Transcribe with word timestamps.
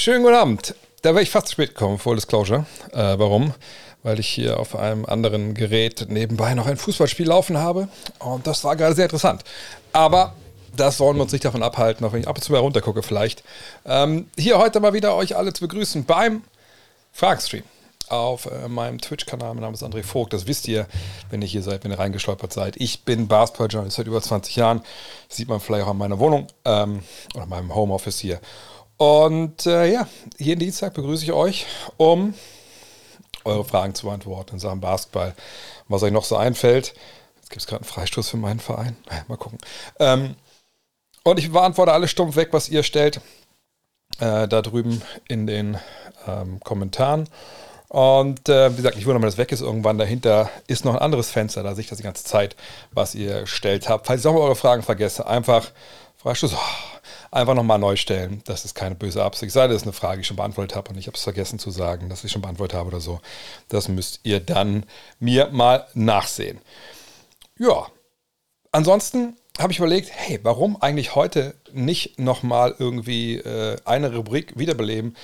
Schönen 0.00 0.22
guten 0.22 0.34
Abend. 0.34 0.74
Da 1.02 1.10
wäre 1.10 1.22
ich 1.22 1.28
fast 1.28 1.48
zu 1.48 1.52
spät 1.52 1.74
gekommen, 1.74 1.98
Full 1.98 2.16
Disclosure. 2.16 2.64
Äh, 2.92 3.18
warum? 3.18 3.52
Weil 4.02 4.18
ich 4.18 4.28
hier 4.28 4.58
auf 4.58 4.74
einem 4.74 5.04
anderen 5.04 5.52
Gerät 5.52 6.06
nebenbei 6.08 6.54
noch 6.54 6.66
ein 6.66 6.78
Fußballspiel 6.78 7.28
laufen 7.28 7.58
habe. 7.58 7.86
Und 8.18 8.46
das 8.46 8.64
war 8.64 8.76
gerade 8.76 8.94
sehr 8.94 9.04
interessant. 9.04 9.44
Aber 9.92 10.32
das 10.74 10.96
sollen 10.96 11.18
wir 11.18 11.24
uns 11.24 11.32
nicht 11.32 11.44
davon 11.44 11.62
abhalten, 11.62 12.06
auch 12.06 12.14
wenn 12.14 12.20
ich 12.20 12.28
ab 12.28 12.36
und 12.38 12.42
zu 12.42 12.50
mal 12.50 12.60
runtergucke 12.60 13.02
vielleicht. 13.02 13.44
Ähm, 13.84 14.30
hier 14.38 14.56
heute 14.56 14.80
mal 14.80 14.94
wieder 14.94 15.14
euch 15.16 15.36
alle 15.36 15.52
zu 15.52 15.60
begrüßen 15.60 16.06
beim 16.06 16.44
Fragenstream 17.12 17.64
auf 18.08 18.46
äh, 18.46 18.68
meinem 18.68 19.02
Twitch-Kanal. 19.02 19.52
Mein 19.52 19.64
Name 19.64 19.74
ist 19.74 19.82
André 19.82 20.02
Vogt. 20.02 20.32
Das 20.32 20.46
wisst 20.46 20.66
ihr, 20.66 20.86
wenn 21.28 21.42
ihr 21.42 21.48
hier 21.48 21.62
seid, 21.62 21.84
wenn 21.84 21.90
ihr 21.90 21.98
reingestolpert 21.98 22.54
seid. 22.54 22.78
Ich 22.78 23.04
bin 23.04 23.28
Basketball-Journalist 23.28 23.98
seit 23.98 24.06
über 24.06 24.22
20 24.22 24.56
Jahren. 24.56 24.80
Das 25.28 25.36
sieht 25.36 25.48
man 25.50 25.60
vielleicht 25.60 25.84
auch 25.84 25.90
an 25.90 25.98
meiner 25.98 26.18
Wohnung 26.18 26.46
ähm, 26.64 27.02
oder 27.34 27.44
meinem 27.44 27.74
Homeoffice 27.74 28.18
hier. 28.18 28.40
Und 29.00 29.64
äh, 29.64 29.90
ja, 29.90 30.06
jeden 30.36 30.60
Dienstag 30.60 30.92
begrüße 30.92 31.24
ich 31.24 31.32
euch, 31.32 31.64
um 31.96 32.34
eure 33.44 33.64
Fragen 33.64 33.94
zu 33.94 34.04
beantworten 34.04 34.56
in 34.56 34.58
Sachen 34.58 34.82
Basketball. 34.82 35.34
Was 35.88 36.02
euch 36.02 36.12
noch 36.12 36.24
so 36.24 36.36
einfällt. 36.36 36.92
Jetzt 37.36 37.48
gibt 37.48 37.62
es 37.62 37.66
gerade 37.66 37.80
einen 37.80 37.90
Freistoß 37.90 38.28
für 38.28 38.36
meinen 38.36 38.60
Verein. 38.60 38.98
Mal 39.26 39.38
gucken. 39.38 39.58
Ähm, 39.98 40.36
und 41.22 41.38
ich 41.38 41.50
beantworte 41.50 41.94
alles 41.94 42.10
stumpf 42.10 42.36
weg, 42.36 42.50
was 42.52 42.68
ihr 42.68 42.82
stellt. 42.82 43.22
Äh, 44.18 44.46
da 44.46 44.60
drüben 44.60 45.00
in 45.28 45.46
den 45.46 45.78
ähm, 46.26 46.60
Kommentaren. 46.60 47.26
Und 47.88 48.50
äh, 48.50 48.70
wie 48.72 48.76
gesagt, 48.76 48.98
ich 48.98 49.06
wundere, 49.06 49.22
wenn 49.22 49.28
das 49.28 49.38
weg 49.38 49.50
ist. 49.50 49.62
Irgendwann 49.62 49.96
dahinter 49.96 50.50
ist 50.66 50.84
noch 50.84 50.92
ein 50.92 51.00
anderes 51.00 51.30
Fenster. 51.30 51.62
Da 51.62 51.74
sehe 51.74 51.84
ich 51.84 51.88
das 51.88 51.96
die 51.96 52.04
ganze 52.04 52.24
Zeit, 52.24 52.54
was 52.92 53.14
ihr 53.14 53.40
gestellt 53.40 53.88
habt. 53.88 54.08
Falls 54.08 54.20
ich 54.20 54.26
auch 54.26 54.34
mal 54.34 54.40
eure 54.40 54.56
Fragen 54.56 54.82
vergesse, 54.82 55.26
einfach 55.26 55.70
Freistoß. 56.22 56.52
Oh, 56.54 56.98
einfach 57.30 57.54
nochmal 57.54 57.78
neu 57.78 57.96
stellen. 57.96 58.42
Das 58.44 58.64
ist 58.66 58.74
keine 58.74 58.94
böse 58.94 59.24
Absicht. 59.24 59.52
Sei 59.52 59.66
das 59.68 59.84
eine 59.84 59.92
Frage, 59.92 60.16
die 60.16 60.20
ich 60.20 60.26
schon 60.26 60.36
beantwortet 60.36 60.76
habe 60.76 60.90
und 60.90 60.98
ich 60.98 61.06
habe 61.06 61.16
es 61.16 61.22
vergessen 61.22 61.58
zu 61.58 61.70
sagen, 61.70 62.10
dass 62.10 62.24
ich 62.24 62.32
schon 62.32 62.42
beantwortet 62.42 62.78
habe 62.78 62.88
oder 62.88 63.00
so. 63.00 63.20
Das 63.68 63.88
müsst 63.88 64.20
ihr 64.22 64.40
dann 64.40 64.84
mir 65.18 65.48
mal 65.50 65.86
nachsehen. 65.94 66.58
Ja, 67.58 67.86
ansonsten 68.70 69.36
habe 69.58 69.72
ich 69.72 69.78
überlegt, 69.78 70.10
hey, 70.12 70.40
warum 70.42 70.80
eigentlich 70.82 71.14
heute 71.14 71.54
nicht 71.72 72.18
nochmal 72.18 72.74
irgendwie 72.78 73.36
äh, 73.36 73.76
eine 73.86 74.14
Rubrik 74.14 74.58
wiederbeleben, 74.58 75.16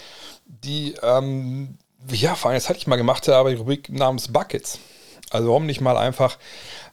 die, 0.47 0.95
ähm, 1.03 1.77
ja, 2.11 2.35
vor 2.35 2.51
allem 2.51 2.57
jetzt 2.57 2.69
hatte 2.69 2.79
ich 2.79 2.87
mal 2.87 2.97
gemacht 2.97 3.29
habe, 3.29 3.51
die 3.51 3.57
Rubrik 3.57 3.91
namens 3.91 4.33
Buckets. 4.33 4.79
Also 5.31 5.49
warum 5.49 5.67
nicht 5.67 5.81
mal 5.81 5.97
einfach 5.97 6.39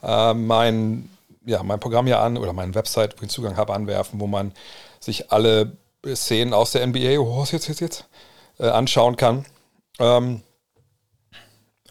äh, 0.01 0.33
mein, 0.33 1.09
ja, 1.45 1.63
mein 1.63 1.80
Programm 1.80 2.05
hier 2.05 2.19
an 2.19 2.38
oder 2.38 2.53
meine 2.53 2.75
Website, 2.75 3.19
wo 3.19 3.25
ich 3.25 3.31
Zugang 3.31 3.58
habe, 3.58 3.73
anwerfen, 3.73 4.19
wo 4.19 4.27
man 4.27 4.53
sich 4.99 5.31
alle 5.31 5.77
Szenen 6.16 6.53
aus 6.53 6.72
der 6.72 6.86
NBA, 6.86 7.19
oh, 7.19 7.39
was 7.39 7.52
jetzt, 7.52 7.67
jetzt, 7.67 7.81
jetzt, 7.81 8.05
äh, 8.59 8.67
anschauen 8.67 9.16
kann. 9.16 9.45
Ähm, 9.99 10.41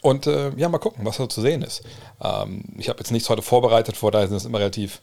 und 0.00 0.27
äh, 0.27 0.50
ja, 0.56 0.69
mal 0.69 0.78
gucken, 0.78 1.05
was 1.05 1.19
da 1.19 1.28
zu 1.28 1.41
sehen 1.41 1.62
ist. 1.62 1.83
Ähm, 2.23 2.64
ich 2.77 2.89
habe 2.89 2.98
jetzt 2.98 3.12
nichts 3.12 3.28
heute 3.28 3.42
vorbereitet, 3.42 3.97
vor 3.97 4.11
daher 4.11 4.28
sind 4.28 4.36
es 4.36 4.45
immer 4.45 4.58
relativ 4.58 5.00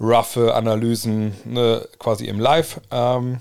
roughe 0.00 0.54
Analysen 0.54 1.36
ne, 1.44 1.86
quasi 1.98 2.24
im 2.24 2.40
Live. 2.40 2.80
Ähm, 2.90 3.40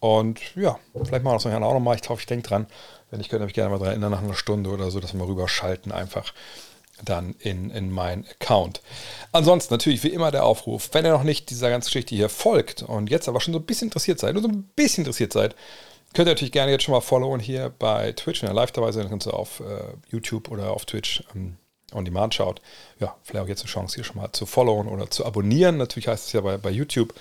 und 0.00 0.54
ja, 0.56 0.78
vielleicht 0.92 1.24
machen 1.24 1.24
wir 1.24 1.34
das 1.34 1.44
nachher 1.44 1.62
auch 1.62 1.74
nochmal. 1.74 1.98
Ich 2.00 2.08
hoffe, 2.08 2.20
ich 2.20 2.26
denke 2.26 2.48
dran. 2.48 2.66
Wenn 3.10 3.20
ich 3.20 3.28
könnte 3.28 3.44
mich 3.44 3.54
gerne 3.54 3.70
mal 3.70 3.78
daran 3.78 3.92
erinnern, 3.92 4.10
nach 4.10 4.22
einer 4.22 4.34
Stunde 4.34 4.70
oder 4.70 4.90
so, 4.90 5.00
dass 5.00 5.12
wir 5.12 5.20
mal 5.20 5.26
rüberschalten 5.26 5.92
einfach 5.92 6.32
dann 7.04 7.34
in, 7.38 7.70
in 7.70 7.90
meinen 7.90 8.26
Account. 8.26 8.80
Ansonsten 9.32 9.74
natürlich 9.74 10.02
wie 10.02 10.08
immer 10.08 10.30
der 10.30 10.44
Aufruf, 10.44 10.90
wenn 10.92 11.04
ihr 11.04 11.12
noch 11.12 11.22
nicht 11.22 11.50
dieser 11.50 11.70
ganzen 11.70 11.88
Geschichte 11.88 12.14
hier 12.14 12.28
folgt 12.28 12.82
und 12.82 13.10
jetzt 13.10 13.28
aber 13.28 13.40
schon 13.40 13.54
so 13.54 13.60
ein 13.60 13.66
bisschen 13.66 13.88
interessiert 13.88 14.18
seid, 14.18 14.34
nur 14.34 14.42
so 14.42 14.48
ein 14.48 14.64
bisschen 14.76 15.02
interessiert 15.02 15.32
seid, 15.32 15.54
könnt 16.14 16.28
ihr 16.28 16.32
natürlich 16.32 16.52
gerne 16.52 16.72
jetzt 16.72 16.84
schon 16.84 16.94
mal 16.94 17.00
followen 17.00 17.40
hier 17.40 17.72
bei 17.78 18.12
Twitch, 18.12 18.42
wenn 18.42 18.50
ihr 18.50 18.54
live 18.54 18.72
dabei 18.72 18.92
seid, 18.92 19.08
könnt 19.08 19.26
ihr 19.26 19.34
auf 19.34 19.60
äh, 19.60 19.94
YouTube 20.10 20.50
oder 20.50 20.72
auf 20.72 20.84
Twitch 20.84 21.24
ähm, 21.34 21.56
on 21.92 22.04
demand 22.04 22.34
schaut. 22.34 22.60
Ja, 23.00 23.16
vielleicht 23.22 23.44
auch 23.44 23.48
jetzt 23.48 23.62
eine 23.62 23.70
Chance 23.70 23.94
hier 23.94 24.04
schon 24.04 24.16
mal 24.16 24.32
zu 24.32 24.46
followen 24.46 24.88
oder 24.88 25.10
zu 25.10 25.24
abonnieren. 25.24 25.76
Natürlich 25.76 26.08
heißt 26.08 26.26
es 26.26 26.32
ja 26.32 26.40
bei, 26.40 26.56
bei 26.56 26.70
YouTube. 26.70 27.14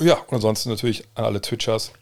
Ja, 0.00 0.14
und 0.14 0.34
ansonsten 0.34 0.70
natürlich 0.70 1.04
an 1.14 1.24
alle 1.24 1.40
Twitchers. 1.40 1.92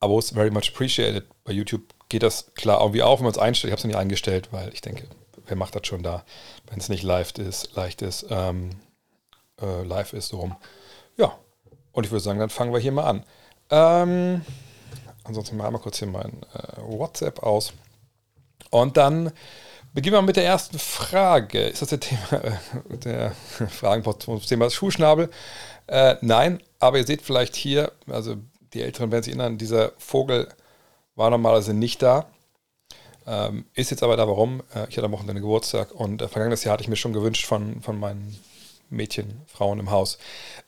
Abos 0.00 0.30
very 0.30 0.50
much 0.50 0.70
appreciated. 0.74 1.24
Bei 1.44 1.52
YouTube 1.52 1.82
geht 2.08 2.22
das 2.22 2.52
klar 2.54 2.80
irgendwie 2.80 3.02
auf, 3.02 3.20
wenn 3.20 3.24
man 3.24 3.32
es 3.32 3.38
einstellt. 3.38 3.70
Ich 3.70 3.72
habe 3.72 3.80
es 3.80 3.84
nicht 3.84 3.96
eingestellt, 3.96 4.48
weil 4.50 4.72
ich 4.72 4.80
denke, 4.80 5.06
wer 5.46 5.56
macht 5.56 5.74
das 5.74 5.86
schon 5.86 6.02
da, 6.02 6.24
wenn 6.68 6.78
es 6.78 6.88
nicht 6.88 7.02
live 7.02 7.32
ist, 7.38 7.74
leicht 7.76 8.02
ist, 8.02 8.26
ähm, 8.30 8.70
äh, 9.60 9.82
live 9.82 10.12
ist, 10.12 10.28
so 10.28 10.40
rum. 10.40 10.56
Ja, 11.16 11.38
und 11.92 12.04
ich 12.04 12.10
würde 12.10 12.22
sagen, 12.22 12.38
dann 12.38 12.50
fangen 12.50 12.72
wir 12.72 12.80
hier 12.80 12.92
mal 12.92 13.04
an. 13.04 13.24
Ähm, 13.70 14.44
ansonsten 15.24 15.56
mal 15.56 15.70
kurz 15.78 15.98
hier 15.98 16.08
mein 16.08 16.42
äh, 16.54 16.80
WhatsApp 16.80 17.42
aus. 17.42 17.72
Und 18.70 18.96
dann 18.96 19.32
beginnen 19.94 20.16
wir 20.16 20.22
mit 20.22 20.36
der 20.36 20.44
ersten 20.44 20.78
Frage. 20.78 21.60
Ist 21.60 21.82
das 21.82 21.90
der 21.90 22.00
Thema, 22.00 22.32
äh, 22.32 22.96
der 22.98 23.32
Fragenpot 23.68 24.22
zum 24.22 24.40
Thema 24.40 24.70
Schuhschnabel? 24.70 25.30
Äh, 25.86 26.16
nein, 26.20 26.62
aber 26.78 26.98
ihr 26.98 27.06
seht 27.06 27.22
vielleicht 27.22 27.56
hier, 27.56 27.92
also 28.08 28.36
die 28.72 28.82
Älteren 28.82 29.12
werden 29.12 29.22
sich 29.22 29.32
erinnern, 29.32 29.58
dieser 29.58 29.92
Vogel 29.98 30.48
war 31.14 31.30
normalerweise 31.30 31.74
nicht 31.74 32.02
da. 32.02 32.26
Ähm, 33.26 33.64
ist 33.74 33.90
jetzt 33.90 34.02
aber 34.02 34.16
da, 34.16 34.28
warum? 34.28 34.60
Äh, 34.74 34.88
ich 34.88 34.96
hatte 34.96 35.06
am 35.06 35.12
Wochenende 35.12 35.40
Geburtstag 35.40 35.92
und 35.92 36.22
äh, 36.22 36.28
vergangenes 36.28 36.64
Jahr 36.64 36.74
hatte 36.74 36.82
ich 36.82 36.88
mir 36.88 36.96
schon 36.96 37.12
gewünscht 37.12 37.46
von, 37.46 37.80
von 37.80 37.98
meinen 37.98 38.36
Mädchen, 38.90 39.40
Frauen 39.46 39.78
im 39.80 39.90
Haus, 39.90 40.18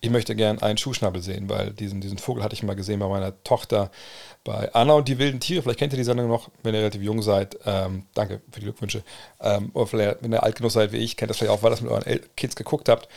ich 0.00 0.10
möchte 0.10 0.34
gern 0.34 0.60
einen 0.60 0.78
Schuhschnabel 0.78 1.22
sehen, 1.22 1.48
weil 1.48 1.70
diesen, 1.70 2.00
diesen 2.00 2.18
Vogel 2.18 2.42
hatte 2.42 2.54
ich 2.54 2.62
mal 2.62 2.76
gesehen 2.76 3.00
bei 3.00 3.08
meiner 3.08 3.42
Tochter 3.44 3.90
bei 4.44 4.72
Anna 4.74 4.94
und 4.94 5.08
die 5.08 5.18
wilden 5.18 5.40
Tiere. 5.40 5.62
Vielleicht 5.62 5.78
kennt 5.78 5.92
ihr 5.92 5.96
die 5.98 6.04
Sendung 6.04 6.28
noch, 6.28 6.50
wenn 6.62 6.74
ihr 6.74 6.80
relativ 6.80 7.02
jung 7.02 7.22
seid. 7.22 7.58
Ähm, 7.66 8.04
danke 8.14 8.40
für 8.50 8.60
die 8.60 8.66
Glückwünsche. 8.66 9.02
Ähm, 9.40 9.70
oder 9.74 9.86
vielleicht, 9.86 10.22
wenn 10.22 10.32
ihr 10.32 10.42
alt 10.42 10.56
genug 10.56 10.70
seid 10.70 10.92
wie 10.92 10.98
ich, 10.98 11.16
kennt 11.16 11.30
das 11.30 11.38
vielleicht 11.38 11.52
auch, 11.52 11.62
weil 11.62 11.70
ihr 11.70 11.76
das 11.76 11.80
mit 11.80 11.90
euren 11.90 12.20
Kids 12.36 12.56
geguckt 12.56 12.88
habt. 12.88 13.08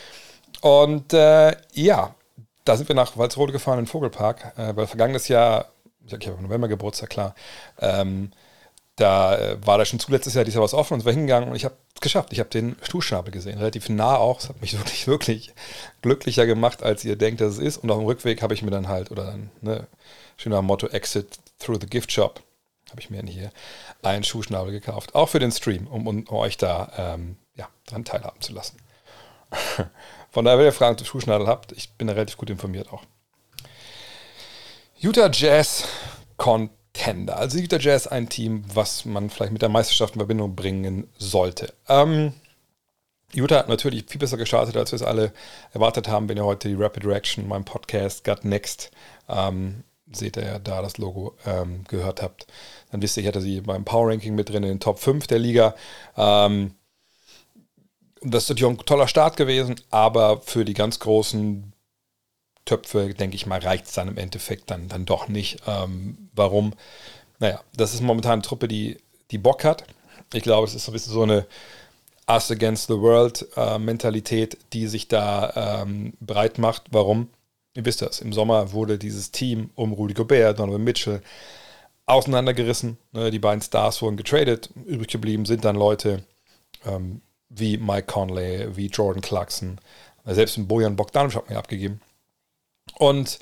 Und 0.61 1.13
äh, 1.13 1.55
ja, 1.73 2.15
da 2.65 2.77
sind 2.77 2.89
wir 2.89 2.95
nach 2.95 3.17
Walsrode 3.17 3.51
gefahren 3.51 3.79
in 3.79 3.85
den 3.85 3.91
Vogelpark, 3.91 4.53
äh, 4.57 4.75
weil 4.75 4.87
vergangenes 4.87 5.27
Jahr, 5.27 5.67
ich 6.05 6.13
habe 6.13 6.41
November 6.41 6.67
Geburtstag, 6.67 7.09
klar, 7.09 7.35
ähm, 7.79 8.31
da 8.99 9.37
äh, 9.37 9.65
war 9.65 9.77
da 9.77 9.85
schon 9.85 9.99
zuletztes 9.99 10.33
Jahr 10.33 10.45
dieser 10.45 10.61
was 10.61 10.73
offen 10.73 10.95
und 10.95 11.05
wir 11.05 11.13
hingegangen 11.13 11.49
und 11.49 11.55
ich 11.55 11.65
habe 11.65 11.75
es 11.95 12.01
geschafft. 12.01 12.33
Ich 12.33 12.39
habe 12.39 12.49
den 12.49 12.75
Stuhlschnabel 12.81 13.31
gesehen, 13.31 13.57
relativ 13.57 13.89
nah 13.89 14.15
auch. 14.15 14.39
Das 14.39 14.49
hat 14.49 14.61
mich 14.61 14.73
wirklich, 14.77 15.07
wirklich 15.07 15.53
glücklicher 16.01 16.45
gemacht, 16.45 16.83
als 16.83 17.05
ihr 17.05 17.15
denkt, 17.15 17.41
dass 17.41 17.53
es 17.53 17.59
ist. 17.59 17.77
Und 17.77 17.91
auf 17.91 17.97
dem 17.97 18.05
Rückweg 18.05 18.41
habe 18.41 18.53
ich 18.53 18.61
mir 18.61 18.71
dann 18.71 18.87
halt, 18.87 19.11
oder 19.11 19.25
dann, 19.25 19.51
ne, 19.61 19.87
schöner 20.37 20.61
Motto, 20.61 20.87
Exit 20.87 21.39
through 21.59 21.79
the 21.81 21.87
Gift 21.87 22.11
Shop, 22.11 22.41
habe 22.89 23.01
ich 23.01 23.09
mir 23.09 23.21
hier 23.23 23.51
einen 24.01 24.23
Schuhschnabel 24.23 24.71
gekauft. 24.71 25.15
Auch 25.15 25.29
für 25.29 25.39
den 25.39 25.51
Stream, 25.51 25.87
um, 25.87 26.07
um 26.07 26.27
euch 26.29 26.57
da 26.57 26.91
ähm, 26.97 27.37
ja, 27.55 27.67
dran 27.85 28.05
teilhaben 28.05 28.41
zu 28.41 28.53
lassen. 28.53 28.77
Von 30.31 30.45
daher, 30.45 30.59
wenn 30.59 30.65
ihr 30.65 30.73
Fragen 30.73 30.97
zum 30.97 31.07
Schuhschnabel 31.07 31.47
habt, 31.47 31.71
ich 31.71 31.93
bin 31.93 32.07
da 32.07 32.13
relativ 32.13 32.37
gut 32.37 32.49
informiert 32.49 32.91
auch. 32.91 33.03
Utah 34.97 35.29
Jazz 35.31 35.87
Con 36.99 37.19
Contender. 37.19 37.37
Also 37.37 37.57
Utah 37.57 37.79
Jazz 37.79 38.07
ein 38.07 38.29
Team, 38.29 38.63
was 38.73 39.05
man 39.05 39.29
vielleicht 39.29 39.53
mit 39.53 39.61
der 39.61 39.69
Meisterschaft 39.69 40.15
in 40.15 40.19
Verbindung 40.19 40.55
bringen 40.55 41.07
sollte. 41.17 41.73
Ähm, 41.87 42.33
Utah 43.33 43.59
hat 43.59 43.69
natürlich 43.69 44.05
viel 44.07 44.19
besser 44.19 44.37
gestartet, 44.37 44.75
als 44.75 44.91
wir 44.91 44.97
es 44.97 45.03
alle 45.03 45.31
erwartet 45.71 46.07
haben. 46.07 46.27
Wenn 46.27 46.37
ihr 46.37 46.45
heute 46.45 46.67
die 46.67 46.75
Rapid 46.75 47.05
Reaction, 47.05 47.47
meinem 47.47 47.65
Podcast 47.65 48.23
Gut 48.23 48.43
Next, 48.43 48.91
ähm, 49.27 49.83
seht 50.11 50.37
ihr 50.37 50.45
ja 50.45 50.59
da 50.59 50.81
das 50.81 50.97
Logo 50.97 51.35
ähm, 51.45 51.83
gehört 51.87 52.21
habt, 52.21 52.47
dann 52.91 53.01
wisst 53.01 53.15
ihr, 53.17 53.21
ich 53.21 53.27
hatte 53.27 53.41
sie 53.41 53.61
beim 53.61 53.85
Power 53.85 54.09
Ranking 54.09 54.33
mit 54.33 54.49
drin 54.49 54.63
in 54.63 54.69
den 54.69 54.79
Top 54.79 54.99
5 54.99 55.27
der 55.27 55.39
Liga. 55.39 55.75
Ähm, 56.17 56.73
das 58.21 58.43
ist 58.43 58.49
natürlich 58.49 58.73
ein 58.73 58.85
toller 58.85 59.07
Start 59.07 59.37
gewesen, 59.37 59.75
aber 59.91 60.41
für 60.41 60.65
die 60.65 60.73
ganz 60.73 60.99
großen 60.99 61.71
Töpfe, 62.65 63.13
denke 63.13 63.35
ich 63.35 63.45
mal, 63.45 63.59
reicht 63.59 63.87
es 63.87 63.93
dann 63.93 64.07
im 64.07 64.17
Endeffekt 64.17 64.69
dann, 64.69 64.87
dann 64.87 65.05
doch 65.05 65.27
nicht. 65.27 65.59
Ähm, 65.67 66.29
warum? 66.33 66.73
Naja, 67.39 67.61
das 67.75 67.93
ist 67.93 68.01
momentan 68.01 68.33
eine 68.33 68.41
Truppe, 68.41 68.67
die, 68.67 68.97
die 69.31 69.37
Bock 69.37 69.63
hat. 69.63 69.83
Ich 70.33 70.43
glaube, 70.43 70.67
es 70.67 70.75
ist 70.75 70.85
so 70.85 70.91
ein 70.91 70.93
bisschen 70.93 71.13
so 71.13 71.23
eine 71.23 71.47
Us 72.29 72.51
against 72.51 72.87
the 72.87 72.99
World 72.99 73.47
äh, 73.55 74.47
die 74.73 74.87
sich 74.87 75.07
da 75.07 75.81
ähm, 75.81 76.13
breit 76.19 76.59
macht. 76.59 76.83
Warum? 76.91 77.29
Ihr 77.75 77.85
wisst 77.85 78.01
das, 78.01 78.19
im 78.19 78.33
Sommer 78.33 78.71
wurde 78.71 78.97
dieses 78.97 79.31
Team 79.31 79.71
um 79.75 79.93
Rudy 79.93 80.13
Gobert, 80.13 80.59
Donovan 80.59 80.83
Mitchell 80.83 81.21
auseinandergerissen. 82.05 82.97
Ne, 83.13 83.31
die 83.31 83.39
beiden 83.39 83.61
Stars 83.61 84.01
wurden 84.01 84.17
getradet. 84.17 84.69
Übrig 84.85 85.07
geblieben 85.07 85.45
sind 85.45 85.65
dann 85.65 85.75
Leute 85.75 86.23
ähm, 86.85 87.21
wie 87.49 87.77
Mike 87.77 88.07
Conley, 88.07 88.75
wie 88.75 88.87
Jordan 88.87 89.21
Clarkson. 89.21 89.79
Selbst 90.25 90.57
ein 90.57 90.67
Bojan 90.67 90.95
Bogdanovic 90.95 91.35
hat 91.35 91.49
mir 91.49 91.57
abgegeben. 91.57 92.01
Und 92.99 93.39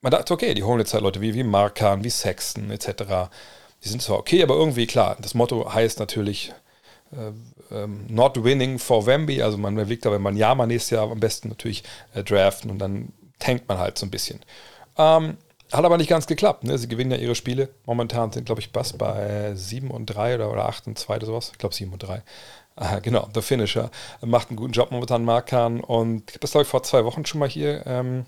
man 0.00 0.12
dachte, 0.12 0.32
okay, 0.32 0.54
die 0.54 0.62
holen 0.62 0.78
jetzt 0.78 0.94
halt 0.94 1.02
Leute 1.02 1.20
wie, 1.20 1.34
wie 1.34 1.42
Markan, 1.42 2.04
wie 2.04 2.10
Sexton 2.10 2.70
etc. 2.70 3.30
Die 3.82 3.88
sind 3.88 4.00
zwar 4.00 4.18
okay, 4.18 4.42
aber 4.42 4.54
irgendwie 4.54 4.86
klar, 4.86 5.16
das 5.20 5.34
Motto 5.34 5.72
heißt 5.72 5.98
natürlich 5.98 6.52
äh, 7.12 7.32
ähm, 7.74 8.06
not 8.08 8.42
winning 8.42 8.78
for 8.78 9.06
Wemby, 9.06 9.42
also 9.42 9.58
man 9.58 9.74
überlegt 9.74 10.06
aber, 10.06 10.16
wenn 10.16 10.22
man 10.22 10.36
ja 10.36 10.54
mal 10.54 10.66
nächstes 10.66 10.90
Jahr 10.90 11.10
am 11.10 11.20
besten 11.20 11.48
natürlich 11.48 11.82
äh, 12.14 12.22
draften 12.22 12.70
und 12.70 12.78
dann 12.78 13.12
tankt 13.38 13.68
man 13.68 13.78
halt 13.78 13.98
so 13.98 14.06
ein 14.06 14.10
bisschen. 14.10 14.40
Ähm, 14.96 15.36
Hat 15.72 15.84
aber 15.84 15.96
nicht 15.96 16.08
ganz 16.08 16.26
geklappt. 16.26 16.64
Ne? 16.64 16.78
Sie 16.78 16.86
gewinnen 16.88 17.10
ja 17.10 17.16
ihre 17.16 17.34
Spiele. 17.34 17.70
Momentan 17.84 18.30
sind, 18.30 18.44
glaube 18.44 18.60
ich, 18.60 18.70
Bass 18.70 18.92
bei 18.92 19.54
7 19.56 19.90
und 19.90 20.06
3 20.06 20.36
oder, 20.36 20.52
oder 20.52 20.68
8 20.68 20.86
und 20.86 20.98
2 20.98 21.16
oder 21.16 21.26
sowas. 21.26 21.50
Ich 21.52 21.58
glaube 21.58 21.74
7 21.74 21.92
und 21.92 22.02
3. 22.02 22.22
Aha, 22.76 22.98
genau, 23.00 23.26
der 23.34 23.42
Finisher. 23.42 23.90
Macht 24.20 24.50
einen 24.50 24.56
guten 24.56 24.72
Job 24.72 24.90
momentan, 24.90 25.24
Markan. 25.24 25.80
Und 25.80 26.30
ich 26.30 26.34
habe 26.34 26.40
das, 26.40 26.52
glaube 26.52 26.62
ich, 26.62 26.68
vor 26.68 26.82
zwei 26.82 27.04
Wochen 27.04 27.24
schon 27.26 27.40
mal 27.40 27.48
hier 27.48 27.84
ähm, 27.86 28.26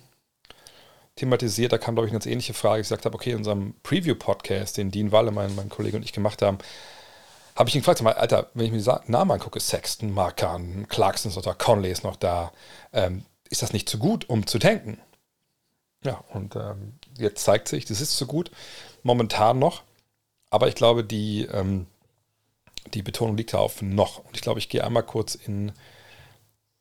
thematisiert. 1.16 1.72
Da 1.72 1.78
kam, 1.78 1.94
glaube 1.94 2.06
ich, 2.06 2.12
eine 2.12 2.18
ganz 2.18 2.26
ähnliche 2.26 2.54
Frage. 2.54 2.80
Ich 2.80 2.84
gesagt 2.84 3.04
habe, 3.04 3.14
okay, 3.14 3.30
in 3.30 3.38
unserem 3.38 3.74
Preview-Podcast, 3.82 4.76
den 4.76 4.90
Dean 4.90 5.12
Walle, 5.12 5.32
mein, 5.32 5.54
mein 5.56 5.68
Kollege 5.68 5.96
und 5.96 6.04
ich 6.04 6.12
gemacht 6.12 6.42
haben, 6.42 6.58
habe 7.56 7.68
ich 7.68 7.74
ihn 7.74 7.80
gefragt, 7.80 8.02
Alter, 8.02 8.50
wenn 8.54 8.66
ich 8.66 8.72
mir 8.72 8.78
die 8.78 9.10
Namen 9.10 9.30
angucke, 9.30 9.58
Sexton, 9.58 10.12
Markan, 10.12 10.86
Clarkson 10.88 11.30
ist 11.30 11.36
noch 11.36 11.42
da, 11.42 11.54
Conley 11.54 11.90
ist 11.90 12.04
noch 12.04 12.16
da, 12.16 12.52
ähm, 12.92 13.24
ist 13.48 13.62
das 13.62 13.72
nicht 13.72 13.88
zu 13.88 13.98
gut, 13.98 14.28
um 14.28 14.46
zu 14.46 14.58
tanken? 14.58 14.98
Ja, 16.04 16.22
und 16.34 16.54
ähm, 16.54 16.94
jetzt 17.16 17.42
zeigt 17.42 17.68
sich, 17.68 17.86
das 17.86 18.02
ist 18.02 18.16
zu 18.16 18.26
gut, 18.26 18.50
momentan 19.02 19.58
noch, 19.58 19.82
aber 20.50 20.68
ich 20.68 20.74
glaube, 20.74 21.02
die, 21.02 21.46
ähm, 21.46 21.86
die 22.92 23.02
Betonung 23.02 23.36
liegt 23.36 23.54
da 23.54 23.58
auf 23.58 23.80
noch. 23.82 24.18
Und 24.18 24.36
ich 24.36 24.42
glaube, 24.42 24.60
ich 24.60 24.68
gehe 24.68 24.84
einmal 24.84 25.02
kurz 25.02 25.34
in 25.34 25.72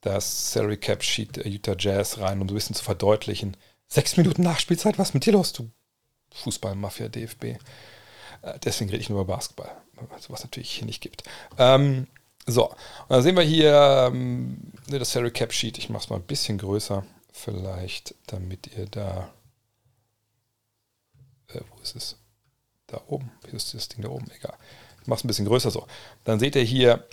das 0.02 0.52
Salary 0.52 0.78
Cap 0.78 1.04
Sheet 1.04 1.38
der 1.38 1.48
Utah 1.48 1.76
Jazz 1.78 2.20
rein, 2.20 2.42
um 2.42 2.48
so 2.48 2.54
ein 2.54 2.56
bisschen 2.56 2.76
zu 2.76 2.84
verdeutlichen. 2.84 3.58
Sechs 3.88 4.18
Minuten 4.18 4.42
Nachspielzeit, 4.44 4.98
was 4.98 5.14
mit 5.14 5.26
dir 5.26 5.34
los, 5.34 5.54
du 5.54 5.70
Fußballmafia 6.34 7.08
DFB? 7.08 7.44
Äh, 7.44 7.58
deswegen 8.64 8.90
rede 8.90 9.02
ich 9.02 9.10
nur 9.10 9.22
über 9.22 9.34
Basketball, 9.34 9.72
was 10.28 10.44
natürlich 10.44 10.72
hier 10.72 10.86
nicht 10.86 11.02
gibt. 11.02 11.24
Ähm, 11.58 12.08
so, 12.48 12.70
und 12.70 12.78
dann 13.10 13.24
sehen 13.24 13.36
wir 13.36 13.44
hier 13.44 14.10
ähm, 14.12 14.72
ne, 14.88 15.00
das 15.00 15.12
Salary 15.12 15.32
Cap 15.32 15.52
Sheet. 15.52 15.78
Ich 15.78 15.90
mache 15.90 16.04
es 16.04 16.10
mal 16.10 16.18
ein 16.18 16.24
bisschen 16.24 16.58
größer, 16.58 17.04
vielleicht, 17.32 18.16
damit 18.28 18.68
ihr 18.78 18.86
da. 18.86 19.30
Äh, 21.48 21.62
wo 21.70 21.82
ist 21.82 21.96
es? 21.96 22.18
Da 22.88 23.02
oben. 23.08 23.32
Wie 23.50 23.56
ist 23.56 23.74
das 23.74 23.90
Ding 23.90 24.04
da 24.04 24.10
oben? 24.10 24.30
Egal. 24.38 24.56
Ich 25.02 25.08
mache 25.08 25.20
es 25.20 25.24
ein 25.24 25.28
bisschen 25.28 25.48
größer 25.48 25.72
so. 25.72 25.88
Dann 26.24 26.40
seht 26.40 26.56
ihr 26.56 26.62
hier 26.62 27.08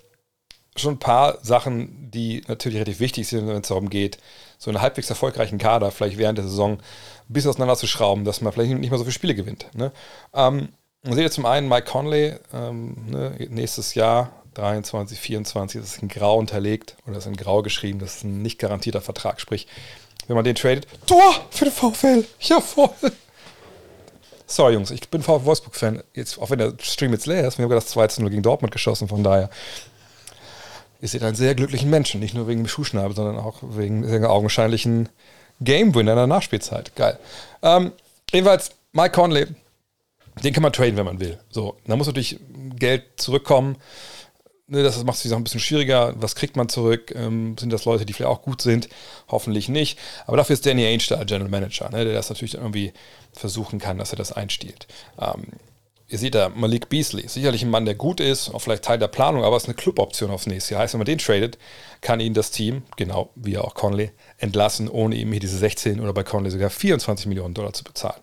schon 0.76 0.94
ein 0.94 0.98
paar 0.98 1.42
Sachen, 1.42 2.10
die 2.10 2.42
natürlich 2.46 2.76
relativ 2.76 3.00
wichtig 3.00 3.28
sind, 3.28 3.46
wenn 3.46 3.60
es 3.60 3.68
darum 3.68 3.88
geht, 3.88 4.18
so 4.62 4.70
einen 4.70 4.80
halbwegs 4.80 5.10
erfolgreichen 5.10 5.58
Kader 5.58 5.90
vielleicht 5.90 6.18
während 6.18 6.38
der 6.38 6.44
Saison 6.44 6.74
ein 6.74 6.78
bisschen 7.26 7.50
auseinanderzuschrauben, 7.50 8.24
dass 8.24 8.40
man 8.42 8.52
vielleicht 8.52 8.70
nicht 8.70 8.90
mehr 8.90 8.98
so 8.98 9.02
viele 9.02 9.12
Spiele 9.12 9.34
gewinnt. 9.34 9.66
Ne? 9.74 9.90
Ähm, 10.32 10.68
man 11.02 11.14
seht 11.14 11.24
ihr 11.24 11.30
zum 11.32 11.46
einen 11.46 11.68
Mike 11.68 11.90
Conley, 11.90 12.36
ähm, 12.54 12.94
ne, 13.08 13.34
nächstes 13.50 13.96
Jahr 13.96 14.30
23, 14.54 15.18
24, 15.18 15.80
das 15.80 15.94
ist 15.94 16.02
in 16.02 16.06
Grau 16.06 16.38
unterlegt 16.38 16.96
oder 17.08 17.18
ist 17.18 17.26
in 17.26 17.34
Grau 17.34 17.62
geschrieben, 17.62 17.98
das 17.98 18.18
ist 18.18 18.24
ein 18.24 18.40
nicht 18.40 18.60
garantierter 18.60 19.00
Vertrag. 19.00 19.40
Sprich, 19.40 19.66
wenn 20.28 20.36
man 20.36 20.44
den 20.44 20.54
tradet, 20.54 20.86
Tor 21.06 21.34
für 21.50 21.64
den 21.64 21.74
VfL, 21.74 22.24
ja 22.38 22.60
voll. 22.60 22.90
Sorry 24.46 24.74
Jungs, 24.74 24.92
ich 24.92 25.08
bin 25.08 25.22
VfL 25.22 25.44
Wolfsburg-Fan, 25.44 26.04
auch 26.38 26.50
wenn 26.50 26.58
der 26.60 26.74
Stream 26.80 27.10
jetzt 27.12 27.26
leer 27.26 27.48
ist, 27.48 27.58
wir 27.58 27.64
haben 27.64 27.72
das 27.72 27.86
2 27.86 28.20
0 28.20 28.30
gegen 28.30 28.44
Dortmund 28.44 28.70
geschossen, 28.72 29.08
von 29.08 29.24
daher. 29.24 29.50
Ihr 31.02 31.08
seht 31.08 31.24
einen 31.24 31.34
sehr 31.34 31.56
glücklichen 31.56 31.90
Menschen, 31.90 32.20
nicht 32.20 32.32
nur 32.32 32.46
wegen 32.46 32.62
dem 32.62 32.68
Schuhschnabel, 32.68 33.16
sondern 33.16 33.36
auch 33.36 33.58
wegen 33.62 34.02
der 34.02 34.30
augenscheinlichen 34.30 35.08
Game-Winner 35.60 36.12
in 36.12 36.16
der 36.16 36.26
Nachspielzeit. 36.28 36.94
Geil. 36.94 37.18
Ähm, 37.60 37.90
jedenfalls, 38.32 38.70
Mike 38.92 39.10
Conley, 39.10 39.48
den 40.44 40.54
kann 40.54 40.62
man 40.62 40.72
traden, 40.72 40.96
wenn 40.96 41.04
man 41.04 41.18
will. 41.18 41.40
So, 41.50 41.76
da 41.86 41.96
muss 41.96 42.06
natürlich 42.06 42.38
Geld 42.78 43.02
zurückkommen. 43.16 43.78
Ne, 44.68 44.84
das 44.84 45.02
macht 45.02 45.16
es 45.16 45.24
sich 45.24 45.32
auch 45.32 45.38
ein 45.38 45.44
bisschen 45.44 45.58
schwieriger. 45.58 46.14
Was 46.16 46.36
kriegt 46.36 46.54
man 46.54 46.68
zurück? 46.68 47.12
Ähm, 47.16 47.58
sind 47.58 47.72
das 47.72 47.84
Leute, 47.84 48.06
die 48.06 48.12
vielleicht 48.12 48.30
auch 48.30 48.42
gut 48.42 48.62
sind? 48.62 48.88
Hoffentlich 49.28 49.68
nicht. 49.68 49.98
Aber 50.26 50.36
dafür 50.36 50.54
ist 50.54 50.64
Danny 50.64 50.86
Ainge 50.86 51.02
da, 51.08 51.24
General 51.24 51.50
Manager, 51.50 51.90
ne, 51.90 52.04
der 52.04 52.14
das 52.14 52.30
natürlich 52.30 52.54
irgendwie 52.54 52.92
versuchen 53.32 53.80
kann, 53.80 53.98
dass 53.98 54.12
er 54.12 54.18
das 54.18 54.30
einstiehlt. 54.30 54.86
Ähm, 55.20 55.46
ihr 56.12 56.18
seht 56.18 56.34
da 56.34 56.50
Malik 56.50 56.90
Beasley, 56.90 57.26
sicherlich 57.26 57.62
ein 57.62 57.70
Mann, 57.70 57.86
der 57.86 57.94
gut 57.94 58.20
ist, 58.20 58.50
auch 58.50 58.58
vielleicht 58.58 58.84
Teil 58.84 58.98
der 58.98 59.08
Planung, 59.08 59.44
aber 59.44 59.56
es 59.56 59.62
ist 59.62 59.68
eine 59.70 59.74
Cluboption 59.74 60.30
aufs 60.30 60.46
nächste 60.46 60.74
Jahr. 60.74 60.82
Heißt, 60.82 60.92
wenn 60.92 60.98
man 60.98 61.06
den 61.06 61.18
tradet, 61.18 61.56
kann 62.02 62.20
ihn 62.20 62.34
das 62.34 62.50
Team, 62.50 62.82
genau 62.96 63.30
wie 63.34 63.56
auch 63.56 63.74
Conley, 63.74 64.10
entlassen, 64.36 64.90
ohne 64.90 65.16
ihm 65.16 65.30
hier 65.32 65.40
diese 65.40 65.56
16 65.56 66.00
oder 66.00 66.12
bei 66.12 66.22
Conley 66.22 66.50
sogar 66.50 66.68
24 66.68 67.26
Millionen 67.26 67.54
Dollar 67.54 67.72
zu 67.72 67.82
bezahlen. 67.82 68.20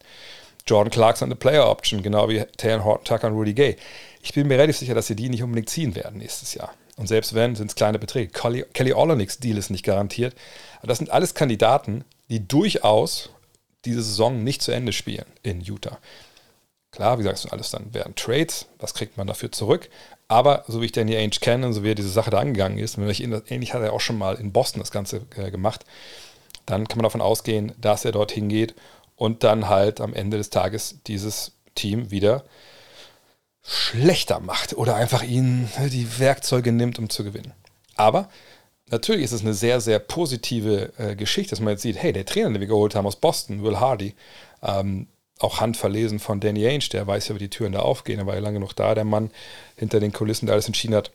Jordan 0.67 0.91
Clarkson 0.91 1.29
eine 1.29 1.35
Player 1.35 1.67
Option, 1.67 2.03
genau 2.03 2.29
wie 2.29 2.43
Taylor 2.57 2.83
Horton 2.83 3.05
Tucker 3.05 3.27
und 3.27 3.33
Rudy 3.33 3.53
Gay. 3.53 3.75
Ich 4.21 4.33
bin 4.33 4.47
mir 4.47 4.55
relativ 4.55 4.77
sicher, 4.77 4.93
dass 4.93 5.07
sie 5.07 5.15
die 5.15 5.29
nicht 5.29 5.41
unbedingt 5.41 5.69
ziehen 5.69 5.95
werden 5.95 6.19
nächstes 6.19 6.53
Jahr. 6.53 6.75
Und 6.95 7.07
selbst 7.07 7.33
wenn, 7.33 7.55
sind 7.55 7.71
es 7.71 7.75
kleine 7.75 7.97
Beträge. 7.97 8.31
Kelly, 8.31 8.65
Kelly 8.73 8.93
Olenick's 8.93 9.39
Deal 9.39 9.57
ist 9.57 9.71
nicht 9.71 9.85
garantiert. 9.85 10.35
Aber 10.79 10.89
das 10.89 10.99
sind 10.99 11.09
alles 11.09 11.33
Kandidaten, 11.33 12.03
die 12.29 12.47
durchaus 12.47 13.31
diese 13.85 14.03
Saison 14.03 14.43
nicht 14.43 14.61
zu 14.61 14.71
Ende 14.71 14.93
spielen 14.93 15.25
in 15.41 15.61
Utah. 15.61 15.97
Klar, 16.99 17.17
wie 17.17 17.23
sagst 17.23 17.45
du, 17.45 17.49
alles 17.49 17.71
dann 17.71 17.93
wären 17.93 18.13
Trades, 18.15 18.65
was 18.77 18.93
kriegt 18.93 19.15
man 19.15 19.25
dafür 19.25 19.53
zurück? 19.53 19.87
Aber 20.27 20.65
so 20.67 20.81
wie 20.81 20.85
ich 20.87 20.91
Danny 20.91 21.15
Ainge 21.15 21.37
kenne 21.39 21.65
und 21.65 21.71
so 21.71 21.81
wie 21.81 21.91
er 21.91 21.95
diese 21.95 22.09
Sache 22.09 22.29
da 22.29 22.39
angegangen 22.39 22.77
ist, 22.77 22.97
ähnlich 22.97 23.73
hat 23.73 23.81
er 23.81 23.93
auch 23.93 24.01
schon 24.01 24.17
mal 24.17 24.35
in 24.35 24.51
Boston 24.51 24.81
das 24.81 24.91
Ganze 24.91 25.21
äh, 25.37 25.49
gemacht, 25.49 25.85
dann 26.65 26.89
kann 26.89 26.97
man 26.97 27.03
davon 27.03 27.21
ausgehen, 27.21 27.71
dass 27.79 28.03
er 28.03 28.11
dorthin 28.11 28.49
geht 28.49 28.75
und 29.15 29.45
dann 29.45 29.69
halt 29.69 30.01
am 30.01 30.13
Ende 30.13 30.35
des 30.35 30.49
Tages 30.49 30.99
dieses 31.07 31.53
Team 31.73 32.11
wieder 32.11 32.43
schlechter 33.63 34.41
macht 34.41 34.73
oder 34.73 34.95
einfach 34.95 35.23
ihnen 35.23 35.69
die 35.93 36.19
Werkzeuge 36.19 36.73
nimmt, 36.73 36.99
um 36.99 37.09
zu 37.09 37.23
gewinnen. 37.23 37.53
Aber 37.95 38.27
natürlich 38.87 39.23
ist 39.23 39.31
es 39.31 39.41
eine 39.41 39.53
sehr, 39.53 39.79
sehr 39.79 39.99
positive 39.99 40.91
äh, 40.97 41.15
Geschichte, 41.15 41.51
dass 41.51 41.61
man 41.61 41.71
jetzt 41.71 41.83
sieht, 41.83 41.95
hey, 41.95 42.11
der 42.11 42.25
Trainer, 42.25 42.49
den 42.49 42.59
wir 42.59 42.67
geholt 42.67 42.93
haben 42.93 43.07
aus 43.07 43.15
Boston, 43.15 43.63
Will 43.63 43.79
Hardy, 43.79 44.15
ähm, 44.61 45.07
auch 45.39 45.61
handverlesen 45.61 46.19
von 46.19 46.39
Danny 46.39 46.67
Ainge, 46.67 46.89
der 46.91 47.07
weiß 47.07 47.29
ja, 47.29 47.35
wie 47.35 47.39
die 47.39 47.49
Türen 47.49 47.71
da 47.71 47.79
aufgehen, 47.79 48.19
er 48.19 48.27
war 48.27 48.35
ja 48.35 48.41
lange 48.41 48.59
noch 48.59 48.73
da, 48.73 48.93
der 48.93 49.05
Mann 49.05 49.31
hinter 49.75 49.99
den 49.99 50.13
Kulissen, 50.13 50.45
der 50.45 50.53
alles 50.53 50.67
entschieden 50.67 50.95
hat. 50.95 51.11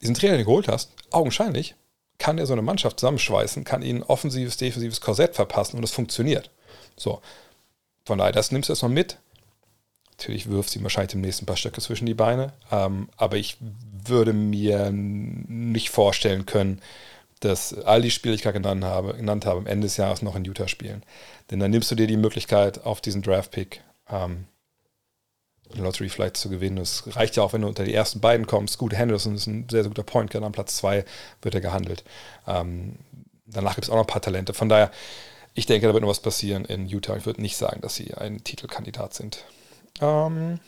Diesen 0.00 0.14
Trainer, 0.14 0.34
den 0.34 0.40
du 0.40 0.46
geholt 0.46 0.68
hast, 0.68 0.92
augenscheinlich 1.10 1.74
kann 2.18 2.38
er 2.38 2.46
so 2.46 2.52
eine 2.52 2.62
Mannschaft 2.62 3.00
zusammenschweißen, 3.00 3.64
kann 3.64 3.82
ihnen 3.82 4.02
offensives, 4.02 4.56
defensives 4.56 5.00
Korsett 5.00 5.34
verpassen 5.34 5.76
und 5.76 5.84
es 5.84 5.90
funktioniert. 5.90 6.50
So. 6.96 7.20
Von 8.04 8.18
daher, 8.18 8.32
das 8.32 8.52
nimmst 8.52 8.68
du 8.68 8.72
erstmal 8.72 8.92
mit. 8.92 9.18
Natürlich 10.10 10.48
wirft 10.48 10.70
sie 10.70 10.82
wahrscheinlich 10.82 11.14
im 11.14 11.20
nächsten 11.20 11.44
paar 11.44 11.56
Stöcke 11.56 11.80
zwischen 11.80 12.06
die 12.06 12.14
Beine, 12.14 12.54
ähm, 12.70 13.08
aber 13.16 13.36
ich 13.36 13.58
würde 13.60 14.32
mir 14.32 14.90
nicht 14.92 15.90
vorstellen 15.90 16.46
können, 16.46 16.80
dass 17.40 17.74
all 17.74 18.02
die 18.02 18.10
Spiele, 18.10 18.32
die 18.32 18.36
ich 18.36 18.42
gerade 18.42 18.60
genannt 18.60 18.84
habe, 18.84 19.14
genannt 19.14 19.46
habe, 19.46 19.58
am 19.58 19.66
Ende 19.66 19.86
des 19.86 19.96
Jahres 19.96 20.22
noch 20.22 20.36
in 20.36 20.44
Utah 20.44 20.68
spielen. 20.68 21.02
Denn 21.50 21.60
dann 21.60 21.70
nimmst 21.70 21.90
du 21.90 21.94
dir 21.94 22.06
die 22.06 22.16
Möglichkeit, 22.16 22.84
auf 22.84 23.00
diesen 23.00 23.22
Draft-Pick 23.22 23.82
ähm, 24.10 24.46
Lottery 25.74 26.08
vielleicht 26.08 26.36
zu 26.36 26.48
gewinnen. 26.48 26.78
Es 26.78 27.04
reicht 27.16 27.36
ja 27.36 27.42
auch, 27.42 27.52
wenn 27.52 27.62
du 27.62 27.68
unter 27.68 27.84
die 27.84 27.94
ersten 27.94 28.20
beiden 28.20 28.46
kommst. 28.46 28.78
Gut, 28.78 28.94
Henderson 28.94 29.34
ist 29.34 29.46
ein 29.46 29.68
sehr, 29.68 29.82
sehr 29.82 29.90
guter 29.90 30.04
Point, 30.04 30.30
Guard. 30.30 30.44
An 30.44 30.52
Platz 30.52 30.76
zwei 30.76 31.04
wird 31.42 31.54
er 31.54 31.60
gehandelt. 31.60 32.04
Ähm, 32.46 32.96
danach 33.46 33.74
gibt 33.74 33.84
es 33.84 33.90
auch 33.90 33.96
noch 33.96 34.04
ein 34.04 34.08
paar 34.08 34.22
Talente. 34.22 34.54
Von 34.54 34.68
daher, 34.68 34.90
ich 35.54 35.66
denke, 35.66 35.86
da 35.86 35.92
wird 35.92 36.02
noch 36.02 36.10
was 36.10 36.20
passieren 36.20 36.64
in 36.64 36.86
Utah. 36.86 37.16
Ich 37.16 37.26
würde 37.26 37.42
nicht 37.42 37.56
sagen, 37.56 37.80
dass 37.80 37.96
sie 37.96 38.14
ein 38.14 38.44
Titelkandidat 38.44 39.14
sind. 39.14 39.44
Ähm, 40.00 40.60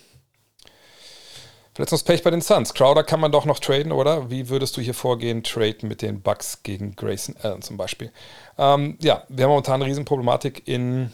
Verletzungspech 1.78 2.24
bei 2.24 2.30
den 2.32 2.40
Suns. 2.40 2.74
Crowder 2.74 3.04
kann 3.04 3.20
man 3.20 3.30
doch 3.30 3.44
noch 3.44 3.60
traden, 3.60 3.92
oder? 3.92 4.30
Wie 4.30 4.48
würdest 4.48 4.76
du 4.76 4.80
hier 4.80 4.94
vorgehen? 4.94 5.44
Trade 5.44 5.86
mit 5.86 6.02
den 6.02 6.20
Bucks 6.22 6.64
gegen 6.64 6.96
Grayson 6.96 7.36
Allen 7.40 7.62
zum 7.62 7.76
Beispiel. 7.76 8.10
Ähm, 8.58 8.98
ja, 9.00 9.22
wir 9.28 9.44
haben 9.44 9.50
momentan 9.50 9.80
eine 9.80 9.88
Riesenproblematik 9.88 10.66
in 10.66 11.12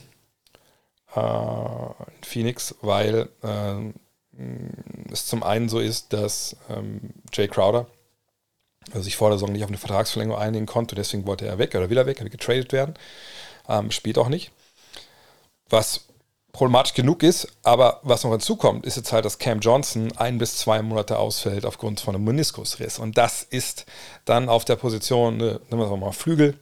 äh, 1.14 1.21
in 1.21 2.23
Phoenix, 2.23 2.76
weil 2.80 3.28
äh, 3.42 5.12
es 5.12 5.26
zum 5.26 5.42
einen 5.42 5.68
so 5.68 5.80
ist, 5.80 6.14
dass 6.14 6.56
ähm, 6.71 7.12
Jay 7.30 7.47
Crowder 7.47 7.87
also 8.88 9.02
sich 9.02 9.16
vor 9.16 9.28
der 9.28 9.38
Saison 9.38 9.52
nicht 9.52 9.64
auf 9.64 9.68
eine 9.68 9.76
Vertragsverlängerung 9.76 10.40
einigen 10.40 10.64
konnte, 10.64 10.94
deswegen 10.94 11.26
wollte 11.26 11.47
er 11.47 11.59
weg 11.59 11.75
oder 11.75 11.90
wieder 11.90 12.06
weg, 12.06 12.21
er 12.21 12.25
will 12.25 12.30
getradet 12.30 12.73
werden. 12.73 12.94
Ähm, 13.68 13.90
spielt 13.90 14.16
auch 14.16 14.30
nicht. 14.30 14.50
Was 15.68 16.06
problematisch 16.55 16.95
genug 16.95 17.25
ist, 17.25 17.49
aber 17.65 18.01
was 18.05 18.23
noch 18.23 18.31
hinzukommt, 18.31 18.87
ist 18.87 18.97
jetzt 18.97 19.13
halt, 19.13 19.25
dass 19.25 19.39
Cam 19.39 19.59
Johnson 19.59 20.13
ein 20.17 20.39
bis 20.39 20.57
zwei 20.57 20.81
Monate 20.83 21.19
ausfällt 21.19 21.67
aufgrund 21.67 22.01
von 22.01 22.15
einem 22.15 22.25
Meniskusriss. 22.25 23.01
Und 23.01 23.19
das 23.19 23.43
ist 23.43 23.87
dann 24.25 24.49
auf 24.49 24.65
der 24.65 24.77
Position, 24.77 25.37
ne, 25.37 25.61
nehmen 25.69 25.83
wir 25.83 25.97
mal 25.97 26.13
Flügel, 26.13 26.57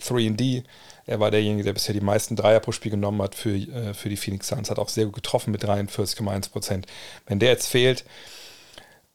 3D, 0.00 0.64
er 1.06 1.18
war 1.18 1.30
derjenige, 1.30 1.64
der 1.64 1.72
bisher 1.72 1.94
die 1.94 2.02
meisten 2.02 2.36
Dreier 2.36 2.60
pro 2.60 2.72
Spiel 2.72 2.90
genommen 2.90 3.22
hat 3.22 3.34
für, 3.34 3.56
äh, 3.56 3.94
für 3.94 4.10
die 4.10 4.18
Phoenix 4.18 4.48
Suns, 4.48 4.68
hat 4.68 4.78
auch 4.78 4.90
sehr 4.90 5.06
gut 5.06 5.14
getroffen 5.14 5.50
mit 5.50 5.64
43,1 5.64 6.50
Prozent. 6.50 6.86
Wenn 7.26 7.38
der 7.38 7.48
jetzt 7.48 7.68
fehlt, 7.68 8.04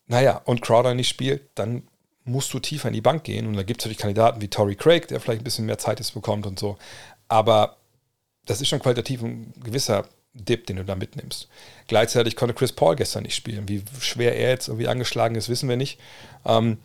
naja, 0.08 0.42
und 0.46 0.64
Crowder 0.64 0.96
nicht 0.96 1.10
spielt, 1.10 1.44
dann 1.54 1.84
musst 2.26 2.52
du 2.52 2.60
tiefer 2.60 2.88
in 2.88 2.96
die 2.96 3.02
Bank 3.02 3.24
gehen. 3.24 3.46
Und 3.46 3.54
da 3.54 3.62
gibt 3.62 3.82
es 3.82 3.86
natürlich 3.86 4.00
Kandidaten 4.00 4.42
wie 4.42 4.48
Tory 4.48 4.76
Craig, 4.76 5.08
der 5.10 5.20
vielleicht 5.20 5.42
ein 5.42 5.44
bisschen 5.44 5.68
mehr 5.68 5.78
Zeit 5.78 6.00
jetzt 6.00 6.16
bekommt 6.16 6.48
und 6.48 6.58
so. 6.58 6.78
Aber 7.28 7.78
das 8.48 8.62
ist 8.62 8.70
schon 8.70 8.80
qualitativ 8.80 9.22
ein 9.22 9.54
gewisser 9.64 10.06
Dip, 10.34 10.68
den 10.68 10.78
du 10.78 10.86
da 10.86 10.96
mitnimmst. 10.96 11.48
Gleichzeitig 11.88 12.36
konnte 12.36 12.56
Chris 12.56 12.72
Paul 12.72 12.96
gestern 12.96 13.24
nicht 13.24 13.36
spielen. 13.36 13.68
Wie 13.70 13.84
schwer 14.00 14.36
er 14.36 14.50
jetzt 14.50 14.68
irgendwie 14.68 14.88
angeschlagen 14.88 15.36
ist, 15.36 15.50
wissen 15.50 15.70
wir 15.70 15.78
nicht. 15.78 16.00
Ähm, 16.46 16.80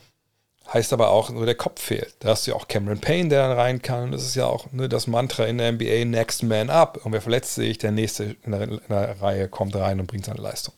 Heißt 0.72 0.92
aber 0.92 1.08
auch, 1.10 1.30
nur 1.30 1.46
der 1.46 1.54
Kopf 1.54 1.80
fehlt. 1.80 2.14
Da 2.18 2.28
hast 2.28 2.46
du 2.46 2.50
ja 2.50 2.56
auch 2.56 2.68
Cameron 2.68 3.00
Payne, 3.00 3.30
der 3.30 3.48
dann 3.48 3.56
rein 3.56 3.80
kann. 3.80 4.12
Das 4.12 4.22
ist 4.22 4.34
ja 4.34 4.44
auch 4.46 4.70
ne, 4.70 4.86
das 4.86 5.06
Mantra 5.06 5.46
in 5.46 5.56
der 5.56 5.72
NBA, 5.72 6.04
Next 6.04 6.42
Man 6.42 6.68
Up. 6.68 7.00
Und 7.06 7.12
wer 7.12 7.22
verletzt 7.22 7.54
sich, 7.54 7.78
der 7.78 7.90
nächste 7.90 8.36
in 8.44 8.52
der, 8.52 8.62
in 8.62 8.80
der 8.90 9.20
Reihe 9.22 9.48
kommt 9.48 9.74
rein 9.76 9.98
und 9.98 10.08
bringt 10.08 10.26
seine 10.26 10.42
Leistung. 10.42 10.74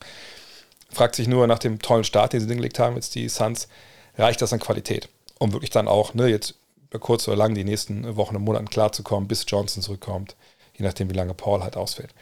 Fragt 0.92 1.16
sich 1.16 1.26
nur 1.26 1.48
nach 1.48 1.58
dem 1.58 1.80
tollen 1.80 2.04
Start, 2.04 2.32
den 2.32 2.40
sie 2.40 2.46
hingelegt 2.46 2.78
haben, 2.78 2.94
jetzt 2.94 3.16
die 3.16 3.28
Suns, 3.28 3.66
reicht 4.16 4.40
das 4.42 4.52
an 4.52 4.60
Qualität? 4.60 5.08
Um 5.40 5.52
wirklich 5.52 5.70
dann 5.70 5.88
auch, 5.88 6.14
ne, 6.14 6.28
jetzt 6.28 6.54
kurz 7.00 7.26
oder 7.26 7.36
lang 7.36 7.56
die 7.56 7.64
nächsten 7.64 8.16
Wochen 8.16 8.36
und 8.36 8.42
Monaten 8.42 8.70
klarzukommen, 8.70 9.26
bis 9.26 9.44
Johnson 9.48 9.82
zurückkommt, 9.82 10.36
je 10.76 10.84
nachdem, 10.84 11.10
wie 11.10 11.14
lange 11.14 11.34
Paul 11.34 11.64
halt 11.64 11.76
ausfällt. 11.76 12.14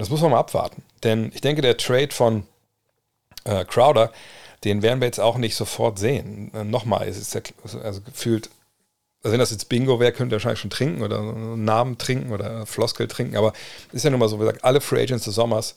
Das 0.00 0.08
muss 0.08 0.22
man 0.22 0.30
mal 0.30 0.38
abwarten. 0.38 0.82
Denn 1.04 1.30
ich 1.34 1.42
denke, 1.42 1.60
der 1.60 1.76
Trade 1.76 2.08
von 2.10 2.44
äh, 3.44 3.66
Crowder, 3.66 4.10
den 4.64 4.80
werden 4.80 5.00
wir 5.00 5.06
jetzt 5.06 5.20
auch 5.20 5.36
nicht 5.36 5.54
sofort 5.54 5.98
sehen. 5.98 6.50
Äh, 6.54 6.64
nochmal, 6.64 7.06
es 7.06 7.18
ist 7.18 7.34
ja 7.34 7.42
also 7.82 8.00
gefühlt, 8.00 8.48
also 9.22 9.32
wenn 9.32 9.40
das 9.40 9.50
jetzt 9.50 9.68
Bingo 9.68 10.00
wäre, 10.00 10.12
könnte 10.12 10.34
ihr 10.34 10.38
wahrscheinlich 10.38 10.60
schon 10.60 10.70
trinken 10.70 11.02
oder 11.02 11.20
Namen 11.20 11.98
trinken 11.98 12.32
oder 12.32 12.64
Floskel 12.64 13.08
trinken, 13.08 13.36
aber 13.36 13.52
ist 13.92 14.02
ja 14.02 14.08
nun 14.08 14.20
mal 14.20 14.30
so, 14.30 14.38
wie 14.38 14.44
gesagt, 14.44 14.64
alle 14.64 14.80
Free 14.80 15.02
Agents 15.02 15.26
des 15.26 15.34
Sommers 15.34 15.76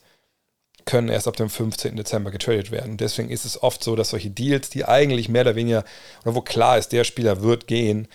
können 0.86 1.10
erst 1.10 1.28
ab 1.28 1.36
dem 1.36 1.50
15. 1.50 1.98
Dezember 1.98 2.32
getradet 2.32 2.72
werden. 2.72 2.96
deswegen 2.96 3.30
ist 3.30 3.44
es 3.44 3.62
oft 3.62 3.84
so, 3.84 3.98
dass 3.98 4.12
solche 4.12 4.30
Deals, 4.30 4.70
die 4.70 4.86
eigentlich 4.86 5.28
mehr 5.28 5.42
oder 5.42 5.56
weniger, 5.56 5.84
oder 6.24 6.36
wo 6.36 6.42
klar 6.42 6.78
ist, 6.78 6.94
der 6.94 7.04
Spieler 7.04 7.42
wird 7.42 7.68
gehen, 7.68 8.08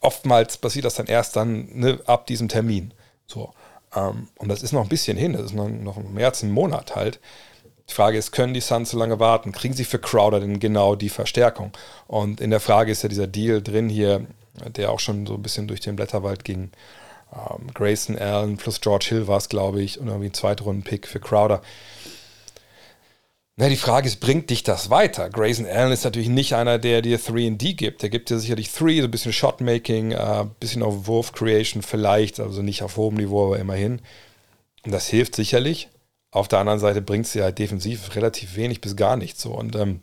oftmals 0.00 0.58
passiert 0.58 0.84
das 0.84 0.94
dann 0.94 1.06
erst 1.06 1.36
dann 1.36 1.68
ne, 1.78 2.00
ab 2.06 2.26
diesem 2.26 2.48
Termin. 2.48 2.92
So. 3.28 3.54
Ähm, 3.94 4.28
und 4.38 4.48
das 4.48 4.62
ist 4.62 4.72
noch 4.72 4.82
ein 4.82 4.88
bisschen 4.88 5.16
hin, 5.16 5.32
das 5.32 5.46
ist 5.46 5.54
noch, 5.54 5.66
im 5.96 6.14
März, 6.14 6.42
ein 6.42 6.50
Monat 6.50 6.96
halt. 6.96 7.20
Die 7.88 7.94
Frage 7.94 8.18
ist, 8.18 8.30
können 8.30 8.54
die 8.54 8.60
Suns 8.60 8.90
so 8.90 8.98
lange 8.98 9.18
warten? 9.18 9.50
Kriegen 9.50 9.74
sie 9.74 9.84
für 9.84 9.98
Crowder 9.98 10.38
denn 10.38 10.60
genau 10.60 10.94
die 10.94 11.08
Verstärkung? 11.08 11.72
Und 12.06 12.40
in 12.40 12.50
der 12.50 12.60
Frage 12.60 12.92
ist 12.92 13.02
ja 13.02 13.08
dieser 13.08 13.26
Deal 13.26 13.62
drin 13.62 13.88
hier, 13.88 14.26
der 14.76 14.92
auch 14.92 15.00
schon 15.00 15.26
so 15.26 15.34
ein 15.34 15.42
bisschen 15.42 15.66
durch 15.66 15.80
den 15.80 15.96
Blätterwald 15.96 16.44
ging. 16.44 16.70
Ähm, 17.32 17.72
Grayson 17.74 18.16
Allen 18.16 18.56
plus 18.56 18.80
George 18.80 19.06
Hill 19.08 19.26
war 19.26 19.38
es, 19.38 19.48
glaube 19.48 19.82
ich, 19.82 19.98
und 19.98 20.06
irgendwie 20.06 20.26
ein 20.26 20.34
Zweitrunden-Pick 20.34 21.08
für 21.08 21.18
Crowder. 21.18 21.62
Na, 23.60 23.68
die 23.68 23.76
Frage 23.76 24.08
ist, 24.08 24.20
bringt 24.20 24.48
dich 24.48 24.62
das 24.62 24.88
weiter? 24.88 25.28
Grayson 25.28 25.66
Allen 25.66 25.92
ist 25.92 26.04
natürlich 26.04 26.30
nicht 26.30 26.54
einer, 26.54 26.78
der 26.78 27.02
dir 27.02 27.20
3D 27.20 27.74
gibt. 27.74 28.00
Der 28.00 28.08
gibt 28.08 28.30
dir 28.30 28.38
sicherlich 28.38 28.72
3, 28.72 29.00
so 29.00 29.04
ein 29.04 29.10
bisschen 29.10 29.34
Shotmaking, 29.34 30.14
ein 30.14 30.46
äh, 30.46 30.50
bisschen 30.58 30.82
auf 30.82 31.06
Wurf-Creation 31.06 31.82
vielleicht, 31.82 32.40
also 32.40 32.62
nicht 32.62 32.82
auf 32.82 32.96
hohem 32.96 33.16
Niveau, 33.16 33.48
aber 33.48 33.58
immerhin. 33.58 34.00
Und 34.86 34.92
das 34.92 35.08
hilft 35.08 35.34
sicherlich. 35.36 35.90
Auf 36.30 36.48
der 36.48 36.60
anderen 36.60 36.78
Seite 36.78 37.02
bringt 37.02 37.26
es 37.26 37.34
ja 37.34 37.44
halt 37.44 37.58
defensiv 37.58 38.14
relativ 38.16 38.56
wenig 38.56 38.80
bis 38.80 38.96
gar 38.96 39.18
nichts. 39.18 39.42
So. 39.42 39.50
Und 39.50 39.76
ähm, 39.76 40.00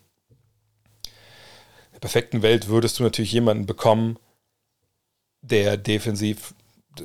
in 1.08 1.94
der 1.94 2.00
perfekten 2.02 2.44
Welt 2.44 2.68
würdest 2.68 3.00
du 3.00 3.04
natürlich 3.04 3.32
jemanden 3.32 3.66
bekommen, 3.66 4.20
der 5.42 5.78
defensiv 5.78 6.54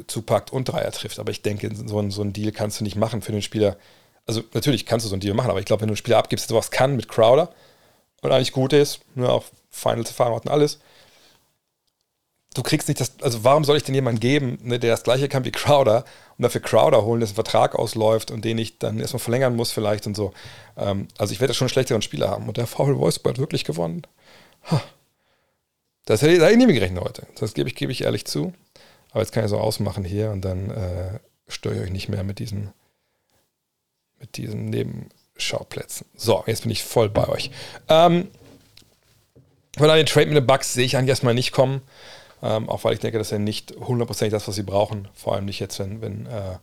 zupackt 0.07 0.53
und 0.53 0.69
Dreier 0.69 0.93
trifft. 0.93 1.19
Aber 1.19 1.31
ich 1.31 1.41
denke, 1.41 1.75
so 1.75 2.11
so 2.11 2.21
ein 2.21 2.35
Deal 2.35 2.53
kannst 2.53 2.79
du 2.79 2.85
nicht 2.85 2.97
machen 2.97 3.23
für 3.23 3.33
den 3.33 3.41
Spieler. 3.41 3.79
Also 4.26 4.43
natürlich 4.55 4.87
kannst 4.87 5.05
du 5.05 5.11
so 5.11 5.17
ein 5.17 5.21
Deal 5.21 5.35
machen, 5.35 5.50
aber 5.50 5.59
ich 5.59 5.67
glaube, 5.67 5.83
wenn 5.83 5.88
du 5.88 5.93
einen 5.93 5.97
Spieler 5.97 6.19
abgibst, 6.19 6.49
der 6.49 6.55
sowas 6.55 6.71
kann 6.71 6.97
mit 6.97 7.09
Crowder 7.09 7.52
und 8.23 8.33
eigentlich 8.33 8.52
gut 8.52 8.73
ist, 8.73 9.00
ne, 9.14 9.29
auch 9.29 9.45
Finals-Erfahrung 9.71 10.37
hat 10.37 10.47
und 10.47 10.52
alles, 10.52 10.79
du 12.55 12.62
kriegst 12.62 12.88
nicht 12.88 13.00
das, 13.00 13.14
also 13.23 13.45
warum 13.45 13.64
soll 13.64 13.76
ich 13.76 13.83
denn 13.83 13.95
jemanden 13.95 14.21
geben, 14.21 14.59
ne, 14.62 14.79
der 14.79 14.93
das 14.93 15.02
gleiche 15.02 15.29
kann 15.29 15.45
wie 15.45 15.52
Crowder 15.52 16.05
und 16.37 16.43
dafür 16.43 16.61
Crowder 16.61 17.05
holen, 17.05 17.21
dessen 17.21 17.35
Vertrag 17.35 17.75
ausläuft 17.75 18.31
und 18.31 18.45
den 18.45 18.59
ich 18.59 18.79
dann 18.79 18.99
erstmal 18.99 19.21
verlängern 19.21 19.57
muss 19.57 19.73
vielleicht 19.73 20.07
und 20.07 20.14
so. 20.14 20.33
Ähm, 20.76 21.09
also 21.19 21.33
ich 21.33 21.41
werde 21.41 21.55
schon 21.55 21.67
einen 21.67 21.71
schlechteren 21.71 22.02
Spieler 22.02 22.31
haben 22.31 22.49
und 22.49 22.57
der 22.57 22.67
Foul 22.67 22.99
Wolfsburg 22.99 23.35
hat 23.35 23.38
wirklich 23.38 23.64
gewonnen. 23.64 24.02
Ha. 24.71 24.83
Das 26.05 26.23
hätte 26.23 26.33
ich, 26.33 26.57
nie 26.57 26.67
gerechnet 26.73 27.02
heute. 27.02 27.26
Das 27.38 27.55
gebe 27.55 27.69
ich, 27.69 27.76
gebe 27.76 27.93
ich 27.93 28.02
ehrlich 28.02 28.25
zu. 28.25 28.52
Aber 29.12 29.21
jetzt 29.21 29.33
kann 29.33 29.45
ich 29.45 29.50
so 29.50 29.59
ausmachen 29.59 30.05
hier 30.05 30.31
und 30.31 30.43
dann 30.43 30.71
äh, 30.71 31.19
störe 31.49 31.76
ich 31.76 31.81
euch 31.83 31.91
nicht 31.91 32.09
mehr 32.09 32.25
mit 32.25 32.38
diesen, 32.38 32.73
mit 34.23 34.38
diesen 34.38 34.67
Nebenschauplätzen. 34.67 36.07
So, 36.17 36.43
jetzt 36.47 36.62
bin 36.62 36.71
ich 36.71 36.83
voll 36.83 37.11
bei 37.11 37.29
euch. 37.29 37.50
Ähm, 37.88 38.29
von 39.76 39.88
den 39.88 40.07
Trade 40.07 40.26
mit 40.26 40.37
den 40.37 40.47
Bugs 40.47 40.73
sehe 40.73 40.87
ich 40.87 40.97
eigentlich 40.97 41.11
erstmal 41.11 41.35
nicht 41.35 41.52
kommen. 41.52 41.83
Ähm, 42.43 42.69
auch 42.69 42.85
weil 42.85 42.95
ich 42.95 43.00
denke, 43.00 43.19
dass 43.19 43.33
er 43.33 43.38
nicht 43.38 43.75
hundertprozentig 43.76 44.33
das, 44.33 44.49
was 44.49 44.55
sie 44.55 44.62
brauchen. 44.62 45.09
Vor 45.14 45.35
allem 45.35 45.45
nicht 45.45 45.61
jetzt, 45.61 45.79
wenn, 45.79 46.00
wenn, 46.00 46.26
äh, 46.26 46.59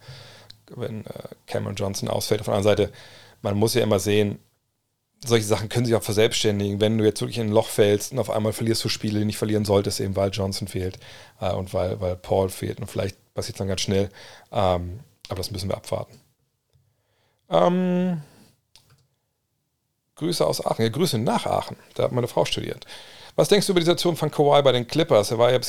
wenn 0.76 1.06
äh, 1.06 1.12
Cameron 1.48 1.76
Johnson 1.76 2.10
ausfällt. 2.10 2.42
Auf 2.42 2.46
der 2.46 2.56
anderen 2.56 2.78
Seite, 2.78 2.94
man 3.42 3.58
muss 3.58 3.74
ja 3.74 3.84
immer 3.84 4.00
sehen, 4.00 4.40
solche 5.26 5.46
Sachen 5.46 5.70
können 5.70 5.86
sich 5.86 5.96
auch 5.96 6.04
verselbstständigen. 6.04 6.80
Wenn 6.82 6.98
du 6.98 7.06
jetzt 7.06 7.22
wirklich 7.22 7.40
in 7.40 7.48
ein 7.48 7.54
Loch 7.54 7.68
fällst 7.68 8.12
und 8.12 8.20
auf 8.20 8.30
einmal 8.30 8.54
verlierst 8.54 8.84
du 8.84 8.90
Spiele, 8.90 9.20
die 9.20 9.26
nicht 9.26 9.38
verlieren 9.38 9.66
solltest, 9.66 10.00
eben 10.00 10.16
weil 10.16 10.32
Johnson 10.32 10.68
fehlt 10.68 11.00
äh, 11.40 11.52
und 11.54 11.74
weil, 11.74 12.00
weil 12.02 12.16
Paul 12.16 12.50
fehlt. 12.50 12.80
Und 12.80 12.88
vielleicht 12.88 13.18
passiert 13.34 13.56
es 13.56 13.60
dann 13.60 13.68
ganz 13.68 13.82
schnell. 13.82 14.10
Ähm, 14.52 15.00
aber 15.30 15.38
das 15.38 15.52
müssen 15.52 15.70
wir 15.70 15.78
abwarten. 15.78 16.20
Ähm, 17.50 18.22
Grüße 20.16 20.46
aus 20.46 20.66
Aachen. 20.66 20.84
Ja, 20.84 20.90
Grüße 20.90 21.18
nach 21.18 21.46
Aachen. 21.46 21.78
Da 21.96 22.04
hat 22.04 22.12
meine 22.12 22.28
Frau 22.28 22.46
studiert. 22.46 22.86
Was 23.36 23.48
denkst 23.48 23.68
du 23.68 23.72
über 23.72 23.80
die 23.80 23.86
Situation 23.86 24.16
von 24.16 24.32
Kawhi 24.32 24.62
bei 24.62 24.72
den 24.72 24.86
Clippers? 24.88 25.32
Er 25.32 25.38
war 25.38 25.52
ja 25.52 25.60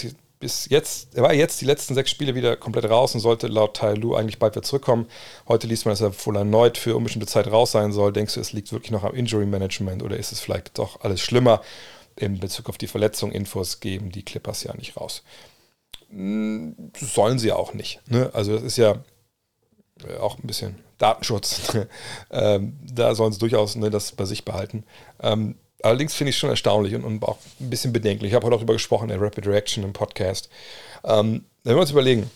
bis, 0.40 0.68
jetzt, 0.68 1.14
er 1.14 1.22
war 1.22 1.32
jetzt 1.32 1.60
die 1.60 1.66
letzten 1.66 1.94
sechs 1.94 2.10
Spiele 2.10 2.34
wieder 2.34 2.56
komplett 2.56 2.90
raus 2.90 3.14
und 3.14 3.20
sollte 3.20 3.46
laut 3.46 3.76
Tai 3.76 3.94
Lu 3.94 4.16
eigentlich 4.16 4.38
bald 4.38 4.54
wieder 4.54 4.64
zurückkommen. 4.64 5.06
Heute 5.46 5.66
liest 5.66 5.84
man, 5.84 5.92
dass 5.92 6.00
er 6.00 6.12
wohl 6.26 6.36
erneut 6.36 6.78
für 6.78 6.96
unbestimmte 6.96 7.28
Zeit 7.28 7.46
raus 7.46 7.70
sein 7.70 7.92
soll. 7.92 8.12
Denkst 8.12 8.34
du, 8.34 8.40
es 8.40 8.52
liegt 8.52 8.72
wirklich 8.72 8.90
noch 8.90 9.04
am 9.04 9.14
Injury 9.14 9.46
Management 9.46 10.02
oder 10.02 10.16
ist 10.16 10.32
es 10.32 10.40
vielleicht 10.40 10.78
doch 10.78 11.02
alles 11.02 11.20
schlimmer? 11.20 11.62
In 12.16 12.40
Bezug 12.40 12.68
auf 12.68 12.76
die 12.76 12.88
Verletzung 12.88 13.30
Infos 13.30 13.80
geben 13.80 14.10
die 14.10 14.24
Clippers 14.24 14.64
ja 14.64 14.74
nicht 14.74 14.96
raus. 14.96 15.22
Hm, 16.08 16.74
sollen 16.98 17.38
sie 17.38 17.52
auch 17.52 17.72
nicht. 17.72 18.00
Ne? 18.10 18.30
Also 18.32 18.54
das 18.54 18.64
ist 18.64 18.78
ja 18.78 18.96
äh, 20.08 20.16
auch 20.18 20.38
ein 20.38 20.46
bisschen 20.46 20.76
Datenschutz. 21.00 21.76
ähm, 22.30 22.78
da 22.82 23.14
sollen 23.14 23.32
sie 23.32 23.38
durchaus 23.38 23.74
ne, 23.74 23.90
das 23.90 24.12
bei 24.12 24.24
sich 24.24 24.44
behalten. 24.44 24.84
Ähm, 25.22 25.56
Allerdings 25.82 26.14
finde 26.14 26.30
ich 26.30 26.36
es 26.36 26.40
schon 26.40 26.50
erstaunlich 26.50 26.94
und, 26.94 27.04
und, 27.04 27.22
auch 27.24 27.38
ein 27.58 27.70
bisschen 27.70 27.92
bedenklich. 27.92 28.30
Ich 28.30 28.34
habe 28.34 28.44
heute 28.44 28.56
auch 28.56 28.58
darüber 28.58 28.74
gesprochen 28.74 29.04
in 29.04 29.18
der 29.18 29.20
Rapid 29.20 29.46
Reaction 29.46 29.84
im 29.84 29.92
Podcast. 29.92 30.50
Ähm, 31.04 31.44
wenn 31.64 31.74
wir 31.74 31.80
uns 31.80 31.90
überlegen, 31.90 32.30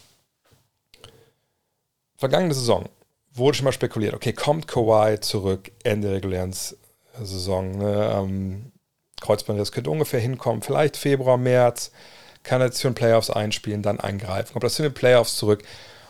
vergangene 2.17 2.55
Saison 2.55 2.89
wurde 3.35 3.57
schon 3.57 3.65
mal 3.65 3.73
spekuliert, 3.73 4.15
okay, 4.15 4.33
kommt 4.33 4.69
Kawhi 4.69 5.21
zurück 5.21 5.73
Ende 5.83 6.09
der 6.09 6.17
regulären 6.17 6.53
Saison. 6.53 7.79
Ne? 7.79 8.13
Ähm, 8.15 8.73
Kreuzbandriss 9.21 9.73
könnte 9.73 9.91
ungefähr 9.91 10.21
hinkommen, 10.21 10.63
vielleicht 10.63 10.97
Februar, 10.97 11.37
März, 11.37 11.91
kann 12.43 12.61
er 12.61 12.67
jetzt 12.67 12.81
für 12.81 12.89
den 12.89 12.95
Playoffs 12.95 13.31
einspielen, 13.31 13.83
dann 13.83 14.01
eingreifen. 14.01 14.53
Kommt 14.53 14.65
das 14.65 14.79
in 14.79 14.85
den 14.85 14.95
Playoffs 14.95 15.37
zurück? 15.37 15.65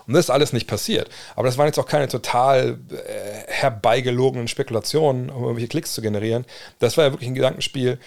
Und 0.06 0.14
das 0.14 0.26
ist 0.26 0.30
alles 0.30 0.52
nicht 0.52 0.66
passiert. 0.66 1.08
Aber 1.34 1.46
das 1.46 1.56
waren 1.56 1.66
jetzt 1.66 1.78
auch 1.78 1.86
keine 1.86 2.08
total 2.08 2.78
äh, 2.90 3.50
herbeigelogenen 3.50 4.48
Spekulationen, 4.48 5.30
um 5.30 5.42
irgendwelche 5.42 5.68
Klicks 5.68 5.94
zu 5.94 6.02
generieren. 6.02 6.44
Das 6.78 6.96
war 6.96 7.04
ja 7.04 7.12
wirklich 7.12 7.28
ein 7.28 7.34
Gedankenspiel. 7.34 7.98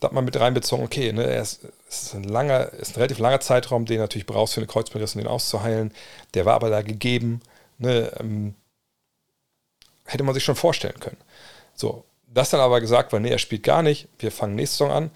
Da 0.00 0.08
hat 0.08 0.12
man 0.12 0.24
mit 0.24 0.38
reinbezogen, 0.38 0.84
okay, 0.84 1.12
ne, 1.12 1.24
er 1.24 1.42
ist, 1.42 1.60
ein 2.14 2.24
langer, 2.24 2.72
ist 2.72 2.92
ein 2.92 2.96
relativ 2.96 3.18
langer 3.18 3.40
Zeitraum, 3.40 3.84
den 3.84 3.98
natürlich 4.00 4.26
brauchst 4.26 4.54
für 4.54 4.60
eine 4.60 4.66
Kreuzbandriss, 4.66 5.14
um 5.14 5.20
den 5.20 5.28
auszuheilen. 5.28 5.92
Der 6.34 6.44
war 6.46 6.54
aber 6.54 6.70
da 6.70 6.82
gegeben. 6.82 7.40
Ne, 7.78 8.10
ähm, 8.20 8.54
hätte 10.04 10.24
man 10.24 10.34
sich 10.34 10.44
schon 10.44 10.56
vorstellen 10.56 11.00
können. 11.00 11.16
So, 11.74 12.04
das 12.26 12.50
dann 12.50 12.60
aber 12.60 12.80
gesagt 12.80 13.12
war, 13.12 13.20
nee, 13.20 13.30
er 13.30 13.38
spielt 13.38 13.62
gar 13.62 13.82
nicht, 13.82 14.08
wir 14.18 14.30
fangen 14.30 14.54
nächste 14.54 14.78
Saison 14.78 14.92
an. 14.92 15.10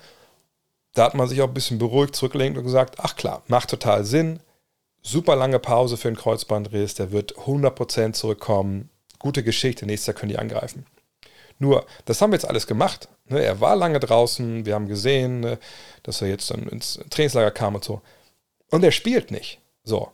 Da 0.94 1.04
hat 1.04 1.14
man 1.14 1.28
sich 1.28 1.40
auch 1.42 1.49
ein 1.49 1.54
bisschen 1.54 1.78
beruhigt 1.78 2.16
zurückgelehnt 2.16 2.56
und 2.56 2.64
gesagt, 2.64 2.97
ach 2.99 3.16
klar, 3.16 3.42
macht 3.47 3.70
total 3.70 4.04
Sinn, 4.04 4.40
super 5.02 5.37
lange 5.37 5.59
Pause 5.59 5.97
für 5.97 6.09
einen 6.09 6.17
Kreuzbandriss, 6.17 6.95
der 6.95 7.12
wird 7.12 7.37
100% 7.37 8.12
zurückkommen. 8.12 8.90
Gute 9.19 9.43
Geschichte, 9.43 9.87
nächstes 9.87 10.07
Jahr 10.09 10.14
können 10.14 10.31
die 10.31 10.38
angreifen. 10.38 10.87
Nur, 11.59 11.87
das 12.05 12.21
haben 12.21 12.31
wir 12.31 12.37
jetzt 12.37 12.49
alles 12.49 12.67
gemacht. 12.67 13.09
Ne? 13.26 13.43
Er 13.43 13.61
war 13.61 13.75
lange 13.75 13.99
draußen, 14.00 14.64
wir 14.64 14.75
haben 14.75 14.87
gesehen, 14.87 15.40
ne, 15.40 15.59
dass 16.02 16.23
er 16.23 16.28
jetzt 16.28 16.50
dann 16.50 16.69
ins 16.69 17.00
Trainingslager 17.11 17.50
kam 17.50 17.75
und 17.75 17.85
so. 17.85 18.00
Und 18.71 18.85
er 18.85 18.93
spielt 18.93 19.31
nicht. 19.31 19.61
So. 19.83 20.12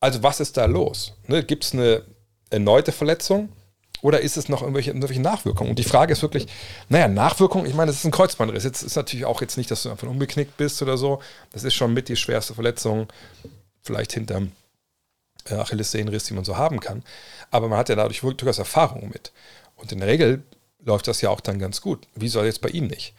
Also, 0.00 0.22
was 0.22 0.40
ist 0.40 0.56
da 0.56 0.64
los? 0.64 1.14
Ne? 1.26 1.44
Gibt 1.44 1.64
es 1.64 1.74
eine 1.74 2.04
erneute 2.50 2.90
Verletzung? 2.90 3.50
Oder 4.02 4.20
ist 4.20 4.38
es 4.38 4.48
noch 4.48 4.62
irgendwelche, 4.62 4.90
irgendwelche 4.90 5.20
Nachwirkungen? 5.20 5.70
Und 5.70 5.78
die 5.78 5.84
Frage 5.84 6.12
ist 6.14 6.22
wirklich, 6.22 6.46
naja, 6.88 7.06
Nachwirkung, 7.06 7.66
ich 7.66 7.74
meine, 7.74 7.90
das 7.90 7.98
ist 7.98 8.06
ein 8.06 8.10
Kreuzbandriss. 8.10 8.64
Jetzt 8.64 8.82
ist 8.82 8.96
natürlich 8.96 9.26
auch 9.26 9.42
jetzt 9.42 9.58
nicht, 9.58 9.70
dass 9.70 9.82
du 9.82 9.90
einfach 9.90 10.08
umgeknickt 10.08 10.56
bist 10.56 10.80
oder 10.80 10.96
so. 10.96 11.20
Das 11.52 11.64
ist 11.64 11.74
schon 11.74 11.92
mit 11.92 12.08
die 12.08 12.16
schwerste 12.16 12.54
Verletzung 12.54 13.08
vielleicht 13.82 14.12
hinterm 14.12 14.52
äh, 15.46 15.54
Achillessehnenriss, 15.54 16.24
die 16.24 16.34
man 16.34 16.44
so 16.44 16.56
haben 16.56 16.80
kann. 16.80 17.02
Aber 17.50 17.68
man 17.68 17.78
hat 17.78 17.88
ja 17.88 17.96
dadurch 17.96 18.20
durchaus 18.20 18.58
Erfahrung 18.58 19.08
mit. 19.08 19.32
Und 19.76 19.92
in 19.92 20.00
der 20.00 20.08
Regel 20.08 20.42
läuft 20.84 21.08
das 21.08 21.20
ja 21.20 21.30
auch 21.30 21.40
dann 21.40 21.58
ganz 21.58 21.80
gut. 21.80 22.06
Wie 22.14 22.28
soll 22.28 22.46
jetzt 22.46 22.60
bei 22.60 22.68
ihm 22.68 22.86
nicht? 22.86 23.14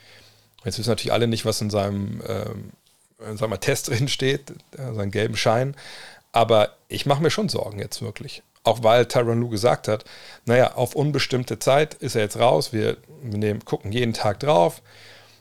Jetzt 0.63 0.77
wissen 0.77 0.89
natürlich 0.89 1.13
alle 1.13 1.27
nicht, 1.27 1.45
was 1.45 1.61
in 1.61 1.69
seinem 1.69 2.21
ähm, 2.27 2.71
sagen 3.37 3.51
wir, 3.51 3.59
Test 3.59 3.89
drin 3.89 4.07
steht, 4.07 4.51
äh, 4.77 4.93
seinen 4.93 5.11
gelben 5.11 5.37
Schein. 5.37 5.75
Aber 6.31 6.75
ich 6.87 7.05
mache 7.05 7.21
mir 7.21 7.31
schon 7.31 7.49
Sorgen 7.49 7.79
jetzt 7.79 8.01
wirklich. 8.01 8.43
Auch 8.63 8.83
weil 8.83 9.07
Tyron 9.07 9.39
Lue 9.39 9.49
gesagt 9.49 9.87
hat, 9.87 10.05
naja, 10.45 10.75
auf 10.75 10.95
unbestimmte 10.95 11.59
Zeit 11.59 11.95
ist 11.95 12.15
er 12.15 12.21
jetzt 12.21 12.39
raus. 12.39 12.73
Wir, 12.73 12.97
wir 13.21 13.37
nehmen, 13.37 13.65
gucken 13.65 13.91
jeden 13.91 14.13
Tag 14.13 14.39
drauf. 14.39 14.81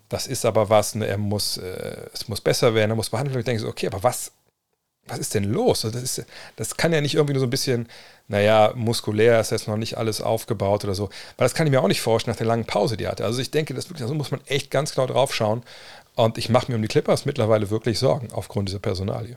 Das 0.09 0.27
ist 0.27 0.45
aber 0.45 0.71
was, 0.71 0.95
ne, 0.95 1.07
er 1.07 1.19
muss, 1.19 1.59
äh, 1.59 2.09
es 2.13 2.29
muss 2.29 2.41
besser 2.41 2.75
werden, 2.75 2.91
er 2.91 2.97
muss 2.97 3.11
behandelt 3.11 3.35
werden. 3.35 3.43
Ich 3.43 3.47
denke 3.47 3.63
so, 3.63 3.69
okay, 3.69 3.87
aber 3.87 4.03
was, 4.03 4.33
was 5.07 5.19
ist 5.19 5.35
denn 5.35 5.45
los? 5.45 5.83
Das, 5.83 5.95
ist, 5.95 6.25
das 6.57 6.77
kann 6.77 6.93
ja 6.93 7.01
nicht 7.01 7.15
irgendwie 7.15 7.35
nur 7.35 7.41
so 7.41 7.47
ein 7.47 7.51
bisschen, 7.51 7.89
naja, 8.29 8.73
muskulär 8.77 9.41
ist 9.41 9.51
jetzt 9.51 9.67
noch 9.67 9.77
nicht 9.77 9.99
alles 9.99 10.21
aufgebaut 10.21 10.85
oder 10.85 10.95
so. 10.95 11.09
Weil 11.37 11.47
das 11.47 11.55
kann 11.55 11.67
ich 11.67 11.73
mir 11.73 11.83
auch 11.83 11.89
nicht 11.89 12.01
vorstellen 12.01 12.33
nach 12.33 12.39
der 12.39 12.47
langen 12.47 12.65
Pause, 12.65 12.97
die 12.97 13.05
er 13.05 13.13
hatte. 13.13 13.25
Also 13.25 13.41
ich 13.41 13.51
denke, 13.51 13.75
das 13.75 13.89
wirklich, 13.89 14.03
also 14.03 14.15
muss 14.15 14.31
man 14.31 14.41
echt 14.47 14.71
ganz 14.71 14.95
genau 14.95 15.07
drauf 15.07 15.35
schauen. 15.35 15.63
Und 16.15 16.39
ich 16.39 16.49
mache 16.49 16.71
mir 16.71 16.77
um 16.77 16.83
die 16.83 16.89
Clippers 16.89 17.25
mittlerweile 17.25 17.71
wirklich 17.71 17.99
Sorgen 17.99 18.29
aufgrund 18.33 18.69
dieser 18.69 18.79
Personalie. 18.79 19.37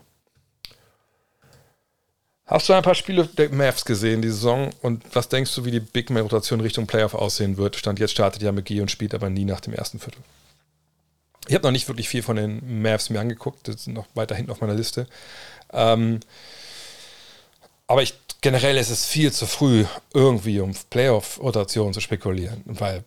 Hast 2.46 2.68
du 2.68 2.74
ein 2.74 2.84
paar 2.84 2.96
Spiele 2.96 3.26
der 3.26 3.50
Mavs 3.50 3.86
gesehen, 3.86 4.22
die 4.22 4.30
Saison? 4.30 4.70
Und 4.82 5.04
was 5.16 5.30
denkst 5.30 5.56
du, 5.56 5.66
wie 5.66 5.72
die 5.72 5.80
Big 5.80 6.10
Man-Rotation 6.10 6.60
Richtung 6.60 6.88
Playoff 6.88 7.14
aussehen 7.14 7.58
wird? 7.58 7.78
Stand 7.78 8.00
jetzt 8.00 8.12
startet 8.12 8.42
ja 8.42 8.52
McGee 8.52 8.82
und 8.82 8.92
spielt 8.92 9.16
aber 9.16 9.30
nie 9.30 9.46
nach 9.46 9.62
dem 9.62 9.74
ersten 9.74 10.00
Viertel. 10.00 10.22
Ich 11.48 11.56
habe 11.56 11.64
noch 11.66 11.72
nicht 11.72 11.88
wirklich 11.88 12.08
viel 12.08 12.22
von 12.22 12.36
den 12.36 12.82
Mavs 12.82 13.10
mir 13.10 13.20
angeguckt, 13.20 13.68
das 13.68 13.84
sind 13.84 13.94
noch 13.94 14.08
weiter 14.14 14.36
hinten 14.36 14.52
auf 14.52 14.62
meiner 14.62 14.76
Liste. 14.76 15.08
Ähm, 15.74 16.20
aber 17.88 18.04
ich, 18.04 18.14
generell 18.42 18.78
ist 18.78 18.90
es 18.90 19.06
viel 19.06 19.32
zu 19.32 19.46
früh, 19.46 19.86
irgendwie 20.14 20.60
um 20.60 20.74
Playoff-Rotation 20.90 21.94
zu 21.94 22.02
spekulieren, 22.02 22.62
weil, 22.66 23.04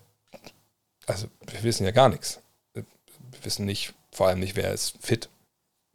also 1.06 1.28
wir 1.46 1.62
wissen 1.62 1.84
ja 1.84 1.92
gar 1.92 2.08
nichts. 2.08 2.40
Wir 2.74 2.84
wissen 3.42 3.66
nicht, 3.66 3.94
vor 4.12 4.28
allem 4.28 4.40
nicht, 4.40 4.56
wer 4.56 4.72
ist 4.72 4.96
fit, 5.00 5.28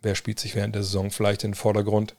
wer 0.02 0.16
spielt 0.16 0.40
sich 0.40 0.56
während 0.56 0.76
der 0.76 0.84
Saison 0.84 1.12
vielleicht 1.12 1.44
in 1.44 1.52
den 1.52 1.56
Vordergrund, 1.56 2.16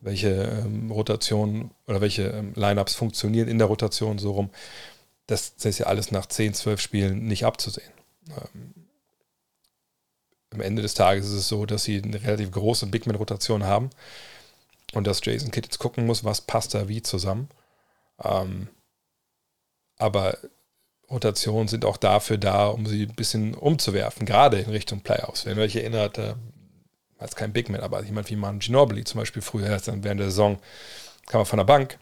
welche 0.00 0.28
ähm, 0.28 0.90
Rotationen 0.90 1.70
oder 1.86 2.00
welche 2.00 2.24
ähm, 2.24 2.52
Lineups 2.54 2.94
funktionieren 2.94 3.48
in 3.48 3.58
der 3.58 3.66
Rotation 3.66 4.18
so 4.18 4.32
rum. 4.32 4.50
Das, 5.26 5.54
das, 5.56 5.66
ist 5.66 5.78
ja 5.78 5.86
alles 5.86 6.10
nach 6.10 6.26
10, 6.26 6.54
12 6.54 6.80
Spielen 6.80 7.26
nicht 7.26 7.44
abzusehen. 7.44 7.92
Ähm, 8.28 8.74
am 10.52 10.60
Ende 10.60 10.82
des 10.82 10.94
Tages 10.94 11.26
ist 11.26 11.32
es 11.32 11.48
so, 11.48 11.66
dass 11.66 11.84
sie 11.84 12.02
eine 12.02 12.22
relativ 12.22 12.50
große 12.50 12.86
Bigman-Rotation 12.86 13.64
haben 13.64 13.90
und 14.94 15.06
dass 15.06 15.24
Jason 15.24 15.50
Kidd 15.50 15.66
jetzt 15.66 15.78
gucken 15.78 16.06
muss, 16.06 16.24
was 16.24 16.40
passt 16.40 16.74
da 16.74 16.88
wie 16.88 17.02
zusammen. 17.02 17.48
Ähm, 18.22 18.68
aber 19.98 20.38
Rotationen 21.10 21.68
sind 21.68 21.84
auch 21.84 21.96
dafür 21.96 22.38
da, 22.38 22.68
um 22.68 22.86
sie 22.86 23.04
ein 23.04 23.14
bisschen 23.14 23.54
umzuwerfen, 23.54 24.26
gerade 24.26 24.58
in 24.58 24.70
Richtung 24.70 25.00
Playoffs. 25.00 25.46
Wenn 25.46 25.58
ihr 25.58 25.64
euch 25.64 25.76
erinnert, 25.76 26.18
äh, 26.18 26.34
als 27.18 27.34
kein 27.34 27.52
Bigman, 27.52 27.80
aber 27.80 28.02
jemand 28.04 28.30
wie 28.30 28.36
Man 28.36 28.60
Ginobili 28.60 29.04
zum 29.04 29.20
Beispiel 29.20 29.42
früher, 29.42 29.68
während 29.86 30.20
der 30.20 30.30
Saison 30.30 30.58
kam 31.26 31.42
er 31.42 31.46
von 31.46 31.56
der 31.58 31.64
Bank 31.64 31.98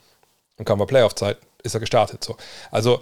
und 0.57 0.65
kam 0.65 0.79
bei 0.79 0.85
Playoff-Zeit, 0.85 1.39
ist 1.63 1.75
er 1.75 1.81
gestartet. 1.81 2.23
So. 2.23 2.37
Also 2.71 3.01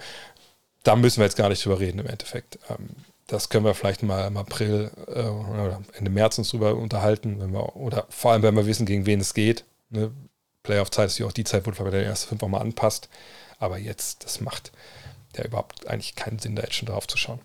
da 0.85 0.97
müssen 0.97 1.19
wir 1.19 1.25
jetzt 1.25 1.37
gar 1.37 1.49
nicht 1.49 1.65
drüber 1.65 1.81
reden 1.81 1.99
im 1.99 2.07
Endeffekt. 2.07 2.59
Ähm, 2.69 2.91
das 3.27 3.49
können 3.49 3.65
wir 3.65 3.75
vielleicht 3.75 4.03
mal 4.03 4.27
im 4.27 4.37
April 4.37 4.91
äh, 5.07 5.23
oder 5.23 5.83
Ende 5.95 6.11
März 6.11 6.39
uns 6.39 6.51
drüber 6.51 6.75
unterhalten, 6.75 7.41
wenn 7.41 7.53
wir, 7.53 7.77
oder 7.77 8.07
vor 8.11 8.33
allem, 8.33 8.43
wenn 8.43 8.55
wir 8.55 8.67
wissen, 8.67 8.87
gegen 8.87 9.07
wen 9.07 9.21
es 9.21 9.35
geht. 9.35 9.65
Ne? 9.91 10.13
Playoff-Zeit 10.63 11.09
ist 11.09 11.19
ja 11.19 11.27
auch 11.27 11.33
die 11.33 11.45
Zeit, 11.45 11.67
wo 11.67 11.71
man 11.71 11.93
den 11.93 12.05
ersten 12.05 12.29
fünf 12.29 12.43
auch 12.43 12.49
mal 12.49 12.61
anpasst. 12.61 13.09
Aber 13.59 13.79
jetzt, 13.79 14.25
das 14.25 14.41
macht 14.41 14.73
ja 15.37 15.45
überhaupt 15.45 15.87
eigentlich 15.87 16.15
keinen 16.17 16.39
Sinn, 16.39 16.57
da 16.57 16.63
jetzt 16.63 16.75
schon 16.75 16.89
drauf 16.89 17.07
zu 17.07 17.17
schauen. 17.17 17.41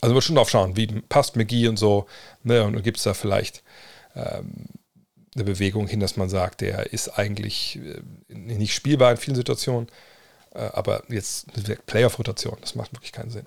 Also 0.00 0.14
wir 0.14 0.22
schon 0.22 0.36
drauf 0.36 0.50
schauen, 0.50 0.76
wie 0.76 0.86
passt 0.86 1.36
McGee 1.36 1.68
und 1.68 1.78
so. 1.78 2.06
Ne? 2.42 2.64
Und 2.64 2.82
gibt 2.82 2.98
es 2.98 3.04
da 3.04 3.14
vielleicht 3.14 3.62
ähm, 4.14 4.66
eine 5.34 5.44
Bewegung 5.44 5.86
hin, 5.86 6.00
dass 6.00 6.16
man 6.16 6.28
sagt, 6.28 6.60
der 6.60 6.92
ist 6.92 7.18
eigentlich 7.18 7.78
äh, 7.78 8.00
nicht 8.28 8.74
spielbar 8.74 9.12
in 9.12 9.16
vielen 9.16 9.36
Situationen. 9.36 9.88
Äh, 10.54 10.70
aber 10.72 11.04
jetzt 11.08 11.46
Playoff-Rotation, 11.86 12.58
das 12.60 12.74
macht 12.74 12.92
wirklich 12.92 13.12
keinen 13.12 13.30
Sinn. 13.30 13.46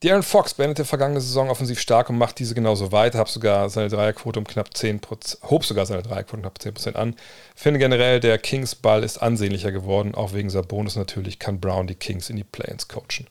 Darren 0.00 0.22
Fox 0.22 0.54
beendete 0.54 0.84
vergangene 0.84 1.20
Saison 1.20 1.50
offensiv 1.50 1.80
stark 1.80 2.08
und 2.08 2.18
macht 2.18 2.38
diese 2.38 2.54
genauso 2.54 2.92
weiter, 2.92 3.18
hab 3.18 3.28
sogar 3.28 3.68
seine 3.68 3.88
Dreierquote 3.88 4.38
um 4.38 4.46
knapp 4.46 4.68
10%, 4.68 5.50
hob 5.50 5.64
sogar 5.64 5.86
seine 5.86 6.02
Dreierquote 6.02 6.36
um 6.36 6.42
knapp 6.42 6.58
10% 6.58 6.94
an. 6.94 7.16
Finde 7.56 7.80
generell, 7.80 8.20
der 8.20 8.38
Kings 8.38 8.76
Ball 8.76 9.02
ist 9.02 9.18
ansehnlicher 9.18 9.72
geworden, 9.72 10.14
auch 10.14 10.34
wegen 10.34 10.50
seiner 10.50 10.66
Bonus 10.66 10.94
natürlich 10.94 11.40
kann 11.40 11.58
Brown 11.58 11.88
die 11.88 11.96
Kings 11.96 12.30
in 12.30 12.36
die 12.36 12.44
Play-ins 12.44 12.86
coachen. 12.86 13.26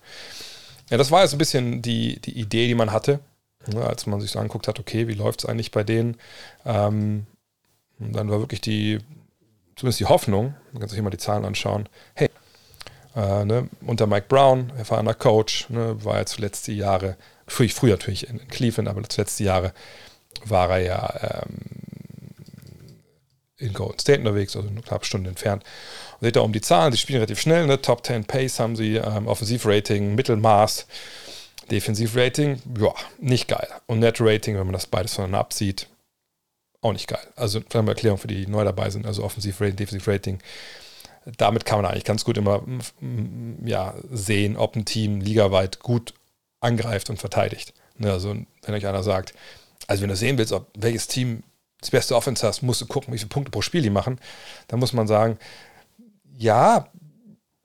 Ja, 0.90 0.98
das 0.98 1.10
war 1.10 1.22
jetzt 1.22 1.34
ein 1.34 1.38
bisschen 1.38 1.82
die, 1.82 2.20
die 2.20 2.38
Idee, 2.38 2.68
die 2.68 2.76
man 2.76 2.92
hatte, 2.92 3.20
ne, 3.68 3.86
als 3.86 4.06
man 4.06 4.20
sich 4.20 4.32
so 4.32 4.40
anguckt 4.40 4.68
hat, 4.68 4.80
okay, 4.80 5.08
wie 5.08 5.14
läuft 5.14 5.44
es 5.44 5.50
eigentlich 5.50 5.72
bei 5.72 5.86
denen? 5.86 6.18
Ähm, 6.66 7.28
und 8.00 8.14
dann 8.14 8.30
war 8.30 8.40
wirklich 8.40 8.62
die, 8.62 9.00
zumindest 9.78 10.02
die 10.02 10.06
Hoffnung, 10.06 10.54
man 10.74 10.82
kann 10.82 10.90
sich 10.90 11.00
immer 11.00 11.10
die 11.12 11.18
Zahlen 11.18 11.46
anschauen, 11.46 11.88
hey, 12.14 12.30
äh, 13.18 13.46
ne, 13.46 13.68
unter 13.86 14.06
Mike 14.06 14.28
Brown, 14.30 14.72
erfahrener 14.78 15.16
Coach, 15.16 15.70
ne, 15.70 16.04
war 16.06 16.18
er 16.18 16.26
zuletzt 16.28 16.68
die 16.68 16.78
Jahre, 16.78 17.18
früher, 17.48 17.70
früher 17.70 17.94
natürlich 17.94 18.30
in 18.30 18.48
Cleveland, 18.48 18.88
aber 18.88 19.04
zuletzt 19.10 19.40
die 19.40 19.46
Jahre 19.46 19.74
war 20.46 20.70
er 20.70 20.80
ja 20.80 21.44
ähm, 21.48 21.58
in 23.58 23.74
Golden 23.74 23.98
State 23.98 24.20
unterwegs, 24.20 24.56
also 24.56 24.70
eine 24.70 24.82
knappe 24.82 25.06
Stunde 25.06 25.30
entfernt. 25.30 25.64
Und 26.20 26.26
seht 26.26 26.36
da 26.36 26.42
um 26.42 26.54
die 26.54 26.62
Zahlen, 26.62 26.92
sie 26.92 27.00
spielen 27.00 27.18
relativ 27.18 27.42
schnell, 27.42 27.66
ne? 27.66 27.82
Top 27.82 28.06
10 28.06 28.26
Pace 28.26 28.60
haben 28.60 28.76
sie, 28.76 28.98
ähm, 28.98 29.28
Offensivrating, 29.28 30.14
Mittelmaß, 30.14 30.86
Defensivrating, 31.72 32.62
ja, 32.80 32.94
nicht 33.20 33.48
geil. 33.48 33.68
Und 33.88 34.00
Net 34.00 34.18
Rating, 34.20 34.58
wenn 34.58 34.68
man 34.68 34.74
das 34.74 34.86
beides 34.86 35.16
voneinander 35.16 35.40
absieht, 35.40 35.88
auch 36.82 36.94
nicht 36.94 37.08
geil. 37.08 37.26
Also 37.36 37.60
vielleicht 37.62 37.76
eine 37.76 37.90
Erklärung 37.90 38.20
für 38.20 38.28
die, 38.28 38.46
die 38.46 38.52
neu 38.52 38.64
dabei 38.64 38.92
sind, 38.92 39.08
also 39.08 39.24
Offensivrating, 39.24 39.76
Defensivrating 39.76 40.40
damit 41.38 41.66
kann 41.66 41.82
man 41.82 41.92
eigentlich 41.92 42.06
ganz 42.06 42.24
gut 42.24 42.38
immer 42.38 42.64
ja, 43.66 43.96
sehen, 44.10 44.56
ob 44.56 44.76
ein 44.76 44.86
Team 44.86 45.20
ligaweit 45.20 45.80
gut 45.80 46.14
angreift 46.62 47.10
und 47.10 47.20
verteidigt. 47.20 47.74
Ne, 47.98 48.12
also 48.12 48.36
wenn 48.64 48.76
euch 48.76 48.88
einer 48.88 49.04
sagt, 49.04 49.34
also 49.88 50.02
wenn 50.02 50.10
du 50.10 50.16
sehen 50.16 50.38
willst, 50.38 50.54
ob 50.54 50.68
welches 50.78 51.08
Team 51.08 51.44
das 51.82 51.92
beste 51.92 52.16
Offense 52.16 52.46
hast, 52.46 52.62
musst 52.62 52.82
du 52.82 52.86
gucken, 52.86 53.14
wie 53.14 53.18
viele 53.18 53.30
Punkte 53.30 53.52
pro 53.52 53.62
Spiel 53.62 53.82
die 53.82 53.90
machen. 53.90 54.20
Dann 54.68 54.80
muss 54.80 54.94
man 54.94 55.08
sagen, 55.08 55.38
ja, 56.38 56.88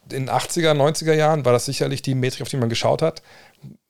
in 0.04 0.26
den 0.26 0.30
80er, 0.30 0.72
90er 0.72 1.14
Jahren 1.14 1.44
war 1.44 1.52
das 1.52 1.64
sicherlich 1.64 2.02
die 2.02 2.14
Metrik, 2.14 2.42
auf 2.42 2.48
die 2.48 2.56
man 2.56 2.68
geschaut 2.68 3.02
hat. 3.02 3.22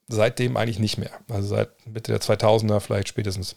Seitdem 0.09 0.57
eigentlich 0.57 0.79
nicht 0.79 0.99
mehr. 0.99 1.11
Also 1.29 1.49
seit 1.49 1.71
Mitte 1.87 2.13
der 2.13 2.21
2000er 2.21 2.81
vielleicht 2.81 3.09
spätestens 3.09 3.57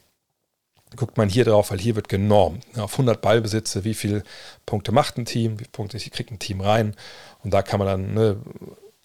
guckt 0.95 1.17
man 1.17 1.29
hier 1.29 1.45
drauf, 1.45 1.71
weil 1.71 1.79
hier 1.79 1.95
wird 1.95 2.09
genormt. 2.09 2.63
Auf 2.77 2.93
100 2.93 3.21
Ballbesitze, 3.21 3.83
wie 3.83 3.93
viele 3.93 4.23
Punkte 4.65 4.91
macht 4.91 5.17
ein 5.17 5.25
Team, 5.25 5.53
wie 5.53 5.63
viele 5.63 5.71
Punkte 5.71 5.97
kriegt 5.97 6.31
ein 6.31 6.39
Team 6.39 6.61
rein. 6.61 6.95
Und 7.43 7.53
da 7.53 7.61
kann 7.61 7.79
man 7.79 7.87
dann 7.87 8.13
ne, 8.13 8.37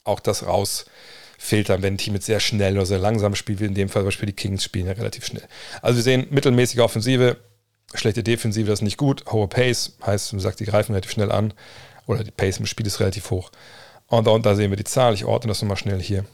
auch 0.04 0.20
das 0.20 0.46
rausfiltern, 0.46 1.82
wenn 1.82 1.94
ein 1.94 1.98
Team 1.98 2.14
jetzt 2.14 2.26
sehr 2.26 2.40
schnell 2.40 2.74
oder 2.74 2.86
sehr 2.86 2.98
langsam 2.98 3.34
spielt, 3.34 3.60
wie 3.60 3.66
in 3.66 3.74
dem 3.74 3.88
Fall 3.88 4.02
zum 4.02 4.08
Beispiel 4.08 4.26
die 4.26 4.34
Kings 4.34 4.64
spielen 4.64 4.86
ja 4.86 4.92
relativ 4.92 5.24
schnell. 5.24 5.46
Also 5.82 5.96
wir 5.96 6.02
sehen 6.02 6.26
mittelmäßige 6.30 6.80
Offensive, 6.80 7.38
schlechte 7.94 8.22
Defensive, 8.22 8.68
das 8.68 8.80
ist 8.80 8.84
nicht 8.84 8.98
gut. 8.98 9.24
Hohe 9.30 9.48
Pace, 9.48 9.96
heißt, 10.04 10.32
man 10.32 10.40
sagt, 10.40 10.60
die 10.60 10.64
greifen 10.64 10.92
relativ 10.92 11.10
schnell 11.10 11.32
an. 11.32 11.54
Oder 12.06 12.24
die 12.24 12.30
Pace 12.30 12.58
im 12.58 12.66
Spiel 12.66 12.86
ist 12.86 13.00
relativ 13.00 13.30
hoch. 13.30 13.50
Und 14.06 14.26
da 14.26 14.32
unten 14.32 14.56
sehen 14.56 14.70
wir 14.70 14.76
die 14.76 14.84
Zahl. 14.84 15.14
Ich 15.14 15.24
ordne 15.24 15.48
das 15.48 15.62
nochmal 15.62 15.76
schnell 15.76 16.00
hier. 16.00 16.24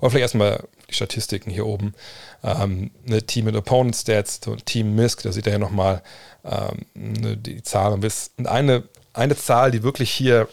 Oder 0.00 0.10
vielleicht 0.10 0.22
erstmal 0.22 0.64
die 0.88 0.94
Statistiken 0.94 1.50
hier 1.50 1.66
oben. 1.66 1.94
Ähm, 2.42 2.90
eine 3.06 3.22
Team 3.22 3.48
and 3.48 3.56
Opponent 3.56 3.96
Stats, 3.96 4.40
Team 4.64 4.94
Misk, 4.94 5.22
da 5.22 5.32
seht 5.32 5.46
ihr 5.46 5.52
ja 5.52 5.58
nochmal 5.58 6.02
ähm, 6.44 6.86
ne, 6.94 7.36
die 7.36 7.62
Zahlen. 7.62 7.94
Und 7.94 8.46
eine, 8.46 8.84
eine 9.12 9.36
Zahl, 9.36 9.70
die 9.70 9.82
wirklich 9.82 10.10
hier 10.10 10.48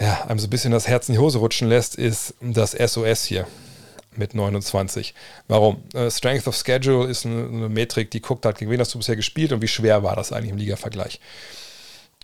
ja, 0.00 0.24
einem 0.28 0.38
so 0.38 0.46
ein 0.46 0.50
bisschen 0.50 0.72
das 0.72 0.88
Herz 0.88 1.08
in 1.08 1.14
die 1.14 1.18
Hose 1.18 1.38
rutschen 1.38 1.68
lässt, 1.68 1.96
ist 1.96 2.34
das 2.40 2.72
SOS 2.72 3.24
hier 3.24 3.46
mit 4.16 4.34
29. 4.34 5.14
Warum? 5.48 5.82
Äh, 5.94 6.10
Strength 6.10 6.46
of 6.46 6.56
Schedule 6.56 7.08
ist 7.08 7.26
eine, 7.26 7.44
eine, 7.44 7.68
Metrik, 7.68 8.10
die 8.10 8.20
guckt 8.20 8.44
halt, 8.44 8.58
gegen 8.58 8.70
wen 8.70 8.80
hast 8.80 8.94
du 8.94 8.98
bisher 8.98 9.16
gespielt 9.16 9.52
und 9.52 9.62
wie 9.62 9.68
schwer 9.68 10.02
war 10.02 10.16
das 10.16 10.32
eigentlich 10.32 10.50
im 10.50 10.58
Liga-Vergleich. 10.58 11.20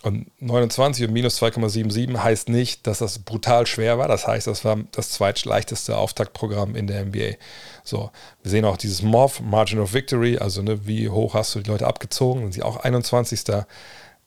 Und 0.07 0.31
29 0.41 1.09
und 1.09 1.13
minus 1.13 1.43
2,77 1.43 2.17
heißt 2.17 2.49
nicht, 2.49 2.87
dass 2.87 3.01
das 3.01 3.19
brutal 3.19 3.67
schwer 3.67 3.99
war. 3.99 4.07
Das 4.07 4.25
heißt, 4.25 4.47
das 4.47 4.65
war 4.65 4.79
das 4.93 5.11
zweitleichteste 5.11 5.97
Auftaktprogramm 5.99 6.77
in 6.77 6.87
der 6.87 7.05
NBA. 7.05 7.33
So, 7.83 8.13
wir 8.41 8.51
sehen 8.53 8.65
auch 8.65 8.77
dieses 8.77 9.03
MOV, 9.03 9.41
Margin 9.41 9.81
of 9.81 9.95
Victory, 9.95 10.39
also 10.39 10.63
ne, 10.63 10.87
wie 10.87 11.09
hoch 11.09 11.35
hast 11.35 11.57
du 11.57 11.61
die 11.61 11.69
Leute 11.69 11.89
abgezogen? 11.89 12.43
Sind 12.43 12.55
sie 12.55 12.63
auch 12.63 12.77
21. 12.77 13.41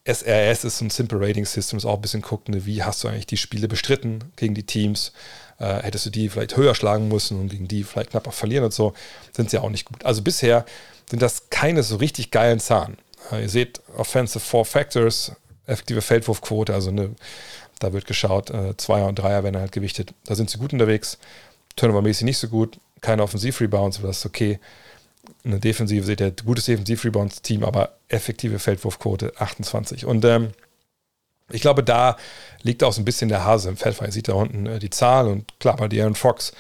SRS 0.04 0.65
ist 0.65 0.82
ein 0.82 0.89
Simple 0.89 1.26
Rating 1.26 1.46
System, 1.46 1.78
ist 1.78 1.86
auch 1.86 1.96
ein 1.96 2.02
bisschen 2.02 2.24
gucken, 2.24 2.56
ne, 2.56 2.65
wie 2.65 2.84
hast 2.84 3.02
du 3.06 3.08
eigentlich 3.08 3.28
die 3.28 3.38
Spiele 3.38 3.70
bestritten 3.70 4.20
gegen 4.36 4.56
die 4.56 4.65
Teams? 4.65 5.13
Äh, 5.60 5.82
hättest 5.84 6.06
du 6.06 6.10
die 6.10 6.28
vielleicht 6.28 6.58
höher 6.58 6.76
schlagen 6.76 7.08
müssen 7.08 7.39
und 7.39 7.48
gegen 7.48 7.70
die 7.70 7.86
vielleicht 7.86 8.10
knapper 8.10 8.34
verlieren 8.34 8.65
und 8.65 8.74
so, 8.74 8.92
sind 9.32 9.50
sie 9.50 9.60
auch 9.60 9.70
nicht 9.70 9.86
gut. 9.86 10.04
Also 10.04 10.24
bisher 10.24 10.65
sind 11.10 11.22
das 11.22 11.50
keine 11.50 11.84
so 11.84 11.96
richtig 11.96 12.32
geilen 12.32 12.60
Zahlen. 12.60 12.98
Äh, 13.32 13.44
ihr 13.44 13.50
seht 13.50 13.80
Offensive 13.96 14.42
Four 14.42 14.65
Factors, 14.65 15.32
effektive 15.69 16.01
Feldwurfquote, 16.01 16.73
also 16.73 16.91
ne, 16.91 17.12
da 17.79 17.93
wird 17.93 18.05
geschaut, 18.05 18.49
äh, 18.49 18.75
Zweier 18.77 19.08
und 19.08 19.17
Dreier 19.19 19.43
werden 19.43 19.58
halt 19.58 19.71
gewichtet. 19.71 20.13
Da 20.25 20.36
sind 20.36 20.49
sie 20.49 20.58
gut 20.58 20.73
unterwegs. 20.73 21.17
Turnover-mäßig 21.77 22.25
nicht 22.25 22.38
so 22.38 22.49
gut. 22.49 22.79
Keine 23.01 23.23
Offensiv-Rebounds, 23.23 23.99
aber 23.99 24.08
das 24.10 24.19
ist 24.19 24.25
okay. 24.25 24.60
Eine 25.45 25.60
Defensive 25.60 26.05
seht 26.05 26.19
ihr, 26.19 26.32
gutes 26.32 26.65
Defensiv-Rebounds-Team, 26.65 27.63
aber 27.63 27.93
effektive 28.10 28.60
Feldwurfquote 28.60 29.34
28. 29.38 30.05
Und 30.05 30.25
ähm, 30.25 30.51
Ich 31.51 31.62
glaube, 31.62 31.84
da 31.84 32.17
liegt 32.62 32.84
auch 32.84 32.93
so 32.93 33.01
ein 33.01 33.05
bisschen 33.05 33.29
der 33.29 33.45
Hase 33.45 33.69
im 33.69 33.77
Feld, 33.77 33.99
weil 33.99 34.10
ihr 34.10 34.13
seht 34.13 34.27
da 34.27 34.34
unten 34.34 34.65
äh, 34.65 34.79
die 34.79 34.89
Zahl 34.89 35.27
und 35.27 35.58
klar, 35.60 35.77
bei 35.77 35.89
Aaron 36.01 36.15
Fox 36.15 36.51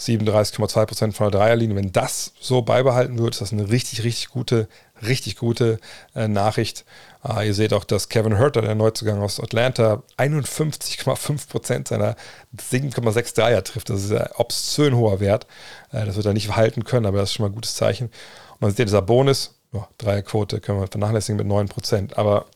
37,2% 0.00 1.12
von 1.12 1.30
der 1.30 1.40
Dreierlinie. 1.40 1.76
Wenn 1.76 1.92
das 1.92 2.32
so 2.40 2.62
beibehalten 2.62 3.18
wird, 3.18 3.34
ist 3.34 3.40
das 3.40 3.52
eine 3.52 3.68
richtig, 3.68 4.04
richtig 4.04 4.28
gute, 4.28 4.68
richtig 5.06 5.36
gute 5.36 5.78
äh, 6.14 6.28
Nachricht. 6.28 6.84
Äh, 7.24 7.46
ihr 7.46 7.54
seht 7.54 7.72
auch, 7.72 7.84
dass 7.84 8.08
Kevin 8.08 8.36
Herter, 8.36 8.62
der 8.62 8.74
Neuzugang 8.74 9.20
aus 9.20 9.40
Atlanta, 9.40 10.02
51,5% 10.16 11.88
seiner 11.88 12.16
7,6 12.56 13.34
Dreier 13.34 13.64
trifft. 13.64 13.90
Das 13.90 14.04
ist 14.04 14.12
ein 14.12 14.28
obszön 14.36 14.96
hoher 14.96 15.20
Wert. 15.20 15.46
Äh, 15.92 16.06
das 16.06 16.16
wird 16.16 16.26
er 16.26 16.34
nicht 16.34 16.54
halten 16.54 16.84
können, 16.84 17.06
aber 17.06 17.18
das 17.18 17.30
ist 17.30 17.34
schon 17.34 17.44
mal 17.44 17.50
ein 17.50 17.54
gutes 17.54 17.74
Zeichen. 17.74 18.06
Und 18.54 18.60
man 18.60 18.70
sieht, 18.70 18.88
dieser 18.88 19.02
Bonus, 19.02 19.54
oh, 19.72 19.84
Dreierquote 19.98 20.60
können 20.60 20.80
wir 20.80 20.86
vernachlässigen 20.88 21.36
mit 21.36 21.46
9%, 21.46 22.14
aber 22.14 22.46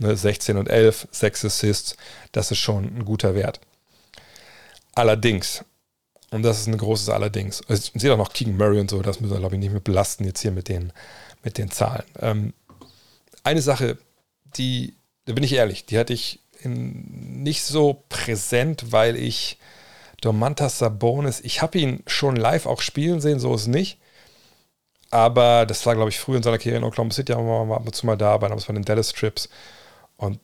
ne, 0.00 0.16
16 0.16 0.56
und 0.56 0.68
11, 0.68 1.08
6 1.10 1.44
Assists, 1.44 1.96
das 2.32 2.50
ist 2.50 2.58
schon 2.58 2.84
ein 2.84 3.04
guter 3.04 3.34
Wert. 3.34 3.60
Allerdings, 4.94 5.64
und 6.30 6.42
das 6.42 6.60
ist 6.60 6.66
ein 6.66 6.78
großes 6.78 7.08
Allerdings. 7.08 7.62
Also, 7.68 7.90
ich 7.94 8.00
sehe 8.00 8.12
auch 8.12 8.18
noch 8.18 8.32
Keegan 8.32 8.56
Murray 8.56 8.80
und 8.80 8.90
so, 8.90 9.02
das 9.02 9.20
müssen 9.20 9.32
wir, 9.32 9.40
glaube 9.40 9.56
ich, 9.56 9.60
nicht 9.60 9.72
mehr 9.72 9.80
belasten 9.80 10.24
jetzt 10.24 10.40
hier 10.40 10.52
mit 10.52 10.68
den, 10.68 10.92
mit 11.44 11.58
den 11.58 11.70
Zahlen. 11.70 12.04
Ähm, 12.20 12.54
eine 13.42 13.62
Sache, 13.62 13.98
die, 14.56 14.96
da 15.26 15.34
bin 15.34 15.44
ich 15.44 15.52
ehrlich, 15.52 15.86
die 15.86 15.98
hatte 15.98 16.12
ich 16.12 16.40
in, 16.60 17.42
nicht 17.42 17.62
so 17.62 18.04
präsent, 18.08 18.92
weil 18.92 19.16
ich 19.16 19.58
Domantas 20.20 20.78
Sabonis, 20.78 21.40
ich 21.40 21.60
habe 21.60 21.78
ihn 21.78 22.02
schon 22.06 22.36
live 22.36 22.66
auch 22.66 22.80
spielen 22.80 23.20
sehen, 23.20 23.38
so 23.38 23.54
ist 23.54 23.62
es 23.62 23.66
nicht. 23.66 23.98
Aber 25.10 25.66
das 25.66 25.84
war, 25.86 25.94
glaube 25.94 26.10
ich, 26.10 26.18
früh 26.18 26.36
in 26.36 26.42
seiner 26.42 26.58
Karriere 26.58 26.78
in 26.78 26.84
Oklahoma 26.84 27.12
City, 27.12 27.32
aber 27.32 27.66
wir 27.66 27.76
ab 27.76 27.86
und 27.86 27.94
zu 27.94 28.06
mal 28.06 28.16
da, 28.16 28.36
bei 28.38 28.48
den 28.48 28.82
Dallas 28.82 29.12
Trips. 29.12 29.48
Und 30.16 30.40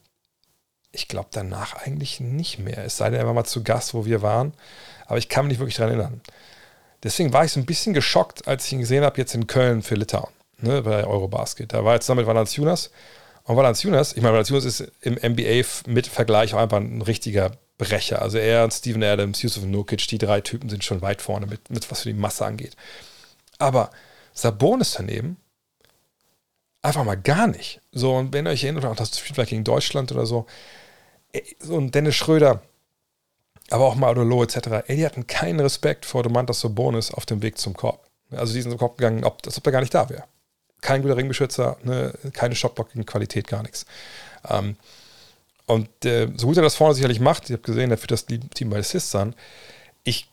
ich 0.92 1.08
glaube 1.08 1.28
danach 1.32 1.74
eigentlich 1.74 2.20
nicht 2.20 2.58
mehr. 2.58 2.84
Es 2.84 2.98
sei 2.98 3.10
denn, 3.10 3.18
er 3.18 3.26
war 3.26 3.34
mal 3.34 3.44
zu 3.44 3.64
Gast, 3.64 3.94
wo 3.94 4.04
wir 4.04 4.22
waren 4.22 4.52
aber 5.10 5.18
ich 5.18 5.28
kann 5.28 5.44
mich 5.44 5.54
nicht 5.54 5.58
wirklich 5.58 5.74
daran 5.74 5.94
erinnern. 5.94 6.20
Deswegen 7.02 7.32
war 7.32 7.44
ich 7.44 7.50
so 7.50 7.58
ein 7.58 7.66
bisschen 7.66 7.94
geschockt, 7.94 8.46
als 8.46 8.66
ich 8.66 8.74
ihn 8.74 8.78
gesehen 8.78 9.02
habe, 9.02 9.18
jetzt 9.18 9.34
in 9.34 9.48
Köln 9.48 9.82
für 9.82 9.96
Litauen, 9.96 10.32
ne, 10.62 10.82
bei 10.82 11.04
Eurobasket. 11.04 11.72
Da 11.72 11.84
war 11.84 11.94
er 11.94 12.00
zusammen 12.00 12.20
mit 12.20 12.26
Valanciunas. 12.26 12.90
Und 13.44 13.56
Valanciunas, 13.56 14.12
ich 14.12 14.22
meine, 14.22 14.34
Valanciunas 14.34 14.64
ist 14.64 14.92
im 15.00 15.14
NBA 15.14 15.64
mit 15.86 16.06
Vergleich 16.06 16.54
auch 16.54 16.58
einfach 16.58 16.78
ein 16.78 17.02
richtiger 17.02 17.52
Brecher. 17.78 18.22
Also 18.22 18.38
er 18.38 18.64
und 18.64 18.72
Steven 18.72 19.02
Adams, 19.02 19.42
Yusuf 19.42 19.64
Nukic, 19.64 20.06
die 20.08 20.18
drei 20.18 20.40
Typen 20.40 20.68
sind 20.68 20.84
schon 20.84 21.02
weit 21.02 21.22
vorne 21.22 21.46
mit, 21.46 21.70
mit 21.70 21.90
was 21.90 22.02
für 22.02 22.10
die 22.10 22.18
Masse 22.18 22.44
angeht. 22.44 22.76
Aber 23.58 23.90
Sabonis 24.34 24.94
daneben, 24.96 25.36
einfach 26.82 27.04
mal 27.04 27.16
gar 27.16 27.46
nicht. 27.46 27.80
So, 27.92 28.14
und 28.14 28.32
wenn 28.32 28.46
ihr 28.46 28.50
euch 28.50 28.64
erinnert, 28.64 28.84
auch 28.84 28.96
das 28.96 29.18
Spiel 29.18 29.44
gegen 29.44 29.64
Deutschland 29.64 30.12
oder 30.12 30.26
so, 30.26 30.46
so 31.58 31.78
ein 31.78 31.90
Dennis 31.90 32.16
Schröder, 32.16 32.62
aber 33.70 33.86
auch 33.86 33.94
Madolo 33.94 34.42
etc., 34.42 34.84
ey, 34.86 34.96
die 34.96 35.06
hatten 35.06 35.26
keinen 35.26 35.60
Respekt 35.60 36.04
vor 36.04 36.22
Domantas 36.22 36.60
Sabonis 36.60 37.12
auf 37.12 37.26
dem 37.26 37.42
Weg 37.42 37.58
zum 37.58 37.74
Korb. 37.74 38.06
Also 38.30 38.52
die 38.52 38.62
sind 38.62 38.70
zum 38.72 38.78
Korb 38.78 38.98
gegangen, 38.98 39.24
als 39.24 39.58
ob 39.58 39.66
er 39.66 39.72
gar 39.72 39.80
nicht 39.80 39.94
da 39.94 40.08
wäre. 40.08 40.24
Kein 40.80 41.02
guter 41.02 41.16
Ringbeschützer, 41.16 41.76
ne, 41.82 42.12
keine 42.32 42.54
Shotblocking-Qualität, 42.54 43.48
gar 43.48 43.62
nichts. 43.62 43.86
Ähm, 44.48 44.76
und 45.66 46.04
äh, 46.04 46.28
so 46.36 46.48
gut 46.48 46.56
er 46.56 46.62
das 46.62 46.74
vorne 46.74 46.94
sicherlich 46.94 47.20
macht, 47.20 47.44
ich 47.44 47.52
habe 47.52 47.62
gesehen, 47.62 47.90
er 47.90 47.98
führt 47.98 48.10
das 48.10 48.26
Team 48.26 48.70
bei 48.70 48.78
Assists 48.78 49.14
an. 49.14 49.34
Ich 50.02 50.28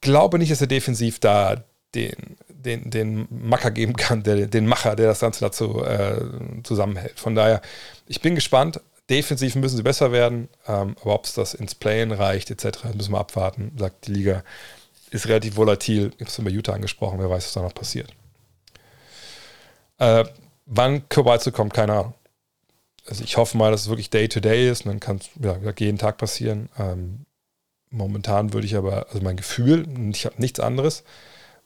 glaube 0.00 0.38
nicht, 0.38 0.52
dass 0.52 0.60
er 0.60 0.66
defensiv 0.66 1.18
da 1.18 1.64
den, 1.94 2.36
den, 2.48 2.90
den 2.90 3.26
Macker 3.30 3.70
geben 3.70 3.96
kann, 3.96 4.22
der, 4.22 4.46
den 4.46 4.66
Macher, 4.66 4.96
der 4.96 5.06
das 5.06 5.20
Ganze 5.20 5.40
dazu 5.40 5.82
äh, 5.84 6.20
zusammenhält. 6.62 7.18
Von 7.18 7.34
daher, 7.34 7.62
ich 8.06 8.20
bin 8.20 8.34
gespannt. 8.34 8.80
Defensiv 9.10 9.56
müssen 9.56 9.76
sie 9.76 9.82
besser 9.82 10.12
werden, 10.12 10.48
ähm, 10.66 10.96
aber 11.00 11.14
ob 11.14 11.24
es 11.24 11.34
das 11.34 11.54
ins 11.54 11.74
Playen 11.74 12.12
reicht, 12.12 12.50
etc., 12.50 12.84
müssen 12.94 13.12
wir 13.12 13.18
abwarten. 13.18 13.72
Sagt 13.76 14.06
die 14.06 14.12
Liga, 14.12 14.44
ist 15.10 15.26
relativ 15.26 15.56
volatil. 15.56 16.12
Ich 16.16 16.20
habe 16.20 16.30
es 16.30 16.44
bei 16.44 16.50
Utah 16.50 16.72
angesprochen, 16.74 17.18
wer 17.18 17.28
weiß, 17.28 17.44
was 17.44 17.52
da 17.52 17.62
noch 17.62 17.74
passiert. 17.74 18.12
Äh, 20.02 20.24
wann 20.66 21.08
Kowalski 21.08 21.52
kommt, 21.52 21.74
keine 21.74 21.92
Ahnung. 21.92 22.14
Also 23.06 23.22
ich 23.22 23.36
hoffe 23.36 23.56
mal, 23.56 23.70
dass 23.70 23.82
es 23.82 23.88
wirklich 23.88 24.10
Day-to-Day 24.10 24.68
-Day 24.68 24.70
ist 24.70 24.84
und 24.84 24.88
dann 24.90 25.00
kann 25.00 25.18
es 25.18 25.30
ja, 25.40 25.56
jeden 25.78 25.98
Tag 25.98 26.18
passieren. 26.18 26.68
Ähm, 26.76 27.24
momentan 27.90 28.52
würde 28.52 28.66
ich 28.66 28.74
aber, 28.74 29.06
also 29.08 29.20
mein 29.20 29.36
Gefühl, 29.36 29.86
ich 30.12 30.26
habe 30.26 30.40
nichts 30.40 30.58
anderes, 30.58 31.04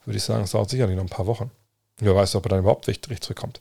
würde 0.05 0.17
ich 0.17 0.23
sagen, 0.23 0.43
es 0.43 0.51
dauert 0.51 0.69
sicherlich 0.69 0.95
noch 0.95 1.03
ein 1.03 1.09
paar 1.09 1.25
Wochen. 1.25 1.49
Wer 1.97 2.15
weiß, 2.15 2.35
ob 2.35 2.45
er 2.45 2.49
dann 2.49 2.59
überhaupt 2.59 2.87
richtig 2.87 3.21
zurückkommt. 3.21 3.59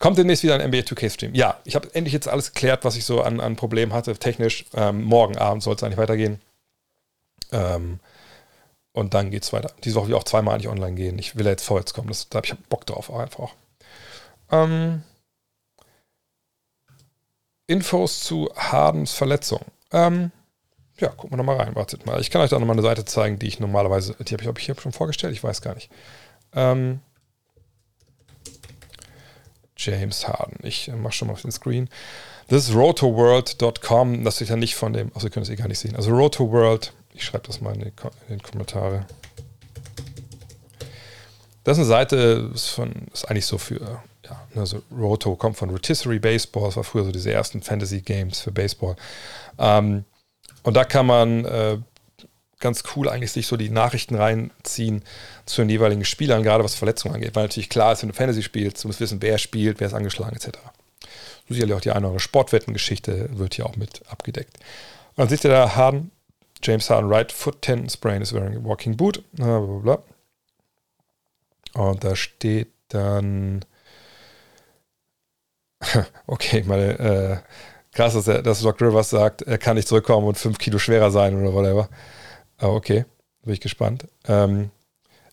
Kommt 0.00 0.18
demnächst 0.18 0.42
wieder 0.42 0.54
ein 0.54 0.68
NBA 0.68 0.78
2K 0.78 1.10
Stream? 1.10 1.34
Ja, 1.34 1.60
ich 1.64 1.76
habe 1.76 1.94
endlich 1.94 2.12
jetzt 2.12 2.26
alles 2.26 2.52
geklärt, 2.52 2.84
was 2.84 2.96
ich 2.96 3.04
so 3.04 3.22
an, 3.22 3.38
an 3.38 3.54
Problemen 3.54 3.92
hatte, 3.92 4.16
technisch. 4.16 4.64
Ähm, 4.74 5.04
morgen 5.04 5.36
Abend 5.36 5.62
soll 5.62 5.76
es 5.76 5.82
eigentlich 5.84 5.98
weitergehen. 5.98 6.40
Ähm, 7.52 8.00
und 9.00 9.14
dann 9.14 9.30
geht 9.30 9.42
es 9.42 9.52
weiter. 9.52 9.72
Diese 9.82 9.96
Woche 9.96 10.06
will 10.06 10.14
ich 10.14 10.20
auch 10.20 10.24
zweimal 10.24 10.64
online 10.66 10.94
gehen. 10.94 11.18
Ich 11.18 11.36
will 11.36 11.46
jetzt 11.46 11.64
vorwärts 11.64 11.94
kommen. 11.94 12.08
Das, 12.08 12.28
da 12.28 12.36
habe 12.36 12.46
ich 12.46 12.54
Bock 12.68 12.86
drauf, 12.86 13.10
auch 13.10 13.18
einfach. 13.18 13.50
Ähm, 14.50 15.02
Infos 17.66 18.20
zu 18.20 18.50
Hardens 18.54 19.12
Verletzung. 19.12 19.60
Ähm, 19.92 20.32
ja, 20.98 21.08
gucken 21.08 21.32
wir 21.32 21.36
nochmal 21.38 21.56
rein. 21.56 21.74
Wartet 21.74 22.04
mal. 22.04 22.20
Ich 22.20 22.30
kann 22.30 22.42
euch 22.42 22.50
da 22.50 22.58
nochmal 22.58 22.74
eine 22.74 22.82
Seite 22.82 23.04
zeigen, 23.04 23.38
die 23.38 23.46
ich 23.46 23.58
normalerweise, 23.58 24.16
die 24.20 24.34
habe 24.34 24.58
ich, 24.58 24.64
ich 24.64 24.70
hab 24.70 24.80
schon 24.80 24.92
vorgestellt, 24.92 25.32
ich 25.32 25.42
weiß 25.42 25.62
gar 25.62 25.74
nicht. 25.74 25.90
Ähm, 26.52 27.00
James 29.76 30.28
Harden. 30.28 30.58
Ich 30.62 30.88
mache 30.88 31.14
schon 31.14 31.28
mal 31.28 31.34
auf 31.34 31.42
den 31.42 31.52
Screen. 31.52 31.88
Das 32.48 32.68
ist 32.68 32.74
rotoworld.com. 32.74 34.24
Das 34.24 34.40
ist 34.40 34.48
ja 34.48 34.56
nicht 34.56 34.74
von 34.74 34.92
dem, 34.92 35.10
also 35.14 35.28
ihr 35.28 35.30
könnt 35.30 35.46
es 35.46 35.50
eh 35.50 35.56
gar 35.56 35.68
nicht 35.68 35.78
sehen. 35.78 35.96
Also 35.96 36.10
rotoworld, 36.10 36.92
ich 37.14 37.24
schreibe 37.24 37.46
das 37.46 37.60
mal 37.60 37.74
in 37.74 37.80
die, 37.80 37.92
in 38.28 38.38
die, 38.38 38.44
Kommentare. 38.44 39.06
Das 41.64 41.76
ist 41.76 41.82
eine 41.82 41.88
Seite, 41.88 42.50
ist, 42.54 42.68
von, 42.68 42.92
ist 43.12 43.28
eigentlich 43.28 43.46
so 43.46 43.58
für, 43.58 44.02
ja, 44.24 44.46
also 44.54 44.82
Roto 44.96 45.36
kommt 45.36 45.56
von 45.56 45.70
Rotisserie 45.70 46.20
Baseball. 46.20 46.64
Das 46.64 46.76
war 46.76 46.84
früher 46.84 47.04
so 47.04 47.12
diese 47.12 47.32
ersten 47.32 47.62
Fantasy 47.62 48.00
Games 48.00 48.40
für 48.40 48.52
Baseball. 48.52 48.96
Ähm, 49.58 50.04
und 50.62 50.74
da 50.74 50.84
kann 50.84 51.06
man 51.06 51.44
äh, 51.44 51.78
ganz 52.60 52.84
cool 52.94 53.08
eigentlich 53.08 53.32
sich 53.32 53.46
so 53.46 53.56
die 53.56 53.70
Nachrichten 53.70 54.14
reinziehen 54.14 55.02
zu 55.46 55.62
den 55.62 55.70
jeweiligen 55.70 56.04
Spielern, 56.04 56.42
gerade 56.42 56.62
was 56.62 56.74
Verletzungen 56.74 57.14
angeht. 57.14 57.34
Weil 57.34 57.44
natürlich 57.44 57.70
klar 57.70 57.92
ist, 57.92 58.02
wenn 58.02 58.10
du 58.10 58.14
Fantasy 58.14 58.42
spielst, 58.42 58.84
du 58.84 58.88
musst 58.88 59.00
wissen, 59.00 59.20
wer 59.22 59.38
spielt, 59.38 59.80
wer 59.80 59.88
ist 59.88 59.94
angeschlagen, 59.94 60.36
etc. 60.36 60.58
Sicherlich 61.48 61.74
auch 61.74 61.80
die 61.80 61.90
eine 61.90 62.00
oder 62.00 62.08
andere 62.08 62.20
Sportwettengeschichte 62.20 63.30
wird 63.38 63.54
hier 63.54 63.66
auch 63.66 63.76
mit 63.76 64.02
abgedeckt. 64.08 64.56
Und 64.56 65.18
dann 65.18 65.28
seht 65.28 65.44
ihr 65.44 65.50
da 65.50 65.74
Harden, 65.74 66.12
James 66.62 66.90
Harden, 66.90 67.10
right 67.10 67.30
foot 67.32 67.62
tendon 67.62 67.88
sprain 67.88 68.22
is 68.22 68.32
wearing 68.32 68.56
a 68.56 68.60
walking 68.60 68.96
boot, 68.96 69.22
bla. 69.34 70.02
Und 71.74 72.02
da 72.02 72.16
steht 72.16 72.68
dann, 72.88 73.64
okay, 76.26 76.62
meine, 76.66 76.98
äh, 76.98 77.36
krass, 77.92 78.14
dass, 78.14 78.26
er, 78.28 78.42
dass 78.42 78.60
Doc 78.60 78.80
Rivers 78.80 79.10
sagt, 79.10 79.42
er 79.42 79.58
kann 79.58 79.76
nicht 79.76 79.88
zurückkommen 79.88 80.26
und 80.26 80.36
fünf 80.38 80.58
Kilo 80.58 80.78
schwerer 80.78 81.10
sein 81.10 81.40
oder 81.40 81.54
whatever. 81.54 81.88
Oh, 82.60 82.74
okay, 82.74 83.04
bin 83.42 83.54
ich 83.54 83.60
gespannt. 83.60 84.08
Ähm, 84.26 84.70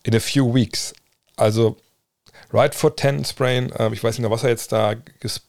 in 0.04 0.16
a 0.16 0.20
few 0.20 0.54
weeks. 0.54 0.94
Also 1.36 1.78
Right 2.52 2.74
Foot 2.74 2.98
Tendon 2.98 3.26
Sprain, 3.26 3.72
äh, 3.72 3.92
ich 3.92 4.04
weiß 4.04 4.16
nicht 4.16 4.22
mehr, 4.22 4.32
was 4.32 4.44
er 4.44 4.50
jetzt 4.50 4.72
da, 4.72 4.96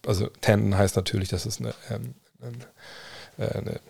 also 0.07 0.27
Tendon 0.41 0.77
heißt 0.77 0.97
natürlich, 0.97 1.29
das 1.29 1.47
ist 1.47 1.61
eine, 1.61 1.75
ähm, 1.91 2.15
eine, 3.37 3.55
eine, 3.55 3.81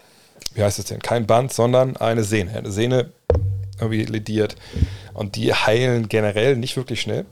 wie 0.59 0.65
heißt 0.65 0.81
das 0.81 0.87
denn? 0.87 1.01
Kein 1.01 1.25
Band, 1.25 1.53
sondern 1.53 1.97
eine 1.97 2.25
Sehne. 2.25 2.59
Eine 2.59 2.73
Sehne 2.73 3.13
irgendwie 3.81 4.05
lediert. 4.05 4.57
Und 5.15 5.37
die 5.37 5.55
heilen 5.55 6.09
generell 6.09 6.57
nicht 6.57 6.77
wirklich 6.77 7.01
schnell. 7.01 7.27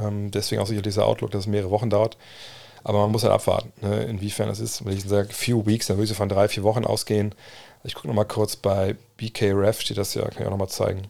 Ähm, 0.00 0.30
deswegen 0.30 0.62
auch 0.62 0.66
sicher 0.66 0.80
dieser 0.80 1.06
Outlook, 1.06 1.30
dass 1.30 1.42
es 1.42 1.46
mehrere 1.46 1.70
Wochen 1.70 1.90
dauert. 1.90 2.16
Aber 2.82 3.00
man 3.00 3.12
muss 3.12 3.22
halt 3.22 3.34
abwarten, 3.34 3.72
ne, 3.82 4.04
inwiefern 4.04 4.48
das 4.48 4.60
ist. 4.60 4.84
Wenn 4.84 4.96
ich 4.96 5.04
sage, 5.04 5.28
few 5.30 5.66
weeks, 5.66 5.86
dann 5.86 5.98
würde 5.98 6.04
ich 6.04 6.08
so 6.08 6.14
von 6.14 6.30
drei, 6.30 6.48
vier 6.48 6.62
Wochen 6.62 6.84
ausgehen. 6.86 7.34
Ich 7.82 7.94
gucke 7.94 8.08
nochmal 8.08 8.26
kurz 8.26 8.56
bei 8.56 8.96
BKRF, 9.18 9.82
steht 9.82 9.98
das 9.98 10.14
ja, 10.14 10.22
kann 10.22 10.40
ich 10.40 10.46
auch 10.46 10.50
nochmal 10.50 10.68
zeigen. 10.68 11.02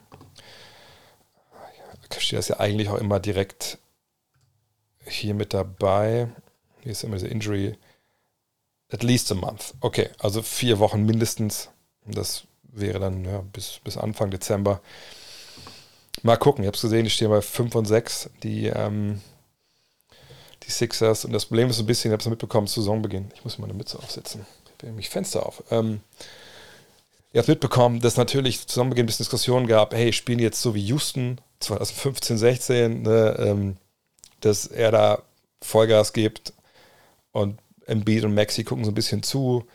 Da 2.11 2.21
steht 2.21 2.39
das 2.39 2.49
ja 2.49 2.59
eigentlich 2.59 2.89
auch 2.89 2.99
immer 2.99 3.21
direkt 3.21 3.79
hier 5.07 5.35
mit 5.35 5.55
dabei. 5.55 6.29
Hier 6.83 6.93
ist 6.93 7.05
immer 7.05 7.15
diese 7.15 7.29
Injury. 7.29 7.77
At 8.93 9.03
least 9.03 9.33
a 9.33 9.35
month. 9.35 9.75
Okay, 9.81 10.11
also 10.19 10.43
vier 10.43 10.79
Wochen 10.79 11.05
mindestens. 11.05 11.71
Das 12.07 12.45
wäre 12.63 12.99
dann 12.99 13.25
ja, 13.25 13.43
bis, 13.53 13.81
bis 13.83 13.97
Anfang 13.97 14.31
Dezember. 14.31 14.81
Mal 16.23 16.37
gucken, 16.37 16.65
ich 16.65 16.69
habe 16.69 16.77
es 16.77 16.83
gesehen, 16.83 17.05
die 17.05 17.11
stehen 17.11 17.31
bei 17.31 17.41
5 17.43 17.75
und 17.75 17.87
6, 17.87 18.31
die, 18.43 18.67
ähm, 18.67 19.21
die 20.63 20.71
Sixers. 20.71 21.25
Und 21.25 21.33
das 21.33 21.47
Problem 21.47 21.71
ist 21.71 21.79
ein 21.79 21.87
bisschen, 21.87 22.11
ich 22.11 22.13
habe 22.13 22.23
es 22.23 22.29
mitbekommen, 22.29 22.67
Saisonbeginn. 22.67 23.31
Ich 23.35 23.45
muss 23.45 23.59
meine 23.59 23.75
Mütze 23.75 23.99
aufsetzen. 23.99 24.47
Ich 24.65 24.73
habe 24.73 24.87
nämlich 24.87 25.11
Fenster 25.11 25.45
auf. 25.47 25.63
Ähm, 25.71 26.01
ihr 27.33 27.41
habt 27.41 27.49
mitbekommen, 27.49 28.01
dass 28.01 28.17
natürlich 28.17 28.67
zu 28.67 28.83
Beginn 28.85 29.05
ein 29.05 29.07
bisschen 29.07 29.25
Diskussionen 29.25 29.67
gab, 29.67 29.95
hey, 29.95 30.13
spielen 30.13 30.39
die 30.39 30.45
jetzt 30.45 30.63
so 30.63 30.75
wie 30.75 30.85
Houston 30.87 31.41
2015, 31.61 32.39
16, 32.39 33.03
ne, 33.03 33.37
ähm, 33.39 33.77
dass 34.41 34.67
er 34.67 34.93
da 34.93 35.23
Vollgas 35.63 36.13
gibt 36.13 36.53
und 37.33 37.59
Embiid 37.87 38.25
und 38.25 38.35
Maxi 38.35 38.65
gucken 38.65 38.85
so 38.85 38.91
ein 38.91 38.95
bisschen 38.95 39.23
zu. 39.23 39.67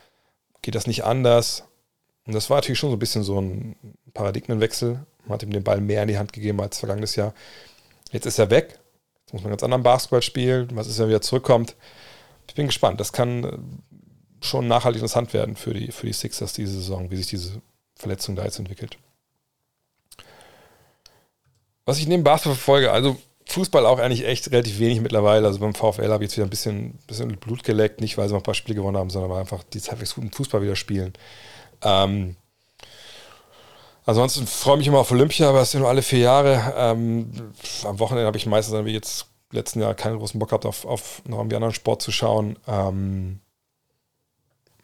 geht 0.62 0.74
das 0.74 0.86
nicht 0.86 1.04
anders? 1.04 1.64
Und 2.26 2.34
das 2.34 2.50
war 2.50 2.58
natürlich 2.58 2.78
schon 2.78 2.90
so 2.90 2.96
ein 2.96 3.00
bisschen 3.00 3.22
so 3.22 3.40
ein 3.40 3.76
Paradigmenwechsel. 4.14 5.04
Man 5.24 5.34
hat 5.34 5.42
ihm 5.42 5.52
den 5.52 5.64
Ball 5.64 5.80
mehr 5.80 6.02
in 6.02 6.08
die 6.08 6.18
Hand 6.18 6.32
gegeben 6.32 6.60
als 6.60 6.78
vergangenes 6.78 7.16
Jahr. 7.16 7.34
Jetzt 8.12 8.26
ist 8.26 8.38
er 8.38 8.50
weg. 8.50 8.78
Jetzt 9.20 9.32
muss 9.32 9.42
man 9.42 9.50
ganz 9.50 9.62
anderen 9.62 9.82
Basketball 9.82 10.22
spielen. 10.22 10.68
Was 10.74 10.86
ist, 10.86 10.98
wenn 10.98 11.06
er 11.06 11.10
wieder 11.10 11.22
zurückkommt? 11.22 11.76
Ich 12.48 12.54
bin 12.54 12.66
gespannt. 12.66 13.00
Das 13.00 13.12
kann 13.12 13.44
äh, 13.44 13.58
schon 14.44 14.68
nachhaltig 14.68 15.00
interessant 15.00 15.32
werden 15.32 15.56
für 15.56 15.72
die, 15.74 15.92
für 15.92 16.06
die 16.06 16.12
Sixers 16.12 16.52
diese 16.52 16.72
Saison, 16.72 17.10
wie 17.10 17.16
sich 17.16 17.28
diese 17.28 17.60
Verletzung 17.94 18.36
da 18.36 18.44
jetzt 18.44 18.58
entwickelt. 18.58 18.98
Was 21.84 21.98
ich 21.98 22.06
neben 22.06 22.24
Basketball 22.24 22.56
verfolge, 22.56 22.92
also 22.92 23.16
Fußball 23.50 23.84
auch 23.84 23.98
eigentlich 23.98 24.24
echt 24.24 24.50
relativ 24.52 24.78
wenig 24.78 25.00
mittlerweile. 25.00 25.46
Also 25.46 25.58
beim 25.58 25.74
VfL 25.74 26.10
habe 26.10 26.24
ich 26.24 26.30
jetzt 26.30 26.36
wieder 26.36 26.46
ein 26.46 26.50
bisschen, 26.50 26.98
bisschen 27.06 27.36
Blut 27.36 27.64
geleckt, 27.64 28.00
nicht 28.00 28.16
weil 28.16 28.28
sie 28.28 28.34
noch 28.34 28.40
ein 28.40 28.44
paar 28.44 28.54
Spiele 28.54 28.76
gewonnen 28.76 28.96
haben, 28.96 29.10
sondern 29.10 29.30
weil 29.30 29.40
einfach 29.40 29.62
die 29.64 29.80
halbwegs 29.80 30.14
guten 30.14 30.30
Fußball 30.30 30.62
wieder 30.62 30.76
spielen. 30.76 31.12
Ähm, 31.82 32.36
ansonsten 34.06 34.46
freue 34.46 34.74
ich 34.74 34.78
mich 34.78 34.88
immer 34.88 35.00
auf 35.00 35.10
Olympia, 35.10 35.48
aber 35.48 35.58
das 35.58 35.72
ja 35.72 35.80
nur 35.80 35.88
alle 35.88 36.02
vier 36.02 36.20
Jahre. 36.20 36.74
Ähm, 36.76 37.30
am 37.84 37.98
Wochenende 37.98 38.26
habe 38.26 38.36
ich 38.36 38.46
meistens 38.46 38.84
wie 38.84 38.92
jetzt 38.92 39.26
letzten 39.50 39.80
Jahr 39.80 39.94
keinen 39.94 40.18
großen 40.18 40.38
Bock 40.38 40.50
gehabt, 40.50 40.66
auf, 40.66 40.84
auf 40.84 41.22
noch 41.26 41.38
irgendwie 41.38 41.56
anderen 41.56 41.74
Sport 41.74 42.02
zu 42.02 42.12
schauen. 42.12 42.56
Ähm, 42.68 43.40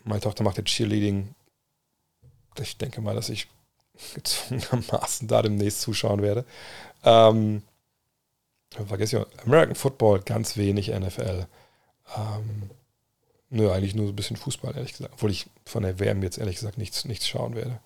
meine 0.05 0.21
Tochter 0.21 0.45
macht 0.45 0.59
jetzt 0.59 0.71
Cheerleading. 0.71 1.35
Ich 2.61 2.79
denke 2.79 3.01
mal, 3.01 3.15
dass 3.15 3.29
ich 3.29 3.49
gezwungenermaßen 4.15 5.29
da 5.29 5.43
demnächst 5.43 5.83
zuschauen 5.83 6.23
werde. 6.23 6.45
Ähm, 7.05 7.63
vergesse 8.85 9.19
ich 9.19 9.45
American 9.47 9.75
Football, 9.75 10.21
ganz 10.21 10.57
wenig 10.57 10.89
NFL. 10.89 11.47
Ähm, 12.17 12.71
nö, 13.51 13.71
eigentlich 13.71 13.95
nur 13.95 14.07
so 14.07 14.13
ein 14.13 14.17
bisschen 14.17 14.37
Fußball, 14.37 14.77
ehrlich 14.77 14.93
gesagt. 14.93 15.15
Obwohl 15.15 15.31
ich 15.31 15.47
von 15.65 15.83
der 15.83 15.99
WM 15.99 16.23
jetzt 16.23 16.39
ehrlich 16.39 16.57
gesagt 16.57 16.79
nichts, 16.79 17.05
nichts 17.05 17.27
schauen 17.27 17.55
werde. 17.55 17.81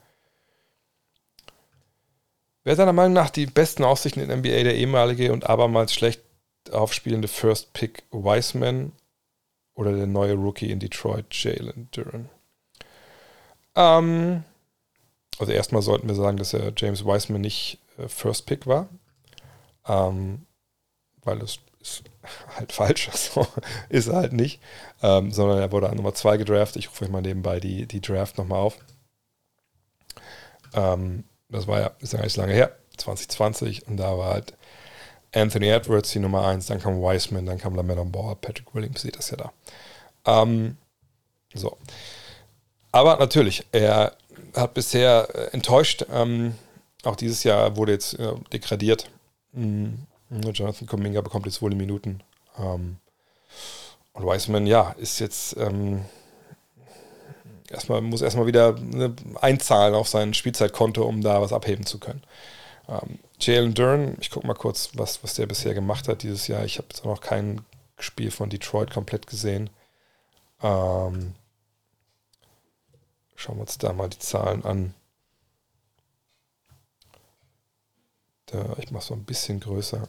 Wer 2.65 2.77
deiner 2.77 2.93
Meinung 2.93 3.15
nach 3.15 3.31
die 3.31 3.47
besten 3.47 3.85
Aussichten 3.85 4.21
in 4.21 4.31
NBA 4.31 4.63
der 4.65 4.77
ehemalige 4.77 5.33
und 5.33 5.49
abermals 5.49 5.95
schlecht 5.95 6.21
aufspielende 6.71 7.29
First 7.29 7.73
Pick 7.73 8.03
Wiseman 8.11 8.93
oder 9.75 9.93
der 9.93 10.07
neue 10.07 10.35
Rookie 10.35 10.71
in 10.71 10.79
Detroit, 10.79 11.27
Jalen 11.31 11.89
Duran? 11.91 12.29
Ähm, 13.75 14.45
also 15.39 15.53
erstmal 15.53 15.81
sollten 15.81 16.09
wir 16.09 16.15
sagen, 16.15 16.37
dass 16.37 16.53
er 16.53 16.73
James 16.77 17.05
Wiseman 17.05 17.41
nicht 17.41 17.79
äh, 17.97 18.09
First 18.09 18.45
Pick 18.45 18.67
war. 18.67 18.89
Ähm, 19.87 20.47
weil 21.25 21.39
das 21.39 21.59
ist 21.81 22.03
halt 22.57 22.73
falsch, 22.73 23.11
so 23.13 23.47
ist 23.89 24.09
er 24.09 24.17
halt 24.17 24.33
nicht, 24.33 24.61
ähm, 25.03 25.33
sondern 25.33 25.59
er 25.59 25.73
wurde 25.73 25.89
an 25.89 25.97
Nummer 25.97 26.15
2 26.15 26.37
gedraftet. 26.37 26.77
Ich 26.83 26.91
rufe 26.91 27.05
euch 27.05 27.11
mal 27.11 27.23
nebenbei 27.23 27.61
die, 27.61 27.87
die 27.87 28.01
Draft 28.01 28.39
nochmal 28.39 28.61
auf. 28.61 28.79
Ähm, 30.75 31.25
das 31.49 31.67
war 31.67 31.81
ja, 31.81 31.91
ist 32.01 32.13
ja 32.13 32.19
gar 32.19 32.25
nicht 32.25 32.37
lange 32.37 32.53
her, 32.53 32.77
2020, 32.97 33.89
und 33.89 33.97
da 33.97 34.17
war 34.17 34.35
halt 34.35 34.55
Anthony 35.33 35.69
Edwards 35.69 36.11
die 36.13 36.19
Nummer 36.19 36.47
1, 36.47 36.67
dann 36.67 36.81
kam 36.81 37.01
Wiseman, 37.01 37.47
dann 37.47 37.59
kam 37.59 37.75
Lamella 37.75 38.05
Ball, 38.05 38.37
Patrick 38.37 38.75
Williams, 38.75 39.01
seht 39.01 39.17
das 39.17 39.31
ja 39.31 39.37
da. 39.37 39.53
Ähm, 40.27 40.77
so. 41.55 41.77
Aber 42.93 43.17
natürlich, 43.19 43.65
er 43.73 44.17
hat 44.55 44.75
bisher 44.75 45.29
äh, 45.35 45.55
enttäuscht. 45.55 46.05
Ähm, 46.13 46.55
auch 47.05 47.17
dieses 47.17 47.45
Jahr 47.45 47.77
wurde 47.77 47.93
jetzt 47.93 48.19
äh, 48.19 48.35
degradiert. 48.53 49.11
Mhm. 49.53 50.07
Jonathan 50.31 50.87
Kuminga 50.87 51.21
bekommt 51.21 51.47
jetzt 51.47 51.61
wohl 51.61 51.71
die 51.71 51.77
Minuten. 51.77 52.23
Ähm, 52.59 52.99
und 54.13 54.25
Wiseman, 54.25 54.67
ja, 54.67 54.91
ist 54.93 55.19
jetzt 55.19 55.57
ähm, 55.57 56.05
erstmal, 57.69 58.01
muss 58.01 58.23
erstmal 58.23 58.47
wieder 58.47 58.73
ne, 58.73 59.15
einzahlen 59.41 59.95
auf 59.95 60.09
sein 60.09 60.35
Spielzeitkonto, 60.35 61.03
um 61.05 61.21
da 61.23 61.41
was 61.41 61.53
abheben 61.53 61.87
zu 61.87 61.99
können. 61.99 62.23
Ähm, 62.89 63.19
Jalen 63.41 63.75
Dern, 63.75 64.17
ich 64.21 64.31
gucke 64.31 64.47
mal 64.47 64.55
kurz, 64.55 64.91
was, 64.95 65.23
was 65.25 65.35
der 65.35 65.47
bisher 65.47 65.75
gemacht 65.75 66.09
hat 66.09 66.23
dieses 66.23 66.47
Jahr. 66.47 66.65
Ich 66.65 66.79
habe 66.79 66.89
jetzt 66.91 67.01
auch 67.03 67.07
noch 67.07 67.21
kein 67.21 67.63
Spiel 67.99 68.31
von 68.31 68.51
Detroit 68.51 68.91
komplett 68.91 69.27
gesehen. 69.27 69.71
Ähm, 70.63 71.35
schauen 73.35 73.57
wir 73.57 73.63
uns 73.63 73.79
da 73.79 73.93
mal 73.93 74.09
die 74.09 74.19
Zahlen 74.19 74.65
an. 74.65 74.95
Da, 78.47 78.77
ich 78.79 78.91
mache 78.91 79.03
es 79.03 79.07
so 79.07 79.15
ein 79.15 79.25
bisschen 79.25 79.61
größer. 79.61 80.09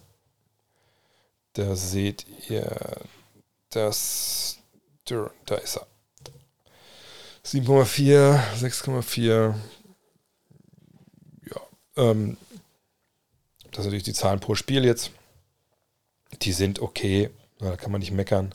Da 1.54 1.76
seht 1.76 2.26
ihr 2.50 3.02
das. 3.70 4.58
Da 5.06 5.56
ist 5.56 5.78
er. 5.78 5.88
7,4, 7.44 8.40
6,4. 8.60 9.56
Ja. 11.50 11.62
Ähm, 11.98 12.38
das 13.72 13.84
sind 13.84 13.86
natürlich 13.86 14.04
die 14.04 14.14
Zahlen 14.14 14.40
pro 14.40 14.56
Spiel 14.56 14.86
jetzt. 14.86 15.12
Die 16.42 16.54
sind 16.54 16.80
okay. 16.80 17.30
Da 17.60 17.76
kann 17.76 17.92
man 17.92 18.00
nicht 18.00 18.12
meckern. 18.12 18.54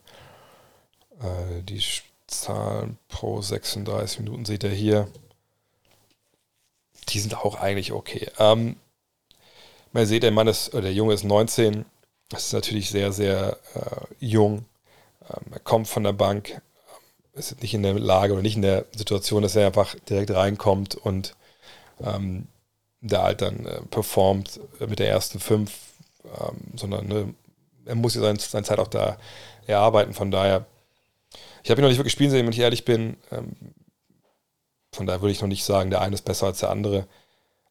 Äh, 1.21 1.63
die 1.63 1.83
Zahlen 2.27 2.99
pro 3.09 3.43
36 3.43 4.21
Minuten 4.21 4.45
seht 4.45 4.65
ihr 4.65 4.71
hier. 4.71 5.09
Die 7.09 7.21
sind 7.21 7.37
auch 7.37 7.57
eigentlich 7.57 7.93
okay. 7.93 8.31
Ähm, 8.39 8.77
man 9.93 10.07
sieht, 10.07 10.23
der 10.23 10.33
Mann 10.33 10.49
ist, 10.49 10.73
oder 10.75 10.83
der 10.83 10.95
Junge 10.95 11.15
ist 11.15 11.25
19 11.25 11.85
das 12.29 12.47
ist 12.47 12.53
natürlich 12.53 12.91
sehr, 12.91 13.13
sehr 13.13 13.57
äh, 13.75 14.15
jung. 14.19 14.65
Ähm, 15.29 15.53
er 15.53 15.61
kommt 15.61 15.89
von 15.89 16.05
der 16.05 16.13
Bank, 16.13 16.51
ähm, 16.51 16.61
ist 17.39 17.61
nicht 17.63 17.75
in 17.75 17.83
der 17.83 17.95
Lage 17.95 18.33
oder 18.33 18.43
nicht 18.43 18.57
in 18.57 18.63
der 18.63 18.87
Situation, 18.95 19.43
dass 19.43 19.57
er 19.57 19.67
einfach 19.67 19.95
direkt 20.09 20.31
reinkommt 20.31 20.95
und 20.97 21.35
ähm, 22.01 22.49
da 23.01 23.25
halt 23.25 23.43
dann 23.43 23.67
äh, 23.67 23.81
performt 23.83 24.61
mit 24.81 24.99
der 24.99 25.09
ersten 25.09 25.39
fünf, 25.39 25.73
ähm, 26.25 26.57
sondern 26.75 27.07
ne, 27.07 27.35
er 27.85 27.95
muss 27.95 28.15
ja 28.15 28.21
seine, 28.21 28.39
seine, 28.39 28.65
Zeit 28.65 28.79
auch 28.79 28.89
da 28.89 29.19
erarbeiten. 29.67 30.13
Von 30.13 30.31
daher, 30.31 30.67
ich 31.63 31.71
habe 31.71 31.81
ihn 31.81 31.83
noch 31.83 31.91
nicht 31.91 31.99
wirklich 31.99 32.13
spielen 32.13 32.31
sehen, 32.31 32.45
wenn 32.45 32.53
ich 32.53 32.59
ehrlich 32.59 32.85
bin. 32.85 33.17
Ähm, 33.31 33.53
von 34.93 35.07
daher 35.07 35.21
würde 35.21 35.33
ich 35.33 35.41
noch 35.41 35.49
nicht 35.49 35.65
sagen, 35.65 35.91
der 35.91 36.01
eine 36.01 36.15
ist 36.15 36.25
besser 36.25 36.47
als 36.47 36.61
der 36.61 36.71
andere. 36.71 37.07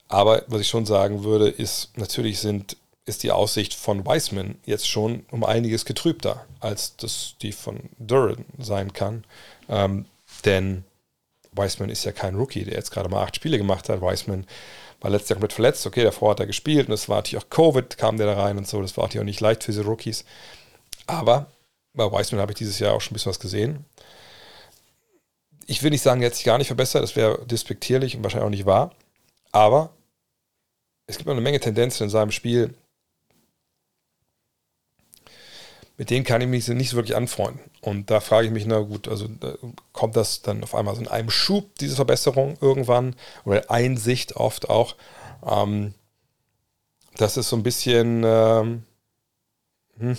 Aber 0.07 0.43
was 0.47 0.61
ich 0.61 0.67
schon 0.67 0.85
sagen 0.85 1.23
würde, 1.23 1.49
ist, 1.49 1.97
natürlich 1.97 2.39
sind 2.39 2.77
ist 3.05 3.23
die 3.23 3.31
Aussicht 3.31 3.73
von 3.73 4.05
Wiseman 4.05 4.55
jetzt 4.65 4.87
schon 4.89 5.25
um 5.31 5.43
einiges 5.43 5.85
getrübter, 5.85 6.45
als 6.59 6.97
das 6.97 7.35
die 7.41 7.51
von 7.51 7.89
Duran 7.99 8.45
sein 8.57 8.93
kann. 8.93 9.23
Ähm, 9.69 10.05
denn 10.43 10.83
Wiseman 11.51 11.89
ist 11.89 12.03
ja 12.03 12.11
kein 12.11 12.35
Rookie, 12.35 12.65
der 12.65 12.73
jetzt 12.75 12.91
gerade 12.91 13.09
mal 13.09 13.23
acht 13.23 13.35
Spiele 13.35 13.57
gemacht 13.57 13.89
hat. 13.89 14.01
Wiseman 14.01 14.45
war 15.01 15.11
letztes 15.11 15.29
Jahr 15.29 15.35
komplett 15.35 15.53
verletzt. 15.53 15.85
Okay, 15.85 16.03
davor 16.03 16.31
hat 16.31 16.39
er 16.39 16.47
gespielt 16.47 16.87
und 16.87 16.93
es 16.93 17.07
war 17.07 17.17
natürlich 17.17 17.43
auch 17.43 17.49
Covid, 17.49 17.97
kam 17.97 18.17
der 18.17 18.27
da 18.27 18.41
rein 18.41 18.57
und 18.57 18.67
so. 18.67 18.81
Das 18.81 18.97
war 18.97 19.05
natürlich 19.05 19.21
auch 19.21 19.25
nicht 19.25 19.41
leicht 19.41 19.63
für 19.63 19.71
diese 19.71 19.85
Rookies. 19.85 20.25
Aber 21.05 21.47
bei 21.93 22.11
Wiseman 22.11 22.41
habe 22.41 22.51
ich 22.51 22.57
dieses 22.57 22.79
Jahr 22.79 22.93
auch 22.93 23.01
schon 23.01 23.11
ein 23.11 23.15
bisschen 23.15 23.29
was 23.29 23.39
gesehen. 23.39 23.85
Ich 25.67 25.81
will 25.81 25.91
nicht 25.91 26.01
sagen, 26.01 26.21
er 26.21 26.27
hat 26.27 26.35
sich 26.35 26.45
gar 26.45 26.57
nicht 26.57 26.67
verbessert, 26.67 27.03
das 27.03 27.15
wäre 27.15 27.43
despektierlich 27.45 28.15
und 28.15 28.23
wahrscheinlich 28.23 28.45
auch 28.45 28.51
nicht 28.51 28.65
wahr. 28.65 28.91
Aber 29.51 29.91
es 31.07 31.17
gibt 31.17 31.29
eine 31.29 31.41
Menge 31.41 31.59
Tendenzen 31.59 32.05
in 32.05 32.09
seinem 32.09 32.31
Spiel, 32.31 32.75
mit 35.97 36.09
denen 36.09 36.25
kann 36.25 36.41
ich 36.41 36.47
mich 36.47 36.67
nicht 36.67 36.89
so 36.89 36.97
wirklich 36.97 37.15
anfreunden. 37.15 37.61
Und 37.81 38.09
da 38.11 38.19
frage 38.19 38.47
ich 38.47 38.53
mich, 38.53 38.65
na 38.65 38.79
gut, 38.79 39.07
also 39.07 39.29
kommt 39.93 40.15
das 40.15 40.41
dann 40.41 40.63
auf 40.63 40.75
einmal 40.75 40.95
so 40.95 41.01
in 41.01 41.07
einem 41.07 41.29
Schub, 41.29 41.77
diese 41.79 41.95
Verbesserung 41.95 42.57
irgendwann, 42.59 43.15
oder 43.45 43.69
Einsicht 43.71 44.35
oft 44.35 44.69
auch. 44.69 44.95
Ähm, 45.45 45.93
das 47.15 47.37
ist 47.37 47.49
so 47.49 47.55
ein 47.55 47.63
bisschen 47.63 48.23
ähm, 48.25 48.83
hm, 49.97 50.17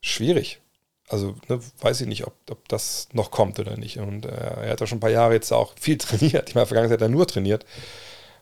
schwierig. 0.00 0.60
Also 1.08 1.34
ne, 1.48 1.60
weiß 1.80 2.00
ich 2.02 2.06
nicht, 2.06 2.26
ob, 2.26 2.34
ob 2.48 2.68
das 2.68 3.08
noch 3.12 3.30
kommt 3.30 3.58
oder 3.58 3.76
nicht. 3.76 3.98
Und 3.98 4.24
äh, 4.24 4.30
er 4.30 4.70
hat 4.70 4.80
ja 4.80 4.86
schon 4.86 4.98
ein 4.98 5.00
paar 5.02 5.10
Jahre 5.10 5.34
jetzt 5.34 5.52
auch 5.52 5.74
viel 5.78 5.98
trainiert. 5.98 6.48
Ich 6.48 6.54
meine, 6.54 6.66
Vergangenheit 6.66 7.00
hat 7.00 7.02
er 7.02 7.08
nur 7.08 7.26
trainiert. 7.26 7.66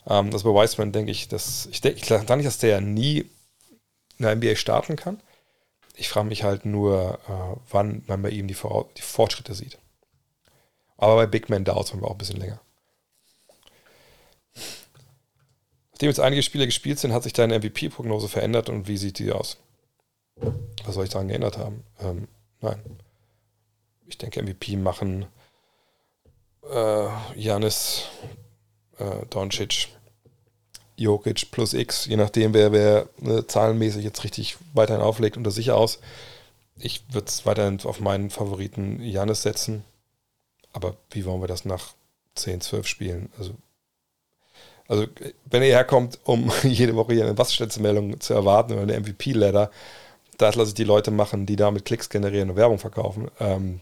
Ähm, 0.06 0.30
das 0.30 0.44
bei 0.44 0.50
Wiseman 0.50 0.92
denke 0.92 1.10
ich, 1.10 1.28
dass 1.28 1.66
ich 1.70 1.80
denke, 1.80 1.98
ich 1.98 2.04
glaube 2.04 2.36
nicht, 2.36 2.46
dass 2.46 2.58
der 2.58 2.80
nie 2.80 3.30
in 4.18 4.24
der 4.24 4.36
NBA 4.36 4.56
starten 4.56 4.96
kann. 4.96 5.20
Ich 5.98 6.08
frage 6.08 6.28
mich 6.28 6.44
halt 6.44 6.64
nur, 6.64 7.18
äh, 7.28 7.60
wann 7.70 8.04
man 8.06 8.22
bei 8.22 8.30
ihm 8.30 8.46
die, 8.46 8.54
Vor 8.54 8.88
die 8.96 9.02
Fortschritte 9.02 9.52
sieht. 9.54 9.78
Aber 10.96 11.16
bei 11.16 11.26
Big 11.26 11.48
Man 11.48 11.64
dauert 11.64 11.86
es 11.86 11.92
auch 11.92 12.10
ein 12.10 12.18
bisschen 12.18 12.38
länger. 12.38 12.60
Nachdem 15.90 16.08
jetzt 16.10 16.20
einige 16.20 16.44
Spiele 16.44 16.66
gespielt 16.66 17.00
sind, 17.00 17.12
hat 17.12 17.24
sich 17.24 17.32
deine 17.32 17.58
MVP-Prognose 17.58 18.28
verändert 18.28 18.68
und 18.68 18.86
wie 18.86 18.96
sieht 18.96 19.18
die 19.18 19.32
aus? 19.32 19.58
Was 20.84 20.94
soll 20.94 21.02
ich 21.02 21.10
daran 21.10 21.26
geändert 21.26 21.58
haben? 21.58 21.82
Ähm, 21.98 22.28
nein. 22.60 22.80
Ich 24.06 24.16
denke, 24.18 24.40
MVP 24.40 24.76
machen 24.76 25.26
äh, 26.70 27.08
Janis, 27.34 28.04
äh, 28.98 29.26
Doncic, 29.30 29.88
Jokic 30.98 31.50
plus 31.52 31.74
X, 31.74 32.06
je 32.06 32.16
nachdem, 32.16 32.54
wer, 32.54 32.72
wer 32.72 33.08
ne, 33.18 33.46
zahlenmäßig 33.46 34.04
jetzt 34.04 34.24
richtig 34.24 34.56
weiterhin 34.74 35.02
auflegt, 35.02 35.36
unter 35.36 35.52
sicher 35.52 35.76
aus. 35.76 36.00
Ich 36.76 37.02
würde 37.12 37.28
es 37.28 37.46
weiterhin 37.46 37.80
auf 37.84 38.00
meinen 38.00 38.30
Favoriten 38.30 39.00
Janis 39.00 39.42
setzen. 39.42 39.84
Aber 40.72 40.96
wie 41.10 41.24
wollen 41.24 41.40
wir 41.40 41.48
das 41.48 41.64
nach 41.64 41.94
10, 42.34 42.60
12 42.60 42.86
Spielen? 42.86 43.32
Also, 43.38 43.54
also 44.88 45.06
wenn 45.44 45.62
ihr 45.62 45.68
herkommt, 45.68 46.18
um 46.24 46.50
jede 46.64 46.96
Woche 46.96 47.14
hier 47.14 47.24
eine 47.26 47.38
Wasserstellungsmeldung 47.38 48.20
zu 48.20 48.34
erwarten 48.34 48.72
oder 48.72 48.82
eine 48.82 48.98
MVP-Ladder, 49.00 49.70
das 50.36 50.56
lasse 50.56 50.70
ich 50.70 50.74
die 50.74 50.84
Leute 50.84 51.10
machen, 51.10 51.46
die 51.46 51.56
damit 51.56 51.84
Klicks 51.84 52.10
generieren 52.10 52.50
und 52.50 52.56
Werbung 52.56 52.78
verkaufen. 52.78 53.30
Ähm, 53.38 53.80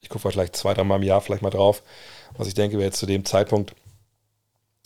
ich 0.00 0.10
gucke 0.10 0.30
vielleicht 0.30 0.56
zwei, 0.56 0.74
dreimal 0.74 0.98
im 0.98 1.04
Jahr 1.04 1.20
vielleicht 1.20 1.42
mal 1.42 1.50
drauf, 1.50 1.82
was 2.36 2.48
ich 2.48 2.54
denke, 2.54 2.76
wäre 2.76 2.86
jetzt 2.86 2.98
zu 2.98 3.06
dem 3.06 3.24
Zeitpunkt 3.24 3.74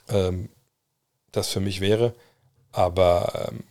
ähm, 0.08 0.48
das 1.32 1.48
für 1.48 1.60
mich 1.60 1.80
wäre. 1.80 2.14
Aber 2.72 3.48
ähm, 3.48 3.64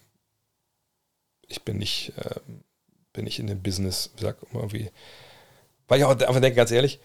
ich 1.48 1.64
bin 1.64 1.78
nicht, 1.78 2.14
ähm, 2.18 2.64
bin 3.14 3.26
nicht 3.26 3.40
in 3.40 3.48
dem 3.48 3.62
Business, 3.62 4.12
wie 4.14 4.22
gesagt, 4.22 4.44
irgendwie. 4.54 4.92
Weil 5.88 6.00
ich 6.00 6.06
auch 6.06 6.12
einfach 6.12 6.42
denke, 6.42 6.56
ganz 6.56 6.72
ehrlich, 6.72 7.00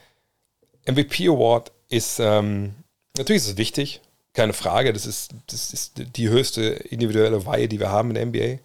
MVP 0.87 1.29
Award 1.29 1.73
ist, 1.89 2.19
ähm, 2.21 2.75
natürlich 3.17 3.43
ist 3.43 3.49
es 3.49 3.57
wichtig, 3.57 4.03
keine 4.35 4.53
Frage, 4.53 4.93
das 4.93 5.07
ist, 5.07 5.35
das 5.47 5.73
ist 5.73 6.17
die 6.17 6.29
höchste 6.29 6.63
individuelle 6.63 7.47
Weihe, 7.47 7.69
die 7.69 7.81
wir 7.81 7.91
haben 7.91 8.15
in 8.15 8.15
der 8.15 8.27
NBA. 8.27 8.63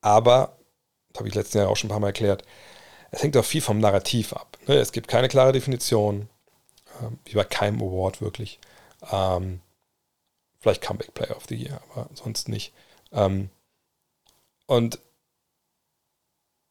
Aber, 0.00 0.58
das 1.12 1.20
habe 1.20 1.28
ich 1.28 1.34
letzten 1.34 1.58
Jahr 1.58 1.68
auch 1.68 1.76
schon 1.76 1.88
ein 1.88 1.92
paar 1.92 2.00
Mal 2.00 2.08
erklärt, 2.08 2.44
es 3.10 3.22
hängt 3.22 3.36
auch 3.36 3.44
viel 3.44 3.62
vom 3.62 3.78
Narrativ 3.78 4.32
ab. 4.32 4.58
Ne? 4.66 4.74
Es 4.74 4.92
gibt 4.92 5.06
keine 5.08 5.28
klare 5.28 5.52
Definition, 5.52 6.28
ähm, 7.00 7.18
wie 7.24 7.34
bei 7.34 7.44
keinem 7.44 7.80
Award 7.80 8.20
wirklich. 8.20 8.58
Vielleicht 10.64 10.80
Comeback 10.80 11.12
Player 11.12 11.36
of 11.36 11.44
the 11.46 11.56
Year, 11.56 11.78
aber 11.92 12.08
sonst 12.14 12.48
nicht. 12.48 12.72
Ähm, 13.12 13.50
und 14.64 14.98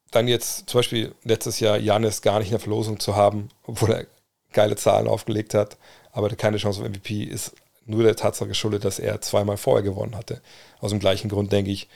dann 0.09 0.27
jetzt 0.27 0.67
zum 0.67 0.79
Beispiel 0.79 1.13
letztes 1.23 1.59
Jahr 1.59 1.77
Janis 1.77 2.23
gar 2.23 2.39
nicht 2.39 2.47
in 2.47 2.53
der 2.53 2.59
Verlosung 2.59 2.99
zu 2.99 3.15
haben, 3.15 3.49
obwohl 3.67 3.91
er 3.91 4.07
geile 4.51 4.75
Zahlen 4.77 5.07
aufgelegt 5.07 5.53
hat, 5.53 5.77
aber 6.11 6.27
keine 6.29 6.57
Chance 6.57 6.81
auf 6.81 6.89
MVP 6.89 7.23
ist 7.23 7.53
nur 7.85 8.01
der 8.01 8.15
Tatsache 8.15 8.47
geschuldet, 8.47 8.83
dass 8.83 8.97
er 8.97 9.21
zweimal 9.21 9.57
vorher 9.57 9.83
gewonnen 9.83 10.17
hatte. 10.17 10.41
Aus 10.79 10.89
dem 10.89 10.99
gleichen 10.99 11.29
Grund 11.29 11.51
denke 11.51 11.69
ich, 11.69 11.87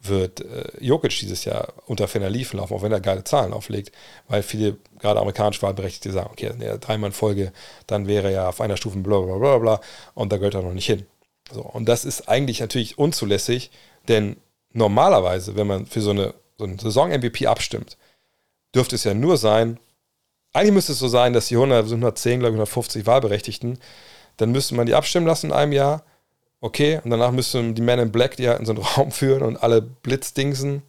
wird 0.00 0.40
äh, 0.40 0.72
Jokic 0.80 1.16
dieses 1.20 1.44
Jahr 1.44 1.72
unter 1.86 2.08
Fenner 2.08 2.30
liefen 2.30 2.56
laufen, 2.56 2.74
auch 2.74 2.82
wenn 2.82 2.90
er 2.90 3.00
geile 3.00 3.22
Zahlen 3.22 3.52
auflegt, 3.52 3.92
weil 4.26 4.42
viele, 4.42 4.76
gerade 4.98 5.20
amerikanische 5.20 5.62
Wahlberechtigte 5.62 6.10
sagen, 6.10 6.30
okay, 6.32 6.50
dreimal 6.80 7.10
in 7.10 7.14
Folge, 7.14 7.52
dann 7.86 8.08
wäre 8.08 8.26
er 8.26 8.32
ja 8.32 8.48
auf 8.48 8.60
einer 8.60 8.76
Stufe 8.76 8.98
bla 8.98 9.20
bla 9.20 9.36
bla 9.36 9.58
bla 9.58 9.80
und 10.14 10.32
da 10.32 10.38
gehört 10.38 10.54
er 10.54 10.62
noch 10.62 10.72
nicht 10.72 10.86
hin. 10.86 11.06
So, 11.52 11.62
und 11.62 11.86
das 11.86 12.04
ist 12.04 12.28
eigentlich 12.28 12.60
natürlich 12.60 12.98
unzulässig, 12.98 13.70
denn 14.08 14.36
normalerweise, 14.72 15.56
wenn 15.56 15.66
man 15.66 15.86
für 15.86 16.00
so 16.00 16.10
eine, 16.10 16.34
so 16.56 16.64
eine 16.64 16.78
Saison-MVP 16.78 17.46
abstimmt, 17.46 17.96
dürfte 18.74 18.96
es 18.96 19.04
ja 19.04 19.14
nur 19.14 19.36
sein, 19.36 19.78
eigentlich 20.52 20.72
müsste 20.72 20.92
es 20.92 20.98
so 20.98 21.08
sein, 21.08 21.32
dass 21.32 21.48
die 21.48 21.56
100, 21.56 21.86
110, 21.86 22.40
glaube 22.40 22.54
ich, 22.54 22.60
150 22.60 23.06
Wahlberechtigten, 23.06 23.78
dann 24.36 24.52
müsste 24.52 24.74
man 24.74 24.86
die 24.86 24.94
abstimmen 24.94 25.26
lassen 25.26 25.46
in 25.46 25.52
einem 25.52 25.72
Jahr 25.72 26.04
okay, 26.64 26.98
und 27.04 27.10
danach 27.10 27.30
müssen 27.30 27.74
die 27.74 27.82
Men 27.82 27.98
in 27.98 28.10
Black 28.10 28.36
die 28.36 28.48
halt 28.48 28.58
in 28.58 28.64
so 28.64 28.72
einen 28.72 28.82
Raum 28.96 29.12
führen 29.12 29.42
und 29.42 29.62
alle 29.62 29.82
blitzdingsen 29.82 30.82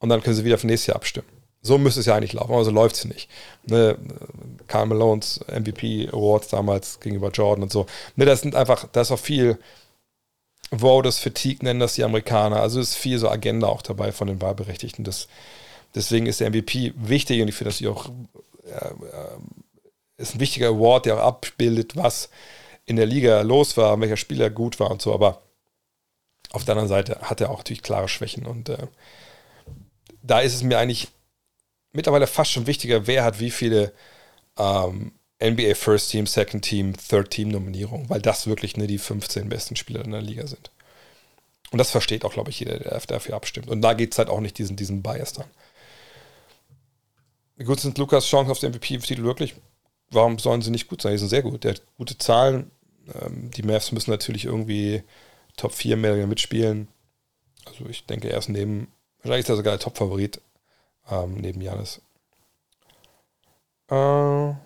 und 0.00 0.08
dann 0.08 0.20
können 0.20 0.34
sie 0.34 0.44
wieder 0.44 0.58
für 0.58 0.66
nächstes 0.66 0.88
Jahr 0.88 0.96
abstimmen. 0.96 1.28
So 1.66 1.78
müsste 1.78 2.00
es 2.00 2.06
ja 2.06 2.14
eigentlich 2.14 2.32
laufen, 2.32 2.52
aber 2.52 2.64
so 2.64 2.70
läuft 2.70 2.96
es 2.96 3.04
nicht. 3.04 3.28
Ne, 3.66 3.98
Malones 4.72 5.40
MVP 5.48 6.08
Awards 6.12 6.48
damals 6.48 7.00
gegenüber 7.00 7.30
Jordan 7.30 7.64
und 7.64 7.72
so. 7.72 7.86
Ne, 8.16 8.24
das 8.24 8.40
sind 8.40 8.54
einfach, 8.54 8.88
da 8.90 9.00
ist 9.00 9.10
auch 9.10 9.18
viel 9.18 9.58
Voters 10.70 11.18
Fatigue, 11.18 11.64
nennen 11.64 11.80
das 11.80 11.94
die 11.94 12.04
Amerikaner. 12.04 12.60
Also 12.60 12.80
ist 12.80 12.96
viel 12.96 13.18
so 13.18 13.28
Agenda 13.28 13.68
auch 13.68 13.82
dabei 13.82 14.12
von 14.12 14.28
den 14.28 14.40
Wahlberechtigten. 14.40 15.04
Das, 15.04 15.28
deswegen 15.94 16.26
ist 16.26 16.40
der 16.40 16.50
MVP 16.50 16.94
wichtig 16.96 17.42
und 17.42 17.48
ich 17.48 17.54
finde, 17.54 17.70
dass 17.70 17.78
sie 17.78 17.88
auch 17.88 18.06
äh, 18.66 18.90
ist 20.16 20.34
ein 20.34 20.40
wichtiger 20.40 20.68
Award, 20.68 21.06
der 21.06 21.16
auch 21.16 21.26
abbildet, 21.26 21.96
was 21.96 22.30
in 22.86 22.96
der 22.96 23.06
Liga 23.06 23.42
los 23.42 23.76
war, 23.76 24.00
welcher 24.00 24.16
Spieler 24.16 24.50
gut 24.50 24.80
war 24.80 24.90
und 24.90 25.02
so, 25.02 25.12
aber 25.12 25.42
auf 26.52 26.64
der 26.64 26.72
anderen 26.72 26.88
Seite 26.88 27.18
hat 27.22 27.40
er 27.40 27.50
auch 27.50 27.58
natürlich 27.58 27.82
klare 27.82 28.08
Schwächen 28.08 28.46
und 28.46 28.68
äh, 28.68 28.86
da 30.22 30.40
ist 30.40 30.54
es 30.54 30.62
mir 30.62 30.78
eigentlich 30.78 31.08
mittlerweile 31.96 32.26
fast 32.26 32.52
schon 32.52 32.66
wichtiger, 32.66 33.06
wer 33.06 33.24
hat 33.24 33.40
wie 33.40 33.50
viele 33.50 33.92
ähm, 34.58 35.12
NBA 35.42 35.74
First 35.74 36.10
Team, 36.10 36.26
Second 36.26 36.64
Team, 36.64 36.94
Third 36.96 37.30
Team 37.30 37.48
Nominierungen, 37.48 38.08
weil 38.08 38.22
das 38.22 38.46
wirklich 38.46 38.76
ne, 38.76 38.86
die 38.86 38.98
15 38.98 39.48
besten 39.48 39.76
Spieler 39.76 40.04
in 40.04 40.12
der 40.12 40.22
Liga 40.22 40.46
sind. 40.46 40.70
Und 41.72 41.78
das 41.78 41.90
versteht 41.90 42.24
auch, 42.24 42.32
glaube 42.32 42.50
ich, 42.50 42.60
jeder, 42.60 42.78
der 42.78 43.00
dafür 43.00 43.34
abstimmt. 43.34 43.68
Und 43.68 43.82
da 43.82 43.92
geht 43.94 44.12
es 44.12 44.18
halt 44.18 44.28
auch 44.28 44.40
nicht 44.40 44.56
diesen, 44.58 44.76
diesen 44.76 45.02
Bias 45.02 45.32
dran. 45.32 45.48
Wie 47.56 47.64
gut 47.64 47.80
sind 47.80 47.98
Lukas 47.98 48.26
Chancen 48.26 48.50
auf 48.50 48.60
den 48.60 48.72
MVP-Titel 48.72 49.24
wirklich? 49.24 49.54
Warum 50.10 50.38
sollen 50.38 50.62
sie 50.62 50.70
nicht 50.70 50.88
gut 50.88 51.02
sein? 51.02 51.12
Die 51.12 51.18
sind 51.18 51.28
sehr 51.28 51.42
gut. 51.42 51.64
Der 51.64 51.72
hat 51.72 51.82
gute 51.96 52.16
Zahlen, 52.18 52.70
ähm, 53.20 53.50
die 53.50 53.62
Mavs 53.62 53.92
müssen 53.92 54.10
natürlich 54.10 54.44
irgendwie 54.44 55.02
Top 55.56 55.72
4 55.72 55.96
mehr 55.96 56.26
mitspielen. 56.26 56.88
Also 57.64 57.86
ich 57.88 58.06
denke, 58.06 58.30
er 58.30 58.38
ist 58.38 58.48
neben, 58.48 58.88
wahrscheinlich 59.18 59.44
ist 59.44 59.50
er 59.50 59.56
sogar 59.56 59.72
der 59.72 59.80
Top-Favorit 59.80 60.40
ähm, 61.10 61.34
neben 61.34 61.60
Janis. 61.60 62.00
Äh, 63.88 63.94
uh, 63.94 64.56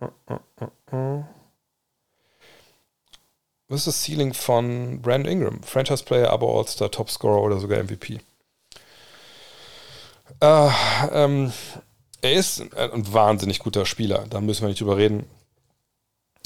uh, 0.00 0.38
uh, 0.92 1.24
Was 3.68 3.80
ist 3.80 3.86
das 3.86 4.02
Ceiling 4.02 4.32
von 4.32 5.02
Brandon 5.02 5.32
Ingram? 5.32 5.62
Franchise-Player, 5.62 6.30
aber 6.30 6.46
All-Star, 6.48 6.90
Top-Scorer 6.90 7.42
oder 7.42 7.58
sogar 7.58 7.82
MVP? 7.82 8.20
Äh, 10.40 10.70
ähm, 11.12 11.52
er 12.22 12.32
ist 12.32 12.60
ein 12.76 13.12
wahnsinnig 13.12 13.58
guter 13.58 13.84
Spieler, 13.86 14.26
da 14.30 14.40
müssen 14.40 14.62
wir 14.62 14.68
nicht 14.68 14.80
drüber 14.80 14.96
reden. 14.96 15.26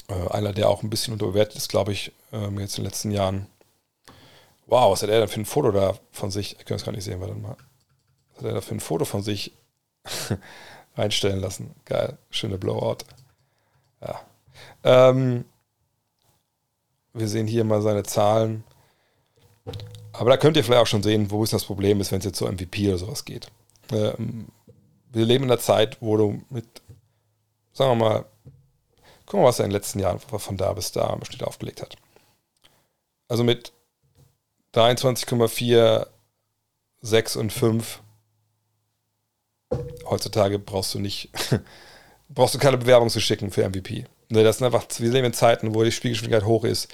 Äh, 0.09 0.29
einer, 0.31 0.53
der 0.53 0.69
auch 0.69 0.83
ein 0.83 0.89
bisschen 0.89 1.13
unterbewertet 1.13 1.55
ist, 1.55 1.69
glaube 1.69 1.93
ich, 1.93 2.11
ähm, 2.31 2.59
jetzt 2.59 2.77
in 2.77 2.83
den 2.83 2.89
letzten 2.89 3.11
Jahren. 3.11 3.47
Wow, 4.67 4.91
was 4.91 5.03
hat 5.03 5.09
er 5.09 5.19
denn 5.19 5.29
für 5.29 5.39
ein 5.39 5.45
Foto 5.45 5.71
da 5.71 5.95
von 6.11 6.31
sich? 6.31 6.57
Ich 6.59 6.65
kann 6.65 6.77
es 6.77 6.85
gar 6.85 6.91
nicht 6.91 7.03
sehen, 7.03 7.21
warte 7.21 7.35
mal. 7.35 7.55
Hat 8.37 8.43
er 8.43 8.53
da 8.53 8.61
für 8.61 8.75
ein 8.75 8.79
Foto 8.79 9.05
von 9.05 9.23
sich 9.23 9.53
reinstellen 10.95 11.39
lassen? 11.39 11.75
Geil, 11.85 12.17
schöne 12.29 12.57
Blowout. 12.57 12.99
Ja. 14.01 14.21
Ähm, 14.83 15.45
wir 17.13 17.27
sehen 17.27 17.47
hier 17.47 17.63
mal 17.63 17.81
seine 17.81 18.03
Zahlen. 18.03 18.63
Aber 20.11 20.29
da 20.29 20.37
könnt 20.37 20.57
ihr 20.57 20.63
vielleicht 20.63 20.81
auch 20.81 20.87
schon 20.87 21.03
sehen, 21.03 21.31
wo 21.31 21.43
ist 21.43 21.53
das 21.53 21.65
Problem 21.65 22.01
ist, 22.01 22.11
wenn 22.11 22.19
es 22.19 22.25
jetzt 22.25 22.37
so 22.37 22.47
MVP 22.47 22.89
oder 22.89 22.97
sowas 22.97 23.25
geht. 23.25 23.47
Ähm, 23.91 24.47
wir 25.11 25.25
leben 25.25 25.45
in 25.45 25.51
einer 25.51 25.59
Zeit, 25.59 26.01
wo 26.01 26.17
du 26.17 26.41
mit, 26.49 26.65
sagen 27.73 27.91
wir 27.91 28.09
mal, 28.09 28.25
Guck 29.33 29.41
mal, 29.41 29.47
was 29.47 29.57
er 29.57 29.65
in 29.65 29.71
den 29.71 29.77
letzten 29.77 29.97
Jahren 29.97 30.19
von 30.19 30.57
da 30.57 30.71
bis 30.73 30.91
da 30.91 31.11
im 31.11 31.41
aufgelegt 31.43 31.81
hat. 31.81 31.95
Also 33.27 33.43
mit 33.43 33.73
23,4, 34.75 36.05
6 37.01 37.35
und 37.37 37.51
5. 37.51 38.02
Heutzutage 40.05 40.59
brauchst 40.59 40.93
du 40.93 40.99
nicht, 40.99 41.29
brauchst 42.29 42.55
du 42.55 42.59
keine 42.59 42.77
Bewerbung 42.77 43.09
zu 43.09 43.19
schicken 43.19 43.51
für 43.51 43.67
MVP. 43.67 44.05
Ne, 44.29 44.43
das 44.43 44.57
sind 44.57 44.65
einfach, 44.65 44.85
wir 44.97 45.09
leben 45.09 45.27
in 45.27 45.33
Zeiten, 45.33 45.75
wo 45.75 45.83
die 45.83 45.91
Spielgeschwindigkeit 45.91 46.45
hoch 46.45 46.63
ist. 46.63 46.91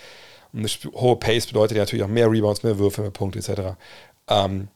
Und 0.51 0.59
eine 0.59 0.69
hohe 0.99 1.15
Pace 1.15 1.47
bedeutet 1.47 1.77
ja 1.77 1.83
natürlich 1.83 2.03
auch 2.03 2.09
mehr 2.09 2.29
Rebounds, 2.29 2.63
mehr 2.63 2.79
Würfe, 2.79 3.01
mehr 3.01 3.11
Punkte 3.11 3.39
etc. 3.39 3.77
Ähm, 4.27 4.67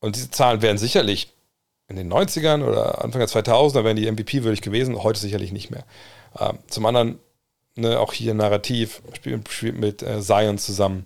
und 0.00 0.16
diese 0.16 0.30
Zahlen 0.30 0.62
wären 0.62 0.78
sicherlich 0.78 1.32
in 1.88 1.96
den 1.96 2.12
90ern 2.12 2.64
oder 2.64 3.02
Anfang 3.02 3.20
der 3.20 3.28
2000er 3.28 3.82
wären 3.82 3.96
die 3.96 4.10
MVP 4.10 4.44
würdig 4.44 4.60
gewesen, 4.60 5.02
heute 5.02 5.18
sicherlich 5.18 5.52
nicht 5.52 5.70
mehr. 5.70 5.84
Ähm, 6.38 6.58
zum 6.68 6.86
anderen 6.86 7.18
ne, 7.78 7.98
auch 7.98 8.12
hier 8.12 8.34
Narrativ, 8.34 9.02
spielt, 9.14 9.78
mit 9.78 10.02
äh, 10.02 10.20
Zion 10.20 10.58
zusammen, 10.58 11.04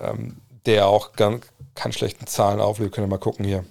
ähm, 0.00 0.36
der 0.66 0.88
auch 0.88 1.12
ganz, 1.12 1.46
keine 1.74 1.92
schlechten 1.92 2.26
Zahlen 2.26 2.60
auflegt. 2.60 2.94
Könnt 2.94 3.06
ihr 3.06 3.10
mal 3.10 3.18
gucken 3.18 3.44
hier. 3.44 3.64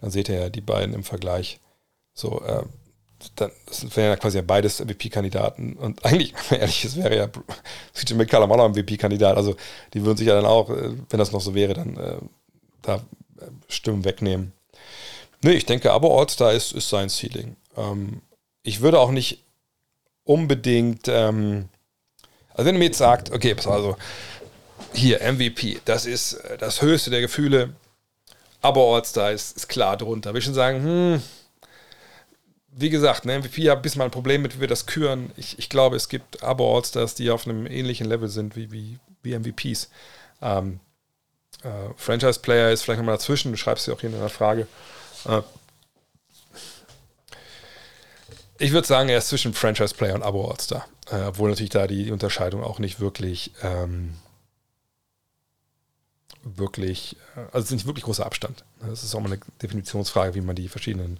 Dann 0.00 0.10
seht 0.10 0.28
ihr 0.28 0.40
ja 0.40 0.48
die 0.48 0.60
beiden 0.60 0.94
im 0.94 1.04
Vergleich. 1.04 1.60
So, 2.14 2.42
äh, 2.42 2.62
dann, 3.36 3.50
das 3.66 3.96
wären 3.96 4.10
ja 4.10 4.16
quasi 4.16 4.40
beides 4.42 4.80
MVP-Kandidaten. 4.80 5.74
Und 5.74 6.04
eigentlich, 6.04 6.34
ehrlich, 6.50 6.84
es 6.84 6.96
wäre 6.96 7.16
ja 7.16 7.28
CJ 7.94 8.14
McCallum 8.14 8.52
auch 8.52 8.56
noch 8.56 8.68
MVP-Kandidat. 8.70 9.36
Also 9.36 9.56
die 9.94 10.04
würden 10.04 10.16
sich 10.16 10.26
ja 10.26 10.34
dann 10.34 10.46
auch, 10.46 10.70
äh, 10.70 10.96
wenn 11.08 11.18
das 11.18 11.32
noch 11.32 11.40
so 11.40 11.54
wäre, 11.54 11.74
dann 11.74 11.96
äh, 11.96 12.18
da 12.82 12.96
äh, 12.96 13.00
Stimmen 13.68 14.04
wegnehmen. 14.04 14.52
Nee, 15.42 15.52
ich 15.52 15.66
denke, 15.66 15.92
aber 15.92 16.10
All-Star 16.10 16.52
ist, 16.52 16.72
ist 16.72 16.88
sein 16.88 17.08
Ceiling. 17.08 17.56
Ähm, 17.76 18.20
ich 18.62 18.80
würde 18.80 18.98
auch 18.98 19.10
nicht 19.10 19.42
unbedingt, 20.24 21.08
ähm, 21.08 21.68
also 22.50 22.66
wenn 22.66 22.74
du 22.74 22.78
mir 22.78 22.86
jetzt 22.86 22.98
sagt, 22.98 23.32
okay, 23.32 23.54
pass 23.54 23.66
also, 23.66 23.96
hier, 24.92 25.20
MVP, 25.20 25.80
das 25.84 26.04
ist 26.04 26.34
äh, 26.34 26.58
das 26.58 26.82
höchste 26.82 27.10
der 27.10 27.20
Gefühle, 27.20 27.74
aber 28.60 28.80
All-Star 28.94 29.32
ist, 29.32 29.56
ist, 29.56 29.68
klar 29.68 29.96
drunter. 29.96 30.34
Wir 30.34 30.40
schon 30.40 30.54
sagen, 30.54 30.82
hm, 30.82 31.22
wie 32.72 32.90
gesagt, 32.90 33.24
ne, 33.24 33.38
MVP 33.38 33.70
hat 33.70 33.78
ein 33.78 33.82
bisschen 33.82 33.98
mal 33.98 34.04
ein 34.06 34.10
Problem 34.10 34.42
mit, 34.42 34.56
wie 34.56 34.60
wir 34.60 34.68
das 34.68 34.86
küren. 34.86 35.32
Ich, 35.36 35.58
ich 35.58 35.68
glaube, 35.68 35.96
es 35.96 36.08
gibt 36.08 36.42
aber 36.42 36.64
All-Stars, 36.64 37.14
die 37.14 37.30
auf 37.30 37.46
einem 37.46 37.66
ähnlichen 37.66 38.06
Level 38.06 38.28
sind 38.28 38.56
wie, 38.56 38.70
wie, 38.70 38.98
wie 39.22 39.38
MVPs. 39.38 39.88
Ähm, 40.42 40.80
äh, 41.62 41.68
Franchise-Player 41.96 42.70
ist 42.70 42.82
vielleicht 42.82 42.98
nochmal 42.98 43.16
dazwischen, 43.16 43.50
du 43.50 43.58
schreibst 43.58 43.84
sie 43.84 43.92
auch 43.92 44.00
hier 44.00 44.10
in 44.10 44.16
deiner 44.16 44.28
Frage. 44.28 44.66
Äh, 45.26 45.42
ich 48.58 48.72
würde 48.72 48.86
sagen, 48.86 49.08
er 49.08 49.18
ist 49.18 49.28
zwischen 49.28 49.54
Franchise-Player 49.54 50.14
und 50.14 50.22
Abo-All-Star. 50.22 50.86
Äh, 51.10 51.22
obwohl 51.24 51.50
natürlich 51.50 51.70
da 51.70 51.86
die 51.86 52.12
Unterscheidung 52.12 52.62
auch 52.62 52.78
nicht 52.78 53.00
wirklich 53.00 53.52
ähm, 53.62 54.14
wirklich, 56.42 57.16
äh, 57.36 57.40
also 57.52 57.58
es 57.58 57.64
ist 57.66 57.72
nicht 57.72 57.86
wirklich 57.86 58.04
großer 58.04 58.26
Abstand. 58.26 58.64
Das 58.80 59.02
ist 59.02 59.14
auch 59.14 59.20
mal 59.20 59.32
eine 59.32 59.40
Definitionsfrage, 59.62 60.34
wie 60.34 60.40
man 60.40 60.56
die 60.56 60.68
verschiedenen 60.68 61.18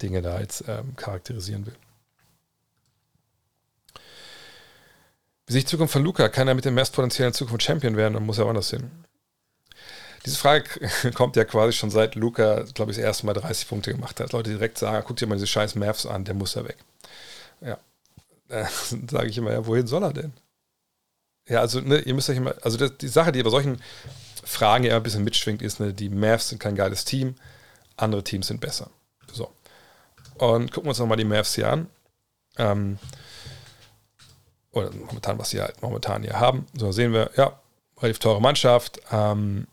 Dinge 0.00 0.22
da 0.22 0.40
jetzt 0.40 0.64
ähm, 0.68 0.96
charakterisieren 0.96 1.66
will. 1.66 1.76
Wie 5.46 5.52
sich 5.52 5.66
Zukunft 5.66 5.92
von 5.92 6.02
Luca, 6.02 6.28
kann 6.28 6.48
er 6.48 6.54
mit 6.54 6.64
dem 6.64 6.74
Mavs 6.74 6.92
Zukunft 6.92 7.62
Champion 7.62 7.96
werden 7.96 8.16
und 8.16 8.24
muss 8.24 8.38
er 8.38 8.46
woanders 8.46 8.70
hin? 8.70 8.90
Diese 10.24 10.36
Frage 10.36 10.64
kommt 11.14 11.36
ja 11.36 11.44
quasi 11.44 11.72
schon 11.72 11.90
seit 11.90 12.14
Luca, 12.14 12.64
glaube 12.74 12.92
ich, 12.92 12.96
das 12.96 13.04
erste 13.04 13.26
Mal 13.26 13.34
30 13.34 13.68
Punkte 13.68 13.92
gemacht 13.92 14.20
hat. 14.20 14.32
Leute 14.32 14.50
direkt 14.50 14.78
sagen, 14.78 15.04
guck 15.06 15.16
dir 15.16 15.26
mal 15.26 15.34
diese 15.34 15.46
scheiß 15.46 15.74
Mavs 15.74 16.06
an, 16.06 16.24
der 16.24 16.34
muss 16.34 16.54
ja 16.54 16.64
weg. 16.64 16.76
Ja. 17.60 17.78
Äh, 18.48 18.66
sage 19.10 19.28
ich 19.28 19.38
immer, 19.38 19.52
ja, 19.52 19.66
wohin 19.66 19.86
soll 19.86 20.04
er 20.04 20.12
denn? 20.12 20.32
Ja, 21.48 21.60
also, 21.60 21.80
ne, 21.80 21.98
ihr 21.98 22.14
müsst 22.14 22.30
euch 22.30 22.36
immer, 22.36 22.54
also 22.62 22.78
das, 22.78 22.96
die 22.98 23.08
Sache, 23.08 23.32
die 23.32 23.42
bei 23.42 23.50
solchen 23.50 23.82
Fragen 24.44 24.84
ja 24.84 24.96
ein 24.96 25.02
bisschen 25.02 25.24
mitschwingt, 25.24 25.62
ist, 25.62 25.80
ne, 25.80 25.92
die 25.92 26.08
Mavs 26.08 26.48
sind 26.48 26.58
kein 26.58 26.74
geiles 26.74 27.04
Team, 27.04 27.34
andere 27.96 28.24
Teams 28.24 28.48
sind 28.48 28.60
besser. 28.60 28.90
So. 29.32 29.50
Und 30.38 30.72
gucken 30.72 30.84
wir 30.84 30.90
uns 30.90 30.98
nochmal 30.98 31.16
die 31.16 31.24
Mavs 31.24 31.54
hier 31.54 31.70
an. 31.70 31.86
Ähm, 32.58 32.98
oder 34.72 34.90
momentan, 34.92 35.38
was 35.38 35.50
sie 35.50 35.60
halt 35.60 35.80
momentan 35.82 36.22
hier 36.22 36.40
haben. 36.40 36.66
So 36.74 36.92
sehen 36.92 37.12
wir, 37.12 37.30
ja, 37.36 37.60
relativ 37.98 38.18
teure 38.18 38.40
Mannschaft. 38.40 39.00
Ähm, 39.10 39.66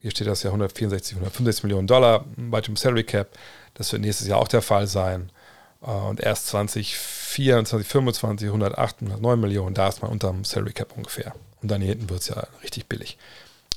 hier 0.00 0.10
steht 0.10 0.26
das 0.26 0.42
ja 0.42 0.50
164, 0.50 1.16
165 1.16 1.64
Millionen 1.64 1.86
Dollar 1.86 2.24
bei 2.36 2.60
dem 2.60 2.76
Salary 2.76 3.04
Cap. 3.04 3.28
Das 3.74 3.92
wird 3.92 4.02
nächstes 4.02 4.26
Jahr 4.26 4.38
auch 4.38 4.48
der 4.48 4.62
Fall 4.62 4.86
sein. 4.86 5.30
Äh, 5.82 5.90
und 5.90 6.20
erst 6.20 6.48
2024, 6.48 7.70
2025, 7.70 8.48
108, 8.48 9.02
109 9.02 9.40
Millionen, 9.40 9.74
da 9.74 9.88
ist 9.88 10.02
man 10.02 10.10
unter 10.10 10.30
dem 10.30 10.44
Salary 10.44 10.72
Cap 10.72 10.96
ungefähr. 10.96 11.34
Und 11.62 11.70
dann 11.70 11.80
hier 11.80 11.90
hinten 11.90 12.10
wird 12.10 12.22
es 12.22 12.28
ja 12.28 12.46
richtig 12.62 12.86
billig. 12.86 13.18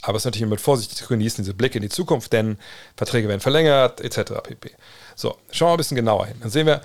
Aber 0.03 0.17
es 0.17 0.21
ist 0.21 0.25
natürlich 0.25 0.49
mit 0.49 0.59
Vorsicht 0.59 0.91
zu 0.91 1.07
genießen, 1.07 1.43
diese 1.43 1.53
Blicke 1.53 1.77
in 1.77 1.81
die 1.81 1.89
Zukunft, 1.89 2.33
denn 2.33 2.57
Verträge 2.97 3.29
werden 3.29 3.39
verlängert, 3.39 4.01
etc. 4.01 4.33
pp. 4.43 4.71
So, 5.15 5.37
schauen 5.49 5.69
wir 5.69 5.73
ein 5.73 5.77
bisschen 5.77 5.95
genauer 5.95 6.27
hin. 6.27 6.35
Dann 6.41 6.49
sehen 6.49 6.67
wir, 6.67 6.81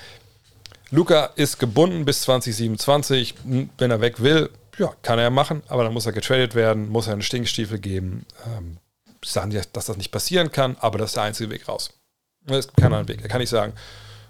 Luca 0.90 1.26
ist 1.34 1.58
gebunden 1.58 2.04
bis 2.04 2.22
2027. 2.22 3.34
Wenn 3.76 3.90
er 3.90 4.00
weg 4.00 4.22
will, 4.22 4.50
ja, 4.78 4.94
kann 5.02 5.18
er 5.18 5.30
machen, 5.30 5.62
aber 5.66 5.82
dann 5.82 5.92
muss 5.92 6.06
er 6.06 6.12
getradet 6.12 6.54
werden, 6.54 6.88
muss 6.88 7.08
er 7.08 7.14
einen 7.14 7.22
Stinkstiefel 7.22 7.80
geben. 7.80 8.24
Ähm, 8.46 8.78
sagen 9.24 9.50
die, 9.50 9.60
dass 9.72 9.86
das 9.86 9.96
nicht 9.96 10.12
passieren 10.12 10.52
kann, 10.52 10.76
aber 10.78 10.98
das 10.98 11.10
ist 11.10 11.16
der 11.16 11.24
einzige 11.24 11.50
Weg 11.50 11.68
raus. 11.68 11.90
Es 12.46 12.68
gibt 12.68 12.78
keinen 12.78 12.94
anderen 12.94 13.08
Weg. 13.08 13.22
Er 13.22 13.28
kann 13.28 13.40
nicht 13.40 13.50
sagen, 13.50 13.72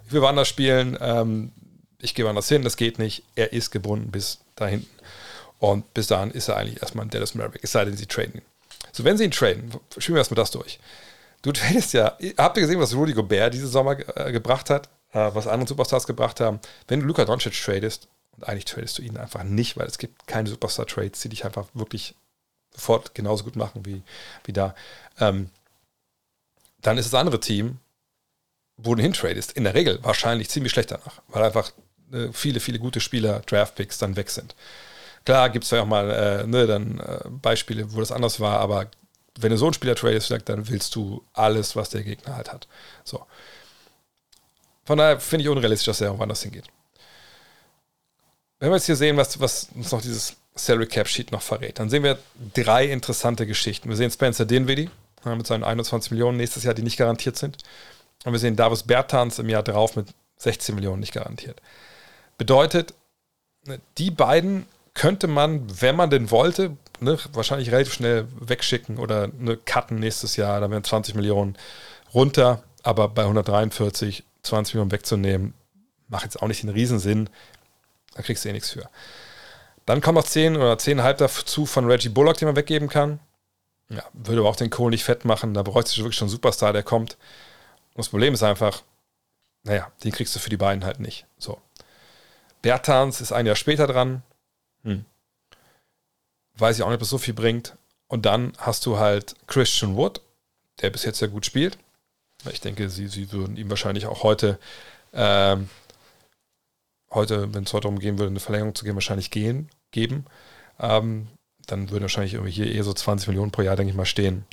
ich 0.06 0.12
will 0.12 0.22
woanders 0.22 0.48
spielen, 0.48 0.96
ähm, 1.00 1.52
ich 2.00 2.14
gehe 2.14 2.24
woanders 2.24 2.48
hin, 2.48 2.62
das 2.62 2.78
geht 2.78 2.98
nicht. 2.98 3.22
Er 3.34 3.52
ist 3.52 3.70
gebunden 3.70 4.10
bis 4.10 4.38
da 4.56 4.66
hinten. 4.66 4.88
Und 5.58 5.92
bis 5.92 6.06
dahin 6.06 6.30
ist 6.30 6.48
er 6.48 6.56
eigentlich 6.56 6.80
erstmal 6.80 7.04
ein 7.04 7.10
Dallas 7.10 7.34
Maverick, 7.34 7.62
es 7.62 7.72
sei 7.72 7.84
denn, 7.84 7.96
sie 7.96 8.06
traden 8.06 8.36
ihn. 8.36 8.42
So, 8.98 9.04
wenn 9.04 9.16
sie 9.16 9.22
ihn 9.22 9.30
traden, 9.30 9.70
spielen 9.96 10.16
wir 10.16 10.18
erstmal 10.18 10.34
das 10.34 10.50
durch. 10.50 10.80
Du 11.42 11.52
tradest 11.52 11.92
ja, 11.92 12.18
habt 12.36 12.56
ihr 12.56 12.62
gesehen, 12.62 12.80
was 12.80 12.96
Rudy 12.96 13.12
Gobert 13.12 13.54
diese 13.54 13.68
Sommer 13.68 13.96
äh, 14.16 14.32
gebracht 14.32 14.70
hat? 14.70 14.88
Äh, 15.12 15.30
was 15.34 15.46
andere 15.46 15.68
Superstars 15.68 16.04
gebracht 16.04 16.40
haben? 16.40 16.58
Wenn 16.88 16.98
du 16.98 17.06
Luka 17.06 17.24
Doncic 17.24 17.52
tradest, 17.52 18.08
und 18.36 18.48
eigentlich 18.48 18.64
tradest 18.64 18.98
du 18.98 19.02
ihn 19.02 19.16
einfach 19.16 19.44
nicht, 19.44 19.76
weil 19.76 19.86
es 19.86 19.98
gibt 19.98 20.26
keine 20.26 20.48
Superstar-Trades, 20.48 21.20
die 21.20 21.28
dich 21.28 21.44
einfach 21.44 21.68
wirklich 21.74 22.16
sofort 22.74 23.14
genauso 23.14 23.44
gut 23.44 23.54
machen 23.54 23.86
wie, 23.86 24.02
wie 24.46 24.52
da. 24.52 24.74
Ähm, 25.20 25.50
dann 26.80 26.98
ist 26.98 27.12
das 27.12 27.20
andere 27.20 27.38
Team, 27.38 27.78
wo 28.78 28.96
du 28.96 29.02
hintradest, 29.02 29.52
in 29.52 29.62
der 29.62 29.74
Regel 29.74 30.02
wahrscheinlich 30.02 30.50
ziemlich 30.50 30.72
schlecht 30.72 30.90
danach, 30.90 31.22
weil 31.28 31.44
einfach 31.44 31.70
äh, 32.12 32.32
viele, 32.32 32.58
viele 32.58 32.80
gute 32.80 32.98
Spieler, 32.98 33.42
Draftpicks 33.46 33.98
dann 33.98 34.16
weg 34.16 34.30
sind. 34.30 34.56
Klar 35.28 35.50
gibt 35.50 35.66
es 35.66 35.70
ja 35.72 35.82
auch 35.82 35.86
mal 35.86 36.10
äh, 36.10 36.46
ne, 36.46 36.66
dann, 36.66 37.00
äh, 37.00 37.28
Beispiele, 37.28 37.92
wo 37.92 38.00
das 38.00 38.12
anders 38.12 38.40
war, 38.40 38.60
aber 38.60 38.86
wenn 39.38 39.50
du 39.50 39.58
so 39.58 39.66
einen 39.66 39.74
Spieler 39.74 39.94
tradest, 39.94 40.34
dann 40.46 40.68
willst 40.70 40.94
du 40.94 41.22
alles, 41.34 41.76
was 41.76 41.90
der 41.90 42.02
Gegner 42.02 42.34
halt 42.34 42.50
hat. 42.50 42.66
So. 43.04 43.26
Von 44.86 44.96
daher 44.96 45.20
finde 45.20 45.42
ich 45.42 45.50
unrealistisch, 45.50 45.84
dass 45.84 46.00
er 46.00 46.18
woanders 46.18 46.44
hingeht. 46.44 46.64
Wenn 48.58 48.70
wir 48.70 48.76
jetzt 48.76 48.86
hier 48.86 48.96
sehen, 48.96 49.18
was, 49.18 49.38
was 49.38 49.68
uns 49.74 49.92
noch 49.92 50.00
dieses 50.00 50.34
Salary 50.54 50.86
Cap 50.86 51.06
Sheet 51.06 51.30
noch 51.30 51.42
verrät. 51.42 51.78
Dann 51.78 51.90
sehen 51.90 52.04
wir 52.04 52.18
drei 52.54 52.86
interessante 52.86 53.46
Geschichten. 53.46 53.90
Wir 53.90 53.96
sehen 53.96 54.10
Spencer 54.10 54.46
Dinwiddie 54.46 54.88
mit 55.26 55.46
seinen 55.46 55.62
21 55.62 56.10
Millionen 56.10 56.38
nächstes 56.38 56.62
Jahr, 56.64 56.72
die 56.72 56.82
nicht 56.82 56.96
garantiert 56.96 57.36
sind. 57.36 57.58
Und 58.24 58.32
wir 58.32 58.38
sehen 58.38 58.56
Davis 58.56 58.82
Bertans 58.82 59.38
im 59.38 59.50
Jahr 59.50 59.62
drauf 59.62 59.94
mit 59.94 60.06
16 60.38 60.74
Millionen 60.74 61.00
nicht 61.00 61.12
garantiert. 61.12 61.60
Bedeutet, 62.38 62.94
ne, 63.66 63.78
die 63.98 64.10
beiden 64.10 64.64
könnte 64.98 65.28
man, 65.28 65.80
wenn 65.80 65.96
man 65.96 66.10
denn 66.10 66.30
wollte, 66.30 66.76
ne, 67.00 67.16
wahrscheinlich 67.32 67.70
relativ 67.70 67.94
schnell 67.94 68.26
wegschicken 68.40 68.98
oder 68.98 69.28
ne, 69.28 69.56
cutten 69.56 69.98
nächstes 69.98 70.36
Jahr. 70.36 70.60
Da 70.60 70.70
wären 70.70 70.84
20 70.84 71.14
Millionen 71.14 71.56
runter, 72.12 72.64
aber 72.82 73.08
bei 73.08 73.22
143 73.22 74.24
20 74.42 74.74
Millionen 74.74 74.92
wegzunehmen, 74.92 75.54
macht 76.08 76.24
jetzt 76.24 76.42
auch 76.42 76.48
nicht 76.48 76.62
den 76.62 76.70
Riesensinn. 76.70 77.30
Da 78.14 78.22
kriegst 78.22 78.44
du 78.44 78.48
eh 78.48 78.52
nichts 78.52 78.70
für. 78.70 78.88
Dann 79.86 80.00
kommen 80.00 80.16
noch 80.16 80.24
10 80.24 80.56
oder 80.56 80.74
10,5 80.74 81.12
dazu 81.14 81.66
von 81.66 81.86
Reggie 81.86 82.08
Bullock, 82.08 82.36
den 82.38 82.46
man 82.46 82.56
weggeben 82.56 82.88
kann. 82.88 83.20
Ja, 83.88 84.02
würde 84.12 84.40
aber 84.40 84.50
auch 84.50 84.56
den 84.56 84.70
Kohl 84.70 84.90
nicht 84.90 85.04
fett 85.04 85.24
machen. 85.24 85.54
Da 85.54 85.62
bräuchte 85.62 85.90
sich 85.90 85.98
wirklich 85.98 86.16
schon 86.16 86.26
einen 86.26 86.32
Superstar, 86.32 86.72
der 86.72 86.82
kommt. 86.82 87.14
Und 87.94 87.98
das 87.98 88.08
Problem 88.08 88.34
ist 88.34 88.42
einfach, 88.42 88.82
naja, 89.62 89.90
den 90.04 90.12
kriegst 90.12 90.34
du 90.34 90.40
für 90.40 90.50
die 90.50 90.56
beiden 90.56 90.84
halt 90.84 91.00
nicht. 91.00 91.26
So. 91.38 91.58
Bertans 92.62 93.20
ist 93.20 93.32
ein 93.32 93.46
Jahr 93.46 93.56
später 93.56 93.86
dran. 93.86 94.22
Hm. 94.84 95.04
Weiß 96.56 96.76
ich 96.76 96.82
auch 96.82 96.88
nicht, 96.88 96.96
ob 96.96 97.02
es 97.02 97.10
so 97.10 97.18
viel 97.18 97.34
bringt. 97.34 97.76
Und 98.08 98.26
dann 98.26 98.52
hast 98.58 98.86
du 98.86 98.98
halt 98.98 99.34
Christian 99.46 99.96
Wood, 99.96 100.20
der 100.80 100.90
bis 100.90 101.04
jetzt 101.04 101.18
sehr 101.18 101.28
gut 101.28 101.46
spielt. 101.46 101.78
Ich 102.50 102.60
denke, 102.60 102.88
sie, 102.88 103.08
sie 103.08 103.32
würden 103.32 103.56
ihm 103.56 103.68
wahrscheinlich 103.68 104.06
auch 104.06 104.22
heute 104.22 104.58
ähm, 105.12 105.68
heute, 107.10 107.52
wenn 107.54 107.64
es 107.64 107.72
heute 107.72 107.82
darum 107.82 107.98
gehen 107.98 108.18
würde, 108.18 108.30
eine 108.30 108.40
Verlängerung 108.40 108.74
zu 108.74 108.84
gehen, 108.84 108.94
wahrscheinlich 108.94 109.30
gehen, 109.30 109.68
geben. 109.90 110.26
Ähm, 110.78 111.28
dann 111.66 111.90
würden 111.90 112.02
wahrscheinlich 112.02 112.34
irgendwie 112.34 112.52
hier 112.52 112.72
eher 112.72 112.84
so 112.84 112.92
20 112.92 113.28
Millionen 113.28 113.50
pro 113.50 113.62
Jahr, 113.62 113.76
denke 113.76 113.90
ich 113.90 113.96
mal, 113.96 114.06
stehen. 114.06 114.44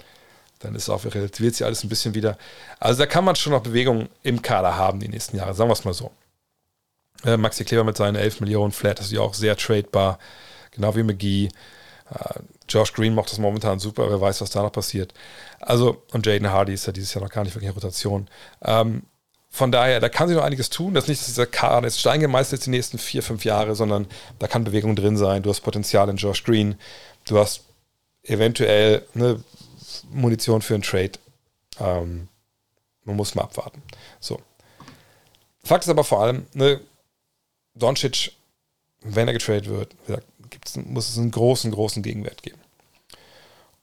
Dann 0.59 0.76
ist 0.76 0.89
auch 0.89 1.03
relativiert 1.05 1.55
sich 1.55 1.65
alles 1.65 1.84
ein 1.84 1.89
bisschen 1.89 2.15
wieder. 2.15 2.38
Also 2.80 2.99
da 2.99 3.05
kann 3.05 3.26
man 3.26 3.36
schon 3.36 3.51
noch 3.51 3.63
Bewegung 3.63 4.09
im 4.23 4.41
Kader 4.41 4.78
haben 4.78 4.99
die 4.99 5.07
nächsten 5.07 5.38
Jahre, 5.38 5.53
sagen 5.53 5.69
wir 5.69 5.73
es 5.73 5.86
mal 5.86 5.93
so. 5.93 6.11
Äh, 7.26 7.38
Maxi 7.38 7.65
Kleber 7.65 7.84
mit 7.84 7.97
seinen 7.97 8.15
11 8.15 8.41
Millionen 8.41 8.71
Flat 8.71 8.99
ist 8.99 9.11
ja 9.11 9.21
auch 9.21 9.34
sehr 9.34 9.57
tradebar, 9.57 10.19
genau 10.71 10.95
wie 10.95 11.03
McGee. 11.03 11.45
Äh, 11.45 12.39
Josh 12.69 12.93
Green 12.93 13.15
macht 13.15 13.32
das 13.32 13.39
momentan 13.39 13.80
super, 13.80 14.09
wer 14.09 14.21
weiß, 14.21 14.41
was 14.41 14.49
da 14.49 14.61
noch 14.61 14.71
passiert. 14.71 15.13
Also, 15.59 16.03
und 16.11 16.26
Jaden 16.26 16.51
Hardy 16.51 16.73
ist 16.73 16.88
ja 16.88 16.93
dieses 16.93 17.13
Jahr 17.13 17.23
noch 17.23 17.32
gar 17.32 17.43
nicht 17.43 17.55
wirklich 17.55 17.69
in 17.69 17.76
Rotation. 17.76 18.28
Ähm, 18.63 19.03
von 19.49 19.71
daher, 19.71 20.01
da 20.01 20.09
kann 20.09 20.28
sich 20.28 20.36
noch 20.36 20.43
einiges 20.43 20.69
tun. 20.69 20.93
Das 20.93 21.05
ist 21.05 21.07
nicht, 21.07 21.21
dass 21.21 21.28
dieser 21.28 21.45
Kader 21.45 21.88
jetzt 21.88 22.01
steingemeißelt 22.01 22.59
ist 22.59 22.65
die 22.65 22.71
nächsten 22.71 22.97
vier, 22.97 23.23
fünf 23.23 23.45
Jahre, 23.45 23.73
sondern 23.73 24.07
da 24.38 24.47
kann 24.47 24.65
Bewegung 24.65 24.97
drin 24.97 25.15
sein. 25.15 25.43
Du 25.43 25.49
hast 25.49 25.61
Potenzial 25.61 26.09
in 26.09 26.17
Josh 26.17 26.43
Green. 26.43 26.76
Du 27.26 27.39
hast 27.39 27.61
eventuell 28.23 29.05
eine 29.15 29.41
Munition 30.11 30.61
für 30.61 30.73
einen 30.73 30.84
Trade. 30.84 31.13
Ähm, 31.80 32.28
man 33.05 33.15
muss 33.15 33.36
mal 33.36 33.43
abwarten. 33.43 33.82
So. 34.19 34.41
Fakt 35.63 35.86
ist 35.86 35.89
aber 35.89 36.03
vor 36.03 36.21
allem, 36.21 36.47
ne, 36.53 36.82
Doncic, 37.76 38.32
wenn 39.01 39.28
er 39.28 39.34
getradet 39.34 39.67
wird, 39.67 39.95
gesagt, 40.05 40.28
muss 40.88 41.09
es 41.09 41.17
einen 41.17 41.32
großen, 41.32 41.71
großen 41.71 42.01
Gegenwert 42.01 42.41
geben. 42.41 42.59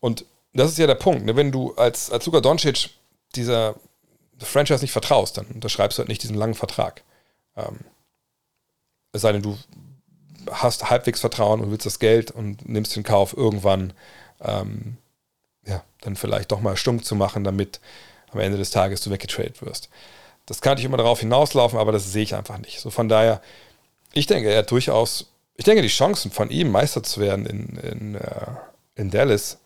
Und 0.01 0.25
das 0.53 0.71
ist 0.71 0.79
ja 0.79 0.87
der 0.87 0.97
Punkt. 0.97 1.25
Ne? 1.25 1.37
Wenn 1.37 1.53
du 1.53 1.75
als, 1.75 2.11
als 2.11 2.27
Luka 2.27 2.41
Doncic 2.41 2.91
dieser 3.35 3.77
Franchise 4.39 4.83
nicht 4.83 4.93
vertraust, 4.93 5.39
dann 5.39 5.47
unterschreibst 5.47 5.99
du 5.99 6.01
halt 6.01 6.09
nicht 6.09 6.23
diesen 6.23 6.37
langen 6.37 6.55
Vertrag. 6.55 7.03
Ähm, 7.57 7.79
es 9.13 9.23
sei 9.23 9.33
denn, 9.33 9.43
du 9.43 9.57
hast 10.51 10.91
halbwegs 10.91 11.21
Vertrauen 11.21 11.61
und 11.61 11.71
willst 11.71 11.87
das 11.87 11.99
Geld 11.99 12.31
und 12.31 12.69
nimmst 12.69 12.97
den 12.97 13.05
Kauf 13.05 13.37
irgendwann, 13.37 13.93
ähm, 14.41 14.97
ja, 15.67 15.85
dann 16.01 16.17
vielleicht 16.17 16.51
doch 16.51 16.61
mal 16.61 16.77
stumm 16.77 17.03
zu 17.03 17.15
machen, 17.15 17.45
damit 17.45 17.81
am 18.33 18.41
Ende 18.41 18.59
des 18.59 18.71
Tages 18.71 19.03
du 19.03 19.11
weggetradet 19.11 19.63
wirst. 19.63 19.89
Das 20.47 20.61
kann 20.61 20.79
ich 20.79 20.85
immer 20.85 20.97
darauf 20.97 21.21
hinauslaufen, 21.21 21.79
aber 21.79 21.93
das 21.93 22.11
sehe 22.11 22.25
ich 22.25 22.35
einfach 22.35 22.59
nicht. 22.59 22.81
So 22.81 22.91
von 22.91 23.09
daher, 23.09 23.41
ich 24.13 24.27
denke, 24.27 24.51
er 24.51 24.59
hat 24.59 24.71
durchaus, 24.71 25.33
ich 25.57 25.65
denke, 25.65 25.83
die 25.83 25.89
Chancen 25.89 26.31
von 26.31 26.51
ihm 26.51 26.71
Meister 26.71 27.03
zu 27.03 27.21
werden 27.21 27.47
in, 27.47 27.77
in, 27.79 28.15
äh, 28.15 28.47
in 28.95 29.11
Dallas 29.11 29.59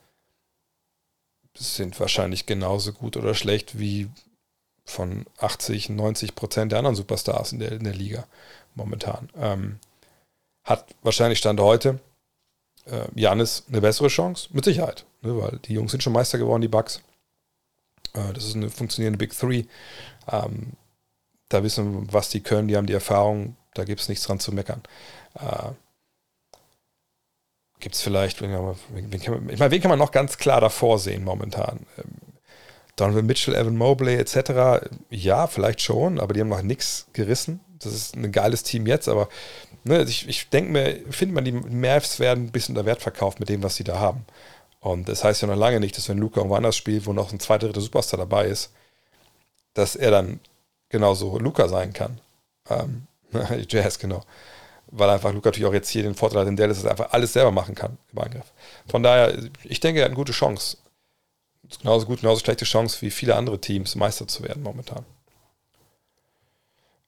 sind 1.57 1.99
wahrscheinlich 2.01 2.47
genauso 2.47 2.93
gut 2.93 3.17
oder 3.17 3.35
schlecht 3.35 3.79
wie 3.79 4.09
von 4.85 5.27
80, 5.39 5.89
90 5.89 6.35
Prozent 6.35 6.73
der 6.73 6.79
anderen 6.79 6.97
Superstars 6.97 7.53
in 7.53 7.59
der, 7.59 7.73
in 7.73 7.85
der 7.85 7.95
Liga 7.95 8.27
momentan. 8.75 9.29
Ähm, 9.37 9.79
hat 10.65 10.87
wahrscheinlich 11.03 11.39
Stand 11.39 11.61
heute 11.61 11.99
äh, 12.87 13.27
eine 13.27 13.81
bessere 13.81 14.09
Chance? 14.09 14.49
Mit 14.53 14.65
Sicherheit, 14.65 15.05
ne, 15.23 15.37
weil 15.37 15.59
die 15.65 15.75
Jungs 15.75 15.91
sind 15.91 16.03
schon 16.03 16.13
Meister 16.13 16.39
geworden, 16.39 16.63
die 16.63 16.69
Bucks. 16.69 17.01
Äh, 18.13 18.33
das 18.33 18.45
ist 18.45 18.55
eine 18.55 18.71
funktionierende 18.71 19.19
Big 19.19 19.37
Three. 19.37 19.65
Ähm, 20.31 20.73
da 21.49 21.63
wissen, 21.63 22.13
was 22.13 22.29
die 22.31 22.41
können, 22.41 22.69
die 22.69 22.77
haben 22.77 22.87
die 22.87 22.93
Erfahrung, 22.93 23.57
da 23.79 23.85
gibt 23.85 24.01
es 24.01 24.09
nichts 24.09 24.25
dran 24.27 24.41
zu 24.41 24.53
meckern. 24.53 24.83
Äh, 25.35 25.71
gibt 27.81 27.95
es 27.95 28.03
vielleicht, 28.03 28.41
wen, 28.43 28.51
wen, 28.91 29.21
kann 29.21 29.35
man, 29.35 29.49
ich 29.51 29.59
meine, 29.59 29.71
wen 29.71 29.81
kann 29.81 29.91
man 29.91 29.99
noch 29.99 30.13
ganz 30.13 30.39
klar 30.39 30.61
davor 30.61 30.99
sehen 30.99 31.25
momentan? 31.25 31.87
Ähm, 31.99 32.27
Donovan 32.97 33.27
Mitchell, 33.27 33.55
Evan 33.55 33.77
Mobley 33.77 34.17
etc. 34.17 34.89
Ja, 35.11 35.47
vielleicht 35.47 35.83
schon, 35.83 36.19
aber 36.19 36.33
die 36.33 36.41
haben 36.41 36.49
noch 36.49 36.63
nichts 36.63 37.07
gerissen. 37.13 37.61
Das 37.79 37.93
ist 37.93 38.17
ein 38.17 38.33
geiles 38.33 38.63
Team 38.63 38.87
jetzt, 38.87 39.07
aber 39.07 39.29
ne, 39.85 40.03
ich, 40.05 40.27
ich 40.29 40.49
denke 40.49 40.73
mir, 40.73 41.01
findet 41.11 41.35
man, 41.35 41.45
die 41.45 41.53
Mavs 41.53 42.19
werden 42.19 42.47
ein 42.47 42.53
bisschen 42.53 42.75
unter 42.75 42.87
Wert 42.87 43.03
verkauft 43.03 43.39
mit 43.39 43.51
dem, 43.51 43.63
was 43.63 43.77
sie 43.77 43.85
da 43.85 43.99
haben. 43.99 44.25
Und 44.81 45.09
das 45.09 45.25
heißt 45.25 45.43
ja 45.43 45.49
noch 45.49 45.57
lange 45.57 45.81
nicht, 45.81 45.97
dass 45.99 46.09
wenn 46.09 46.19
Luca 46.19 46.37
irgendwo 46.37 46.57
anders 46.57 46.77
spielt, 46.77 47.07
wo 47.07 47.13
noch 47.13 47.33
ein 47.33 47.41
zweiter, 47.41 47.67
dritter 47.67 47.81
Superstar 47.81 48.19
dabei 48.19 48.47
ist, 48.47 48.73
dass 49.75 49.95
er 49.95 50.11
dann 50.11 50.41
genauso 50.89 51.39
Luca 51.39 51.69
sein 51.69 51.93
kann. 51.93 52.21
Ähm, 52.71 53.07
Jazz, 53.69 53.99
genau. 53.99 54.23
Weil 54.89 55.11
einfach 55.11 55.33
Luca 55.33 55.49
natürlich 55.49 55.69
auch 55.69 55.75
jetzt 55.75 55.89
hier 55.89 56.03
den 56.03 56.15
Vorteil 56.15 56.41
hat 56.41 56.49
in 56.49 56.57
Dallas, 56.57 56.79
dass 56.79 56.85
er 56.85 56.93
einfach 56.93 57.13
alles 57.13 57.33
selber 57.33 57.51
machen 57.51 57.75
kann 57.75 57.99
im 58.13 58.19
Angriff. 58.19 58.53
Von 58.89 59.03
daher, 59.03 59.37
ich 59.65 59.81
denke, 59.81 60.01
er 60.01 60.05
hat 60.05 60.11
eine 60.11 60.17
gute 60.17 60.33
Chance. 60.33 60.79
Genauso 61.81 62.07
gut, 62.07 62.21
genauso 62.21 62.41
schlechte 62.41 62.65
Chance 62.65 63.03
wie 63.03 63.11
viele 63.11 63.35
andere 63.35 63.61
Teams, 63.61 63.97
Meister 63.97 64.29
zu 64.29 64.45
werden 64.45 64.63
momentan. 64.63 65.05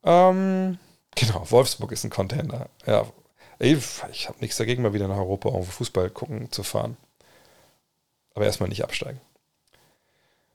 Ähm, 0.02 0.78
genau, 1.14 1.48
Wolfsburg 1.50 1.92
ist 1.92 2.04
ein 2.04 2.10
Contender. 2.10 2.68
Ja, 2.86 3.06
ich 3.60 4.28
habe 4.28 4.38
nichts 4.40 4.56
dagegen, 4.56 4.82
mal 4.82 4.92
wieder 4.92 5.08
nach 5.08 5.16
Europa 5.16 5.48
um 5.48 5.64
Fußball 5.64 6.10
gucken 6.10 6.50
zu 6.50 6.62
fahren. 6.62 6.96
Aber 8.34 8.44
erstmal 8.44 8.68
nicht 8.68 8.84
absteigen. 8.84 9.20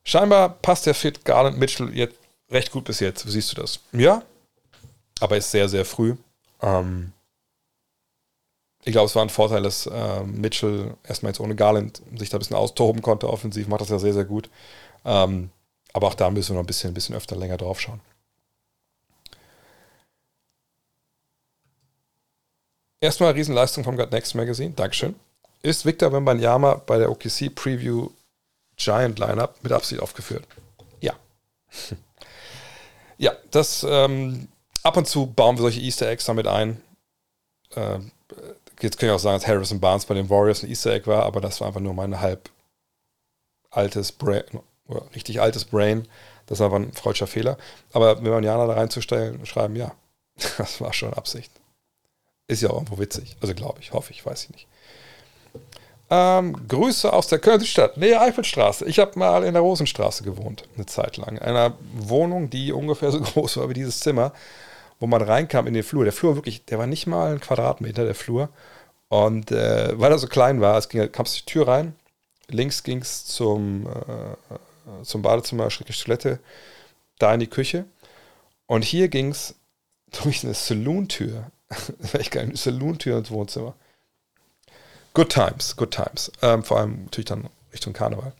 Scheinbar 0.04 0.50
passt 0.50 0.86
der 0.86 0.94
Fit 0.94 1.24
Garland 1.24 1.58
Mitchell 1.58 1.96
jetzt 1.96 2.18
recht 2.50 2.72
gut 2.72 2.86
bis 2.86 3.00
jetzt. 3.00 3.26
Wie 3.26 3.32
siehst 3.32 3.52
du 3.52 3.62
das? 3.62 3.80
Ja, 3.92 4.24
aber 5.20 5.38
ist 5.38 5.52
sehr, 5.52 5.70
sehr 5.70 5.86
früh. 5.86 6.16
Ähm, 6.62 7.12
ich 8.86 8.92
glaube, 8.92 9.06
es 9.06 9.16
war 9.16 9.24
ein 9.24 9.30
Vorteil, 9.30 9.64
dass 9.64 9.86
äh, 9.86 10.24
Mitchell 10.24 10.96
erstmal 11.04 11.32
jetzt 11.32 11.40
ohne 11.40 11.56
Garland 11.56 12.02
sich 12.16 12.30
da 12.30 12.38
ein 12.38 12.40
bisschen 12.40 12.58
austoben 12.58 13.02
konnte. 13.02 13.30
Offensiv 13.30 13.68
macht 13.68 13.82
das 13.82 13.90
ja 13.90 14.00
sehr, 14.00 14.14
sehr 14.14 14.26
gut. 14.26 14.50
Ähm, 15.06 15.50
aber 15.94 16.08
auch 16.08 16.16
da 16.16 16.30
müssen 16.30 16.50
wir 16.50 16.56
noch 16.56 16.64
ein 16.64 16.68
bisschen, 16.68 16.92
ein 16.92 16.94
bisschen 16.94 17.16
öfter 17.16 17.36
länger 17.36 17.58
drauf 17.58 17.80
schauen. 17.80 18.02
Erstmal 23.00 23.34
Riesenleistung 23.34 23.84
vom 23.84 23.98
Gut 23.98 24.12
Next 24.12 24.34
Magazine. 24.34 24.72
Dankeschön. 24.76 25.16
Ist 25.62 25.86
Victor 25.86 26.12
Wembanyama 26.12 26.76
bei 26.86 26.98
der 26.98 27.10
OKC 27.12 27.54
Preview 27.54 28.10
Giant 28.76 29.20
Lineup 29.20 29.56
mit 29.62 29.72
Absicht 29.72 30.02
aufgeführt? 30.02 30.46
Ja. 31.00 31.14
ja, 33.18 33.34
das 33.52 33.86
ähm, 33.88 34.48
ab 34.84 34.98
und 34.98 35.08
zu 35.08 35.26
bauen 35.28 35.58
wir 35.58 35.62
solche 35.62 35.82
Easter 35.82 36.10
Eggs 36.10 36.26
damit 36.26 36.48
ein. 36.48 36.82
Äh, 37.76 38.00
jetzt 38.82 39.00
kann 39.00 39.10
ich 39.10 39.16
auch 39.16 39.20
sagen, 39.20 39.40
dass 39.40 39.48
Harrison 39.48 39.80
Barnes 39.80 40.06
bei 40.06 40.14
den 40.14 40.30
Warriors 40.30 40.64
ein 40.64 40.70
Easter 40.70 40.94
Egg 40.94 41.08
war, 41.08 41.24
aber 41.24 41.42
das 41.42 41.62
war 41.62 41.68
einfach 41.68 41.80
nur 41.82 41.94
mein 41.94 42.20
halb 42.20 42.50
altes 43.72 44.12
Brain, 44.12 44.44
richtig 45.16 45.42
altes 45.42 45.66
Brain. 45.66 46.08
Das 46.46 46.60
war 46.60 46.72
ein 46.74 46.92
freudscher 46.92 47.28
Fehler. 47.28 47.58
Aber 47.94 48.24
wenn 48.24 48.32
man 48.32 48.44
Jana 48.44 48.68
da 48.68 48.74
reinzustellen, 48.74 49.46
schreiben, 49.46 49.76
ja, 49.76 49.94
das 50.58 50.82
war 50.82 50.94
schon 50.94 51.14
Absicht. 51.14 51.52
Ist 52.48 52.62
ja 52.62 52.70
auch 52.70 52.76
irgendwo 52.76 53.00
witzig. 53.00 53.38
Also 53.42 53.54
glaube 53.54 53.80
ich, 53.80 53.94
hoffe 53.94 54.12
ich, 54.12 54.26
weiß 54.26 54.44
ich 54.44 54.50
nicht. 54.52 54.68
Ähm, 56.10 56.68
Grüße 56.68 57.12
aus 57.12 57.28
der 57.28 57.40
Kölner 57.40 57.64
Stadt, 57.64 57.98
Nähe 57.98 58.20
Eifelstraße. 58.20 58.86
Ich 58.86 59.00
habe 59.00 59.18
mal 59.18 59.46
in 59.46 59.54
der 59.54 59.64
Rosenstraße 59.64 60.24
gewohnt, 60.24 60.64
eine 60.76 60.86
Zeit 60.86 61.16
lang. 61.18 61.38
In 61.38 61.40
einer 61.40 61.76
Wohnung, 61.94 62.50
die 62.50 62.74
ungefähr 62.74 63.12
so 63.12 63.22
groß 63.22 63.58
war 63.58 63.70
wie 63.70 63.74
dieses 63.74 64.02
Zimmer 64.02 64.34
wo 65.04 65.08
man 65.08 65.22
reinkam 65.22 65.68
in 65.68 65.74
den 65.74 65.84
Flur. 65.84 66.06
Der 66.06 66.14
Flur 66.14 66.36
wirklich, 66.36 66.64
der 66.64 66.80
war 66.80 66.88
nicht 66.88 67.08
mal 67.08 67.34
ein 67.34 67.42
Quadratmeter, 67.42 68.06
der 68.06 68.16
Flur. 68.16 68.48
Und 69.10 69.52
äh, 69.52 70.00
weil 70.00 70.14
er 70.14 70.18
so 70.18 70.28
klein 70.28 70.62
war, 70.62 70.78
es 70.78 70.88
ging, 70.88 71.12
kam 71.12 71.26
es 71.26 71.34
die 71.34 71.46
Tür 71.46 71.68
rein, 71.68 71.94
links 72.48 72.84
ging 72.84 73.02
es 73.02 73.26
zum, 73.26 73.86
äh, 73.86 75.04
zum 75.04 75.22
Badezimmer, 75.22 75.68
Toilette, 75.68 76.40
da 77.20 77.34
in 77.34 77.42
die 77.42 77.48
Küche. 77.48 77.84
Und 78.66 78.86
hier 78.86 79.10
ging 79.10 79.32
es 79.32 79.56
durch 80.24 80.46
eine 80.46 80.54
Saloon-Tür. 80.54 81.52
Welch 82.14 82.32
geil, 82.32 82.44
eine 82.44 82.56
Saloon-Tür 82.56 83.18
ins 83.18 83.30
Wohnzimmer. 83.30 83.74
Good 85.14 85.34
times, 85.34 85.76
good 85.76 85.92
times. 85.92 86.32
Ähm, 86.42 86.64
vor 86.64 86.80
allem 86.80 87.04
natürlich 87.04 87.28
dann 87.28 87.50
Richtung 87.74 87.92
Karneval. 87.92 88.32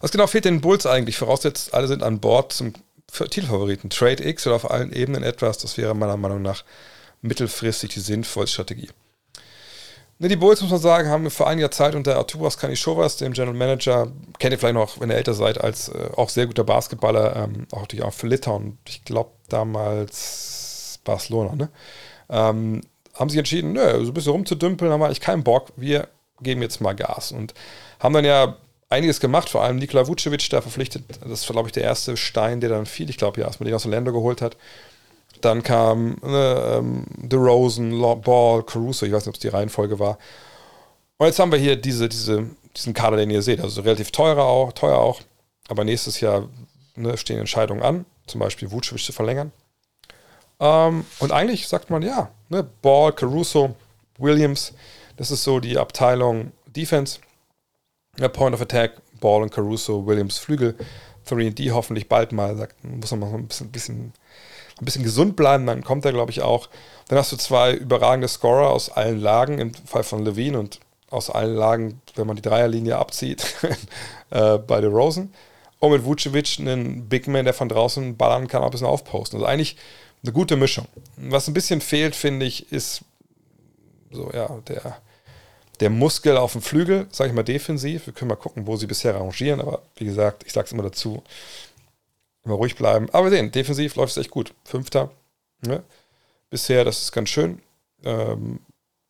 Was 0.00 0.10
genau 0.10 0.26
fehlt 0.26 0.44
den 0.44 0.60
Bulls 0.60 0.86
eigentlich? 0.86 1.18
Voraussetzt, 1.18 1.72
alle 1.72 1.86
sind 1.86 2.02
an 2.02 2.18
Bord 2.18 2.52
zum 2.52 2.72
Titelfavoriten. 3.10 3.90
Trade 3.90 4.26
X 4.26 4.46
oder 4.46 4.56
auf 4.56 4.70
allen 4.70 4.92
Ebenen 4.92 5.22
etwas, 5.22 5.58
das 5.58 5.76
wäre 5.76 5.94
meiner 5.94 6.16
Meinung 6.16 6.42
nach 6.42 6.64
mittelfristig 7.22 7.90
die 7.90 8.00
sinnvollste 8.00 8.54
Strategie. 8.54 8.90
Ne, 10.20 10.28
die 10.28 10.36
Bulls, 10.36 10.60
muss 10.60 10.70
man 10.70 10.80
sagen, 10.80 11.08
haben 11.08 11.30
vor 11.30 11.46
einiger 11.46 11.70
Zeit 11.70 11.94
unter 11.94 12.16
Arturas 12.16 12.58
Kanishovas, 12.58 13.18
dem 13.18 13.32
General 13.32 13.54
Manager, 13.54 14.10
kennt 14.40 14.52
ihr 14.52 14.58
vielleicht 14.58 14.74
noch, 14.74 15.00
wenn 15.00 15.10
ihr 15.10 15.16
älter 15.16 15.34
seid, 15.34 15.60
als 15.60 15.90
äh, 15.90 16.10
auch 16.16 16.28
sehr 16.28 16.46
guter 16.46 16.64
Basketballer, 16.64 17.36
ähm, 17.36 17.66
auch, 17.70 17.86
die, 17.86 18.02
auch 18.02 18.12
für 18.12 18.26
Litauen, 18.26 18.78
ich 18.88 19.04
glaube 19.04 19.30
damals 19.48 20.98
Barcelona, 21.04 21.54
ne? 21.54 21.68
Ähm, 22.28 22.82
haben 23.14 23.30
sich 23.30 23.38
entschieden, 23.38 23.72
nö, 23.72 24.04
so 24.04 24.10
ein 24.10 24.14
bisschen 24.14 24.32
rumzudümpeln, 24.32 24.90
haben 24.90 25.00
wir 25.00 25.06
eigentlich 25.06 25.20
keinen 25.20 25.44
Bock, 25.44 25.68
wir 25.76 26.08
geben 26.40 26.62
jetzt 26.62 26.80
mal 26.80 26.94
Gas 26.94 27.32
und 27.32 27.54
haben 28.00 28.14
dann 28.14 28.24
ja 28.24 28.56
einiges 28.88 29.20
gemacht, 29.20 29.48
vor 29.48 29.62
allem 29.62 29.76
Nikola 29.76 30.06
Vucevic 30.06 30.48
da 30.50 30.60
verpflichtet. 30.60 31.04
Das 31.26 31.48
war, 31.48 31.54
glaube 31.54 31.68
ich, 31.68 31.72
der 31.72 31.82
erste 31.82 32.16
Stein, 32.16 32.60
der 32.60 32.70
dann 32.70 32.86
fiel. 32.86 33.10
Ich 33.10 33.18
glaube, 33.18 33.40
ja, 33.40 33.46
als 33.46 33.60
man 33.60 33.66
den 33.66 33.74
aus 33.74 33.84
Orlando 33.84 34.12
geholt 34.12 34.42
hat. 34.42 34.56
Dann 35.40 35.62
kam 35.62 36.16
äh, 36.24 36.76
ähm, 36.78 37.04
DeRozan, 37.16 37.90
Ball, 38.22 38.62
Caruso, 38.64 39.06
ich 39.06 39.12
weiß 39.12 39.22
nicht, 39.22 39.28
ob 39.28 39.34
es 39.34 39.40
die 39.40 39.48
Reihenfolge 39.48 39.98
war. 39.98 40.18
Und 41.18 41.26
jetzt 41.26 41.38
haben 41.38 41.52
wir 41.52 41.58
hier 41.58 41.76
diese, 41.76 42.08
diese, 42.08 42.48
diesen 42.76 42.94
Kader, 42.94 43.16
den 43.16 43.30
ihr 43.30 43.42
seht. 43.42 43.60
Also 43.60 43.82
relativ 43.82 44.10
teurer 44.10 44.44
auch, 44.44 44.72
teuer 44.72 44.98
auch. 44.98 45.20
Aber 45.68 45.84
nächstes 45.84 46.20
Jahr 46.20 46.48
ne, 46.96 47.16
stehen 47.16 47.38
Entscheidungen 47.38 47.82
an, 47.82 48.04
zum 48.26 48.40
Beispiel 48.40 48.70
Vucevic 48.70 49.02
zu 49.02 49.12
verlängern. 49.12 49.52
Ähm, 50.60 51.04
und 51.18 51.30
eigentlich 51.30 51.68
sagt 51.68 51.90
man, 51.90 52.02
ja, 52.02 52.30
ne, 52.48 52.66
Ball, 52.82 53.12
Caruso, 53.12 53.76
Williams, 54.18 54.72
das 55.16 55.30
ist 55.30 55.44
so 55.44 55.60
die 55.60 55.78
Abteilung 55.78 56.52
Defense. 56.66 57.20
Ja, 58.18 58.28
Point 58.28 58.54
of 58.54 58.60
Attack, 58.60 58.92
Ball 59.20 59.42
und 59.42 59.50
Caruso, 59.50 60.06
Williams 60.06 60.38
Flügel, 60.38 60.74
3D 61.28 61.70
hoffentlich 61.70 62.08
bald 62.08 62.32
mal, 62.32 62.56
sagt, 62.56 62.82
muss 62.84 63.10
man 63.10 63.20
mal 63.20 63.34
ein 63.34 63.46
bisschen, 63.46 63.70
bisschen, 63.70 64.12
ein 64.78 64.84
bisschen 64.84 65.04
gesund 65.04 65.36
bleiben, 65.36 65.66
dann 65.66 65.84
kommt 65.84 66.04
er, 66.04 66.12
glaube 66.12 66.30
ich, 66.30 66.42
auch. 66.42 66.68
Dann 67.08 67.18
hast 67.18 67.32
du 67.32 67.36
zwei 67.36 67.74
überragende 67.74 68.28
Scorer 68.28 68.70
aus 68.70 68.90
allen 68.90 69.20
Lagen, 69.20 69.58
im 69.58 69.74
Fall 69.74 70.02
von 70.02 70.24
Levine 70.24 70.58
und 70.58 70.80
aus 71.10 71.30
allen 71.30 71.54
Lagen, 71.54 72.00
wenn 72.16 72.26
man 72.26 72.36
die 72.36 72.42
Dreierlinie 72.42 72.96
abzieht, 72.96 73.44
äh, 74.30 74.58
bei 74.58 74.80
The 74.80 74.86
Rosen. 74.86 75.32
Und 75.80 75.92
mit 75.92 76.04
Vucevic 76.04 76.58
einen 76.58 77.08
Big 77.08 77.28
Man, 77.28 77.44
der 77.44 77.54
von 77.54 77.68
draußen 77.68 78.16
ballern 78.16 78.48
kann, 78.48 78.62
auch 78.62 78.66
ein 78.66 78.72
bisschen 78.72 78.86
aufposten. 78.86 79.38
Also 79.38 79.46
eigentlich 79.46 79.76
eine 80.24 80.32
gute 80.32 80.56
Mischung. 80.56 80.86
Was 81.16 81.46
ein 81.46 81.54
bisschen 81.54 81.80
fehlt, 81.80 82.16
finde 82.16 82.46
ich, 82.46 82.72
ist 82.72 83.02
so, 84.10 84.30
ja, 84.32 84.48
der 84.66 84.96
der 85.80 85.90
Muskel 85.90 86.36
auf 86.36 86.52
dem 86.52 86.62
Flügel, 86.62 87.06
sage 87.10 87.30
ich 87.30 87.34
mal 87.34 87.42
defensiv. 87.42 88.06
Wir 88.06 88.12
können 88.12 88.28
mal 88.28 88.36
gucken, 88.36 88.66
wo 88.66 88.76
sie 88.76 88.86
bisher 88.86 89.14
rangieren, 89.14 89.60
aber 89.60 89.82
wie 89.96 90.04
gesagt, 90.04 90.44
ich 90.46 90.52
sage 90.52 90.66
es 90.66 90.72
immer 90.72 90.82
dazu, 90.82 91.22
immer 92.44 92.54
ruhig 92.54 92.76
bleiben. 92.76 93.08
Aber 93.12 93.26
wir 93.26 93.30
sehen, 93.30 93.52
defensiv 93.52 93.94
läuft 93.96 94.12
es 94.12 94.16
echt 94.16 94.30
gut. 94.30 94.54
Fünfter. 94.64 95.10
Ne? 95.60 95.82
Bisher, 96.50 96.84
das 96.84 97.02
ist 97.02 97.12
ganz 97.12 97.28
schön. 97.28 97.60
Ähm, 98.04 98.60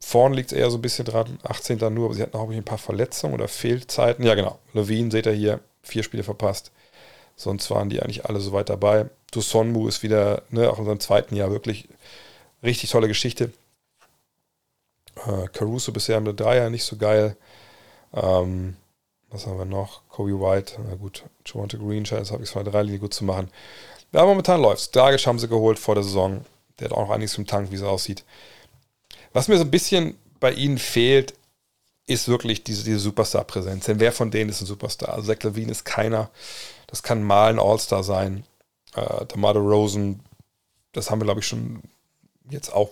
vorn 0.00 0.32
liegt 0.32 0.52
es 0.52 0.58
eher 0.58 0.70
so 0.70 0.78
ein 0.78 0.82
bisschen 0.82 1.04
dran, 1.04 1.38
18. 1.42 1.78
nur, 1.92 2.06
aber 2.06 2.14
sie 2.14 2.22
hatten 2.22 2.36
auch 2.36 2.50
ein 2.50 2.64
paar 2.64 2.78
Verletzungen 2.78 3.34
oder 3.34 3.48
Fehlzeiten. 3.48 4.24
Ja, 4.24 4.34
genau. 4.34 4.58
Levine, 4.72 5.10
seht 5.10 5.26
ihr 5.26 5.32
hier, 5.32 5.60
vier 5.82 6.02
Spiele 6.02 6.22
verpasst. 6.22 6.72
Sonst 7.36 7.70
waren 7.70 7.88
die 7.88 8.02
eigentlich 8.02 8.26
alle 8.26 8.40
so 8.40 8.52
weit 8.52 8.68
dabei. 8.68 9.06
Dusonmu 9.30 9.86
ist 9.88 10.02
wieder, 10.02 10.42
ne, 10.50 10.70
auch 10.70 10.78
in 10.78 10.86
seinem 10.86 11.00
zweiten 11.00 11.36
Jahr 11.36 11.50
wirklich 11.50 11.88
richtig 12.62 12.90
tolle 12.90 13.08
Geschichte. 13.08 13.52
Äh, 15.26 15.48
Caruso 15.48 15.92
bisher 15.92 16.20
mit 16.20 16.38
Dreier 16.38 16.70
nicht 16.70 16.84
so 16.84 16.96
geil. 16.96 17.36
Ähm, 18.12 18.76
was 19.30 19.46
haben 19.46 19.58
wir 19.58 19.64
noch? 19.64 20.08
Kobe 20.08 20.40
White, 20.40 20.80
na 20.86 20.94
gut, 20.94 21.24
Javante 21.44 21.78
Green 21.78 22.06
scheint 22.06 22.22
es 22.22 22.30
halbwegs 22.30 22.50
von 22.50 22.64
der 22.64 22.72
Dreilinie 22.72 22.98
gut 22.98 23.14
zu 23.14 23.24
machen. 23.24 23.50
Ja, 24.12 24.24
momentan 24.24 24.62
läuft's. 24.62 24.90
Dragic 24.90 25.26
haben 25.26 25.38
sie 25.38 25.48
geholt 25.48 25.78
vor 25.78 25.94
der 25.94 26.04
Saison. 26.04 26.44
Der 26.78 26.86
hat 26.86 26.92
auch 26.92 27.02
noch 27.02 27.10
einiges 27.10 27.36
im 27.36 27.46
Tank, 27.46 27.70
wie 27.70 27.76
es 27.76 27.82
aussieht. 27.82 28.24
Was 29.32 29.48
mir 29.48 29.58
so 29.58 29.64
ein 29.64 29.70
bisschen 29.70 30.16
bei 30.40 30.52
ihnen 30.52 30.78
fehlt, 30.78 31.34
ist 32.06 32.28
wirklich 32.28 32.64
diese, 32.64 32.84
diese 32.84 33.00
Superstar-Präsenz. 33.00 33.84
Denn 33.84 34.00
wer 34.00 34.12
von 34.12 34.30
denen 34.30 34.48
ist 34.48 34.62
ein 34.62 34.66
Superstar? 34.66 35.10
Also 35.10 35.30
Zach 35.30 35.42
Levine 35.42 35.70
ist 35.70 35.84
keiner. 35.84 36.30
Das 36.86 37.02
kann 37.02 37.22
mal 37.22 37.50
ein 37.50 37.58
All-Star 37.58 38.02
sein. 38.02 38.44
Äh, 38.94 39.26
DeMar 39.26 39.54
Rosen, 39.56 40.20
das 40.92 41.10
haben 41.10 41.20
wir, 41.20 41.26
glaube 41.26 41.40
ich, 41.40 41.46
schon 41.46 41.82
jetzt 42.48 42.72
auch 42.72 42.90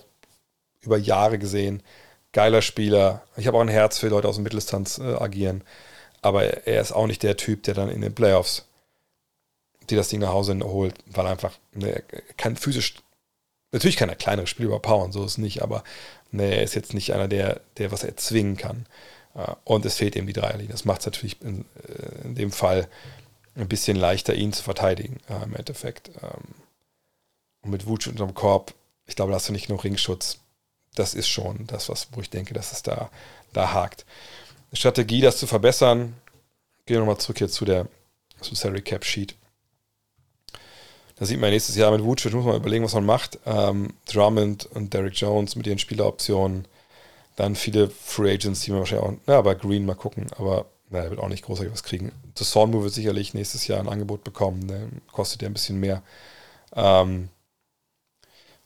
über 0.81 0.97
Jahre 0.99 1.39
gesehen 1.39 1.81
geiler 2.37 2.61
Spieler. 2.61 3.23
Ich 3.35 3.47
habe 3.47 3.57
auch 3.57 3.61
ein 3.61 3.67
Herz 3.67 3.97
für 3.97 4.09
Leute 4.09 4.27
aus 4.27 4.35
dem 4.35 4.43
Mitteldistanz 4.43 4.99
äh, 4.99 5.15
agieren. 5.15 5.63
Aber 6.21 6.67
er 6.67 6.81
ist 6.81 6.91
auch 6.91 7.07
nicht 7.07 7.23
der 7.23 7.35
Typ, 7.35 7.63
der 7.63 7.73
dann 7.73 7.89
in 7.89 8.01
den 8.01 8.13
Playoffs 8.13 8.65
die 9.89 9.95
das 9.95 10.09
Ding 10.09 10.19
nach 10.19 10.33
Hause 10.33 10.59
holt, 10.63 10.95
weil 11.05 11.25
einfach 11.25 11.53
ne, 11.73 12.03
kann 12.35 12.57
physisch, 12.57 12.95
natürlich 13.71 13.95
kann 13.95 14.09
er 14.09 14.15
kleinere 14.15 14.45
Spiele 14.45 14.67
überpowern, 14.67 15.13
so 15.13 15.23
ist 15.23 15.31
es 15.31 15.37
nicht, 15.37 15.61
aber 15.63 15.83
ne, 16.29 16.55
er 16.57 16.63
ist 16.63 16.75
jetzt 16.75 16.93
nicht 16.93 17.13
einer, 17.13 17.29
der, 17.29 17.61
der 17.77 17.91
was 17.91 18.03
erzwingen 18.03 18.57
kann. 18.57 18.85
Und 19.63 19.85
es 19.85 19.95
fehlt 19.95 20.15
eben 20.17 20.27
die 20.27 20.33
Dreierlinie. 20.33 20.71
Das 20.71 20.83
macht 20.83 21.01
es 21.01 21.05
natürlich 21.05 21.41
in, 21.41 21.63
äh, 21.87 22.25
in, 22.25 22.35
dem 22.35 22.51
Fall 22.51 22.87
ein 23.55 23.69
bisschen 23.69 23.95
leichter, 23.95 24.33
ihn 24.33 24.51
zu 24.51 24.63
verteidigen, 24.63 25.19
äh, 25.29 25.43
im 25.43 25.55
Endeffekt. 25.55 26.09
Ähm, 26.21 26.55
und 27.61 27.69
mit 27.69 27.85
Wutsch 27.85 28.07
unterm 28.07 28.33
Korb, 28.33 28.73
ich 29.05 29.15
glaube, 29.15 29.31
da 29.31 29.35
hast 29.35 29.47
du 29.47 29.53
nicht 29.53 29.67
genug 29.67 29.85
Ringschutz. 29.85 30.39
Das 30.97 31.13
ist 31.13 31.27
schon 31.27 31.67
das, 31.67 31.89
was, 31.89 32.07
wo 32.11 32.21
ich 32.21 32.29
denke, 32.29 32.53
dass 32.53 32.71
es 32.71 32.81
da, 32.81 33.11
da 33.53 33.73
hakt. 33.73 34.05
Strategie, 34.73 35.21
das 35.21 35.37
zu 35.37 35.45
verbessern, 35.45 36.15
gehen 36.85 36.95
wir 36.95 36.99
nochmal 36.99 37.19
zurück 37.19 37.37
hier 37.37 37.49
zu 37.49 37.65
der 37.65 37.87
zum 38.41 38.55
Salary 38.55 38.81
Cap 38.81 39.05
Sheet. 39.05 39.35
Da 41.17 41.25
sieht 41.25 41.39
man 41.39 41.49
nächstes 41.49 41.75
Jahr 41.75 41.91
mit 41.91 42.03
Vucic, 42.03 42.33
muss 42.33 42.45
man 42.45 42.55
überlegen, 42.55 42.83
was 42.83 42.93
man 42.93 43.05
macht. 43.05 43.39
Ähm, 43.45 43.93
Drummond 44.05 44.65
und 44.67 44.93
Derek 44.93 45.13
Jones 45.15 45.55
mit 45.55 45.65
ihren 45.67 45.79
Spieleroptionen. 45.79 46.67
Dann 47.35 47.55
viele 47.55 47.89
Free 47.89 48.33
Agents, 48.33 48.61
die 48.61 48.71
man 48.71 48.79
wahrscheinlich 48.79 49.07
auch, 49.07 49.13
na, 49.25 49.41
bei 49.41 49.53
Green 49.53 49.85
mal 49.85 49.95
gucken, 49.95 50.27
aber 50.37 50.65
na, 50.89 50.99
er 50.99 51.09
wird 51.09 51.19
auch 51.19 51.29
nicht 51.29 51.43
großartig 51.43 51.73
was 51.73 51.83
kriegen. 51.83 52.11
Sornbu 52.35 52.83
wird 52.83 52.93
sicherlich 52.93 53.33
nächstes 53.33 53.67
Jahr 53.67 53.79
ein 53.79 53.89
Angebot 53.89 54.23
bekommen, 54.23 54.67
der 54.67 54.87
kostet 55.11 55.41
ja 55.41 55.47
ein 55.47 55.53
bisschen 55.53 55.79
mehr. 55.79 56.01
Ähm, 56.75 57.29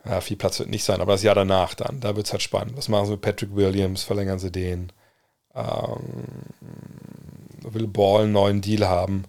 ja, 0.06 0.22
viel 0.22 0.38
Platz 0.38 0.60
wird 0.60 0.70
nicht 0.70 0.84
sein, 0.84 1.02
aber 1.02 1.14
das 1.14 1.24
Jahr 1.24 1.36
danach 1.36 1.74
dann, 1.76 2.00
da 2.00 2.16
wird 2.16 2.26
es 2.26 2.32
halt 2.32 2.42
spannend. 2.42 2.76
Was 2.78 2.90
machen 2.90 3.06
sie 3.06 3.12
mit 3.12 3.22
Patrick 3.22 3.56
Williams? 3.56 4.04
Verlängern 4.04 4.40
sie 4.40 4.52
den? 4.52 4.92
Ähm, 5.54 6.00
will 7.62 7.88
Ball 7.88 8.24
einen 8.24 8.32
neuen 8.32 8.62
Deal 8.62 8.88
haben? 8.88 9.26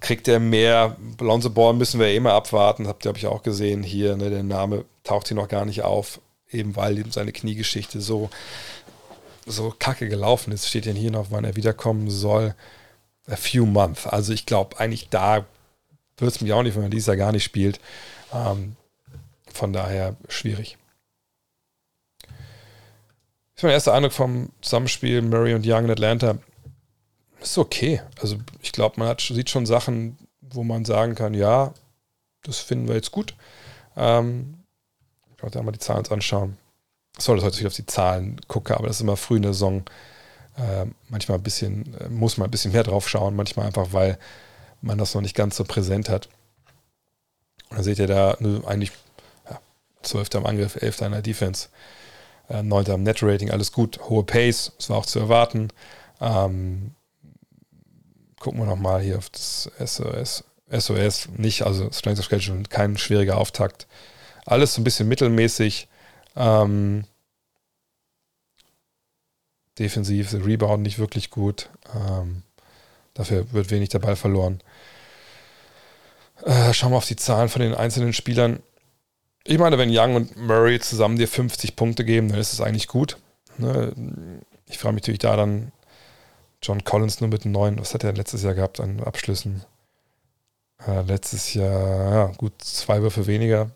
kriegt 0.00 0.28
er 0.28 0.40
mehr. 0.40 0.96
Lonzo 1.20 1.50
Ball 1.50 1.74
müssen 1.74 2.00
wir 2.00 2.06
eh 2.06 2.20
mal 2.20 2.32
abwarten, 2.32 2.86
habt 2.86 3.04
ihr, 3.04 3.08
habe 3.08 3.18
ich 3.18 3.26
auch 3.26 3.42
gesehen 3.42 3.82
hier, 3.82 4.16
ne, 4.16 4.30
der 4.30 4.42
Name 4.42 4.84
taucht 5.04 5.28
hier 5.28 5.36
noch 5.36 5.48
gar 5.48 5.64
nicht 5.64 5.82
auf, 5.82 6.20
eben 6.50 6.76
weil 6.76 7.04
seine 7.10 7.32
Kniegeschichte 7.32 8.00
so, 8.00 8.30
so 9.46 9.74
kacke 9.76 10.08
gelaufen 10.08 10.52
ist. 10.52 10.68
Steht 10.68 10.86
ja 10.86 10.92
hier 10.92 11.10
noch, 11.10 11.30
wann 11.30 11.44
er 11.44 11.56
wiederkommen 11.56 12.10
soll. 12.10 12.54
A 13.28 13.36
few 13.36 13.66
months. 13.66 14.06
Also 14.06 14.32
ich 14.32 14.46
glaube, 14.46 14.78
eigentlich 14.78 15.08
da 15.08 15.44
wird 16.18 16.30
es 16.30 16.40
mich 16.40 16.52
auch 16.52 16.62
nicht, 16.62 16.76
wenn 16.76 16.82
man 16.82 16.90
dieses 16.92 17.08
Jahr 17.08 17.16
gar 17.16 17.32
nicht 17.32 17.44
spielt. 17.44 17.80
Ähm, 18.32 18.76
von 19.56 19.72
daher 19.72 20.16
schwierig. 20.28 20.78
Das 22.20 22.28
ist 23.56 23.62
mein 23.62 23.72
erster 23.72 23.94
Eindruck 23.94 24.12
vom 24.12 24.50
Zusammenspiel 24.60 25.22
Murray 25.22 25.54
und 25.54 25.66
Young 25.66 25.86
in 25.86 25.90
Atlanta 25.90 26.38
ist 27.40 27.58
okay. 27.58 28.02
Also 28.20 28.36
ich 28.62 28.72
glaube, 28.72 28.98
man 28.98 29.08
hat, 29.08 29.20
sieht 29.20 29.50
schon 29.50 29.66
Sachen, 29.66 30.18
wo 30.40 30.64
man 30.64 30.84
sagen 30.84 31.14
kann, 31.14 31.34
ja, 31.34 31.72
das 32.42 32.58
finden 32.58 32.88
wir 32.88 32.94
jetzt 32.94 33.12
gut. 33.12 33.34
Ähm, 33.96 34.58
ich 35.36 35.42
wollte 35.42 35.62
mal 35.62 35.72
die 35.72 35.78
Zahlen 35.78 36.06
anschauen. 36.06 36.56
Soll 37.18 37.36
das 37.36 37.44
heute 37.44 37.56
nicht 37.56 37.66
auf 37.66 37.74
die 37.74 37.86
Zahlen 37.86 38.40
gucke, 38.46 38.76
aber 38.76 38.86
das 38.86 38.96
ist 38.96 39.02
immer 39.02 39.16
früh 39.16 39.36
in 39.36 39.42
der 39.42 39.54
Saison. 39.54 39.84
Äh, 40.56 40.86
manchmal 41.08 41.38
ein 41.38 41.42
bisschen, 41.42 41.94
äh, 42.00 42.08
muss 42.08 42.36
man 42.36 42.48
ein 42.48 42.50
bisschen 42.50 42.72
mehr 42.72 42.82
drauf 42.82 43.08
schauen, 43.08 43.36
manchmal 43.36 43.66
einfach, 43.66 43.92
weil 43.92 44.18
man 44.80 44.98
das 44.98 45.14
noch 45.14 45.22
nicht 45.22 45.36
ganz 45.36 45.56
so 45.56 45.64
präsent 45.64 46.08
hat. 46.08 46.28
Und 47.70 47.78
da 47.78 47.82
seht 47.82 47.98
ihr 47.98 48.06
da 48.06 48.36
ne, 48.40 48.62
eigentlich 48.66 48.92
12. 50.06 50.34
am 50.36 50.46
Angriff, 50.46 50.76
11. 50.76 51.02
an 51.02 51.12
der 51.12 51.22
Defense, 51.22 51.68
äh, 52.48 52.62
9. 52.62 52.90
am 52.90 53.02
Net-Rating, 53.02 53.50
alles 53.50 53.72
gut. 53.72 54.00
Hohe 54.08 54.24
Pace, 54.24 54.72
das 54.76 54.90
war 54.90 54.98
auch 54.98 55.06
zu 55.06 55.18
erwarten. 55.18 55.68
Ähm, 56.20 56.94
gucken 58.40 58.60
wir 58.60 58.66
nochmal 58.66 59.02
hier 59.02 59.18
auf 59.18 59.30
das 59.30 59.70
SOS. 59.78 60.44
SOS 60.70 61.28
nicht, 61.36 61.62
also 61.62 61.90
Strength 61.92 62.20
of 62.20 62.24
Schedule, 62.26 62.62
kein 62.64 62.96
schwieriger 62.96 63.38
Auftakt. 63.38 63.86
Alles 64.44 64.74
so 64.74 64.80
ein 64.80 64.84
bisschen 64.84 65.08
mittelmäßig. 65.08 65.88
Ähm, 66.36 67.04
defensiv, 69.78 70.30
der 70.30 70.44
Rebound 70.44 70.82
nicht 70.82 70.98
wirklich 70.98 71.30
gut. 71.30 71.68
Ähm, 71.94 72.42
dafür 73.14 73.52
wird 73.52 73.70
wenig 73.70 73.90
der 73.90 73.98
Ball 73.98 74.16
verloren. 74.16 74.60
Äh, 76.44 76.72
schauen 76.72 76.92
wir 76.92 76.98
auf 76.98 77.06
die 77.06 77.16
Zahlen 77.16 77.48
von 77.48 77.62
den 77.62 77.74
einzelnen 77.74 78.12
Spielern. 78.12 78.62
Ich 79.48 79.58
meine, 79.58 79.78
wenn 79.78 79.90
Young 79.96 80.16
und 80.16 80.36
Murray 80.36 80.80
zusammen 80.80 81.16
dir 81.16 81.28
50 81.28 81.76
Punkte 81.76 82.04
geben, 82.04 82.28
dann 82.28 82.40
ist 82.40 82.52
es 82.52 82.60
eigentlich 82.60 82.88
gut. 82.88 83.16
Ne? 83.58 83.92
Ich 84.66 84.78
frage 84.78 84.94
mich 84.94 85.02
natürlich 85.02 85.20
da 85.20 85.36
dann, 85.36 85.72
John 86.62 86.82
Collins 86.82 87.20
nur 87.20 87.30
mit 87.30 87.44
neun. 87.44 87.78
Was 87.78 87.94
hat 87.94 88.02
er 88.02 88.12
letztes 88.12 88.42
Jahr 88.42 88.54
gehabt 88.54 88.80
an 88.80 89.00
Abschlüssen? 89.00 89.64
Äh, 90.84 91.02
letztes 91.02 91.54
Jahr, 91.54 92.12
ja, 92.12 92.26
gut, 92.36 92.52
zwei 92.58 93.02
Würfe 93.02 93.26
weniger. 93.26 93.70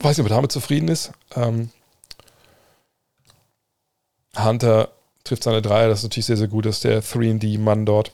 Weiß 0.00 0.16
nicht, 0.16 0.24
ob 0.24 0.30
er 0.30 0.36
damit 0.36 0.50
zufrieden 0.50 0.88
ist. 0.88 1.12
Ähm, 1.36 1.70
Hunter 4.36 4.90
trifft 5.22 5.44
seine 5.44 5.62
Dreier, 5.62 5.88
das 5.88 6.00
ist 6.00 6.04
natürlich 6.04 6.26
sehr, 6.26 6.36
sehr 6.36 6.48
gut, 6.48 6.66
dass 6.66 6.80
der 6.80 7.02
3D-Mann 7.02 7.86
dort. 7.86 8.10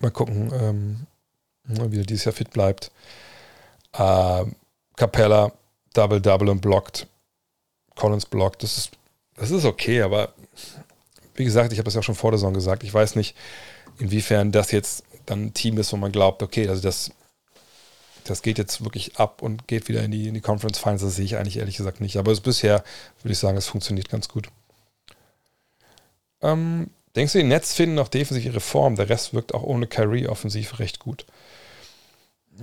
Mal 0.00 0.10
gucken, 0.10 0.50
ähm, 0.54 1.06
wie 1.64 1.98
er 1.98 2.06
dieses 2.06 2.24
Jahr 2.24 2.32
fit 2.32 2.50
bleibt. 2.50 2.90
Äh, 3.92 4.44
Capella, 4.96 5.52
Double-Double 5.94 6.48
und 6.48 6.60
blockt. 6.60 7.06
Collins 7.96 8.26
blockt. 8.26 8.62
Das 8.62 8.76
ist, 8.76 8.90
das 9.36 9.50
ist 9.50 9.64
okay, 9.64 10.02
aber 10.02 10.32
wie 11.34 11.44
gesagt, 11.44 11.72
ich 11.72 11.78
habe 11.78 11.84
das 11.84 11.94
ja 11.94 12.00
auch 12.00 12.04
schon 12.04 12.14
vor 12.14 12.30
der 12.30 12.38
Saison 12.38 12.54
gesagt, 12.54 12.84
ich 12.84 12.92
weiß 12.92 13.16
nicht, 13.16 13.36
inwiefern 13.98 14.52
das 14.52 14.72
jetzt 14.72 15.04
dann 15.26 15.46
ein 15.46 15.54
Team 15.54 15.78
ist, 15.78 15.92
wo 15.92 15.96
man 15.96 16.12
glaubt, 16.12 16.42
okay, 16.42 16.68
also 16.68 16.82
das, 16.82 17.10
das 18.24 18.42
geht 18.42 18.58
jetzt 18.58 18.84
wirklich 18.84 19.16
ab 19.18 19.42
und 19.42 19.66
geht 19.66 19.88
wieder 19.88 20.02
in 20.02 20.10
die, 20.10 20.28
in 20.28 20.34
die 20.34 20.40
Conference 20.40 20.78
Finals, 20.78 21.02
das 21.02 21.16
sehe 21.16 21.24
ich 21.24 21.36
eigentlich 21.36 21.58
ehrlich 21.58 21.76
gesagt 21.76 22.00
nicht. 22.00 22.16
Aber 22.16 22.34
bisher 22.34 22.84
würde 23.22 23.32
ich 23.32 23.38
sagen, 23.38 23.56
es 23.56 23.66
funktioniert 23.66 24.08
ganz 24.08 24.28
gut. 24.28 24.48
Ähm, 26.42 26.90
denkst 27.16 27.32
du, 27.32 27.38
die 27.38 27.44
Nets 27.44 27.74
finden 27.74 27.94
noch 27.94 28.08
defensiv 28.08 28.44
ihre 28.44 28.60
Form? 28.60 28.96
Der 28.96 29.08
Rest 29.08 29.34
wirkt 29.34 29.54
auch 29.54 29.62
ohne 29.62 29.86
Kyrie 29.86 30.28
offensiv 30.28 30.78
recht 30.78 30.98
gut. 30.98 31.26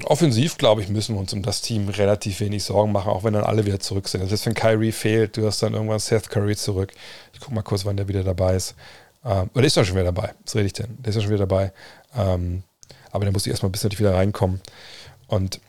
Offensiv, 0.03 0.57
glaube 0.57 0.81
ich, 0.81 0.89
müssen 0.89 1.15
wir 1.15 1.19
uns 1.19 1.33
um 1.33 1.41
das 1.41 1.61
Team 1.61 1.89
relativ 1.89 2.39
wenig 2.39 2.63
Sorgen 2.63 2.91
machen, 2.91 3.09
auch 3.09 3.23
wenn 3.23 3.33
dann 3.33 3.43
alle 3.43 3.65
wieder 3.65 3.79
zurück 3.79 4.07
sind. 4.07 4.23
Das 4.23 4.31
heißt, 4.31 4.45
wenn 4.45 4.53
Kyrie 4.53 4.91
fehlt, 4.91 5.37
du 5.37 5.45
hast 5.45 5.63
dann 5.63 5.73
irgendwann 5.73 5.99
Seth 5.99 6.29
Curry 6.29 6.55
zurück. 6.55 6.93
Ich 7.33 7.39
gucke 7.39 7.55
mal 7.55 7.63
kurz, 7.63 7.83
wann 7.83 7.97
der 7.97 8.07
wieder 8.07 8.23
dabei 8.23 8.55
ist. 8.55 8.75
Ähm, 9.25 9.49
oder 9.55 9.65
ist 9.65 9.75
er 9.75 9.85
schon 9.85 9.95
wieder 9.95 10.11
dabei? 10.11 10.33
Was 10.45 10.55
rede 10.55 10.67
ich 10.67 10.73
denn? 10.73 10.97
Der 10.99 11.09
ist 11.09 11.15
ja 11.15 11.21
schon 11.21 11.31
wieder 11.31 11.47
dabei. 11.47 11.71
Ähm, 12.15 12.63
aber 13.11 13.25
der 13.25 13.31
muss 13.31 13.45
ich 13.45 13.51
erstmal 13.51 13.69
ein 13.69 13.71
bisschen 13.71 13.97
wieder 13.97 14.13
reinkommen. 14.13 14.61
Und 15.27 15.59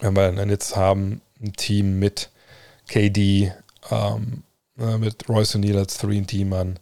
wenn 0.00 0.14
wir 0.14 0.32
dann 0.32 0.50
jetzt 0.50 0.76
haben, 0.76 1.22
ein 1.42 1.54
Team 1.54 1.98
mit 1.98 2.30
KD, 2.88 3.52
ähm, 3.90 4.42
äh, 4.78 4.98
mit 4.98 5.28
Royce 5.28 5.56
O'Neill 5.56 5.78
als 5.78 5.98
3-Team-Mann, 6.02 6.76
äh, 6.76 6.78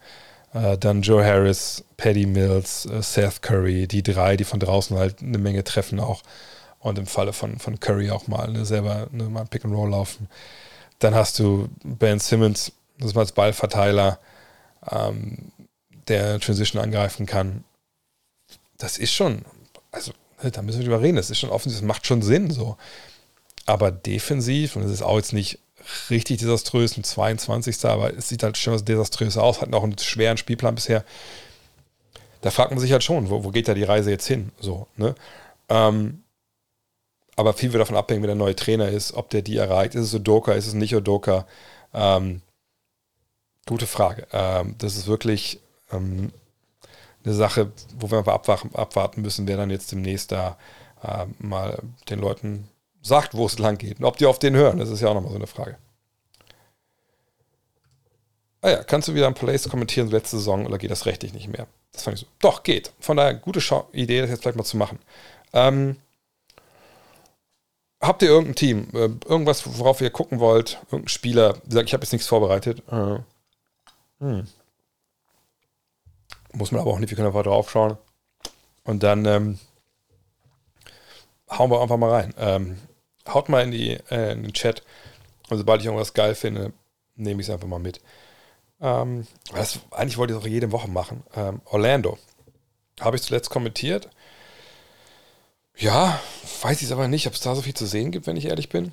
dann 0.52 1.02
Joe 1.02 1.24
Harris, 1.24 1.84
Paddy 1.96 2.26
Mills, 2.26 2.86
äh, 2.86 3.02
Seth 3.02 3.42
Curry, 3.42 3.86
die 3.86 4.02
drei, 4.02 4.36
die 4.36 4.44
von 4.44 4.60
draußen 4.60 4.96
halt 4.98 5.22
eine 5.22 5.38
Menge 5.38 5.64
treffen 5.64 5.98
auch. 5.98 6.22
Und 6.78 6.98
im 6.98 7.06
Falle 7.06 7.32
von, 7.32 7.58
von 7.58 7.78
Curry 7.78 8.10
auch 8.10 8.26
mal 8.26 8.50
ne, 8.50 8.64
selber 8.64 9.06
ne, 9.12 9.24
mal 9.24 9.46
Pick 9.46 9.64
and 9.64 9.74
Roll 9.74 9.90
laufen. 9.90 10.28
Dann 10.98 11.14
hast 11.14 11.38
du 11.38 11.68
Ben 11.84 12.18
Simmons, 12.18 12.72
das 12.98 13.08
ist 13.08 13.14
mal 13.14 13.22
als 13.22 13.32
Ballverteiler, 13.32 14.18
ähm, 14.90 15.52
der 16.08 16.40
Transition 16.40 16.82
angreifen 16.82 17.24
kann. 17.24 17.64
Das 18.78 18.98
ist 18.98 19.12
schon, 19.12 19.44
also 19.92 20.12
ne, 20.42 20.50
da 20.50 20.60
müssen 20.60 20.80
wir 20.80 20.86
drüber 20.86 21.02
reden, 21.02 21.16
das 21.16 21.30
ist 21.30 21.38
schon 21.38 21.50
offensiv, 21.50 21.80
das 21.80 21.86
macht 21.86 22.06
schon 22.06 22.20
Sinn 22.20 22.50
so. 22.50 22.76
Aber 23.64 23.92
defensiv, 23.92 24.74
und 24.74 24.82
es 24.82 24.90
ist 24.90 25.02
auch 25.02 25.16
jetzt 25.16 25.32
nicht 25.32 25.60
richtig 26.10 26.38
desaströs, 26.38 26.96
ein 26.96 27.04
22. 27.04 27.84
Aber 27.84 28.14
es 28.16 28.28
sieht 28.28 28.42
halt 28.42 28.56
schon 28.56 28.84
desaströs 28.84 29.36
aus, 29.36 29.60
hat 29.60 29.70
noch 29.70 29.82
einen 29.82 29.98
schweren 29.98 30.36
Spielplan 30.36 30.74
bisher. 30.74 31.04
Da 32.40 32.50
fragt 32.50 32.70
man 32.70 32.80
sich 32.80 32.92
halt 32.92 33.04
schon, 33.04 33.30
wo, 33.30 33.44
wo 33.44 33.50
geht 33.50 33.68
da 33.68 33.74
die 33.74 33.84
Reise 33.84 34.10
jetzt 34.10 34.26
hin? 34.26 34.50
So, 34.58 34.88
ne? 34.96 35.14
Ähm, 35.68 36.22
aber 37.36 37.54
viel 37.54 37.72
wird 37.72 37.80
davon 37.80 37.96
abhängen, 37.96 38.22
wer 38.22 38.28
der 38.28 38.36
neue 38.36 38.56
Trainer 38.56 38.88
ist, 38.88 39.14
ob 39.14 39.30
der 39.30 39.42
die 39.42 39.56
erreicht. 39.56 39.94
Ist 39.94 40.06
es 40.06 40.14
Odoka, 40.14 40.52
ist 40.52 40.66
es 40.66 40.74
nicht 40.74 40.94
Odoka? 40.94 41.46
Ähm, 41.94 42.42
gute 43.66 43.86
Frage. 43.86 44.26
Ähm, 44.32 44.74
das 44.78 44.96
ist 44.96 45.06
wirklich 45.06 45.60
ähm, 45.92 46.32
eine 47.24 47.34
Sache, 47.34 47.70
wo 47.98 48.10
wir 48.10 48.18
einfach 48.18 48.64
abwarten 48.74 49.22
müssen, 49.22 49.46
wer 49.46 49.56
dann 49.56 49.70
jetzt 49.70 49.92
demnächst 49.92 50.32
da 50.32 50.58
äh, 51.02 51.26
mal 51.38 51.80
den 52.10 52.18
Leuten 52.18 52.68
sagt, 53.02 53.34
wo 53.34 53.46
es 53.46 53.58
lang 53.58 53.78
geht. 53.78 53.98
Und 53.98 54.04
ob 54.06 54.16
die 54.16 54.26
auf 54.26 54.38
den 54.38 54.54
hören, 54.54 54.78
das 54.78 54.88
ist 54.88 55.00
ja 55.00 55.08
auch 55.08 55.14
nochmal 55.14 55.32
so 55.32 55.36
eine 55.36 55.46
Frage. 55.46 55.76
Ah 58.62 58.70
ja, 58.70 58.84
kannst 58.84 59.08
du 59.08 59.14
wieder 59.14 59.26
ein 59.26 59.34
Place 59.34 59.68
kommentieren 59.68 60.08
letzte 60.08 60.36
Saison 60.36 60.66
oder 60.66 60.78
geht 60.78 60.92
das 60.92 61.04
rechtlich 61.04 61.34
nicht 61.34 61.48
mehr? 61.48 61.66
Das 61.90 62.04
fand 62.04 62.16
ich 62.16 62.20
so. 62.20 62.26
Doch, 62.38 62.62
geht. 62.62 62.92
Von 63.00 63.16
daher, 63.16 63.34
gute 63.34 63.60
Schau 63.60 63.88
Idee, 63.92 64.20
das 64.20 64.30
jetzt 64.30 64.42
vielleicht 64.42 64.56
mal 64.56 64.64
zu 64.64 64.76
machen. 64.76 65.00
Ähm, 65.52 65.96
habt 68.00 68.22
ihr 68.22 68.28
irgendein 68.28 68.54
Team? 68.54 68.88
Äh, 68.92 69.10
irgendwas, 69.28 69.78
worauf 69.78 70.00
ihr 70.00 70.10
gucken 70.10 70.38
wollt? 70.38 70.78
Irgendein 70.92 71.08
Spieler? 71.08 71.56
Wie 71.64 71.70
gesagt, 71.70 71.88
ich 71.88 71.92
habe 71.92 72.04
jetzt 72.04 72.12
nichts 72.12 72.28
vorbereitet. 72.28 72.82
Äh, 72.88 73.18
hm. 74.20 74.46
Muss 76.52 76.70
man 76.70 76.80
aber 76.80 76.92
auch 76.92 76.98
nicht, 77.00 77.10
wir 77.10 77.16
können 77.16 77.28
einfach 77.28 77.42
drauf 77.42 77.68
schauen. 77.68 77.98
Und 78.84 79.02
dann 79.02 79.24
ähm, 79.24 79.58
hauen 81.50 81.70
wir 81.70 81.80
einfach 81.80 81.96
mal 81.96 82.10
rein. 82.10 82.34
Ähm, 82.38 82.78
haut 83.28 83.48
mal 83.48 83.62
in, 83.62 83.70
die, 83.70 83.92
äh, 84.10 84.32
in 84.32 84.42
den 84.42 84.52
Chat. 84.52 84.82
Und 85.48 85.58
sobald 85.58 85.80
ich 85.80 85.86
irgendwas 85.86 86.14
geil 86.14 86.34
finde, 86.34 86.72
nehme 87.14 87.40
ich 87.40 87.48
es 87.48 87.52
einfach 87.52 87.68
mal 87.68 87.78
mit. 87.78 88.00
Ähm, 88.80 89.26
das, 89.54 89.80
eigentlich 89.90 90.18
wollte 90.18 90.32
ich 90.32 90.38
es 90.38 90.44
auch 90.44 90.48
jede 90.48 90.72
Woche 90.72 90.88
machen. 90.88 91.22
Ähm, 91.34 91.60
Orlando. 91.66 92.18
Habe 93.00 93.16
ich 93.16 93.22
zuletzt 93.22 93.50
kommentiert. 93.50 94.08
Ja, 95.76 96.20
weiß 96.62 96.78
ich 96.78 96.86
es 96.86 96.92
aber 96.92 97.08
nicht, 97.08 97.26
ob 97.26 97.34
es 97.34 97.40
da 97.40 97.54
so 97.54 97.62
viel 97.62 97.74
zu 97.74 97.86
sehen 97.86 98.10
gibt, 98.10 98.26
wenn 98.26 98.36
ich 98.36 98.46
ehrlich 98.46 98.68
bin. 98.68 98.92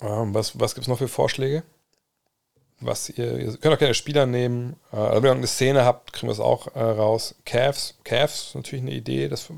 Ähm, 0.00 0.34
was 0.34 0.58
was 0.58 0.74
gibt 0.74 0.84
es 0.84 0.88
noch 0.88 0.98
für 0.98 1.08
Vorschläge? 1.08 1.62
Was 2.80 3.10
ihr, 3.10 3.38
ihr 3.38 3.56
könnt 3.58 3.74
auch 3.74 3.78
gerne 3.78 3.94
Spieler 3.94 4.24
nehmen. 4.24 4.76
Äh, 4.90 4.96
wenn 4.96 5.02
ihr 5.02 5.12
irgendeine 5.12 5.46
Szene 5.46 5.84
habt, 5.84 6.12
kriegen 6.12 6.28
wir 6.28 6.32
es 6.32 6.40
auch 6.40 6.74
äh, 6.74 6.80
raus. 6.80 7.34
Cavs, 7.44 7.94
Cavs 8.04 8.48
ist 8.48 8.54
natürlich 8.54 8.82
eine 8.82 8.94
Idee. 8.94 9.28
Das 9.28 9.50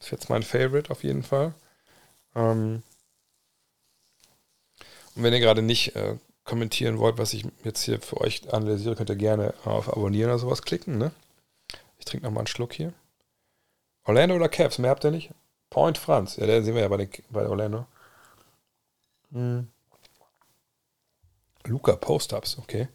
ist 0.00 0.10
jetzt 0.10 0.30
mein 0.30 0.42
Favorite 0.42 0.90
auf 0.90 1.04
jeden 1.04 1.22
Fall. 1.22 1.54
Ähm, 2.34 2.82
und 5.14 5.22
wenn 5.22 5.32
ihr 5.32 5.40
gerade 5.40 5.62
nicht 5.62 5.94
äh, 5.96 6.16
kommentieren 6.44 6.98
wollt, 6.98 7.18
was 7.18 7.32
ich 7.32 7.46
jetzt 7.62 7.82
hier 7.82 8.00
für 8.00 8.20
euch 8.20 8.52
analysiere, 8.52 8.96
könnt 8.96 9.10
ihr 9.10 9.16
gerne 9.16 9.54
auf 9.64 9.88
Abonnieren 9.88 10.30
oder 10.30 10.38
sowas 10.38 10.62
klicken. 10.62 10.98
Ne? 10.98 11.12
Ich 11.98 12.04
trinke 12.04 12.26
nochmal 12.26 12.40
einen 12.40 12.46
Schluck 12.48 12.72
hier. 12.72 12.92
Orlando 14.04 14.36
oder 14.36 14.48
Cavs, 14.48 14.78
mehr 14.78 14.90
habt 14.90 15.04
ihr 15.04 15.10
nicht? 15.10 15.30
Point 15.70 15.96
Franz. 15.96 16.36
Ja, 16.36 16.46
den 16.46 16.64
sehen 16.64 16.74
wir 16.74 16.82
ja 16.82 16.88
bei, 16.88 16.98
den, 16.98 17.10
bei 17.30 17.46
Orlando. 17.48 17.86
Hm. 19.32 19.68
Luca 21.64 21.96
Post-Ups, 21.96 22.58
okay. 22.58 22.88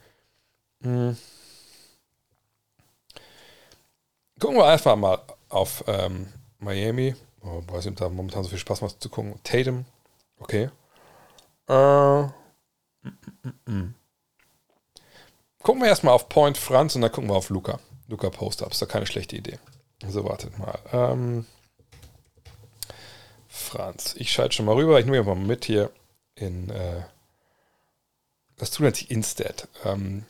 Hm. 0.83 1.17
Gucken 4.39 4.57
wir 4.57 4.65
einfach 4.65 4.95
mal 4.95 5.19
auf 5.49 5.83
ähm, 5.87 6.27
Miami. 6.59 7.15
Oh, 7.49 7.63
weiß 7.67 7.85
nicht, 7.85 7.99
da 7.99 8.09
momentan 8.09 8.43
so 8.43 8.49
viel 8.49 8.59
Spaß 8.59 8.81
macht 8.81 9.01
zu 9.01 9.09
gucken. 9.09 9.39
Tatum, 9.43 9.85
okay. 10.39 10.69
Äh, 11.67 12.21
mm, 12.23 12.29
mm, 13.43 13.71
mm. 13.71 13.95
Gucken 15.63 15.81
wir 15.81 15.89
erstmal 15.89 16.13
auf 16.13 16.29
Point 16.29 16.57
Franz 16.57 16.95
und 16.95 17.01
dann 17.01 17.11
gucken 17.11 17.29
wir 17.29 17.35
auf 17.35 17.49
Luca. 17.49 17.79
Luca 18.07 18.29
Post-Ups, 18.29 18.79
da 18.79 18.85
keine 18.85 19.05
schlechte 19.05 19.35
Idee. 19.35 19.59
So, 20.07 20.23
wartet 20.23 20.57
mal. 20.57 20.79
Ähm, 20.93 21.45
Franz, 23.47 24.15
ich 24.17 24.31
schalte 24.31 24.55
schon 24.55 24.65
mal 24.65 24.75
rüber. 24.75 24.99
Ich 24.99 25.05
nehme 25.05 25.23
mal 25.23 25.35
mit 25.35 25.65
hier 25.65 25.91
in. 26.35 26.69
Äh, 26.69 27.03
das 28.57 28.71
tut 28.71 28.85
natürlich 28.85 29.11
Instead. 29.11 29.67
Ähm, 29.85 30.25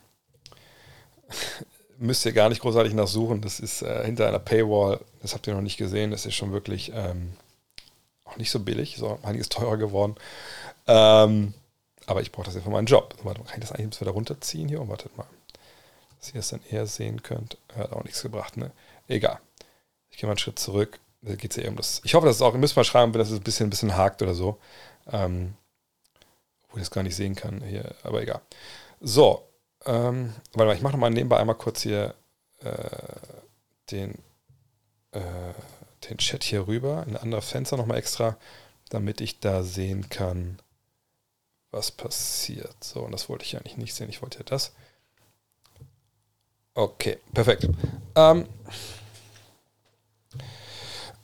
müsst 1.99 2.25
ihr 2.25 2.33
gar 2.33 2.49
nicht 2.49 2.61
großartig 2.61 2.93
nachsuchen. 2.93 3.41
Das 3.41 3.59
ist 3.59 3.81
äh, 3.81 4.05
hinter 4.05 4.27
einer 4.27 4.39
Paywall. 4.39 4.99
Das 5.21 5.33
habt 5.33 5.47
ihr 5.47 5.53
noch 5.53 5.61
nicht 5.61 5.77
gesehen. 5.77 6.11
Das 6.11 6.25
ist 6.25 6.35
schon 6.35 6.51
wirklich 6.51 6.91
ähm, 6.95 7.33
auch 8.25 8.37
nicht 8.37 8.51
so 8.51 8.59
billig. 8.59 8.97
So 8.97 9.19
einiges 9.23 9.49
teurer 9.49 9.77
geworden. 9.77 10.15
Ähm, 10.87 11.53
aber 12.05 12.21
ich 12.21 12.31
brauche 12.31 12.45
das 12.45 12.55
ja 12.55 12.61
für 12.61 12.69
meinen 12.69 12.87
Job. 12.87 13.15
Warte, 13.23 13.41
kann 13.43 13.61
ich 13.61 13.67
das 13.67 13.71
eigentlich 13.71 13.99
wieder 14.01 14.11
runterziehen 14.11 14.69
hier? 14.69 14.81
Und 14.81 14.89
wartet 14.89 15.15
mal. 15.17 15.27
Dass 16.19 16.33
ihr 16.33 16.39
es 16.39 16.49
dann 16.49 16.61
eher 16.69 16.87
sehen 16.87 17.21
könnt. 17.21 17.57
Hat 17.75 17.91
auch 17.91 18.03
nichts 18.03 18.21
gebracht, 18.21 18.57
ne? 18.57 18.71
Egal. 19.07 19.39
Ich 20.09 20.17
gehe 20.17 20.27
mal 20.27 20.31
einen 20.31 20.39
Schritt 20.39 20.59
zurück. 20.59 20.99
Da 21.21 21.35
geht 21.35 21.51
es 21.51 21.57
ja 21.57 21.63
eher 21.63 21.69
um 21.69 21.75
das. 21.75 22.01
Ich 22.03 22.13
hoffe, 22.13 22.25
dass 22.25 22.37
es 22.37 22.41
auch, 22.41 22.53
ihr 22.53 22.59
müsst 22.59 22.75
mal 22.75 22.83
schreiben, 22.83 23.13
wenn 23.13 23.19
das 23.19 23.31
ein 23.31 23.41
bisschen, 23.41 23.67
ein 23.67 23.69
bisschen 23.69 23.95
hakt 23.95 24.21
oder 24.21 24.33
so. 24.33 24.57
Ähm, 25.11 25.53
wo 26.69 26.77
ich 26.77 26.83
das 26.83 26.91
gar 26.91 27.03
nicht 27.03 27.15
sehen 27.15 27.35
kann 27.35 27.61
hier, 27.61 27.95
aber 28.03 28.21
egal. 28.21 28.41
So, 29.01 29.48
ähm, 29.89 30.35
warte 30.53 30.67
mal, 30.67 30.75
ich 30.75 30.83
mache 30.83 30.93
nochmal 30.93 31.09
nebenbei 31.09 31.37
einmal 31.37 31.55
kurz 31.55 31.81
hier 31.81 32.13
äh, 32.59 32.75
den, 33.89 34.19
äh, 35.11 35.53
den 36.07 36.19
Chat 36.19 36.43
hier 36.43 36.67
rüber, 36.67 37.03
in 37.07 37.15
ein 37.15 37.23
anderes 37.23 37.49
Fenster 37.49 37.75
nochmal 37.75 37.97
extra, 37.97 38.37
damit 38.89 39.19
ich 39.19 39.39
da 39.39 39.63
sehen 39.63 40.07
kann, 40.09 40.59
was 41.71 41.89
passiert. 41.89 42.83
So, 42.83 43.01
und 43.01 43.11
das 43.11 43.29
wollte 43.29 43.45
ich 43.45 43.57
eigentlich 43.57 43.77
nicht 43.77 43.95
sehen, 43.95 44.09
ich 44.09 44.21
wollte 44.21 44.39
ja 44.39 44.45
das. 44.45 44.73
Okay, 46.75 47.17
perfekt. 47.33 47.67
Ähm, 48.15 48.47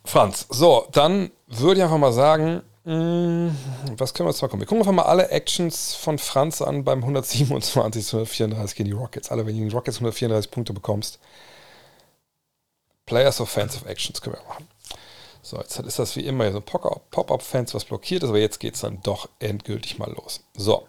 Franz, 0.04 0.48
so, 0.50 0.88
dann 0.92 1.32
würde 1.46 1.80
ich 1.80 1.84
einfach 1.84 2.00
mal 2.00 2.14
sagen, 2.14 2.64
was 2.86 4.14
können 4.14 4.30
wir 4.30 4.42
mal 4.42 4.48
kommen? 4.48 4.62
Wir 4.62 4.68
gucken 4.68 4.82
einfach 4.82 4.92
mal 4.92 5.04
alle 5.04 5.30
Actions 5.30 5.96
von 5.96 6.20
Franz 6.20 6.62
an 6.62 6.84
beim 6.84 7.00
127 7.00 8.06
zu 8.06 8.18
134 8.18 8.76
gegen 8.76 8.90
die 8.90 8.96
Rockets. 8.96 9.32
Alle, 9.32 9.46
wenn 9.46 9.58
du 9.58 9.68
die 9.68 9.74
Rockets 9.74 9.98
134 9.98 10.52
Punkte 10.52 10.74
bekommst. 10.74 11.20
Players 13.08 13.42
Offensive 13.42 13.88
Actions 13.88 14.22
können 14.22 14.36
wir 14.36 14.48
machen. 14.48 14.68
So, 15.42 15.58
jetzt 15.58 15.78
ist 15.80 16.00
das 16.00 16.16
wie 16.16 16.26
immer 16.26 16.52
so 16.52 16.62
Pop-Up-Fans, 16.62 17.74
was 17.74 17.86
blockiert 17.86 18.24
ist, 18.24 18.30
aber 18.30 18.40
jetzt 18.40 18.60
geht 18.60 18.76
es 18.76 18.82
dann 18.82 19.02
doch 19.02 19.30
endgültig 19.40 19.98
mal 19.98 20.12
los. 20.12 20.44
So. 20.56 20.88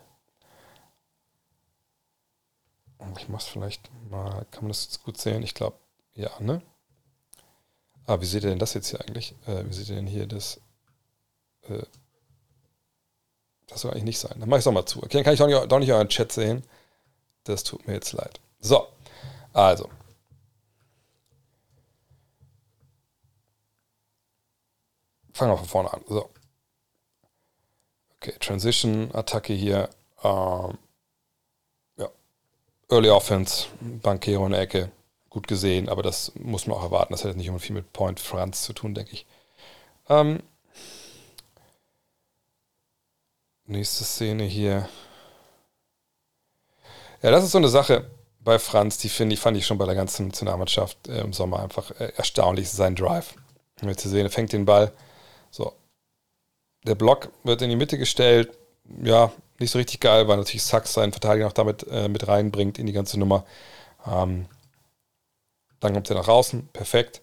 Ich 3.18 3.28
mach's 3.28 3.46
vielleicht 3.46 3.90
mal, 4.10 4.46
kann 4.50 4.64
man 4.64 4.68
das 4.68 4.84
jetzt 4.84 5.02
gut 5.02 5.18
sehen? 5.18 5.42
Ich 5.42 5.54
glaube, 5.54 5.76
ja, 6.14 6.30
ne? 6.40 6.62
Ah, 8.06 8.20
wie 8.20 8.26
seht 8.26 8.44
ihr 8.44 8.50
denn 8.50 8.58
das 8.58 8.74
jetzt 8.74 8.88
hier 8.88 9.00
eigentlich? 9.00 9.34
Äh, 9.46 9.64
wie 9.66 9.72
seht 9.74 9.88
ihr 9.88 9.96
denn 9.96 10.06
hier 10.06 10.26
das? 10.26 10.60
Äh, 11.68 11.84
das 13.68 13.80
soll 13.80 13.90
eigentlich 13.90 14.04
nicht 14.04 14.18
sein. 14.18 14.36
Dann 14.38 14.48
mache 14.48 14.58
ich 14.58 14.62
es 14.62 14.64
doch 14.64 14.72
mal 14.72 14.86
zu. 14.86 15.02
Okay, 15.02 15.18
dann 15.18 15.24
kann 15.24 15.34
ich 15.34 15.40
doch 15.40 15.46
nicht, 15.46 15.72
doch 15.72 15.78
nicht 15.78 15.92
euren 15.92 16.08
Chat 16.08 16.32
sehen. 16.32 16.62
Das 17.44 17.64
tut 17.64 17.86
mir 17.86 17.94
jetzt 17.94 18.12
leid. 18.12 18.40
So, 18.60 18.86
also. 19.52 19.88
Fangen 25.32 25.52
wir 25.52 25.58
von 25.58 25.68
vorne 25.68 25.92
an. 25.92 26.02
So. 26.08 26.30
Okay, 28.16 28.34
Transition-Attacke 28.40 29.52
hier. 29.52 29.90
Ähm, 30.22 30.78
ja. 31.98 32.08
Early 32.88 33.10
Offense, 33.10 33.66
Bankero 33.80 34.46
in 34.46 34.52
der 34.52 34.62
Ecke 34.62 34.90
gut 35.36 35.48
gesehen, 35.48 35.90
aber 35.90 36.02
das 36.02 36.32
muss 36.36 36.66
man 36.66 36.78
auch 36.78 36.82
erwarten. 36.82 37.12
Das 37.12 37.20
hat 37.20 37.28
jetzt 37.28 37.36
nicht 37.36 37.48
immer 37.48 37.58
viel 37.58 37.74
mit 37.74 37.92
Point 37.92 38.20
Franz 38.20 38.62
zu 38.62 38.72
tun, 38.72 38.94
denke 38.94 39.12
ich. 39.12 39.26
Ähm, 40.08 40.42
nächste 43.66 44.04
Szene 44.04 44.44
hier. 44.44 44.88
Ja, 47.22 47.30
das 47.30 47.44
ist 47.44 47.52
so 47.52 47.58
eine 47.58 47.68
Sache 47.68 48.10
bei 48.40 48.58
Franz, 48.60 48.98
die 48.98 49.08
finde 49.08 49.34
ich, 49.34 49.40
fand 49.40 49.56
ich 49.56 49.66
schon 49.66 49.78
bei 49.78 49.86
der 49.86 49.96
ganzen 49.96 50.28
Nationalmannschaft 50.28 51.08
äh, 51.08 51.20
im 51.20 51.32
Sommer 51.32 51.60
einfach 51.60 51.90
äh, 52.00 52.12
erstaunlich, 52.16 52.70
sein 52.70 52.94
Drive. 52.94 53.34
Um 53.82 53.96
zu 53.96 54.08
sehen, 54.08 54.24
er 54.24 54.30
fängt 54.30 54.52
den 54.52 54.64
Ball. 54.64 54.92
So. 55.50 55.72
Der 56.86 56.94
Block 56.94 57.32
wird 57.42 57.62
in 57.62 57.70
die 57.70 57.76
Mitte 57.76 57.98
gestellt. 57.98 58.56
Ja, 59.02 59.32
nicht 59.58 59.72
so 59.72 59.78
richtig 59.78 60.00
geil, 60.00 60.28
weil 60.28 60.36
natürlich 60.36 60.62
Sachs 60.62 60.92
seinen 60.92 61.12
Verteidiger 61.12 61.46
noch 61.46 61.52
damit 61.52 61.86
äh, 61.90 62.08
mit 62.08 62.28
reinbringt 62.28 62.78
in 62.78 62.86
die 62.86 62.92
ganze 62.92 63.18
Nummer. 63.18 63.44
Ähm, 64.06 64.46
dann 65.80 65.92
kommt 65.92 66.08
er 66.08 66.16
nach 66.16 66.28
außen, 66.28 66.68
perfekt. 66.72 67.20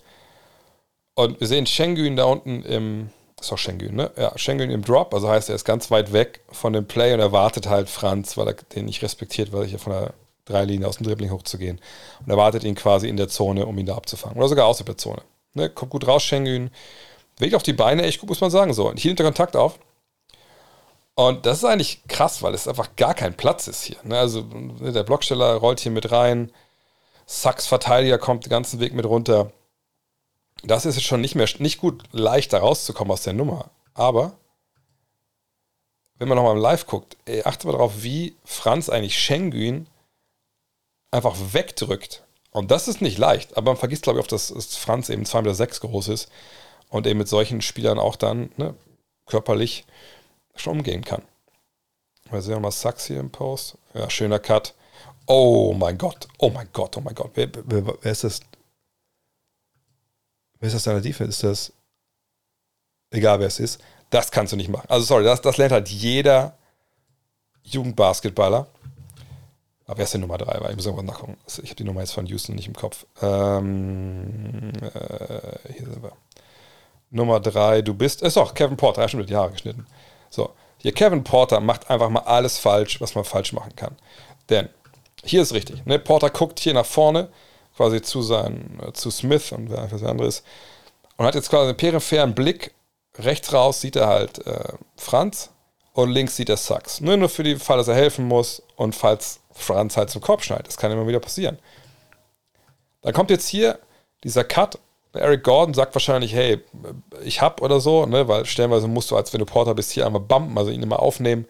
Und 1.16 1.40
wir 1.40 1.48
sehen 1.48 1.66
Schengen 1.66 2.16
da 2.16 2.26
unten 2.26 2.64
im, 2.64 3.10
ist 3.46 3.54
auch 3.54 3.58
Schengen, 3.58 3.96
ne? 3.96 4.12
Ja, 4.18 4.38
Schengen 4.38 4.72
im 4.72 4.84
Drop, 4.84 5.14
also 5.14 5.30
heißt, 5.30 5.50
er 5.50 5.56
ist 5.56 5.66
ganz 5.66 5.92
weit 5.92 6.14
weg 6.14 6.42
von 6.52 6.74
dem 6.74 6.86
Play 6.86 7.14
und 7.14 7.20
erwartet 7.20 7.68
halt 7.68 7.90
Franz, 7.90 8.38
weil 8.38 8.48
er 8.48 8.54
den 8.54 8.86
nicht 8.86 9.02
respektiert, 9.02 9.52
weil 9.52 9.62
er 9.62 9.68
hier 9.68 9.80
von 9.80 9.94
der 9.94 10.14
Dreilinie 10.46 10.88
aus 10.88 10.98
dem 10.98 11.06
Dribbling 11.06 11.32
hochzugehen. 11.32 11.80
Und 12.20 12.30
erwartet 12.30 12.64
ihn 12.64 12.76
quasi 12.76 13.08
in 13.08 13.18
der 13.18 13.30
Zone, 13.30 13.66
um 13.66 13.78
ihn 13.78 13.86
da 13.86 13.96
abzufangen. 13.96 14.38
Oder 14.38 14.50
sogar 14.50 14.68
außerhalb 14.68 14.88
der 14.88 14.98
Zone. 14.98 15.22
Ne? 15.54 15.70
Kommt 15.70 15.92
gut 15.92 16.08
raus, 16.08 16.24
Schengen. 16.24 16.72
Wegt 17.38 17.56
auch 17.56 17.62
die 17.62 17.74
Beine 17.74 18.04
echt 18.04 18.20
gut, 18.20 18.30
muss 18.30 18.42
man 18.42 18.52
sagen. 18.52 18.74
So, 18.74 18.90
und 18.90 19.00
hier 19.00 19.10
nimmt 19.10 19.20
er 19.20 19.26
Kontakt 19.26 19.56
auf. 19.56 19.80
Und 21.16 21.46
das 21.46 21.60
ist 21.60 21.66
eigentlich 21.66 22.04
krass, 22.08 22.42
weil 22.42 22.54
es 22.54 22.68
einfach 22.68 22.96
gar 22.96 23.14
kein 23.14 23.36
Platz 23.36 23.68
ist 23.68 23.84
hier. 23.84 23.98
Ne? 24.04 24.18
Also 24.18 24.42
der 24.42 25.04
Blocksteller 25.04 25.54
rollt 25.56 25.80
hier 25.80 25.92
mit 25.92 26.12
rein. 26.12 26.52
Sachs 27.26 27.68
Verteidiger 27.68 28.18
kommt 28.18 28.46
den 28.46 28.50
ganzen 28.50 28.80
Weg 28.80 28.94
mit 28.94 29.06
runter. 29.06 29.52
Das 30.64 30.86
ist 30.86 30.96
jetzt 30.96 31.06
schon 31.06 31.22
nicht 31.22 31.36
mehr 31.36 31.48
nicht 31.60 31.80
gut 31.80 32.04
leicht 32.12 32.54
da 32.54 32.60
rauszukommen 32.60 33.12
aus 33.12 33.24
der 33.24 33.34
Nummer. 33.34 33.70
Aber 33.94 34.38
wenn 36.18 36.28
man 36.28 36.38
nochmal 36.38 36.56
im 36.56 36.62
Live 36.62 36.88
guckt, 36.88 37.18
ey, 37.26 37.44
achte 37.44 37.68
mal 37.68 37.74
darauf, 37.74 38.04
wie 38.04 38.36
Franz 38.46 38.90
eigentlich 38.90 39.20
Schengen 39.20 39.88
einfach 41.12 41.36
wegdrückt. 41.52 42.24
Und 42.52 42.72
das 42.72 42.88
ist 42.88 43.02
nicht 43.02 43.18
leicht, 43.18 43.58
aber 43.58 43.72
man 43.72 43.78
vergisst, 43.78 44.04
glaube 44.04 44.20
ich, 44.20 44.24
oft, 44.24 44.32
dass, 44.32 44.48
dass 44.50 44.76
Franz 44.76 45.10
eben 45.10 45.24
2,6 45.24 45.42
Meter 45.42 45.88
groß 45.88 46.08
ist 46.10 46.30
und 46.90 47.08
eben 47.08 47.20
mit 47.20 47.28
solchen 47.28 47.62
Spielern 47.62 48.00
auch 48.00 48.16
dann 48.16 48.52
ne, 48.58 48.76
körperlich 49.26 49.86
schon 50.56 50.78
umgehen 50.78 51.04
kann. 51.04 51.24
Wir 52.30 52.42
sehen 52.42 52.62
mal 52.62 52.72
Sachs 52.72 53.08
hier 53.08 53.20
im 53.20 53.32
Post. 53.32 53.78
Ja, 53.94 54.10
schöner 54.10 54.40
Cut. 54.40 54.74
Oh 55.26 55.74
mein 55.74 55.98
Gott, 55.98 56.28
oh 56.38 56.50
mein 56.50 56.70
Gott, 56.74 56.96
oh 56.98 57.02
mein 57.02 57.16
Gott. 57.16 57.32
Wer, 57.34 57.50
wer, 57.54 57.86
wer 58.02 58.12
ist 58.12 58.24
das? 58.24 58.42
Wer 60.64 60.68
ist 60.68 60.76
das 60.76 60.84
deiner 60.84 61.02
Defense? 61.02 61.30
Ist 61.30 61.44
das. 61.44 61.74
Egal 63.12 63.38
wer 63.42 63.48
es 63.48 63.60
ist. 63.60 63.82
Das 64.10 64.32
kannst 64.32 64.54
du 64.54 64.56
nicht 64.56 64.70
machen. 64.70 64.86
Also, 64.88 65.04
sorry, 65.06 65.26
das, 65.26 65.42
das 65.42 65.58
lernt 65.58 65.74
halt 65.74 65.90
jeder 65.90 66.56
Jugendbasketballer. 67.64 68.68
Aber 69.86 69.98
wer 69.98 70.06
ist 70.06 70.14
denn 70.14 70.22
Nummer 70.22 70.38
3? 70.38 70.62
Weil 70.62 70.70
ich 70.70 70.78
muss 70.78 70.86
irgendwann 70.86 71.08
nachgucken. 71.08 71.36
Ich 71.48 71.58
habe 71.58 71.76
die 71.76 71.84
Nummer 71.84 72.00
jetzt 72.00 72.14
von 72.14 72.26
Houston 72.28 72.56
nicht 72.56 72.68
im 72.68 72.76
Kopf. 72.76 73.06
Ähm, 73.22 74.72
äh, 74.82 75.74
hier 75.74 75.86
sind 75.86 76.02
wir. 76.02 76.14
Nummer 77.10 77.42
3, 77.42 77.82
du 77.82 77.94
bist. 77.94 78.22
Ist 78.22 78.38
doch 78.38 78.54
Kevin 78.54 78.78
Porter, 78.78 79.02
er 79.02 79.04
hat 79.04 79.12
schon 79.12 79.20
mit 79.20 79.30
die 79.30 79.36
Haare 79.36 79.52
geschnitten. 79.52 79.86
So, 80.30 80.54
hier 80.78 80.94
Kevin 80.94 81.26
Porter 81.26 81.60
macht 81.60 81.90
einfach 81.90 82.08
mal 82.08 82.22
alles 82.22 82.58
falsch, 82.58 83.02
was 83.02 83.16
man 83.16 83.26
falsch 83.26 83.52
machen 83.52 83.76
kann. 83.76 83.98
Denn 84.50 84.70
hier 85.26 85.42
ist 85.42 85.54
richtig. 85.54 85.86
Ne? 85.86 86.00
Porter 86.00 86.30
guckt 86.30 86.62
hier 86.62 86.74
nach 86.74 86.86
vorne, 86.86 87.28
quasi 87.76 88.02
zu, 88.02 88.22
seinen, 88.22 88.80
äh, 88.82 88.94
zu 88.94 89.12
Smith 89.12 89.52
und 89.52 89.70
wer 89.70 89.92
was 89.92 90.04
anderes. 90.04 90.44
Und 91.18 91.26
hat 91.26 91.36
jetzt 91.36 91.50
quasi 91.50 91.70
einen 91.70 91.78
peripheren 91.78 92.36
Blick. 92.36 92.74
Rechts 93.18 93.54
raus 93.54 93.82
sieht 93.82 93.96
er 93.96 94.08
halt 94.08 94.46
äh, 94.48 94.74
Franz 94.98 95.52
und 95.94 96.10
links 96.10 96.36
sieht 96.36 96.50
er 96.50 96.58
Sachs. 96.58 97.02
Nur, 97.02 97.18
nur 97.18 97.30
für 97.30 97.44
den 97.44 97.60
Fall, 97.60 97.78
dass 97.78 97.88
er 97.88 97.96
helfen 97.96 98.28
muss 98.28 98.64
und 98.76 98.96
falls 98.96 99.40
Franz 99.52 99.98
halt 99.98 100.10
zum 100.10 100.22
Korb 100.22 100.44
schneidet. 100.44 100.68
Das 100.68 100.78
kann 100.78 100.92
immer 100.92 101.08
wieder 101.08 101.20
passieren. 101.20 101.60
Dann 103.02 103.14
kommt 103.14 103.30
jetzt 103.30 103.48
hier 103.48 103.80
dieser 104.24 104.44
Cut. 104.44 104.80
Eric 105.14 105.44
Gordon 105.44 105.76
sagt 105.76 105.94
wahrscheinlich, 105.94 106.34
hey, 106.34 106.60
ich 107.24 107.42
hab 107.42 107.62
oder 107.62 107.80
so, 107.80 108.08
ne, 108.08 108.28
weil 108.28 108.46
stellenweise 108.46 108.88
musst 108.88 109.12
du, 109.12 109.16
als 109.16 109.32
wenn 109.32 109.40
du 109.40 109.46
Porter 109.46 109.76
bist, 109.76 109.92
hier 109.92 110.08
einmal 110.08 110.22
bumpen, 110.22 110.58
also 110.58 110.72
ihn 110.72 110.82
immer 110.82 111.00
aufnehmen, 111.00 111.46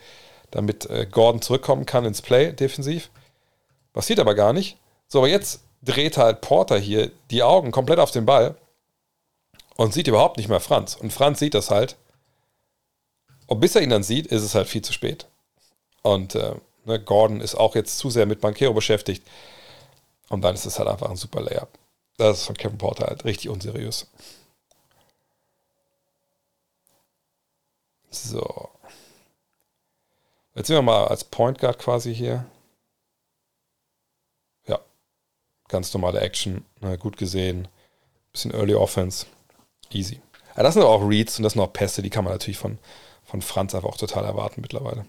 damit 0.52 0.90
äh, 0.90 1.08
Gordon 1.10 1.42
zurückkommen 1.42 1.86
kann 1.86 2.04
ins 2.04 2.22
Play 2.22 2.52
defensiv. 2.52 3.10
Passiert 3.94 4.20
aber 4.20 4.36
gar 4.36 4.52
nicht. 4.52 4.78
So, 5.08 5.20
aber 5.20 5.30
jetzt 5.30 5.62
dreht 5.84 6.18
halt 6.18 6.42
Porter 6.42 6.78
hier 6.78 7.12
die 7.32 7.44
Augen 7.44 7.72
komplett 7.72 8.00
auf 8.00 8.12
den 8.12 8.26
Ball 8.26 8.56
und 9.76 9.94
sieht 9.94 10.08
überhaupt 10.08 10.38
nicht 10.38 10.50
mehr 10.50 10.60
Franz. 10.60 10.96
Und 10.96 11.14
Franz 11.14 11.40
sieht 11.40 11.54
das 11.54 11.70
halt. 11.70 11.98
Und 13.48 13.60
bis 13.60 13.76
er 13.76 13.82
ihn 13.82 13.90
dann 13.90 14.04
sieht, 14.04 14.28
ist 14.28 14.44
es 14.44 14.56
halt 14.56 14.68
viel 14.68 14.82
zu 14.82 14.94
spät. 14.94 15.28
Und 16.02 16.36
äh, 16.36 16.56
Ne, 16.86 17.00
Gordon 17.00 17.40
ist 17.42 17.56
auch 17.56 17.76
jetzt 17.76 17.98
zu 17.98 18.10
sehr 18.10 18.26
mit 18.26 18.42
Bankero 18.42 18.74
beschäftigt. 18.74 19.26
Und 20.30 20.42
dann 20.42 20.56
ist 20.56 20.66
es 20.66 20.80
halt 20.80 20.90
einfach 20.90 21.10
ein 21.10 21.16
super 21.16 21.42
Layup. 21.42 21.70
Das 22.18 22.40
ist 22.40 22.46
von 22.46 22.58
Kevin 22.58 22.78
Porter 22.78 23.08
halt 23.08 23.26
richtig 23.26 23.50
unseriös. 23.50 24.08
So. 28.12 28.70
Jetzt 30.56 30.68
sind 30.68 30.76
wir 30.76 30.82
mal 30.82 31.08
als 31.08 31.24
Point 31.24 31.58
Guard 31.60 31.80
quasi 31.80 32.14
hier. 32.14 32.46
Ja. 34.68 34.80
Ganz 35.74 35.92
normale 35.92 36.22
Action. 36.22 36.64
Ne, 36.82 37.00
gut 37.00 37.18
gesehen. 37.18 37.68
Bisschen 38.32 38.54
Early 38.54 38.76
Offense. 38.76 39.26
Easy. 39.92 40.22
Ja, 40.56 40.62
das 40.62 40.76
sind 40.76 40.84
auch 40.84 41.02
Reads 41.02 41.40
und 41.40 41.44
das 41.44 41.54
sind 41.54 41.64
auch 41.64 41.74
Pässe, 41.74 42.04
die 42.04 42.12
kann 42.12 42.24
man 42.24 42.32
natürlich 42.32 42.60
von, 42.60 42.78
von 43.24 43.42
Franz 43.42 43.74
einfach 43.74 43.90
auch 43.90 43.98
total 43.98 44.24
erwarten 44.24 44.62
mittlerweile. 44.62 45.08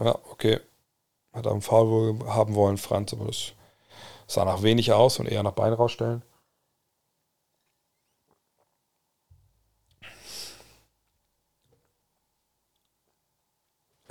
Ja, 0.00 0.18
okay. 0.30 0.58
Hat 1.32 1.46
er 1.46 1.52
einen 1.52 1.62
Foul 1.62 2.18
haben 2.26 2.56
wollen, 2.56 2.76
Franz, 2.76 3.12
aber 3.12 3.26
das 3.26 3.52
sah 4.26 4.44
nach 4.44 4.62
wenig 4.64 4.92
aus 4.92 5.20
und 5.20 5.26
eher 5.26 5.44
nach 5.44 5.52
Bein 5.52 5.72
rausstellen. 5.72 6.22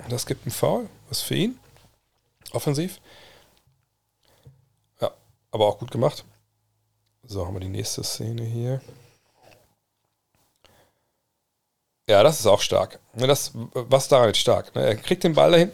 Das 0.08 0.26
gibt 0.26 0.44
einen 0.44 0.52
Foul. 0.52 0.88
Was 1.08 1.20
für 1.20 1.34
ihn? 1.34 1.58
Offensiv. 2.52 3.00
Ja, 5.00 5.12
aber 5.50 5.66
auch 5.66 5.78
gut 5.78 5.90
gemacht. 5.90 6.24
So, 7.24 7.46
haben 7.46 7.54
wir 7.54 7.60
die 7.60 7.68
nächste 7.68 8.02
Szene 8.02 8.42
hier. 8.42 8.80
Ja, 12.08 12.22
das 12.22 12.40
ist 12.40 12.46
auch 12.46 12.62
stark. 12.62 13.00
Das, 13.12 13.52
was 13.74 14.08
daran 14.08 14.28
jetzt 14.28 14.38
stark? 14.38 14.74
Ne? 14.74 14.86
Er 14.86 14.96
kriegt 14.96 15.24
den 15.24 15.34
Ball 15.34 15.50
dahin, 15.50 15.70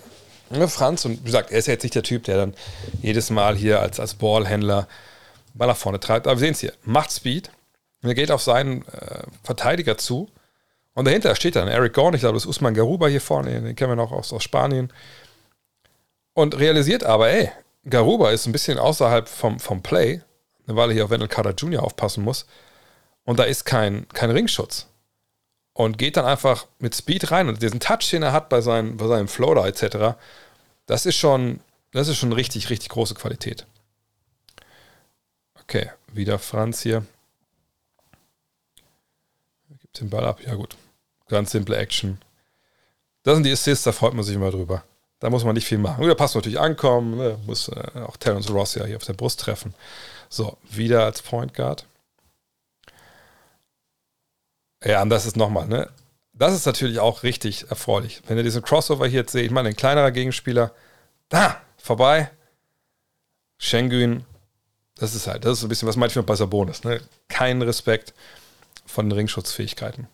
ne, 0.51 0.67
Franz, 0.67 1.05
und 1.05 1.21
wie 1.21 1.27
gesagt, 1.27 1.53
er 1.53 1.59
ist 1.59 1.67
jetzt 1.67 1.85
nicht 1.85 1.95
der 1.95 2.03
Typ, 2.03 2.25
der 2.25 2.39
dann 2.39 2.55
jedes 3.03 3.31
Mal 3.31 3.55
hier 3.57 3.81
als, 3.81 4.01
als 4.01 4.15
Ballhändler 4.15 4.89
Ball 5.55 5.69
nach 5.69 5.77
vorne 5.77 6.01
treibt. 6.01 6.27
Aber 6.27 6.37
wir 6.37 6.41
sehen 6.41 6.55
es 6.55 6.61
hier. 6.61 6.73
Macht 6.83 7.13
Speed. 7.13 7.53
Er 8.03 8.15
geht 8.15 8.33
auf 8.33 8.43
seinen 8.43 8.87
äh, 8.89 9.23
Verteidiger 9.45 9.97
zu. 9.97 10.29
Und 10.95 11.07
dahinter 11.07 11.35
steht 11.35 11.57
dann 11.57 11.69
Eric 11.69 11.93
Gorn, 11.93 12.15
ich 12.15 12.21
glaube, 12.21 12.35
das 12.35 12.45
ist 12.45 12.49
Usman 12.49 12.75
Garuba 12.75 13.09
hier 13.09 13.21
vorne, 13.21 13.61
den 13.61 13.77
kennen 13.77 13.91
wir 13.91 13.97
noch 13.97 14.13
aus, 14.13 14.33
aus 14.33 14.43
Spanien. 14.43 14.93
Und 16.35 16.59
realisiert 16.59 17.05
aber, 17.05 17.31
ey, 17.31 17.51
Garuba 17.89 18.31
ist 18.31 18.47
ein 18.47 18.53
bisschen 18.53 18.79
außerhalb 18.79 19.29
vom, 19.29 19.59
vom 19.59 19.83
Play, 19.83 20.23
weil 20.67 20.91
er 20.91 20.95
hier 20.95 21.05
auf 21.05 21.11
Wendell 21.11 21.29
Carter 21.29 21.53
Jr. 21.53 21.83
aufpassen 21.83 22.25
muss. 22.25 22.47
Und 23.25 23.39
da 23.39 23.45
ist 23.45 23.65
kein, 23.65 24.07
kein 24.09 24.31
Ringschutz 24.31 24.87
und 25.75 25.99
geht 25.99 26.17
dann 26.17 26.25
einfach 26.25 26.67
mit 26.79 26.95
Speed 26.95 27.31
rein 27.31 27.49
und 27.49 27.61
diesen 27.61 27.81
Touch, 27.81 28.09
den 28.11 28.23
er 28.23 28.33
hat 28.33 28.49
bei, 28.49 28.61
seinen, 28.61 28.97
bei 28.97 29.07
seinem 29.07 29.29
Floater 29.29 29.67
etc., 29.67 30.17
das 30.87 31.07
ist 31.07 31.17
schon, 31.17 31.61
das 31.93 32.09
ist 32.09 32.19
schon 32.19 32.33
richtig, 32.33 32.71
richtig 32.71 32.91
große 32.91 33.15
Qualität. 33.15 33.67
Okay, 35.63 35.91
wieder 36.13 36.39
Franz 36.39 36.83
hier. 36.83 37.05
Gibt 39.81 40.01
den 40.01 40.11
Ball 40.11 40.25
ab, 40.25 40.41
ja 40.45 40.55
gut. 40.55 40.77
Ganz 41.29 41.51
simple 41.51 41.77
Action. 41.77 42.19
Das 43.23 43.35
sind 43.35 43.45
die 43.45 43.53
Assists, 43.53 43.85
da 43.85 43.93
freut 43.93 44.15
man 44.15 44.25
sich 44.25 44.35
immer 44.35 44.51
drüber. 44.51 44.85
Da 45.21 45.31
muss 45.31 45.45
man 45.45 45.55
nicht 45.55 45.67
viel 45.67 45.79
machen. 45.79 46.07
Der 46.07 46.15
Pass 46.15 46.35
natürlich 46.35 46.61
ankommen, 46.61 47.17
ne? 47.17 47.39
muss 47.47 47.69
äh, 47.69 48.01
auch 48.07 48.17
Terence 48.19 48.51
Ross 48.51 48.75
ja 48.75 48.85
hier 48.85 48.97
auf 48.97 49.05
der 49.05 49.15
Brust 49.15 49.41
treffen. 49.41 49.75
So, 50.29 50.59
wieder 50.69 51.05
als 51.05 51.23
Point 51.23 51.55
Guard. 51.55 51.87
Ja, 54.85 55.01
und 55.01 55.09
das 55.09 55.25
ist 55.25 55.37
nochmal, 55.37 55.67
ne? 55.67 55.89
Das 56.35 56.53
ist 56.53 56.67
natürlich 56.67 56.99
auch 56.99 57.23
richtig 57.23 57.71
erfreulich. 57.71 58.21
Wenn 58.27 58.37
ihr 58.37 58.43
diesen 58.43 58.63
Crossover 58.63 59.07
hier 59.07 59.21
jetzt 59.21 59.33
seht, 59.33 59.47
ich 59.47 59.51
meine, 59.51 59.69
ein 59.71 59.77
kleinerer 59.77 60.11
Gegenspieler, 60.11 60.73
da, 61.29 61.61
vorbei. 61.79 62.31
Schengen, 63.57 64.27
das 64.97 65.15
ist 65.15 65.27
halt, 65.27 65.45
das 65.45 65.59
ist 65.59 65.63
ein 65.63 65.69
bisschen, 65.69 65.89
was 65.89 65.97
manchmal 65.97 66.25
bei 66.25 66.35
Sabonis, 66.35 66.85
ne? 66.85 67.01
Kein 67.29 67.63
Respekt 67.63 68.13
von 68.85 69.09
den 69.09 69.17
Ringschutzfähigkeiten. 69.17 70.09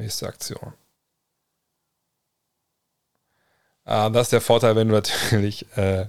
Nächste 0.00 0.26
Aktion. 0.28 0.72
Ah, 3.84 4.08
das 4.08 4.28
ist 4.28 4.32
der 4.32 4.40
Vorteil, 4.40 4.74
wenn 4.74 4.88
du 4.88 4.94
natürlich, 4.94 5.66
äh, 5.76 6.06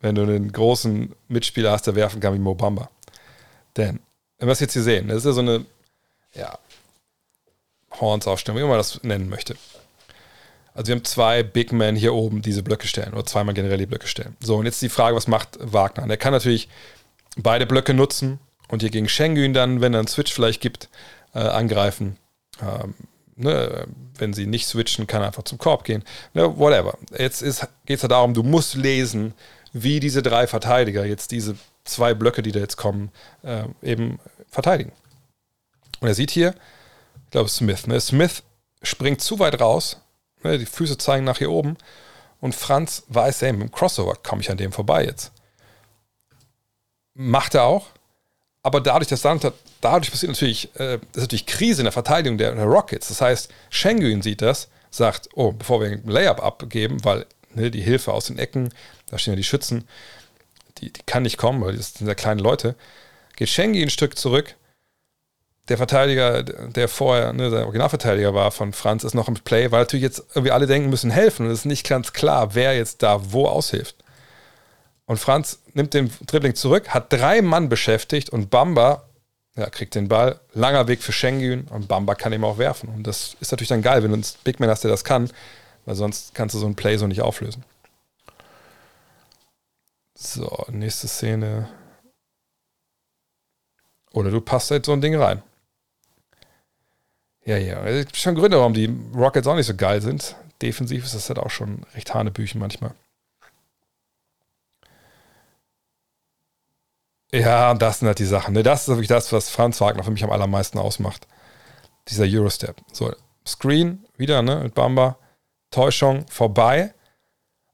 wenn 0.00 0.16
du 0.16 0.22
einen 0.22 0.50
großen 0.50 1.14
Mitspieler 1.28 1.70
hast, 1.70 1.86
der 1.86 1.94
werfen 1.94 2.20
kann 2.20 2.34
wie 2.34 2.40
Mobamba. 2.40 2.90
Denn 3.76 4.00
wenn 4.38 4.48
wir 4.48 4.52
es 4.52 4.60
jetzt 4.60 4.72
hier 4.72 4.82
sehen, 4.82 5.06
das 5.06 5.18
ist 5.18 5.26
ja 5.26 5.32
so 5.32 5.40
eine, 5.42 5.64
ja, 6.34 6.58
Horns-Aufstellung, 8.00 8.60
wie 8.60 8.66
man 8.66 8.78
das 8.78 9.02
nennen 9.04 9.28
möchte. 9.28 9.54
Also 10.74 10.88
wir 10.88 10.96
haben 10.96 11.04
zwei 11.04 11.44
Big 11.44 11.72
Men 11.72 11.94
hier 11.94 12.14
oben 12.14 12.42
diese 12.42 12.64
Blöcke 12.64 12.88
stellen 12.88 13.12
oder 13.12 13.26
zweimal 13.26 13.54
generell 13.54 13.78
die 13.78 13.86
Blöcke 13.86 14.08
stellen. 14.08 14.36
So, 14.40 14.56
und 14.56 14.66
jetzt 14.66 14.82
die 14.82 14.88
Frage, 14.88 15.14
was 15.14 15.28
macht 15.28 15.58
Wagner? 15.60 16.02
Und 16.02 16.10
er 16.10 16.16
kann 16.16 16.32
natürlich 16.32 16.68
beide 17.36 17.66
Blöcke 17.66 17.94
nutzen 17.94 18.40
und 18.68 18.80
hier 18.80 18.90
gegen 18.90 19.08
Schengen 19.08 19.52
dann, 19.52 19.80
wenn 19.80 19.94
er 19.94 20.00
einen 20.00 20.08
Switch 20.08 20.32
vielleicht 20.32 20.60
gibt, 20.60 20.88
äh, 21.34 21.40
angreifen. 21.40 22.16
Ähm, 22.62 22.94
ne, 23.40 23.86
wenn 24.18 24.32
sie 24.32 24.46
nicht 24.46 24.66
switchen, 24.66 25.06
kann 25.06 25.22
er 25.22 25.28
einfach 25.28 25.44
zum 25.44 25.58
Korb 25.58 25.84
gehen. 25.84 26.04
Ne, 26.34 26.58
whatever. 26.58 26.96
Jetzt 27.16 27.40
geht 27.40 27.96
es 27.96 28.02
ja 28.02 28.08
darum, 28.08 28.34
du 28.34 28.42
musst 28.42 28.74
lesen, 28.74 29.34
wie 29.72 30.00
diese 30.00 30.22
drei 30.22 30.46
Verteidiger 30.46 31.04
jetzt 31.04 31.30
diese 31.30 31.56
zwei 31.84 32.14
Blöcke, 32.14 32.42
die 32.42 32.52
da 32.52 32.60
jetzt 32.60 32.76
kommen, 32.76 33.10
äh, 33.42 33.64
eben 33.82 34.18
verteidigen. 34.48 34.92
Und 36.00 36.08
er 36.08 36.14
sieht 36.14 36.30
hier, 36.30 36.54
ich 37.24 37.30
glaube 37.30 37.48
Smith, 37.48 37.86
ne? 37.86 38.00
Smith 38.00 38.42
springt 38.82 39.20
zu 39.20 39.38
weit 39.38 39.60
raus, 39.60 40.00
ne? 40.42 40.58
die 40.58 40.66
Füße 40.66 40.98
zeigen 40.98 41.24
nach 41.24 41.38
hier 41.38 41.50
oben 41.50 41.76
und 42.40 42.54
Franz 42.54 43.04
weiß, 43.08 43.42
ey, 43.42 43.52
mit 43.52 43.62
dem 43.62 43.72
Crossover 43.72 44.14
komme 44.14 44.42
ich 44.42 44.50
an 44.50 44.56
dem 44.56 44.72
vorbei 44.72 45.04
jetzt. 45.04 45.32
Macht 47.14 47.54
er 47.54 47.64
auch, 47.64 47.86
aber 48.62 48.80
dadurch, 48.80 49.08
dass 49.08 49.22
dann, 49.22 49.40
dadurch 49.80 50.10
passiert 50.10 50.32
natürlich, 50.32 50.68
äh, 50.78 50.94
ist 50.94 51.16
natürlich 51.16 51.46
Krise 51.46 51.82
in 51.82 51.84
der 51.84 51.92
Verteidigung 51.92 52.38
der, 52.38 52.54
der 52.54 52.64
Rockets. 52.64 53.08
Das 53.08 53.20
heißt, 53.20 53.50
Schengen 53.70 54.22
sieht 54.22 54.42
das, 54.42 54.68
sagt, 54.90 55.28
oh, 55.34 55.52
bevor 55.52 55.80
wir 55.80 55.88
einen 55.88 56.08
Layup 56.08 56.42
abgeben, 56.42 57.04
weil 57.04 57.26
ne, 57.54 57.70
die 57.70 57.80
Hilfe 57.80 58.12
aus 58.12 58.26
den 58.26 58.38
Ecken, 58.38 58.72
da 59.06 59.18
stehen 59.18 59.32
ja 59.32 59.36
die 59.36 59.44
Schützen, 59.44 59.86
die, 60.78 60.92
die 60.92 61.02
kann 61.06 61.22
nicht 61.22 61.36
kommen, 61.36 61.62
weil 61.62 61.76
das 61.76 61.94
sind 61.94 62.06
ja 62.06 62.14
kleine 62.14 62.42
Leute. 62.42 62.74
Geht 63.36 63.48
Schengi 63.48 63.82
ein 63.82 63.90
Stück 63.90 64.18
zurück. 64.18 64.54
Der 65.68 65.76
Verteidiger, 65.76 66.42
der 66.42 66.88
vorher 66.88 67.32
ne, 67.32 67.50
der 67.50 67.64
Originalverteidiger 67.64 68.34
war 68.34 68.50
von 68.50 68.72
Franz, 68.72 69.04
ist 69.04 69.14
noch 69.14 69.28
im 69.28 69.34
Play, 69.34 69.70
weil 69.70 69.80
natürlich 69.80 70.02
jetzt 70.02 70.24
irgendwie 70.34 70.50
alle 70.50 70.66
denken, 70.66 70.90
müssen 70.90 71.10
helfen. 71.10 71.46
Und 71.46 71.52
es 71.52 71.60
ist 71.60 71.64
nicht 71.64 71.88
ganz 71.88 72.12
klar, 72.12 72.54
wer 72.54 72.76
jetzt 72.76 73.02
da 73.02 73.32
wo 73.32 73.46
aushilft. 73.46 73.96
Und 75.06 75.18
Franz 75.18 75.60
nimmt 75.74 75.94
den 75.94 76.10
Dribbling 76.26 76.54
zurück, 76.54 76.88
hat 76.90 77.12
drei 77.12 77.42
Mann 77.42 77.68
beschäftigt 77.68 78.30
und 78.30 78.50
Bamba 78.50 79.09
ja, 79.56 79.68
kriegt 79.68 79.94
den 79.94 80.08
Ball. 80.08 80.40
Langer 80.52 80.88
Weg 80.88 81.02
für 81.02 81.12
Schengen 81.12 81.68
und 81.68 81.88
Bamba 81.88 82.14
kann 82.14 82.32
ihm 82.32 82.44
auch 82.44 82.58
werfen. 82.58 82.88
Und 82.88 83.06
das 83.06 83.36
ist 83.40 83.50
natürlich 83.50 83.68
dann 83.68 83.82
geil, 83.82 84.02
wenn 84.02 84.10
du 84.10 84.16
einen 84.16 84.26
Big 84.44 84.60
Man 84.60 84.70
hast, 84.70 84.84
der 84.84 84.90
das 84.90 85.04
kann, 85.04 85.30
weil 85.84 85.94
sonst 85.94 86.34
kannst 86.34 86.54
du 86.54 86.58
so 86.58 86.66
ein 86.66 86.76
Play 86.76 86.96
so 86.96 87.06
nicht 87.06 87.22
auflösen. 87.22 87.64
So, 90.14 90.66
nächste 90.70 91.08
Szene. 91.08 91.68
Oder 94.12 94.30
du 94.30 94.40
passt 94.40 94.70
halt 94.70 94.84
so 94.84 94.92
ein 94.92 95.00
Ding 95.00 95.16
rein. 95.16 95.42
Ja, 97.44 97.56
ja. 97.56 97.84
Es 97.84 98.06
gibt 98.06 98.16
schon 98.16 98.34
Gründe, 98.34 98.58
warum 98.58 98.74
die 98.74 98.94
Rockets 99.14 99.46
auch 99.46 99.56
nicht 99.56 99.66
so 99.66 99.74
geil 99.74 100.02
sind. 100.02 100.36
Defensiv 100.60 101.04
ist 101.04 101.14
das 101.14 101.28
halt 101.28 101.38
auch 101.38 101.50
schon 101.50 101.84
recht 101.94 102.12
Hanebüchen 102.12 102.60
manchmal. 102.60 102.94
Ja, 107.32 107.74
das 107.74 108.00
sind 108.00 108.08
halt 108.08 108.18
die 108.18 108.24
Sachen. 108.24 108.54
Ne? 108.54 108.62
Das 108.62 108.82
ist 108.82 108.88
wirklich 108.88 109.08
das, 109.08 109.32
was 109.32 109.50
Franz 109.50 109.80
Wagner 109.80 110.02
für 110.02 110.10
mich 110.10 110.24
am 110.24 110.30
allermeisten 110.30 110.78
ausmacht. 110.78 111.26
Dieser 112.08 112.24
Eurostep. 112.24 112.76
So, 112.92 113.12
Screen, 113.46 114.04
wieder, 114.16 114.42
ne, 114.42 114.56
mit 114.56 114.74
Bamba. 114.74 115.18
Täuschung, 115.70 116.26
vorbei. 116.28 116.92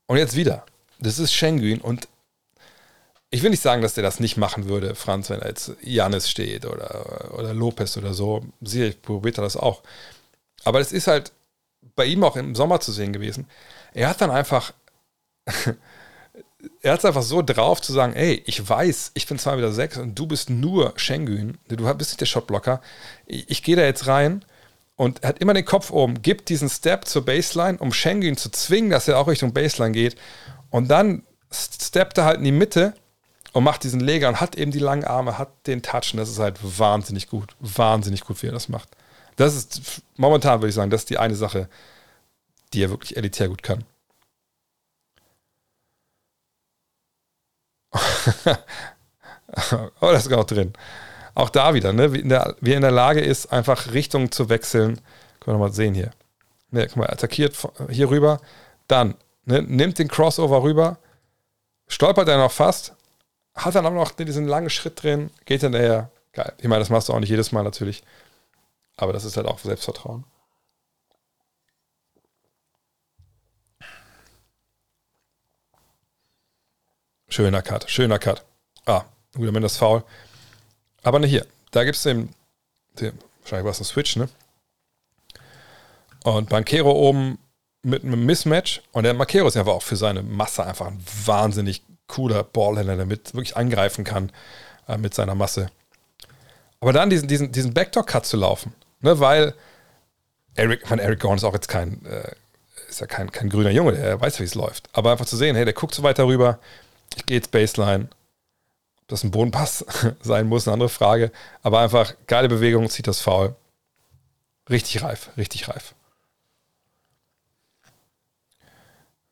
Und 0.07 0.19
jetzt 0.19 0.37
wieder. 0.37 0.67
Das 0.99 1.19
ist 1.19 1.33
Schengen 1.33 1.81
und 1.81 2.09
ich 3.31 3.43
will 3.43 3.51
nicht 3.51 3.63
sagen, 3.63 3.83
dass 3.83 3.95
der 3.95 4.05
das 4.05 4.21
nicht 4.21 4.37
machen 4.37 4.69
würde, 4.69 4.95
Franz, 4.95 5.31
wenn 5.31 5.41
er 5.41 5.49
jetzt 5.49 5.73
Janis 5.83 6.31
steht 6.31 6.65
oder, 6.65 7.35
oder 7.35 7.53
Lopez 7.53 7.97
oder 7.97 8.15
so. 8.15 8.45
Sicherlich 8.61 9.03
probiert 9.03 9.39
er 9.39 9.43
das 9.43 9.57
auch. 9.57 9.83
Aber 10.65 10.81
es 10.81 10.93
ist 10.93 11.07
halt 11.07 11.33
bei 11.97 12.05
ihm 12.05 12.23
auch 12.25 12.37
im 12.37 12.55
Sommer 12.55 12.81
zu 12.81 12.93
sehen 12.93 13.13
gewesen. 13.13 13.49
Er 13.95 14.09
hat 14.09 14.21
dann 14.21 14.31
einfach, 14.31 14.73
er 16.83 16.93
hat 16.93 17.01
es 17.01 17.05
einfach 17.05 17.23
so 17.23 17.43
drauf 17.43 17.81
zu 17.81 17.93
sagen, 17.93 18.15
ey, 18.15 18.43
ich 18.47 18.69
weiß, 18.69 19.13
ich 19.15 19.27
bin 19.27 19.39
zwar 19.39 19.59
wieder 19.59 19.73
sechs 19.73 19.99
und 19.99 20.15
du 20.19 20.27
bist 20.27 20.51
nur 20.51 20.93
Schengen, 20.97 21.59
du 21.69 21.77
bist 21.95 22.11
nicht 22.11 22.21
der 22.21 22.27
Shotblocker. 22.27 22.81
Ich, 23.27 23.51
ich 23.51 23.63
gehe 23.63 23.77
da 23.77 23.83
jetzt 23.83 24.07
rein 24.07 24.45
und 24.97 25.23
er 25.23 25.31
hat 25.31 25.39
immer 25.39 25.55
den 25.55 25.65
Kopf 25.65 25.91
oben, 25.91 26.23
gibt 26.23 26.49
diesen 26.49 26.69
Step 26.69 27.07
zur 27.07 27.25
Baseline, 27.25 27.79
um 27.79 27.93
Schengen 27.93 28.37
zu 28.37 28.51
zwingen, 28.51 28.91
dass 28.91 29.09
er 29.09 29.19
auch 29.19 29.29
Richtung 29.29 29.53
Baseline 29.53 29.93
geht. 29.93 30.17
Und 30.71 30.89
dann 30.89 31.23
steppt 31.51 32.19
er 32.19 32.25
halt 32.25 32.39
in 32.39 32.45
die 32.45 32.53
Mitte 32.53 32.95
und 33.53 33.65
macht 33.65 33.85
diesen 33.85 34.01
Leger 34.01 34.29
und 34.29 34.41
hat 34.41 34.57
eben 34.57 34.71
die 34.71 34.79
langen 34.79 35.05
Arme, 35.05 35.39
hat 35.39 35.67
den 35.67 35.83
Touch 35.83 36.13
und 36.13 36.19
das 36.19 36.29
ist 36.29 36.39
halt 36.39 36.59
wahnsinnig 36.63 37.29
gut. 37.29 37.55
Wahnsinnig 37.61 38.23
gut, 38.23 38.43
wie 38.43 38.47
er 38.49 38.53
das 38.53 38.69
macht. 38.69 38.89
Das 39.37 39.55
ist 39.55 40.03
momentan, 40.17 40.61
würde 40.61 40.69
ich 40.71 40.75
sagen, 40.75 40.91
das 40.91 41.03
ist 41.03 41.11
die 41.11 41.19
eine 41.19 41.37
Sache, 41.37 41.69
die 42.73 42.83
er 42.83 42.91
wirklich 42.91 43.17
elitär 43.17 43.49
gut 43.49 43.63
kann. 43.63 43.85
oh, 50.01 50.13
das 50.13 50.27
ist 50.27 50.33
auch 50.33 50.45
drin. 50.45 50.73
Auch 51.35 51.51
da 51.51 51.75
wieder, 51.75 51.93
ne? 51.93 52.13
wie, 52.13 52.21
in 52.21 52.31
der, 52.31 52.57
wie 52.61 52.73
er 52.73 52.77
in 52.77 52.83
der 52.83 52.91
Lage 52.91 53.21
ist, 53.21 53.53
einfach 53.53 53.93
Richtung 53.93 54.31
zu 54.33 54.49
wechseln. 54.49 55.01
Können 55.41 55.59
wir 55.59 55.67
mal 55.67 55.73
sehen 55.73 55.95
hier. 55.95 56.11
Ne, 56.71 56.87
guck 56.87 56.97
mal, 56.97 57.11
attackiert 57.11 57.57
hier 57.91 58.11
rüber, 58.11 58.41
dann 58.89 59.15
ne, 59.45 59.63
nimmt 59.63 59.99
den 59.99 60.09
Crossover 60.09 60.63
rüber, 60.63 60.99
stolpert 61.87 62.29
er 62.29 62.39
noch 62.39 62.51
fast, 62.51 62.95
hat 63.55 63.75
dann 63.75 63.87
auch 63.87 63.93
noch 63.93 64.11
diesen 64.11 64.49
langen 64.49 64.71
Schritt 64.71 65.03
drin, 65.03 65.31
geht 65.45 65.61
hinterher. 65.61 66.11
Geil. 66.33 66.53
Ich 66.59 66.69
meine, 66.69 66.81
das 66.81 66.91
machst 66.91 67.09
du 67.09 67.13
auch 67.13 67.21
nicht 67.21 67.31
jedes 67.31 67.53
Mal 67.53 67.63
natürlich. 67.63 68.03
Aber 68.97 69.13
das 69.13 69.25
ist 69.25 69.37
halt 69.37 69.47
auch 69.47 69.59
Selbstvertrauen. 69.59 70.25
Schöner 77.37 77.61
Cut, 77.61 77.85
schöner 77.91 78.19
Cut. 78.19 78.43
Ah, 78.87 79.03
gut, 79.35 79.47
am 79.47 79.61
das 79.61 79.77
faul. 79.77 80.03
Aber 81.03 81.19
nicht 81.19 81.29
hier. 81.29 81.45
Da 81.71 81.85
gibt 81.85 81.97
es 81.97 82.03
den, 82.03 82.31
den, 82.99 83.13
wahrscheinlich 83.43 83.67
war 83.67 83.73
es 83.73 83.79
ein 83.79 83.85
Switch, 83.85 84.17
ne? 84.17 84.31
Und 86.25 86.49
Banquero 86.49 86.91
oben 86.91 87.39
mit 87.83 88.05
einem 88.05 88.25
Mismatch. 88.25 88.81
Und 88.93 89.05
der 89.05 89.13
Banquero 89.13 89.47
ist 89.49 89.57
einfach 89.59 89.75
auch 89.75 89.83
für 89.83 89.97
seine 89.97 90.23
Masse 90.23 90.65
einfach 90.65 90.87
ein 90.87 90.99
wahnsinnig 91.27 91.83
cooler 92.07 92.43
Ballhändler, 92.43 92.97
der 92.97 93.05
mit 93.05 93.35
wirklich 93.35 93.55
angreifen 93.55 94.03
kann 94.03 94.33
äh, 94.89 94.97
mit 94.97 95.13
seiner 95.13 95.35
Masse. 95.35 95.67
Aber 96.81 96.95
dann 96.95 97.11
diesen, 97.11 97.29
diesen, 97.29 97.53
diesen 97.53 97.75
Backdoor-Cut 97.75 98.25
zu 98.25 98.39
laufen, 98.39 98.73
ne? 99.03 99.21
weil 99.21 99.53
Eric, 100.55 100.89
man, 100.89 101.01
Eric 101.01 101.21
Gorn 101.21 101.37
ist 101.37 101.45
auch 101.45 101.53
jetzt 101.53 101.69
kein, 101.69 102.03
äh, 102.07 102.33
ist 102.89 103.01
ja 103.01 103.07
kein, 103.07 103.31
kein 103.31 103.51
grüner 103.51 103.73
Junge, 103.73 103.93
der 103.93 104.19
weiß, 104.19 104.41
wie 104.41 104.45
es 104.45 104.55
läuft. 104.55 104.89
Aber 104.95 105.13
einfach 105.13 105.27
zu 105.27 105.37
sehen, 105.37 105.55
hey, 105.55 105.67
der 105.67 105.75
guckt 105.75 105.95
so 105.95 106.03
weiter 106.03 106.27
rüber, 106.27 106.61
ich 107.15 107.27
gehe 107.27 107.37
jetzt 107.37 107.51
Baseline, 107.51 108.09
ob 109.01 109.09
das 109.09 109.25
ein 109.25 109.31
Bodenpass 109.31 109.85
sein 110.21 110.47
muss, 110.47 110.67
eine 110.67 110.75
andere 110.75 110.89
Frage. 110.89 111.31
Aber 111.63 111.81
einfach 111.81 112.15
geile 112.27 112.49
Bewegung, 112.49 112.89
zieht 112.89 113.07
das 113.07 113.21
Foul. 113.21 113.55
Richtig 114.69 115.03
reif, 115.03 115.31
richtig 115.37 115.69
reif. 115.69 115.95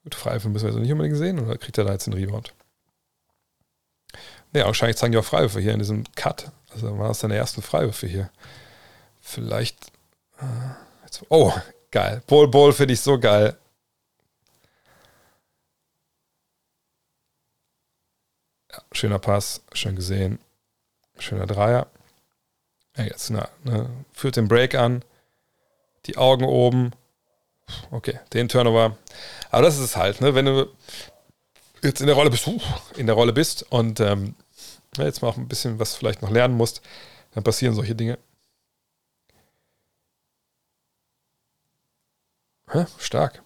Gut, 0.05 0.15
Freiwürfe 0.15 0.51
müssen 0.51 0.67
wir 0.67 0.73
so 0.73 0.79
nicht 0.79 0.93
unbedingt 0.93 1.17
sehen, 1.17 1.41
oder 1.41 1.57
kriegt 1.57 1.79
er 1.79 1.85
da 1.85 1.93
jetzt 1.93 2.07
einen 2.07 2.19
Rebound? 2.19 2.53
Ja, 4.53 4.67
wahrscheinlich 4.67 4.97
zeigen 4.97 5.13
die 5.13 5.19
auch 5.19 5.25
Freiwürfe 5.25 5.61
hier 5.61 5.73
in 5.73 5.81
diesem 5.81 6.05
Cut. 6.15 6.53
Also 6.73 6.97
war 6.99 7.09
das 7.09 7.21
deine 7.21 7.37
ersten 7.37 7.63
Freiwürfe 7.63 8.07
hier. 8.07 8.31
Vielleicht. 9.21 9.77
Äh, 10.39 10.45
jetzt, 11.05 11.23
oh, 11.29 11.53
geil. 11.91 12.23
Ball 12.27 12.47
Ball 12.49 12.73
finde 12.73 12.95
ich 12.95 13.01
so 13.01 13.19
geil. 13.19 13.57
Ja, 18.75 18.83
schöner 18.93 19.19
Pass, 19.21 19.63
schön 19.73 19.95
gesehen. 19.95 20.41
Schöner 21.19 21.47
Dreier. 21.47 21.87
Ja, 22.97 23.05
jetzt 23.05 23.31
na, 23.31 23.49
ne, 23.63 23.89
führt 24.13 24.37
den 24.37 24.49
Break 24.49 24.75
an. 24.75 25.05
Die 26.07 26.17
Augen 26.17 26.45
oben. 26.45 26.91
Okay, 27.93 28.19
den 28.33 28.49
Turnover. 28.49 28.97
Aber 29.51 29.63
das 29.63 29.77
ist 29.77 29.85
es 29.85 29.97
halt, 29.97 30.21
ne? 30.21 30.35
wenn 30.35 30.47
du 30.47 30.69
jetzt 31.83 32.01
in 32.01 32.09
der 32.09 32.17
Rolle 32.17 32.31
bist, 32.31 32.49
in 32.97 33.07
der 33.07 33.15
Rolle 33.15 33.33
bist 33.33 33.63
und 33.71 34.01
ähm, 34.01 34.35
jetzt 34.99 35.23
mal 35.23 35.29
auch 35.29 35.37
ein 35.37 35.49
bisschen 35.49 35.79
was 35.79 35.95
vielleicht 35.95 36.23
noch 36.23 36.31
lernen 36.31 36.57
musst, 36.57 36.83
dann 37.33 37.45
passieren 37.45 37.75
solche 37.75 37.95
Dinge. 37.95 38.19
Hä? 42.71 42.87
Stark 42.99 43.43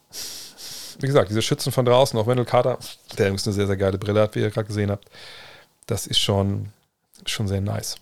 wie 0.98 1.06
gesagt, 1.06 1.30
diese 1.30 1.42
Schützen 1.42 1.72
von 1.72 1.84
draußen, 1.84 2.18
auch 2.18 2.26
Wendell 2.26 2.44
Carter, 2.44 2.78
der 3.16 3.26
übrigens 3.26 3.46
eine 3.46 3.54
sehr, 3.54 3.66
sehr 3.66 3.76
geile 3.76 3.98
Brille 3.98 4.20
hat, 4.20 4.34
wie 4.34 4.40
ihr 4.40 4.50
gerade 4.50 4.66
gesehen 4.66 4.90
habt, 4.90 5.08
das 5.86 6.06
ist 6.06 6.18
schon, 6.18 6.72
schon 7.24 7.48
sehr 7.48 7.60
nice. 7.60 7.96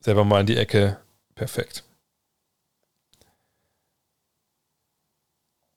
Selber 0.00 0.24
mal 0.24 0.40
in 0.40 0.46
die 0.46 0.56
Ecke, 0.56 0.98
perfekt. 1.34 1.82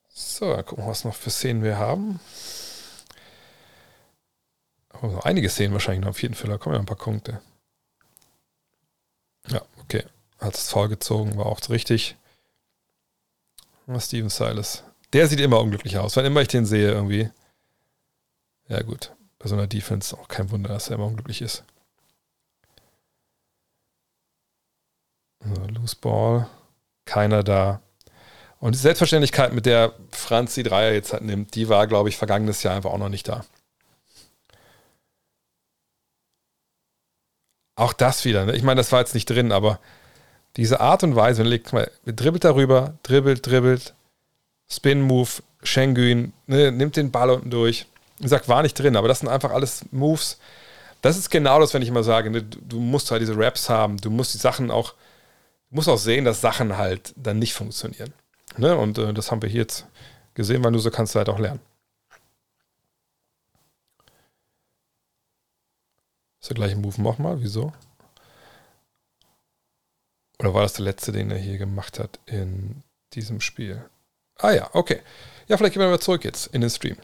So, 0.10 0.54
gucken 0.64 0.84
wir, 0.84 0.90
was 0.90 1.06
noch 1.06 1.16
für 1.16 1.30
Szenen 1.30 1.64
wir 1.64 1.78
haben. 1.78 2.20
Aber 4.90 5.08
noch 5.10 5.26
einige 5.26 5.50
Szenen 5.50 5.74
wahrscheinlich 5.74 6.06
noch 6.06 6.18
jeden 6.20 6.34
Fall, 6.34 6.50
da 6.50 6.58
kommen 6.58 6.76
ja 6.76 6.80
ein 6.80 6.86
paar 6.86 6.98
Punkte. 6.98 7.42
Ja, 9.50 9.62
okay. 9.80 10.04
Hat 10.40 10.56
es 10.56 10.70
faul 10.70 10.90
gezogen, 10.90 11.38
war 11.38 11.46
auch 11.46 11.62
richtig. 11.70 12.16
Steven 14.00 14.30
Silas. 14.30 14.84
Der 15.14 15.28
sieht 15.28 15.40
immer 15.40 15.62
unglücklich 15.62 15.98
aus, 15.98 16.16
wann 16.16 16.26
immer 16.26 16.42
ich 16.42 16.50
den 16.50 16.66
sehe 16.66 16.92
irgendwie. 16.92 17.30
Ja, 18.68 18.82
gut. 18.82 19.14
Bei 19.40 19.48
so 19.48 19.56
einer 19.56 19.68
Defense 19.68 20.18
auch 20.18 20.28
kein 20.28 20.52
Wunder, 20.52 20.70
dass 20.70 20.90
er 20.90 20.96
immer 20.96 21.06
unglücklich 21.06 21.42
ist. 21.42 21.64
So, 25.40 25.54
Loose 25.68 25.96
Ball. 25.96 26.50
Keiner 27.06 27.44
da. 27.44 27.82
Und 28.60 28.76
die 28.76 28.80
Selbstverständlichkeit, 28.80 29.54
mit 29.54 29.66
der 29.66 29.94
Franz 30.12 30.56
die 30.56 30.64
Dreier 30.64 30.92
jetzt 30.92 31.14
halt 31.14 31.24
nimmt, 31.24 31.56
die 31.56 31.70
war, 31.70 31.88
glaube 31.88 32.10
ich, 32.10 32.18
vergangenes 32.18 32.64
Jahr 32.64 32.76
einfach 32.76 32.92
auch 32.92 32.98
noch 32.98 33.10
nicht 33.10 33.28
da. 33.28 33.46
Auch 37.76 37.94
das 37.94 38.26
wieder. 38.26 38.46
Ne? 38.46 38.56
Ich 38.56 38.64
meine, 38.64 38.80
das 38.80 38.92
war 38.92 39.00
jetzt 39.00 39.14
nicht 39.14 39.30
drin, 39.30 39.52
aber 39.52 39.80
diese 40.58 40.80
Art 40.80 41.04
und 41.04 41.16
Weise, 41.16 41.40
wenn 41.40 41.48
legt 41.48 41.72
mal, 41.72 41.90
dribbelt 42.06 42.44
darüber, 42.44 42.96
dribbelt, 43.04 43.46
dribbelt, 43.46 43.94
Spin-Move, 44.70 45.30
Schengen, 45.64 46.34
ne, 46.48 46.72
nimmt 46.72 46.98
den 46.98 47.12
Ball 47.12 47.30
unten 47.30 47.52
durch. 47.52 47.86
Ich 48.20 48.30
sag, 48.30 48.50
war 48.50 48.64
nicht 48.64 48.74
drin, 48.74 48.96
aber 48.96 49.08
das 49.08 49.20
sind 49.20 49.30
einfach 49.30 49.52
alles 49.52 49.86
Moves. 49.92 50.40
Das 51.02 51.18
ist 51.18 51.30
genau 51.30 51.60
das, 51.60 51.74
wenn 51.74 51.84
ich 51.84 51.90
immer 51.90 52.04
sage, 52.04 52.32
ne, 52.32 52.44
du, 52.44 52.80
musst 52.80 53.12
halt 53.12 53.22
diese 53.22 53.38
Raps 53.38 53.70
haben, 53.70 53.98
du 53.98 54.10
musst 54.10 54.34
die 54.34 54.40
Sachen 54.40 54.72
auch, 54.72 54.96
musst 55.70 55.88
auch 55.88 55.98
sehen, 55.98 56.26
dass 56.26 56.42
Sachen 56.42 56.78
halt 56.78 57.14
dann 57.16 57.38
nicht 57.38 57.54
funktionieren. 57.54 58.14
Ne? 58.58 58.76
Und 58.76 58.98
äh, 58.98 59.14
das 59.14 59.32
haben 59.32 59.42
wir 59.42 59.50
hier 59.50 59.62
jetzt 59.62 59.86
gesehen, 60.34 60.64
weil 60.64 60.72
nur 60.72 60.82
so 60.82 60.90
kannst 60.90 61.14
du 61.14 61.20
halt 61.20 61.30
auch 61.30 61.40
lernen. 61.40 61.60
Ist 66.42 66.50
der 66.50 66.56
gleiche 66.56 66.78
Move 66.78 67.00
nochmal, 67.02 67.42
wieso? 67.42 67.74
Oder 70.40 70.54
war 70.54 70.62
das 70.62 70.74
der 70.74 70.86
letzte, 70.86 71.12
den 71.12 71.32
er 71.32 71.38
hier 71.38 71.58
gemacht 71.58 72.00
hat 72.00 72.20
in 72.26 72.84
diesem 73.14 73.42
Spiel? 73.42 73.84
Ah 74.40 74.52
ja, 74.52 74.70
okay. 74.74 75.02
Ja, 75.48 75.58
vielleicht 75.58 75.74
gehen 75.74 75.82
wir 75.82 75.90
mal 75.90 76.00
zurück 76.00 76.24
jetzt 76.26 76.48
in 76.48 76.62
den 76.62 76.70
Stream. 76.70 76.98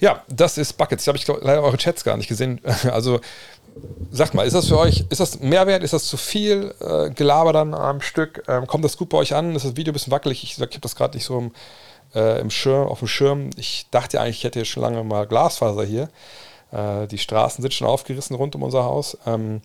Ja, 0.00 0.24
das 0.28 0.58
ist 0.58 0.72
Buckets. 0.74 1.04
Da 1.04 1.10
habe 1.10 1.18
ich 1.18 1.24
glaub, 1.24 1.42
leider 1.42 1.62
eure 1.62 1.76
Chats 1.76 2.04
gar 2.04 2.16
nicht 2.16 2.28
gesehen. 2.28 2.60
Also 2.90 3.20
sagt 4.10 4.34
mal, 4.34 4.46
ist 4.46 4.54
das 4.54 4.66
für 4.66 4.78
euch, 4.78 5.04
ist 5.10 5.20
das 5.20 5.40
Mehrwert? 5.40 5.84
Ist 5.84 5.92
das 5.92 6.06
zu 6.06 6.16
viel 6.16 6.74
äh, 6.80 7.10
Gelaber 7.10 7.52
dann 7.52 7.74
am 7.74 8.00
Stück? 8.00 8.42
Ähm, 8.48 8.66
kommt 8.66 8.84
das 8.84 8.96
gut 8.96 9.10
bei 9.10 9.18
euch 9.18 9.34
an? 9.34 9.54
Ist 9.54 9.64
das 9.64 9.76
Video 9.76 9.92
ein 9.92 9.94
bisschen 9.94 10.10
wackelig? 10.10 10.42
Ich, 10.42 10.54
ich 10.54 10.60
habe 10.60 10.80
das 10.80 10.96
gerade 10.96 11.16
nicht 11.16 11.24
so 11.24 11.38
im, 11.38 11.52
äh, 12.14 12.40
im 12.40 12.50
Schirm, 12.50 12.88
auf 12.88 12.98
dem 12.98 13.08
Schirm. 13.08 13.50
Ich 13.56 13.86
dachte 13.90 14.20
eigentlich, 14.20 14.38
ich 14.38 14.44
hätte 14.44 14.64
schon 14.64 14.82
lange 14.82 15.04
mal 15.04 15.26
Glasfaser 15.26 15.84
hier. 15.84 16.08
Äh, 16.72 17.06
die 17.06 17.18
Straßen 17.18 17.62
sind 17.62 17.74
schon 17.74 17.86
aufgerissen 17.86 18.34
rund 18.34 18.54
um 18.56 18.62
unser 18.62 18.84
Haus. 18.84 19.16
Ähm, 19.26 19.60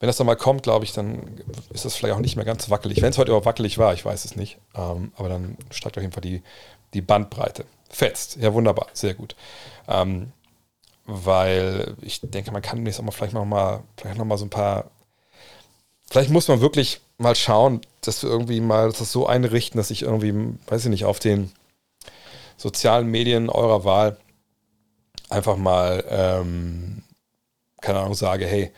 wenn 0.00 0.06
das 0.06 0.16
dann 0.16 0.26
mal 0.26 0.34
kommt, 0.34 0.62
glaube 0.62 0.86
ich, 0.86 0.92
dann 0.92 1.40
ist 1.74 1.84
das 1.84 1.94
vielleicht 1.94 2.14
auch 2.14 2.20
nicht 2.20 2.34
mehr 2.34 2.46
ganz 2.46 2.70
wackelig. 2.70 3.02
Wenn 3.02 3.10
es 3.10 3.18
heute 3.18 3.30
überhaupt 3.30 3.46
wackelig 3.46 3.76
war, 3.76 3.92
ich 3.92 4.04
weiß 4.04 4.24
es 4.24 4.34
nicht. 4.34 4.58
Ähm, 4.74 5.12
aber 5.14 5.28
dann 5.28 5.58
steigt 5.70 5.98
auf 5.98 6.02
jeden 6.02 6.14
Fall 6.14 6.22
die, 6.22 6.42
die 6.94 7.02
Bandbreite. 7.02 7.66
Fetzt. 7.90 8.36
Ja, 8.36 8.54
wunderbar. 8.54 8.88
Sehr 8.94 9.12
gut. 9.12 9.36
Ähm, 9.86 10.32
weil 11.04 11.96
ich 12.00 12.20
denke, 12.22 12.50
man 12.50 12.62
kann 12.62 12.86
auch 12.88 13.02
mal 13.02 13.10
vielleicht 13.10 13.34
noch 13.34 13.44
mal, 13.44 13.82
vielleicht 13.98 14.16
noch 14.16 14.38
so 14.38 14.46
ein 14.46 14.50
paar. 14.50 14.90
Vielleicht 16.08 16.30
muss 16.30 16.48
man 16.48 16.62
wirklich 16.62 17.02
mal 17.18 17.34
schauen, 17.34 17.82
dass 18.00 18.22
wir 18.22 18.30
irgendwie 18.30 18.60
mal 18.60 18.90
das 18.92 19.12
so 19.12 19.26
einrichten, 19.26 19.76
dass 19.76 19.90
ich 19.90 20.02
irgendwie, 20.02 20.32
weiß 20.66 20.84
ich 20.84 20.90
nicht, 20.90 21.04
auf 21.04 21.18
den 21.18 21.52
sozialen 22.56 23.06
Medien 23.08 23.50
eurer 23.50 23.84
Wahl 23.84 24.16
einfach 25.28 25.56
mal, 25.56 26.04
ähm, 26.08 27.02
keine 27.82 28.00
Ahnung, 28.00 28.14
sage, 28.14 28.46
hey, 28.46 28.72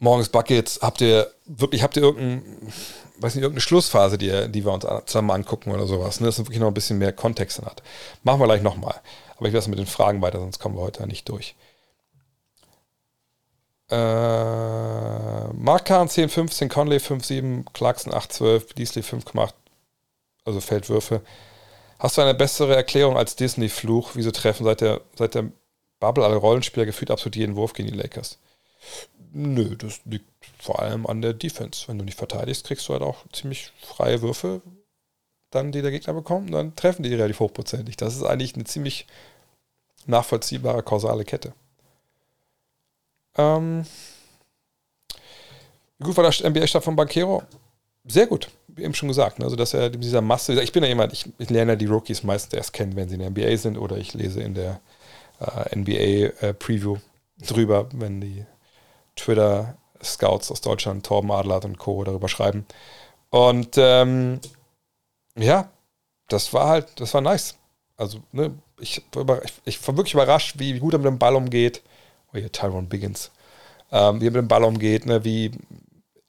morgens 0.00 0.28
Buckets, 0.28 0.80
habt 0.82 1.00
ihr 1.00 1.30
wirklich, 1.46 1.82
habt 1.82 1.96
ihr 1.96 2.02
irgendein, 2.02 2.42
weiß 3.18 3.34
nicht, 3.34 3.42
irgendeine 3.42 3.60
Schlussphase, 3.60 4.18
die, 4.18 4.50
die 4.50 4.64
wir 4.64 4.72
uns 4.72 4.86
zusammen 5.06 5.30
angucken 5.30 5.70
oder 5.70 5.86
sowas, 5.86 6.20
ne? 6.20 6.26
dass 6.26 6.38
man 6.38 6.46
wirklich 6.46 6.60
noch 6.60 6.68
ein 6.68 6.74
bisschen 6.74 6.98
mehr 6.98 7.12
Kontext 7.12 7.62
hat. 7.62 7.82
Machen 8.24 8.40
wir 8.40 8.46
gleich 8.46 8.62
nochmal. 8.62 9.00
Aber 9.36 9.46
ich 9.46 9.54
lasse 9.54 9.70
mit 9.70 9.78
den 9.78 9.86
Fragen 9.86 10.20
weiter, 10.22 10.40
sonst 10.40 10.58
kommen 10.58 10.76
wir 10.76 10.82
heute 10.82 11.06
nicht 11.06 11.28
durch. 11.28 11.54
Äh, 13.90 13.94
Mark 15.52 15.84
Kahn 15.84 16.08
10,15, 16.08 16.68
Conley 16.68 16.98
5,7, 16.98 17.64
Clarkson 17.72 18.12
8,12, 18.12 18.74
Beasley 18.74 19.02
5,8, 19.02 19.52
also 20.44 20.60
Feldwürfe. 20.60 21.20
Hast 21.98 22.16
du 22.16 22.22
eine 22.22 22.34
bessere 22.34 22.74
Erklärung 22.74 23.18
als 23.18 23.36
Disney-Fluch? 23.36 24.12
Wieso 24.14 24.30
treffen 24.30 24.64
seit 24.64 24.80
der, 24.80 25.02
seit 25.16 25.34
der 25.34 25.50
Bubble 25.98 26.24
alle 26.24 26.36
Rollenspieler 26.36 26.86
gefühlt 26.86 27.10
absolut 27.10 27.36
jeden 27.36 27.56
Wurf 27.56 27.74
gegen 27.74 27.90
die 27.90 27.96
Lakers? 27.96 28.38
Nö, 29.32 29.76
das 29.76 30.00
liegt 30.04 30.26
vor 30.58 30.80
allem 30.80 31.06
an 31.06 31.22
der 31.22 31.34
Defense. 31.34 31.86
Wenn 31.88 31.98
du 31.98 32.04
nicht 32.04 32.18
verteidigst, 32.18 32.66
kriegst 32.66 32.88
du 32.88 32.92
halt 32.92 33.02
auch 33.02 33.24
ziemlich 33.32 33.72
freie 33.80 34.22
Würfe, 34.22 34.60
dann 35.50 35.72
die 35.72 35.82
der 35.82 35.90
Gegner 35.90 36.14
bekommt, 36.14 36.52
dann 36.52 36.74
treffen 36.76 37.02
die 37.02 37.14
relativ 37.14 37.40
hochprozentig. 37.40 37.96
Das 37.96 38.16
ist 38.16 38.22
eigentlich 38.22 38.54
eine 38.54 38.64
ziemlich 38.64 39.06
nachvollziehbare 40.06 40.82
kausale 40.82 41.24
Kette. 41.24 41.52
Ähm, 43.36 43.84
wie 45.98 46.04
gut 46.04 46.16
war 46.16 46.28
der 46.28 46.50
NBA-Start 46.50 46.84
von 46.84 46.96
Banquero? 46.96 47.42
Sehr 48.06 48.26
gut, 48.26 48.48
wie 48.68 48.82
eben 48.84 48.94
schon 48.94 49.08
gesagt. 49.08 49.38
Ne? 49.38 49.44
Also, 49.44 49.56
dass 49.56 49.74
er 49.74 49.90
dieser 49.90 50.22
Masse, 50.22 50.60
ich 50.62 50.72
bin 50.72 50.82
ja 50.82 50.88
jemand, 50.88 51.12
ich, 51.12 51.26
ich 51.38 51.50
lerne 51.50 51.76
die 51.76 51.86
Rookies 51.86 52.22
meistens 52.22 52.54
erst 52.54 52.72
kennen, 52.72 52.96
wenn 52.96 53.08
sie 53.08 53.16
in 53.16 53.20
der 53.20 53.30
NBA 53.30 53.56
sind 53.56 53.76
oder 53.76 53.98
ich 53.98 54.14
lese 54.14 54.40
in 54.40 54.54
der 54.54 54.80
äh, 55.40 55.76
NBA-Preview 55.76 56.96
äh, 56.96 57.44
drüber, 57.44 57.88
wenn 57.92 58.20
die 58.20 58.44
Twitter-Scouts 59.16 60.50
aus 60.50 60.60
Deutschland, 60.60 61.04
Torben 61.04 61.30
Adler 61.30 61.64
und 61.64 61.78
Co. 61.78 62.04
darüber 62.04 62.28
schreiben. 62.28 62.66
Und 63.30 63.76
ähm, 63.76 64.40
ja, 65.36 65.70
das 66.28 66.52
war 66.52 66.68
halt, 66.68 67.00
das 67.00 67.14
war 67.14 67.20
nice. 67.20 67.56
Also, 67.96 68.18
ne, 68.32 68.52
ich, 68.78 69.02
ich, 69.64 69.86
war 69.88 69.96
wirklich 69.96 70.14
überrascht, 70.14 70.58
wie, 70.58 70.78
gut 70.78 70.94
er 70.94 70.98
mit 70.98 71.06
dem 71.06 71.18
Ball 71.18 71.36
umgeht. 71.36 71.82
Oh, 72.32 72.38
hier 72.38 72.50
Tyron 72.50 72.88
Biggins. 72.88 73.30
Ähm, 73.92 74.20
wie 74.20 74.26
er 74.26 74.30
mit 74.30 74.40
dem 74.40 74.48
Ball 74.48 74.64
umgeht, 74.64 75.06
ne, 75.06 75.24
wie 75.24 75.52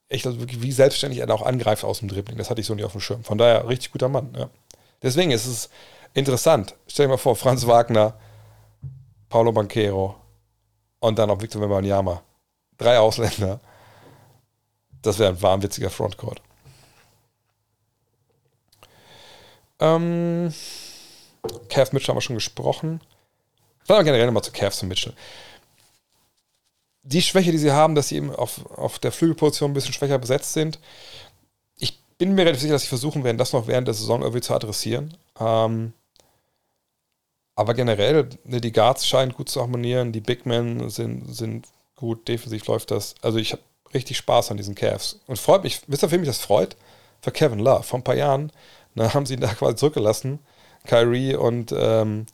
echt, 0.08 0.26
also 0.26 0.38
wirklich, 0.38 0.60
wie 0.62 0.72
selbstständig 0.72 1.20
er 1.20 1.26
da 1.26 1.34
auch 1.34 1.42
angreift 1.42 1.84
aus 1.84 2.00
dem 2.00 2.08
Dribbling. 2.08 2.36
Das 2.36 2.50
hatte 2.50 2.60
ich 2.60 2.66
so 2.66 2.74
nicht 2.74 2.84
auf 2.84 2.92
dem 2.92 3.00
Schirm. 3.00 3.24
Von 3.24 3.38
daher, 3.38 3.68
richtig 3.68 3.92
guter 3.92 4.08
Mann. 4.08 4.34
Ja. 4.36 4.50
Deswegen 5.02 5.30
ist 5.30 5.46
es 5.46 5.70
interessant. 6.14 6.74
Stell 6.86 7.06
dir 7.06 7.12
mal 7.12 7.18
vor, 7.18 7.36
Franz 7.36 7.66
Wagner, 7.66 8.14
Paulo 9.28 9.52
Banquero 9.52 10.14
und 11.00 11.18
dann 11.18 11.30
auch 11.30 11.40
Victor 11.40 11.62
Wembanyama. 11.62 12.22
Drei 12.82 12.98
Ausländer. 12.98 13.60
Das 15.02 15.20
wäre 15.20 15.30
ein 15.30 15.40
wahnwitziger 15.40 15.88
Frontcourt. 15.88 16.42
Ähm, 19.78 20.52
Cav 21.68 21.92
Mitchell 21.92 22.08
haben 22.08 22.16
wir 22.16 22.22
schon 22.22 22.36
gesprochen. 22.36 23.00
Sagen 23.84 24.00
wir 24.00 24.04
generell 24.04 24.26
nochmal 24.26 24.42
zu 24.42 24.50
Cavs 24.50 24.82
und 24.82 24.88
Mitchell. 24.88 25.14
Die 27.04 27.22
Schwäche, 27.22 27.52
die 27.52 27.58
sie 27.58 27.72
haben, 27.72 27.94
dass 27.94 28.08
sie 28.08 28.16
eben 28.16 28.34
auf, 28.34 28.66
auf 28.70 28.98
der 28.98 29.12
Flügelposition 29.12 29.70
ein 29.70 29.74
bisschen 29.74 29.92
schwächer 29.92 30.18
besetzt 30.18 30.52
sind. 30.52 30.80
Ich 31.76 32.00
bin 32.18 32.34
mir 32.34 32.42
relativ 32.42 32.62
sicher, 32.62 32.74
dass 32.74 32.82
sie 32.82 32.88
versuchen 32.88 33.22
werden, 33.22 33.38
das 33.38 33.52
noch 33.52 33.68
während 33.68 33.86
der 33.86 33.94
Saison 33.94 34.22
irgendwie 34.22 34.40
zu 34.40 34.54
adressieren. 34.54 35.16
Ähm, 35.38 35.92
aber 37.54 37.74
generell, 37.74 38.28
ne, 38.44 38.60
die 38.60 38.72
Guards 38.72 39.06
scheinen 39.06 39.32
gut 39.32 39.48
zu 39.48 39.60
harmonieren, 39.60 40.12
die 40.12 40.20
Big 40.20 40.46
Men 40.46 40.90
sind, 40.90 41.34
sind 41.34 41.66
gut, 41.96 42.28
defensiv 42.28 42.66
läuft 42.66 42.90
das. 42.90 43.14
Also 43.22 43.38
ich 43.38 43.52
habe 43.52 43.62
richtig 43.94 44.16
Spaß 44.16 44.50
an 44.50 44.56
diesen 44.56 44.74
Cavs. 44.74 45.20
Und 45.26 45.38
freut 45.38 45.64
mich, 45.64 45.82
wisst 45.86 46.02
ihr, 46.02 46.08
für 46.08 46.18
mich 46.18 46.28
das 46.28 46.40
freut? 46.40 46.76
Für 47.20 47.30
Kevin 47.30 47.58
Love. 47.58 47.82
Vor 47.82 47.98
ein 47.98 48.04
paar 48.04 48.16
Jahren 48.16 48.50
na, 48.94 49.14
haben 49.14 49.26
sie 49.26 49.34
ihn 49.34 49.40
da 49.40 49.48
quasi 49.54 49.76
zurückgelassen. 49.76 50.38
Kyrie 50.86 51.36
und, 51.36 51.72
ähm, 51.76 52.26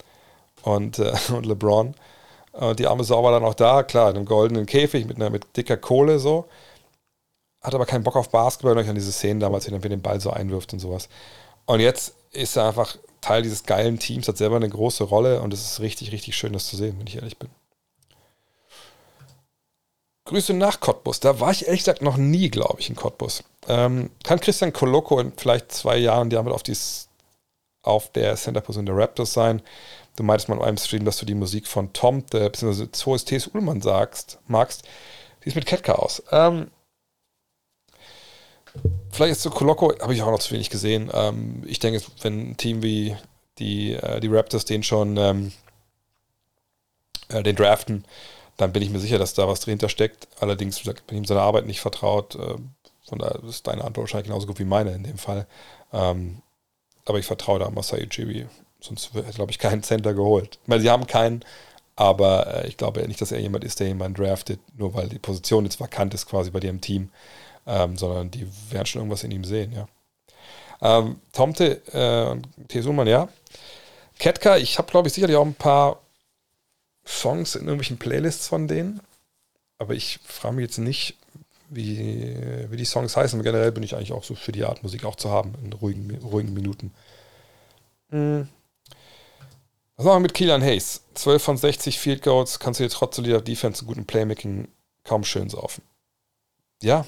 und, 0.62 0.98
äh, 0.98 1.14
und 1.32 1.46
LeBron. 1.46 1.94
Äh, 2.54 2.74
die 2.74 2.86
arme 2.86 3.04
Sau 3.04 3.22
war 3.22 3.32
dann 3.32 3.44
auch 3.44 3.54
da, 3.54 3.82
klar, 3.82 4.10
in 4.10 4.16
einem 4.16 4.24
goldenen 4.24 4.66
Käfig 4.66 5.06
mit, 5.06 5.16
einer, 5.16 5.30
mit 5.30 5.56
dicker 5.56 5.76
Kohle 5.76 6.18
so. 6.18 6.46
Hat 7.60 7.74
aber 7.74 7.86
keinen 7.86 8.04
Bock 8.04 8.16
auf 8.16 8.30
Basketball, 8.30 8.78
und 8.78 8.88
an 8.88 8.94
diese 8.94 9.12
Szenen 9.12 9.40
damals, 9.40 9.66
wie 9.66 9.72
er 9.72 9.78
den 9.80 10.02
Ball 10.02 10.20
so 10.20 10.30
einwirft 10.30 10.72
und 10.72 10.78
sowas. 10.78 11.08
Und 11.66 11.80
jetzt 11.80 12.14
ist 12.32 12.56
er 12.56 12.68
einfach 12.68 12.96
Teil 13.20 13.42
dieses 13.42 13.64
geilen 13.64 13.98
Teams, 13.98 14.28
hat 14.28 14.36
selber 14.36 14.56
eine 14.56 14.68
große 14.68 15.04
Rolle 15.04 15.40
und 15.42 15.52
es 15.52 15.62
ist 15.62 15.80
richtig, 15.80 16.12
richtig 16.12 16.36
schön, 16.36 16.52
das 16.52 16.66
zu 16.66 16.76
sehen, 16.76 16.96
wenn 16.98 17.06
ich 17.06 17.16
ehrlich 17.16 17.36
bin. 17.38 17.50
Grüße 20.28 20.52
nach 20.52 20.80
Cottbus. 20.80 21.20
Da 21.20 21.40
war 21.40 21.50
ich 21.50 21.66
ehrlich 21.66 21.80
gesagt 21.80 22.02
noch 22.02 22.16
nie, 22.16 22.50
glaube 22.50 22.80
ich, 22.80 22.90
in 22.90 22.96
Cottbus. 22.96 23.42
Ähm, 23.66 24.10
kann 24.24 24.40
Christian 24.40 24.72
Coloco 24.72 25.18
in 25.18 25.32
vielleicht 25.36 25.72
zwei 25.72 25.96
Jahren 25.96 26.28
damit 26.30 26.52
auf, 26.52 26.62
dies, 26.62 27.08
auf 27.82 28.12
der 28.12 28.36
Center-Position 28.36 28.86
der 28.86 28.96
Raptors 28.96 29.32
sein? 29.32 29.62
Du 30.16 30.22
meintest 30.22 30.48
mal 30.48 30.56
in 30.56 30.62
einem 30.62 30.76
Stream, 30.76 31.04
dass 31.04 31.16
du 31.16 31.24
die 31.24 31.34
Musik 31.34 31.66
von 31.66 31.92
Tom, 31.94 32.26
der, 32.26 32.50
beziehungsweise 32.50 32.92
Zoes 32.92 33.24
T.S. 33.24 33.46
Ullmann 33.48 33.80
sagst, 33.80 34.38
magst. 34.46 34.82
Die 35.42 35.48
ist 35.48 35.54
mit 35.54 35.64
Ketka 35.64 35.92
aus. 35.92 36.22
Ähm, 36.30 36.70
vielleicht 39.10 39.32
ist 39.32 39.42
zu 39.42 39.50
Coloco, 39.50 39.98
habe 40.00 40.12
ich 40.12 40.22
auch 40.22 40.30
noch 40.30 40.40
zu 40.40 40.52
wenig 40.52 40.68
gesehen. 40.68 41.10
Ähm, 41.14 41.62
ich 41.66 41.78
denke, 41.78 42.02
wenn 42.20 42.50
ein 42.50 42.56
Team 42.58 42.82
wie 42.82 43.16
die, 43.58 43.94
äh, 43.94 44.20
die 44.20 44.28
Raptors 44.28 44.66
den 44.66 44.82
schon 44.82 45.16
ähm, 45.16 45.52
äh, 47.30 47.42
den 47.42 47.56
draften, 47.56 48.04
dann 48.58 48.72
bin 48.72 48.82
ich 48.82 48.90
mir 48.90 48.98
sicher, 48.98 49.18
dass 49.18 49.34
da 49.34 49.48
was 49.48 49.60
dahinter 49.60 49.88
steckt. 49.88 50.28
Allerdings 50.40 50.80
bin 50.82 50.94
ich 51.10 51.16
ihm 51.16 51.24
seiner 51.24 51.42
Arbeit 51.42 51.66
nicht 51.66 51.80
vertraut. 51.80 52.34
Äh, 52.34 52.56
von 53.06 53.18
daher 53.18 53.42
ist 53.44 53.66
deine 53.66 53.84
Antwort 53.84 54.04
wahrscheinlich 54.04 54.26
genauso 54.26 54.46
gut 54.46 54.58
wie 54.58 54.64
meine 54.64 54.92
in 54.92 55.04
dem 55.04 55.16
Fall. 55.16 55.46
Ähm, 55.92 56.42
aber 57.06 57.18
ich 57.18 57.26
vertraue 57.26 57.60
da 57.60 57.70
Masai 57.70 58.04
Ujiri. 58.04 58.46
Sonst 58.80 59.14
hätte, 59.14 59.32
glaube 59.32 59.52
ich, 59.52 59.58
keinen 59.58 59.82
Center 59.82 60.12
geholt. 60.12 60.58
Ich 60.62 60.68
meine, 60.68 60.82
sie 60.82 60.90
haben 60.90 61.06
keinen, 61.06 61.44
aber 61.94 62.64
äh, 62.64 62.68
ich 62.68 62.76
glaube 62.76 63.06
nicht, 63.06 63.20
dass 63.20 63.32
er 63.32 63.38
jemand 63.38 63.64
ist, 63.64 63.78
der 63.78 63.86
jemanden 63.86 64.22
draftet, 64.22 64.60
nur 64.76 64.92
weil 64.92 65.08
die 65.08 65.18
Position 65.20 65.64
jetzt 65.64 65.80
vakant 65.80 66.12
ist 66.14 66.26
quasi 66.26 66.50
bei 66.50 66.60
dir 66.60 66.70
im 66.70 66.80
Team, 66.80 67.10
ähm, 67.66 67.96
sondern 67.96 68.30
die 68.30 68.46
werden 68.70 68.86
schon 68.86 69.00
irgendwas 69.00 69.24
in 69.24 69.30
ihm 69.30 69.44
sehen, 69.44 69.72
ja. 69.72 69.88
Ähm, 70.80 71.20
Tomte 71.32 71.82
äh, 71.92 72.30
und 72.30 72.68
Tesuman, 72.68 73.06
ja. 73.06 73.28
Ketka, 74.18 74.56
ich 74.56 74.78
habe, 74.78 74.90
glaube 74.90 75.08
ich, 75.08 75.14
sicherlich 75.14 75.36
auch 75.36 75.46
ein 75.46 75.54
paar 75.54 76.00
Songs 77.08 77.54
in 77.54 77.62
irgendwelchen 77.62 77.98
Playlists 77.98 78.48
von 78.48 78.68
denen. 78.68 79.00
Aber 79.78 79.94
ich 79.94 80.18
frage 80.24 80.56
mich 80.56 80.64
jetzt 80.64 80.78
nicht, 80.78 81.16
wie, 81.70 82.36
wie 82.70 82.76
die 82.76 82.84
Songs 82.84 83.16
heißen. 83.16 83.42
Generell 83.42 83.72
bin 83.72 83.82
ich 83.82 83.94
eigentlich 83.94 84.12
auch 84.12 84.24
so 84.24 84.34
für 84.34 84.52
die 84.52 84.64
Art 84.64 84.82
Musik 84.82 85.04
auch 85.04 85.16
zu 85.16 85.30
haben, 85.30 85.54
in 85.62 85.72
ruhigen, 85.72 86.18
ruhigen 86.22 86.52
Minuten. 86.52 86.92
Mhm. 88.10 88.48
Was 89.96 90.04
machen 90.04 90.16
wir 90.16 90.20
mit 90.20 90.34
Keelan 90.34 90.62
Hayes? 90.62 91.02
12 91.14 91.42
von 91.42 91.56
60 91.56 91.98
Field 91.98 92.22
Goals, 92.22 92.58
kannst 92.58 92.78
du 92.78 92.84
dir 92.84 92.90
trotz 92.90 93.16
solider 93.16 93.40
Defense 93.40 93.82
und 93.82 93.88
guten 93.88 94.06
Playmaking 94.06 94.68
kaum 95.04 95.24
schön 95.24 95.48
saufen. 95.48 95.82
Ja. 96.82 97.04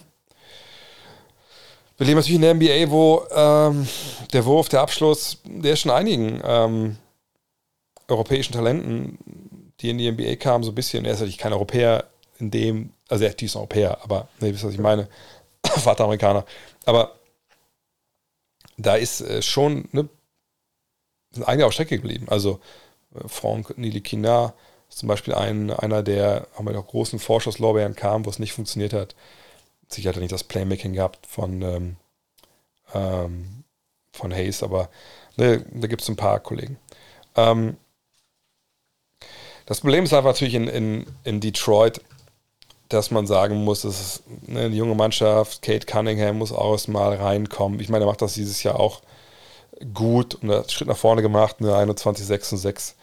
Wir 1.96 2.06
leben 2.06 2.18
natürlich 2.18 2.36
in 2.36 2.42
der 2.42 2.54
NBA, 2.54 2.90
wo 2.90 3.24
ähm, 3.30 3.86
der 4.32 4.44
Wurf, 4.44 4.68
der 4.68 4.80
Abschluss, 4.80 5.38
der 5.44 5.74
ist 5.74 5.80
schon 5.80 5.92
einigen 5.92 6.40
ähm, 6.42 6.96
europäischen 8.08 8.54
Talenten 8.54 9.69
die 9.80 9.90
in 9.90 9.98
die 9.98 10.10
NBA 10.10 10.36
kamen, 10.36 10.64
so 10.64 10.70
ein 10.70 10.74
bisschen, 10.74 11.04
er 11.04 11.12
ist 11.12 11.20
natürlich 11.20 11.38
kein 11.38 11.52
Europäer 11.52 12.04
in 12.38 12.50
dem, 12.50 12.92
also 13.08 13.24
er 13.24 13.40
ist 13.40 13.56
Europäer, 13.56 14.02
aber 14.02 14.28
ne, 14.40 14.52
wisst 14.52 14.64
was 14.64 14.72
ich 14.72 14.78
meine? 14.78 15.08
Vater 15.64 16.04
Amerikaner. 16.04 16.44
Aber 16.84 17.16
da 18.76 18.96
ist 18.96 19.20
äh, 19.20 19.42
schon, 19.42 19.88
ne, 19.92 20.08
sind 21.32 21.44
einige 21.44 21.66
auf 21.66 21.72
Strecke 21.72 21.96
geblieben. 21.96 22.26
Also 22.28 22.60
äh, 23.14 23.28
Franck 23.28 23.76
Nilikina 23.78 24.54
ist 24.88 24.98
zum 24.98 25.08
Beispiel 25.08 25.34
ein, 25.34 25.70
einer, 25.70 26.02
der 26.02 26.48
auch 26.56 26.62
mit 26.62 26.74
großen 26.74 27.18
Vorschusslorbeeren 27.18 27.94
kam, 27.94 28.26
wo 28.26 28.30
es 28.30 28.38
nicht 28.38 28.52
funktioniert 28.52 28.92
hat. 28.92 29.14
Sicher 29.88 30.10
hat 30.10 30.16
er 30.16 30.20
nicht 30.20 30.32
das 30.32 30.44
Playmaking 30.44 30.94
gehabt 30.94 31.26
von, 31.26 31.62
ähm, 31.62 31.96
ähm, 32.94 33.64
von 34.12 34.32
Hayes, 34.32 34.62
aber 34.62 34.90
ne, 35.36 35.64
da 35.72 35.86
gibt 35.86 36.02
es 36.02 36.08
ein 36.08 36.16
paar 36.16 36.40
Kollegen. 36.40 36.78
Ähm, 37.36 37.76
das 39.70 39.82
Problem 39.82 40.02
ist 40.02 40.12
einfach 40.12 40.30
natürlich 40.30 40.54
in, 40.54 40.66
in, 40.66 41.06
in 41.22 41.40
Detroit, 41.40 42.00
dass 42.88 43.12
man 43.12 43.28
sagen 43.28 43.62
muss, 43.62 43.84
es 43.84 44.00
ist 44.00 44.22
eine 44.48 44.66
junge 44.66 44.96
Mannschaft, 44.96 45.62
Kate 45.62 45.86
Cunningham 45.86 46.38
muss 46.38 46.50
auch 46.50 46.88
mal 46.88 47.14
reinkommen. 47.14 47.78
Ich 47.78 47.88
meine, 47.88 48.04
er 48.04 48.08
macht 48.08 48.20
das 48.20 48.34
dieses 48.34 48.64
Jahr 48.64 48.80
auch 48.80 49.00
gut 49.94 50.34
und 50.34 50.50
hat 50.50 50.56
einen 50.56 50.68
Schritt 50.70 50.88
nach 50.88 50.96
vorne 50.96 51.22
gemacht, 51.22 51.58
eine 51.60 51.76
21, 51.76 52.26
6 52.26 52.52
und 52.54 52.58
6. 52.58 52.96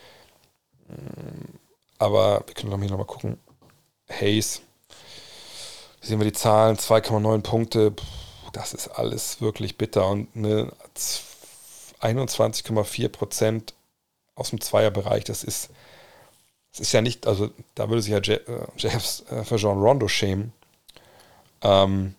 Aber 1.99 2.43
wir 2.45 2.53
können 2.53 2.81
hier 2.81 2.91
nochmal 2.91 3.05
gucken. 3.05 3.39
Hayes. 4.09 4.61
Sehen 6.01 6.19
wir 6.19 6.25
die 6.25 6.33
Zahlen, 6.33 6.75
2,9 6.75 7.43
Punkte. 7.43 7.93
Das 8.51 8.73
ist 8.73 8.89
alles 8.89 9.39
wirklich 9.39 9.77
bitter. 9.77 10.05
Und 10.09 10.27
eine 10.35 10.73
21,4 12.01 13.07
Prozent 13.07 13.73
aus 14.35 14.49
dem 14.49 14.59
Zweierbereich, 14.59 15.23
das 15.23 15.45
ist, 15.45 15.69
das 16.77 16.87
ist 16.87 16.91
ja 16.91 17.01
nicht, 17.01 17.25
also 17.25 17.49
da 17.73 17.89
würde 17.89 18.01
sich 18.01 18.11
ja 18.11 18.21
Jeffs 18.77 19.23
äh, 19.31 19.43
für 19.43 19.55
John 19.55 19.81
Rondo 19.81 20.07
schämen. 20.07 20.53
Ähm, 21.61 22.13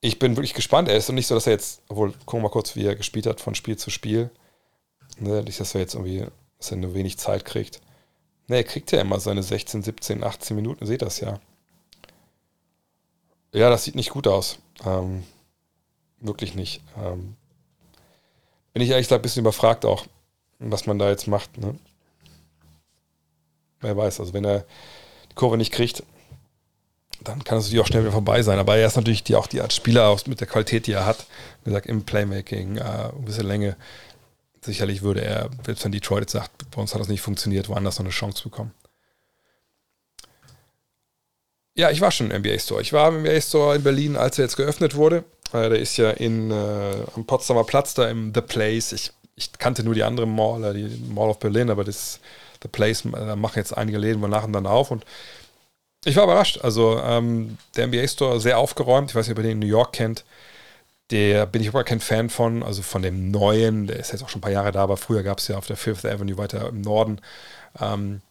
ich 0.00 0.20
bin 0.20 0.36
wirklich 0.36 0.54
gespannt. 0.54 0.88
Er 0.88 0.96
ist 0.96 1.10
nicht 1.10 1.26
so, 1.26 1.34
dass 1.34 1.48
er 1.48 1.54
jetzt, 1.54 1.82
obwohl, 1.88 2.12
gucken 2.12 2.38
wir 2.38 2.42
mal 2.42 2.48
kurz, 2.50 2.76
wie 2.76 2.86
er 2.86 2.94
gespielt 2.94 3.26
hat 3.26 3.40
von 3.40 3.56
Spiel 3.56 3.76
zu 3.76 3.90
Spiel. 3.90 4.30
Ne, 5.18 5.42
nicht, 5.42 5.58
dass 5.58 5.74
er 5.74 5.80
jetzt 5.80 5.94
irgendwie, 5.94 6.26
dass 6.58 6.70
er 6.70 6.76
nur 6.76 6.94
wenig 6.94 7.18
Zeit 7.18 7.44
kriegt. 7.44 7.80
Ne, 8.46 8.56
er 8.56 8.64
kriegt 8.64 8.92
ja 8.92 9.00
immer 9.00 9.18
seine 9.18 9.42
16, 9.42 9.82
17, 9.82 10.22
18 10.22 10.54
Minuten, 10.54 10.86
seht 10.86 11.02
das 11.02 11.18
ja. 11.18 11.40
Ja, 13.52 13.68
das 13.68 13.82
sieht 13.84 13.96
nicht 13.96 14.10
gut 14.10 14.28
aus. 14.28 14.58
Ähm, 14.84 15.24
wirklich 16.20 16.54
nicht. 16.54 16.82
Ähm, 17.02 17.34
bin 18.74 18.82
ich 18.82 18.90
ehrlich 18.90 19.06
gesagt 19.06 19.20
ein 19.20 19.22
bisschen 19.22 19.40
überfragt 19.40 19.84
auch, 19.84 20.06
was 20.60 20.86
man 20.86 20.98
da 21.00 21.08
jetzt 21.08 21.26
macht. 21.26 21.58
Ne? 21.58 21.76
Wer 23.80 23.96
weiß, 23.96 24.20
also 24.20 24.32
wenn 24.32 24.44
er 24.44 24.64
die 25.30 25.34
Kurve 25.34 25.56
nicht 25.56 25.72
kriegt, 25.72 26.02
dann 27.22 27.42
kann 27.44 27.58
es 27.58 27.64
natürlich 27.64 27.82
auch 27.82 27.86
schnell 27.86 28.02
wieder 28.02 28.12
vorbei 28.12 28.42
sein. 28.42 28.58
Aber 28.58 28.76
er 28.76 28.86
ist 28.86 28.96
natürlich 28.96 29.24
die, 29.24 29.36
auch 29.36 29.46
die 29.46 29.60
Art 29.60 29.72
Spieler 29.72 30.16
mit 30.26 30.40
der 30.40 30.46
Qualität, 30.46 30.86
die 30.86 30.92
er 30.92 31.06
hat. 31.06 31.26
Wie 31.64 31.70
gesagt, 31.70 31.86
im 31.86 32.04
Playmaking, 32.04 32.76
äh, 32.76 32.82
ein 32.82 33.24
bisschen 33.24 33.46
Länge. 33.46 33.76
Sicherlich 34.62 35.02
würde 35.02 35.22
er, 35.22 35.50
selbst 35.64 35.84
wenn 35.84 35.92
Detroit 35.92 36.22
jetzt 36.22 36.32
sagt, 36.32 36.70
bei 36.70 36.80
uns 36.80 36.94
hat 36.94 37.00
das 37.00 37.08
nicht 37.08 37.20
funktioniert, 37.20 37.68
woanders 37.68 37.98
noch 37.98 38.04
eine 38.04 38.12
Chance 38.12 38.42
bekommen. 38.42 38.72
Ja, 41.74 41.90
ich 41.90 42.00
war 42.00 42.10
schon 42.10 42.30
im 42.30 42.40
NBA 42.40 42.58
Store. 42.58 42.80
Ich 42.80 42.92
war 42.92 43.08
im 43.10 43.20
NBA 43.20 43.40
Store 43.40 43.76
in 43.76 43.82
Berlin, 43.82 44.16
als 44.16 44.38
er 44.38 44.44
jetzt 44.44 44.56
geöffnet 44.56 44.94
wurde. 44.94 45.24
Äh, 45.52 45.68
der 45.68 45.78
ist 45.78 45.96
ja 45.98 46.10
in, 46.10 46.50
äh, 46.50 46.94
am 47.14 47.26
Potsdamer 47.26 47.64
Platz, 47.64 47.94
da 47.94 48.08
im 48.08 48.32
The 48.34 48.40
Place. 48.40 48.92
Ich, 48.92 49.12
ich 49.36 49.52
kannte 49.52 49.84
nur 49.84 49.94
die 49.94 50.02
andere 50.02 50.26
Mall, 50.26 50.64
äh, 50.64 50.74
die 50.74 51.12
Mall 51.12 51.28
of 51.28 51.38
Berlin, 51.38 51.70
aber 51.70 51.84
das 51.84 52.20
The 52.62 52.68
Place, 52.68 53.04
äh, 53.04 53.10
da 53.12 53.36
machen 53.36 53.58
jetzt 53.58 53.76
einige 53.76 53.98
Läden 53.98 54.22
wohl 54.22 54.28
nach 54.28 54.44
und 54.44 54.52
dann 54.52 54.66
auf. 54.66 54.90
Und 54.90 55.04
ich 56.04 56.16
war 56.16 56.24
überrascht. 56.24 56.60
Also 56.62 57.00
ähm, 57.00 57.58
der 57.76 57.86
NBA 57.88 58.06
Store 58.08 58.40
sehr 58.40 58.58
aufgeräumt. 58.58 59.10
Ich 59.10 59.16
weiß 59.16 59.26
nicht, 59.26 59.36
ob 59.36 59.44
ihr 59.44 59.48
den 59.48 59.52
in 59.52 59.58
New 59.60 59.66
York 59.66 59.92
kennt. 59.92 60.24
Der 61.10 61.46
bin 61.46 61.62
ich 61.62 61.68
überhaupt 61.68 61.88
kein 61.88 62.00
Fan 62.00 62.30
von, 62.30 62.62
also 62.64 62.82
von 62.82 63.02
dem 63.02 63.30
neuen, 63.30 63.86
der 63.86 63.98
ist 63.98 64.12
jetzt 64.12 64.24
auch 64.24 64.28
schon 64.28 64.40
ein 64.40 64.42
paar 64.42 64.50
Jahre 64.50 64.72
da, 64.72 64.82
aber 64.82 64.96
früher 64.96 65.22
gab 65.22 65.38
es 65.38 65.46
ja 65.46 65.56
auf 65.56 65.66
der 65.66 65.76
Fifth 65.76 66.04
Avenue 66.04 66.36
weiter 66.36 66.68
im 66.68 66.80
Norden 66.80 67.20
ähm, 67.80 68.22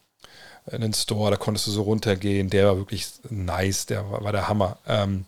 einen 0.71 0.93
Store, 0.93 1.31
da 1.31 1.37
konntest 1.37 1.67
du 1.67 1.71
so 1.71 1.83
runtergehen, 1.83 2.49
der 2.49 2.67
war 2.67 2.77
wirklich 2.77 3.07
nice, 3.29 3.85
der 3.85 4.09
war, 4.09 4.23
war 4.23 4.31
der 4.31 4.47
Hammer. 4.47 4.77
Ähm, 4.87 5.25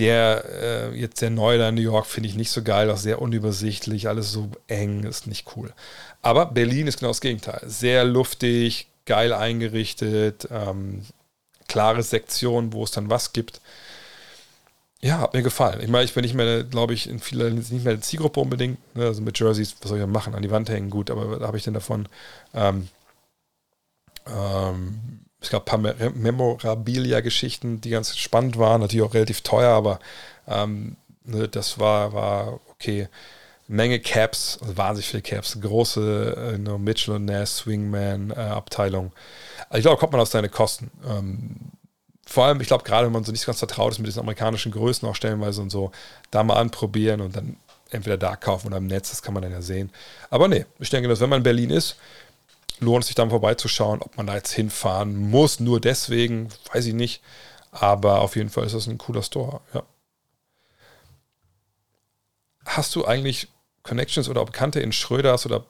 der 0.00 0.44
äh, 0.92 0.98
jetzt 0.98 1.20
der 1.20 1.30
neue 1.30 1.58
da 1.58 1.68
in 1.68 1.76
New 1.76 1.82
York 1.82 2.06
finde 2.06 2.28
ich 2.28 2.34
nicht 2.34 2.50
so 2.50 2.62
geil, 2.62 2.90
auch 2.90 2.96
sehr 2.96 3.22
unübersichtlich, 3.22 4.08
alles 4.08 4.32
so 4.32 4.50
eng, 4.66 5.04
ist 5.04 5.26
nicht 5.26 5.46
cool. 5.56 5.72
Aber 6.22 6.46
Berlin 6.46 6.86
ist 6.86 6.98
genau 6.98 7.10
das 7.10 7.20
Gegenteil. 7.20 7.60
Sehr 7.66 8.04
luftig, 8.04 8.88
geil 9.04 9.32
eingerichtet, 9.32 10.48
ähm, 10.50 11.02
klare 11.68 12.02
Sektion, 12.02 12.72
wo 12.72 12.82
es 12.82 12.90
dann 12.90 13.10
was 13.10 13.32
gibt. 13.32 13.60
Ja, 15.02 15.18
hat 15.20 15.34
mir 15.34 15.42
gefallen. 15.42 15.80
Ich 15.80 15.88
meine, 15.88 16.04
ich 16.04 16.14
bin 16.14 16.22
nicht 16.22 16.34
mehr, 16.34 16.64
glaube 16.64 16.92
ich, 16.94 17.08
in 17.08 17.20
vieler 17.20 17.50
nicht 17.50 17.84
mehr 17.84 17.94
die 17.94 18.00
Zielgruppe 18.00 18.40
unbedingt. 18.40 18.78
Ne? 18.96 19.04
Also 19.04 19.22
mit 19.22 19.38
Jerseys, 19.38 19.76
was 19.80 19.88
soll 19.88 19.98
ich 19.98 20.04
denn 20.04 20.12
machen? 20.12 20.34
An 20.34 20.42
die 20.42 20.50
Wand 20.50 20.68
hängen, 20.68 20.90
gut, 20.90 21.10
aber 21.10 21.30
was 21.30 21.46
habe 21.46 21.56
ich 21.56 21.64
denn 21.64 21.74
davon? 21.74 22.06
Ähm, 22.54 22.88
ähm, 24.26 25.20
es 25.40 25.50
gab 25.50 25.72
ein 25.72 25.82
paar 25.82 26.10
Memorabilia-Geschichten, 26.10 27.80
die 27.80 27.90
ganz 27.90 28.16
spannend 28.16 28.58
waren, 28.58 28.80
natürlich 28.80 29.06
auch 29.06 29.14
relativ 29.14 29.40
teuer, 29.40 29.70
aber 29.70 30.00
ähm, 30.46 30.96
ne, 31.24 31.48
das 31.48 31.78
war, 31.78 32.12
war 32.12 32.60
okay. 32.70 33.08
Menge 33.68 34.00
Caps, 34.00 34.58
also 34.60 34.76
wahnsinnig 34.76 35.06
viele 35.06 35.22
Caps, 35.22 35.60
große 35.60 36.56
äh, 36.56 36.78
Mitchell 36.78 37.14
und 37.14 37.26
Nass 37.26 37.58
Swingman 37.58 38.30
äh. 38.30 38.34
Also 38.38 39.12
ich 39.74 39.82
glaube, 39.82 39.96
kommt 39.96 40.10
man 40.10 40.20
auf 40.20 40.28
seine 40.28 40.48
Kosten. 40.48 40.90
Ähm, 41.08 41.56
vor 42.26 42.46
allem, 42.46 42.60
ich 42.60 42.66
glaube, 42.66 42.82
gerade 42.82 43.06
wenn 43.06 43.12
man 43.12 43.22
so 43.22 43.30
nicht 43.30 43.46
ganz 43.46 43.60
vertraut 43.60 43.92
ist 43.92 43.98
mit 43.98 44.08
diesen 44.08 44.20
amerikanischen 44.20 44.72
Größen 44.72 45.08
auch 45.08 45.14
stellenweise 45.14 45.62
und 45.62 45.70
so, 45.70 45.92
da 46.32 46.42
mal 46.42 46.56
anprobieren 46.56 47.20
und 47.20 47.36
dann 47.36 47.56
entweder 47.90 48.16
da 48.16 48.34
kaufen 48.34 48.68
oder 48.68 48.78
im 48.78 48.86
Netz, 48.86 49.10
das 49.10 49.22
kann 49.22 49.34
man 49.34 49.42
dann 49.44 49.52
ja 49.52 49.62
sehen. 49.62 49.90
Aber 50.30 50.48
nee, 50.48 50.64
ich 50.80 50.90
denke, 50.90 51.08
dass 51.08 51.20
wenn 51.20 51.28
man 51.30 51.38
in 51.38 51.44
Berlin 51.44 51.70
ist, 51.70 51.96
lohnt 52.80 53.04
es 53.04 53.08
sich 53.08 53.14
dann 53.14 53.30
vorbeizuschauen, 53.30 54.02
ob 54.02 54.16
man 54.16 54.26
da 54.26 54.34
jetzt 54.34 54.52
hinfahren 54.52 55.16
muss, 55.30 55.60
nur 55.60 55.80
deswegen, 55.80 56.48
weiß 56.72 56.86
ich 56.86 56.94
nicht. 56.94 57.22
Aber 57.70 58.20
auf 58.20 58.36
jeden 58.36 58.50
Fall 58.50 58.64
ist 58.64 58.74
das 58.74 58.86
ein 58.86 58.98
cooler 58.98 59.22
Store, 59.22 59.60
ja. 59.74 59.82
Hast 62.66 62.94
du 62.94 63.04
eigentlich 63.04 63.48
Connections 63.82 64.28
oder 64.28 64.44
Bekannte 64.44 64.80
in 64.80 64.92
Schröders 64.92 65.46
oder 65.46 65.64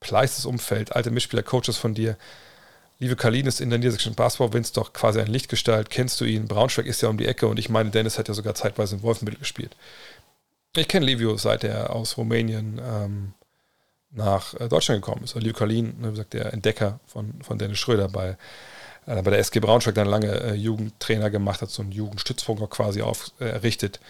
Pleißes 0.00 0.46
Umfeld, 0.46 0.94
alte 0.94 1.10
Mitspieler, 1.10 1.42
Coaches 1.42 1.78
von 1.78 1.94
dir. 1.94 2.16
Liebe 2.98 3.16
Kalin 3.16 3.46
ist 3.46 3.60
in 3.60 3.70
der 3.70 3.78
niedersächsischen 3.78 4.14
Basketball-Winz 4.14 4.72
doch 4.72 4.92
quasi 4.92 5.20
ein 5.20 5.28
Lichtgestalt. 5.28 5.90
Kennst 5.90 6.20
du 6.20 6.24
ihn? 6.24 6.48
Braunschweig 6.48 6.86
ist 6.86 7.02
ja 7.02 7.08
um 7.08 7.18
die 7.18 7.26
Ecke 7.26 7.46
und 7.46 7.58
ich 7.58 7.68
meine, 7.68 7.90
Dennis 7.90 8.18
hat 8.18 8.28
ja 8.28 8.34
sogar 8.34 8.54
zeitweise 8.54 8.96
in 8.96 9.02
Wolfenbüttel 9.02 9.38
gespielt. 9.38 9.76
Ich 10.76 10.88
kenne 10.88 11.06
Livio, 11.06 11.36
seit 11.36 11.64
er 11.64 11.94
aus 11.94 12.16
Rumänien 12.16 12.80
ähm, 12.84 13.34
nach 14.12 14.54
äh, 14.54 14.68
Deutschland 14.68 15.02
gekommen 15.02 15.24
ist. 15.24 15.34
Livio 15.34 15.54
Kalin, 15.54 16.00
ne, 16.00 16.08
wie 16.08 16.10
gesagt, 16.12 16.34
der 16.34 16.52
Entdecker 16.52 17.00
von, 17.06 17.34
von 17.42 17.58
Dennis 17.58 17.78
Schröder 17.78 18.08
bei, 18.08 18.36
äh, 19.06 19.22
bei 19.22 19.30
der 19.30 19.38
SG 19.38 19.60
Braunschweig 19.60 19.94
dann 19.94 20.06
lange 20.06 20.28
äh, 20.28 20.54
Jugendtrainer 20.54 21.30
gemacht 21.30 21.62
hat, 21.62 21.70
so 21.70 21.82
einen 21.82 21.92
Jugendstützpunkt 21.92 22.62
auch 22.62 22.70
quasi 22.70 23.02
auf, 23.02 23.32
äh, 23.40 23.46
errichtet 23.46 24.00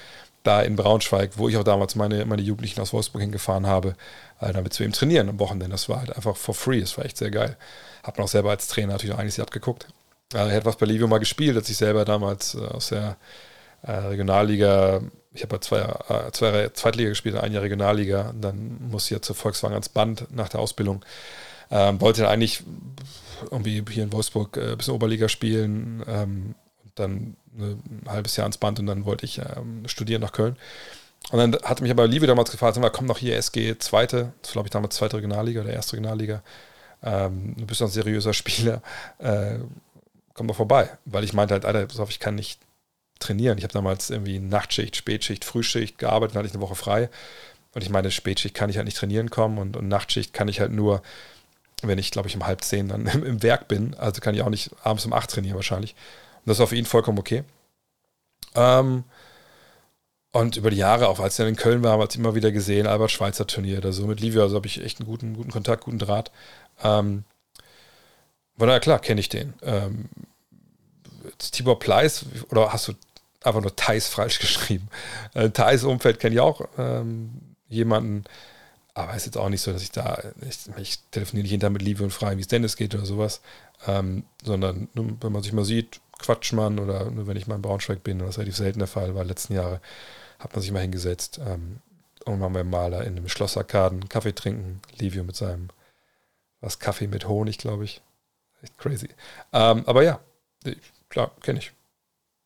da 0.43 0.61
in 0.61 0.75
Braunschweig, 0.75 1.33
wo 1.37 1.49
ich 1.49 1.57
auch 1.57 1.63
damals 1.63 1.95
meine, 1.95 2.25
meine 2.27 2.43
Jugendlichen 2.43 2.81
aus 2.81 2.93
Wolfsburg 2.93 3.23
hingefahren 3.23 3.67
habe, 3.67 3.95
äh, 4.41 4.53
damit 4.53 4.77
wir 4.79 4.85
eben 4.85 4.93
trainieren 4.93 5.29
am 5.29 5.39
Wochenende. 5.39 5.69
Das 5.69 5.89
war 5.89 6.01
halt 6.01 6.15
einfach 6.17 6.37
for 6.37 6.55
free, 6.55 6.81
das 6.81 6.99
war 6.99 7.05
echt 7.05 7.17
sehr 7.17 7.31
geil. 7.31 7.57
Hab 8.03 8.19
man 8.19 8.25
auch 8.25 8.29
selber 8.29 8.51
als 8.51 8.67
Trainer 8.67 8.93
natürlich 8.93 9.15
einiges 9.15 9.39
abgeguckt. 9.39 9.87
Äh, 10.35 10.39
er 10.39 10.57
hat 10.57 10.65
was 10.65 10.77
bei 10.77 10.87
Livio 10.87 11.07
mal 11.07 11.19
gespielt, 11.19 11.57
als 11.57 11.69
ich 11.69 11.77
selber 11.77 12.05
damals 12.05 12.57
aus 12.57 12.89
der 12.89 13.17
Regionalliga, 13.85 15.01
ich 15.35 15.43
habe 15.43 15.61
zwei, 15.61 15.81
äh, 15.81 16.31
zwei 16.33 16.69
Zweitliga 16.69 17.09
gespielt, 17.09 17.37
ein 17.37 17.53
Jahr 17.53 17.63
Regionalliga, 17.63 18.35
dann 18.39 18.79
musste 18.91 19.15
ich 19.15 19.19
ja 19.19 19.23
zur 19.23 19.37
Volkswagen 19.37 19.75
ans 19.75 19.89
Band 19.89 20.27
nach 20.31 20.49
der 20.49 20.61
Ausbildung. 20.61 21.05
Ähm, 21.71 22.01
wollte 22.01 22.23
dann 22.23 22.31
eigentlich 22.31 22.63
irgendwie 23.51 23.83
hier 23.89 24.05
in 24.05 24.13
Wolfsburg 24.13 24.57
äh, 24.57 24.73
ein 24.73 24.79
bisschen 24.79 24.95
Oberliga 24.95 25.29
spielen, 25.29 26.05
ähm, 26.07 26.55
dann 26.95 27.37
ein 27.59 28.03
halbes 28.07 28.37
Jahr 28.37 28.45
ans 28.45 28.59
Band 28.59 28.79
und 28.81 28.87
dann 28.87 29.05
wollte 29.05 29.25
ich 29.25 29.39
ähm, 29.39 29.87
studieren 29.87 30.21
nach 30.21 30.33
Köln. 30.33 30.57
Und 31.31 31.39
dann 31.39 31.55
hatte 31.63 31.83
mich 31.83 31.93
aber 31.93 32.07
Liebe 32.07 32.27
damals 32.27 32.51
gefragt, 32.51 32.75
sag 32.75 32.83
mal, 32.83 32.91
komm 32.91 33.07
doch 33.07 33.19
hier 33.19 33.37
SG 33.37 33.79
zweite, 33.79 34.33
das 34.43 34.53
glaube 34.53 34.67
ich 34.67 34.73
damals 34.73 34.97
zweite 34.97 35.17
Regionalliga 35.17 35.63
oder 35.63 35.73
erste 35.73 35.95
Regionalliga. 35.95 36.43
Ähm, 37.03 37.55
du 37.57 37.67
bist 37.67 37.81
doch 37.81 37.87
ein 37.87 37.93
seriöser 37.93 38.33
Spieler, 38.35 38.83
äh, 39.19 39.59
komm 40.35 40.49
doch 40.49 40.57
vorbei. 40.57 40.91
Weil 41.05 41.25
ich 41.25 41.33
meinte 41.33 41.55
halt, 41.55 41.65
Alter, 41.65 41.87
pass 41.87 42.01
auf, 42.01 42.11
ich 42.11 42.21
kann 42.21 42.35
nicht 42.35 42.61
trainieren. 43.23 43.59
Ich 43.59 43.65
habe 43.65 43.73
damals 43.73 44.11
irgendwie 44.11 44.39
Nachtschicht, 44.39 44.97
Spätschicht, 44.97 45.45
Frühschicht 45.45 45.99
gearbeitet, 45.99 46.35
dann 46.35 46.41
hatte 46.41 46.49
ich 46.49 46.55
eine 46.55 46.63
Woche 46.63 46.75
frei. 46.75 47.09
Und 47.75 47.83
ich 47.83 47.91
meine, 47.91 48.11
Spätschicht 48.11 48.55
kann 48.55 48.71
ich 48.71 48.77
halt 48.77 48.85
nicht 48.85 48.97
trainieren 48.97 49.31
kommen 49.31 49.59
und, 49.59 49.77
und 49.77 49.89
Nachtschicht 49.89 50.33
kann 50.33 50.49
ich 50.49 50.61
halt 50.61 50.73
nur, 50.73 51.03
wenn 51.83 51.99
ich, 51.99 52.11
glaube 52.11 52.29
ich, 52.29 52.37
um 52.37 52.47
halb 52.47 52.63
zehn 52.63 52.89
dann 52.89 53.07
im, 53.15 53.25
im 53.25 53.43
Werk 53.43 53.69
bin. 53.69 53.95
Also 53.95 54.21
kann 54.21 54.35
ich 54.35 54.43
auch 54.43 54.51
nicht 54.51 54.71
abends 54.83 55.07
um 55.07 55.13
acht 55.13 55.31
trainieren 55.31 55.57
wahrscheinlich. 55.57 55.95
Und 56.45 56.51
das 56.51 56.59
war 56.59 56.67
für 56.67 56.77
ihn 56.77 56.85
vollkommen 56.85 57.19
okay. 57.19 57.45
Ähm, 58.55 59.05
und 60.33 60.57
über 60.57 60.71
die 60.71 60.79
Jahre, 60.79 61.09
auch 61.09 61.21
als 61.21 61.39
er 61.39 61.47
in 61.47 61.57
Köln 61.57 61.83
war, 61.83 61.93
haben 61.93 62.01
wir 62.01 62.09
es 62.09 62.17
immer 62.17 62.35
wieder 62.35 62.53
gesehen, 62.53 62.87
Albert 62.87 63.11
Schweitzer 63.11 63.47
Turnier 63.47 63.79
oder 63.79 63.93
so 63.93 64.07
mit 64.07 64.21
Livia, 64.21 64.43
also 64.43 64.57
habe 64.57 64.67
ich 64.67 64.83
echt 64.83 64.99
einen 64.99 65.09
guten, 65.09 65.35
guten 65.35 65.51
Kontakt, 65.51 65.85
guten 65.85 65.99
Draht. 65.99 66.31
Ähm, 66.83 67.25
von 68.57 68.67
daher, 68.67 68.81
klar, 68.81 68.99
kenne 68.99 69.21
ich 69.21 69.29
den. 69.29 69.55
Ähm, 69.63 70.09
Tibor 71.39 71.79
Pleiss, 71.79 72.25
oder 72.51 72.73
hast 72.73 72.89
du 72.89 72.95
einfach 73.45 73.61
nur 73.61 73.75
Thais 73.75 74.09
falsch 74.09 74.39
geschrieben? 74.41 74.89
Äh, 75.35 75.51
Thais 75.51 75.85
Umfeld 75.85 76.21
kenne 76.21 76.35
ich 76.35 76.41
auch 76.41 76.69
ähm, 76.79 77.55
jemanden, 77.69 78.25
aber 78.95 79.13
es 79.13 79.19
ist 79.19 79.27
jetzt 79.27 79.39
auch 79.39 79.49
nicht 79.49 79.63
so, 79.63 79.73
dass 79.73 79.83
ich 79.83 79.93
da, 79.93 80.23
ich, 80.49 80.59
ich 80.77 80.99
telefoniere 81.11 81.45
nicht 81.45 81.53
hinterher 81.53 81.73
mit 81.73 81.83
Livio 81.83 82.05
und 82.05 82.11
frage, 82.11 82.37
wie 82.37 82.43
es 82.43 82.49
Dennis 82.49 82.77
geht 82.77 82.95
oder 82.95 83.07
sowas, 83.07 83.41
ähm, 83.87 84.25
sondern 84.45 84.89
wenn 84.95 85.33
man 85.33 85.43
sich 85.43 85.53
mal 85.53 85.65
sieht, 85.65 86.01
quatscht 86.19 86.53
man 86.53 86.79
oder 86.79 87.11
nur 87.11 87.27
wenn 87.27 87.37
ich 87.37 87.47
mal 87.47 87.57
in 87.57 87.63
Braunschweig 87.63 88.05
bin, 88.05 88.21
ist 88.21 88.39
relativ 88.39 88.57
selten 88.57 88.79
der 88.79 88.89
Fall 88.89 89.15
war, 89.15 89.25
letzten 89.25 89.55
Jahre, 89.55 89.81
hat 90.39 90.53
man 90.53 90.63
sich 90.63 90.71
mal 90.71 90.81
hingesetzt 90.81 91.41
ähm, 91.45 91.79
und 92.27 92.41
waren 92.41 92.53
beim 92.53 92.69
Maler 92.69 93.05
in 93.05 93.17
einem 93.17 93.29
Schlossarkaden 93.29 94.09
Kaffee 94.09 94.35
trinken, 94.35 94.81
Livio 94.99 95.25
mit 95.25 95.37
seinem, 95.37 95.71
was 96.61 96.79
Kaffee 96.79 97.07
mit 97.07 97.27
Honig, 97.27 97.59
glaube 97.59 97.85
ich. 97.85 98.03
Echt 98.63 98.79
crazy. 98.79 99.09
Ähm, 99.53 99.83
aber 99.87 100.05
ja, 100.05 100.21
Klar, 101.09 101.31
kenne 101.43 101.59
ich. 101.59 101.73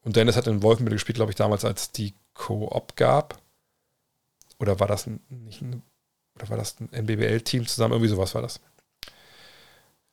Und 0.06 0.14
Dennis 0.14 0.36
hat 0.36 0.46
in 0.46 0.62
Wolfenbüttel 0.62 0.94
gespielt, 0.94 1.16
glaube 1.16 1.32
ich, 1.32 1.36
damals, 1.36 1.64
als 1.64 1.90
die 1.90 2.14
Co-op 2.32 2.94
gab. 2.94 3.42
Oder 4.60 4.78
war 4.78 4.86
das 4.86 5.08
nicht 5.08 5.62
ein, 5.62 5.82
oder 6.36 6.48
war 6.48 6.56
das 6.56 6.78
ein 6.78 6.92
NBBL-Team 6.92 7.66
zusammen? 7.66 7.94
Irgendwie 7.94 8.10
sowas 8.10 8.32
war 8.36 8.42
das. 8.42 8.60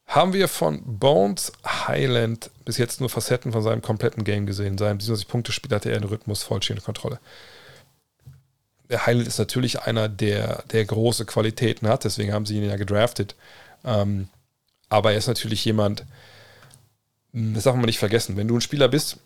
Haben 0.07 0.33
wir 0.33 0.47
von 0.47 0.81
Bones 0.97 1.51
Highland 1.63 2.49
bis 2.65 2.79
jetzt 2.79 3.01
nur 3.01 3.09
Facetten 3.09 3.51
von 3.51 3.61
seinem 3.61 3.83
kompletten 3.83 4.23
Game 4.23 4.47
gesehen. 4.47 4.79
Seinem 4.79 4.97
77-Punkte-Spiel 4.97 5.75
hatte 5.75 5.91
er 5.91 5.97
einen 5.97 6.09
Rhythmus, 6.09 6.41
vollständige 6.41 6.85
Kontrolle. 6.85 7.19
Der 8.89 9.05
Highland 9.05 9.27
ist 9.27 9.37
natürlich 9.37 9.81
einer, 9.81 10.09
der, 10.09 10.63
der 10.71 10.85
große 10.85 11.25
Qualitäten 11.25 11.87
hat, 11.87 12.03
deswegen 12.03 12.33
haben 12.33 12.47
sie 12.47 12.57
ihn 12.57 12.67
ja 12.67 12.77
gedraftet. 12.77 13.35
Ähm, 13.85 14.27
aber 14.89 15.11
er 15.11 15.19
ist 15.19 15.27
natürlich 15.27 15.63
jemand, 15.63 16.03
hm, 17.31 17.53
das 17.53 17.65
darf 17.65 17.75
man 17.75 17.85
nicht 17.85 17.99
vergessen, 17.99 18.37
wenn 18.37 18.47
du 18.47 18.57
ein 18.57 18.61
Spieler 18.61 18.87
bist, 18.87 19.19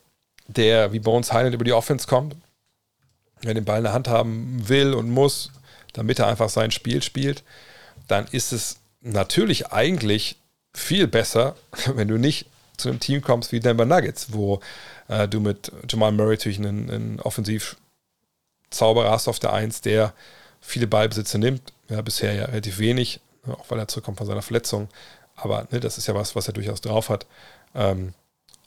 der 0.48 0.92
wie 0.94 1.00
Bones 1.00 1.34
Highland 1.34 1.56
über 1.56 1.66
die 1.66 1.74
Offense 1.74 2.08
kommt, 2.08 2.36
der 3.44 3.54
den 3.54 3.66
Ball 3.66 3.80
in 3.80 3.84
der 3.84 3.94
Hand 3.94 4.08
haben 4.08 4.68
will 4.68 4.94
und 4.94 5.10
muss, 5.10 5.52
damit 5.94 6.20
er 6.20 6.28
einfach 6.28 6.50
sein 6.50 6.72
Spiel 6.72 7.02
spielt, 7.02 7.44
dann 8.08 8.26
ist 8.32 8.52
es 8.54 8.78
natürlich 9.02 9.72
eigentlich 9.72 10.38
viel 10.74 11.08
besser, 11.08 11.56
wenn 11.88 12.08
du 12.08 12.18
nicht 12.18 12.48
zu 12.78 12.90
einem 12.90 13.00
Team 13.00 13.22
kommst 13.22 13.52
wie 13.52 13.60
Denver 13.60 13.86
Nuggets, 13.86 14.28
wo 14.32 14.60
äh, 15.08 15.28
du 15.28 15.40
mit 15.40 15.72
Jamal 15.90 16.12
Murray 16.12 16.36
natürlich 16.36 16.60
einen, 16.60 16.90
einen 16.90 17.20
Offensiv-Zauberer 17.20 19.10
hast 19.10 19.28
auf 19.28 19.40
der 19.40 19.54
Eins, 19.54 19.82
der 19.82 20.14
viele 20.62 20.88
Ballbesitze 20.88 21.40
nimmt. 21.40 21.74
Ja, 21.90 22.02
bisher 22.02 22.34
ja 22.34 22.46
relativ 22.46 22.80
wenig, 22.80 23.20
auch 23.48 23.66
weil 23.70 23.80
er 23.80 23.88
zurückkommt 23.88 24.18
von 24.18 24.28
seiner 24.28 24.42
Verletzung. 24.42 24.90
Aber 25.36 25.68
ne, 25.72 25.80
das 25.80 25.98
ist 25.98 26.08
ja 26.08 26.16
was, 26.16 26.36
was 26.36 26.48
er 26.48 26.54
durchaus 26.54 26.82
drauf 26.82 27.10
hat. 27.10 27.26
Ähm, 27.74 28.14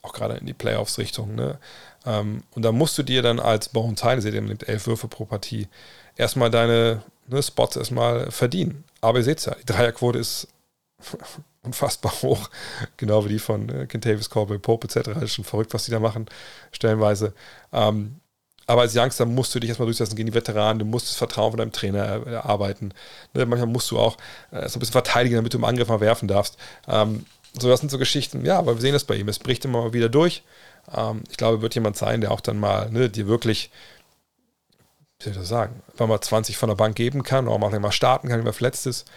auch 0.02 0.12
gerade 0.12 0.36
in 0.36 0.46
die 0.46 0.54
Playoffs-Richtung. 0.54 1.34
Ne? 1.34 1.58
Ähm, 2.06 2.42
und 2.54 2.62
da 2.62 2.72
musst 2.72 2.96
du 2.98 3.02
dir 3.02 3.22
dann 3.22 3.40
als 3.40 3.68
Bones 3.68 4.02
Heine, 4.02 4.22
seht 4.22 4.34
ihr, 4.34 4.40
nimmt 4.40 4.68
elf 4.68 4.86
Würfe 4.86 5.08
pro 5.08 5.24
Partie, 5.24 5.68
erstmal 6.16 6.50
deine 6.50 7.02
ne, 7.26 7.42
Spots 7.42 7.76
erstmal 7.76 8.30
verdienen. 8.30 8.84
Aber 9.00 9.18
ihr 9.18 9.24
seht 9.24 9.38
es 9.38 9.46
ja, 9.46 9.54
die 9.54 9.66
Dreierquote 9.66 10.18
ist 10.18 10.48
unfassbar 11.62 12.12
hoch, 12.22 12.48
genau 12.96 13.24
wie 13.24 13.30
die 13.30 13.38
von 13.38 13.68
äh, 13.68 13.86
Kentavis, 13.86 14.30
Corbell, 14.30 14.58
Pope 14.58 14.86
etc. 14.86 15.10
Das 15.14 15.24
ist 15.24 15.34
schon 15.34 15.44
verrückt, 15.44 15.74
was 15.74 15.84
die 15.84 15.90
da 15.90 16.00
machen, 16.00 16.26
stellenweise. 16.72 17.34
Ähm, 17.72 18.20
aber 18.66 18.82
als 18.82 18.94
Youngster 18.94 19.26
musst 19.26 19.52
du 19.52 19.58
dich 19.58 19.68
erstmal 19.68 19.86
durchsetzen 19.86 20.14
gegen 20.14 20.28
die 20.28 20.34
Veteranen, 20.34 20.78
du 20.78 20.84
musst 20.84 21.08
das 21.08 21.16
Vertrauen 21.16 21.50
von 21.50 21.58
deinem 21.58 21.72
Trainer 21.72 21.98
erarbeiten. 21.98 22.94
Ne, 23.34 23.44
manchmal 23.44 23.68
musst 23.68 23.90
du 23.90 23.98
auch 23.98 24.16
äh, 24.52 24.68
so 24.68 24.76
ein 24.76 24.80
bisschen 24.80 24.92
verteidigen, 24.92 25.34
damit 25.36 25.52
du 25.52 25.58
im 25.58 25.64
Angriff 25.64 25.88
mal 25.88 26.00
werfen 26.00 26.28
darfst. 26.28 26.56
Ähm, 26.86 27.26
so, 27.58 27.68
das 27.68 27.80
sind 27.80 27.90
so 27.90 27.98
Geschichten, 27.98 28.44
ja, 28.44 28.58
aber 28.58 28.74
wir 28.76 28.80
sehen 28.80 28.92
das 28.92 29.04
bei 29.04 29.16
ihm. 29.16 29.28
Es 29.28 29.38
bricht 29.38 29.64
immer 29.64 29.82
mal 29.82 29.92
wieder 29.92 30.08
durch. 30.08 30.42
Ähm, 30.94 31.22
ich 31.30 31.36
glaube, 31.36 31.62
wird 31.62 31.74
jemand 31.74 31.96
sein, 31.96 32.20
der 32.20 32.30
auch 32.32 32.40
dann 32.40 32.58
mal 32.58 32.90
ne, 32.90 33.10
dir 33.10 33.26
wirklich, 33.26 33.70
wie 35.18 35.24
soll 35.24 35.32
ich 35.32 35.38
das 35.38 35.48
sagen, 35.48 35.82
einfach 35.90 36.06
mal 36.06 36.20
20 36.20 36.56
von 36.56 36.68
der 36.68 36.76
Bank 36.76 36.96
geben 36.96 37.22
kann, 37.22 37.48
oder 37.48 37.66
auch 37.66 37.80
mal 37.80 37.92
starten 37.92 38.28
kann, 38.28 38.40
wenn 38.40 38.46
er 38.46 38.52
verletzt 38.52 38.86
ist. 38.86 39.10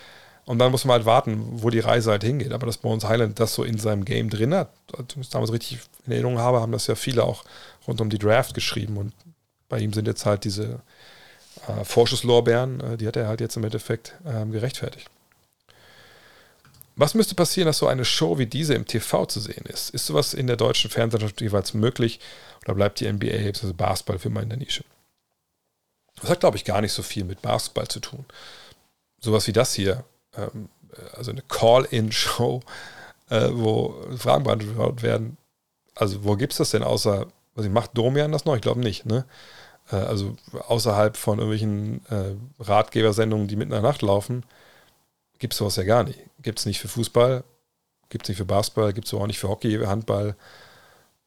Und 0.46 0.60
dann 0.60 0.72
muss 0.72 0.84
man 0.84 0.96
halt 0.96 1.06
warten, 1.06 1.62
wo 1.62 1.70
die 1.70 1.80
Reise 1.80 2.12
halt 2.12 2.24
hingeht. 2.24 2.52
Aber 2.52 2.66
dass 2.66 2.78
Bones 2.78 3.06
Highland 3.06 3.40
das 3.40 3.54
so 3.54 3.64
in 3.64 3.78
seinem 3.78 4.04
Game 4.04 4.30
drin 4.30 4.54
hat, 4.54 4.70
das 5.16 5.30
damals 5.30 5.54
richtig 5.54 5.80
in 6.06 6.12
Erinnerung 6.12 6.40
habe, 6.40 6.60
haben 6.60 6.74
das 6.74 6.88
ja 6.88 6.96
viele 6.96 7.24
auch 7.24 7.46
rund 7.88 8.02
um 8.02 8.10
die 8.10 8.20
Draft 8.20 8.54
geschrieben. 8.54 8.98
Und 8.98 9.14
bei 9.70 9.80
ihm 9.80 9.94
sind 9.94 10.06
jetzt 10.06 10.26
halt 10.26 10.44
diese 10.44 10.82
äh, 11.68 11.86
Vorschusslorbeeren, 11.86 12.82
äh, 12.82 12.98
die 12.98 13.08
hat 13.08 13.16
er 13.16 13.28
halt 13.28 13.40
jetzt 13.40 13.56
im 13.56 13.64
Endeffekt 13.64 14.16
äh, 14.26 14.46
gerechtfertigt. 14.46 15.10
Was 16.96 17.16
müsste 17.16 17.34
passieren, 17.34 17.66
dass 17.66 17.80
so 17.80 17.88
eine 17.88 18.06
Show 18.06 18.38
wie 18.38 18.46
diese 18.46 18.76
im 18.76 18.86
TV 18.86 19.26
zu 19.26 19.40
sehen 19.40 19.66
ist? 19.66 19.90
Ist 19.90 20.06
sowas 20.06 20.34
in 20.34 20.48
der 20.48 20.58
deutschen 20.58 20.92
Fernsehlandschaft 20.92 21.42
jeweils 21.42 21.74
möglich 21.74 22.20
oder 22.64 22.76
bleibt 22.76 23.00
die 23.00 23.12
NBA, 23.12 23.48
also 23.48 23.74
Basketball, 23.74 24.20
für 24.20 24.30
immer 24.30 24.44
in 24.44 24.50
der 24.50 24.60
Nische? 24.60 24.84
Das 26.22 26.30
hat, 26.30 26.40
glaube 26.42 26.58
ich, 26.58 26.66
gar 26.66 26.82
nicht 26.82 26.94
so 26.94 27.02
viel 27.02 27.24
mit 27.24 27.42
Basketball 27.42 27.88
zu 27.88 28.00
tun. 28.00 28.26
Sowas 29.20 29.48
wie 29.48 29.54
das 29.54 29.74
hier, 29.74 30.04
ähm, 30.38 30.70
also 31.16 31.32
eine 31.32 31.42
Call-In-Show, 31.42 32.62
äh, 33.30 33.50
wo 33.52 33.96
Fragen 34.16 34.44
beantwortet 34.44 35.02
werden. 35.02 35.38
Also, 35.96 36.24
wo 36.24 36.36
gibt 36.36 36.54
es 36.54 36.58
das 36.58 36.72
denn 36.72 36.84
außer, 36.84 37.28
was 37.56 37.66
ich 37.66 37.72
macht 37.72 37.98
Domian 37.98 38.32
das 38.32 38.46
noch? 38.46 38.56
Ich 38.56 38.62
glaube 38.62 38.82
nicht, 38.82 39.06
ne? 39.06 39.26
Äh, 39.92 39.96
also 39.96 40.36
außerhalb 40.68 41.18
von 41.18 41.40
irgendwelchen 41.40 42.06
äh, 42.10 42.36
Ratgebersendungen, 42.60 43.48
die 43.48 43.56
mitten 43.56 43.72
in 43.72 43.82
der 43.82 43.90
Nacht 43.90 44.02
laufen, 44.02 44.44
gibt 45.44 45.56
es 45.56 45.58
sowas 45.58 45.76
ja 45.76 45.84
gar 45.84 46.06
nicht. 46.06 46.20
Gibt 46.42 46.60
es 46.60 46.66
nicht 46.66 46.80
für 46.80 46.88
Fußball, 46.88 47.44
gibt 48.08 48.24
es 48.24 48.30
nicht 48.30 48.38
für 48.38 48.46
Basketball, 48.46 48.94
gibt 48.94 49.08
es 49.08 49.14
auch 49.14 49.28
nicht 49.28 49.40
für 49.40 49.50
Hockey, 49.50 49.78
Handball 49.86 50.38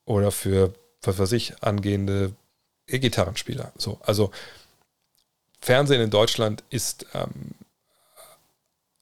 oder 0.07 0.33
für, 0.33 0.73
was 1.03 1.19
weiß 1.19 1.33
ich, 1.33 1.63
angehende 1.63 2.33
E-Gitarrenspieler. 2.87 3.75
So, 3.77 4.01
also 4.03 4.31
Fernsehen 5.61 6.01
in 6.01 6.09
Deutschland 6.09 6.65
ist 6.71 7.05
ähm, 7.13 7.57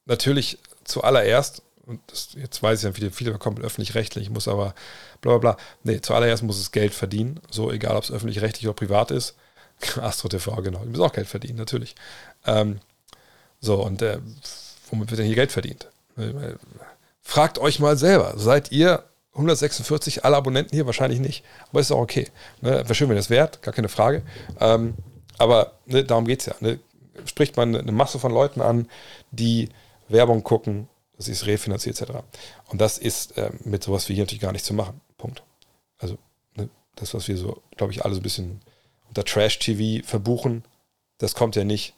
natürlich 0.04 0.58
zuallererst, 0.82 1.62
und 1.86 2.00
das, 2.08 2.30
jetzt 2.34 2.60
weiß 2.60 2.80
ich 2.80 2.84
ja, 2.84 2.92
viele, 2.92 3.12
viele 3.12 3.38
kommen 3.38 3.62
öffentlich-rechtlich, 3.62 4.30
muss 4.30 4.48
aber 4.48 4.74
bla 5.20 5.38
bla 5.38 5.52
bla. 5.52 5.64
Nee, 5.84 6.00
zuallererst 6.00 6.42
muss 6.42 6.58
es 6.58 6.72
Geld 6.72 6.92
verdienen, 6.92 7.38
so 7.52 7.70
egal 7.70 7.94
ob 7.94 8.02
es 8.02 8.10
öffentlich-rechtlich 8.10 8.66
oder 8.66 8.74
privat 8.74 9.12
ist. 9.12 9.36
Astro 10.00 10.26
TV, 10.26 10.56
genau, 10.56 10.80
die 10.80 10.88
müssen 10.88 11.04
auch 11.04 11.12
Geld 11.12 11.28
verdienen, 11.28 11.58
natürlich. 11.58 11.94
Ähm, 12.46 12.80
so, 13.60 13.80
und 13.80 14.02
äh, 14.02 14.18
womit 14.94 15.10
wird 15.10 15.18
denn 15.20 15.26
hier 15.26 15.34
Geld 15.34 15.52
verdient? 15.52 15.88
Fragt 17.22 17.58
euch 17.58 17.80
mal 17.80 17.96
selber, 17.96 18.34
seid 18.36 18.70
ihr 18.70 19.04
146 19.34 20.24
alle 20.24 20.36
Abonnenten 20.36 20.74
hier? 20.74 20.86
Wahrscheinlich 20.86 21.20
nicht, 21.20 21.44
aber 21.70 21.80
ist 21.80 21.90
auch 21.90 21.98
okay. 21.98 22.28
Ne? 22.60 22.70
Wäre 22.70 22.94
schön, 22.94 23.08
wenn 23.08 23.16
das 23.16 23.30
wert, 23.30 23.62
gar 23.62 23.74
keine 23.74 23.88
Frage. 23.88 24.22
Ähm, 24.60 24.94
aber 25.38 25.72
ne, 25.86 26.04
darum 26.04 26.26
geht 26.26 26.40
es 26.40 26.46
ja. 26.46 26.54
Ne? 26.60 26.78
Spricht 27.24 27.56
man 27.56 27.74
eine 27.74 27.92
Masse 27.92 28.18
von 28.18 28.32
Leuten 28.32 28.60
an, 28.60 28.88
die 29.30 29.68
Werbung 30.08 30.44
gucken, 30.44 30.88
das 31.16 31.28
ist 31.28 31.46
refinanziert 31.46 32.00
etc. 32.00 32.18
Und 32.68 32.80
das 32.80 32.98
ist 32.98 33.36
äh, 33.38 33.50
mit 33.64 33.82
sowas 33.82 34.08
wie 34.08 34.14
hier 34.14 34.24
natürlich 34.24 34.42
gar 34.42 34.52
nicht 34.52 34.64
zu 34.64 34.74
machen. 34.74 35.00
Punkt. 35.16 35.42
Also 35.98 36.18
ne, 36.56 36.68
das, 36.96 37.14
was 37.14 37.26
wir 37.28 37.36
so, 37.36 37.62
glaube 37.76 37.92
ich, 37.92 38.04
alle 38.04 38.14
so 38.14 38.20
ein 38.20 38.24
bisschen 38.24 38.60
unter 39.08 39.24
Trash-TV 39.24 40.06
verbuchen, 40.06 40.64
das 41.18 41.34
kommt 41.34 41.56
ja 41.56 41.64
nicht 41.64 41.94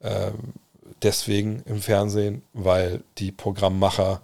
ähm, 0.00 0.54
deswegen 1.02 1.62
im 1.66 1.80
Fernsehen, 1.80 2.42
weil 2.52 3.02
die 3.18 3.32
Programmmacher 3.32 4.22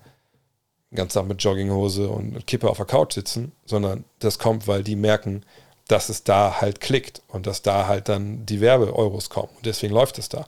ganz 0.95 1.13
Tag 1.13 1.27
mit 1.27 1.43
Jogginghose 1.43 2.09
und 2.09 2.47
Kippe 2.47 2.71
auf 2.71 2.79
der 2.79 2.87
Couch 2.87 3.15
sitzen, 3.15 3.53
sondern 3.67 4.05
das 4.21 4.39
kommt, 4.39 4.67
weil 4.67 4.83
die 4.83 4.97
merken, 4.97 5.45
dass 5.87 6.09
es 6.09 6.25
da 6.25 6.61
halt 6.61 6.81
klickt 6.81 7.23
und 7.29 7.47
dass 7.47 7.63
da 7.63 7.87
halt 7.87 8.09
dann 8.09 8.45
die 8.47 8.61
Werbe-Euros 8.61 9.31
kommen. 9.31 9.51
Und 9.57 9.67
deswegen 9.67 9.95
läuft 9.95 10.19
es 10.19 10.29
da. 10.29 10.47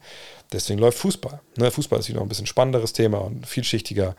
Deswegen 0.53 0.79
läuft 0.79 0.99
Fußball. 0.99 1.41
Ne, 1.57 1.71
Fußball 1.71 1.99
ist 1.99 2.09
wieder 2.09 2.21
ein 2.21 2.29
bisschen 2.29 2.47
spannenderes 2.47 2.93
Thema 2.93 3.19
und 3.19 3.47
vielschichtiger. 3.47 4.17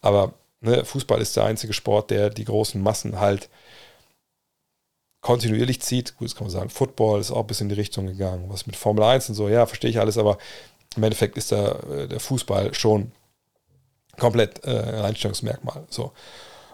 Aber 0.00 0.32
ne, 0.60 0.84
Fußball 0.84 1.20
ist 1.20 1.36
der 1.36 1.44
einzige 1.44 1.72
Sport, 1.72 2.10
der 2.10 2.30
die 2.30 2.44
großen 2.44 2.82
Massen 2.82 3.20
halt 3.20 3.48
kontinuierlich 5.20 5.80
zieht. 5.80 6.16
Gut, 6.16 6.28
das 6.28 6.34
kann 6.34 6.46
man 6.46 6.50
sagen. 6.50 6.70
Football 6.70 7.20
ist 7.20 7.30
auch 7.30 7.40
ein 7.40 7.46
bisschen 7.46 7.66
in 7.66 7.74
die 7.76 7.80
Richtung 7.80 8.06
gegangen. 8.06 8.46
Was 8.48 8.66
mit 8.66 8.76
Formel 8.76 9.04
1 9.04 9.30
und 9.30 9.34
so, 9.34 9.48
ja, 9.48 9.66
verstehe 9.66 9.90
ich 9.90 10.00
alles, 10.00 10.18
aber 10.18 10.38
im 10.96 11.02
Endeffekt 11.02 11.36
ist 11.36 11.50
der, 11.50 11.82
äh, 11.90 12.08
der 12.08 12.20
Fußball 12.20 12.74
schon 12.74 13.12
komplett 14.18 14.64
äh, 14.64 14.70
ein 14.70 15.04
Einstellungsmerkmal. 15.06 15.84
So. 15.88 16.12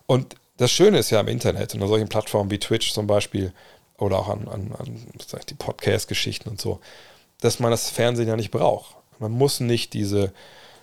Und 0.07 0.37
das 0.57 0.71
Schöne 0.71 0.99
ist 0.99 1.11
ja 1.11 1.21
im 1.21 1.29
Internet 1.29 1.75
und 1.75 1.83
an 1.83 1.89
solchen 1.89 2.09
Plattformen 2.09 2.51
wie 2.51 2.59
Twitch 2.59 2.93
zum 2.93 3.07
Beispiel 3.07 3.53
oder 3.97 4.19
auch 4.19 4.29
an, 4.29 4.49
an, 4.49 4.73
an 4.79 5.09
die 5.49 5.55
Podcast-Geschichten 5.55 6.49
und 6.49 6.61
so, 6.61 6.81
dass 7.41 7.61
man 7.61 7.71
das 7.71 7.91
Fernsehen 7.91 8.29
ja 8.29 8.37
nicht 8.37 8.51
braucht. 8.51 8.97
Man 9.19 9.33
muss 9.33 9.61
nicht 9.61 9.93
diese, 9.93 10.33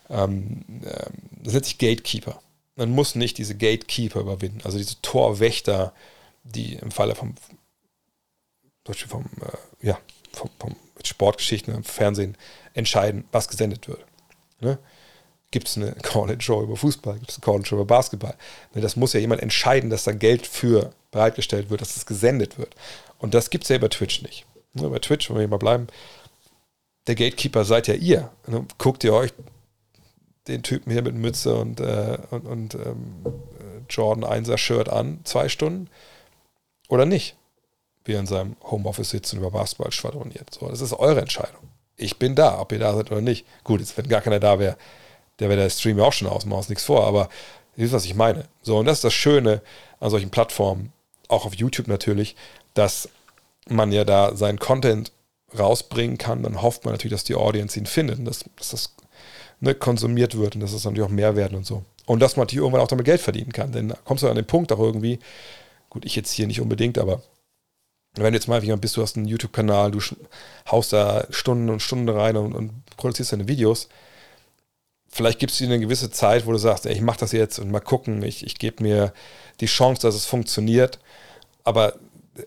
ähm, 0.10 0.64
äh, 0.84 1.10
das 1.44 1.54
nennt 1.54 1.66
sich 1.66 1.78
Gatekeeper. 1.78 2.42
Man 2.76 2.92
muss 2.92 3.16
nicht 3.16 3.38
diese 3.38 3.56
Gatekeeper 3.56 4.20
überwinden, 4.20 4.62
also 4.64 4.78
diese 4.78 5.02
Torwächter, 5.02 5.94
die 6.44 6.76
im 6.76 6.92
Falle 6.92 7.16
vom, 7.16 7.36
vom, 8.86 9.26
äh, 9.42 9.88
ja, 9.88 9.98
vom, 10.34 10.50
vom 10.60 10.76
Sportgeschichten 11.04 11.74
im 11.74 11.84
Fernsehen 11.84 12.38
entscheiden, 12.76 13.26
was 13.32 13.48
gesendet 13.48 13.88
wird. 13.88 14.06
Ne? 14.60 14.78
Gibt 15.52 15.68
es 15.68 15.78
eine 15.78 15.94
Call-In-Show 16.04 16.62
über 16.62 16.76
Fußball? 16.76 17.18
Gibt 17.18 17.32
es 17.32 17.38
eine 17.38 17.46
Call-In-Show 17.46 17.76
über 17.76 17.86
Basketball? 17.86 18.36
Ne, 18.74 18.82
das 18.82 18.96
muss 18.96 19.14
ja 19.14 19.20
jemand 19.20 19.42
entscheiden, 19.42 19.90
dass 19.90 20.04
da 20.04 20.12
Geld 20.12 20.46
für 20.46 20.92
bereitgestellt 21.12 21.70
wird, 21.70 21.82
dass 21.82 21.96
es 21.96 22.06
gesendet 22.06 22.60
wird. 22.60 22.76
Und 23.18 23.34
das 23.34 23.50
gibt 23.50 23.64
es 23.64 23.70
ja 23.70 23.78
über 23.78 23.90
Twitch 23.90 24.22
nicht. 24.22 24.46
Ne, 24.74 24.90
bei 24.90 25.00
Twitch, 25.00 25.30
wenn 25.30 25.38
wir 25.38 25.42
hier 25.42 25.50
mal 25.50 25.58
bleiben, 25.58 25.88
der 27.08 27.16
Gatekeeper 27.16 27.64
seid 27.64 27.88
ja 27.88 27.94
ihr. 27.94 28.32
Ne, 28.48 28.66
guckt 28.78 29.04
ihr 29.04 29.14
euch 29.14 29.34
den 30.48 30.62
Typen 30.62 30.92
hier 30.92 31.02
mit 31.02 31.16
Mütze 31.16 31.56
und, 31.56 31.80
äh, 31.80 32.18
und, 32.30 32.46
und 32.46 32.76
ähm, 32.76 33.26
Jordan 33.90 34.46
1er 34.46 34.58
Shirt 34.58 34.90
an, 34.90 35.22
zwei 35.24 35.50
Stunden 35.50 35.90
oder 36.90 37.06
nicht? 37.06 37.36
Wie 38.04 38.14
er 38.14 38.20
in 38.20 38.28
seinem 38.28 38.56
Homeoffice 38.62 39.10
sitzt 39.10 39.34
und 39.34 39.40
über 39.40 39.50
Basketball 39.50 39.92
schwadroniert. 39.92 40.54
So, 40.54 40.68
das 40.68 40.82
ist 40.82 40.94
eure 40.94 41.22
Entscheidung 41.22 41.62
ich 41.98 42.18
bin 42.18 42.36
da, 42.36 42.60
ob 42.60 42.72
ihr 42.72 42.80
da 42.80 42.94
seid 42.94 43.12
oder 43.12 43.22
nicht. 43.22 43.46
Gut, 43.64 43.80
jetzt, 43.80 43.98
wenn 43.98 44.08
gar 44.08 44.22
keiner 44.22 44.40
da 44.40 44.60
wäre, 44.60 44.78
der 45.40 45.50
wäre 45.50 45.62
der 45.62 45.70
Stream 45.70 45.98
ja 45.98 46.06
auch 46.06 46.14
schon 46.14 46.28
aus, 46.28 46.46
machen 46.46 46.66
nichts 46.70 46.86
vor, 46.86 47.06
aber 47.06 47.30
ihr 47.76 47.84
wisst, 47.84 47.94
was 47.94 48.06
ich 48.06 48.16
meine. 48.16 48.46
So, 48.62 48.78
und 48.78 48.86
das 48.86 49.00
ist 49.00 49.04
das 49.04 49.14
Schöne 49.14 49.62
an 50.00 50.10
solchen 50.10 50.30
Plattformen, 50.30 50.92
auch 51.28 51.46
auf 51.46 51.56
YouTube 51.56 51.88
natürlich, 51.88 52.36
dass 52.74 53.10
man 53.68 53.92
ja 53.92 54.04
da 54.04 54.36
seinen 54.36 54.60
Content 54.60 55.12
rausbringen 55.58 56.18
kann, 56.18 56.44
dann 56.44 56.62
hofft 56.62 56.86
man 56.86 56.94
natürlich, 56.94 57.14
dass 57.14 57.24
die 57.24 57.36
Audience 57.36 57.80
ihn 57.80 57.86
findet 57.86 58.20
und 58.20 58.26
dass, 58.26 58.46
dass 58.58 58.70
das 58.70 58.96
ne, 59.60 59.74
konsumiert 59.74 60.38
wird 60.38 60.56
und 60.56 60.62
dass 60.62 60.72
es 60.72 60.78
das 60.78 60.86
natürlich 60.86 61.08
auch 61.08 61.14
mehr 61.14 61.36
werden 61.36 61.58
und 61.58 61.66
so. 61.66 61.84
Und 62.06 62.20
dass 62.20 62.36
man 62.36 62.44
natürlich 62.44 62.62
irgendwann 62.62 62.82
auch 62.82 62.88
damit 62.88 63.06
Geld 63.06 63.22
verdienen 63.22 63.52
kann. 63.52 63.72
Denn 63.72 63.90
da 63.90 63.98
kommst 64.04 64.24
du 64.24 64.30
an 64.30 64.36
den 64.36 64.46
Punkt 64.46 64.72
auch 64.72 64.80
irgendwie, 64.80 65.20
gut, 65.90 66.06
ich 66.06 66.16
jetzt 66.16 66.32
hier 66.32 66.46
nicht 66.46 66.62
unbedingt, 66.62 66.98
aber 66.98 67.24
wenn 68.16 68.34
du 68.34 68.38
jetzt 68.38 68.48
mal 68.48 68.64
jemand 68.64 68.82
bist, 68.82 68.98
du 68.98 69.02
hast 69.02 69.18
einen 69.18 69.28
YouTube-Kanal, 69.28 69.92
du 69.92 70.00
haust 70.70 70.94
da 70.94 71.26
Stunden 71.30 71.70
und 71.70 71.82
Stunden 71.82 72.10
rein 72.10 72.38
und, 72.38 72.54
und 72.54 72.86
produzierst 72.98 73.34
deine 73.34 73.48
Videos, 73.48 73.90
vielleicht 75.10 75.40
gibt 75.40 75.52
es 75.52 75.58
dir 75.58 75.68
eine 75.68 75.80
gewisse 75.80 76.12
Zeit, 76.12 76.46
wo 76.46 76.52
du 76.52 76.58
sagst, 76.58 76.86
ey, 76.86 76.94
ich 76.94 77.02
mache 77.02 77.20
das 77.20 77.32
jetzt 77.32 77.60
und 77.60 77.72
mal 77.72 77.80
gucken, 77.80 78.22
ich, 78.24 78.46
ich 78.46 78.60
gebe 78.60 78.84
mir 78.84 79.14
die 79.62 79.66
Chance, 79.66 80.02
dass 80.02 80.16
es 80.16 80.26
funktioniert. 80.26 81.00
Aber 81.64 81.94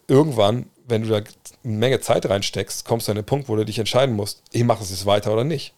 irgendwann, 0.06 0.66
wenn 0.86 1.02
du 1.02 1.08
da 1.08 1.16
eine 1.16 1.26
Menge 1.62 2.00
Zeit 2.00 2.28
reinsteckst, 2.28 2.84
kommst 2.84 3.08
du 3.08 3.12
an 3.12 3.16
den 3.16 3.24
Punkt, 3.24 3.48
wo 3.48 3.56
du 3.56 3.64
dich 3.64 3.78
entscheiden 3.78 4.14
musst, 4.14 4.42
ich 4.52 4.64
mache 4.64 4.82
es 4.82 4.90
jetzt 4.90 5.06
weiter 5.06 5.32
oder 5.32 5.44
nicht. 5.44 5.72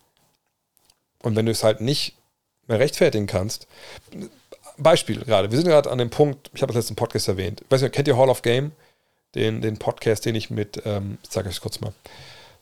Und 1.23 1.37
wenn 1.37 1.47
du 1.47 1.53
es 1.53 1.63
halt 1.63 1.81
nicht 1.81 2.17
mehr 2.67 2.79
rechtfertigen 2.79 3.27
kannst, 3.27 3.67
Beispiel 4.79 5.21
gerade, 5.21 5.51
wir 5.51 5.59
sind 5.59 5.69
gerade 5.69 5.91
an 5.91 5.99
dem 5.99 6.11
Punkt, 6.11 6.51
ich 6.55 6.63
habe 6.63 6.73
das 6.73 6.83
letzten 6.83 6.97
Podcast 6.97 7.29
erwähnt, 7.29 7.61
ich 7.61 7.71
weiß 7.71 7.83
nicht, 7.83 7.95
kennt 7.95 8.09
ihr 8.09 8.17
Hall 8.17 8.31
of 8.31 8.43
Game? 8.43 8.73
Den, 9.35 9.61
den 9.61 9.79
Podcast, 9.79 10.25
den 10.27 10.35
ich 10.35 10.51
mit, 10.51 10.83
ähm, 10.85 11.19
ich 11.23 11.31
sage 11.31 11.49
euch 11.49 11.61
kurz 11.61 11.81
mal, 11.81 11.93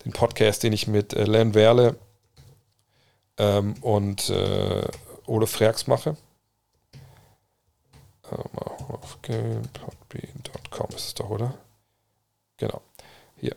den 0.05 0.13
Podcast, 0.13 0.63
den 0.63 0.73
ich 0.73 0.87
mit 0.87 1.15
äh, 1.15 1.25
Len 1.25 1.55
Werle 1.55 1.97
ähm, 3.39 3.75
und 3.81 4.29
äh, 4.31 4.87
Ole 5.27 5.47
Freaks 5.47 5.87
mache. 5.87 6.17
Ähm, 8.31 8.59
auf 8.89 9.19
game.bean.com 9.23 10.89
ist 10.91 11.07
es 11.07 11.15
doch, 11.15 11.31
oder? 11.31 11.55
Genau. 12.59 12.83
Hier. 13.37 13.57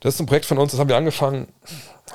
Das 0.00 0.14
ist 0.14 0.20
ein 0.20 0.26
Projekt 0.26 0.46
von 0.46 0.58
uns, 0.58 0.72
das 0.72 0.80
haben 0.80 0.88
wir 0.88 0.96
angefangen, 0.96 1.52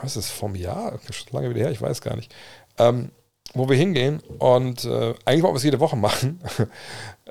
was 0.01 0.15
ist 0.15 0.17
das, 0.17 0.29
vom 0.29 0.55
Jahr? 0.55 0.99
Schon 1.11 1.33
lange 1.33 1.49
wieder 1.49 1.61
her, 1.61 1.71
ich 1.71 1.81
weiß 1.81 2.01
gar 2.01 2.15
nicht. 2.15 2.33
Ähm, 2.77 3.11
wo 3.53 3.67
wir 3.67 3.75
hingehen 3.75 4.21
und 4.37 4.85
äh, 4.85 5.15
eigentlich 5.25 5.41
wollen 5.41 5.53
wir 5.53 5.57
es 5.57 5.63
jede 5.63 5.79
Woche 5.79 5.95
machen. 5.95 6.41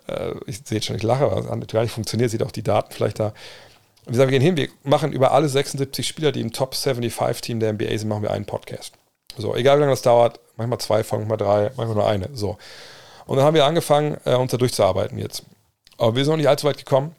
Äh, 0.09 0.35
ich 0.47 0.63
sehe 0.65 0.83
schon, 0.83 0.97
ich 0.97 1.03
lache, 1.03 1.25
aber 1.25 1.39
es 1.39 1.67
gar 1.69 1.83
nicht 1.83 1.93
funktioniert, 1.93 2.31
sieht 2.31 2.43
auch 2.43 2.51
die 2.51 2.63
Daten 2.63 2.93
vielleicht 2.93 3.19
da. 3.19 3.29
Und 4.07 4.15
wir 4.15 4.17
sagen, 4.17 4.31
wir 4.31 4.39
gehen 4.39 4.57
hin, 4.57 4.57
wir 4.57 4.69
machen 4.85 5.13
über 5.13 5.33
alle 5.33 5.49
76 5.49 6.07
Spieler, 6.07 6.33
die 6.33 6.41
im 6.41 6.53
Top 6.53 6.75
75 6.75 7.41
Team 7.43 7.61
der 7.61 7.73
NBA 7.73 7.99
sind, 7.99 8.09
machen 8.09 8.23
wir 8.23 8.31
einen 8.31 8.47
Podcast. 8.47 8.95
So, 9.37 9.55
egal 9.55 9.77
wie 9.77 9.81
lange 9.81 9.93
das 9.93 10.03
dauert, 10.03 10.41
manchmal 10.57 10.81
zwei 10.81 11.05
Folgen, 11.05 11.29
manchmal 11.29 11.47
drei, 11.47 11.73
manchmal 11.77 11.95
nur 11.95 12.09
eine. 12.09 12.29
So. 12.33 12.59
Und 13.27 13.37
dann 13.37 13.45
haben 13.45 13.55
wir 13.55 13.67
angefangen, 13.67 14.17
äh, 14.25 14.35
uns 14.35 14.51
da 14.51 14.57
durchzuarbeiten 14.57 15.19
jetzt. 15.19 15.45
Aber 15.99 16.17
wir 16.17 16.25
sind 16.25 16.33
noch 16.33 16.39
nicht 16.39 16.49
allzu 16.49 16.67
weit 16.67 16.79
gekommen. 16.79 17.15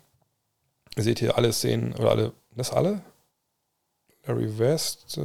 Ihr 0.98 1.04
seht 1.04 1.20
hier 1.20 1.38
alle 1.38 1.54
Szenen, 1.54 1.94
oder 1.94 2.12
alle, 2.12 2.32
das 2.56 2.72
alle? 2.72 3.02
Larry 4.26 4.58
West, 4.58 5.18
äh, 5.18 5.22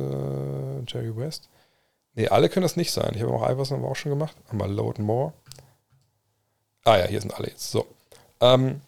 Jerry 0.87 1.17
West. 1.17 1.49
Ne, 2.15 2.29
alle 2.29 2.49
können 2.49 2.63
das 2.63 2.77
nicht 2.77 2.93
sein. 2.93 3.13
Ich 3.15 3.23
habe 3.23 3.33
auch 3.33 3.49
Iverson 3.49 3.79
haben 3.79 3.85
wir 3.85 3.91
auch 3.91 3.97
schon 3.97 4.11
gemacht. 4.11 4.37
Einmal 4.51 4.71
Load 4.71 5.03
More. 5.03 5.33
Ah 6.85 6.99
ja, 6.99 7.07
hier 7.07 7.21
sind 7.21 7.35
alle 7.35 7.49
jetzt. 7.49 7.71
So. 7.71 7.87
Ähm, 8.41 8.81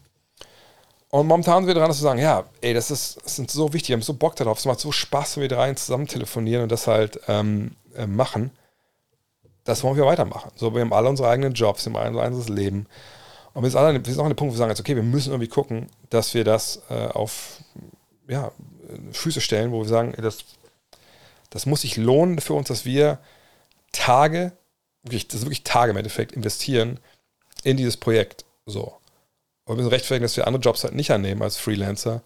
und 1.11 1.27
momentan 1.27 1.63
sind 1.63 1.69
wir 1.69 1.75
dran, 1.75 1.89
dass 1.89 1.99
wir 1.99 2.03
sagen, 2.03 2.21
ja, 2.21 2.45
ey, 2.61 2.75
das 2.75 2.91
ist, 2.91 3.19
das 3.25 3.37
sind 3.37 3.51
so 3.51 3.73
wichtig, 3.73 3.91
wir 3.91 3.97
haben 3.97 4.03
so 4.03 4.15
Bock 4.15 4.37
darauf, 4.37 4.59
es 4.59 4.65
macht 4.67 4.81
so 4.81 4.93
Spaß, 4.93 5.37
wenn 5.37 5.43
wir 5.43 5.49
drei 5.49 5.73
zusammen 5.75 6.07
telefonieren 6.07 6.65
und 6.65 6.73
das 6.73 6.87
halt 6.87 7.21
ähm, 7.29 7.77
äh, 7.95 8.07
machen. 8.07 8.51
Das 9.65 9.83
wollen 9.83 9.97
wir 9.97 10.05
weitermachen. 10.05 10.51
So, 10.57 10.75
wir 10.75 10.81
haben 10.83 10.93
alle 10.93 11.09
unsere 11.09 11.29
eigenen 11.29 11.55
Jobs, 11.55 11.87
wir 11.87 11.93
haben 11.95 12.19
alle 12.19 12.35
unser 12.35 12.53
Leben. 12.53 12.87
Und 13.55 13.63
wir 13.63 13.71
sind, 13.71 13.81
alle, 13.81 14.05
wir 14.05 14.13
sind 14.13 14.21
auch 14.21 14.27
an 14.27 14.33
dem 14.33 14.37
Punkt, 14.37 14.53
wo 14.53 14.57
wir 14.57 14.59
sagen, 14.59 14.71
jetzt, 14.71 14.81
okay, 14.81 14.95
wir 14.95 15.03
müssen 15.03 15.31
irgendwie 15.31 15.49
gucken, 15.49 15.89
dass 16.11 16.35
wir 16.35 16.45
das 16.45 16.83
äh, 16.91 17.07
auf 17.07 17.61
ja, 18.29 18.53
Füße 19.13 19.41
stellen, 19.41 19.73
wo 19.73 19.81
wir 19.81 19.89
sagen, 19.89 20.15
das 20.21 20.45
das 21.51 21.67
muss 21.67 21.81
sich 21.81 21.97
lohnen 21.97 22.41
für 22.41 22.55
uns, 22.55 22.69
dass 22.69 22.85
wir 22.85 23.19
Tage, 23.93 24.53
wirklich, 25.03 25.29
das 25.29 25.41
ist 25.41 25.47
wirklich 25.47 25.65
Tage 25.65 25.93
im 25.93 25.97
Endeffekt, 25.97 26.33
investieren 26.33 27.01
in 27.67 27.77
dieses 27.77 27.97
Projekt. 27.97 28.45
So. 28.65 28.95
Und 29.65 29.75
wir 29.75 29.77
müssen 29.77 29.89
rechtfertigen, 29.89 30.23
dass 30.23 30.37
wir 30.37 30.47
andere 30.47 30.63
Jobs 30.63 30.85
halt 30.85 30.95
nicht 30.95 31.11
annehmen 31.11 31.43
als 31.43 31.57
Freelancer, 31.57 32.23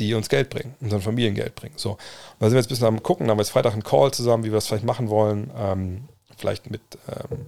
die 0.00 0.14
uns 0.14 0.28
Geld 0.28 0.50
bringen, 0.50 0.74
unseren 0.80 1.00
Familien 1.00 1.36
Geld 1.36 1.54
bringen. 1.54 1.74
So. 1.76 1.92
Und 1.92 1.98
da 2.40 2.46
sind 2.46 2.54
wir 2.54 2.58
jetzt 2.58 2.66
ein 2.66 2.70
bisschen 2.70 2.86
am 2.88 3.02
gucken, 3.02 3.26
da 3.26 3.30
haben 3.30 3.38
wir 3.38 3.42
jetzt 3.42 3.52
Freitag 3.52 3.72
einen 3.72 3.84
Call 3.84 4.10
zusammen, 4.12 4.42
wie 4.42 4.48
wir 4.48 4.56
das 4.56 4.66
vielleicht 4.66 4.84
machen 4.84 5.08
wollen. 5.08 5.50
Ähm, 5.56 6.08
vielleicht 6.36 6.70
mit 6.70 6.82
ähm, 7.08 7.46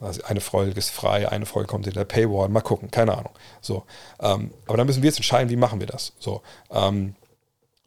also 0.00 0.22
eine 0.24 0.40
Folge 0.40 0.78
ist 0.78 0.90
frei, 0.90 1.28
eine 1.28 1.46
Folge 1.46 1.68
kommt 1.68 1.86
in 1.86 1.94
der 1.94 2.04
Paywall, 2.04 2.48
mal 2.48 2.60
gucken, 2.60 2.90
keine 2.90 3.16
Ahnung. 3.16 3.32
So. 3.60 3.84
Ähm, 4.20 4.50
aber 4.66 4.78
dann 4.78 4.86
müssen 4.86 5.02
wir 5.02 5.08
jetzt 5.08 5.18
entscheiden, 5.18 5.50
wie 5.50 5.56
machen 5.56 5.80
wir 5.80 5.86
das. 5.86 6.12
So. 6.18 6.42
Ähm, 6.70 7.14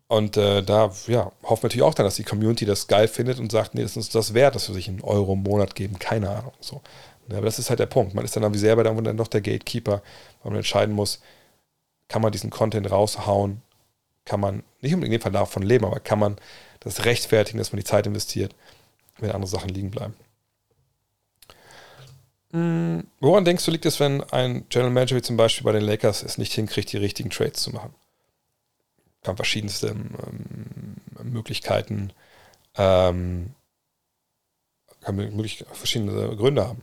und 0.08 0.38
äh, 0.38 0.64
da 0.64 0.92
ja, 1.08 1.32
hoffen 1.44 1.64
wir 1.64 1.68
natürlich 1.68 1.84
auch 1.84 1.94
dann, 1.94 2.06
dass 2.06 2.16
die 2.16 2.24
Community 2.24 2.66
das 2.66 2.88
geil 2.88 3.08
findet 3.08 3.40
und 3.40 3.52
sagt, 3.52 3.76
nee, 3.76 3.84
das 3.84 3.92
ist 3.92 3.98
uns 3.98 4.10
das 4.10 4.34
wert, 4.34 4.56
dass 4.56 4.68
wir 4.68 4.74
sich 4.74 4.88
einen 4.88 5.02
Euro 5.02 5.34
im 5.34 5.44
Monat 5.44 5.76
geben. 5.76 6.00
Keine 6.00 6.30
Ahnung. 6.32 6.54
So. 6.60 6.82
Ja, 7.30 7.38
aber 7.38 7.46
das 7.46 7.60
ist 7.60 7.70
halt 7.70 7.80
der 7.80 7.86
Punkt. 7.86 8.14
Man 8.14 8.26
ist 8.26 8.36
dann 8.36 8.44
irgendwie 8.44 8.60
selber 8.60 8.84
dann, 8.84 9.16
noch 9.16 9.28
der 9.28 9.42
Gatekeeper, 9.42 10.02
weil 10.42 10.52
man 10.52 10.58
entscheiden 10.58 10.96
muss, 10.96 11.22
kann 12.08 12.22
man 12.22 12.32
diesen 12.32 12.50
Content 12.50 12.90
raushauen, 12.90 13.62
kann 14.26 14.40
man, 14.40 14.64
nicht 14.82 14.94
unbedingt 14.94 15.14
in 15.16 15.20
dem 15.20 15.22
Fall 15.22 15.32
davon 15.32 15.64
leben, 15.64 15.86
aber 15.86 16.00
kann 16.00 16.20
man 16.20 16.38
das 16.80 17.06
rechtfertigen, 17.06 17.60
dass 17.60 17.72
man 17.72 17.78
die 17.78 17.86
Zeit 17.86 18.08
investiert, 18.08 18.56
wenn 19.20 19.32
andere 19.32 19.50
Sachen 19.50 19.70
liegen 19.70 19.92
bleiben. 19.92 20.16
Hm, 22.52 23.06
woran 23.20 23.46
denkst 23.46 23.64
du, 23.66 23.72
liegt 23.72 23.86
es, 23.86 24.00
wenn 24.00 24.24
ein 24.24 24.66
General 24.70 24.92
Manager 24.92 25.18
wie 25.18 25.22
zum 25.22 25.38
Beispiel 25.38 25.66
bei 25.66 25.72
den 25.72 25.84
Lakers 25.84 26.24
es 26.24 26.40
nicht 26.40 26.54
hinkriegt, 26.54 26.92
die 26.92 26.98
richtigen 26.98 27.30
Trades 27.30 27.62
zu 27.62 27.70
machen? 27.72 27.94
kann 29.24 29.36
verschiedenste 29.36 29.90
ähm, 29.90 30.96
Möglichkeiten, 31.24 32.12
ähm, 32.76 33.54
kann 35.02 35.16
möglich, 35.16 35.66
verschiedene 35.72 36.36
Gründe 36.36 36.68
haben. 36.68 36.82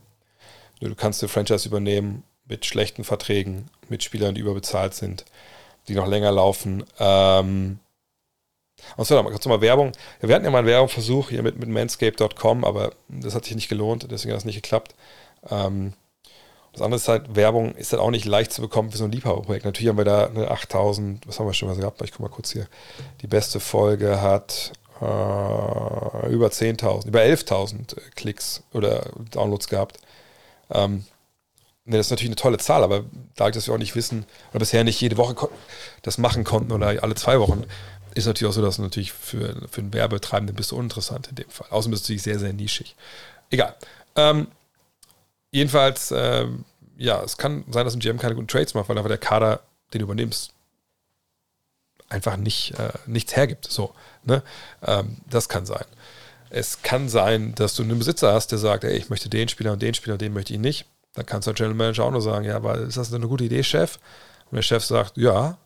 Du 0.81 0.95
kannst 0.95 1.23
eine 1.23 1.29
Franchise 1.29 1.69
übernehmen 1.69 2.23
mit 2.47 2.67
schlechten 2.67 3.05
Verträgen, 3.05 3.69
mit 3.89 4.03
Spielern, 4.03 4.35
die 4.35 4.41
überbezahlt 4.41 4.95
sind, 4.95 5.25
die 5.89 5.95
noch 5.95 6.07
länger 6.07 6.33
laufen. 6.33 6.85
Ähm, 6.99 7.79
und 8.97 9.07
so, 9.07 9.23
kurz 9.23 9.47
mal 9.47 9.61
Werbung. 9.61 9.93
Wir 10.21 10.35
hatten 10.35 10.45
ja 10.45 10.51
mal 10.51 10.59
einen 10.59 10.67
Werbungsversuch 10.67 11.31
hier 11.31 11.43
mit, 11.43 11.59
mit 11.59 11.69
manscape.com, 11.69 12.65
aber 12.65 12.93
das 13.09 13.35
hat 13.35 13.45
sich 13.45 13.55
nicht 13.55 13.69
gelohnt, 13.69 14.07
deswegen 14.11 14.33
hat 14.33 14.41
es 14.41 14.45
nicht 14.45 14.63
geklappt. 14.63 14.95
Ähm, 15.49 15.95
das 16.73 16.83
andere 16.83 16.97
ist 16.97 17.09
halt, 17.09 17.35
Werbung 17.35 17.75
ist 17.75 17.93
halt 17.93 18.03
auch 18.03 18.11
nicht 18.11 18.27
leicht 18.27 18.53
zu 18.53 18.61
bekommen 18.61 18.91
für 18.91 18.99
so 18.99 19.05
ein 19.05 19.13
Liebhaberprojekt. 19.13 19.65
Natürlich 19.65 19.89
haben 19.89 19.97
wir 19.97 20.05
da 20.05 20.27
eine 20.27 20.51
8000, 20.51 21.27
was 21.27 21.41
haben 21.41 21.47
wir 21.47 21.55
schon 21.55 21.69
mal 21.69 21.77
gehabt? 21.77 22.03
Ich 22.03 22.13
gucke 22.13 22.25
mal 22.25 22.29
kurz 22.29 22.53
hier. 22.53 22.67
Die 23.23 23.27
beste 23.27 23.61
Folge 23.61 24.21
hat 24.21 24.73
äh, 25.01 25.05
über 26.31 26.49
10.000, 26.49 27.07
über 27.07 27.21
11.000 27.21 27.97
Klicks 28.15 28.63
oder 28.75 29.07
Downloads 29.31 29.69
gehabt. 29.69 30.01
Ähm, 30.71 31.05
ne, 31.85 31.97
das 31.97 32.07
ist 32.07 32.11
natürlich 32.11 32.31
eine 32.31 32.37
tolle 32.37 32.59
Zahl, 32.59 32.83
aber 32.83 33.05
dadurch, 33.35 33.55
dass 33.55 33.67
wir 33.67 33.75
auch 33.75 33.79
nicht 33.79 33.97
wissen 33.97 34.25
oder 34.51 34.61
bisher 34.61 34.85
nicht 34.85 35.01
jede 35.01 35.17
Woche 35.17 35.49
das 36.03 36.19
machen 36.19 36.45
konnten 36.45 36.73
oder 36.73 37.03
alle 37.03 37.15
zwei 37.15 37.39
Wochen, 37.41 37.65
ist 38.15 38.27
natürlich 38.27 38.51
auch 38.51 38.55
so, 38.55 38.63
dass 38.63 38.79
natürlich 38.79 39.13
für, 39.13 39.69
für 39.71 39.81
einen 39.81 39.93
Werbetreibenden 39.93 40.57
bist 40.57 40.71
du 40.71 40.77
uninteressant 40.77 41.29
in 41.29 41.35
dem 41.35 41.51
Fall. 41.51 41.69
Außerdem 41.71 41.91
bist 41.91 42.05
du 42.05 42.13
natürlich 42.13 42.23
sehr, 42.23 42.39
sehr 42.39 42.53
nischig. 42.53 42.97
Egal. 43.51 43.75
Ähm, 44.17 44.49
Jedenfalls, 45.57 46.11
äh, 46.11 46.47
ja, 46.99 47.23
es 47.23 47.39
kann 47.39 47.65
sein, 47.71 47.87
dass 47.87 47.95
ein 47.95 48.01
GM 48.01 48.19
keine 48.19 48.35
guten 48.35 48.47
Trades 48.47 48.75
macht, 48.75 48.91
weil 48.91 48.99
einfach 48.99 49.09
der 49.09 49.17
Kader, 49.17 49.61
den 49.95 50.01
du 50.01 50.05
übernimmst, 50.05 50.53
einfach 52.11 52.37
nicht, 52.37 52.79
äh, 52.79 52.93
nichts 53.07 53.35
hergibt. 53.37 53.67
So, 53.67 53.95
ne? 54.25 54.43
Ähm, 54.83 55.17
das 55.31 55.49
kann 55.49 55.65
sein. 55.65 55.87
Es 56.57 56.81
kann 56.81 57.11
sein, 57.11 57.55
dass 57.55 57.75
du 57.75 57.83
einen 57.83 57.99
Besitzer 57.99 58.33
hast, 58.33 58.51
der 58.51 58.57
sagt, 58.57 58.85
ey, 58.85 58.97
ich 58.97 59.11
möchte 59.11 59.29
den 59.29 59.47
Spieler 59.47 59.75
und 59.75 59.83
den 59.83 59.93
Spieler 59.93 60.15
und 60.15 60.23
den 60.23 60.33
möchte 60.33 60.55
ich 60.55 60.59
nicht. 60.59 60.87
Dann 61.13 61.27
kannst 61.27 61.47
du 61.47 61.51
als 61.51 61.59
General 61.59 61.77
Manager 61.77 62.05
auch 62.05 62.11
nur 62.11 62.23
sagen, 62.23 62.47
ja, 62.47 62.57
aber 62.57 62.79
ist 62.79 62.97
das 62.97 63.13
eine 63.13 63.29
gute 63.29 63.45
Idee, 63.45 63.63
Chef? 63.63 63.99
Und 64.51 64.57
der 64.57 64.63
Chef 64.63 64.83
sagt, 64.83 65.19
ja, 65.19 65.59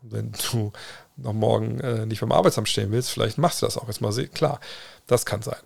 wenn 0.00 0.30
du 0.52 0.72
noch 1.16 1.32
morgen 1.32 1.80
äh, 1.80 2.06
nicht 2.06 2.20
beim 2.20 2.30
Arbeitsamt 2.30 2.68
stehen 2.68 2.92
willst, 2.92 3.10
vielleicht 3.10 3.36
machst 3.36 3.62
du 3.62 3.66
das 3.66 3.76
auch 3.76 3.88
jetzt 3.88 4.00
mal. 4.00 4.12
Klar, 4.28 4.60
das 5.08 5.26
kann 5.26 5.42
sein. 5.42 5.58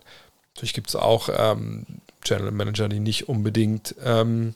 Natürlich 0.55 0.73
gibt 0.73 0.89
es 0.89 0.95
auch 0.95 1.29
ähm, 1.31 1.85
General 2.23 2.51
Manager, 2.51 2.89
die 2.89 2.99
nicht 2.99 3.29
unbedingt 3.29 3.93
ähm, 4.03 4.55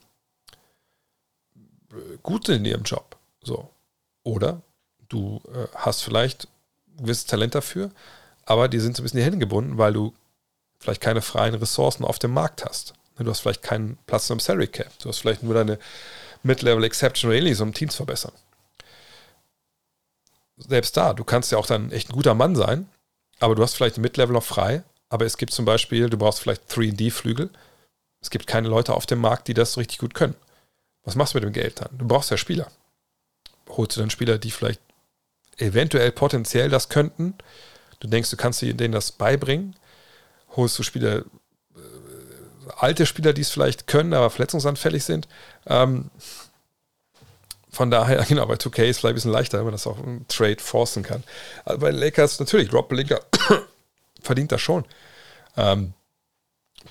gut 2.24 2.48
sind 2.48 2.56
in 2.56 2.66
ihrem 2.66 2.84
Job. 2.84 3.18
So. 3.44 3.70
Oder 4.24 4.64
du 5.10 5.44
äh, 5.54 5.68
hast 5.76 6.02
vielleicht 6.02 6.48
ein 6.98 7.04
gewisses 7.04 7.28
Talent 7.28 7.54
dafür, 7.54 7.92
aber 8.48 8.68
die 8.68 8.80
sind 8.80 8.98
so 8.98 9.02
ein 9.02 9.06
bisschen 9.06 9.22
hierhin 9.22 9.40
gebunden, 9.40 9.78
weil 9.78 9.94
du 9.94 10.14
vielleicht 10.80 11.02
keine 11.02 11.22
freien 11.22 11.56
Ressourcen 11.56 12.04
auf 12.04 12.18
dem 12.18 12.34
Markt 12.34 12.66
hast. 12.66 12.94
Du 13.20 13.30
hast 13.30 13.40
vielleicht 13.40 13.64
keinen 13.64 13.98
Platz 14.06 14.30
im 14.30 14.40
Salary 14.40 14.68
Cap. 14.68 14.92
Du 15.00 15.10
hast 15.10 15.20
vielleicht 15.20 15.44
nur 15.44 15.54
deine 15.54 15.80
Mid-Level 16.44 16.84
Exception 16.84 17.30
oder 17.30 17.38
ähnliches, 17.38 17.62
um 17.62 17.74
Teams 17.74 17.94
zu 17.94 17.98
verbessern. 17.98 18.34
Selbst 20.58 20.98
da, 20.98 21.14
du 21.14 21.24
kannst 21.24 21.52
ja 21.52 21.58
auch 21.58 21.66
dann 21.66 21.92
echt 21.92 22.10
ein 22.10 22.14
guter 22.14 22.34
Mann 22.34 22.56
sein, 22.56 22.90
aber 23.40 23.56
du 23.56 23.64
hast 23.64 23.76
vielleicht 23.76 23.98
ein 23.98 24.02
Mid-Level 24.02 24.34
noch 24.34 24.44
frei 24.44 24.84
aber 25.10 25.26
es 25.26 25.38
gibt 25.38 25.54
zum 25.54 25.66
Beispiel, 25.66 26.10
du 26.10 26.18
brauchst 26.18 26.42
vielleicht 26.42 26.70
3D-Flügel. 26.72 27.50
Es 28.22 28.30
gibt 28.30 28.48
keine 28.48 28.68
Leute 28.68 28.94
auf 28.94 29.06
dem 29.06 29.20
Markt, 29.20 29.48
die 29.48 29.54
das 29.54 29.78
richtig 29.78 30.00
gut 30.00 30.14
können. 30.14 30.36
Was 31.04 31.16
machst 31.16 31.34
du 31.34 31.38
mit 31.38 31.46
dem 31.46 31.54
Geld 31.54 31.80
dann? 31.80 31.98
Du 31.98 32.08
brauchst 32.08 32.32
ja 32.32 32.38
Spieler. 32.38 32.70
holst 33.70 33.96
du 33.96 34.02
dann 34.02 34.10
Spieler, 34.10 34.38
die 34.38 34.52
vielleicht 34.52 34.82
eventuell 35.58 36.12
potenziell 36.12 36.70
das 36.70 36.90
könnten. 36.90 37.36
Du 38.00 38.08
denkst, 38.08 38.30
du 38.30 38.38
kannst 38.38 38.62
denen 38.62 38.92
das 38.92 39.12
beibringen. 39.12 39.76
Holst 40.56 40.78
du 40.78 40.84
Spieler, 40.84 41.20
äh, 41.20 41.24
alte 42.78 43.06
Spieler, 43.06 43.34
die 43.34 43.42
es 43.42 43.50
vielleicht 43.50 43.88
können, 43.88 44.14
aber 44.14 44.30
verletzungsanfällig 44.30 45.04
sind. 45.04 45.28
Ähm, 45.66 46.10
von 47.70 47.92
daher, 47.92 48.24
genau, 48.28 48.46
bei 48.46 48.56
2K 48.56 48.84
ist 48.84 48.90
es 48.90 48.98
vielleicht 49.00 49.14
ein 49.14 49.16
bisschen 49.16 49.32
leichter, 49.32 49.58
wenn 49.60 49.66
man 49.66 49.74
das 49.74 49.88
auch 49.88 50.00
im 50.00 50.28
Trade 50.28 50.60
forcen 50.60 51.04
kann. 51.04 51.24
Also 51.66 51.80
bei 51.80 51.92
Lakers 51.92 52.40
natürlich, 52.40 52.74
Rob 52.74 52.90
Blinker 52.90 53.22
verdient 54.22 54.52
das 54.52 54.62
schon. 54.62 54.86
Ähm, 55.56 55.94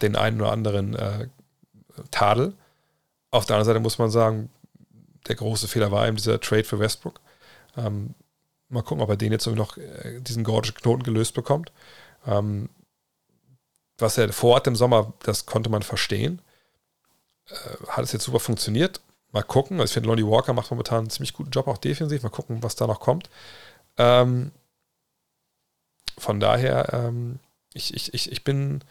den 0.02 0.16
einen 0.16 0.40
oder 0.40 0.52
anderen 0.52 0.94
äh, 0.94 1.28
Tadel. 2.10 2.54
Auf 3.30 3.46
der 3.46 3.56
anderen 3.56 3.66
Seite 3.66 3.80
muss 3.80 3.98
man 3.98 4.10
sagen, 4.10 4.50
der 5.28 5.36
große 5.36 5.68
Fehler 5.68 5.90
war 5.90 6.06
eben 6.06 6.16
dieser 6.16 6.40
Trade 6.40 6.64
für 6.64 6.78
Westbrook. 6.78 7.20
Ähm, 7.76 8.14
mal 8.68 8.82
gucken, 8.82 9.02
ob 9.02 9.10
er 9.10 9.16
den 9.16 9.32
jetzt 9.32 9.46
noch 9.46 9.76
äh, 9.76 10.20
diesen 10.20 10.44
gordischen 10.44 10.76
Knoten 10.76 11.02
gelöst 11.02 11.34
bekommt. 11.34 11.72
Ähm, 12.26 12.68
was 13.98 14.18
er 14.18 14.32
vorhat 14.32 14.66
im 14.66 14.76
Sommer, 14.76 15.14
das 15.22 15.46
konnte 15.46 15.70
man 15.70 15.82
verstehen. 15.82 16.42
Äh, 17.48 17.86
hat 17.88 18.04
es 18.04 18.12
jetzt 18.12 18.24
super 18.24 18.40
funktioniert? 18.40 19.00
Mal 19.32 19.42
gucken. 19.42 19.80
Also 19.80 19.90
ich 19.90 19.94
finde, 19.94 20.08
Lonnie 20.08 20.26
Walker 20.26 20.52
macht 20.52 20.70
momentan 20.70 21.00
einen 21.00 21.10
ziemlich 21.10 21.32
guten 21.32 21.50
Job, 21.50 21.68
auch 21.68 21.78
defensiv. 21.78 22.22
Mal 22.22 22.30
gucken, 22.30 22.62
was 22.62 22.76
da 22.76 22.86
noch 22.86 23.00
kommt. 23.00 23.30
Ähm, 23.96 24.52
von 26.18 26.40
daher, 26.40 26.92
ähm, 26.92 27.38
ich, 27.72 27.94
ich, 27.94 28.14
ich, 28.14 28.32
ich 28.32 28.44
bin 28.44 28.82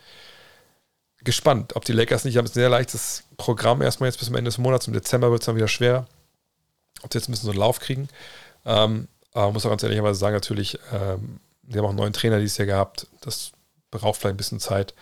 gespannt, 1.23 1.75
ob 1.75 1.85
die 1.85 1.93
Lakers 1.93 2.23
nicht 2.23 2.37
haben 2.37 2.45
ein 2.45 2.51
sehr 2.51 2.69
leichtes 2.69 3.23
Programm 3.37 3.81
erstmal 3.81 4.09
jetzt 4.09 4.17
bis 4.17 4.27
zum 4.27 4.35
Ende 4.35 4.49
des 4.49 4.57
Monats. 4.57 4.87
Im 4.87 4.93
Dezember 4.93 5.31
wird 5.31 5.41
es 5.41 5.45
dann 5.47 5.55
wieder 5.55 5.67
schwer, 5.67 6.07
ob 7.01 7.11
sie 7.11 7.17
jetzt 7.17 7.27
ein 7.27 7.31
bisschen 7.31 7.47
so 7.47 7.51
einen 7.51 7.59
Lauf 7.59 7.79
kriegen. 7.79 8.07
Ähm, 8.65 9.07
aber 9.35 9.47
man 9.47 9.53
muss 9.53 9.65
auch 9.65 9.69
ganz 9.69 9.83
ehrlicherweise 9.83 10.17
sagen, 10.17 10.33
natürlich, 10.33 10.79
ähm, 10.93 11.41
die 11.63 11.77
haben 11.77 11.85
auch 11.85 11.89
einen 11.89 11.97
neuen 11.97 12.13
Trainer 12.13 12.39
dieses 12.39 12.57
Jahr 12.57 12.67
gehabt. 12.67 13.07
Das 13.19 13.51
braucht 13.91 14.19
vielleicht 14.19 14.35
ein 14.35 14.37
bisschen 14.37 14.61
Zeit. 14.61 14.93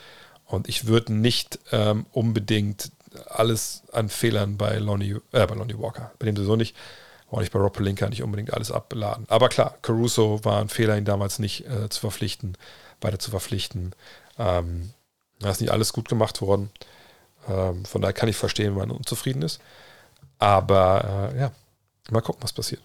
Und 0.46 0.68
ich 0.68 0.88
würde 0.88 1.14
nicht 1.14 1.60
ähm, 1.72 2.08
unbedingt 2.12 2.92
alles 3.28 3.84
an 3.92 4.10
Fehlern 4.10 4.58
bei 4.58 4.80
Lonnie, 4.80 5.18
äh, 5.34 5.46
bei 5.46 5.54
Lonnie 5.54 5.78
Walker, 5.78 6.12
bei 6.18 6.26
dem 6.26 6.36
sowieso 6.36 6.56
nicht, 6.56 6.76
auch 7.30 7.42
nicht 7.42 7.52
bei 7.52 7.60
Rob 7.60 7.78
Pelinka 7.78 8.10
nicht 8.10 8.24
unbedingt 8.24 8.52
alles 8.54 8.72
abbeladen. 8.72 9.26
Aber 9.30 9.50
klar, 9.50 9.76
Caruso 9.84 10.44
war 10.44 10.62
ein 10.62 10.70
Fehler, 10.70 10.98
ihn 10.98 11.06
damals 11.06 11.38
nicht 11.38 11.68
äh, 11.68 11.90
zu 11.90 12.00
verpflichten, 12.00 12.58
weiter 13.02 13.20
zu 13.20 13.30
verpflichten. 13.30 13.94
Ähm, 14.40 14.94
da 15.40 15.52
ist 15.52 15.62
nicht 15.62 15.72
alles 15.72 15.94
gut 15.94 16.10
gemacht 16.10 16.42
worden. 16.42 16.72
Ähm, 17.48 17.86
von 17.86 18.02
daher 18.02 18.14
kann 18.14 18.30
ich 18.30 18.38
verstehen, 18.38 18.72
wenn 18.72 18.88
man 18.88 18.98
unzufrieden 18.98 19.44
ist. 19.44 19.62
Aber 20.40 21.32
äh, 21.36 21.40
ja, 21.40 21.52
mal 22.10 22.22
gucken, 22.22 22.42
was 22.42 22.54
passiert. 22.54 22.82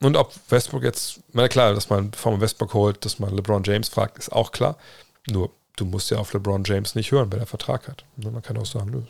Und 0.00 0.16
ob 0.16 0.32
Westbrook 0.48 0.84
jetzt, 0.84 1.20
na 1.32 1.48
klar, 1.48 1.74
dass 1.74 1.90
man 1.90 2.12
vom 2.12 2.40
Westbrook 2.40 2.74
holt, 2.74 3.04
dass 3.04 3.18
man 3.18 3.34
LeBron 3.34 3.64
James 3.64 3.88
fragt, 3.88 4.18
ist 4.18 4.30
auch 4.30 4.52
klar. 4.52 4.76
Nur, 5.26 5.50
du 5.76 5.84
musst 5.84 6.10
ja 6.10 6.18
auf 6.18 6.32
LeBron 6.32 6.64
James 6.64 6.94
nicht 6.94 7.10
hören, 7.10 7.32
wenn 7.32 7.40
er 7.40 7.46
Vertrag 7.46 7.88
hat. 7.88 8.04
Und 8.16 8.32
man 8.32 8.42
kann 8.42 8.58
auch 8.58 8.66
sagen, 8.66 8.90
nö, 8.90 9.02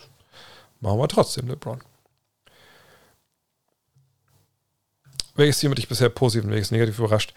machen 0.81 0.99
wir 0.99 1.09
trotzdem 1.09 1.49
LeBron. 1.49 1.83
Welches 5.35 5.59
Team 5.59 5.71
hat 5.71 5.79
dich 5.79 5.89
bisher 5.89 6.09
positiv 6.09 6.45
und 6.45 6.51
welches 6.51 6.71
negativ 6.71 6.99
überrascht? 6.99 7.35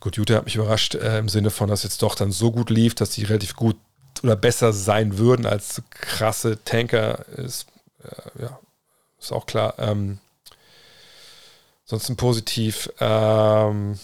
Gut, 0.00 0.16
Utah 0.18 0.34
hat 0.36 0.44
mich 0.44 0.56
überrascht 0.56 0.94
äh, 0.96 1.18
im 1.18 1.30
Sinne 1.30 1.50
von, 1.50 1.70
dass 1.70 1.82
jetzt 1.82 2.02
doch 2.02 2.14
dann 2.14 2.30
so 2.30 2.52
gut 2.52 2.68
lief, 2.68 2.94
dass 2.94 3.10
die 3.10 3.24
relativ 3.24 3.56
gut 3.56 3.76
oder 4.22 4.36
besser 4.36 4.72
sein 4.72 5.16
würden 5.16 5.46
als 5.46 5.80
krasse 5.88 6.62
Tanker. 6.64 7.26
Ist, 7.38 7.66
äh, 8.02 8.42
ja, 8.42 8.58
ist 9.18 9.32
auch 9.32 9.46
klar. 9.46 9.74
Ähm, 9.78 10.18
Ansonsten 11.84 12.16
positiv. 12.16 12.90
Ähm, 13.00 13.98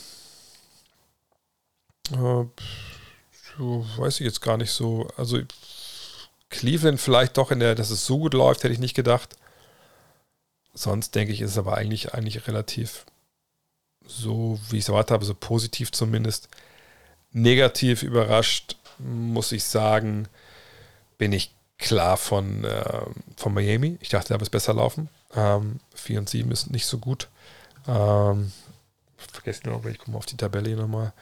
äh, 2.13 2.45
weiß 3.59 4.21
ich 4.21 4.27
jetzt 4.27 4.41
gar 4.41 4.57
nicht 4.57 4.71
so. 4.71 5.09
Also 5.17 5.41
Cleveland 6.51 7.01
vielleicht 7.01 7.37
doch 7.37 7.51
in 7.51 7.61
der, 7.61 7.75
dass 7.75 7.91
es 7.91 8.07
so 8.07 8.19
gut 8.19 8.35
läuft, 8.35 8.65
hätte 8.65 8.73
ich 8.73 8.81
nicht 8.81 8.95
gedacht. 8.95 9.37
Sonst 10.75 11.15
denke 11.15 11.33
ich, 11.33 11.41
ist 11.41 11.53
es 11.53 11.59
aber 11.59 11.77
eigentlich, 11.77 12.15
eigentlich 12.15 12.47
relativ 12.47 13.07
so, 14.07 14.59
wie 14.69 14.79
ich 14.79 14.85
es 14.85 14.89
erwartet 14.89 15.13
habe, 15.13 15.25
so 15.25 15.35
positiv 15.35 15.93
zumindest. 15.93 16.49
Negativ 17.33 18.03
überrascht, 18.03 18.77
muss 18.99 19.53
ich 19.53 19.65
sagen, 19.65 20.29
bin 21.17 21.33
ich 21.33 21.55
klar 21.79 22.17
von, 22.17 22.65
äh, 22.65 23.03
von 23.37 23.55
Miami. 23.55 23.99
Ich 24.01 24.09
dachte, 24.09 24.29
da 24.29 24.35
wird 24.35 24.43
es 24.43 24.51
besser 24.51 24.75
laufen. 24.75 25.09
Ähm, 25.35 25.81
4 25.95 26.19
und 26.19 26.29
7 26.29 26.51
ist 26.51 26.71
nicht 26.71 26.87
so 26.87 26.99
gut. 26.99 27.29
Ähm, 27.87 28.53
vergessen 29.17 29.71
noch, 29.71 29.85
ich 29.85 29.99
komme 29.99 30.17
auf 30.17 30.27
die 30.27 30.37
Tabelle 30.37 30.69
hier 30.69 30.77
nochmal. 30.77 31.13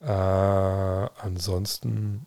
Äh, 0.00 1.10
ansonsten, 1.22 2.26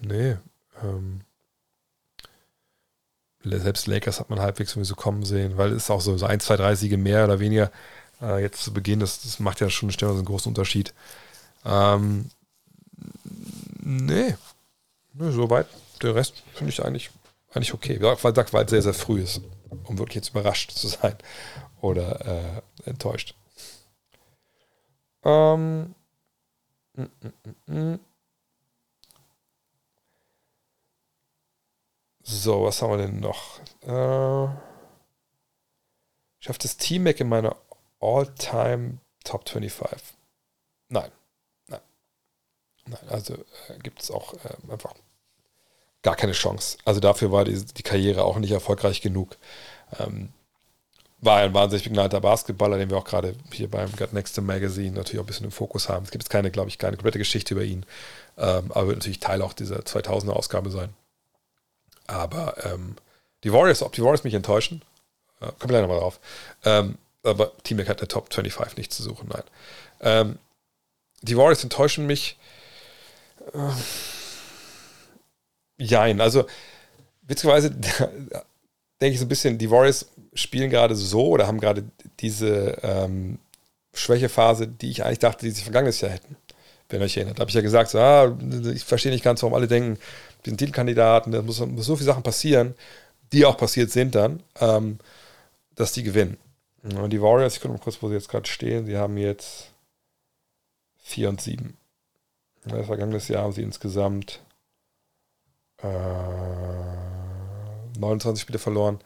nee, 0.00 0.36
ähm, 0.82 1.22
selbst 3.44 3.86
Lakers 3.86 4.18
hat 4.20 4.28
man 4.28 4.40
halbwegs 4.40 4.72
irgendwie 4.72 4.88
so 4.88 4.96
kommen 4.96 5.24
sehen, 5.24 5.56
weil 5.56 5.70
es 5.70 5.84
ist 5.84 5.90
auch 5.90 6.00
so, 6.00 6.16
so 6.18 6.26
ein, 6.26 6.40
zwei, 6.40 6.56
drei 6.56 6.74
Siege 6.74 6.96
mehr 6.96 7.24
oder 7.24 7.38
weniger 7.38 7.70
äh, 8.20 8.42
jetzt 8.42 8.62
zu 8.62 8.72
Beginn, 8.72 9.00
das, 9.00 9.22
das 9.22 9.38
macht 9.38 9.60
ja 9.60 9.70
schon 9.70 9.90
einen 9.90 10.24
großen 10.24 10.50
Unterschied. 10.50 10.92
Ähm, 11.64 12.30
nee, 13.80 14.34
nee, 15.14 15.30
soweit. 15.30 15.66
Der 16.02 16.14
Rest 16.14 16.42
finde 16.54 16.72
ich 16.72 16.84
eigentlich, 16.84 17.10
eigentlich 17.54 17.72
okay, 17.72 17.98
weil, 18.02 18.34
weil 18.52 18.64
es 18.64 18.70
sehr, 18.70 18.82
sehr 18.82 18.94
früh 18.94 19.22
ist, 19.22 19.40
um 19.84 19.96
wirklich 19.98 20.16
jetzt 20.16 20.30
überrascht 20.30 20.72
zu 20.72 20.88
sein 20.88 21.16
oder 21.80 22.26
äh, 22.26 22.62
enttäuscht. 22.88 23.34
Ähm, 25.24 25.94
mm, 26.94 27.02
mm, 27.02 27.72
mm, 27.74 28.00
so, 32.22 32.64
was 32.64 32.82
haben 32.82 32.90
wir 32.90 32.98
denn 32.98 33.20
noch? 33.20 33.60
Äh, 33.82 34.48
schafft 36.40 36.64
das 36.64 36.76
Team-Mac 36.76 37.20
in 37.20 37.28
meiner 37.28 37.56
All-Time 38.00 38.98
Top 39.24 39.48
25? 39.48 40.16
Nein. 40.88 41.10
Nein. 41.66 41.80
Nein, 42.86 43.08
also 43.08 43.34
äh, 43.34 43.78
gibt 43.82 44.02
es 44.02 44.10
auch 44.10 44.34
äh, 44.34 44.72
einfach 44.72 44.94
gar 46.02 46.14
keine 46.14 46.32
Chance. 46.32 46.78
Also 46.84 47.00
dafür 47.00 47.32
war 47.32 47.44
die, 47.44 47.64
die 47.64 47.82
Karriere 47.82 48.22
auch 48.24 48.38
nicht 48.38 48.52
erfolgreich 48.52 49.00
genug. 49.00 49.36
Ähm, 49.98 50.32
war 51.18 51.38
ein 51.38 51.54
wahnsinnig 51.54 51.84
begnadeter 51.84 52.20
Basketballer, 52.20 52.78
den 52.78 52.90
wir 52.90 52.98
auch 52.98 53.04
gerade 53.04 53.34
hier 53.52 53.70
beim 53.70 53.90
Got 53.96 54.12
Next 54.12 54.40
Magazine 54.40 54.92
natürlich 54.92 55.18
auch 55.18 55.24
ein 55.24 55.26
bisschen 55.26 55.46
im 55.46 55.52
Fokus 55.52 55.88
haben. 55.88 56.04
Es 56.04 56.10
gibt 56.10 56.24
jetzt 56.24 56.30
keine, 56.30 56.50
glaube 56.50 56.68
ich, 56.68 56.78
keine 56.78 56.96
komplette 56.96 57.18
Geschichte 57.18 57.54
über 57.54 57.64
ihn, 57.64 57.86
ähm, 58.36 58.70
aber 58.70 58.88
wird 58.88 58.98
natürlich 58.98 59.20
Teil 59.20 59.42
auch 59.42 59.52
dieser 59.52 59.80
2000er 59.80 60.32
Ausgabe 60.32 60.70
sein. 60.70 60.90
Aber 62.06 62.54
ähm, 62.64 62.96
die 63.44 63.52
Warriors, 63.52 63.82
ob 63.82 63.92
die 63.92 64.02
Warriors 64.02 64.24
mich 64.24 64.34
enttäuschen, 64.34 64.82
äh, 65.40 65.46
kommen 65.46 65.60
wir 65.60 65.68
gleich 65.68 65.82
nochmal 65.82 66.00
drauf. 66.00 66.20
Ähm, 66.64 66.98
aber 67.22 67.52
Team 67.64 67.78
hat 67.86 68.00
der 68.00 68.08
Top 68.08 68.32
25 68.32 68.76
nicht 68.76 68.92
zu 68.92 69.02
suchen, 69.02 69.28
nein. 69.28 69.42
Ähm, 70.00 70.38
die 71.22 71.36
Warriors 71.36 71.64
enttäuschen 71.64 72.06
mich. 72.06 72.36
Äh, 73.52 73.72
jein, 75.78 76.20
also 76.20 76.46
witzigerweise 77.22 77.70
denke 79.00 79.14
ich 79.14 79.18
so 79.18 79.24
ein 79.24 79.28
bisschen, 79.28 79.58
die 79.58 79.70
Warriors 79.70 80.06
spielen 80.36 80.70
gerade 80.70 80.94
so 80.94 81.28
oder 81.28 81.46
haben 81.46 81.60
gerade 81.60 81.84
diese 82.20 82.78
ähm, 82.82 83.38
Schwächephase, 83.94 84.68
die 84.68 84.90
ich 84.90 85.04
eigentlich 85.04 85.18
dachte, 85.18 85.44
die 85.44 85.50
sie 85.50 85.62
vergangenes 85.62 86.00
Jahr 86.00 86.12
hätten. 86.12 86.36
Wenn 86.88 87.00
ihr 87.00 87.06
euch 87.06 87.16
erinnert, 87.16 87.40
habe 87.40 87.50
ich 87.50 87.54
ja 87.54 87.62
gesagt, 87.62 87.90
so, 87.90 87.98
ah, 87.98 88.36
ich 88.72 88.84
verstehe 88.84 89.10
nicht 89.10 89.24
ganz, 89.24 89.42
warum 89.42 89.54
alle 89.54 89.66
denken, 89.66 89.98
die 90.44 90.50
sind 90.50 90.58
Titelkandidaten, 90.58 91.32
da 91.32 91.42
muss, 91.42 91.58
muss, 91.58 91.86
so 91.86 91.96
viele 91.96 92.06
Sachen 92.06 92.22
passieren, 92.22 92.74
die 93.32 93.44
auch 93.44 93.56
passiert 93.56 93.90
sind 93.90 94.14
dann, 94.14 94.42
ähm, 94.60 94.98
dass 95.74 95.92
die 95.92 96.04
gewinnen. 96.04 96.38
Und 96.82 97.10
die 97.10 97.20
Warriors, 97.20 97.54
ich 97.54 97.60
gucke 97.60 97.74
mal 97.74 97.80
kurz, 97.80 98.00
wo 98.00 98.08
sie 98.08 98.14
jetzt 98.14 98.28
gerade 98.28 98.46
stehen, 98.46 98.86
sie 98.86 98.96
haben 98.96 99.16
jetzt 99.16 99.72
4 101.02 101.30
und 101.30 101.40
7. 101.40 101.76
Das 102.64 102.86
vergangenes 102.86 103.28
Jahr 103.28 103.42
haben 103.42 103.52
sie 103.52 103.62
insgesamt 103.62 104.40
äh, 105.82 105.88
29 107.98 108.40
Spiele 108.42 108.58
verloren, 108.58 109.00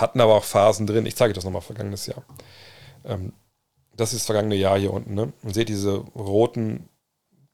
hatten 0.00 0.20
aber 0.20 0.34
auch 0.34 0.44
Phasen 0.44 0.86
drin. 0.86 1.06
Ich 1.06 1.16
zeige 1.16 1.30
euch 1.30 1.34
das 1.34 1.44
nochmal 1.44 1.62
vergangenes 1.62 2.06
Jahr. 2.06 2.22
Ähm, 3.04 3.32
das 3.96 4.12
ist 4.12 4.20
das 4.20 4.26
vergangene 4.26 4.54
Jahr 4.54 4.78
hier 4.78 4.92
unten. 4.92 5.14
Ne? 5.14 5.32
Und 5.42 5.54
seht 5.54 5.68
diese 5.68 5.96
roten 6.14 6.88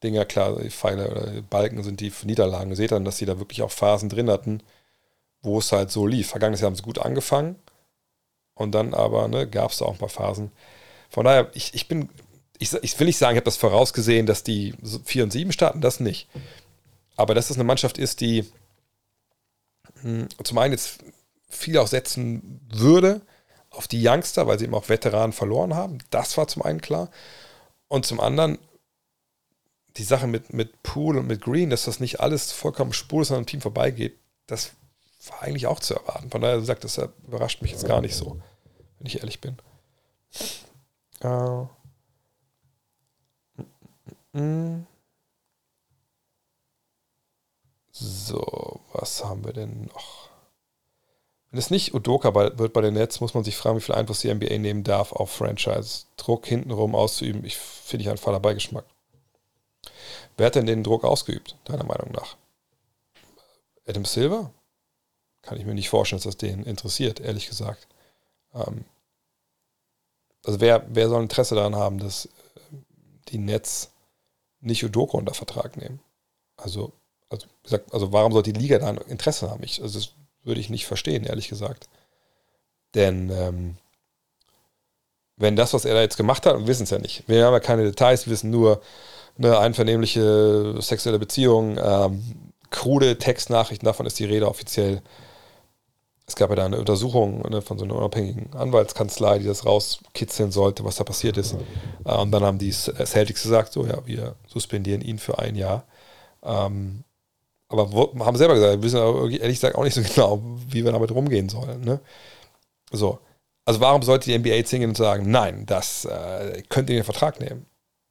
Dinger, 0.03 0.25
klar, 0.25 0.57
die 0.59 0.69
Pfeile 0.69 1.09
oder 1.09 1.27
die 1.31 1.41
Balken 1.41 1.83
sind 1.83 1.99
die 1.99 2.13
Niederlagen. 2.23 2.69
Ihr 2.69 2.75
seht 2.75 2.91
dann, 2.91 3.05
dass 3.05 3.17
sie 3.17 3.25
da 3.25 3.39
wirklich 3.39 3.61
auch 3.63 3.71
Phasen 3.71 4.09
drin 4.09 4.29
hatten, 4.29 4.61
wo 5.41 5.59
es 5.59 5.71
halt 5.71 5.91
so 5.91 6.05
lief. 6.05 6.29
Vergangenes 6.29 6.61
Jahr 6.61 6.67
haben 6.67 6.75
sie 6.75 6.83
gut 6.83 6.99
angefangen 6.99 7.55
und 8.53 8.73
dann 8.73 8.93
aber 8.93 9.27
ne, 9.27 9.47
gab 9.47 9.71
es 9.71 9.79
da 9.79 9.85
auch 9.85 9.93
ein 9.93 9.97
paar 9.97 10.09
Phasen. 10.09 10.51
Von 11.09 11.25
daher, 11.25 11.49
ich, 11.53 11.73
ich 11.73 11.87
bin, 11.87 12.09
ich, 12.59 12.73
ich 12.73 12.99
will 12.99 13.07
nicht 13.07 13.17
sagen, 13.17 13.35
ich 13.35 13.39
habe 13.39 13.45
das 13.45 13.57
vorausgesehen, 13.57 14.25
dass 14.25 14.43
die 14.43 14.75
4 15.05 15.23
und 15.23 15.31
7 15.31 15.51
starten, 15.51 15.81
das 15.81 15.99
nicht. 15.99 16.27
Aber 17.15 17.33
dass 17.33 17.47
das 17.47 17.57
eine 17.57 17.63
Mannschaft 17.63 17.97
ist, 17.97 18.21
die 18.21 18.45
hm, 20.01 20.27
zum 20.43 20.57
einen 20.57 20.73
jetzt 20.73 20.99
viel 21.49 21.77
auch 21.77 21.87
setzen 21.87 22.61
würde, 22.69 23.21
auf 23.69 23.87
die 23.87 24.05
Youngster, 24.05 24.47
weil 24.47 24.59
sie 24.59 24.65
eben 24.65 24.75
auch 24.75 24.89
Veteranen 24.89 25.33
verloren 25.33 25.75
haben. 25.75 25.99
Das 26.09 26.37
war 26.37 26.47
zum 26.47 26.63
einen 26.63 26.81
klar. 26.81 27.09
Und 27.87 28.05
zum 28.05 28.19
anderen 28.19 28.57
die 29.97 30.03
Sache 30.03 30.27
mit, 30.27 30.53
mit 30.53 30.83
Poole 30.83 31.19
und 31.19 31.27
mit 31.27 31.41
Green, 31.41 31.69
dass 31.69 31.85
das 31.85 31.99
nicht 31.99 32.19
alles 32.19 32.51
vollkommen 32.51 32.93
spurlos 32.93 33.31
an 33.31 33.37
einem 33.37 33.45
Team 33.45 33.61
vorbeigeht, 33.61 34.17
das 34.45 34.71
war 35.27 35.43
eigentlich 35.43 35.67
auch 35.67 35.79
zu 35.79 35.95
erwarten. 35.95 36.29
Von 36.29 36.41
daher 36.41 36.61
sagt, 36.61 36.83
das 36.83 36.97
überrascht 36.97 37.61
mich 37.61 37.71
jetzt 37.71 37.87
gar 37.87 38.01
nicht 38.01 38.15
so, 38.15 38.39
wenn 38.99 39.07
ich 39.07 39.19
ehrlich 39.19 39.41
bin. 39.41 39.57
Äh. 41.21 41.65
So, 47.91 48.81
was 48.93 49.25
haben 49.25 49.43
wir 49.43 49.53
denn 49.53 49.85
noch? 49.85 50.29
Wenn 51.57 51.63
es 51.63 51.71
nicht 51.71 51.95
Udoka 51.95 52.35
wird 52.35 52.71
bei 52.71 52.81
den 52.81 52.93
Nets, 52.93 53.19
muss 53.19 53.33
man 53.33 53.43
sich 53.43 53.57
fragen, 53.57 53.77
wie 53.77 53.81
viel 53.81 53.95
Einfluss 53.95 54.19
die 54.19 54.31
NBA 54.31 54.59
nehmen 54.59 54.83
darf 54.83 55.11
auf 55.11 55.31
Franchise. 55.31 56.05
Druck 56.15 56.45
hintenrum 56.45 56.93
auszuüben, 56.93 57.43
ich 57.43 57.57
finde 57.57 58.03
ich 58.03 58.09
einen 58.09 58.19
fader 58.19 58.39
Beigeschmack. 58.39 58.85
Wer 60.37 60.45
hat 60.45 60.53
denn 60.53 60.67
den 60.67 60.83
Druck 60.83 61.03
ausgeübt, 61.03 61.55
deiner 61.63 61.83
Meinung 61.83 62.11
nach? 62.11 62.37
Adam 63.87 64.05
Silver? 64.05 64.51
Kann 65.41 65.57
ich 65.57 65.65
mir 65.65 65.73
nicht 65.73 65.89
vorstellen, 65.89 66.19
dass 66.19 66.25
das 66.25 66.37
den 66.37 66.61
interessiert, 66.61 67.21
ehrlich 67.21 67.47
gesagt. 67.47 67.87
Ähm, 68.53 68.85
also 70.45 70.61
wer, 70.61 70.85
wer 70.89 71.09
soll 71.09 71.23
Interesse 71.23 71.55
daran 71.55 71.75
haben, 71.75 71.97
dass 71.97 72.27
äh, 72.27 72.29
die 73.29 73.39
Nets 73.39 73.89
nicht 74.59 74.83
Udoka 74.83 75.17
unter 75.17 75.33
Vertrag 75.33 75.75
nehmen? 75.75 76.01
Also, 76.55 76.93
also, 77.29 77.47
also 77.89 78.13
warum 78.13 78.31
sollte 78.31 78.53
die 78.53 78.59
Liga 78.59 78.77
da 78.77 78.91
Interesse 78.91 79.49
haben? 79.49 79.63
Ich, 79.63 79.81
also 79.81 79.97
das 79.97 80.13
würde 80.47 80.59
ich 80.59 80.69
nicht 80.69 80.87
verstehen, 80.87 81.23
ehrlich 81.23 81.49
gesagt. 81.49 81.87
Denn 82.95 83.29
ähm, 83.29 83.75
wenn 85.37 85.55
das, 85.55 85.73
was 85.73 85.85
er 85.85 85.93
da 85.93 86.01
jetzt 86.01 86.17
gemacht 86.17 86.45
hat, 86.45 86.57
wir 86.57 86.67
wissen 86.67 86.83
es 86.83 86.89
ja 86.89 86.97
nicht. 86.97 87.23
Wir 87.27 87.45
haben 87.45 87.53
ja 87.53 87.59
keine 87.59 87.83
Details, 87.83 88.25
wir 88.25 88.33
wissen 88.33 88.49
nur 88.49 88.81
eine 89.37 89.59
einvernehmliche 89.59 90.81
sexuelle 90.81 91.19
Beziehung, 91.19 91.77
ähm, 91.77 92.23
krude 92.71 93.17
Textnachrichten, 93.17 93.85
davon 93.85 94.07
ist 94.07 94.19
die 94.19 94.25
Rede 94.25 94.47
offiziell. 94.47 95.01
Es 96.25 96.35
gab 96.35 96.49
ja 96.49 96.57
da 96.57 96.65
eine 96.65 96.79
Untersuchung 96.79 97.41
ne, 97.49 97.61
von 97.61 97.77
so 97.77 97.85
einer 97.85 97.95
unabhängigen 97.95 98.53
Anwaltskanzlei, 98.53 99.39
die 99.39 99.45
das 99.45 99.65
rauskitzeln 99.65 100.51
sollte, 100.51 100.83
was 100.83 100.97
da 100.97 101.03
passiert 101.03 101.37
ist. 101.37 101.55
Äh, 102.03 102.15
und 102.15 102.31
dann 102.31 102.43
haben 102.43 102.57
die 102.57 102.71
Celtics 102.71 103.43
gesagt, 103.43 103.73
so 103.73 103.85
ja, 103.85 104.05
wir 104.05 104.35
suspendieren 104.47 105.01
ihn 105.01 105.19
für 105.19 105.39
ein 105.39 105.55
Jahr. 105.55 105.85
Ähm, 106.43 107.03
aber 107.69 107.89
haben 108.25 108.37
selber 108.37 108.55
gesagt, 108.55 108.73
wir 108.73 108.83
wissen 108.83 108.99
ehrlich 109.41 109.57
gesagt 109.57 109.75
auch 109.75 109.83
nicht 109.83 109.93
so 109.93 110.01
genau, 110.15 110.41
wie 110.69 110.85
wir 110.85 110.91
damit 110.91 111.11
rumgehen 111.11 111.49
sollen. 111.49 111.81
Ne? 111.81 111.99
So. 112.91 113.19
Also 113.65 113.81
warum 113.81 114.01
sollte 114.01 114.31
die 114.31 114.37
NBA 114.37 114.63
zwingen 114.63 114.91
und 114.91 114.95
sagen, 114.95 115.29
nein, 115.29 115.65
das 115.65 116.05
äh, 116.05 116.63
könnt 116.69 116.89
ihr 116.89 116.95
in 116.95 117.01
den 117.01 117.05
Vertrag 117.05 117.39
nehmen? 117.41 117.65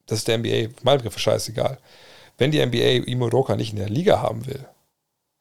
Das 0.05 0.19
ist 0.19 0.29
der 0.29 0.39
NBA, 0.39 0.75
mein 0.83 0.99
Begriff, 0.99 1.19
scheißegal. 1.19 1.79
Wenn 2.37 2.51
die 2.51 2.65
NBA 2.65 3.11
Imo 3.11 3.29
Roka 3.29 3.57
nicht 3.57 3.73
in 3.73 3.79
der 3.79 3.89
Liga 3.89 4.21
haben 4.21 4.47
will, 4.47 4.69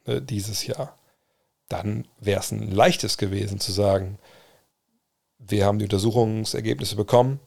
ne, 0.05 0.21
dieses 0.21 0.65
Jahr, 0.65 0.97
dann 1.67 2.07
wäre 2.19 2.39
es 2.39 2.51
ein 2.51 2.71
leichtes 2.71 3.17
gewesen 3.17 3.59
zu 3.59 3.73
sagen, 3.73 4.17
wir 5.37 5.65
haben 5.65 5.79
die 5.79 5.85
Untersuchungsergebnisse 5.85 6.95
bekommen 6.95 7.39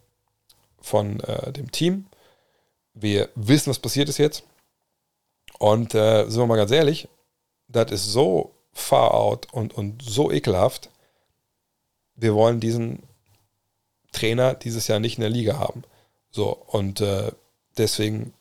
von 0.81 1.20
äh, 1.20 1.53
dem 1.53 1.73
Team. 1.73 2.07
Wir 2.95 3.31
wissen, 3.35 3.70
was 3.70 3.78
passiert 3.78 4.09
ist 4.09 4.19
jetzt. 4.19 4.45
Und 5.59 5.94
äh, 5.94 6.28
sind 6.28 6.40
wir 6.40 6.47
mal 6.47 6.56
ganz 6.56 6.70
ehrlich, 6.70 7.09
das 7.68 7.90
ist 7.90 8.06
so 8.12 8.55
far 8.72 9.14
out 9.14 9.52
und, 9.52 9.74
und 9.74 10.02
so 10.02 10.30
ekelhaft. 10.30 10.90
Wir 12.14 12.35
wollen 12.35 12.60
diesen 12.60 13.02
Trainer 14.12 14.55
dieses 14.55 14.89
Jahr 14.89 15.01
nicht 15.01 15.18
in 15.18 15.22
der 15.22 15.30
Liga 15.30 15.59
haben. 15.59 15.82
So, 16.30 16.56
und 16.66 17.01
äh, 17.01 17.32
deswegen 17.76 18.32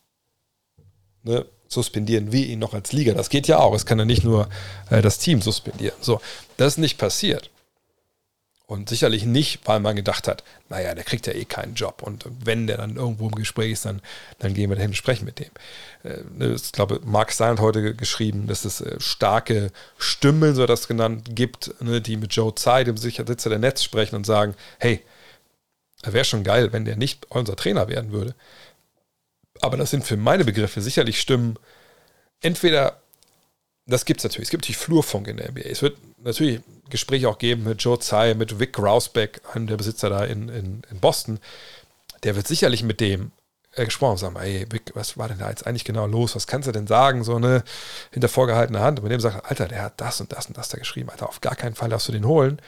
ne, 1.23 1.45
suspendieren 1.68 2.31
wir 2.31 2.45
ihn 2.45 2.60
noch 2.60 2.73
als 2.73 2.94
Liga. 2.94 3.14
Das 3.14 3.30
geht 3.30 3.48
ja 3.48 3.60
auch. 3.60 3.73
Es 3.73 3.85
kann 3.85 3.99
ja 3.99 4.06
nicht 4.06 4.23
nur 4.23 4.48
äh, 4.89 5.02
das 5.02 5.18
Team 5.18 5.41
suspendieren. 5.41 5.98
So, 6.02 6.22
das 6.57 6.73
ist 6.73 6.77
nicht 6.77 6.98
passiert. 6.98 7.49
Und 8.69 8.89
sicherlich 8.89 9.23
nicht, 9.23 9.61
weil 9.64 9.80
man 9.80 9.95
gedacht 9.95 10.27
hat, 10.27 10.44
naja, 10.68 10.94
der 10.94 11.06
kriegt 11.06 11.26
ja 11.26 11.31
eh 11.31 11.45
keinen 11.45 11.76
Job. 11.76 12.03
Und 12.03 12.26
wenn 12.44 12.68
der 12.68 12.76
dann 12.76 12.98
irgendwo 12.98 13.30
im 13.30 13.35
Gespräch 13.35 13.72
ist, 13.72 13.85
dann, 13.85 14.02
dann 14.39 14.53
gehen 14.53 14.69
wir 14.69 14.76
dahin 14.76 14.91
und 14.91 14.95
sprechen 14.95 15.23
mit 15.23 15.39
dem. 15.39 15.52
Äh, 16.03 16.19
ne, 16.38 16.53
ich 16.53 16.73
glaube, 16.73 16.99
Mark 17.06 17.31
Stein 17.31 17.52
hat 17.52 17.60
heute 17.61 17.95
geschrieben, 17.95 18.45
dass 18.48 18.65
es 18.65 18.81
äh, 18.81 18.99
starke 18.99 19.72
Stimmen, 19.98 20.53
so 20.53 20.65
das 20.65 20.89
genannt, 20.89 21.30
gibt, 21.34 21.81
ne, 21.81 22.02
die 22.02 22.18
mit 22.18 22.34
Joe 22.34 22.53
Tsai, 22.53 22.84
dem 22.84 22.98
Sitzer 22.98 23.49
der 23.49 23.60
Netz, 23.60 23.84
sprechen 23.84 24.18
und 24.18 24.26
sagen, 24.26 24.53
hey, 24.80 25.02
wäre 26.03 26.26
schon 26.26 26.44
geil, 26.44 26.73
wenn 26.73 26.84
der 26.84 26.98
nicht 26.98 27.26
unser 27.30 27.56
Trainer 27.56 27.88
werden 27.88 28.11
würde. 28.11 28.35
Aber 29.61 29.77
das 29.77 29.91
sind 29.91 30.03
für 30.03 30.18
meine 30.18 30.44
Begriffe 30.44 30.81
sicherlich 30.81 31.22
Stimmen, 31.22 31.57
entweder, 32.41 33.02
das 33.85 34.03
gibt 34.03 34.19
es 34.19 34.23
natürlich, 34.26 34.48
es 34.48 34.52
gibt 34.52 34.64
natürlich 34.64 34.77
Flurfunk 34.77 35.30
in 35.30 35.38
der 35.38 35.52
NBA. 35.52 35.61
Es 35.61 35.81
wird 35.81 35.98
natürlich 36.18 36.61
Gespräche 36.89 37.30
auch 37.30 37.38
geben 37.38 37.64
mit 37.64 37.81
Joe 37.81 37.99
Tsai, 37.99 38.34
mit 38.34 38.60
Vic 38.60 38.73
Grausbeck, 38.73 39.41
einem 39.53 39.68
der 39.68 39.77
Besitzer 39.77 40.10
da 40.10 40.23
in, 40.23 40.49
in, 40.49 40.81
in 40.89 40.99
Boston. 40.99 41.39
Der 42.23 42.35
wird 42.35 42.48
sicherlich 42.48 42.84
mit 42.84 42.99
dem 42.99 43.31
äh, 43.73 43.85
gesprochen 43.85 44.11
und 44.11 44.18
sagen, 44.18 44.35
ey, 44.38 44.65
Vic, 44.72 44.91
was 44.95 45.18
war 45.18 45.27
denn 45.27 45.39
da 45.39 45.49
jetzt 45.49 45.68
eigentlich 45.68 45.85
genau 45.85 46.07
los? 46.07 46.35
Was 46.35 46.48
kannst 46.48 46.68
du 46.68 46.72
denn 46.72 46.88
sagen? 46.88 47.23
So 47.23 47.35
eine 47.35 47.64
hinter 48.11 48.30
vorgehaltener 48.30 48.80
Hand. 48.81 48.99
Und 48.99 49.03
mit 49.03 49.11
dem 49.11 49.19
sagt, 49.19 49.45
Alter, 49.45 49.68
der 49.68 49.84
hat 49.84 49.99
das 50.02 50.22
und 50.22 50.31
das 50.31 50.48
und 50.48 50.57
das 50.57 50.69
da 50.69 50.77
geschrieben. 50.77 51.10
Alter, 51.10 51.30
auf 51.30 51.41
gar 51.41 51.56
keinen 51.56 51.76
Fall 51.76 51.89
darfst 51.89 52.07
du 52.07 52.11
den 52.11 52.26
holen 52.26 52.60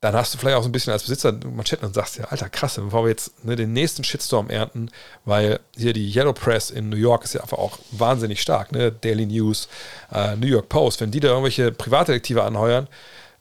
dann 0.00 0.14
hast 0.14 0.32
du 0.32 0.38
vielleicht 0.38 0.56
auch 0.56 0.62
so 0.62 0.68
ein 0.68 0.72
bisschen 0.72 0.92
als 0.92 1.02
Besitzer 1.02 1.32
Manschetten 1.32 1.86
und 1.86 1.94
sagst 1.94 2.18
ja, 2.18 2.24
alter 2.26 2.48
krass, 2.48 2.76
bevor 2.76 3.04
wir 3.04 3.10
jetzt 3.10 3.44
ne, 3.44 3.56
den 3.56 3.72
nächsten 3.72 4.04
Shitstorm 4.04 4.48
ernten, 4.48 4.90
weil 5.24 5.58
hier 5.76 5.92
die 5.92 6.08
Yellow 6.08 6.32
Press 6.32 6.70
in 6.70 6.88
New 6.88 6.96
York 6.96 7.24
ist 7.24 7.34
ja 7.34 7.40
einfach 7.40 7.58
auch 7.58 7.78
wahnsinnig 7.90 8.40
stark, 8.40 8.70
ne? 8.70 8.92
Daily 8.92 9.26
News, 9.26 9.68
äh, 10.12 10.36
New 10.36 10.46
York 10.46 10.68
Post, 10.68 11.00
wenn 11.00 11.10
die 11.10 11.18
da 11.18 11.28
irgendwelche 11.28 11.72
Privatdetektive 11.72 12.44
anheuern 12.44 12.86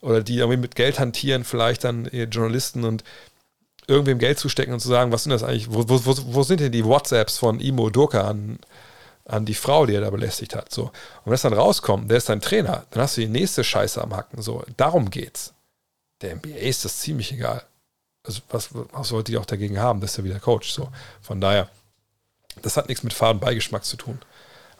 oder 0.01 0.23
die 0.23 0.37
irgendwie 0.37 0.57
mit 0.57 0.75
Geld 0.75 0.99
hantieren, 0.99 1.43
vielleicht 1.43 1.83
dann 1.83 2.05
Journalisten 2.05 2.85
und 2.85 3.03
irgendwem 3.87 4.17
Geld 4.17 4.39
zustecken 4.39 4.73
und 4.73 4.79
zu 4.79 4.89
sagen, 4.89 5.11
was 5.11 5.23
sind 5.23 5.31
das 5.31 5.43
eigentlich, 5.43 5.71
wo, 5.71 5.87
wo, 5.87 6.01
wo 6.05 6.43
sind 6.43 6.59
denn 6.59 6.71
die 6.71 6.85
WhatsApps 6.85 7.37
von 7.37 7.59
Imo 7.59 7.89
Doka 7.89 8.27
an, 8.27 8.59
an 9.25 9.45
die 9.45 9.53
Frau, 9.53 9.85
die 9.85 9.93
er 9.93 10.01
da 10.01 10.09
belästigt 10.09 10.55
hat, 10.55 10.73
so. 10.73 10.85
Und 10.85 10.91
wenn 11.25 11.33
das 11.33 11.43
dann 11.43 11.53
rauskommt, 11.53 12.09
der 12.09 12.17
ist 12.17 12.29
dein 12.29 12.41
Trainer, 12.41 12.85
dann 12.89 13.03
hast 13.03 13.17
du 13.17 13.21
die 13.21 13.27
nächste 13.27 13.63
Scheiße 13.63 14.01
am 14.01 14.15
Hacken, 14.15 14.41
so. 14.41 14.63
Darum 14.75 15.09
geht's 15.09 15.53
der 16.21 16.35
NBA 16.35 16.57
ist 16.57 16.85
das 16.85 16.99
ziemlich 16.99 17.31
egal. 17.31 17.63
Also 18.23 18.41
was, 18.49 18.69
was 18.73 19.07
sollte 19.07 19.31
die 19.31 19.37
auch 19.37 19.45
dagegen 19.45 19.79
haben, 19.79 20.01
dass 20.01 20.17
er 20.17 20.23
wieder 20.23 20.39
Coach? 20.39 20.71
So, 20.71 20.89
von 21.21 21.39
daher, 21.39 21.69
das 22.61 22.77
hat 22.77 22.89
nichts 22.89 23.03
mit 23.03 23.13
Fadenbeigeschmack 23.13 23.85
zu 23.85 23.97
tun. 23.97 24.19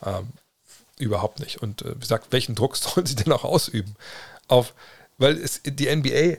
Ähm, 0.06 0.30
überhaupt 1.00 1.40
nicht. 1.40 1.62
Und 1.62 1.82
äh, 1.84 1.96
wie 1.96 2.00
gesagt, 2.00 2.28
welchen 2.32 2.56
Druck 2.56 2.76
sollen 2.76 3.06
sie 3.06 3.16
denn 3.16 3.32
auch 3.32 3.44
ausüben? 3.44 3.96
Auf, 4.48 4.74
weil 5.18 5.38
es, 5.38 5.62
die 5.64 5.94
NBA, 5.94 6.38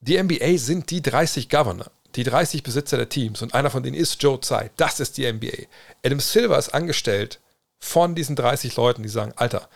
die 0.00 0.22
NBA 0.22 0.58
sind 0.58 0.90
die 0.90 1.02
30 1.02 1.48
Governor, 1.48 1.90
die 2.14 2.24
30 2.24 2.62
Besitzer 2.62 2.96
der 2.96 3.08
Teams 3.08 3.42
und 3.42 3.54
einer 3.54 3.70
von 3.70 3.82
denen 3.82 3.96
ist 3.96 4.22
Joe 4.22 4.40
Tsai. 4.40 4.70
Das 4.76 5.00
ist 5.00 5.18
die 5.18 5.30
NBA. 5.30 5.66
Adam 6.04 6.20
Silver 6.20 6.58
ist 6.58 6.70
angestellt 6.70 7.40
von 7.78 8.14
diesen 8.14 8.36
30 8.36 8.74
Leuten, 8.76 9.02
die 9.02 9.08
sagen, 9.08 9.32
Alter, 9.36 9.68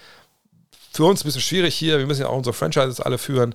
für 0.92 1.04
uns 1.04 1.22
ein 1.22 1.24
bisschen 1.24 1.40
schwierig 1.40 1.74
hier, 1.74 1.98
wir 1.98 2.06
müssen 2.06 2.22
ja 2.22 2.28
auch 2.28 2.36
unsere 2.36 2.54
Franchises 2.54 3.00
alle 3.00 3.18
führen 3.18 3.54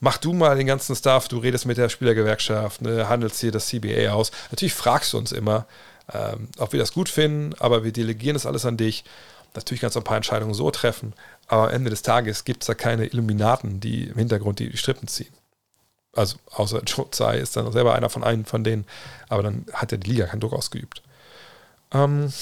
mach 0.00 0.18
du 0.18 0.32
mal 0.32 0.56
den 0.56 0.66
ganzen 0.66 0.94
Stuff, 0.96 1.28
du 1.28 1.38
redest 1.38 1.66
mit 1.66 1.78
der 1.78 1.88
Spielergewerkschaft, 1.88 2.82
ne, 2.82 3.08
handelst 3.08 3.40
hier 3.40 3.52
das 3.52 3.66
CBA 3.68 4.12
aus. 4.12 4.30
Natürlich 4.50 4.74
fragst 4.74 5.12
du 5.12 5.18
uns 5.18 5.32
immer, 5.32 5.66
ähm, 6.12 6.48
ob 6.58 6.72
wir 6.72 6.80
das 6.80 6.92
gut 6.92 7.08
finden, 7.08 7.54
aber 7.58 7.84
wir 7.84 7.92
delegieren 7.92 8.34
das 8.34 8.46
alles 8.46 8.66
an 8.66 8.76
dich. 8.76 9.04
Natürlich 9.54 9.80
kannst 9.80 9.96
du 9.96 10.00
ein 10.00 10.04
paar 10.04 10.16
Entscheidungen 10.16 10.54
so 10.54 10.70
treffen, 10.70 11.14
aber 11.46 11.68
am 11.68 11.74
Ende 11.74 11.90
des 11.90 12.02
Tages 12.02 12.44
gibt 12.44 12.62
es 12.62 12.66
da 12.66 12.74
keine 12.74 13.06
Illuminaten, 13.06 13.80
die 13.80 14.04
im 14.04 14.16
Hintergrund 14.16 14.58
die, 14.58 14.76
Strippen 14.76 15.08
ziehen. 15.08 15.32
Also 16.12 16.36
außer 16.50 16.82
Tsai 16.84 17.38
ist 17.38 17.56
dann 17.56 17.70
selber 17.72 17.94
einer 17.94 18.10
von 18.10 18.24
einem 18.24 18.44
von 18.44 18.64
denen, 18.64 18.86
aber 19.28 19.42
dann 19.42 19.66
hat 19.72 19.92
ja 19.92 19.98
die 19.98 20.10
Liga 20.10 20.26
keinen 20.26 20.40
Druck 20.40 20.52
ausgeübt. 20.52 21.02
Ähm, 21.92 22.32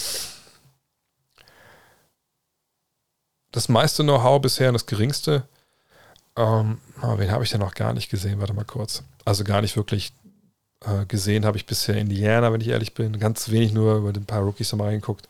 das 3.50 3.68
meiste 3.68 4.02
Know-how 4.02 4.40
bisher 4.40 4.68
und 4.68 4.74
das 4.74 4.86
geringste 4.86 5.44
ähm, 6.36 6.78
oh, 7.02 7.18
wen 7.18 7.30
habe 7.30 7.44
ich 7.44 7.50
denn 7.50 7.60
noch 7.60 7.74
gar 7.74 7.92
nicht 7.92 8.10
gesehen? 8.10 8.40
Warte 8.40 8.54
mal 8.54 8.64
kurz. 8.64 9.02
Also 9.24 9.44
gar 9.44 9.60
nicht 9.60 9.76
wirklich 9.76 10.12
äh, 10.84 11.04
gesehen 11.06 11.44
habe 11.44 11.56
ich 11.56 11.66
bisher 11.66 11.96
Indiana, 11.96 12.52
wenn 12.52 12.60
ich 12.60 12.68
ehrlich 12.68 12.94
bin. 12.94 13.18
Ganz 13.18 13.50
wenig 13.50 13.72
nur 13.72 13.96
über 13.96 14.10
ein 14.10 14.26
paar 14.26 14.42
Rookies 14.42 14.72
nochmal 14.72 14.88
reingeguckt. 14.88 15.28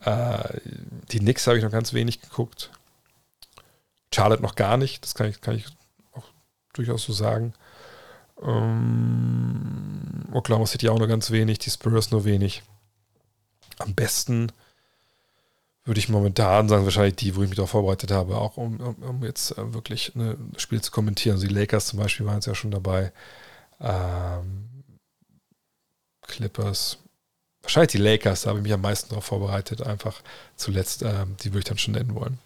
Äh, 0.00 0.60
die 1.10 1.18
Knicks 1.18 1.46
habe 1.46 1.58
ich 1.58 1.64
noch 1.64 1.70
ganz 1.70 1.92
wenig 1.92 2.20
geguckt. 2.20 2.70
Charlotte 4.14 4.42
noch 4.42 4.54
gar 4.54 4.76
nicht. 4.76 5.04
Das 5.04 5.14
kann 5.14 5.28
ich, 5.28 5.40
kann 5.40 5.56
ich 5.56 5.66
auch 6.12 6.24
durchaus 6.72 7.04
so 7.04 7.12
sagen. 7.12 7.52
Ähm, 8.42 10.26
Oklahoma 10.32 10.66
City 10.66 10.88
auch 10.88 10.98
nur 10.98 11.08
ganz 11.08 11.30
wenig. 11.30 11.58
Die 11.58 11.70
Spurs 11.70 12.10
nur 12.10 12.24
wenig. 12.24 12.62
Am 13.78 13.94
besten 13.94 14.52
würde 15.86 16.00
ich 16.00 16.08
momentan 16.08 16.68
sagen, 16.68 16.84
wahrscheinlich 16.84 17.16
die, 17.16 17.36
wo 17.36 17.42
ich 17.42 17.48
mich 17.48 17.56
darauf 17.56 17.70
vorbereitet 17.70 18.10
habe, 18.10 18.36
auch 18.36 18.56
um, 18.56 18.80
um, 18.80 18.94
um 18.96 19.24
jetzt 19.24 19.56
äh, 19.56 19.72
wirklich 19.72 20.14
ein 20.14 20.52
Spiel 20.56 20.80
zu 20.82 20.90
kommentieren. 20.90 21.36
Also 21.36 21.46
die 21.46 21.54
Lakers 21.54 21.86
zum 21.86 22.00
Beispiel 22.00 22.26
waren 22.26 22.34
jetzt 22.36 22.46
ja 22.46 22.54
schon 22.54 22.72
dabei. 22.72 23.12
Ähm, 23.80 24.68
Clippers. 26.22 26.98
Wahrscheinlich 27.62 27.92
die 27.92 27.98
Lakers, 27.98 28.42
da 28.42 28.50
habe 28.50 28.58
ich 28.58 28.64
mich 28.64 28.72
am 28.72 28.80
meisten 28.80 29.10
darauf 29.10 29.24
vorbereitet, 29.24 29.82
einfach 29.82 30.22
zuletzt, 30.56 31.02
ähm, 31.02 31.36
die 31.40 31.50
würde 31.50 31.60
ich 31.60 31.64
dann 31.64 31.78
schon 31.78 31.94
nennen 31.94 32.14
wollen. 32.14 32.38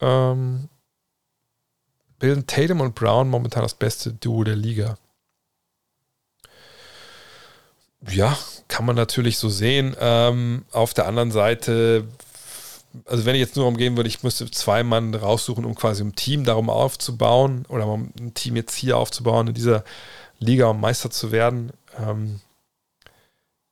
Ähm, 0.00 0.68
bilden 2.18 2.46
Tatum 2.46 2.80
und 2.80 2.94
Brown 2.94 3.28
momentan 3.28 3.62
das 3.62 3.74
beste 3.74 4.12
Duo 4.12 4.44
der 4.44 4.56
Liga. 4.56 4.98
Ja, 8.02 8.36
kann 8.68 8.84
man 8.84 8.96
natürlich 8.96 9.38
so 9.38 9.48
sehen. 9.48 9.96
Ähm, 9.98 10.64
auf 10.72 10.94
der 10.94 11.06
anderen 11.06 11.30
Seite, 11.30 12.06
also 13.04 13.24
wenn 13.24 13.34
ich 13.34 13.40
jetzt 13.40 13.56
nur 13.56 13.64
darum 13.64 13.76
gehen 13.76 13.96
würde, 13.96 14.08
ich 14.08 14.22
müsste 14.22 14.50
zwei 14.50 14.82
Mann 14.82 15.14
raussuchen, 15.14 15.64
um 15.64 15.74
quasi 15.74 16.02
ein 16.04 16.14
Team 16.14 16.44
darum 16.44 16.70
aufzubauen 16.70 17.64
oder 17.68 17.86
um 17.86 18.12
ein 18.20 18.34
Team 18.34 18.56
jetzt 18.56 18.74
hier 18.74 18.98
aufzubauen, 18.98 19.48
in 19.48 19.54
dieser 19.54 19.84
Liga, 20.38 20.66
um 20.66 20.80
Meister 20.80 21.10
zu 21.10 21.32
werden. 21.32 21.72
Ähm, 21.98 22.40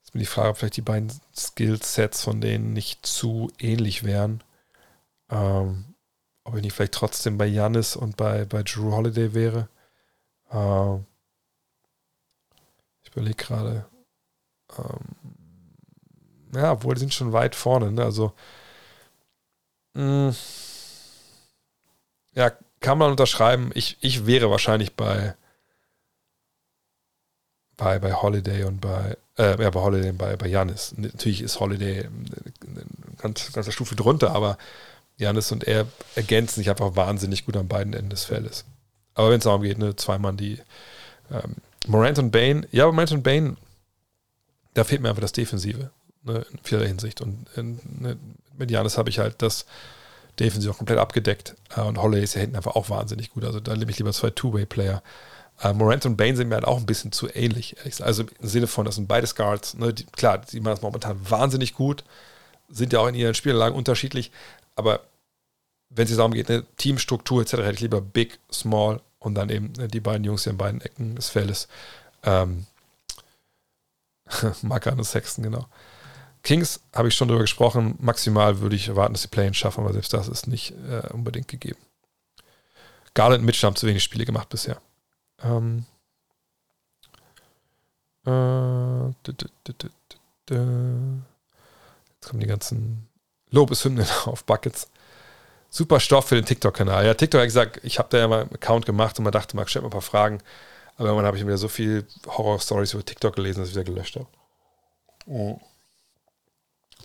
ist 0.02 0.14
mir 0.14 0.20
die 0.20 0.26
Frage, 0.26 0.50
ob 0.50 0.56
vielleicht 0.58 0.76
die 0.78 0.82
beiden 0.82 1.12
Skillsets 1.36 2.22
von 2.22 2.40
denen 2.40 2.72
nicht 2.72 3.06
zu 3.06 3.52
ähnlich 3.58 4.04
wären. 4.04 4.42
Ähm, 5.30 5.94
ob 6.44 6.56
ich 6.56 6.62
nicht 6.62 6.74
vielleicht 6.74 6.92
trotzdem 6.92 7.38
bei 7.38 7.46
Janis 7.46 7.96
und 7.96 8.16
bei, 8.16 8.44
bei 8.44 8.62
Drew 8.62 8.92
Holiday 8.92 9.34
wäre. 9.34 9.68
Äh, 10.50 10.96
ich 13.02 13.10
überlege 13.12 13.36
gerade. 13.36 13.86
Ähm, 14.78 15.34
ja, 16.54 16.72
obwohl 16.72 16.94
die 16.94 17.00
sind 17.00 17.14
schon 17.14 17.32
weit 17.32 17.54
vorne. 17.54 17.92
Ne? 17.92 18.04
Also, 18.04 18.32
mh, 19.94 20.30
mm, 20.30 20.36
ja, 22.34 22.52
kann 22.80 22.98
man 22.98 23.10
unterschreiben. 23.10 23.70
Ich, 23.74 23.96
ich 24.00 24.26
wäre 24.26 24.50
wahrscheinlich 24.50 24.94
bei, 24.94 25.34
bei, 27.76 27.98
bei 27.98 28.12
Holiday 28.12 28.64
und 28.64 28.80
bei, 28.80 29.16
äh, 29.38 29.60
ja, 29.62 29.70
bei 29.70 29.80
Holiday 29.80 30.10
und 30.10 30.18
bei, 30.18 30.36
bei 30.36 30.46
Janis. 30.46 30.94
Natürlich 30.96 31.40
ist 31.40 31.60
Holiday 31.60 32.00
eine 32.00 32.84
ganz, 33.18 33.52
ganze 33.52 33.72
Stufe 33.72 33.96
drunter, 33.96 34.34
aber 34.34 34.58
Janis 35.16 35.52
und 35.52 35.64
er 35.64 35.86
ergänzen 36.14 36.56
sich 36.60 36.70
einfach 36.70 36.96
wahnsinnig 36.96 37.46
gut 37.46 37.56
an 37.56 37.68
beiden 37.68 37.94
Enden 37.94 38.10
des 38.10 38.24
Feldes. 38.24 38.64
Aber 39.14 39.30
wenn 39.30 39.38
es 39.38 39.44
darum 39.44 39.62
geht, 39.62 39.78
ne, 39.78 39.96
zwei 39.96 40.18
Mann, 40.18 40.36
die 40.36 40.58
ähm, 41.30 41.56
Morant 41.86 42.18
und 42.18 42.30
Bain, 42.30 42.66
ja, 42.72 42.90
Morant 42.90 43.12
und 43.12 43.22
Bain, 43.22 43.56
da 44.74 44.84
fehlt 44.84 45.00
mir 45.00 45.08
einfach 45.08 45.22
das 45.22 45.32
Defensive 45.32 45.90
ne, 46.22 46.44
in 46.50 46.58
vieler 46.62 46.86
Hinsicht. 46.86 47.20
Und 47.20 47.46
in, 47.56 47.80
ne, 48.00 48.16
mit 48.56 48.70
Janis 48.70 48.98
habe 48.98 49.10
ich 49.10 49.18
halt 49.18 49.42
das 49.42 49.66
Defensive 50.38 50.72
auch 50.72 50.78
komplett 50.78 50.98
abgedeckt. 50.98 51.54
Äh, 51.76 51.82
und 51.82 52.00
Holloway 52.00 52.22
ist 52.22 52.34
ja 52.34 52.40
hinten 52.40 52.56
einfach 52.56 52.76
auch 52.76 52.90
wahnsinnig 52.90 53.30
gut. 53.30 53.44
Also 53.44 53.60
da 53.60 53.76
nehme 53.76 53.90
ich 53.90 53.98
lieber 53.98 54.12
zwei 54.12 54.30
Two-Way-Player. 54.30 55.02
Äh, 55.62 55.72
Morant 55.72 56.04
und 56.06 56.16
Bain 56.16 56.36
sind 56.36 56.48
mir 56.48 56.56
halt 56.56 56.64
auch 56.64 56.78
ein 56.78 56.86
bisschen 56.86 57.12
zu 57.12 57.28
ähnlich. 57.32 57.76
Also 58.00 58.24
im 58.40 58.48
Sinne 58.48 58.66
von, 58.66 58.84
das 58.84 58.96
sind 58.96 59.08
beides 59.08 59.34
Guards. 59.34 59.74
Ne, 59.74 59.94
die, 59.94 60.04
klar, 60.04 60.38
die 60.38 60.60
machen 60.60 60.74
das 60.74 60.82
momentan 60.82 61.18
wahnsinnig 61.30 61.74
gut 61.74 62.04
sind 62.68 62.92
ja 62.92 63.00
auch 63.00 63.06
in 63.06 63.14
ihren 63.14 63.34
Spielanlagen 63.34 63.76
unterschiedlich, 63.76 64.30
aber 64.76 65.00
wenn 65.90 66.08
es 66.08 66.16
darum 66.16 66.32
geht, 66.32 66.50
eine 66.50 66.64
Teamstruktur 66.76 67.42
etc., 67.42 67.52
hätte 67.54 67.72
ich 67.72 67.80
lieber 67.80 68.00
Big, 68.00 68.40
Small 68.52 69.00
und 69.18 69.34
dann 69.34 69.48
eben 69.48 69.72
äh, 69.78 69.88
die 69.88 70.00
beiden 70.00 70.24
Jungs 70.24 70.44
hier 70.44 70.52
in 70.52 70.58
beiden 70.58 70.80
Ecken 70.80 71.14
des 71.14 71.28
Feldes. 71.28 71.68
Ähm, 72.24 72.66
Marker 74.62 74.92
und 74.92 75.04
Sexton, 75.04 75.44
genau. 75.44 75.66
Kings 76.42 76.80
habe 76.94 77.08
ich 77.08 77.14
schon 77.14 77.28
darüber 77.28 77.44
gesprochen. 77.44 77.96
Maximal 78.00 78.60
würde 78.60 78.76
ich 78.76 78.88
erwarten, 78.88 79.14
dass 79.14 79.22
die 79.22 79.28
Play-In 79.28 79.54
schaffen, 79.54 79.82
aber 79.82 79.92
selbst 79.92 80.12
das 80.12 80.28
ist 80.28 80.46
nicht 80.46 80.72
äh, 80.90 81.08
unbedingt 81.12 81.48
gegeben. 81.48 81.80
Garland 83.14 83.40
und 83.40 83.46
Mitchell 83.46 83.66
haben 83.66 83.76
zu 83.76 83.86
wenig 83.86 84.02
Spiele 84.02 84.26
gemacht 84.26 84.48
bisher. 84.50 84.80
Ähm, 85.42 85.86
äh, 88.26 89.08
Jetzt 92.24 92.30
kommen 92.30 92.40
die 92.40 92.46
ganzen 92.46 93.08
Lobeshymnen 93.50 94.06
auf 94.26 94.44
Buckets. 94.44 94.88
Super 95.70 95.98
Stoff 95.98 96.28
für 96.28 96.36
den 96.36 96.44
TikTok-Kanal. 96.44 97.04
Ja, 97.06 97.14
TikTok 97.14 97.40
hat 97.40 97.46
gesagt, 97.46 97.80
ich 97.82 97.98
habe 97.98 98.08
da 98.10 98.18
ja 98.18 98.28
mal 98.28 98.42
einen 98.42 98.54
Account 98.54 98.86
gemacht 98.86 99.18
und 99.18 99.24
man 99.24 99.32
dachte, 99.32 99.56
man 99.56 99.66
stellt 99.66 99.82
mal 99.82 99.88
ein 99.88 99.92
paar 99.92 100.02
Fragen. 100.02 100.40
Aber 100.96 101.08
irgendwann 101.08 101.26
habe 101.26 101.36
ich 101.36 101.44
wieder 101.44 101.58
so 101.58 101.68
viel 101.68 102.06
Horror-Stories 102.26 102.94
über 102.94 103.04
TikTok 103.04 103.36
gelesen, 103.36 103.60
dass 103.60 103.70
ich 103.70 103.74
wieder 103.74 103.84
gelöscht 103.84 104.16
habe. 104.16 104.28
Oh. 105.26 105.60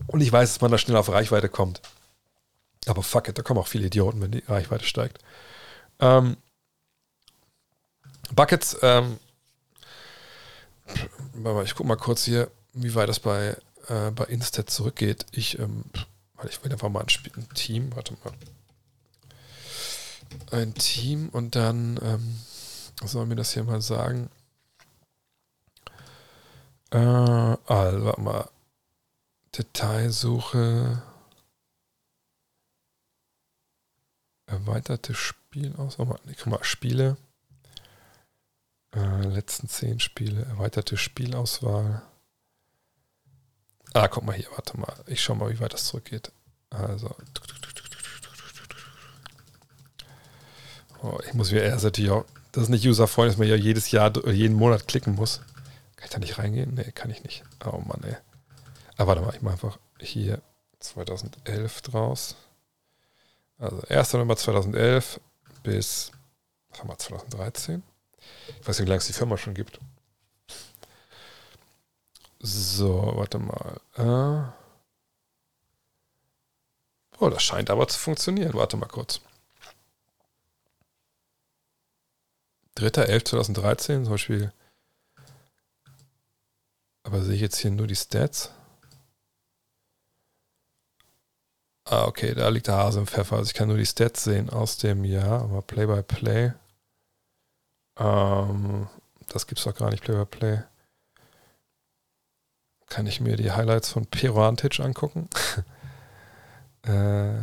Und 0.07 0.22
ich 0.22 0.32
weiß, 0.32 0.53
dass 0.53 0.61
man 0.61 0.72
da 0.72 0.78
schnell 0.78 0.98
auf 0.98 1.10
Reichweite 1.10 1.49
kommt. 1.49 1.82
Aber 2.86 3.03
fuck 3.03 3.28
it, 3.28 3.38
da 3.38 3.41
kommen 3.41 3.60
auch 3.60 3.68
viele 3.68 3.88
Idioten, 3.88 4.22
wenn 4.22 4.32
die 4.32 4.44
Reichweite 4.48 4.86
steigt. 4.86 5.20
Ähm, 5.99 6.38
Buckets, 8.34 8.78
ähm, 8.82 9.20
ich 11.64 11.76
guck 11.76 11.86
mal 11.86 11.98
kurz 11.98 12.24
hier, 12.24 12.49
wie 12.74 12.95
weit 12.95 13.10
das 13.10 13.20
bei 13.20 13.57
äh, 13.90 14.11
bei 14.11 14.26
Instat 14.26 14.70
zurückgeht. 14.70 15.26
Ich, 15.32 15.60
ähm, 15.60 15.84
weil 16.36 16.49
ich 16.49 16.64
will 16.64 16.72
einfach 16.72 16.90
mal 16.90 17.02
ein, 17.02 17.07
ein 17.36 17.49
Team, 17.53 17.95
warte 17.95 18.14
mal. 18.24 18.34
Ein 20.52 20.74
Team 20.76 21.30
und 21.30 21.56
dann, 21.56 21.99
ähm, 22.03 22.40
soll 23.08 23.26
mir 23.26 23.36
das 23.36 23.54
hier 23.54 23.64
mal 23.64 23.82
sagen? 23.82 24.30
Äh, 26.92 26.98
also, 26.98 28.06
warte 28.06 28.22
mal. 28.22 28.50
Detailsuche. 29.58 31.02
Erweiterte 34.48 35.14
Spielauswahl. 35.14 36.20
Ich 36.28 36.38
guck 36.38 36.48
mal, 36.48 36.64
Spiele. 36.64 37.18
Äh, 38.96 39.22
letzten 39.22 39.68
zehn 39.68 40.00
Spiele. 40.00 40.44
Erweiterte 40.46 40.98
Spielauswahl. 40.98 42.02
Ah, 43.94 44.08
guck 44.08 44.24
mal 44.24 44.36
hier, 44.36 44.50
warte 44.52 44.80
mal. 44.80 44.94
Ich 45.08 45.22
schau 45.22 45.36
mal, 45.36 45.50
wie 45.52 45.60
weit 45.60 45.74
das 45.74 45.86
zurückgeht. 45.86 46.32
Also. 46.70 47.16
Oh, 51.02 51.20
ich 51.26 51.34
muss 51.34 51.52
mir 51.52 51.62
erst 51.62 51.86
natürlich 51.86 52.12
auch. 52.12 52.26
Das 52.52 52.64
ist 52.64 52.70
nicht 52.70 52.88
userfreundlich, 52.88 53.36
dass 53.36 53.40
man 53.40 53.48
ja 53.48 53.56
jedes 53.56 53.92
Jahr, 53.92 54.12
jeden 54.28 54.56
Monat 54.56 54.88
klicken 54.88 55.16
muss. 55.16 55.42
Kann 55.96 56.06
ich 56.06 56.10
da 56.12 56.20
nicht 56.20 56.38
reingehen? 56.38 56.74
Nee, 56.74 56.92
kann 56.92 57.12
ich 57.12 57.24
nicht. 57.24 57.44
Oh 57.66 57.78
Mann, 57.80 58.04
ey. 58.04 58.16
Aber 58.98 59.14
ah, 59.14 59.16
warte 59.16 59.22
mal, 59.22 59.36
ich 59.36 59.42
mache 59.42 59.54
einfach 59.54 59.80
hier 60.00 60.42
2011 60.80 61.82
draus. 61.84 62.36
Also 63.58 63.82
1. 63.88 64.14
November 64.14 64.38
2011 64.38 65.20
bis, 65.64 66.12
was 66.70 66.84
wir, 66.86 66.98
2013? 66.98 67.84
Ich 68.60 68.68
weiß 68.68 68.80
nicht, 68.80 68.86
wie 68.86 68.90
lange 68.90 69.00
es 69.00 69.08
die 69.08 69.14
Firma 69.14 69.38
schon 69.38 69.54
gibt. 69.54 69.80
So, 72.40 73.14
warte 73.16 73.40
mal. 73.40 73.82
Äh. 73.98 74.52
Oh, 77.20 77.30
das 77.30 77.44
scheint 77.44 77.70
aber 77.70 77.88
zu 77.88 78.00
funktionieren. 78.00 78.54
Warte 78.54 78.78
mal 78.78 78.88
kurz. 78.88 79.20
3.11.2013 82.80 84.04
zum 84.04 84.12
Beispiel. 84.12 84.52
Aber 87.04 87.24
sehe 87.24 87.36
ich 87.36 87.42
jetzt 87.42 87.58
hier 87.58 87.72
nur 87.72 87.88
die 87.88 87.96
Stats? 87.96 88.52
Ah, 91.86 92.06
okay, 92.06 92.36
da 92.36 92.50
liegt 92.50 92.68
der 92.68 92.76
Hase 92.76 93.00
im 93.00 93.08
Pfeffer. 93.08 93.38
Also 93.38 93.48
ich 93.48 93.56
kann 93.56 93.68
nur 93.68 93.78
die 93.78 93.86
Stats 93.86 94.24
sehen 94.24 94.50
aus 94.50 94.78
dem 94.78 95.04
Jahr, 95.04 95.42
aber 95.42 95.62
Play-by-Play. 95.64 96.50
-play. 96.50 96.54
Ähm, 98.00 98.88
das 99.28 99.48
gibt's 99.48 99.64
doch 99.64 99.76
gar 99.76 99.90
nicht, 99.90 100.04
Play-by-Play. 100.04 100.58
-play. 100.58 100.64
Kann 102.90 103.08
ich 103.08 103.22
mir 103.22 103.38
die 103.38 103.52
Highlights 103.52 103.90
von 103.90 104.06
Peruantic 104.06 104.80
angucken? 104.80 105.30
äh, 106.84 107.40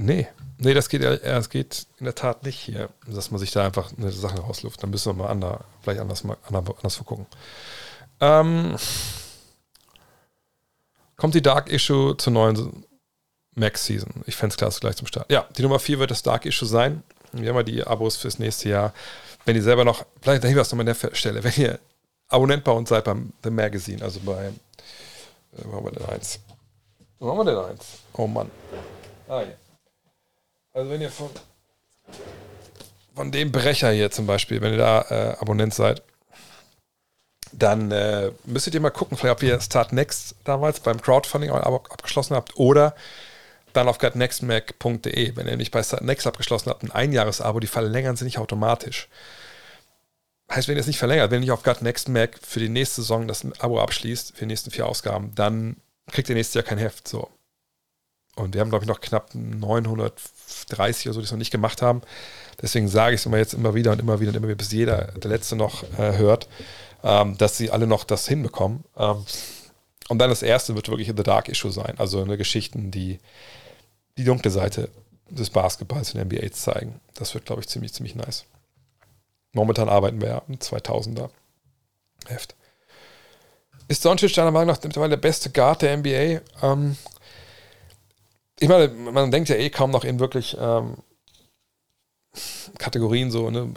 nee. 0.00 0.28
Nee, 0.62 0.74
das 0.74 0.90
geht, 0.90 1.02
das 1.02 1.48
geht 1.48 1.86
in 1.98 2.04
der 2.04 2.14
Tat 2.14 2.42
nicht 2.42 2.58
hier, 2.58 2.90
dass 3.06 3.30
man 3.30 3.40
sich 3.40 3.50
da 3.50 3.64
einfach 3.64 3.92
eine 3.96 4.12
Sache 4.12 4.40
rausluft. 4.40 4.82
Dann 4.82 4.90
müssen 4.90 5.16
wir 5.16 5.22
mal 5.22 5.30
ander, 5.30 5.64
vielleicht 5.80 6.00
anders, 6.00 6.22
anders 6.52 6.98
gucken. 7.04 7.26
Ähm, 8.20 8.76
kommt 11.16 11.34
die 11.34 11.40
Dark 11.40 11.70
Issue 11.70 12.14
zur 12.18 12.32
neuen 12.34 12.84
Max 13.54 13.86
Season? 13.86 14.22
Ich 14.26 14.36
fände 14.36 14.52
es 14.52 14.58
klasse 14.58 14.80
gleich 14.80 14.96
zum 14.96 15.06
Start. 15.06 15.32
Ja, 15.32 15.46
die 15.56 15.62
Nummer 15.62 15.78
4 15.78 15.98
wird 15.98 16.10
das 16.10 16.22
Dark 16.22 16.44
Issue 16.44 16.68
sein. 16.68 17.02
Wir 17.32 17.48
haben 17.48 17.56
ja 17.56 17.62
die 17.62 17.82
Abos 17.82 18.16
fürs 18.16 18.38
nächste 18.38 18.68
Jahr. 18.68 18.92
Wenn 19.46 19.56
ihr 19.56 19.62
selber 19.62 19.86
noch, 19.86 20.04
vielleicht 20.20 20.42
der 20.42 20.50
Hinweis 20.50 20.70
nochmal 20.70 20.86
an 20.86 20.96
der 21.00 21.14
Stelle, 21.14 21.42
wenn 21.42 21.54
ihr 21.56 21.78
Abonnent 22.28 22.64
bei 22.64 22.72
uns 22.72 22.90
seid 22.90 23.04
beim 23.04 23.32
The 23.42 23.50
Magazine, 23.50 24.02
also 24.04 24.20
bei 24.20 24.46
äh, 24.46 25.64
wo 25.64 25.76
haben 25.76 25.84
wir 25.86 25.92
denn 25.92 26.06
eins? 26.06 26.38
Wo 27.18 27.30
haben 27.30 27.38
wir 27.38 27.44
denn 27.44 27.58
eins? 27.58 27.98
Oh 28.12 28.26
Mann. 28.26 28.50
Ah, 29.28 29.40
ja. 29.40 29.46
Also 30.72 30.90
wenn 30.90 31.00
ihr 31.00 31.10
von, 31.10 31.30
von 33.14 33.32
dem 33.32 33.50
Brecher 33.52 33.90
hier 33.90 34.10
zum 34.10 34.26
Beispiel, 34.26 34.60
wenn 34.60 34.72
ihr 34.72 34.78
da 34.78 35.02
äh, 35.10 35.36
Abonnent 35.38 35.74
seid, 35.74 36.02
dann 37.52 37.90
äh, 37.90 38.30
müsstet 38.44 38.74
ihr 38.74 38.80
mal 38.80 38.90
gucken, 38.90 39.16
vielleicht 39.16 39.36
ob 39.36 39.42
ihr 39.42 39.60
Start 39.60 39.92
Next 39.92 40.36
damals 40.44 40.80
beim 40.80 41.00
Crowdfunding 41.02 41.50
abgeschlossen 41.50 42.36
habt 42.36 42.56
oder 42.56 42.94
dann 43.72 43.88
auf 43.88 43.98
gutnextmac.de. 43.98 45.36
Wenn 45.36 45.48
ihr 45.48 45.56
nicht 45.56 45.72
bei 45.72 45.82
Start 45.82 46.02
Next 46.02 46.26
abgeschlossen 46.26 46.70
habt, 46.70 46.82
ein 46.82 46.92
Einjahresabo, 46.92 47.60
die 47.60 47.66
verlängern 47.66 48.16
sie 48.16 48.24
nicht 48.24 48.38
automatisch. 48.38 49.08
Heißt, 50.50 50.66
wenn 50.66 50.76
ihr 50.76 50.80
es 50.80 50.88
nicht 50.88 50.98
verlängert, 50.98 51.30
wenn 51.30 51.38
ihr 51.38 51.40
nicht 51.40 51.52
auf 51.52 51.62
gutnextmac 51.62 52.38
für 52.42 52.58
die 52.58 52.68
nächste 52.68 53.02
Saison 53.02 53.28
das 53.28 53.46
Abo 53.60 53.80
abschließt, 53.80 54.32
für 54.32 54.40
die 54.40 54.46
nächsten 54.46 54.72
vier 54.72 54.86
Ausgaben, 54.86 55.32
dann 55.34 55.76
kriegt 56.10 56.28
ihr 56.28 56.34
nächstes 56.34 56.54
Jahr 56.54 56.64
kein 56.64 56.78
Heft. 56.78 57.06
So. 57.06 57.30
Und 58.40 58.54
wir 58.54 58.60
haben, 58.60 58.70
glaube 58.70 58.84
ich, 58.84 58.88
noch 58.88 59.00
knapp 59.00 59.34
930 59.34 61.06
oder 61.06 61.14
so, 61.14 61.20
die 61.20 61.24
es 61.24 61.30
noch 61.30 61.38
nicht 61.38 61.50
gemacht 61.50 61.82
haben. 61.82 62.02
Deswegen 62.60 62.88
sage 62.88 63.14
ich 63.14 63.20
es 63.20 63.26
immer 63.26 63.38
jetzt 63.38 63.54
immer 63.54 63.74
wieder 63.74 63.92
und 63.92 64.00
immer 64.00 64.20
wieder 64.20 64.30
und 64.30 64.36
immer 64.36 64.48
wieder, 64.48 64.56
bis 64.56 64.72
jeder, 64.72 65.12
der 65.12 65.30
Letzte 65.30 65.56
noch 65.56 65.82
äh, 65.98 66.16
hört 66.16 66.48
ähm, 67.02 67.36
dass 67.38 67.56
sie 67.56 67.70
alle 67.70 67.86
noch 67.86 68.04
das 68.04 68.26
hinbekommen. 68.28 68.84
Ähm, 68.96 69.24
und 70.08 70.18
dann 70.18 70.30
das 70.30 70.42
erste 70.42 70.74
wird 70.74 70.88
wirklich 70.88 71.08
The 71.08 71.22
Dark 71.22 71.48
Issue 71.48 71.70
sein, 71.70 71.94
also 71.98 72.22
eine 72.22 72.36
Geschichten, 72.36 72.90
die 72.90 73.20
die 74.18 74.24
dunkle 74.24 74.50
Seite 74.50 74.90
des 75.28 75.50
Basketballs 75.50 76.14
in 76.14 76.20
NBA 76.20 76.50
zeigen. 76.50 77.00
Das 77.14 77.32
wird, 77.34 77.46
glaube 77.46 77.60
ich, 77.60 77.68
ziemlich, 77.68 77.92
ziemlich 77.92 78.16
nice. 78.16 78.44
Momentan 79.52 79.88
arbeiten 79.88 80.20
wir 80.20 80.28
ja 80.28 80.42
im 80.48 80.56
2000er 80.56 81.30
Heft. 82.26 82.54
Ist 83.88 84.04
Doncic 84.04 84.34
deiner 84.34 84.50
Meinung 84.50 84.74
nach 84.74 84.82
mittlerweile 84.82 85.10
der 85.10 85.16
beste 85.16 85.50
Guard 85.50 85.82
der 85.82 85.96
NBA? 85.96 86.40
Ähm, 86.62 86.96
ich 88.60 88.68
meine, 88.68 88.88
man 88.88 89.30
denkt 89.30 89.48
ja 89.48 89.56
eh 89.56 89.70
kaum 89.70 89.90
noch 89.90 90.04
in 90.04 90.20
wirklich 90.20 90.56
ähm, 90.60 90.98
Kategorien, 92.78 93.30
so, 93.30 93.50
ne? 93.50 93.72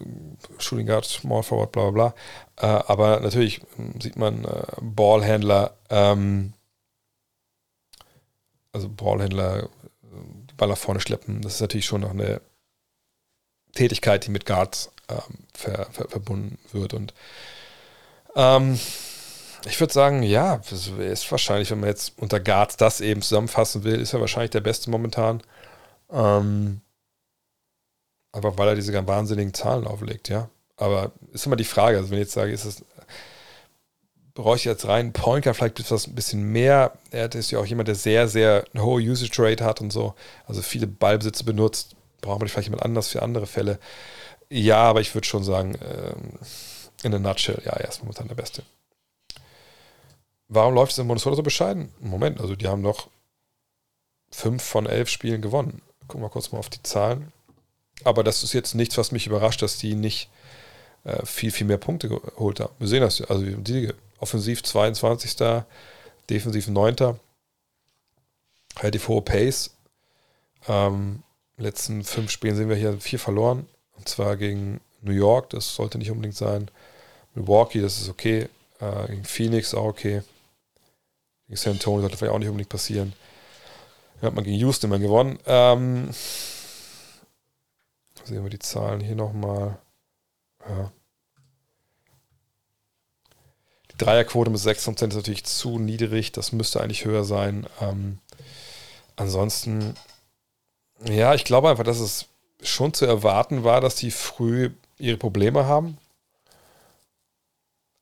Shooting 0.59 0.85
Guard, 0.85 1.05
Small 1.05 1.41
Forward, 1.41 1.71
bla 1.71 1.89
bla 1.89 1.91
bla. 1.91 2.15
Äh, 2.57 2.83
aber 2.87 3.19
natürlich 3.21 3.61
sieht 3.99 4.17
man 4.17 4.45
äh, 4.45 4.65
Ballhändler, 4.81 5.75
ähm, 5.89 6.53
also 8.73 8.89
Ballhändler, 8.89 9.69
die 10.03 10.53
Ball 10.55 10.67
nach 10.67 10.77
vorne 10.77 10.99
schleppen. 10.99 11.41
Das 11.41 11.55
ist 11.55 11.61
natürlich 11.61 11.85
schon 11.85 12.01
noch 12.01 12.11
eine 12.11 12.41
Tätigkeit, 13.73 14.25
die 14.25 14.31
mit 14.31 14.45
Guards 14.45 14.91
ähm, 15.09 15.47
ver, 15.53 15.87
ver, 15.91 16.09
verbunden 16.09 16.59
wird. 16.71 16.93
Und 16.93 17.13
ähm, 18.35 18.79
ich 19.65 19.79
würde 19.79 19.93
sagen, 19.93 20.23
ja, 20.23 20.61
ist 20.99 21.31
wahrscheinlich, 21.31 21.71
wenn 21.71 21.79
man 21.79 21.89
jetzt 21.89 22.13
unter 22.17 22.39
Guards 22.39 22.77
das 22.77 23.01
eben 23.01 23.21
zusammenfassen 23.21 23.83
will, 23.83 23.99
ist 24.01 24.13
er 24.13 24.19
wahrscheinlich 24.19 24.51
der 24.51 24.61
Beste 24.61 24.89
momentan. 24.89 25.41
Ähm, 26.11 26.81
aber 28.31 28.57
weil 28.57 28.69
er 28.69 28.75
diese 28.75 29.07
wahnsinnigen 29.07 29.53
Zahlen 29.53 29.87
auflegt, 29.87 30.29
ja. 30.29 30.49
Aber 30.75 31.11
ist 31.31 31.45
immer 31.45 31.55
die 31.55 31.63
Frage, 31.63 31.97
also 31.97 32.09
wenn 32.09 32.17
ich 32.17 32.23
jetzt 32.23 32.33
sage, 32.33 32.51
ist 32.51 32.65
es, 32.65 32.83
brauche 34.33 34.55
ich 34.55 34.65
jetzt 34.65 34.87
rein 34.87 35.13
Pointer 35.13 35.53
vielleicht 35.53 35.79
etwas 35.79 36.07
ein 36.07 36.15
bisschen 36.15 36.43
mehr. 36.43 36.93
Er 37.11 37.33
ist 37.33 37.51
ja 37.51 37.59
auch 37.59 37.65
jemand, 37.65 37.87
der 37.87 37.95
sehr, 37.95 38.27
sehr 38.27 38.65
eine 38.73 38.83
hohe 38.83 39.01
Usage 39.01 39.41
Rate 39.41 39.63
hat 39.63 39.81
und 39.81 39.91
so. 39.91 40.15
Also 40.47 40.61
viele 40.61 40.87
Ballbesitze 40.87 41.43
benutzt. 41.43 41.95
Braucht 42.21 42.39
man 42.39 42.47
vielleicht 42.47 42.67
jemand 42.67 42.83
anders 42.83 43.09
für 43.09 43.21
andere 43.21 43.45
Fälle. 43.45 43.79
Ja, 44.49 44.77
aber 44.77 45.01
ich 45.01 45.13
würde 45.13 45.27
schon 45.27 45.43
sagen, 45.43 45.77
ähm, 45.83 46.39
in 47.03 47.13
a 47.13 47.19
nutshell, 47.19 47.61
ja, 47.65 47.73
er 47.73 47.89
ist 47.89 48.01
momentan 48.01 48.27
der 48.27 48.35
Beste. 48.35 48.63
Warum 50.47 50.75
läuft 50.75 50.91
es 50.91 50.97
in 50.97 51.07
Minnesota 51.07 51.35
so 51.35 51.43
bescheiden? 51.43 51.93
Moment, 51.99 52.39
also 52.39 52.55
die 52.55 52.67
haben 52.67 52.81
noch 52.81 53.07
fünf 54.29 54.63
von 54.63 54.85
elf 54.85 55.09
Spielen 55.09 55.41
gewonnen. 55.41 55.81
Gucken 56.07 56.23
wir 56.23 56.29
kurz 56.29 56.51
mal 56.51 56.59
auf 56.59 56.69
die 56.69 56.83
Zahlen. 56.83 57.31
Aber 58.03 58.23
das 58.23 58.43
ist 58.43 58.53
jetzt 58.53 58.75
nichts, 58.75 58.97
was 58.97 59.11
mich 59.11 59.27
überrascht, 59.27 59.61
dass 59.61 59.77
die 59.77 59.95
nicht 59.95 60.29
äh, 61.03 61.25
viel, 61.25 61.51
viel 61.51 61.67
mehr 61.67 61.77
Punkte 61.77 62.09
geholt 62.09 62.59
haben. 62.59 62.73
Wir 62.79 62.87
sehen 62.87 63.01
das, 63.01 63.21
also 63.21 63.45
die 63.45 63.93
offensiv 64.19 64.63
22. 64.63 65.35
Defensiv 66.29 66.67
9. 66.67 66.95
Relativ 68.79 69.07
hohe 69.07 69.21
Pace. 69.21 69.75
Ähm, 70.67 71.23
letzten 71.57 72.03
fünf 72.03 72.31
Spielen 72.31 72.55
sehen 72.55 72.69
wir 72.69 72.75
hier 72.75 72.99
vier 72.99 73.19
verloren. 73.19 73.67
Und 73.97 74.09
zwar 74.09 74.37
gegen 74.37 74.81
New 75.01 75.11
York, 75.11 75.49
das 75.51 75.75
sollte 75.75 75.97
nicht 75.97 76.11
unbedingt 76.11 76.35
sein. 76.35 76.71
Milwaukee, 77.35 77.81
das 77.81 78.01
ist 78.01 78.09
okay. 78.09 78.49
Äh, 78.79 79.07
gegen 79.07 79.23
Phoenix 79.23 79.73
auch 79.73 79.85
okay. 79.85 80.23
Gegen 81.53 81.61
San 81.61 81.73
Antonio 81.73 82.01
sollte 82.01 82.17
vielleicht 82.17 82.33
auch 82.33 82.39
nicht 82.39 82.47
unbedingt 82.47 82.69
passieren. 82.69 83.13
Ja, 84.19 84.29
hat 84.29 84.33
man 84.33 84.43
gegen 84.43 84.57
Houston 84.57 84.87
immer 84.87 84.97
gewonnen. 84.97 85.37
Ähm, 85.45 86.09
Sehen 88.23 88.43
wir 88.43 88.49
die 88.49 88.57
Zahlen 88.57 88.99
hier 89.01 89.15
nochmal. 89.15 89.77
Ja. 90.67 90.91
Die 93.91 93.97
Dreierquote 93.97 94.49
mit 94.49 94.61
6% 94.61 95.09
ist 95.09 95.15
natürlich 95.15 95.43
zu 95.43 95.77
niedrig. 95.77 96.31
Das 96.31 96.53
müsste 96.53 96.81
eigentlich 96.81 97.05
höher 97.05 97.23
sein. 97.23 97.67
Ähm, 97.79 98.17
ansonsten, 99.15 99.93
ja, 101.05 101.35
ich 101.35 101.45
glaube 101.45 101.69
einfach, 101.69 101.83
dass 101.83 101.99
es 101.99 102.25
schon 102.63 102.95
zu 102.95 103.05
erwarten 103.05 103.63
war, 103.63 103.79
dass 103.79 103.93
die 103.93 104.09
früh 104.09 104.71
ihre 104.97 105.17
Probleme 105.17 105.67
haben. 105.67 105.99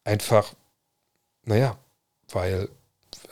Einfach, 0.05 0.53
naja, 1.43 1.77
weil 2.29 2.69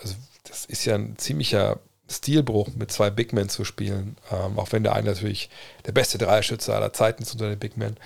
also 0.01 0.15
das 0.43 0.65
ist 0.65 0.85
ja 0.85 0.95
ein 0.95 1.17
ziemlicher 1.17 1.79
Stilbruch 2.09 2.69
mit 2.75 2.91
zwei 2.91 3.09
Big 3.09 3.33
Men 3.33 3.49
zu 3.49 3.63
spielen, 3.63 4.17
ähm, 4.31 4.57
auch 4.57 4.71
wenn 4.71 4.83
der 4.83 4.93
eine 4.93 5.09
natürlich 5.09 5.49
der 5.85 5.91
beste 5.91 6.17
Dreierschütze 6.17 6.75
aller 6.75 6.93
Zeiten 6.93 7.23
ist 7.23 7.33
unter 7.33 7.49
den 7.49 7.59
Big 7.59 7.77
Men. 7.77 7.97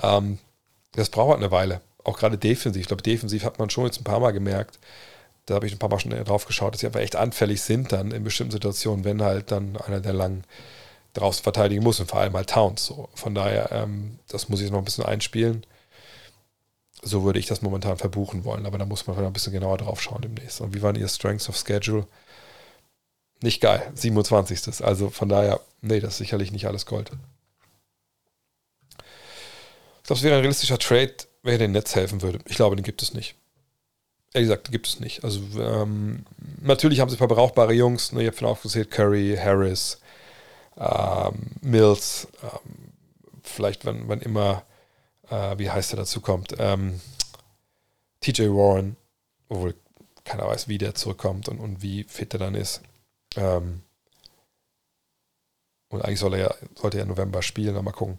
Ähm, 0.00 0.38
das 0.92 1.10
braucht 1.10 1.30
halt 1.30 1.38
eine 1.38 1.52
Weile, 1.52 1.80
auch 2.04 2.18
gerade 2.18 2.38
defensiv. 2.38 2.80
Ich 2.80 2.88
glaube, 2.88 3.02
defensiv 3.02 3.44
hat 3.44 3.58
man 3.58 3.70
schon 3.70 3.84
jetzt 3.84 4.00
ein 4.00 4.04
paar 4.04 4.20
Mal 4.20 4.32
gemerkt, 4.32 4.78
da 5.46 5.54
habe 5.54 5.66
ich 5.66 5.72
ein 5.72 5.78
paar 5.78 5.88
Mal 5.88 5.98
schon 5.98 6.10
drauf 6.10 6.46
geschaut, 6.46 6.74
dass 6.74 6.80
sie 6.80 6.86
einfach 6.86 7.00
echt 7.00 7.16
anfällig 7.16 7.62
sind 7.62 7.92
dann 7.92 8.12
in 8.12 8.24
bestimmten 8.24 8.52
Situationen, 8.52 9.04
wenn 9.04 9.22
halt 9.22 9.50
dann 9.50 9.76
einer 9.76 10.00
der 10.00 10.12
lang 10.12 10.44
draußen 11.14 11.42
verteidigen 11.42 11.82
muss 11.82 12.00
und 12.00 12.08
vor 12.08 12.20
allem 12.20 12.34
halt 12.34 12.50
Towns. 12.50 12.86
So. 12.86 13.08
Von 13.14 13.34
daher, 13.34 13.70
ähm, 13.72 14.18
das 14.28 14.48
muss 14.48 14.60
ich 14.60 14.70
noch 14.70 14.78
ein 14.78 14.84
bisschen 14.84 15.04
einspielen. 15.04 15.64
So 17.02 17.24
würde 17.24 17.38
ich 17.38 17.46
das 17.46 17.62
momentan 17.62 17.96
verbuchen 17.96 18.44
wollen, 18.44 18.64
aber 18.64 18.78
da 18.78 18.86
muss 18.86 19.06
man 19.06 19.18
ein 19.18 19.32
bisschen 19.32 19.52
genauer 19.52 19.78
drauf 19.78 20.00
schauen 20.00 20.22
demnächst. 20.22 20.60
Und 20.60 20.74
wie 20.74 20.82
waren 20.82 20.94
ihr 20.94 21.08
Strengths 21.08 21.48
of 21.48 21.56
Schedule? 21.56 22.06
nicht 23.42 23.60
geil. 23.60 23.82
27. 23.94 24.84
Also 24.84 25.10
von 25.10 25.28
daher, 25.28 25.60
nee, 25.80 26.00
das 26.00 26.12
ist 26.12 26.18
sicherlich 26.18 26.52
nicht 26.52 26.66
alles 26.66 26.86
Gold. 26.86 27.10
Ich 28.98 30.06
glaube, 30.06 30.18
es 30.18 30.22
wäre 30.22 30.36
ein 30.36 30.40
realistischer 30.40 30.78
Trade, 30.78 31.14
wer 31.42 31.58
den 31.58 31.72
Netz 31.72 31.94
helfen 31.94 32.22
würde. 32.22 32.38
Ich 32.46 32.56
glaube, 32.56 32.76
den 32.76 32.84
gibt 32.84 33.02
es 33.02 33.14
nicht. 33.14 33.34
Ehrlich 34.34 34.48
gesagt, 34.48 34.70
gibt 34.70 34.86
es 34.86 35.00
nicht. 35.00 35.24
Also 35.24 35.40
ähm, 35.58 36.24
natürlich 36.60 37.00
haben 37.00 37.10
sie 37.10 37.16
ein 37.16 37.18
paar 37.18 37.28
brauchbare 37.28 37.72
Jungs. 37.72 38.12
Ne, 38.12 38.22
ich 38.22 38.28
habe 38.28 38.36
von 38.36 38.48
aufgezählt, 38.48 38.90
Curry, 38.90 39.36
Harris, 39.38 39.98
ähm, 40.78 41.50
Mills, 41.60 42.28
ähm, 42.42 42.92
vielleicht 43.42 43.84
wann, 43.84 44.08
wann 44.08 44.20
immer, 44.22 44.62
äh, 45.32 45.58
wie 45.58 45.70
heißt 45.70 45.92
er 45.94 45.96
dazu 45.96 46.20
kommt, 46.20 46.54
ähm, 46.58 47.00
TJ 48.20 48.48
Warren, 48.48 48.96
obwohl 49.48 49.74
keiner 50.24 50.46
weiß, 50.46 50.68
wie 50.68 50.78
der 50.78 50.94
zurückkommt 50.94 51.48
und, 51.48 51.58
und 51.58 51.82
wie 51.82 52.04
fit 52.04 52.34
er 52.34 52.38
dann 52.38 52.54
ist. 52.54 52.82
Ähm, 53.36 53.80
und 55.88 56.02
eigentlich 56.02 56.20
soll 56.20 56.34
er 56.34 56.40
ja, 56.40 56.54
sollte 56.74 56.98
er 56.98 57.02
im 57.02 57.08
November 57.08 57.42
spielen, 57.42 57.70
aber 57.70 57.82
mal 57.82 57.92
gucken. 57.92 58.16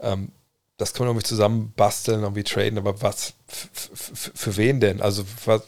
Ähm, 0.00 0.32
das 0.76 0.92
kann 0.92 1.06
man 1.06 1.14
irgendwie 1.14 1.26
zusammen 1.26 1.72
basteln, 1.74 2.20
irgendwie 2.20 2.44
traden, 2.44 2.78
aber 2.78 3.00
was, 3.00 3.32
für 3.46 4.56
wen 4.58 4.80
denn? 4.80 5.00
Also, 5.00 5.24
was, 5.46 5.62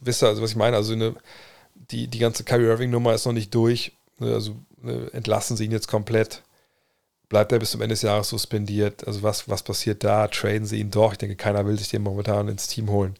wisst 0.00 0.22
ihr, 0.22 0.28
also 0.28 0.42
was 0.42 0.50
ich 0.50 0.56
meine? 0.56 0.76
Also, 0.76 0.94
eine, 0.94 1.14
die, 1.74 2.08
die 2.08 2.18
ganze 2.18 2.42
Kyrie 2.42 2.66
Irving-Nummer 2.66 3.14
ist 3.14 3.24
noch 3.24 3.32
nicht 3.32 3.54
durch. 3.54 3.92
Ne, 4.18 4.34
also, 4.34 4.56
ne, 4.82 5.10
entlassen 5.12 5.56
sie 5.56 5.66
ihn 5.66 5.72
jetzt 5.72 5.86
komplett. 5.86 6.42
Bleibt 7.28 7.52
er 7.52 7.58
bis 7.58 7.72
zum 7.72 7.82
Ende 7.82 7.92
des 7.92 8.02
Jahres 8.02 8.28
suspendiert? 8.30 9.06
Also, 9.06 9.22
was, 9.22 9.48
was 9.48 9.62
passiert 9.62 10.02
da? 10.04 10.28
Traden 10.28 10.66
sie 10.66 10.80
ihn 10.80 10.90
doch? 10.90 11.12
Ich 11.12 11.18
denke, 11.18 11.36
keiner 11.36 11.66
will 11.66 11.78
sich 11.78 11.88
den 11.88 12.02
momentan 12.02 12.48
ins 12.48 12.68
Team 12.68 12.90
holen 12.90 13.16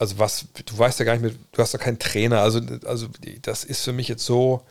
also 0.00 0.18
was, 0.18 0.46
du 0.64 0.78
weißt 0.78 0.98
ja 0.98 1.04
gar 1.04 1.12
nicht 1.12 1.22
mehr, 1.22 1.32
du 1.52 1.62
hast 1.62 1.74
doch 1.74 1.78
keinen 1.78 1.98
Trainer, 1.98 2.40
also, 2.40 2.60
also 2.86 3.08
das 3.42 3.64
ist 3.64 3.84
für 3.84 3.92
mich 3.92 4.08
jetzt 4.08 4.24
so 4.24 4.64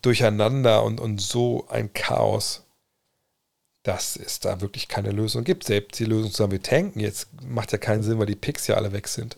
durcheinander 0.00 0.82
und, 0.82 0.98
und 0.98 1.20
so 1.20 1.66
ein 1.68 1.92
Chaos, 1.92 2.64
dass 3.82 4.16
es 4.16 4.40
da 4.40 4.62
wirklich 4.62 4.88
keine 4.88 5.10
Lösung 5.10 5.44
gibt. 5.44 5.64
Selbst 5.64 5.98
die 5.98 6.06
Lösung 6.06 6.30
zusammen, 6.30 6.52
wir 6.52 6.62
tanken, 6.62 7.00
jetzt 7.00 7.28
macht 7.42 7.70
ja 7.72 7.78
keinen 7.78 8.02
Sinn, 8.02 8.18
weil 8.18 8.26
die 8.26 8.34
Picks 8.34 8.66
ja 8.66 8.76
alle 8.76 8.92
weg 8.92 9.08
sind. 9.08 9.36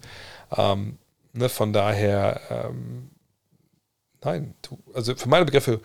Ähm, 0.56 0.98
ne, 1.32 1.48
von 1.48 1.72
daher, 1.72 2.40
ähm, 2.48 3.10
nein, 4.22 4.54
du, 4.62 4.78
also 4.94 5.16
für 5.16 5.28
meine 5.28 5.46
Begriffe, 5.46 5.80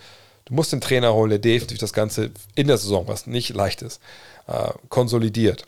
du 0.45 0.53
musst 0.53 0.73
den 0.73 0.81
Trainer 0.81 1.13
holen, 1.13 1.29
der 1.29 1.39
definitiv 1.39 1.77
das 1.79 1.93
Ganze 1.93 2.31
in 2.55 2.67
der 2.67 2.77
Saison, 2.77 3.07
was 3.07 3.27
nicht 3.27 3.49
leicht 3.49 3.81
ist, 3.81 4.01
äh, 4.47 4.71
konsolidiert. 4.89 5.65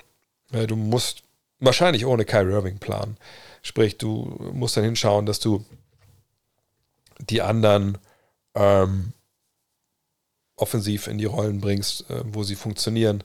du 0.52 0.76
musst 0.76 1.23
wahrscheinlich 1.60 2.06
ohne 2.06 2.26
Kyrie 2.26 2.53
Irving 2.53 2.77
planen. 2.77 3.18
Sprich, 3.61 3.97
du 3.97 4.38
musst 4.53 4.77
dann 4.77 4.84
hinschauen, 4.84 5.26
dass 5.26 5.39
du 5.39 5.65
die 7.30 7.41
anderen 7.41 7.97
ähm, 8.53 9.14
offensiv 10.56 11.07
in 11.07 11.18
die 11.18 11.26
Rollen 11.26 11.61
bringst, 11.61 12.10
äh, 12.10 12.22
wo 12.26 12.43
sie 12.43 12.56
funktionieren, 12.56 13.23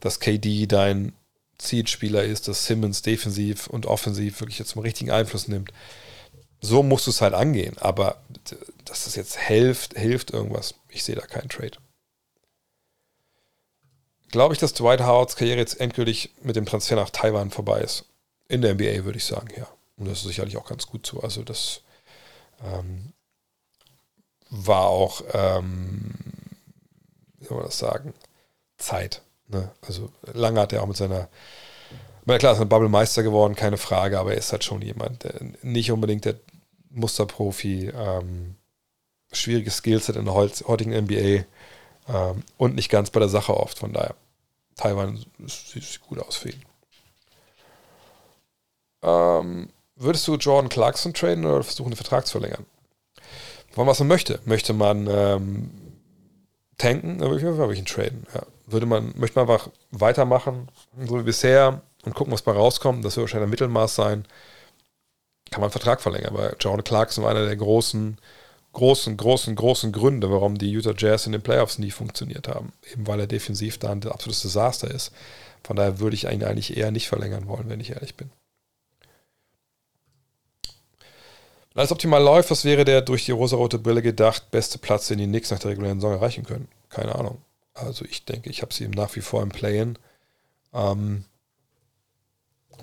dass 0.00 0.20
KD 0.20 0.66
dein 0.66 1.12
Zielspieler 1.58 2.22
ist, 2.22 2.48
dass 2.48 2.66
Simmons 2.66 3.02
defensiv 3.02 3.66
und 3.66 3.86
offensiv 3.86 4.40
wirklich 4.40 4.58
jetzt 4.58 4.70
zum 4.70 4.82
richtigen 4.82 5.10
Einfluss 5.10 5.48
nimmt. 5.48 5.72
So 6.60 6.82
musst 6.82 7.06
du 7.06 7.10
es 7.10 7.20
halt 7.20 7.34
angehen. 7.34 7.76
Aber 7.78 8.20
dass 8.84 9.04
das 9.04 9.16
jetzt 9.16 9.38
hilft, 9.38 9.96
hilft 9.96 10.30
irgendwas, 10.32 10.74
ich 10.88 11.04
sehe 11.04 11.14
da 11.14 11.26
keinen 11.26 11.48
Trade. 11.48 11.78
Glaube 14.30 14.54
ich, 14.54 14.60
dass 14.60 14.74
Dwight 14.74 15.00
Howards 15.00 15.36
Karriere 15.36 15.58
jetzt 15.58 15.80
endgültig 15.80 16.30
mit 16.42 16.56
dem 16.56 16.66
Transfer 16.66 16.96
nach 16.96 17.10
Taiwan 17.10 17.50
vorbei 17.50 17.80
ist? 17.80 18.04
In 18.48 18.62
der 18.62 18.74
NBA 18.74 19.04
würde 19.04 19.18
ich 19.18 19.24
sagen, 19.24 19.48
ja. 19.56 19.66
Und 19.96 20.06
das 20.06 20.18
ist 20.18 20.28
sicherlich 20.28 20.56
auch 20.56 20.66
ganz 20.66 20.86
gut 20.86 21.06
so. 21.06 21.20
Also 21.20 21.42
das 21.42 21.82
ähm, 22.62 23.12
war 24.50 24.86
auch, 24.86 25.22
ähm, 25.32 26.14
wie 27.38 27.46
soll 27.46 27.56
man 27.56 27.66
das 27.66 27.78
sagen, 27.78 28.14
Zeit. 28.76 29.22
Ne? 29.48 29.70
Also 29.82 30.10
lange 30.32 30.60
hat 30.60 30.72
er 30.72 30.82
auch 30.82 30.86
mit 30.86 30.96
seiner, 30.96 31.28
na 32.24 32.38
klar, 32.38 32.52
ist 32.52 32.60
ein 32.60 32.68
Bubble-Meister 32.68 33.22
geworden, 33.22 33.54
keine 33.54 33.78
Frage, 33.78 34.18
aber 34.18 34.32
er 34.32 34.38
ist 34.38 34.52
halt 34.52 34.64
schon 34.64 34.82
jemand, 34.82 35.24
der 35.24 35.34
nicht 35.62 35.90
unbedingt 35.90 36.24
der 36.26 36.36
Musterprofi, 36.90 37.92
ähm, 37.94 38.56
schwieriges 39.32 39.78
Skillset 39.78 40.16
in 40.16 40.24
der 40.24 40.34
heutigen 40.34 40.92
NBA 40.92 41.44
ähm, 42.08 42.42
und 42.56 42.74
nicht 42.74 42.90
ganz 42.90 43.10
bei 43.10 43.20
der 43.20 43.28
Sache 43.28 43.56
oft. 43.56 43.78
Von 43.78 43.92
daher, 43.92 44.14
Taiwan 44.76 45.24
sieht 45.46 46.00
gut 46.00 46.18
aus 46.20 46.36
für 46.36 46.50
ihn. 46.50 46.62
Ähm, 49.02 49.68
würdest 49.96 50.26
du 50.26 50.36
Jordan 50.36 50.68
Clarkson 50.68 51.14
traden 51.14 51.44
oder 51.44 51.62
versuchen, 51.62 51.90
den 51.90 51.96
Vertrag 51.96 52.26
zu 52.26 52.32
verlängern? 52.32 52.66
Von 53.72 53.86
was 53.86 53.98
man 53.98 54.08
möchte. 54.08 54.40
Möchte 54.44 54.72
man 54.72 55.06
ähm, 55.08 55.70
tanken, 56.78 57.18
dann 57.18 57.30
würde 57.30 57.38
ich, 57.38 57.56
würde 57.56 57.72
ich 57.72 57.78
ihn 57.78 57.86
traden. 57.86 58.26
Ja. 58.34 58.42
Würde 58.66 58.86
man, 58.86 59.12
möchte 59.16 59.38
man 59.38 59.48
einfach 59.48 59.70
weitermachen, 59.90 60.68
so 61.06 61.18
wie 61.18 61.22
bisher, 61.22 61.82
und 62.04 62.14
gucken, 62.14 62.32
was 62.32 62.42
bei 62.42 62.52
rauskommt. 62.52 63.04
Das 63.04 63.16
wird 63.16 63.24
wahrscheinlich 63.24 63.46
ein 63.46 63.50
Mittelmaß 63.50 63.94
sein. 63.94 64.24
Kann 65.50 65.60
man 65.60 65.68
einen 65.68 65.72
Vertrag 65.72 66.00
verlängern. 66.00 66.34
Aber 66.34 66.56
Jordan 66.58 66.84
Clarkson 66.84 67.24
war 67.24 67.30
einer 67.30 67.46
der 67.46 67.56
großen, 67.56 68.18
großen, 68.72 69.16
großen, 69.16 69.54
großen 69.54 69.92
Gründe, 69.92 70.30
warum 70.30 70.58
die 70.58 70.70
Utah 70.70 70.94
Jazz 70.96 71.26
in 71.26 71.32
den 71.32 71.42
Playoffs 71.42 71.78
nie 71.78 71.90
funktioniert 71.90 72.48
haben. 72.48 72.72
Eben 72.92 73.06
weil 73.06 73.20
er 73.20 73.26
defensiv 73.26 73.78
da 73.78 73.90
ein 73.90 74.06
absolutes 74.06 74.42
Desaster 74.42 74.90
ist. 74.90 75.12
Von 75.64 75.76
daher 75.76 75.98
würde 75.98 76.14
ich 76.14 76.24
ihn 76.24 76.44
eigentlich 76.44 76.76
eher 76.76 76.90
nicht 76.90 77.08
verlängern 77.08 77.48
wollen, 77.48 77.68
wenn 77.68 77.80
ich 77.80 77.90
ehrlich 77.90 78.14
bin. 78.14 78.30
Wenn 81.72 81.80
alles 81.80 81.92
optimal 81.92 82.22
läuft, 82.22 82.50
was 82.50 82.64
wäre 82.64 82.84
der 82.84 83.02
durch 83.02 83.24
die 83.24 83.32
rosarote 83.32 83.78
Brille 83.78 84.02
gedacht 84.02 84.50
beste 84.50 84.78
Platz, 84.78 85.08
den 85.08 85.18
die 85.18 85.26
Knicks 85.26 85.50
nach 85.50 85.58
der 85.58 85.70
regulären 85.70 86.00
Saison 86.00 86.14
erreichen 86.14 86.44
können? 86.44 86.68
Keine 86.88 87.14
Ahnung. 87.14 87.42
Also 87.74 88.04
ich 88.04 88.24
denke, 88.24 88.50
ich 88.50 88.62
habe 88.62 88.74
sie 88.74 88.88
nach 88.88 89.14
wie 89.16 89.20
vor 89.20 89.42
im 89.42 89.50
Play-In. 89.50 89.98
Ähm, 90.72 91.24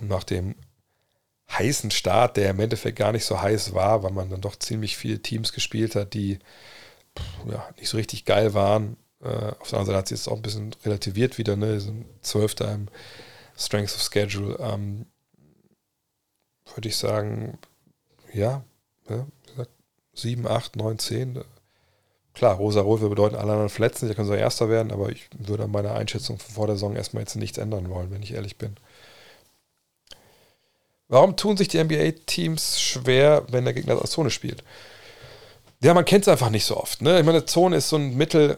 nach 0.02 0.24
dem 0.24 0.56
heißen 1.52 1.92
Start, 1.92 2.38
der 2.38 2.52
im 2.52 2.60
Endeffekt 2.60 2.98
gar 2.98 3.12
nicht 3.12 3.26
so 3.26 3.42
heiß 3.42 3.74
war, 3.74 4.04
weil 4.04 4.12
man 4.12 4.30
dann 4.30 4.42
doch 4.42 4.56
ziemlich 4.58 4.98
viele 4.98 5.22
Teams 5.22 5.54
gespielt 5.54 5.96
hat, 5.96 6.14
die 6.14 6.40
ja, 7.50 7.68
nicht 7.78 7.90
so 7.90 7.98
richtig 7.98 8.26
geil 8.26 8.54
waren. 8.54 8.98
Äh, 9.22 9.28
auf 9.28 9.70
der 9.70 9.80
anderen 9.80 9.86
Seite 9.86 9.98
hat 9.98 10.08
sie 10.08 10.16
jetzt 10.16 10.28
auch 10.28 10.36
ein 10.36 10.42
bisschen 10.42 10.76
relativiert 10.84 11.38
wieder, 11.38 11.56
ne? 11.56 11.82
Zwölfter 12.22 12.74
im 12.74 12.88
Strength 13.58 13.96
of 13.96 14.02
Schedule. 14.02 14.58
Ähm, 14.60 15.06
Würde 16.74 16.90
ich 16.90 16.98
sagen, 16.98 17.58
ja, 18.34 18.64
ja, 19.10 19.26
7, 20.14 20.48
8, 20.48 20.76
9, 20.76 21.00
10. 21.00 21.44
Klar, 22.34 22.56
rosa-rot 22.56 23.00
würde 23.00 23.16
bedeuten, 23.16 23.36
alle 23.36 23.52
anderen 23.54 23.70
verletzen, 23.70 24.08
sich, 24.08 24.10
da 24.10 24.16
können 24.16 24.28
sie 24.28 24.38
Erster 24.38 24.70
werden, 24.70 24.92
aber 24.92 25.10
ich 25.10 25.30
würde 25.38 25.64
an 25.64 25.72
meiner 25.72 25.94
Einschätzung 25.96 26.38
vor 26.38 26.68
der 26.68 26.76
Saison 26.76 26.96
erstmal 26.96 27.24
jetzt 27.24 27.36
nichts 27.36 27.58
ändern 27.58 27.90
wollen, 27.90 28.12
wenn 28.12 28.24
ich 28.24 28.34
ehrlich 28.34 28.58
bin. 28.58 28.76
Warum 31.08 31.36
tun 31.36 31.56
sich 31.56 31.68
die 31.68 31.84
NBA-Teams 31.84 32.80
schwer, 32.82 33.44
wenn 33.50 33.66
der 33.66 33.74
Gegner 33.74 34.02
aus 34.02 34.12
Zone 34.12 34.32
spielt? 34.32 34.64
Ja, 35.82 35.94
man 35.94 36.06
kennt 36.06 36.24
es 36.24 36.28
einfach 36.28 36.50
nicht 36.50 36.66
so 36.66 36.78
oft. 36.78 37.02
Ne? 37.02 37.20
Ich 37.20 37.26
meine, 37.26 37.46
Zone 37.46 37.76
ist 37.76 37.90
so 37.90 37.98
ein 37.98 38.16
Mittel, 38.16 38.58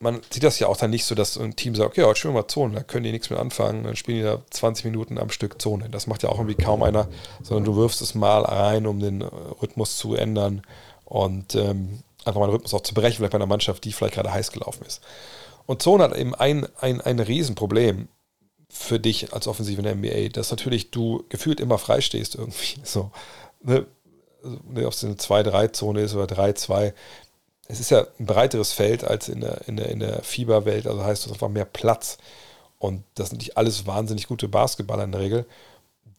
man 0.00 0.20
sieht 0.30 0.42
das 0.42 0.58
ja 0.58 0.66
auch 0.66 0.76
dann 0.76 0.90
nicht 0.90 1.04
so, 1.04 1.14
dass 1.14 1.36
ein 1.38 1.54
Team 1.54 1.76
sagt, 1.76 1.90
okay, 1.90 2.02
heute 2.02 2.18
spielen 2.18 2.34
wir 2.34 2.40
mal 2.40 2.48
Zone, 2.48 2.74
da 2.74 2.82
können 2.82 3.04
die 3.04 3.12
nichts 3.12 3.30
mehr 3.30 3.38
anfangen, 3.38 3.84
dann 3.84 3.94
spielen 3.94 4.18
die 4.18 4.24
da 4.24 4.40
20 4.50 4.86
Minuten 4.86 5.18
am 5.18 5.30
Stück 5.30 5.60
Zone. 5.60 5.88
Das 5.90 6.06
macht 6.06 6.22
ja 6.22 6.30
auch 6.30 6.38
irgendwie 6.38 6.60
kaum 6.60 6.82
einer, 6.82 7.08
sondern 7.42 7.64
du 7.64 7.76
wirfst 7.76 8.00
es 8.00 8.14
mal 8.14 8.42
rein, 8.42 8.86
um 8.86 8.98
den 8.98 9.20
äh, 9.20 9.26
Rhythmus 9.62 9.96
zu 9.96 10.14
ändern 10.14 10.62
und 11.04 11.54
ähm, 11.54 12.02
einfach 12.24 12.40
mal 12.40 12.46
den 12.46 12.54
Rhythmus 12.54 12.74
auch 12.74 12.82
zu 12.82 12.94
brechen, 12.94 13.18
vielleicht 13.18 13.32
bei 13.32 13.38
einer 13.38 13.46
Mannschaft, 13.46 13.84
die 13.84 13.92
vielleicht 13.92 14.14
gerade 14.14 14.32
heiß 14.32 14.50
gelaufen 14.52 14.84
ist. 14.86 15.02
Und 15.66 15.82
Zone 15.82 16.02
hat 16.02 16.16
eben 16.16 16.34
ein, 16.34 16.66
ein, 16.80 17.00
ein 17.00 17.20
Riesenproblem 17.20 18.08
für 18.70 19.00
dich 19.00 19.32
als 19.32 19.48
Offensive 19.48 19.78
in 19.78 19.84
der 19.84 19.96
NBA, 19.96 20.28
dass 20.28 20.50
natürlich 20.50 20.90
du 20.90 21.24
gefühlt 21.28 21.60
immer 21.60 21.76
frei 21.78 22.00
stehst 22.00 22.36
irgendwie. 22.36 22.80
So, 22.84 23.10
ne? 23.62 23.86
Also, 24.42 24.58
ob 24.86 24.92
es 24.92 25.04
eine 25.04 25.14
2-3-Zone 25.14 26.00
ist 26.00 26.14
oder 26.14 26.24
3-2, 26.24 26.94
es 27.68 27.78
ist 27.78 27.90
ja 27.90 28.06
ein 28.18 28.24
breiteres 28.26 28.72
Feld 28.72 29.04
als 29.04 29.28
in 29.28 29.42
der, 29.42 29.68
in 29.68 29.76
der, 29.76 29.90
in 29.90 30.00
der 30.00 30.22
Fieberwelt, 30.22 30.86
also 30.86 31.04
heißt 31.04 31.26
es 31.26 31.32
einfach 31.32 31.48
mehr 31.48 31.66
Platz. 31.66 32.16
Und 32.78 33.04
das 33.14 33.28
sind 33.28 33.38
nicht 33.38 33.58
alles 33.58 33.86
wahnsinnig 33.86 34.26
gute 34.26 34.48
Basketballer 34.48 35.04
in 35.04 35.12
der 35.12 35.20
Regel, 35.20 35.46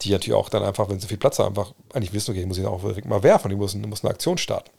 die 0.02 0.10
natürlich 0.10 0.38
auch 0.38 0.48
dann 0.48 0.62
einfach, 0.62 0.88
wenn 0.88 1.00
sie 1.00 1.08
viel 1.08 1.18
Platz 1.18 1.38
haben, 1.38 1.48
einfach 1.48 1.74
eigentlich 1.92 2.12
wissen, 2.12 2.30
okay, 2.30 2.40
ich 2.40 2.46
muss 2.46 2.58
ihn 2.58 2.66
auch 2.66 2.82
direkt 2.82 3.08
mal 3.08 3.22
werfen, 3.24 3.50
ich 3.50 3.56
muss, 3.56 3.74
ich 3.74 3.86
muss 3.86 4.04
eine 4.04 4.12
Aktion 4.12 4.38
starten. 4.38 4.70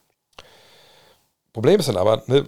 Problem 1.52 1.80
ist 1.80 1.90
dann 1.90 1.98
aber, 1.98 2.24
ne, 2.28 2.48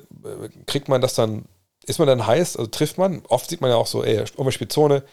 kriegt 0.65 0.87
man 0.87 1.01
das 1.01 1.13
dann, 1.13 1.45
ist 1.87 1.99
man 1.99 2.07
dann 2.07 2.25
heiß, 2.25 2.57
also 2.57 2.69
trifft 2.69 2.97
man, 2.97 3.23
oft 3.29 3.49
sieht 3.49 3.61
man 3.61 3.69
ja 3.69 3.77
auch 3.77 3.87
so, 3.87 4.03
ey, 4.03 4.23
um 4.35 4.51
spielt 4.51 4.71
Zone, 4.71 5.03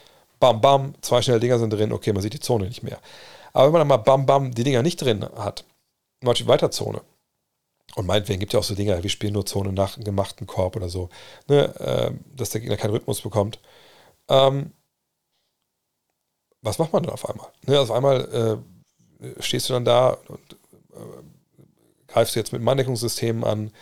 bam, 0.40 0.60
bam, 0.60 0.94
zwei 1.02 1.22
schnelle 1.22 1.40
Dinger 1.40 1.58
sind 1.58 1.72
drin, 1.72 1.92
okay, 1.92 2.12
man 2.12 2.22
sieht 2.22 2.34
die 2.34 2.40
Zone 2.40 2.66
nicht 2.66 2.82
mehr. 2.82 2.98
Aber 3.52 3.66
wenn 3.66 3.72
man 3.72 3.80
dann 3.80 3.88
mal 3.88 3.96
bam, 3.98 4.26
bam, 4.26 4.54
die 4.54 4.64
Dinger 4.64 4.82
nicht 4.82 5.00
drin 5.00 5.24
hat, 5.36 5.64
zum 6.20 6.26
Beispiel 6.26 6.48
weiter 6.48 6.70
Zone, 6.70 7.02
und 7.94 8.06
meinetwegen 8.06 8.40
gibt 8.40 8.52
ja 8.52 8.58
auch 8.58 8.64
so 8.64 8.74
Dinge, 8.74 9.02
wir 9.02 9.10
spielen 9.10 9.34
nur 9.34 9.44
Zone 9.44 9.72
nach 9.72 9.96
einem 9.96 10.04
gemachten 10.04 10.46
Korb 10.46 10.76
oder 10.76 10.88
so, 10.88 11.10
ne, 11.48 11.74
äh, 11.78 12.12
dass 12.36 12.50
der 12.50 12.60
Gegner 12.60 12.76
keinen 12.76 12.92
Rhythmus 12.92 13.20
bekommt. 13.20 13.60
Ähm, 14.28 14.72
was 16.62 16.78
macht 16.78 16.92
man 16.92 17.02
dann 17.02 17.12
auf 17.12 17.28
einmal? 17.28 17.48
Ne, 17.66 17.78
auf 17.78 17.90
einmal 17.90 18.62
äh, 19.20 19.42
stehst 19.42 19.68
du 19.68 19.74
dann 19.74 19.84
da 19.84 20.16
und 20.28 20.52
äh, 20.92 21.22
greifst 22.06 22.34
du 22.34 22.40
jetzt 22.40 22.52
mit 22.52 22.62
Manndeckungssystemen 22.62 23.44
an, 23.44 23.72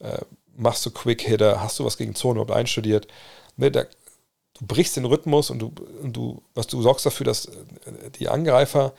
äh, 0.00 0.18
machst 0.56 0.84
du 0.86 0.90
Quick-Hitter, 0.90 1.60
hast 1.62 1.78
du 1.78 1.84
was 1.84 1.96
gegen 1.96 2.14
Zone 2.14 2.40
überhaupt 2.40 2.58
einstudiert? 2.58 3.08
Ne, 3.56 3.70
da, 3.70 3.84
du 3.84 4.66
brichst 4.66 4.96
den 4.96 5.04
Rhythmus 5.04 5.50
und 5.50 5.58
du, 5.58 5.72
und 6.02 6.16
du, 6.16 6.42
was 6.54 6.66
du 6.66 6.82
sorgst 6.82 7.06
dafür, 7.06 7.26
dass 7.26 7.46
äh, 7.46 8.10
die 8.18 8.28
Angreifer 8.28 8.92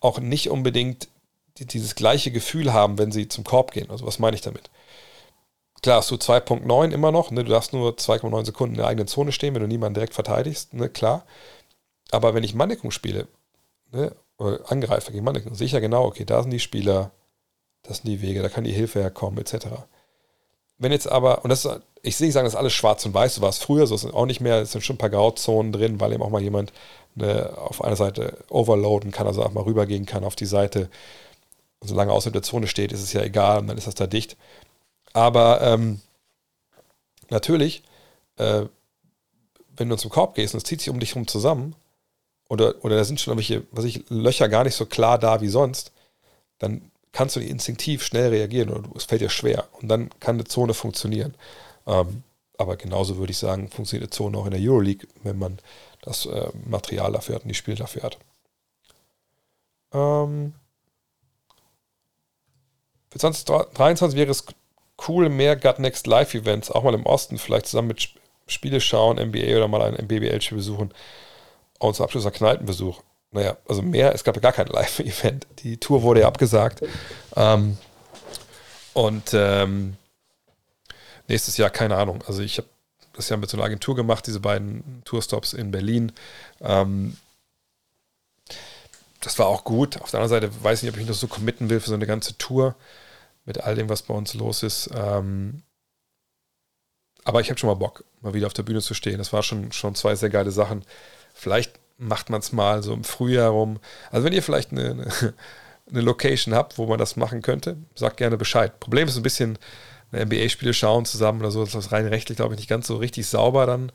auch 0.00 0.20
nicht 0.20 0.50
unbedingt 0.50 1.08
die 1.58 1.66
dieses 1.66 1.94
gleiche 1.94 2.30
Gefühl 2.30 2.72
haben, 2.72 2.98
wenn 2.98 3.12
sie 3.12 3.28
zum 3.28 3.44
Korb 3.44 3.72
gehen. 3.72 3.90
Also 3.90 4.06
was 4.06 4.18
meine 4.18 4.36
ich 4.36 4.42
damit? 4.42 4.70
Klar, 5.82 5.98
hast 5.98 6.10
du 6.10 6.16
2.9 6.16 6.90
immer 6.92 7.12
noch, 7.12 7.30
ne? 7.30 7.44
du 7.44 7.50
darfst 7.50 7.72
nur 7.72 7.92
2,9 7.92 8.46
Sekunden 8.46 8.74
in 8.74 8.78
der 8.78 8.88
eigenen 8.88 9.06
Zone 9.06 9.32
stehen, 9.32 9.54
wenn 9.54 9.62
du 9.62 9.68
niemanden 9.68 9.94
direkt 9.94 10.14
verteidigst, 10.14 10.74
ne? 10.74 10.88
klar. 10.88 11.24
Aber 12.10 12.34
wenn 12.34 12.42
ich 12.42 12.54
Manndeckung 12.54 12.90
spiele, 12.90 13.28
ne? 13.92 14.14
oder 14.38 14.70
angreife 14.70 15.12
gegen 15.12 15.24
Manndeckung, 15.24 15.54
sehe 15.54 15.66
ich 15.66 15.72
ja 15.72 15.80
genau, 15.80 16.04
okay, 16.04 16.24
da 16.24 16.42
sind 16.42 16.50
die 16.50 16.60
Spieler, 16.60 17.12
das 17.82 17.98
sind 17.98 18.08
die 18.08 18.22
Wege, 18.22 18.42
da 18.42 18.48
kann 18.48 18.64
die 18.64 18.72
Hilfe 18.72 19.00
herkommen, 19.00 19.38
etc. 19.38 19.66
Wenn 20.78 20.92
jetzt 20.92 21.10
aber, 21.10 21.44
und 21.44 21.50
das 21.50 21.68
ich 22.02 22.16
sehe 22.16 22.28
nicht 22.28 22.34
sagen, 22.34 22.44
das 22.44 22.54
ist 22.54 22.58
alles 22.58 22.72
schwarz 22.72 23.04
und 23.04 23.14
weiß, 23.14 23.34
so 23.36 23.42
war 23.42 23.48
es 23.48 23.58
früher, 23.58 23.86
so 23.86 23.94
ist 23.94 24.04
auch 24.06 24.26
nicht 24.26 24.40
mehr, 24.40 24.62
es 24.62 24.72
sind 24.72 24.82
schon 24.82 24.94
ein 24.94 24.98
paar 24.98 25.10
Grauzonen 25.10 25.72
drin, 25.72 26.00
weil 26.00 26.12
eben 26.12 26.22
auch 26.22 26.30
mal 26.30 26.42
jemand 26.42 26.72
ne, 27.16 27.52
auf 27.56 27.82
einer 27.82 27.96
Seite 27.96 28.38
overloaden 28.48 29.10
kann, 29.10 29.26
also 29.26 29.42
auch 29.42 29.52
mal 29.52 29.64
rübergehen 29.64 30.06
kann 30.06 30.24
auf 30.24 30.36
die 30.36 30.46
Seite 30.46 30.88
und 31.80 31.88
solange 31.88 32.12
außerhalb 32.12 32.32
der 32.32 32.42
Zone 32.42 32.66
steht, 32.66 32.92
ist 32.92 33.02
es 33.02 33.12
ja 33.12 33.22
egal, 33.22 33.64
dann 33.64 33.78
ist 33.78 33.86
das 33.86 33.94
da 33.94 34.06
dicht. 34.06 34.36
Aber 35.12 35.60
ähm, 35.62 36.00
natürlich, 37.30 37.82
äh, 38.36 38.64
wenn 39.76 39.88
du 39.88 39.96
zum 39.96 40.10
Korb 40.10 40.34
gehst 40.34 40.54
und 40.54 40.58
es 40.58 40.64
zieht 40.64 40.80
sich 40.80 40.90
um 40.90 41.00
dich 41.00 41.10
herum 41.10 41.28
zusammen, 41.28 41.74
oder, 42.48 42.82
oder 42.82 42.96
da 42.96 43.04
sind 43.04 43.20
schon 43.20 43.32
irgendwelche, 43.32 43.66
was 43.70 43.84
ich, 43.84 44.04
Löcher 44.08 44.48
gar 44.48 44.64
nicht 44.64 44.74
so 44.74 44.86
klar 44.86 45.18
da 45.18 45.40
wie 45.40 45.48
sonst, 45.48 45.92
dann 46.58 46.90
kannst 47.18 47.34
du 47.34 47.40
instinktiv 47.40 48.04
schnell 48.04 48.28
reagieren 48.28 48.70
oder 48.70 48.88
es 48.94 49.06
fällt 49.06 49.22
dir 49.22 49.28
schwer. 49.28 49.66
Und 49.80 49.88
dann 49.88 50.08
kann 50.20 50.36
eine 50.36 50.44
Zone 50.44 50.72
funktionieren. 50.72 51.34
Ähm, 51.84 52.22
aber 52.56 52.76
genauso 52.76 53.16
würde 53.16 53.32
ich 53.32 53.38
sagen, 53.38 53.68
funktioniert 53.68 54.04
eine 54.04 54.16
Zone 54.16 54.38
auch 54.38 54.44
in 54.44 54.52
der 54.52 54.60
Euroleague, 54.60 55.08
wenn 55.24 55.36
man 55.36 55.58
das 56.00 56.26
äh, 56.26 56.48
Material 56.64 57.10
dafür 57.10 57.34
hat 57.34 57.42
und 57.42 57.48
die 57.48 57.56
Spiele 57.56 57.76
dafür 57.76 58.04
hat. 58.04 58.18
Ähm, 59.92 60.54
für 63.10 63.18
2023 63.18 64.16
wäre 64.16 64.30
es 64.30 64.44
cool, 65.08 65.28
mehr 65.28 65.56
Gut 65.56 65.80
Next 65.80 66.06
Live 66.06 66.34
Events, 66.34 66.70
auch 66.70 66.84
mal 66.84 66.94
im 66.94 67.04
Osten, 67.04 67.36
vielleicht 67.36 67.66
zusammen 67.66 67.88
mit 67.88 68.10
Spiele 68.46 68.80
schauen, 68.80 69.16
NBA 69.16 69.56
oder 69.56 69.66
mal 69.66 69.82
ein 69.82 70.04
MBBL-Spiel 70.04 70.58
besuchen 70.58 70.94
und 71.80 71.96
zum 71.96 72.04
Abschluss 72.04 72.26
ein 72.26 72.32
Kneipenbesuch. 72.32 73.02
Naja, 73.30 73.56
also 73.68 73.82
mehr, 73.82 74.14
es 74.14 74.24
gab 74.24 74.36
ja 74.36 74.40
gar 74.40 74.52
kein 74.52 74.68
Live-Event. 74.68 75.46
Die 75.58 75.76
Tour 75.76 76.02
wurde 76.02 76.20
ja 76.20 76.26
abgesagt. 76.28 76.82
Ähm, 77.36 77.76
und 78.94 79.30
ähm, 79.34 79.96
nächstes 81.28 81.56
Jahr, 81.56 81.70
keine 81.70 81.96
Ahnung. 81.96 82.24
Also 82.26 82.42
ich 82.42 82.58
habe 82.58 82.68
das 83.12 83.28
ja 83.28 83.36
mit 83.36 83.50
so 83.50 83.56
einer 83.56 83.66
Agentur 83.66 83.94
gemacht, 83.96 84.26
diese 84.26 84.40
beiden 84.40 85.02
Tourstops 85.04 85.52
in 85.52 85.70
Berlin. 85.70 86.12
Ähm, 86.60 87.16
das 89.20 89.38
war 89.38 89.46
auch 89.46 89.64
gut. 89.64 90.00
Auf 90.00 90.10
der 90.10 90.20
anderen 90.20 90.42
Seite 90.42 90.64
weiß 90.64 90.78
ich 90.78 90.82
nicht, 90.84 90.92
ob 90.92 90.96
ich 90.96 91.02
mich 91.02 91.08
noch 91.08 91.20
so 91.20 91.28
committen 91.28 91.68
will 91.68 91.80
für 91.80 91.88
so 91.88 91.94
eine 91.94 92.06
ganze 92.06 92.38
Tour 92.38 92.76
mit 93.44 93.58
all 93.58 93.74
dem, 93.74 93.88
was 93.88 94.02
bei 94.02 94.14
uns 94.14 94.34
los 94.34 94.62
ist. 94.62 94.90
Ähm, 94.94 95.62
aber 97.24 97.40
ich 97.40 97.50
habe 97.50 97.58
schon 97.58 97.68
mal 97.68 97.74
Bock, 97.74 98.04
mal 98.20 98.32
wieder 98.32 98.46
auf 98.46 98.54
der 98.54 98.62
Bühne 98.62 98.80
zu 98.80 98.94
stehen. 98.94 99.18
Das 99.18 99.32
war 99.32 99.42
schon, 99.42 99.72
schon 99.72 99.94
zwei 99.94 100.14
sehr 100.14 100.30
geile 100.30 100.50
Sachen. 100.50 100.84
Vielleicht 101.34 101.77
macht 101.98 102.30
man 102.30 102.40
es 102.40 102.52
mal 102.52 102.82
so 102.82 102.94
im 102.94 103.04
Frühjahr 103.04 103.50
rum. 103.50 103.78
Also 104.10 104.24
wenn 104.24 104.32
ihr 104.32 104.42
vielleicht 104.42 104.72
eine, 104.72 104.90
eine, 104.90 105.08
eine, 105.90 106.00
Location 106.00 106.54
habt, 106.54 106.78
wo 106.78 106.86
man 106.86 106.98
das 106.98 107.16
machen 107.16 107.42
könnte, 107.42 107.76
sagt 107.94 108.16
gerne 108.16 108.36
Bescheid. 108.36 108.78
Problem 108.80 109.08
ist 109.08 109.16
ein 109.16 109.22
bisschen, 109.22 109.58
NBA-Spiele 110.12 110.72
schauen 110.72 111.04
zusammen 111.04 111.40
oder 111.40 111.50
so, 111.50 111.64
das 111.64 111.74
ist 111.74 111.92
rein 111.92 112.06
rechtlich, 112.06 112.36
glaube 112.36 112.54
ich, 112.54 112.60
nicht 112.60 112.68
ganz 112.68 112.86
so 112.86 112.96
richtig 112.96 113.26
sauber 113.26 113.66
dann. 113.66 113.92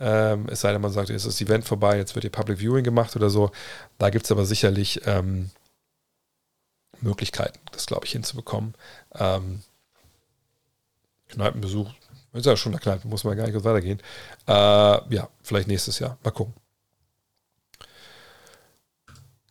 Ähm, 0.00 0.46
es 0.50 0.60
sei 0.60 0.72
denn, 0.72 0.82
man 0.82 0.92
sagt, 0.92 1.08
jetzt 1.08 1.24
ist 1.24 1.40
das 1.40 1.40
Event 1.40 1.64
vorbei, 1.64 1.96
jetzt 1.96 2.14
wird 2.14 2.24
hier 2.24 2.30
Public 2.30 2.58
Viewing 2.58 2.84
gemacht 2.84 3.16
oder 3.16 3.30
so. 3.30 3.50
Da 3.98 4.10
gibt 4.10 4.26
es 4.26 4.32
aber 4.32 4.44
sicherlich 4.44 5.00
ähm, 5.06 5.50
Möglichkeiten, 7.00 7.58
das, 7.72 7.86
glaube 7.86 8.04
ich, 8.04 8.12
hinzubekommen. 8.12 8.74
Ähm, 9.14 9.62
Kneipenbesuch, 11.28 11.90
ist 12.32 12.46
ja 12.46 12.56
schon 12.56 12.72
in 12.72 12.78
der 12.78 12.82
Kneipe, 12.82 13.08
muss 13.08 13.24
man 13.24 13.36
gar 13.36 13.46
nicht 13.46 13.64
weitergehen. 13.64 14.00
Äh, 14.46 14.52
ja, 14.52 15.28
vielleicht 15.42 15.68
nächstes 15.68 15.98
Jahr. 15.98 16.18
Mal 16.22 16.32
gucken. 16.32 16.54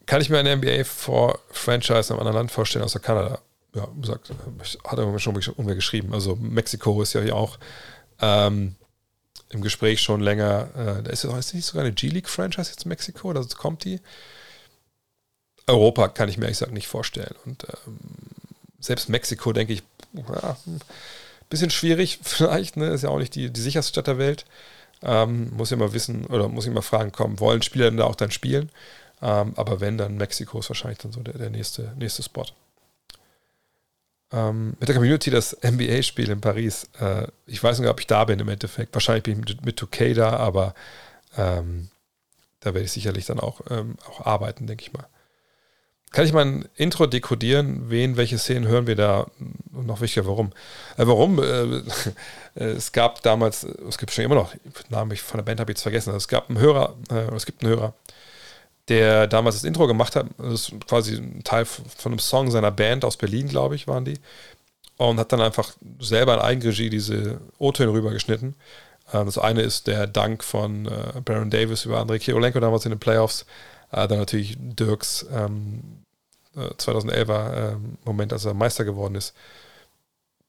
Kann 0.06 0.22
ich 0.22 0.30
mir 0.30 0.40
eine 0.40 0.56
NBA 0.56 0.84
vor 0.84 1.40
Franchise 1.50 2.10
in 2.10 2.12
einem 2.12 2.20
anderen 2.20 2.36
Land 2.38 2.52
vorstellen, 2.52 2.84
außer 2.84 3.00
Kanada? 3.00 3.40
Ja, 3.76 3.88
sagt, 4.04 4.32
hat 4.86 5.00
er 5.00 5.06
mir 5.08 5.20
schon 5.20 5.36
irgendwer 5.36 5.76
geschrieben. 5.76 6.14
Also 6.14 6.36
Mexiko 6.36 7.02
ist 7.02 7.14
ja 7.14 7.22
hier 7.22 7.36
auch 7.36 7.58
ähm, 8.22 8.76
im 9.50 9.62
Gespräch 9.62 10.02
schon 10.02 10.22
länger. 10.22 10.70
Äh, 10.76 11.04
da 11.04 11.12
ist 11.12 11.24
ist 11.24 11.54
nicht 11.54 11.66
sogar 11.66 11.84
eine 11.84 11.94
G-League-Franchise 11.94 12.72
jetzt 12.72 12.84
in 12.84 12.90
Mexiko 12.90 13.30
oder 13.30 13.44
kommt 13.58 13.84
die? 13.84 14.00
Europa 15.68 16.10
kann 16.10 16.30
ich 16.30 16.38
mir 16.38 16.46
ehrlich 16.46 16.60
gesagt 16.60 16.74
nicht 16.74 16.88
vorstellen. 16.88 17.36
Und 17.46 17.66
ähm, 17.88 17.98
selbst 18.80 19.10
Mexiko 19.10 19.54
denke 19.54 19.74
ich, 19.74 19.84
ja, 20.14 20.58
ein 20.68 20.82
bisschen 21.50 21.70
schwierig 21.70 22.20
vielleicht, 22.24 22.78
ne? 22.78 22.90
Ist 22.90 23.04
ja 23.04 23.10
auch 23.10 23.20
nicht 23.20 23.36
die, 23.36 23.50
die 23.50 23.62
sicherste 23.62 23.90
Stadt 23.90 24.08
der 24.08 24.18
Welt. 24.18 24.46
Ähm, 25.02 25.52
muss 25.56 25.70
ja 25.70 25.78
mal 25.78 25.94
wissen 25.94 26.26
oder 26.28 26.48
muss 26.48 26.66
ich 26.66 26.74
mal 26.74 26.82
fragen, 26.82 27.12
kommen, 27.12 27.40
wollen 27.40 27.62
Spieler 27.62 27.86
denn 27.86 27.98
da 27.98 28.06
auch 28.06 28.16
dann 28.16 28.32
spielen? 28.32 28.70
Ähm, 29.24 29.54
aber 29.56 29.80
wenn, 29.80 29.98
dann 29.98 30.18
Mexiko 30.18 30.60
ist 30.60 30.70
wahrscheinlich 30.70 31.00
dann 31.00 31.14
so 31.14 31.22
der, 31.22 31.38
der 31.38 31.50
nächste, 31.50 31.94
nächste 31.98 32.22
Spot. 32.24 32.46
Ähm, 34.34 34.76
mit 34.80 34.90
der 34.90 34.96
Community 34.96 35.32
das 35.32 35.58
NBA-Spiel 35.64 36.30
in 36.30 36.42
Paris. 36.42 36.90
Äh, 37.00 37.28
ich 37.46 37.64
weiß 37.64 37.80
nicht, 37.80 37.90
ob 37.90 38.02
ich 38.02 38.08
da 38.08 38.26
bin 38.26 38.40
im 38.40 38.50
Endeffekt. 38.50 38.94
Wahrscheinlich 38.94 39.24
bin 39.24 39.40
ich 39.40 39.40
mit, 39.40 39.66
mit 39.66 39.82
2K 39.82 40.14
da, 40.14 40.32
aber 40.36 40.74
ähm, 41.38 41.90
da 42.60 42.74
werde 42.74 42.86
ich 42.86 42.92
sicherlich 42.92 43.26
dann 43.26 43.40
auch, 43.40 43.62
ähm, 43.70 43.96
auch 44.10 44.26
arbeiten, 44.26 44.68
denke 44.68 44.84
ich 44.84 44.92
mal. 44.92 45.08
Kann 46.12 46.26
ich 46.26 46.34
mal 46.34 46.46
ein 46.46 46.68
Intro 46.76 47.08
dekodieren? 47.08 47.90
Wen, 47.90 48.18
welche 48.18 48.38
Szenen 48.38 48.68
hören 48.68 48.88
wir 48.88 48.96
da? 48.96 49.28
Noch 49.72 50.02
wichtiger, 50.02 50.28
warum? 50.28 50.52
Äh, 50.98 51.08
warum? 51.08 51.42
Äh, 52.56 52.66
es 52.66 52.92
gab 52.92 53.24
damals, 53.24 53.64
es 53.64 53.98
gibt 53.98 54.12
schon 54.12 54.24
immer 54.24 54.36
noch, 54.36 54.54
Namen 54.90 55.18
von 55.18 55.40
der 55.40 55.44
Band 55.44 55.60
habe 55.60 55.72
ich 55.72 55.78
jetzt 55.78 55.82
vergessen. 55.82 56.14
Es 56.14 56.28
gab 56.28 56.52
einen 56.52 56.60
Hörer, 56.60 56.96
äh, 57.10 57.34
es 57.34 57.48
gibt 57.48 57.64
einen 57.64 57.74
Hörer, 57.74 57.96
der 58.90 59.28
damals 59.28 59.56
das 59.56 59.64
Intro 59.64 59.88
gemacht 59.88 60.16
hat. 60.16 60.28
Das 60.38 60.70
ist 60.70 60.88
quasi 60.88 61.16
ein 61.16 61.44
Teil 61.44 61.66
von 61.66 62.12
einem 62.12 62.20
Song 62.20 62.52
seiner 62.52 62.72
Band 62.72 63.06
aus 63.06 63.18
Berlin, 63.18 63.48
glaube 63.48 63.76
ich, 63.76 63.88
waren 63.88 64.06
die. 64.06 64.20
Und 64.98 65.20
hat 65.20 65.32
dann 65.32 65.42
einfach 65.42 65.74
selber 66.00 66.36
in 66.36 66.40
Eigenregie 66.40 66.90
diese 66.90 67.42
O-Töne 67.58 67.92
rübergeschnitten. 67.92 68.56
Ähm, 69.14 69.26
das 69.26 69.38
eine 69.38 69.62
ist 69.62 69.88
der 69.88 70.08
Dank 70.08 70.44
von 70.44 70.86
äh, 70.86 71.22
Baron 71.24 71.50
Davis 71.50 71.86
über 71.86 72.00
Andrei 72.00 72.20
Kirilenko 72.20 72.60
damals 72.60 72.86
in 72.86 72.92
den 72.92 73.00
Playoffs. 73.00 73.46
Äh, 73.92 74.08
dann 74.08 74.20
natürlich 74.20 74.56
Dirks 74.60 75.26
ähm, 75.32 76.04
2011er 76.56 77.54
äh, 77.54 77.72
ähm, 77.72 77.98
Moment, 78.06 78.34
als 78.34 78.46
er 78.46 78.54
Meister 78.54 78.86
geworden 78.86 79.16
ist. 79.16 79.34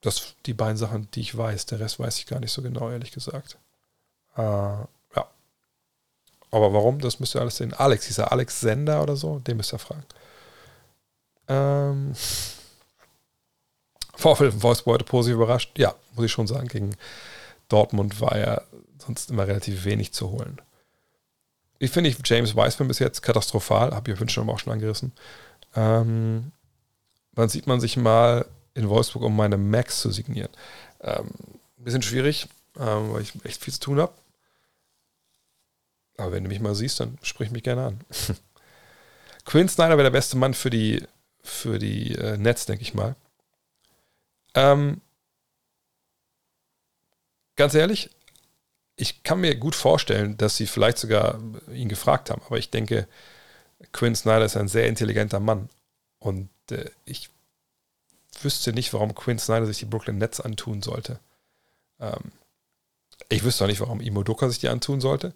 Das 0.03 0.35
die 0.45 0.53
beiden 0.53 0.77
Sachen, 0.77 1.09
die 1.13 1.21
ich 1.21 1.37
weiß. 1.37 1.67
Der 1.67 1.81
Rest 1.81 1.99
weiß 1.99 2.19
ich 2.19 2.27
gar 2.27 2.41
nicht 2.41 2.53
so 2.53 2.61
genau, 2.61 2.91
ehrlich 2.91 3.13
gesagt. 3.13 3.59
Aber 6.55 6.73
warum? 6.73 7.01
Das 7.01 7.19
müsst 7.19 7.35
ihr 7.35 7.41
alles 7.41 7.57
sehen. 7.57 7.75
Alex, 7.75 8.07
dieser 8.07 8.31
Alex 8.31 8.61
Sender 8.61 9.03
oder 9.03 9.17
so, 9.17 9.41
den 9.41 9.57
müsst 9.57 9.73
ihr 9.73 9.79
fragen. 9.81 10.05
Ähm, 11.49 12.13
von 14.15 14.63
Wolfsburg 14.63 14.95
heute 14.95 15.05
positiv 15.05 15.35
überrascht. 15.35 15.77
Ja, 15.77 15.97
muss 16.15 16.27
ich 16.27 16.33
schon 16.33 16.47
sagen. 16.47 16.69
Gegen 16.69 16.95
Dortmund 17.69 18.21
war 18.21 18.39
ja 18.39 18.63
sonst 19.05 19.31
immer 19.31 19.49
relativ 19.49 19.85
wenig 19.85 20.13
zu 20.13 20.31
holen. 20.31 20.61
Ich 21.81 21.91
finde 21.91 22.11
ich 22.11 22.17
James 22.25 22.55
Wiseman 22.55 22.87
bis 22.87 23.01
jetzt 23.01 23.23
katastrophal, 23.23 23.93
habe 23.93 24.13
ich 24.13 24.21
Wünsche 24.21 24.41
auch 24.41 24.59
schon 24.61 24.73
angerissen. 24.73 25.11
Ähm, 25.75 26.53
wann 27.33 27.49
sieht 27.49 27.67
man 27.67 27.81
sich 27.81 27.97
mal 27.97 28.47
in 28.75 28.89
Wolfsburg, 28.89 29.25
um 29.25 29.35
meine 29.35 29.57
Max 29.57 30.01
zu 30.01 30.13
signieren? 30.13 30.51
Ähm, 31.01 31.31
bisschen 31.79 32.03
schwierig, 32.03 32.47
ähm, 32.79 33.13
weil 33.13 33.23
ich 33.23 33.33
echt 33.45 33.61
viel 33.61 33.75
zu 33.75 33.81
tun 33.81 34.01
habe. 34.01 34.13
Aber 36.17 36.33
wenn 36.33 36.45
du 36.45 36.49
mich 36.49 36.61
mal 36.61 36.75
siehst, 36.75 37.01
dann 37.01 37.19
sprich 37.23 37.51
mich 37.51 37.63
gerne 37.63 37.87
an. 37.87 38.01
Quinn 39.45 39.69
Snyder 39.69 39.97
wäre 39.97 40.05
der 40.05 40.11
beste 40.11 40.37
Mann 40.37 40.55
für 40.55 40.71
die, 40.71 41.03
für 41.43 41.79
die 41.79 42.15
äh, 42.15 42.37
Nets, 42.37 42.67
denke 42.67 42.83
ich 42.83 42.95
mal. 42.95 43.17
Ähm, 44.55 45.01
ganz 47.57 47.75
ehrlich, 47.75 48.11
ich 48.97 49.23
kann 49.23 49.41
mir 49.41 49.57
gut 49.57 49.75
vorstellen, 49.75 50.37
dass 50.37 50.57
sie 50.57 50.67
vielleicht 50.67 50.99
sogar 50.99 51.41
ihn 51.73 51.89
gefragt 51.89 52.31
haben, 52.31 52.43
aber 52.47 52.59
ich 52.59 52.71
denke, 52.71 53.09
Quinn 53.93 54.15
Snyder 54.15 54.45
ist 54.45 54.57
ein 54.57 54.69
sehr 54.69 54.87
intelligenter 54.87 55.41
Mann. 55.41 55.69
Und 56.19 56.49
äh, 56.71 56.91
ich 57.05 57.31
wüsste 58.41 58.73
nicht, 58.73 58.93
warum 58.93 59.15
Quinn 59.15 59.39
Snyder 59.39 59.67
sich 59.67 59.79
die 59.79 59.85
Brooklyn 59.85 60.19
Nets 60.19 60.41
antun 60.41 60.81
sollte. 60.81 61.21
Ähm, 62.01 62.33
ich 63.29 63.45
wüsste 63.45 63.65
auch 63.65 63.69
nicht, 63.69 63.81
warum 63.81 64.01
Imo 64.01 64.23
Doka 64.23 64.49
sich 64.49 64.59
die 64.59 64.69
antun 64.69 65.01
sollte. 65.01 65.35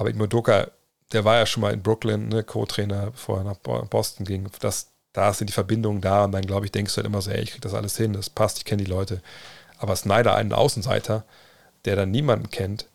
Aber 0.00 0.08
Imodoka, 0.08 0.68
der 1.12 1.26
war 1.26 1.36
ja 1.36 1.44
schon 1.44 1.60
mal 1.60 1.74
in 1.74 1.82
Brooklyn, 1.82 2.28
ne, 2.28 2.42
Co-Trainer, 2.42 3.10
bevor 3.10 3.38
er 3.38 3.44
nach 3.44 3.58
Boston 3.58 4.24
ging. 4.24 4.48
Das, 4.60 4.86
da 5.12 5.34
sind 5.34 5.50
die 5.50 5.52
Verbindungen 5.52 6.00
da 6.00 6.24
und 6.24 6.32
dann, 6.32 6.46
glaube 6.46 6.64
ich, 6.64 6.72
denkst 6.72 6.94
du 6.94 6.96
halt 6.96 7.06
immer 7.06 7.20
so, 7.20 7.30
ey, 7.30 7.42
ich 7.42 7.50
krieg 7.50 7.60
das 7.60 7.74
alles 7.74 7.98
hin, 7.98 8.14
das 8.14 8.30
passt, 8.30 8.56
ich 8.56 8.64
kenne 8.64 8.82
die 8.82 8.90
Leute. 8.90 9.20
Aber 9.76 9.94
Snyder, 9.94 10.36
einen 10.36 10.54
Außenseiter, 10.54 11.26
der 11.84 11.96
dann 11.96 12.10
niemanden 12.10 12.50
kennt, 12.50 12.86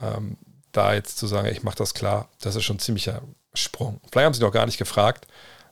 ähm, 0.00 0.38
da 0.72 0.92
jetzt 0.92 1.18
zu 1.18 1.28
sagen, 1.28 1.46
ich 1.46 1.62
mache 1.62 1.76
das 1.76 1.94
klar, 1.94 2.28
das 2.40 2.56
ist 2.56 2.64
schon 2.64 2.76
ein 2.76 2.80
ziemlicher 2.80 3.22
Sprung. 3.54 4.00
Vielleicht 4.10 4.26
haben 4.26 4.34
sie 4.34 4.42
noch 4.42 4.50
gar 4.50 4.66
nicht 4.66 4.78
gefragt, 4.78 5.28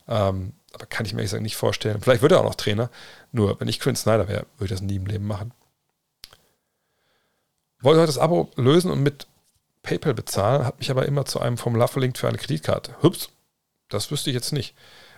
ähm, 0.06 0.52
aber 0.74 0.86
kann 0.86 1.06
ich 1.06 1.12
mir 1.12 1.22
ehrlich 1.22 1.30
gesagt 1.32 1.42
nicht 1.42 1.56
vorstellen. 1.56 2.00
Vielleicht 2.00 2.22
wird 2.22 2.30
er 2.30 2.38
auch 2.38 2.44
noch 2.44 2.54
Trainer, 2.54 2.88
nur 3.32 3.58
wenn 3.58 3.66
ich 3.66 3.80
Quinn 3.80 3.96
Snyder 3.96 4.28
wäre, 4.28 4.46
würde 4.58 4.72
ich 4.72 4.78
das 4.78 4.80
nie 4.80 4.94
im 4.94 5.06
Leben 5.06 5.26
machen. 5.26 5.50
Wollte 7.80 7.98
heute 7.98 8.12
das 8.12 8.18
Abo 8.18 8.48
lösen 8.54 8.92
und 8.92 9.02
mit 9.02 9.26
PayPal 9.88 10.12
bezahlen, 10.12 10.66
hat 10.66 10.78
mich 10.78 10.90
aber 10.90 11.06
immer 11.06 11.24
zu 11.24 11.40
einem 11.40 11.56
Formular 11.56 11.88
verlinkt 11.88 12.18
für 12.18 12.28
eine 12.28 12.36
Kreditkarte. 12.36 12.94
Hups, 13.02 13.30
das 13.88 14.10
wüsste 14.10 14.28
ich 14.28 14.34
jetzt 14.34 14.52
nicht. 14.52 14.74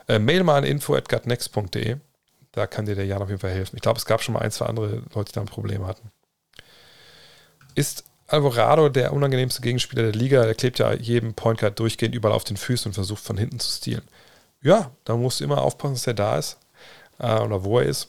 Äh, 0.06 0.20
mail 0.20 0.44
mal 0.44 0.58
an 0.58 0.64
info.gutnext.de. 0.64 1.96
Da 2.52 2.66
kann 2.66 2.86
dir 2.86 2.94
der 2.94 3.06
Jan 3.06 3.22
auf 3.22 3.28
jeden 3.28 3.40
Fall 3.40 3.50
helfen. 3.50 3.76
Ich 3.76 3.82
glaube, 3.82 3.98
es 3.98 4.04
gab 4.04 4.22
schon 4.22 4.34
mal 4.34 4.40
ein, 4.40 4.52
zwei 4.52 4.66
andere 4.66 5.02
Leute, 5.14 5.32
die 5.32 5.32
da 5.32 5.40
ein 5.40 5.46
Problem 5.46 5.86
hatten. 5.86 6.10
Ist 7.74 8.04
Alvarado 8.28 8.88
der 8.88 9.12
unangenehmste 9.12 9.60
Gegenspieler 9.60 10.02
der 10.02 10.12
Liga? 10.12 10.44
Der 10.44 10.54
klebt 10.54 10.78
ja 10.78 10.92
jedem 10.92 11.34
Point 11.34 11.58
Guard 11.58 11.78
durchgehend 11.78 12.14
überall 12.14 12.34
auf 12.34 12.44
den 12.44 12.56
Füßen 12.56 12.90
und 12.90 12.94
versucht 12.94 13.22
von 13.22 13.38
hinten 13.38 13.58
zu 13.58 13.70
stehlen. 13.70 14.02
Ja, 14.62 14.92
da 15.04 15.16
musst 15.16 15.40
du 15.40 15.44
immer 15.44 15.62
aufpassen, 15.62 15.94
dass 15.94 16.06
er 16.06 16.14
da 16.14 16.38
ist 16.38 16.58
äh, 17.18 17.40
oder 17.40 17.64
wo 17.64 17.80
er 17.80 17.86
ist. 17.86 18.08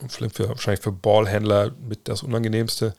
Und 0.00 0.10
für, 0.10 0.48
wahrscheinlich 0.48 0.82
für 0.82 0.92
Ballhändler 0.92 1.72
mit 1.86 2.08
das 2.08 2.22
Unangenehmste. 2.22 2.94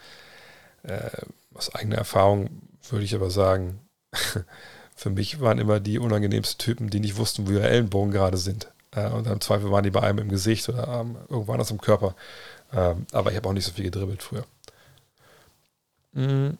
Äh, 0.84 1.10
aus 1.54 1.74
eigener 1.74 1.98
Erfahrung 1.98 2.50
würde 2.90 3.06
ich 3.06 3.16
aber 3.16 3.30
sagen, 3.30 3.80
für 4.96 5.10
mich 5.10 5.40
waren 5.40 5.60
immer 5.60 5.80
die 5.80 6.00
unangenehmsten 6.00 6.58
Typen, 6.58 6.90
die 6.90 7.00
nicht 7.00 7.18
wussten, 7.18 7.48
wo 7.48 7.52
ihre 7.52 7.68
Ellenbogen 7.68 8.12
gerade 8.12 8.38
sind. 8.38 8.72
Äh, 8.92 9.10
und 9.10 9.28
im 9.28 9.42
Zweifel 9.42 9.72
waren 9.72 9.84
die 9.84 9.92
bei 9.92 10.02
einem 10.02 10.20
im 10.20 10.30
Gesicht 10.30 10.68
oder 10.70 10.88
ähm, 10.88 11.18
irgendwo 11.30 11.52
anders 11.54 11.72
im 11.72 11.82
Körper. 11.82 12.16
Ähm, 12.74 13.06
aber 13.12 13.32
ich 13.32 13.38
habe 13.38 13.50
auch 13.50 13.54
nicht 13.54 13.66
so 13.66 13.72
viel 13.72 13.86
gedribbelt 13.86 14.24
früher. 14.24 14.46
Mhm. 16.14 16.58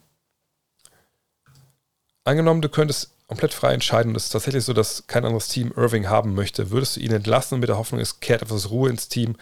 Angenommen, 2.24 2.62
du 2.62 2.68
könntest 2.68 3.10
komplett 3.26 3.54
frei 3.54 3.72
entscheiden 3.72 4.10
und 4.10 4.16
es 4.16 4.24
ist 4.24 4.30
tatsächlich 4.30 4.64
so, 4.64 4.72
dass 4.72 5.06
kein 5.06 5.24
anderes 5.24 5.48
Team 5.48 5.72
Irving 5.76 6.08
haben 6.08 6.34
möchte, 6.34 6.70
würdest 6.70 6.96
du 6.96 7.00
ihn 7.00 7.12
entlassen 7.12 7.60
mit 7.60 7.68
der 7.68 7.78
Hoffnung, 7.78 8.00
es 8.00 8.20
kehrt 8.20 8.42
etwas 8.42 8.70
Ruhe 8.70 8.90
ins 8.90 9.08
Team 9.08 9.36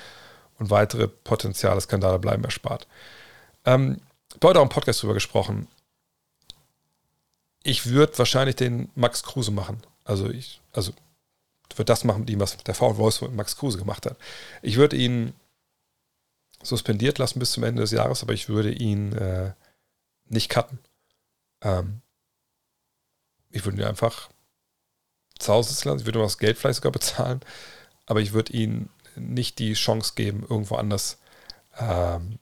und 0.59 0.71
weitere 0.71 1.09
potenzielle 1.09 1.81
Skandale 1.81 2.19
bleiben 2.19 2.45
erspart. 2.45 2.87
Ähm, 3.65 4.01
heute 4.43 4.61
auch 4.61 4.65
im 4.65 4.69
Podcast 4.69 5.03
drüber 5.03 5.15
gesprochen. 5.15 5.69
Ich 7.63 7.87
würde 7.87 8.19
wahrscheinlich 8.19 8.57
den 8.57 8.91
Max 8.95 9.23
Kruse 9.23 9.51
machen. 9.51 9.83
Also 10.05 10.31
ich, 10.31 10.61
also 10.73 10.93
würde 11.81 11.87
das 11.87 12.05
machen 12.05 12.21
mit 12.21 12.31
ihm, 12.31 12.41
was 12.41 12.57
der 12.57 12.75
VW 12.75 12.99
Wolfsburg 12.99 13.31
mit 13.31 13.39
Max 13.39 13.57
Kruse 13.57 13.79
gemacht 13.79 14.07
hat. 14.07 14.17
Ich 14.63 14.77
würde 14.77 14.97
ihn 14.97 15.33
suspendiert 16.63 17.19
lassen 17.19 17.39
bis 17.39 17.53
zum 17.53 17.65
Ende 17.65 17.81
des 17.81 17.91
Jahres, 17.91 18.23
aber 18.23 18.35
ich 18.35 18.49
würde 18.49 18.71
ihn 18.71 19.13
äh, 19.13 19.53
nicht 20.27 20.51
cutten. 20.51 20.79
Ähm, 21.63 22.03
ich 23.51 23.65
würde 23.65 23.79
ihn 23.79 23.85
einfach 23.85 24.31
zu 25.39 25.53
Hause 25.53 25.71
sitzen 25.71 25.89
lassen. 25.89 26.01
Ich 26.01 26.07
würde 26.07 26.19
ihm 26.19 26.23
das 26.23 26.39
Geld 26.39 26.59
vielleicht 26.59 26.77
sogar 26.77 26.93
bezahlen, 26.93 27.41
aber 28.07 28.21
ich 28.21 28.33
würde 28.33 28.53
ihm 28.53 28.91
nicht 29.17 29.59
die 29.59 29.73
Chance 29.73 30.13
geben, 30.15 30.47
irgendwo 30.49 30.77
anders 30.77 31.19
ähm, 31.79 32.39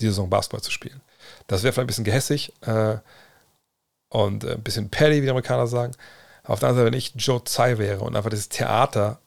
die 0.00 0.06
Saison 0.06 0.30
Basketball 0.30 0.62
zu 0.62 0.70
spielen. 0.70 1.00
Das 1.46 1.62
wäre 1.62 1.72
vielleicht 1.72 1.84
ein 1.84 1.88
bisschen 1.88 2.04
gehässig 2.04 2.52
äh, 2.62 2.96
und 4.08 4.44
ein 4.44 4.62
bisschen 4.62 4.90
petty, 4.90 5.16
wie 5.16 5.26
die 5.26 5.30
Amerikaner 5.30 5.66
sagen. 5.66 5.92
Auf 6.44 6.60
der 6.60 6.68
anderen 6.68 6.86
Seite, 6.86 6.92
wenn 6.92 6.98
ich 6.98 7.12
Joe 7.16 7.42
Tsai 7.42 7.78
wäre 7.78 8.00
und 8.00 8.16
einfach 8.16 8.30
das 8.30 8.48
Theater, 8.48 9.18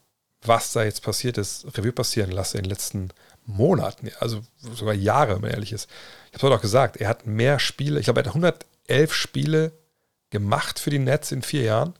was 0.42 0.72
da 0.72 0.84
jetzt 0.84 1.02
passiert 1.02 1.36
ist, 1.36 1.66
Revue 1.76 1.92
passieren 1.92 2.30
lasse 2.30 2.56
in 2.56 2.64
den 2.64 2.70
letzten 2.70 3.10
Monaten, 3.44 4.10
also 4.20 4.40
sogar 4.58 4.94
Jahre, 4.94 5.34
wenn 5.34 5.42
man 5.42 5.50
ehrlich 5.50 5.72
ist. 5.72 5.90
Ich 6.26 6.34
habe 6.34 6.36
es 6.38 6.42
heute 6.44 6.54
auch 6.56 6.62
gesagt, 6.62 6.96
er 6.96 7.08
hat 7.08 7.26
mehr 7.26 7.58
Spiele, 7.58 7.98
ich 7.98 8.04
glaube, 8.04 8.20
er 8.20 8.26
hat 8.26 8.34
111 8.34 9.12
Spiele 9.12 9.72
gemacht 10.30 10.78
für 10.78 10.90
die 10.90 10.98
Nets 10.98 11.32
in 11.32 11.42
vier 11.42 11.62
Jahren 11.62 11.94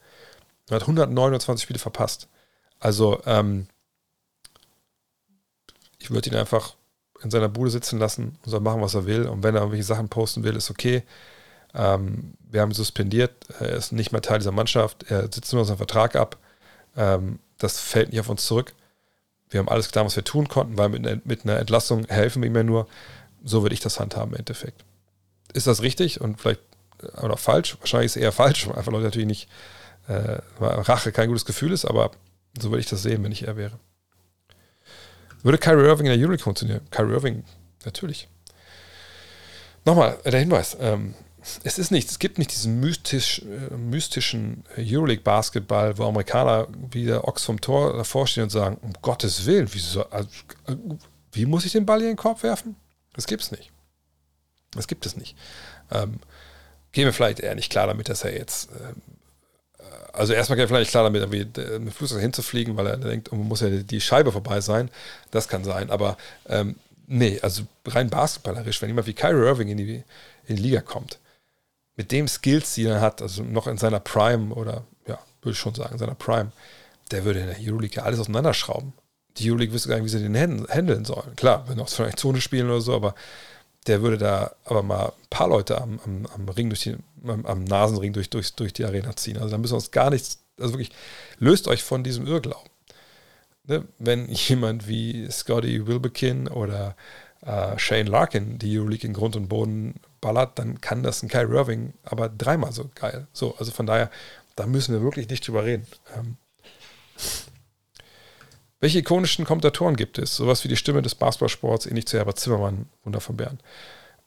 und 0.69 0.75
hat 0.75 0.83
129 0.83 1.63
Spiele 1.63 1.79
verpasst. 1.79 2.29
Also, 2.79 3.21
ähm, 3.27 3.67
ich 5.99 6.11
würde 6.11 6.31
ihn 6.31 6.37
einfach 6.37 6.77
in 7.23 7.31
seiner 7.31 7.49
Bude 7.49 7.71
sitzen 7.71 7.99
lassen 7.99 8.39
und 8.45 8.51
soll 8.51 8.61
machen, 8.61 8.81
was 8.81 8.95
er 8.95 9.07
will. 9.07 9.27
Und 9.27 9.43
wenn 9.43 9.55
er 9.55 9.61
irgendwelche 9.61 9.85
Sachen 9.85 10.09
posten 10.09 10.43
will, 10.45 10.57
ist 10.57 10.71
okay. 10.71 11.03
Ähm, 11.75 12.35
wir 12.51 12.61
haben 12.61 12.71
ihn 12.71 12.75
suspendiert. 12.75 13.33
Er 13.59 13.71
ist 13.71 13.93
nicht 13.93 14.13
mehr 14.13 14.23
Teil 14.23 14.39
dieser 14.39 14.53
Mannschaft. 14.53 15.05
Er 15.11 15.23
sitzt 15.23 15.53
nur 15.53 15.65
seinen 15.65 15.77
Vertrag 15.77 16.17
ab. 16.17 16.39
Ähm, 16.97 17.39
das 17.59 17.79
fällt 17.79 18.11
nicht 18.11 18.21
auf 18.21 18.29
uns 18.29 18.47
zurück. 18.47 18.73
Wir 19.51 19.61
haben 19.61 19.69
alles 19.69 19.87
getan, 19.87 20.07
was 20.07 20.17
wir 20.17 20.25
tun 20.25 20.49
konnten, 20.49 20.79
weil 20.79 20.89
mit, 20.89 21.27
mit 21.27 21.45
einer 21.45 21.59
Entlassung 21.59 22.07
helfen 22.07 22.43
wir 22.43 22.49
ihm 22.49 22.57
ja 22.57 22.63
nur. 22.63 22.87
So 23.45 23.63
würde 23.63 23.75
ich 23.75 23.81
das 23.81 24.01
handhaben 24.01 24.33
im 24.33 24.39
Endeffekt. 24.39 24.85
Ist 25.53 25.67
das 25.67 25.83
richtig 25.83 26.21
und 26.21 26.41
vielleicht 26.41 26.61
oder 27.23 27.37
falsch? 27.37 27.77
Wahrscheinlich 27.81 28.07
ist 28.07 28.17
es 28.17 28.23
eher 28.23 28.33
falsch, 28.33 28.69
weil 28.69 28.77
einfach 28.77 28.93
Leute 28.93 29.05
natürlich 29.05 29.27
nicht 29.27 29.49
äh, 30.09 30.39
Rache 30.61 31.13
kein 31.13 31.29
gutes 31.29 31.45
Gefühl 31.45 31.73
ist, 31.73 31.85
aber 31.85 32.11
so 32.61 32.71
würde 32.71 32.81
ich 32.81 32.89
das 32.89 33.03
sehen, 33.03 33.25
wenn 33.25 33.33
ich 33.33 33.47
er 33.47 33.57
wäre. 33.57 33.79
Würde 35.43 35.59
Kyrie 35.59 35.87
Irving 35.87 36.07
in 36.07 36.13
der 36.13 36.21
Euroleague 36.21 36.43
funktionieren? 36.43 36.83
Kyrie 36.91 37.13
Irving, 37.13 37.45
natürlich. 37.85 38.29
Nochmal, 39.85 40.19
der 40.25 40.41
Hinweis. 40.41 40.77
Ähm, 40.81 41.15
es 41.65 41.79
ist 41.79 41.91
nicht, 41.91 42.11
es 42.11 42.19
gibt 42.19 42.39
nicht 42.39 42.53
diesen 42.53 42.81
mystisch, 42.81 43.43
äh, 43.43 43.75
mystischen 43.75 44.65
Euroleague-Basketball, 44.77 45.97
wo 45.97 46.05
Amerikaner 46.07 46.69
wie 46.91 47.07
der 47.07 47.27
Ochs 47.27 47.45
vom 47.45 47.61
Tor 47.61 47.97
davor 47.97 48.27
stehen 48.27 48.45
und 48.45 48.51
sagen, 48.51 48.77
um 48.83 48.93
Gottes 49.01 49.47
Willen, 49.47 49.73
wie, 49.73 49.79
so, 49.79 50.05
also, 50.11 50.29
wie 51.33 51.47
muss 51.47 51.65
ich 51.65 51.73
den 51.73 51.87
Ball 51.87 52.01
hier 52.01 52.11
in 52.11 52.17
den 52.17 52.21
Korb 52.21 52.43
werfen? 52.43 52.77
Das 53.15 53.27
gibt 53.27 53.43
es 53.43 53.51
nicht. 53.51 53.71
Das 54.73 54.87
gibt 54.87 55.07
es 55.07 55.17
nicht. 55.17 55.37
Ähm, 55.91 56.21
gehen 56.93 57.07
wir 57.07 57.13
vielleicht 57.13 57.41
eher 57.41 57.55
nicht 57.55 57.73
klar 57.73 57.87
damit, 57.87 58.09
dass 58.09 58.25
er 58.25 58.37
jetzt 58.37 58.69
ähm, 58.73 59.01
also 60.13 60.33
erstmal 60.33 60.57
geht 60.57 60.65
er 60.65 60.69
vielleicht 60.69 60.91
klar 60.91 61.05
damit, 61.05 61.23
irgendwie 61.23 61.61
äh, 61.61 61.79
mit 61.79 61.95
Flugzeug 61.95 62.21
hinzufliegen, 62.21 62.77
weil 62.77 62.87
er 62.87 62.97
denkt, 62.97 63.33
oh, 63.33 63.37
muss 63.37 63.61
ja 63.61 63.71
die 63.71 64.01
Scheibe 64.01 64.33
vorbei 64.33 64.61
sein. 64.61 64.91
Das 65.31 65.49
kann 65.49 65.65
sein. 65.65 65.91
Aber 65.91 66.17
ähm, 66.49 66.77
nee, 67.07 67.39
also 67.43 67.63
rein 67.87 68.11
basketballerisch, 68.11 68.81
wenn 68.83 68.89
jemand 68.89 69.07
wie 69.07 69.15
Kyrie 69.15 69.47
Irving 69.47 69.69
in 69.69 69.77
die, 69.77 70.05
in 70.47 70.57
die 70.57 70.63
Liga 70.63 70.81
kommt, 70.81 71.19
mit 71.97 72.13
dem 72.13 72.29
Skills, 72.29 72.75
die 72.75 72.87
er 72.87 73.01
hat, 73.01 73.21
also 73.21 73.43
noch 73.43 73.67
in 73.67 73.79
seiner 73.79 74.01
Prime 74.01 74.55
oder 74.55 74.85
ja, 75.07 75.19
würde 75.43 75.53
ich 75.53 75.59
schon 75.59 75.75
sagen, 75.75 75.93
in 75.93 75.99
seiner 75.99 76.15
Prime, 76.15 76.53
der 77.11 77.25
würde 77.25 77.41
in 77.41 77.47
der 77.47 77.59
Euroleague 77.61 77.97
ja 77.97 78.05
alles 78.05 78.21
auseinanderschrauben. 78.21 78.93
Die 79.37 79.51
Euroleague 79.51 79.75
wüsste 79.75 79.89
gar 79.89 79.97
nicht, 79.97 80.05
wie 80.07 80.09
sie 80.09 80.23
den 80.23 80.37
handeln 80.37 81.05
sollen. 81.05 81.37
Klar, 81.37 81.65
wenn 81.69 81.81
auch 81.81 81.89
vielleicht 81.89 82.19
Zone 82.19 82.41
spielen 82.41 82.69
oder 82.69 82.81
so, 82.81 82.95
aber 82.95 83.15
der 83.87 84.03
würde 84.03 84.19
da 84.19 84.53
aber 84.65 84.83
mal 84.83 85.07
ein 85.07 85.29
paar 85.31 85.49
Leute 85.49 85.81
am, 85.81 86.01
am, 86.05 86.27
am 86.27 86.49
Ring 86.49 86.69
durch 86.69 86.83
die, 86.83 86.97
am, 87.27 87.65
Nasenring 87.65 88.13
durch, 88.13 88.31
durch, 88.31 88.55
durch 88.55 88.73
die 88.73 88.85
Arena 88.85 89.15
ziehen. 89.17 89.37
Also 89.37 89.51
da 89.51 89.59
müssen 89.59 89.73
wir 89.73 89.77
uns 89.77 89.91
gar 89.91 90.11
nichts, 90.11 90.39
also 90.59 90.75
wirklich, 90.75 90.93
löst 91.39 91.69
euch 91.69 91.83
von 91.83 92.05
diesem 92.05 92.27
Irrglauben. 92.27 92.71
Ne? 93.65 93.85
Wenn 93.99 94.29
jemand 94.31 94.89
wie 94.89 95.31
Scotty 95.31 95.87
Wilbekin 95.87 96.49
oder 96.49 96.97
äh, 97.43 97.79
Shane 97.79 98.07
Larkin 98.07 98.59
die 98.59 98.79
Euroleague 98.79 99.07
in 99.07 99.15
Grund 99.15 99.37
und 99.37 99.49
Boden 99.49 99.95
ballert, 100.21 100.59
dann 100.59 100.81
kann 100.81 101.03
das 101.03 101.23
ein 101.23 101.29
Kyrie 101.29 101.57
Irving 101.57 101.95
aber 102.03 102.29
dreimal 102.29 102.73
so 102.73 102.91
geil. 102.95 103.27
So, 103.33 103.55
also 103.57 103.73
von 103.73 103.87
daher, 103.87 104.11
da 104.57 104.67
müssen 104.67 104.93
wir 104.93 105.03
wirklich 105.03 105.29
nicht 105.29 105.47
drüber 105.47 105.65
reden. 105.65 105.87
Ähm, 106.17 106.37
welche 108.81 109.01
ikonischen 109.01 109.45
Kommentatoren 109.45 109.95
gibt 109.95 110.19
es? 110.19 110.37
Sowas 110.37 110.65
wie 110.65 110.69
die 110.69 110.77
Stimme 110.77 111.03
des 111.03 111.15
Basketballsports, 111.15 111.85
ähnlich 111.87 112.07
zu 112.07 112.17
Herbert 112.17 112.39
Zimmermann, 112.39 112.89
Wunder 113.05 113.21
von 113.21 113.37
Bern. 113.37 113.59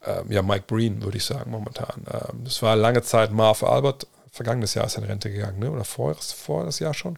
Ähm, 0.06 0.30
ja, 0.30 0.42
Mike 0.42 0.64
Breen, 0.66 1.02
würde 1.02 1.16
ich 1.16 1.24
sagen, 1.24 1.50
momentan. 1.50 2.04
Ähm, 2.10 2.44
das 2.44 2.60
war 2.62 2.76
lange 2.76 3.02
Zeit 3.02 3.32
Marv 3.32 3.62
Albert. 3.62 4.06
Vergangenes 4.30 4.74
Jahr 4.74 4.84
ist 4.86 4.96
er 4.96 5.02
in 5.02 5.08
Rente 5.08 5.30
gegangen, 5.30 5.60
ne? 5.60 5.70
oder 5.70 5.84
vor, 5.84 6.14
vor 6.14 6.64
das 6.64 6.80
Jahr 6.80 6.94
schon. 6.94 7.16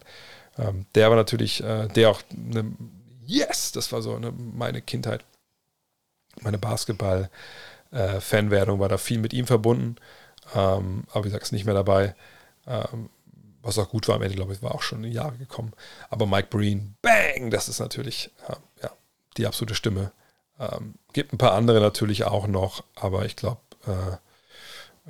Ähm, 0.58 0.86
der 0.94 1.08
war 1.08 1.16
natürlich, 1.16 1.62
äh, 1.62 1.88
der 1.88 2.10
auch, 2.10 2.20
eine, 2.30 2.72
yes, 3.24 3.72
das 3.72 3.90
war 3.92 4.02
so 4.02 4.14
eine, 4.14 4.32
meine 4.32 4.82
Kindheit. 4.82 5.24
Meine 6.42 6.58
Basketball-Fanwerdung 6.58 8.78
äh, 8.78 8.80
war 8.80 8.88
da 8.88 8.98
viel 8.98 9.18
mit 9.18 9.32
ihm 9.32 9.46
verbunden. 9.46 9.96
Ähm, 10.54 11.04
aber 11.10 11.24
wie 11.24 11.28
gesagt, 11.28 11.44
ist 11.44 11.52
nicht 11.52 11.64
mehr 11.64 11.74
dabei. 11.74 12.14
Ähm, 12.66 13.08
was 13.62 13.78
auch 13.78 13.88
gut 13.88 14.06
war 14.08 14.16
am 14.16 14.22
Ende, 14.22 14.36
glaube 14.36 14.52
ich, 14.52 14.62
war 14.62 14.74
auch 14.74 14.82
schon 14.82 15.02
in 15.02 15.12
Jahre 15.12 15.36
gekommen. 15.36 15.72
Aber 16.08 16.26
Mike 16.26 16.48
Breen, 16.50 16.94
bang, 17.02 17.50
das 17.50 17.68
ist 17.68 17.80
natürlich 17.80 18.30
äh, 18.48 18.54
ja, 18.82 18.92
die 19.36 19.46
absolute 19.46 19.74
Stimme. 19.74 20.12
Ähm, 20.58 20.94
gibt 21.12 21.32
ein 21.32 21.38
paar 21.38 21.52
andere 21.52 21.80
natürlich 21.80 22.24
auch 22.24 22.46
noch, 22.46 22.84
aber 22.94 23.24
ich 23.24 23.36
glaube, 23.36 23.60
äh, 23.86 24.16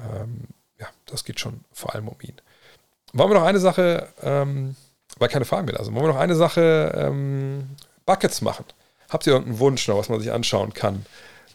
ähm, 0.00 0.48
ja, 0.78 0.86
das 1.06 1.24
geht 1.24 1.40
schon 1.40 1.64
vor 1.72 1.94
allem 1.94 2.08
um 2.08 2.16
ihn. 2.20 2.36
Wollen 3.12 3.30
wir 3.30 3.38
noch 3.38 3.46
eine 3.46 3.60
Sache, 3.60 4.08
ähm, 4.22 4.76
weil 5.18 5.28
keine 5.28 5.44
Fragen 5.44 5.66
mehr, 5.66 5.78
also 5.78 5.92
wollen 5.94 6.04
wir 6.04 6.12
noch 6.12 6.20
eine 6.20 6.36
Sache 6.36 6.92
ähm, 6.96 7.76
Buckets 8.04 8.42
machen? 8.42 8.64
Habt 9.08 9.26
ihr 9.26 9.32
irgendeinen 9.32 9.60
Wunsch 9.60 9.86
noch, 9.88 9.98
was 9.98 10.08
man 10.08 10.20
sich 10.20 10.32
anschauen 10.32 10.74
kann? 10.74 11.06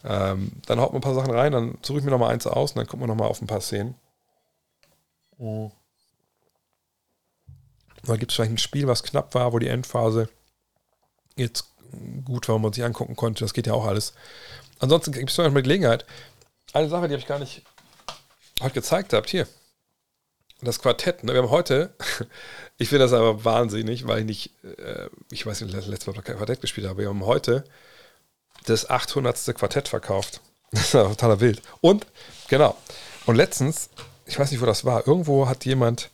Ähm, 0.04 0.52
dann 0.66 0.80
haut 0.80 0.92
man 0.92 0.98
ein 0.98 1.04
paar 1.04 1.14
Sachen 1.14 1.32
rein, 1.32 1.52
dann 1.52 1.78
suche 1.82 1.98
ich 1.98 2.04
mir 2.04 2.10
noch 2.10 2.18
mal 2.18 2.30
eins 2.30 2.46
aus 2.46 2.72
und 2.72 2.78
dann 2.78 2.86
gucken 2.86 3.02
wir 3.02 3.06
noch 3.06 3.14
mal 3.14 3.28
auf 3.28 3.40
ein 3.40 3.46
paar 3.46 3.60
Szenen. 3.60 3.94
Oh. 5.38 5.70
Oder 8.04 8.18
gibt 8.18 8.32
es 8.32 8.36
vielleicht 8.36 8.52
ein 8.52 8.58
Spiel, 8.58 8.88
was 8.88 9.02
knapp 9.02 9.34
war, 9.34 9.52
wo 9.52 9.58
die 9.58 9.68
Endphase 9.68 10.28
jetzt 11.36 11.71
gut 12.24 12.48
war, 12.48 12.56
wo 12.56 12.58
man 12.58 12.72
sich 12.72 12.84
angucken 12.84 13.16
konnte. 13.16 13.44
Das 13.44 13.54
geht 13.54 13.66
ja 13.66 13.74
auch 13.74 13.86
alles. 13.86 14.14
Ansonsten 14.78 15.12
gibt 15.12 15.30
es 15.30 15.38
noch 15.38 15.44
eine 15.44 15.62
Gelegenheit. 15.62 16.04
Eine 16.72 16.88
Sache, 16.88 17.08
die 17.08 17.14
habe 17.14 17.20
ich 17.20 17.28
gar 17.28 17.38
nicht 17.38 17.62
heute 18.60 18.74
gezeigt 18.74 19.12
habt. 19.12 19.30
Hier. 19.30 19.46
Das 20.60 20.80
Quartett. 20.80 21.24
Ne? 21.24 21.32
Wir 21.32 21.42
haben 21.42 21.50
heute, 21.50 21.94
ich 22.78 22.88
finde 22.88 23.04
das 23.04 23.12
aber 23.12 23.44
wahnsinnig, 23.44 24.06
weil 24.06 24.20
ich 24.20 24.24
nicht, 24.24 24.64
äh, 24.64 25.08
ich 25.30 25.44
weiß 25.44 25.60
nicht, 25.62 25.72
letztes 25.72 26.06
Mal 26.06 26.22
kein 26.22 26.36
Quartett 26.36 26.60
gespielt 26.60 26.86
habe. 26.86 27.02
Wir 27.02 27.08
haben 27.08 27.26
heute 27.26 27.64
das 28.66 28.88
800. 28.88 29.54
Quartett 29.54 29.88
verkauft. 29.88 30.40
Das 30.74 30.84
ist 30.84 30.94
ja 30.94 31.04
totaler 31.04 31.40
Wild. 31.40 31.60
Und, 31.82 32.06
genau. 32.48 32.74
Und 33.26 33.36
letztens, 33.36 33.90
ich 34.24 34.38
weiß 34.38 34.50
nicht, 34.50 34.62
wo 34.62 34.64
das 34.64 34.86
war, 34.86 35.06
irgendwo 35.06 35.46
hat 35.46 35.66
jemand 35.66 36.08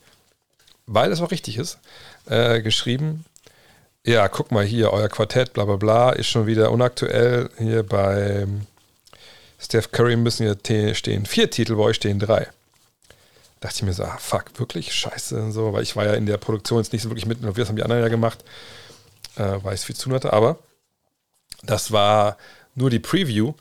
weil 0.89 1.13
es 1.13 1.21
auch 1.21 1.31
richtig 1.31 1.59
ist, 1.59 1.79
äh, 2.27 2.61
geschrieben, 2.63 3.25
ja, 4.07 4.29
guck 4.29 4.51
mal 4.51 4.65
hier, 4.65 4.93
euer 4.93 5.09
Quartett, 5.09 5.53
bla 5.53 5.65
bla 5.65 5.77
bla, 5.77 6.11
ist 6.11 6.29
schon 6.29 6.47
wieder 6.47 6.71
unaktuell. 6.71 7.51
Hier 7.59 7.83
bei 7.83 8.47
Steph 9.59 9.91
Curry 9.93 10.17
müssen 10.17 10.45
hier 10.45 10.95
stehen 10.95 11.27
vier 11.27 11.51
Titel, 11.51 11.77
bei 11.77 11.83
euch 11.83 11.97
stehen 11.97 12.19
drei. 12.19 12.49
Dachte 13.61 13.77
ich 13.77 13.83
mir 13.83 13.93
so, 13.93 14.05
ah, 14.05 14.17
fuck, 14.19 14.59
wirklich? 14.59 14.93
Scheiße 14.93 15.43
und 15.43 15.53
so, 15.53 15.73
weil 15.73 15.83
ich 15.83 15.97
war 15.97 16.07
ja 16.07 16.15
in 16.15 16.27
der 16.27 16.37
Produktion 16.39 16.79
jetzt 16.79 16.93
nicht 16.93 17.03
so 17.03 17.11
wirklich 17.11 17.27
mit, 17.27 17.43
das 17.43 17.69
haben 17.69 17.77
die 17.77 17.83
anderen 17.83 18.03
ja 18.03 18.09
gemacht, 18.09 18.45
äh, 19.37 19.59
weil 19.63 19.75
ich 19.75 19.81
es 19.81 19.85
viel 19.85 19.97
zu 19.97 20.11
hatte, 20.13 20.33
aber 20.33 20.59
das 21.65 21.91
war 21.91 22.39
nur 22.77 22.89
die 22.89 23.01
Preview 23.01 23.55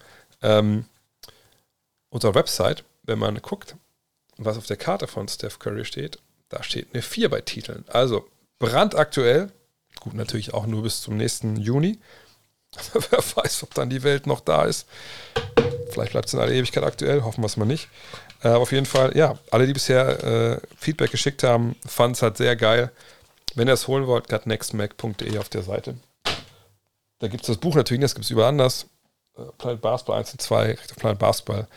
ähm, 0.43 0.85
unserer 2.09 2.35
Website, 2.35 2.83
wenn 3.03 3.17
man 3.17 3.41
guckt, 3.41 3.75
was 4.37 4.57
auf 4.57 4.67
der 4.67 4.77
Karte 4.77 5.07
von 5.07 5.27
Steph 5.27 5.57
Curry 5.57 5.83
steht 5.83 6.19
da 6.49 6.63
steht 6.63 6.87
eine 6.93 7.01
4 7.01 7.29
bei 7.29 7.41
Titeln. 7.41 7.85
Also 7.87 8.27
brandaktuell. 8.59 9.51
Gut, 9.99 10.13
natürlich 10.13 10.53
auch 10.53 10.65
nur 10.65 10.83
bis 10.83 11.01
zum 11.01 11.17
nächsten 11.17 11.55
Juni. 11.57 11.99
Aber 12.93 13.03
wer 13.11 13.19
weiß, 13.19 13.63
ob 13.63 13.73
dann 13.73 13.89
die 13.89 14.03
Welt 14.03 14.27
noch 14.27 14.39
da 14.39 14.65
ist. 14.65 14.87
Vielleicht 15.89 16.11
bleibt 16.11 16.27
es 16.27 16.33
in 16.33 16.39
aller 16.39 16.51
Ewigkeit 16.51 16.83
aktuell, 16.83 17.23
hoffen 17.23 17.41
wir 17.41 17.47
es 17.47 17.57
mal 17.57 17.65
nicht. 17.65 17.89
Äh, 18.43 18.49
auf 18.49 18.71
jeden 18.71 18.85
Fall, 18.85 19.15
ja, 19.17 19.37
alle, 19.51 19.65
die 19.65 19.73
bisher 19.73 20.23
äh, 20.23 20.61
Feedback 20.77 21.11
geschickt 21.11 21.43
haben, 21.43 21.75
fanden 21.85 22.13
es 22.13 22.21
halt 22.21 22.37
sehr 22.37 22.55
geil. 22.55 22.91
Wenn 23.55 23.67
ihr 23.67 23.73
es 23.73 23.87
holen 23.87 24.05
wollt, 24.05 24.29
gutnextmac.de 24.29 25.37
auf 25.39 25.49
der 25.49 25.63
Seite. 25.63 25.95
Da 27.19 27.27
gibt 27.27 27.41
es 27.41 27.47
das 27.47 27.57
Buch 27.57 27.75
natürlich, 27.75 28.01
das 28.01 28.13
gibt 28.13 28.25
es 28.25 28.31
überall 28.31 28.49
anders. 28.49 28.85
Äh, 29.37 29.43
Planet 29.57 29.81
Basketball 29.81 30.19
1 30.19 30.33
und 30.33 30.41
2, 30.41 30.77
Planet 30.97 31.19
Basketball. 31.19 31.67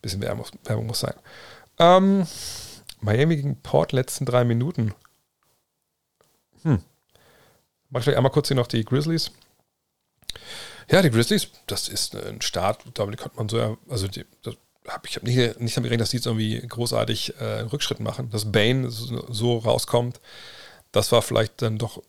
Bisschen 0.00 0.20
Werbung, 0.20 0.46
Werbung 0.64 0.86
muss 0.86 1.00
sein. 1.00 1.14
Ähm, 1.78 2.26
Miami 3.00 3.36
gegen 3.36 3.60
Port 3.60 3.92
letzten 3.92 4.24
drei 4.24 4.44
Minuten. 4.44 4.94
Hm. 6.62 6.82
Mach 7.90 8.00
ich 8.00 8.04
gleich 8.04 8.16
einmal 8.16 8.32
kurz 8.32 8.48
hier 8.48 8.56
noch 8.56 8.66
die 8.66 8.84
Grizzlies. 8.84 9.30
Ja, 10.90 11.02
die 11.02 11.10
Grizzlies, 11.10 11.48
das 11.66 11.88
ist 11.88 12.14
ein 12.14 12.40
Start, 12.40 12.84
ich, 12.86 12.94
konnte 12.94 13.36
man 13.36 13.48
so, 13.48 13.78
also 13.88 14.08
die, 14.08 14.24
das, 14.42 14.54
ich 15.04 15.16
habe 15.16 15.26
nicht, 15.26 15.60
nicht 15.60 15.76
damit 15.76 15.88
gerechnet, 15.88 16.00
dass 16.00 16.10
die 16.10 16.16
jetzt 16.16 16.26
irgendwie 16.26 16.60
großartig 16.66 17.38
äh, 17.40 17.60
Rückschritt 17.60 18.00
machen. 18.00 18.30
Dass 18.30 18.50
Bane 18.50 18.90
so, 18.90 19.30
so, 19.30 19.58
rauskommt, 19.58 20.20
das 20.92 21.12
war 21.12 21.20
vielleicht 21.20 21.60
dann 21.60 21.78
doch 21.78 22.02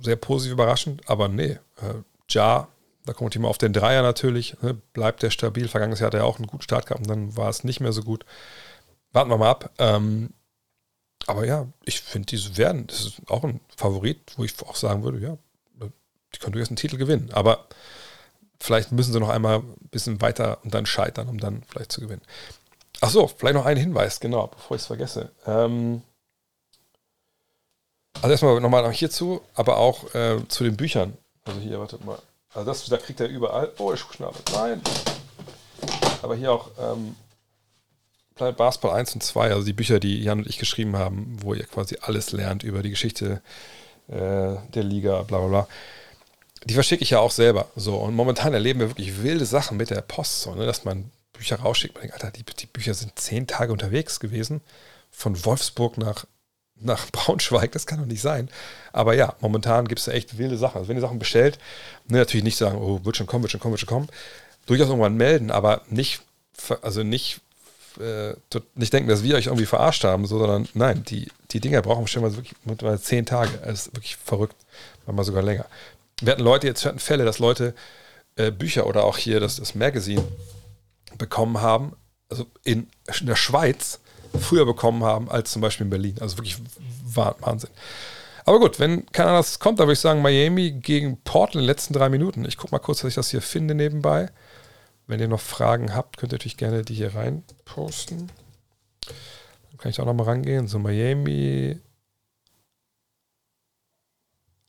sehr 0.00 0.16
positiv 0.16 0.52
überraschend, 0.52 1.08
aber 1.08 1.28
nee, 1.28 1.58
äh, 1.80 1.94
Ja, 2.30 2.68
da 3.06 3.12
kommt 3.14 3.34
jemand 3.34 3.50
auf 3.50 3.58
den 3.58 3.72
Dreier 3.72 4.02
natürlich, 4.02 4.60
ne, 4.60 4.74
bleibt 4.92 5.22
der 5.22 5.30
stabil. 5.30 5.68
Vergangenes 5.68 6.00
Jahr 6.00 6.08
hat 6.08 6.14
er 6.14 6.26
auch 6.26 6.36
einen 6.36 6.46
guten 6.46 6.62
Start 6.62 6.86
gehabt 6.86 7.00
und 7.00 7.08
dann 7.08 7.36
war 7.36 7.48
es 7.48 7.64
nicht 7.64 7.80
mehr 7.80 7.92
so 7.92 8.02
gut. 8.02 8.26
Warten 9.12 9.30
wir 9.30 9.38
mal 9.38 9.50
ab. 9.50 9.70
Ähm, 9.78 10.30
aber 11.28 11.44
ja, 11.44 11.66
ich 11.84 12.00
finde, 12.00 12.24
diese 12.24 12.56
werden, 12.56 12.86
das 12.86 13.00
ist 13.00 13.20
auch 13.28 13.44
ein 13.44 13.60
Favorit, 13.76 14.18
wo 14.36 14.44
ich 14.44 14.54
auch 14.62 14.76
sagen 14.76 15.02
würde, 15.02 15.18
ja, 15.18 15.36
die 16.34 16.38
können 16.38 16.52
durchaus 16.52 16.70
einen 16.70 16.76
Titel 16.76 16.96
gewinnen. 16.96 17.30
Aber 17.34 17.66
vielleicht 18.58 18.92
müssen 18.92 19.12
sie 19.12 19.20
noch 19.20 19.28
einmal 19.28 19.58
ein 19.58 19.88
bisschen 19.90 20.22
weiter 20.22 20.58
und 20.64 20.72
dann 20.72 20.86
scheitern, 20.86 21.28
um 21.28 21.38
dann 21.38 21.62
vielleicht 21.68 21.92
zu 21.92 22.00
gewinnen. 22.00 22.22
Ach 23.02 23.10
so, 23.10 23.28
vielleicht 23.28 23.56
noch 23.56 23.66
ein 23.66 23.76
Hinweis, 23.76 24.20
genau, 24.20 24.46
bevor 24.46 24.76
ich 24.76 24.82
es 24.82 24.86
vergesse. 24.86 25.30
Ähm, 25.46 26.00
also 28.14 28.30
erstmal 28.30 28.58
nochmal 28.60 28.90
hierzu, 28.90 29.42
aber 29.54 29.76
auch 29.76 30.14
äh, 30.14 30.40
zu 30.48 30.64
den 30.64 30.78
Büchern. 30.78 31.18
Also 31.44 31.60
hier, 31.60 31.78
wartet 31.78 32.06
mal. 32.06 32.18
Also 32.54 32.66
das, 32.70 32.86
da 32.86 32.96
kriegt 32.96 33.20
er 33.20 33.28
überall. 33.28 33.70
Oh, 33.76 33.92
ich 33.92 34.00
Schuhschnabel. 34.00 34.40
Nein. 34.54 34.80
Aber 36.22 36.34
hier 36.34 36.52
auch 36.52 36.70
ähm, 36.78 37.16
Basketball 38.38 38.98
1 38.98 39.14
und 39.14 39.22
2, 39.22 39.50
also 39.52 39.64
die 39.64 39.72
Bücher, 39.72 40.00
die 40.00 40.22
Jan 40.22 40.38
und 40.38 40.46
ich 40.46 40.58
geschrieben 40.58 40.96
haben, 40.96 41.36
wo 41.40 41.54
ihr 41.54 41.64
quasi 41.64 41.98
alles 42.00 42.32
lernt 42.32 42.62
über 42.62 42.82
die 42.82 42.90
Geschichte 42.90 43.42
äh, 44.08 44.56
der 44.74 44.82
Liga, 44.82 45.22
bla 45.22 45.38
bla 45.38 45.48
bla 45.48 45.68
die 46.64 46.74
verschicke 46.74 47.02
ich 47.02 47.10
ja 47.10 47.20
auch 47.20 47.30
selber. 47.30 47.68
So, 47.76 47.96
und 47.96 48.14
momentan 48.14 48.52
erleben 48.52 48.80
wir 48.80 48.90
wirklich 48.90 49.22
wilde 49.22 49.46
Sachen 49.46 49.76
mit 49.76 49.90
der 49.90 50.02
Post, 50.02 50.42
so, 50.42 50.54
ne, 50.54 50.66
dass 50.66 50.84
man 50.84 51.10
Bücher 51.32 51.60
rausschickt. 51.60 51.94
Man 51.94 52.02
denkt, 52.02 52.14
Alter, 52.14 52.30
die, 52.30 52.44
die 52.44 52.66
Bücher 52.66 52.94
sind 52.94 53.18
zehn 53.18 53.46
Tage 53.46 53.72
unterwegs 53.72 54.20
gewesen. 54.20 54.60
Von 55.10 55.44
Wolfsburg 55.44 55.98
nach, 55.98 56.26
nach 56.76 57.10
Braunschweig, 57.12 57.72
das 57.72 57.86
kann 57.86 58.00
doch 58.00 58.06
nicht 58.06 58.20
sein. 58.20 58.50
Aber 58.92 59.14
ja, 59.14 59.34
momentan 59.40 59.88
gibt 59.88 60.00
es 60.00 60.06
da 60.06 60.12
echt 60.12 60.38
wilde 60.38 60.58
Sachen. 60.58 60.78
Also 60.78 60.88
wenn 60.88 60.96
ihr 60.96 61.02
Sachen 61.02 61.18
bestellt, 61.18 61.58
ne, 62.08 62.18
natürlich 62.18 62.44
nicht 62.44 62.58
sagen, 62.58 62.78
oh, 62.78 63.04
wird 63.04 63.16
schon 63.16 63.26
kommen, 63.26 63.44
wird 63.44 63.52
schon 63.52 63.60
kommen, 63.60 63.72
wird 63.72 63.80
schon 63.80 63.88
kommen. 63.88 64.08
Durchaus 64.66 64.88
irgendwann 64.88 65.16
melden, 65.16 65.50
aber 65.50 65.82
nicht, 65.88 66.20
also 66.82 67.02
nicht, 67.02 67.40
äh, 68.00 68.34
nicht 68.74 68.92
denken, 68.92 69.08
dass 69.08 69.22
wir 69.22 69.36
euch 69.36 69.46
irgendwie 69.46 69.66
verarscht 69.66 70.04
haben, 70.04 70.26
so, 70.26 70.38
sondern 70.38 70.68
nein, 70.74 71.04
die, 71.04 71.28
die 71.50 71.60
Dinger 71.60 71.82
brauchen 71.82 72.04
bestimmt 72.04 72.24
wirklich 72.36 72.54
mittlerweile 72.64 73.00
zehn 73.00 73.26
Tage. 73.26 73.50
Das 73.64 73.86
ist 73.86 73.94
wirklich 73.94 74.16
verrückt, 74.16 74.56
manchmal 75.06 75.24
sogar 75.24 75.42
länger 75.42 75.66
wir 76.20 76.32
hatten 76.32 76.42
Leute, 76.42 76.66
jetzt 76.66 76.84
hatten 76.84 76.98
Fälle, 76.98 77.24
dass 77.24 77.38
Leute 77.38 77.74
äh, 78.36 78.50
Bücher 78.50 78.86
oder 78.86 79.04
auch 79.04 79.16
hier 79.16 79.40
das, 79.40 79.56
das 79.56 79.74
Magazine 79.74 80.24
bekommen 81.16 81.60
haben, 81.60 81.96
also 82.28 82.46
in, 82.64 82.88
in, 83.20 83.26
der 83.26 83.36
Schweiz 83.36 84.00
früher 84.38 84.66
bekommen 84.66 85.04
haben 85.04 85.30
als 85.30 85.52
zum 85.52 85.62
Beispiel 85.62 85.84
in 85.84 85.90
Berlin. 85.90 86.16
Also 86.20 86.36
wirklich 86.36 86.58
Wahnsinn. 87.14 87.70
Aber 88.44 88.60
gut, 88.60 88.78
wenn 88.78 89.06
keiner 89.06 89.32
das 89.32 89.58
kommt, 89.58 89.78
dann 89.78 89.86
würde 89.86 89.94
ich 89.94 90.00
sagen, 90.00 90.22
Miami 90.22 90.72
gegen 90.72 91.20
Portland 91.22 91.56
in 91.56 91.60
den 91.62 91.66
letzten 91.66 91.94
drei 91.94 92.08
Minuten. 92.08 92.44
Ich 92.44 92.56
gucke 92.56 92.74
mal 92.74 92.78
kurz, 92.78 93.00
dass 93.00 93.08
ich 93.08 93.14
das 93.14 93.30
hier 93.30 93.42
finde 93.42 93.74
nebenbei. 93.74 94.30
Wenn 95.08 95.20
ihr 95.20 95.28
noch 95.28 95.40
Fragen 95.40 95.94
habt, 95.94 96.18
könnt 96.18 96.32
ihr 96.32 96.36
natürlich 96.36 96.56
gerne 96.56 96.82
die 96.82 96.94
hier 96.94 97.14
rein 97.14 97.42
posten. 97.64 98.30
Dann 99.06 99.78
kann 99.78 99.90
ich 99.90 100.00
auch 100.00 100.06
noch 100.06 100.14
mal 100.14 100.24
rangehen. 100.24 100.68
So, 100.68 100.78
Miami 100.78 101.80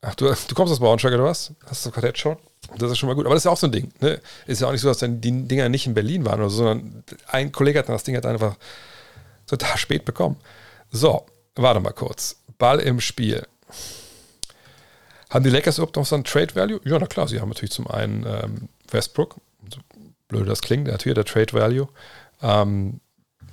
Ach, 0.02 0.16
du, 0.16 0.26
du 0.26 0.56
kommst 0.56 0.72
aus 0.72 0.80
Braunschweig 0.80 1.14
oder 1.14 1.26
was? 1.26 1.54
Hast 1.66 1.86
du 1.86 1.92
Quartett 1.92 2.18
schon? 2.18 2.38
Das 2.78 2.92
ist 2.92 2.98
schon 2.98 3.08
mal 3.08 3.16
gut. 3.16 3.26
Aber 3.26 3.36
das 3.36 3.42
ist 3.42 3.46
ja 3.46 3.52
auch 3.52 3.58
so 3.58 3.68
ein 3.68 3.72
Ding. 3.72 3.92
Ne? 4.00 4.22
Ist 4.48 4.62
ja 4.62 4.68
auch 4.68 4.72
nicht 4.72 4.82
so, 4.82 4.88
dass 4.88 5.00
dann 5.00 5.20
die 5.20 5.48
Dinger 5.48 5.68
nicht 5.70 5.88
in 5.88 5.94
Berlin 5.94 6.26
waren 6.26 6.40
oder 6.40 6.50
so, 6.50 6.58
sondern 6.58 7.04
ein 7.28 7.52
Kollege 7.52 7.80
hat 7.80 7.90
das 7.90 8.04
Ding 8.04 8.16
hat 8.16 8.26
einfach 8.26 8.56
total 9.46 9.78
spät 9.78 10.06
bekommen. 10.06 10.38
So, 10.90 11.26
warte 11.56 11.80
mal 11.80 11.92
kurz. 11.92 12.38
Ball 12.58 12.80
im 12.80 13.02
Spiel. 13.02 13.46
Haben 15.30 15.44
die 15.44 15.50
Lakers 15.50 15.78
überhaupt 15.78 15.96
noch 15.96 16.06
so 16.06 16.16
ein 16.16 16.24
Trade 16.24 16.56
Value? 16.56 16.80
Ja, 16.86 16.98
na 16.98 17.06
klar, 17.06 17.28
sie 17.28 17.40
haben 17.40 17.50
natürlich 17.50 17.72
zum 17.72 17.88
einen 17.88 18.26
ähm, 18.26 18.70
Westbrook, 18.90 19.36
blöd 20.30 20.48
das 20.48 20.62
klingt, 20.62 20.88
natürlich 20.88 21.16
der 21.16 21.26
Trade 21.26 21.52
Value. 21.54 21.90
Ähm, 22.42 23.02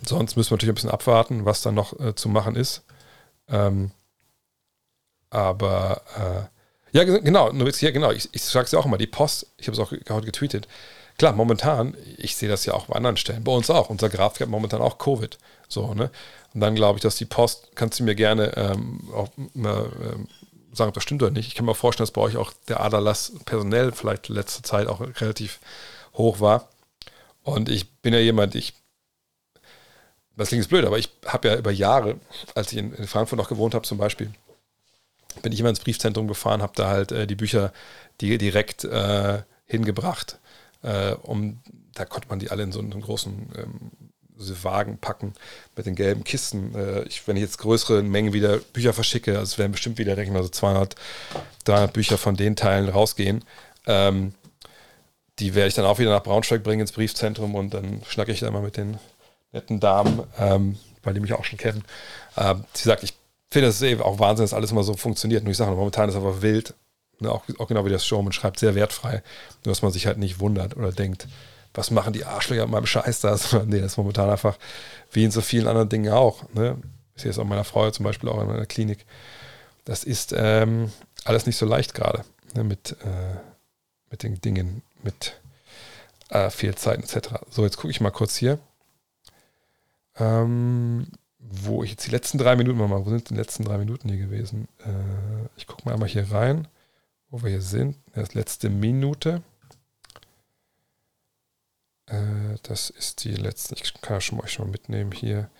sonst 0.06 0.36
müssen 0.36 0.50
wir 0.50 0.54
natürlich 0.54 0.72
ein 0.72 0.76
bisschen 0.76 0.90
abwarten, 0.90 1.44
was 1.44 1.62
dann 1.62 1.74
noch 1.74 1.98
äh, 1.98 2.14
zu 2.14 2.28
machen 2.28 2.54
ist. 2.54 2.84
Ähm, 3.48 3.90
aber 5.30 6.02
äh, 6.16 6.96
ja, 6.96 7.04
genau, 7.04 7.50
ja, 7.52 7.90
genau, 7.90 8.12
ich, 8.12 8.28
ich 8.32 8.42
sage 8.42 8.66
es 8.66 8.72
ja 8.72 8.78
auch 8.78 8.86
immer, 8.86 8.96
die 8.96 9.06
Post, 9.06 9.48
ich 9.58 9.66
habe 9.66 9.76
es 9.76 9.80
auch 9.80 9.90
heute 9.90 10.26
getweetet. 10.26 10.68
Klar, 11.18 11.32
momentan, 11.32 11.96
ich 12.18 12.36
sehe 12.36 12.48
das 12.48 12.66
ja 12.66 12.74
auch 12.74 12.86
bei 12.86 12.94
anderen 12.94 13.16
Stellen, 13.16 13.42
bei 13.42 13.52
uns 13.52 13.70
auch. 13.70 13.90
Unser 13.90 14.08
Graf 14.08 14.38
hat 14.38 14.48
momentan 14.48 14.82
auch 14.82 14.98
Covid. 14.98 15.38
So, 15.68 15.94
ne? 15.94 16.10
Und 16.54 16.60
dann 16.60 16.74
glaube 16.74 16.98
ich, 16.98 17.02
dass 17.02 17.16
die 17.16 17.24
Post, 17.24 17.70
kannst 17.74 18.00
du 18.00 18.04
mir 18.04 18.14
gerne 18.14 18.54
ähm, 18.56 19.00
auch 19.14 19.28
ähm, 19.36 20.28
sagen, 20.72 20.88
ob 20.88 20.94
das 20.94 21.02
stimmt 21.02 21.22
oder 21.22 21.32
nicht. 21.32 21.48
Ich 21.48 21.54
kann 21.54 21.64
mir 21.64 21.74
vorstellen, 21.74 22.06
dass 22.06 22.12
bei 22.12 22.20
euch 22.20 22.36
auch 22.36 22.52
der 22.68 22.80
Aderlass 22.80 23.32
personell 23.46 23.92
vielleicht 23.92 24.28
letzte 24.28 24.62
Zeit 24.62 24.88
auch 24.88 25.00
relativ 25.00 25.58
hoch 26.16 26.40
war. 26.40 26.68
Und 27.42 27.68
ich 27.68 27.90
bin 28.00 28.12
ja 28.12 28.20
jemand, 28.20 28.54
ich, 28.54 28.74
das 30.36 30.48
klingt 30.48 30.64
jetzt 30.64 30.70
blöd, 30.70 30.84
aber 30.84 30.98
ich 30.98 31.10
habe 31.26 31.48
ja 31.48 31.56
über 31.56 31.70
Jahre, 31.70 32.18
als 32.54 32.72
ich 32.72 32.78
in, 32.78 32.92
in 32.92 33.06
Frankfurt 33.06 33.38
noch 33.38 33.48
gewohnt 33.48 33.74
habe 33.74 33.86
zum 33.86 33.98
Beispiel, 33.98 34.32
bin 35.42 35.52
ich 35.52 35.60
immer 35.60 35.70
ins 35.70 35.80
Briefzentrum 35.80 36.28
gefahren, 36.28 36.62
habe 36.62 36.72
da 36.74 36.88
halt 36.88 37.12
äh, 37.12 37.26
die 37.26 37.34
Bücher 37.34 37.72
die 38.20 38.38
direkt 38.38 38.84
äh, 38.84 39.42
hingebracht. 39.66 40.38
Äh, 40.82 41.12
um, 41.22 41.60
da 41.94 42.04
konnte 42.04 42.28
man 42.28 42.38
die 42.38 42.50
alle 42.50 42.62
in 42.62 42.72
so 42.72 42.80
einen 42.80 43.00
großen 43.00 43.48
ähm, 43.56 43.90
Wagen 44.62 44.98
packen 44.98 45.32
mit 45.74 45.86
den 45.86 45.94
gelben 45.94 46.24
Kisten. 46.24 46.74
Äh, 46.74 47.02
ich, 47.04 47.26
wenn 47.26 47.36
ich 47.36 47.42
jetzt 47.42 47.58
größere 47.58 48.02
Mengen 48.02 48.32
wieder 48.32 48.58
Bücher 48.58 48.92
verschicke, 48.92 49.32
also 49.32 49.44
es 49.44 49.58
werden 49.58 49.72
bestimmt 49.72 49.98
wieder, 49.98 50.14
denke 50.14 50.30
ich 50.30 50.34
mal, 50.34 50.42
so 50.42 50.48
200, 50.48 50.94
300 51.64 51.92
Bücher 51.92 52.18
von 52.18 52.36
den 52.36 52.56
Teilen 52.56 52.88
rausgehen. 52.88 53.44
Ähm, 53.86 54.34
die 55.38 55.54
werde 55.54 55.68
ich 55.68 55.74
dann 55.74 55.84
auch 55.84 55.98
wieder 55.98 56.10
nach 56.10 56.22
Braunschweig 56.22 56.62
bringen 56.62 56.80
ins 56.80 56.92
Briefzentrum 56.92 57.54
und 57.54 57.74
dann 57.74 58.02
schnacke 58.08 58.32
ich 58.32 58.40
da 58.40 58.50
mal 58.50 58.62
mit 58.62 58.76
den 58.76 58.98
netten 59.52 59.80
Damen, 59.80 60.22
ähm, 60.38 60.78
weil 61.02 61.14
die 61.14 61.20
mich 61.20 61.32
auch 61.32 61.44
schon 61.44 61.58
kennen. 61.58 61.84
Ähm, 62.36 62.64
sie 62.72 62.84
sagt, 62.84 63.02
ich 63.02 63.14
finde 63.50 63.68
das 63.68 63.82
eben 63.82 64.02
auch 64.02 64.18
Wahnsinn, 64.18 64.44
dass 64.44 64.54
alles 64.54 64.70
immer 64.70 64.82
so 64.82 64.94
funktioniert. 64.94 65.44
Nur 65.44 65.50
ich 65.50 65.56
sage, 65.56 65.70
momentan 65.72 66.08
ist 66.08 66.14
es 66.14 66.20
aber 66.20 66.42
wild. 66.42 66.74
Ne, 67.18 67.30
auch, 67.30 67.44
auch, 67.58 67.68
genau 67.68 67.84
wie 67.86 67.90
das 67.90 68.06
Showman 68.06 68.32
schreibt, 68.32 68.58
sehr 68.58 68.74
wertfrei. 68.74 69.22
Nur 69.64 69.72
dass 69.72 69.82
man 69.82 69.92
sich 69.92 70.06
halt 70.06 70.18
nicht 70.18 70.40
wundert 70.40 70.76
oder 70.76 70.92
denkt, 70.92 71.28
was 71.72 71.90
machen 71.90 72.12
die 72.12 72.24
Arschlöcher 72.24 72.62
mit 72.62 72.72
meinem 72.72 72.86
Scheiß 72.86 73.20
da? 73.20 73.38
nee, 73.66 73.80
das 73.80 73.92
ist 73.92 73.96
momentan 73.96 74.30
einfach 74.30 74.58
wie 75.12 75.24
in 75.24 75.30
so 75.30 75.40
vielen 75.40 75.66
anderen 75.66 75.88
Dingen 75.88 76.12
auch. 76.12 76.44
Ne? 76.52 76.76
Ich 77.14 77.22
sehe 77.22 77.30
es 77.30 77.38
auch 77.38 77.44
meiner 77.44 77.64
Frau 77.64 77.90
zum 77.90 78.04
Beispiel 78.04 78.28
auch 78.28 78.40
in 78.40 78.48
meiner 78.48 78.66
Klinik. 78.66 79.06
Das 79.84 80.04
ist 80.04 80.34
ähm, 80.36 80.92
alles 81.24 81.46
nicht 81.46 81.56
so 81.56 81.64
leicht 81.64 81.94
gerade 81.94 82.24
ne? 82.54 82.64
mit, 82.64 82.92
äh, 83.02 83.36
mit 84.10 84.22
den 84.22 84.40
Dingen, 84.40 84.82
mit 85.06 85.40
äh, 86.28 86.50
Fehlzeiten 86.50 87.04
etc. 87.04 87.40
So, 87.50 87.64
jetzt 87.64 87.78
gucke 87.78 87.90
ich 87.90 88.02
mal 88.02 88.10
kurz 88.10 88.36
hier. 88.36 88.58
Ähm, 90.16 91.06
wo 91.38 91.82
ich 91.82 91.90
jetzt 91.90 92.06
die 92.06 92.10
letzten 92.10 92.38
drei 92.38 92.56
Minuten 92.56 92.78
mal, 92.78 92.90
wo 92.90 93.10
sind 93.10 93.30
die 93.30 93.34
letzten 93.34 93.64
drei 93.64 93.78
Minuten 93.78 94.08
hier 94.08 94.18
gewesen? 94.18 94.68
Äh, 94.84 95.48
ich 95.56 95.66
gucke 95.66 95.84
mal 95.84 95.94
einmal 95.94 96.08
hier 96.08 96.30
rein, 96.30 96.68
wo 97.30 97.42
wir 97.42 97.50
hier 97.50 97.62
sind. 97.62 97.96
Das 98.14 98.34
letzte 98.34 98.68
Minute. 98.68 99.42
Äh, 102.06 102.56
das 102.62 102.90
ist 102.90 103.24
die 103.24 103.34
letzte, 103.34 103.74
ich 103.74 103.94
kann 104.00 104.16
ja 104.16 104.20
schon 104.20 104.38
mal, 104.38 104.66
mitnehmen 104.70 105.12
hier 105.12 105.50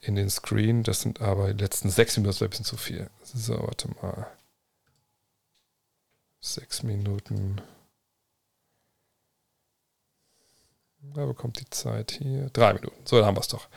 in 0.00 0.14
den 0.14 0.30
Screen. 0.30 0.82
Das 0.82 1.02
sind 1.02 1.20
aber 1.20 1.52
die 1.52 1.62
letzten 1.62 1.90
sechs 1.90 2.16
Minuten, 2.16 2.30
das 2.32 2.42
ein 2.42 2.50
bisschen 2.50 2.64
zu 2.64 2.76
viel. 2.76 3.10
So, 3.22 3.58
warte 3.60 3.88
mal. 4.00 4.26
Sechs 6.40 6.82
Minuten. 6.82 7.60
Da 11.00 11.26
bekommt 11.26 11.58
die 11.60 11.68
Zeit 11.70 12.12
hier. 12.12 12.50
Drei 12.50 12.74
Minuten. 12.74 12.96
So, 13.04 13.16
dann 13.16 13.26
haben 13.26 13.36
wir 13.36 13.40
es 13.40 13.48
doch. 13.48 13.68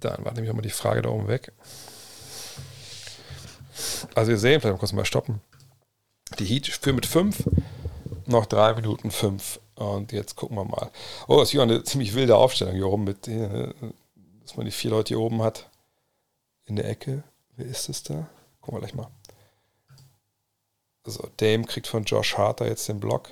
Dann 0.00 0.24
war 0.24 0.32
nämlich 0.32 0.50
auch 0.50 0.56
mal 0.56 0.62
die 0.62 0.70
Frage 0.70 1.02
da 1.02 1.08
oben 1.08 1.28
weg. 1.28 1.52
Also 4.14 4.30
ihr 4.30 4.38
seht, 4.38 4.60
vielleicht 4.60 4.78
kurz 4.78 4.92
mal 4.92 5.04
stoppen. 5.04 5.40
Die 6.38 6.44
Heat 6.44 6.66
führen 6.68 6.96
mit 6.96 7.06
5, 7.06 7.48
noch 8.26 8.46
3 8.46 8.74
Minuten 8.74 9.10
5. 9.10 9.60
Und 9.76 10.12
jetzt 10.12 10.36
gucken 10.36 10.56
wir 10.56 10.64
mal. 10.64 10.90
Oh, 11.26 11.38
das 11.38 11.48
ist 11.48 11.50
hier 11.52 11.62
eine 11.62 11.82
ziemlich 11.82 12.14
wilde 12.14 12.36
Aufstellung 12.36 12.74
hier 12.74 12.86
oben, 12.86 13.04
mit, 13.04 13.26
dass 13.26 14.56
man 14.56 14.66
die 14.66 14.72
vier 14.72 14.90
Leute 14.90 15.08
hier 15.08 15.20
oben 15.20 15.42
hat. 15.42 15.68
In 16.66 16.76
der 16.76 16.88
Ecke. 16.88 17.24
Wer 17.56 17.66
ist 17.66 17.88
es 17.88 18.02
da? 18.02 18.28
Gucken 18.60 18.76
wir 18.76 18.80
gleich 18.80 18.94
mal. 18.94 19.10
Also 21.04 21.28
Dame 21.36 21.64
kriegt 21.64 21.86
von 21.86 22.04
Josh 22.04 22.38
Harter 22.38 22.66
jetzt 22.66 22.88
den 22.88 23.00
Block. 23.00 23.30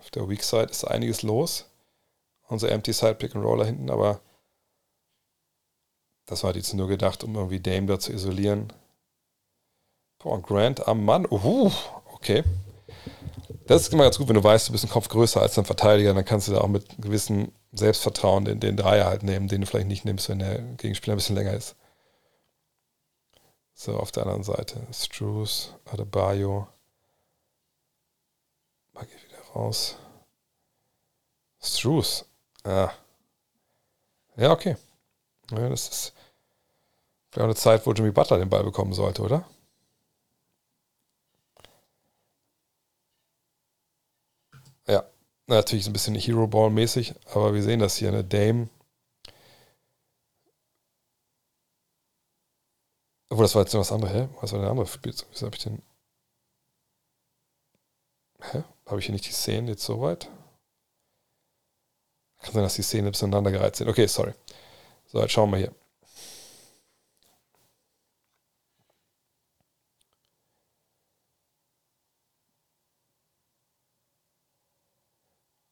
Auf 0.00 0.10
der 0.10 0.28
Weak 0.28 0.42
Side 0.42 0.70
ist 0.70 0.84
einiges 0.84 1.22
los. 1.22 1.66
Unser 2.48 2.70
Empty 2.70 2.92
Side 2.92 3.16
Pick 3.16 3.36
and 3.36 3.44
Roller 3.44 3.66
hinten, 3.66 3.90
aber 3.90 4.20
das 6.24 6.42
war 6.42 6.54
jetzt 6.56 6.72
nur 6.74 6.88
gedacht, 6.88 7.22
um 7.22 7.34
irgendwie 7.34 7.60
Dame 7.60 7.86
da 7.86 7.98
zu 7.98 8.12
isolieren. 8.12 8.72
Boah, 10.18 10.40
Grant 10.40 10.88
am 10.88 11.04
Mann. 11.04 11.26
Uhu, 11.30 11.70
okay. 12.06 12.44
Das 13.66 13.82
ist 13.82 13.92
immer 13.92 14.04
ganz 14.04 14.18
gut, 14.18 14.28
wenn 14.28 14.34
du 14.34 14.42
weißt, 14.42 14.68
du 14.68 14.72
bist 14.72 14.84
ein 14.84 14.90
Kopf 14.90 15.08
größer 15.08 15.40
als 15.40 15.54
dein 15.54 15.64
Verteidiger, 15.64 16.14
dann 16.14 16.24
kannst 16.24 16.48
du 16.48 16.52
da 16.52 16.62
auch 16.62 16.68
mit 16.68 16.86
gewissem 17.00 17.52
Selbstvertrauen 17.72 18.44
den, 18.44 18.58
den 18.58 18.76
Dreier 18.76 19.06
halt 19.06 19.22
nehmen, 19.22 19.48
den 19.48 19.60
du 19.60 19.66
vielleicht 19.66 19.86
nicht 19.86 20.04
nimmst, 20.04 20.28
wenn 20.28 20.40
der 20.40 20.60
Gegenspieler 20.76 21.14
ein 21.14 21.18
bisschen 21.18 21.36
länger 21.36 21.54
ist. 21.54 21.76
So, 23.74 23.96
auf 23.96 24.12
der 24.12 24.24
anderen 24.24 24.44
Seite. 24.44 24.86
Struce, 24.92 25.74
Adebayo. 25.84 26.68
Mag 28.92 29.06
ich 29.14 29.24
wieder 29.24 29.29
raus. 29.54 29.96
Struce. 31.60 32.24
Ah. 32.64 32.92
Ja, 34.36 34.52
okay. 34.52 34.76
Ja, 35.50 35.68
das 35.68 35.88
ist 35.88 36.14
vielleicht 37.30 37.44
eine 37.44 37.54
Zeit, 37.56 37.86
wo 37.86 37.92
Jimmy 37.92 38.10
Butler 38.12 38.38
den 38.38 38.50
Ball 38.50 38.64
bekommen 38.64 38.92
sollte, 38.92 39.22
oder? 39.22 39.46
Ja, 44.86 45.04
natürlich 45.46 45.86
ein 45.86 45.92
bisschen 45.94 46.14
Hero 46.16 46.46
Ball 46.46 46.70
mäßig, 46.70 47.14
aber 47.26 47.54
wir 47.54 47.62
sehen 47.62 47.80
das 47.80 47.96
hier, 47.96 48.08
eine 48.08 48.24
Dame. 48.24 48.68
Obwohl, 53.30 53.44
das 53.44 53.54
war 53.54 53.62
jetzt 53.62 53.72
noch 53.72 53.80
was 53.80 53.92
anderes, 53.92 54.14
hä? 54.14 54.28
Was 54.40 54.52
war 54.52 54.58
denn 54.58 54.62
der 54.62 54.70
andere 54.70 54.86
Spielzug? 54.86 55.28
Wieso 55.32 55.46
habe 55.46 55.56
ich 55.56 55.62
den. 55.62 55.82
Hä? 58.40 58.62
Habe 58.90 58.98
ich 59.00 59.06
hier 59.06 59.12
nicht 59.12 59.26
die 59.26 59.32
Szenen 59.32 59.68
jetzt 59.68 59.84
so 59.84 60.00
weit? 60.00 60.28
Kann 62.42 62.54
sein, 62.54 62.62
dass 62.64 62.74
die 62.74 62.82
Szenen 62.82 63.08
ein 63.08 63.14
aneinandergereizt 63.14 63.76
sind. 63.78 63.88
Okay, 63.88 64.06
sorry. 64.06 64.34
So, 65.06 65.20
jetzt 65.20 65.32
schauen 65.32 65.50
wir 65.50 65.58
hier. 65.58 65.74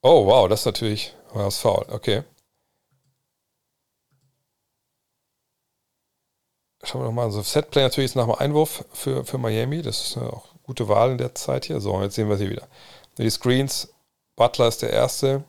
Oh, 0.02 0.26
wow, 0.26 0.48
das 0.48 0.60
ist 0.60 0.66
natürlich 0.66 1.14
war 1.32 1.44
das 1.44 1.58
faul. 1.58 1.86
Okay. 1.90 2.22
Schauen 6.84 7.02
wir 7.02 7.06
nochmal. 7.06 7.26
Also 7.26 7.42
Setplay 7.42 7.82
natürlich 7.82 8.10
ist 8.10 8.14
nach 8.16 8.26
dem 8.26 8.34
Einwurf 8.34 8.84
für, 8.92 9.24
für 9.24 9.38
Miami. 9.38 9.82
Das 9.82 10.00
ist 10.06 10.16
eine 10.16 10.40
gute 10.62 10.88
Wahl 10.88 11.10
in 11.12 11.18
der 11.18 11.34
Zeit 11.34 11.64
hier. 11.66 11.80
So, 11.80 12.00
jetzt 12.02 12.14
sehen 12.14 12.28
wir 12.28 12.36
sie 12.36 12.48
wieder. 12.50 12.68
Die 13.18 13.30
Screens. 13.30 13.88
Butler 14.36 14.68
ist 14.68 14.82
der 14.82 14.90
Erste. 14.90 15.44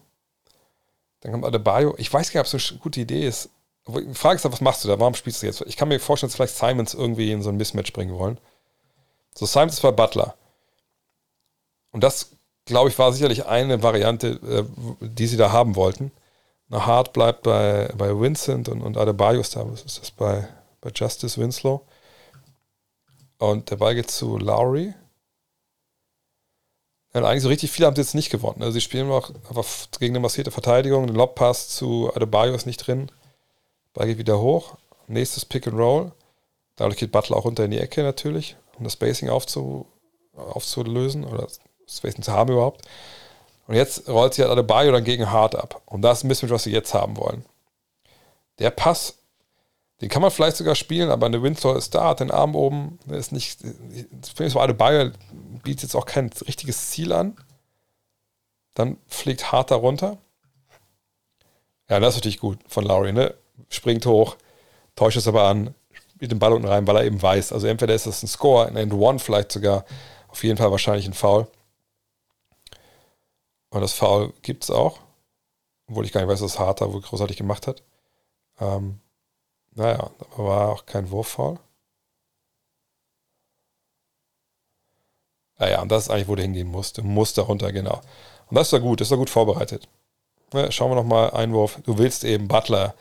Dann 1.21 1.31
kommt 1.31 1.45
Adebayo. 1.45 1.95
Ich 1.97 2.11
weiß 2.11 2.31
gar 2.31 2.41
nicht, 2.41 2.53
ob 2.53 2.59
es 2.59 2.71
eine 2.71 2.79
gute 2.79 3.01
Idee 3.01 3.27
ist. 3.27 3.49
Die 3.87 4.13
Frage 4.13 4.35
ist, 4.35 4.45
was 4.45 4.61
machst 4.61 4.83
du 4.83 4.87
da? 4.87 4.99
Warum 4.99 5.15
spielst 5.15 5.41
du 5.41 5.47
jetzt? 5.47 5.61
Ich 5.61 5.77
kann 5.77 5.87
mir 5.87 5.99
vorstellen, 5.99 6.29
dass 6.29 6.35
vielleicht 6.35 6.57
Simons 6.57 6.93
irgendwie 6.93 7.31
in 7.31 7.41
so 7.41 7.49
ein 7.49 7.57
Mismatch 7.57 7.93
bringen 7.93 8.17
wollen. 8.17 8.39
So, 9.35 9.45
Simons 9.45 9.73
ist 9.75 9.81
bei 9.81 9.91
Butler. 9.91 10.35
Und 11.91 12.03
das 12.03 12.31
glaube 12.69 12.89
ich, 12.89 12.97
war 12.97 13.11
sicherlich 13.11 13.45
eine 13.45 13.83
Variante, 13.83 14.27
äh, 14.27 14.63
die 15.01 15.27
sie 15.27 15.37
da 15.37 15.51
haben 15.51 15.75
wollten. 15.75 16.11
Na, 16.69 16.85
Hart 16.85 17.13
bleibt 17.13 17.43
bei, 17.43 17.91
bei 17.97 18.17
Vincent 18.17 18.69
und, 18.69 18.81
und 18.81 18.95
Adebayo 18.95 19.41
ist 19.41 19.55
da. 19.55 19.69
Was 19.69 19.81
ist 19.81 19.99
das 19.99 20.11
bei, 20.11 20.47
bei 20.79 20.91
Justice 20.95 21.39
Winslow? 21.41 21.81
Und 23.39 23.71
der 23.71 23.77
Ball 23.77 23.95
geht 23.95 24.11
zu 24.11 24.37
Lowry. 24.37 24.93
Ja, 27.13 27.23
eigentlich 27.23 27.43
so 27.43 27.49
richtig 27.49 27.71
viele 27.71 27.87
haben 27.87 27.95
sie 27.95 28.01
jetzt 28.01 28.13
nicht 28.15 28.29
gewonnen. 28.29 28.61
Also 28.61 28.73
sie 28.73 28.81
spielen 28.81 29.11
einfach 29.11 29.65
gegen 29.99 30.13
eine 30.13 30.19
massierte 30.19 30.51
Verteidigung. 30.51 31.07
Ein 31.07 31.15
Lobpass 31.15 31.69
zu 31.69 32.11
Adebayo 32.13 32.53
ist 32.53 32.67
nicht 32.67 32.85
drin. 32.85 33.11
Ball 33.93 34.07
geht 34.07 34.19
wieder 34.19 34.39
hoch. 34.39 34.77
Nächstes 35.07 35.43
Pick 35.45 35.67
and 35.67 35.77
Roll. 35.77 36.11
Dadurch 36.75 36.97
geht 36.97 37.11
Butler 37.11 37.37
auch 37.37 37.45
runter 37.45 37.65
in 37.65 37.71
die 37.71 37.79
Ecke 37.79 38.03
natürlich, 38.03 38.55
um 38.77 38.83
das 38.83 38.93
Spacing 38.93 39.29
aufzu, 39.29 39.87
aufzulösen 40.35 41.25
oder 41.25 41.47
Spacing 41.87 42.21
zu 42.21 42.31
haben 42.31 42.53
überhaupt. 42.53 42.85
Und 43.67 43.75
jetzt 43.75 44.07
rollt 44.07 44.33
sie 44.33 44.43
halt 44.43 44.51
Adebayo 44.51 44.91
dann 44.91 45.03
gegen 45.03 45.29
Hart 45.31 45.55
ab. 45.55 45.81
Und 45.85 46.03
das 46.03 46.19
ist 46.19 46.23
ein 46.23 46.29
bisschen, 46.29 46.49
was 46.49 46.63
sie 46.63 46.71
jetzt 46.71 46.93
haben 46.93 47.17
wollen. 47.17 47.43
Der 48.59 48.69
Pass, 48.71 49.18
den 50.01 50.09
kann 50.09 50.21
man 50.21 50.31
vielleicht 50.31 50.57
sogar 50.57 50.75
spielen, 50.75 51.09
aber 51.09 51.25
eine 51.25 51.43
Winslow 51.43 51.75
ist 51.75 51.93
da, 51.93 52.09
hat 52.09 52.21
den 52.21 52.31
Arm 52.31 52.55
oben, 52.55 52.99
ist 53.09 53.31
nicht, 53.31 53.59
zumindest 53.59 54.55
war 54.55 54.63
Adebayo 54.63 55.11
bietet 55.63 55.83
jetzt 55.83 55.95
auch 55.95 56.05
kein 56.05 56.29
richtiges 56.47 56.89
Ziel 56.91 57.11
an. 57.11 57.35
Dann 58.75 58.97
fliegt 59.07 59.51
Hart 59.51 59.71
da 59.71 59.75
runter. 59.75 60.17
Ja, 61.89 61.99
das 61.99 62.13
ist 62.13 62.21
natürlich 62.21 62.39
gut 62.39 62.59
von 62.67 62.85
Lowry, 62.85 63.11
ne? 63.11 63.33
Springt 63.69 64.05
hoch, 64.05 64.37
täuscht 64.95 65.17
es 65.17 65.27
aber 65.27 65.43
an, 65.43 65.75
spielt 66.13 66.31
den 66.31 66.39
Ball 66.39 66.53
unten 66.53 66.67
rein, 66.67 66.87
weil 66.87 66.95
er 66.95 67.03
eben 67.03 67.21
weiß. 67.21 67.51
Also 67.51 67.67
entweder 67.67 67.93
ist 67.93 68.05
das 68.05 68.23
ein 68.23 68.27
Score, 68.27 68.67
ein 68.67 68.77
End-One 68.77 69.19
vielleicht 69.19 69.51
sogar, 69.51 69.85
auf 70.29 70.43
jeden 70.43 70.57
Fall 70.57 70.71
wahrscheinlich 70.71 71.07
ein 71.07 71.13
Foul. 71.13 71.47
Und 73.69 73.81
das 73.81 73.93
Foul 73.93 74.33
gibt 74.41 74.63
es 74.63 74.71
auch. 74.71 74.99
Obwohl 75.87 76.05
ich 76.05 76.11
gar 76.11 76.21
nicht 76.21 76.29
weiß, 76.29 76.41
was 76.41 76.59
Harter 76.59 76.93
wohl 76.93 77.01
großartig 77.01 77.37
gemacht 77.37 77.67
hat. 77.67 77.83
Ähm, 78.59 78.99
naja, 79.75 80.09
aber 80.33 80.45
war 80.45 80.69
auch 80.69 80.85
kein 80.85 81.09
Wurffoul. 81.11 81.57
Naja, 85.57 85.81
und 85.81 85.91
das 85.91 86.03
ist 86.03 86.09
eigentlich, 86.09 86.27
wo 86.27 86.35
du 86.35 86.41
hingehen 86.41 86.69
musst. 86.69 86.97
Du 86.97 87.03
musst 87.03 87.37
da 87.37 87.41
runter, 87.43 87.71
genau. 87.71 88.01
Und 88.47 88.55
das 88.55 88.71
war 88.71 88.79
gut, 88.79 89.01
das 89.01 89.11
war 89.11 89.17
gut 89.17 89.29
vorbereitet. 89.29 89.87
Ja, 90.53 90.71
schauen 90.71 90.91
wir 90.91 90.95
nochmal, 90.95 91.31
Einwurf. 91.31 91.79
Du 91.83 91.97
willst 91.97 92.23
eben 92.23 92.47
Butler 92.47 92.95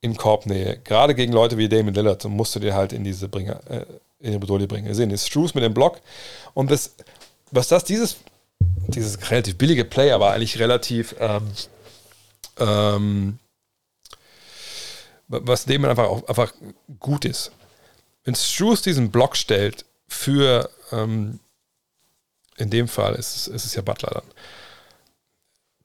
in 0.00 0.16
Korbnähe. 0.16 0.78
Gerade 0.78 1.14
gegen 1.14 1.32
Leute 1.32 1.56
wie 1.56 1.68
Damon 1.68 1.94
Lillard 1.94 2.24
musst 2.26 2.54
du 2.54 2.60
dir 2.60 2.74
halt 2.74 2.92
in 2.92 3.02
diese 3.02 3.28
Bringer, 3.28 3.60
äh, 3.70 3.86
in 4.20 4.32
die 4.32 4.38
Bedrohung 4.38 4.68
bringen. 4.68 4.86
Wir 4.86 4.94
sehen 4.94 5.08
den 5.08 5.18
Struce 5.18 5.54
mit 5.54 5.64
dem 5.64 5.74
Block. 5.74 6.00
Und 6.54 6.70
das, 6.70 6.94
was 7.50 7.68
das 7.68 7.84
dieses 7.84 8.18
dieses 8.88 9.30
relativ 9.30 9.58
billige 9.58 9.84
Play, 9.84 10.12
aber 10.12 10.32
eigentlich 10.32 10.58
relativ 10.58 11.14
ähm, 11.18 11.50
ähm, 12.58 13.38
was 15.28 15.64
dem 15.64 15.84
einfach 15.84 16.04
auch 16.04 16.28
einfach 16.28 16.52
gut 17.00 17.24
ist. 17.24 17.52
Wenn 18.24 18.34
Struce 18.34 18.82
diesen 18.82 19.10
Block 19.10 19.36
stellt 19.36 19.84
für 20.08 20.70
ähm, 20.92 21.40
in 22.56 22.70
dem 22.70 22.88
Fall 22.88 23.14
ist 23.14 23.36
es, 23.36 23.48
ist 23.48 23.64
es 23.64 23.74
ja 23.74 23.82
Butler 23.82 24.10
dann. 24.10 24.24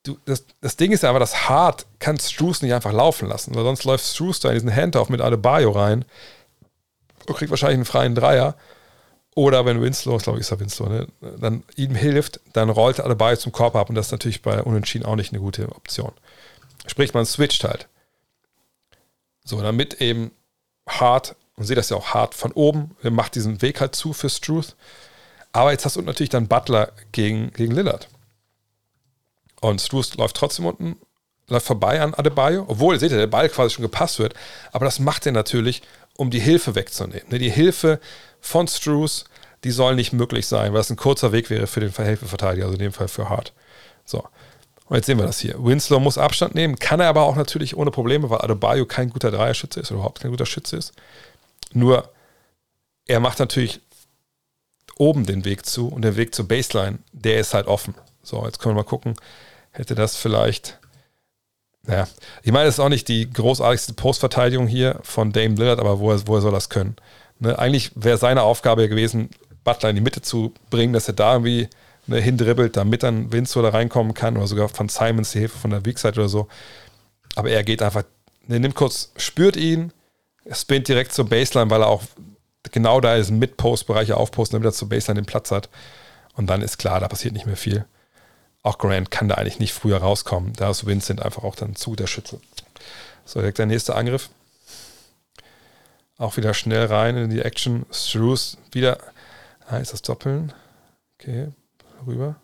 Du, 0.04 0.18
das, 0.26 0.46
das 0.62 0.78
Ding 0.78 0.92
ist 0.92 1.04
ja 1.04 1.10
aber, 1.10 1.20
das 1.20 1.48
Hart 1.48 1.86
kann 2.00 2.20
Struce 2.20 2.64
nicht 2.64 2.74
einfach 2.74 2.92
laufen 2.92 3.28
lassen, 3.28 3.54
weil 3.54 3.64
sonst 3.64 3.84
läuft 3.84 4.06
Struce 4.06 4.40
da 4.40 4.50
in 4.50 4.56
diesen 4.56 4.76
Handoff 4.76 5.10
mit 5.10 5.22
Adebayo 5.22 5.72
rein 5.72 6.06
und 7.28 7.36
kriegt 7.36 7.52
wahrscheinlich 7.52 7.78
einen 7.78 7.86
freien 7.86 8.16
Dreier 8.16 8.56
oder 9.36 9.66
wenn 9.66 9.82
Winslow, 9.82 10.18
glaube 10.18 10.40
ich, 10.40 10.42
ist 10.42 10.50
ja 10.50 10.60
Winslow, 10.60 10.90
ne, 10.90 11.08
dann 11.40 11.64
ihm 11.76 11.96
hilft, 11.96 12.42
dann 12.54 12.70
rollt 12.70 13.00
er 13.00 13.16
Beine 13.16 13.38
zum 13.38 13.52
Korb 13.52 13.76
ab 13.76 13.90
und 13.90 13.96
das 13.96 14.08
ist 14.08 14.12
natürlich 14.12 14.42
bei 14.42 14.62
Unentschieden 14.64 15.06
auch 15.06 15.16
nicht 15.16 15.32
eine 15.32 15.42
gute 15.42 15.70
Option. 15.70 16.12
Sprich, 16.88 17.14
man 17.14 17.26
switcht 17.26 17.64
halt. 17.64 17.88
So, 19.44 19.62
damit 19.62 20.02
eben 20.02 20.32
hart, 20.88 21.36
und 21.56 21.66
seht 21.66 21.78
das 21.78 21.90
ja 21.90 21.98
auch 21.98 22.14
hart 22.14 22.36
von 22.36 22.52
oben, 22.52 22.96
er 23.02 23.12
macht 23.12 23.36
diesen 23.36 23.62
Weg 23.62 23.82
halt 23.82 23.96
zu 23.96 24.14
für 24.14 24.30
Struth. 24.30 24.76
Aber 25.52 25.72
jetzt 25.72 25.86
hast 25.86 25.96
du 25.96 26.02
natürlich 26.02 26.30
dann 26.30 26.48
Butler 26.48 26.92
gegen, 27.12 27.52
gegen 27.52 27.74
Lillard. 27.74 28.08
Und 29.60 29.82
Struth 29.82 30.16
läuft 30.16 30.38
trotzdem 30.38 30.66
unten, 30.66 30.96
läuft 31.48 31.68
vorbei 31.68 32.02
an 32.02 32.14
Adebayo, 32.14 32.66
obwohl, 32.68 33.00
seht 33.00 33.12
ihr, 33.12 33.18
der 33.18 33.28
Ball 33.28 33.50
quasi 33.50 33.76
schon 33.76 33.84
gepasst 33.84 34.20
wird. 34.20 34.34
Aber 34.72 34.86
das 34.86 35.00
macht 35.00 35.26
er 35.26 35.32
natürlich, 35.34 35.82
um 36.18 36.30
die 36.30 36.40
Hilfe 36.40 36.76
wegzunehmen. 36.76 37.28
Ne, 37.30 37.40
die 37.40 37.52
Hilfe 37.52 38.00
von 38.40 38.68
Struce, 38.68 39.26
die 39.64 39.72
soll 39.72 39.96
nicht 39.96 40.14
möglich 40.14 40.48
sein, 40.48 40.74
weil 40.74 40.82
es 40.82 40.90
ein 40.90 40.98
kurzer 40.98 41.32
Weg 41.32 41.50
wäre 41.50 41.68
für 41.68 41.80
den 41.80 41.92
Verhältnisverteidiger, 41.92 42.66
also 42.66 42.76
in 42.76 42.84
dem 42.84 42.94
Fall 42.94 43.08
für 43.08 43.30
Hart. 43.30 43.54
So. 44.06 44.24
Und 44.92 44.98
jetzt 44.98 45.06
sehen 45.06 45.20
wir 45.20 45.26
das 45.26 45.40
hier. 45.40 45.56
Winslow 45.58 46.02
muss 46.02 46.18
Abstand 46.18 46.54
nehmen, 46.54 46.76
kann 46.76 47.00
er 47.00 47.08
aber 47.08 47.22
auch 47.22 47.38
natürlich 47.38 47.78
ohne 47.78 47.92
Probleme, 47.92 48.30
weil 48.30 48.42
Adebayo 48.42 48.86
kein 48.86 49.10
guter 49.10 49.32
Dreierschütze 49.32 49.80
ist 49.80 49.90
oder 49.90 50.00
überhaupt 50.00 50.20
kein 50.20 50.32
guter 50.32 50.46
Schütze 50.46 50.76
ist. 50.76 50.92
Nur, 51.72 52.12
er 53.08 53.22
macht 53.22 53.40
natürlich 53.40 53.80
oben 54.98 55.26
den 55.26 55.46
Weg 55.46 55.66
zu 55.66 55.88
und 55.88 56.02
der 56.02 56.18
Weg 56.18 56.36
zur 56.36 56.46
Baseline, 56.46 57.00
der 57.14 57.40
ist 57.40 57.54
halt 57.54 57.68
offen. 57.68 57.96
So, 58.22 58.44
jetzt 58.44 58.60
können 58.60 58.76
wir 58.76 58.82
mal 58.82 58.86
gucken, 58.86 59.16
hätte 59.72 59.96
das 59.96 60.18
vielleicht. 60.18 60.78
Ja, 61.88 62.06
ich 62.44 62.52
meine, 62.52 62.68
es 62.68 62.76
ist 62.76 62.82
auch 62.82 62.90
nicht 62.90 63.08
die 63.08 63.32
großartigste 63.32 63.94
Postverteidigung 63.94 64.68
hier 64.68 65.00
von 65.04 65.32
Dame 65.32 65.56
Lillard, 65.56 65.80
aber 65.80 66.02
woher, 66.02 66.28
woher 66.28 66.42
soll 66.42 66.52
das 66.52 66.68
können? 66.68 66.98
Ne, 67.40 67.58
eigentlich 67.58 67.94
wäre 67.96 68.18
seine 68.18 68.42
Aufgabe 68.44 68.90
gewesen, 68.90 69.30
Butler 69.64 69.92
in 69.92 69.96
die 69.96 70.02
Mitte 70.02 70.22
zu 70.22 70.54
bringen, 70.70 70.92
dass 70.92 71.08
er 71.08 71.14
da 71.14 71.32
irgendwie 71.32 71.70
ne, 72.08 72.20
hindribbelt, 72.20 72.78
damit 72.78 73.04
dann 73.04 73.32
Winslow 73.32 73.62
da 73.62 73.70
reinkommen 73.70 74.14
kann 74.14 74.38
oder 74.38 74.48
sogar 74.48 74.70
von 74.70 74.90
Simons 74.90 75.32
die 75.32 75.40
Hilfe 75.40 75.58
von 75.58 75.72
der 75.72 75.86
Weakside 75.86 76.20
oder 76.20 76.30
so. 76.30 76.48
Aber 77.36 77.50
er 77.50 77.64
geht 77.64 77.82
einfach, 77.82 78.04
er 78.48 78.60
nimmt 78.60 78.76
kurz, 78.76 79.12
spürt 79.18 79.56
ihn, 79.56 79.94
spinnt 80.52 80.88
direkt 80.88 81.14
zur 81.14 81.30
Baseline, 81.30 81.70
weil 81.70 81.82
er 81.82 81.88
auch 81.88 82.04
genau 82.72 83.02
da 83.02 83.16
ist, 83.16 83.32
Mid-Post-Bereiche 83.32 84.18
aufposten, 84.18 84.58
damit 84.58 84.74
er 84.74 84.78
zur 84.78 84.90
Baseline 84.90 85.22
den 85.22 85.26
Platz 85.26 85.52
hat. 85.52 85.70
Und 86.36 86.48
dann 86.48 86.62
ist 86.62 86.78
klar, 86.78 87.00
da 87.00 87.08
passiert 87.08 87.34
nicht 87.34 87.46
mehr 87.46 87.58
viel. 87.58 87.86
Auch 88.64 88.78
Grant 88.78 89.10
kann 89.10 89.28
da 89.28 89.36
eigentlich 89.36 89.60
nicht 89.60 89.74
früher 89.74 89.98
rauskommen. 89.98 90.54
Da 90.54 90.70
ist 90.70 90.86
Vincent 90.86 91.22
einfach 91.22 91.44
auch 91.44 91.56
dann 91.56 91.76
zu 91.76 91.96
der 91.96 92.08
Schütze. 92.08 92.40
So, 93.26 93.40
direkt 93.40 93.58
der 93.58 93.66
nächste 93.66 93.96
Angriff. 93.96 94.30
Auch 96.18 96.38
wieder 96.38 96.54
schnell 96.54 96.86
rein 96.86 97.18
in 97.18 97.30
die 97.32 97.42
Action. 97.42 97.86
Struce 97.92 98.58
wieder. 98.72 99.00
Ah, 99.68 99.78
ist 99.78 99.94
das 99.94 100.04
Doppeln? 100.04 100.54
Okay, 101.20 101.48
rüber. 102.06 102.36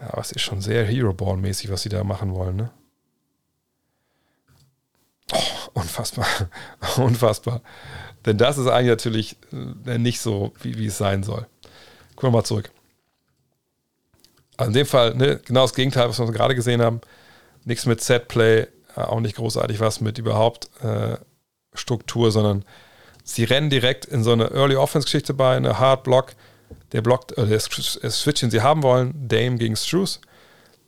Ja, 0.00 0.08
aber 0.12 0.20
es 0.20 0.32
ist 0.32 0.42
schon 0.42 0.60
sehr 0.60 0.84
Hero 0.84 1.12
Ball-mäßig, 1.12 1.70
was 1.70 1.82
sie 1.82 1.88
da 1.88 2.04
machen 2.04 2.34
wollen, 2.34 2.56
ne? 2.56 2.70
Oh, 5.32 5.80
unfassbar. 5.80 6.26
unfassbar. 6.96 7.62
Denn 8.24 8.38
das 8.38 8.58
ist 8.58 8.66
eigentlich 8.66 8.88
natürlich 8.88 9.36
äh, 9.86 9.98
nicht 9.98 10.20
so, 10.20 10.52
wie, 10.62 10.78
wie 10.78 10.86
es 10.86 10.98
sein 10.98 11.22
soll. 11.22 11.46
Gucken 12.16 12.28
wir 12.32 12.38
mal 12.38 12.44
zurück. 12.44 12.70
Also 14.56 14.70
in 14.70 14.74
dem 14.74 14.86
Fall, 14.86 15.14
ne, 15.14 15.40
genau 15.44 15.62
das 15.62 15.74
Gegenteil, 15.74 16.08
was 16.08 16.18
wir 16.18 16.26
gerade 16.32 16.54
gesehen 16.54 16.82
haben. 16.82 17.00
Nichts 17.64 17.86
mit 17.86 18.00
Setplay, 18.00 18.66
äh, 18.96 19.00
auch 19.00 19.20
nicht 19.20 19.36
großartig 19.36 19.80
was 19.80 20.00
mit 20.00 20.18
überhaupt 20.18 20.68
äh, 20.82 21.16
Struktur, 21.74 22.32
sondern 22.32 22.64
sie 23.22 23.44
rennen 23.44 23.70
direkt 23.70 24.04
in 24.04 24.24
so 24.24 24.32
eine 24.32 24.50
Early 24.50 24.76
Offense-Geschichte 24.76 25.34
bei, 25.34 25.56
eine 25.56 25.78
Hard 25.78 26.02
Block. 26.04 26.34
Der 26.92 27.02
blockt, 27.02 27.36
äh, 27.36 27.46
der 27.46 27.60
Switch, 27.60 28.40
den 28.40 28.50
sie 28.50 28.62
haben 28.62 28.82
wollen, 28.82 29.28
Dame 29.28 29.56
gegen 29.56 29.76
Struce. 29.76 30.20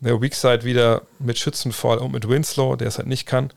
Der 0.01 0.21
Weakside 0.21 0.65
wieder 0.65 1.03
mit 1.19 1.39
Schützenfall 1.39 1.99
und 1.99 2.13
mit 2.13 2.27
Winslow, 2.29 2.77
der 2.77 2.89
es 2.89 2.99
halt 2.99 3.09
nicht 3.09 3.27
kann. 3.27 3.53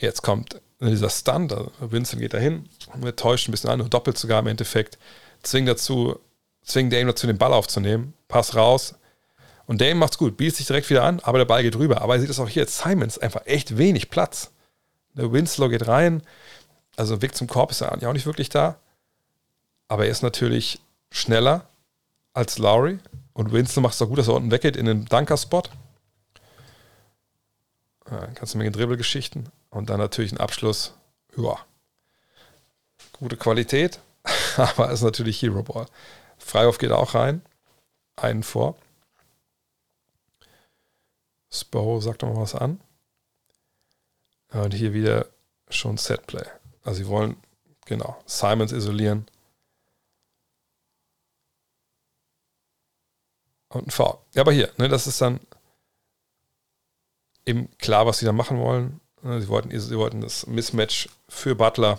Jetzt 0.00 0.22
kommt 0.22 0.60
dieser 0.80 1.08
Stunt, 1.08 1.52
also 1.52 1.72
Vincent 1.80 2.20
geht 2.20 2.34
dahin, 2.34 2.68
täuscht 3.16 3.48
ein 3.48 3.52
bisschen 3.52 3.70
an, 3.70 3.88
doppelt 3.88 4.18
sogar 4.18 4.40
im 4.40 4.46
Endeffekt, 4.46 4.98
zwingt 5.42 5.68
dazu, 5.68 6.18
zwingt 6.62 6.92
Dame 6.92 7.06
dazu, 7.06 7.26
den 7.26 7.38
Ball 7.38 7.54
aufzunehmen, 7.54 8.12
Pass 8.28 8.54
raus. 8.54 8.94
Und 9.66 9.80
Dame 9.80 9.94
macht's 9.94 10.18
gut, 10.18 10.36
bietet 10.36 10.56
sich 10.56 10.66
direkt 10.66 10.90
wieder 10.90 11.04
an, 11.04 11.20
aber 11.20 11.38
der 11.38 11.44
Ball 11.44 11.62
geht 11.62 11.76
rüber. 11.76 12.02
Aber 12.02 12.14
er 12.14 12.20
sieht 12.20 12.30
es 12.30 12.38
auch 12.38 12.48
hier, 12.48 12.66
Simons 12.66 13.18
einfach 13.18 13.46
echt 13.46 13.78
wenig 13.78 14.10
Platz. 14.10 14.52
Der 15.14 15.32
Winslow 15.32 15.68
geht 15.68 15.88
rein, 15.88 16.22
also 16.96 17.22
Weg 17.22 17.34
zum 17.34 17.46
Korb 17.46 17.70
ist 17.70 17.82
eigentlich 17.82 18.06
auch 18.06 18.12
nicht 18.12 18.26
wirklich 18.26 18.48
da. 18.48 18.78
Aber 19.88 20.04
er 20.04 20.10
ist 20.10 20.22
natürlich 20.22 20.80
schneller 21.10 21.68
als 22.32 22.58
Lowry. 22.58 22.98
Und 23.32 23.52
Winslow 23.52 23.82
macht 23.82 23.94
es 23.94 24.02
auch 24.02 24.08
gut, 24.08 24.18
dass 24.18 24.28
er 24.28 24.34
unten 24.34 24.50
weggeht 24.50 24.76
in 24.76 24.86
den 24.86 25.04
Dunker-Spot. 25.04 25.62
Ja, 28.10 28.26
du 28.26 28.58
mir 28.58 28.64
Dribbelgeschichten. 28.70 29.50
Und 29.70 29.90
dann 29.90 29.98
natürlich 29.98 30.32
ein 30.32 30.38
Abschluss. 30.38 30.94
Ja. 31.36 31.58
Gute 33.12 33.36
Qualität, 33.36 34.00
aber 34.56 34.90
ist 34.90 35.02
natürlich 35.02 35.40
Hero 35.40 35.62
Ball. 35.62 35.86
Freihof 36.38 36.78
geht 36.78 36.92
auch 36.92 37.14
rein. 37.14 37.42
Einen 38.16 38.42
vor. 38.42 38.76
Spo 41.52 42.00
sagt 42.00 42.22
doch 42.22 42.28
mal 42.28 42.40
was 42.40 42.54
an. 42.54 42.80
Und 44.50 44.74
hier 44.74 44.92
wieder 44.92 45.26
schon 45.68 45.96
Setplay. 45.96 46.44
Also 46.84 46.98
sie 46.98 47.08
wollen, 47.08 47.36
genau, 47.84 48.16
Simons 48.26 48.72
isolieren. 48.72 49.26
Und 53.76 53.88
ein 53.88 53.90
V. 53.90 54.24
Ja, 54.34 54.42
aber 54.42 54.52
hier, 54.52 54.70
ne, 54.78 54.88
das 54.88 55.06
ist 55.06 55.20
dann 55.20 55.40
eben 57.44 57.68
klar, 57.78 58.06
was 58.06 58.18
sie 58.18 58.26
da 58.26 58.32
machen 58.32 58.58
wollen. 58.58 59.00
Ne, 59.22 59.40
sie 59.40 59.48
wollten, 59.48 59.78
sie 59.78 59.98
wollten 59.98 60.20
das 60.20 60.46
Mismatch 60.46 61.08
für 61.28 61.54
Butler. 61.54 61.98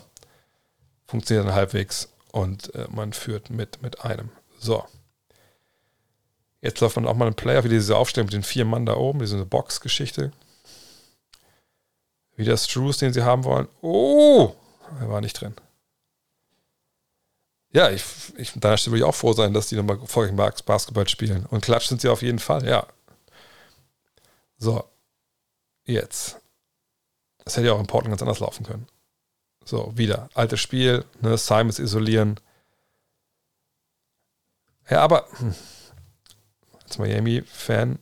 Funktioniert 1.05 1.47
dann 1.47 1.55
halbwegs 1.55 2.09
und 2.31 2.73
äh, 2.75 2.87
man 2.89 3.13
führt 3.13 3.49
mit, 3.49 3.81
mit 3.81 4.01
einem. 4.03 4.29
So. 4.59 4.85
Jetzt 6.61 6.81
läuft 6.81 6.95
man 6.95 7.07
auch 7.07 7.15
mal 7.15 7.25
einen 7.25 7.35
Player, 7.35 7.63
wie 7.63 7.69
diese 7.69 7.95
Aufstellung 7.95 8.25
mit 8.25 8.33
den 8.33 8.43
vier 8.43 8.65
Mann 8.65 8.85
da 8.85 8.95
oben, 8.95 9.19
diese 9.19 9.45
Box-Geschichte. 9.45 10.31
Wieder 12.35 12.57
Struce, 12.57 12.97
den 12.97 13.13
sie 13.13 13.23
haben 13.23 13.43
wollen. 13.43 13.67
Oh! 13.81 14.53
Er 14.99 15.09
war 15.09 15.21
nicht 15.21 15.39
drin. 15.39 15.53
Ja, 17.71 17.89
ich, 17.89 18.03
ich, 18.37 18.53
da 18.55 18.69
würde 18.69 18.97
ich 18.97 19.03
auch 19.03 19.15
froh 19.15 19.33
sein, 19.33 19.53
dass 19.53 19.67
die 19.67 19.75
nochmal 19.75 19.99
folglich 20.05 20.35
Basketball 20.65 21.07
spielen. 21.07 21.45
Und 21.47 21.61
klatsch 21.61 21.87
sind 21.87 22.01
sie 22.01 22.09
auf 22.09 22.21
jeden 22.21 22.39
Fall, 22.39 22.65
ja. 22.65 22.87
So. 24.57 24.83
Jetzt. 25.83 26.39
Das 27.43 27.55
hätte 27.55 27.67
ja 27.67 27.73
auch 27.73 27.79
in 27.79 27.87
Portland 27.87 28.11
ganz 28.11 28.21
anders 28.21 28.39
laufen 28.39 28.65
können. 28.65 28.87
So, 29.63 29.91
wieder. 29.97 30.29
Altes 30.33 30.59
Spiel, 30.59 31.05
ne, 31.21 31.37
Simons 31.37 31.79
isolieren. 31.79 32.39
Ja, 34.89 35.01
aber 35.01 35.27
hm, 35.37 35.53
als 36.83 36.97
Miami-Fan 36.97 37.99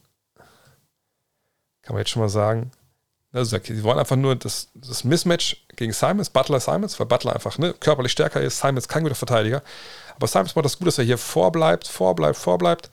kann 1.81 1.93
man 1.93 1.97
jetzt 1.97 2.09
schon 2.11 2.21
mal 2.21 2.29
sagen, 2.29 2.71
also 3.35 3.57
sie 3.61 3.83
wollen 3.83 3.99
einfach 3.99 4.15
nur 4.15 4.35
das, 4.35 4.69
das 4.73 5.03
Mismatch 5.03 5.65
gegen 5.75 5.93
Simons, 5.93 6.29
Butler 6.29 6.59
Simons, 6.59 6.99
weil 6.99 7.05
Butler 7.05 7.33
einfach 7.33 7.57
ne, 7.57 7.73
körperlich 7.73 8.11
stärker 8.11 8.41
ist, 8.41 8.59
Simons 8.59 8.87
kein 8.87 9.03
guter 9.03 9.15
Verteidiger. 9.15 9.61
Aber 10.15 10.27
Simons 10.27 10.55
macht 10.55 10.65
das 10.65 10.77
gut, 10.77 10.87
dass 10.87 10.97
er 10.97 11.03
hier 11.03 11.17
vorbleibt, 11.17 11.87
vorbleibt, 11.87 12.37
vorbleibt. 12.37 12.89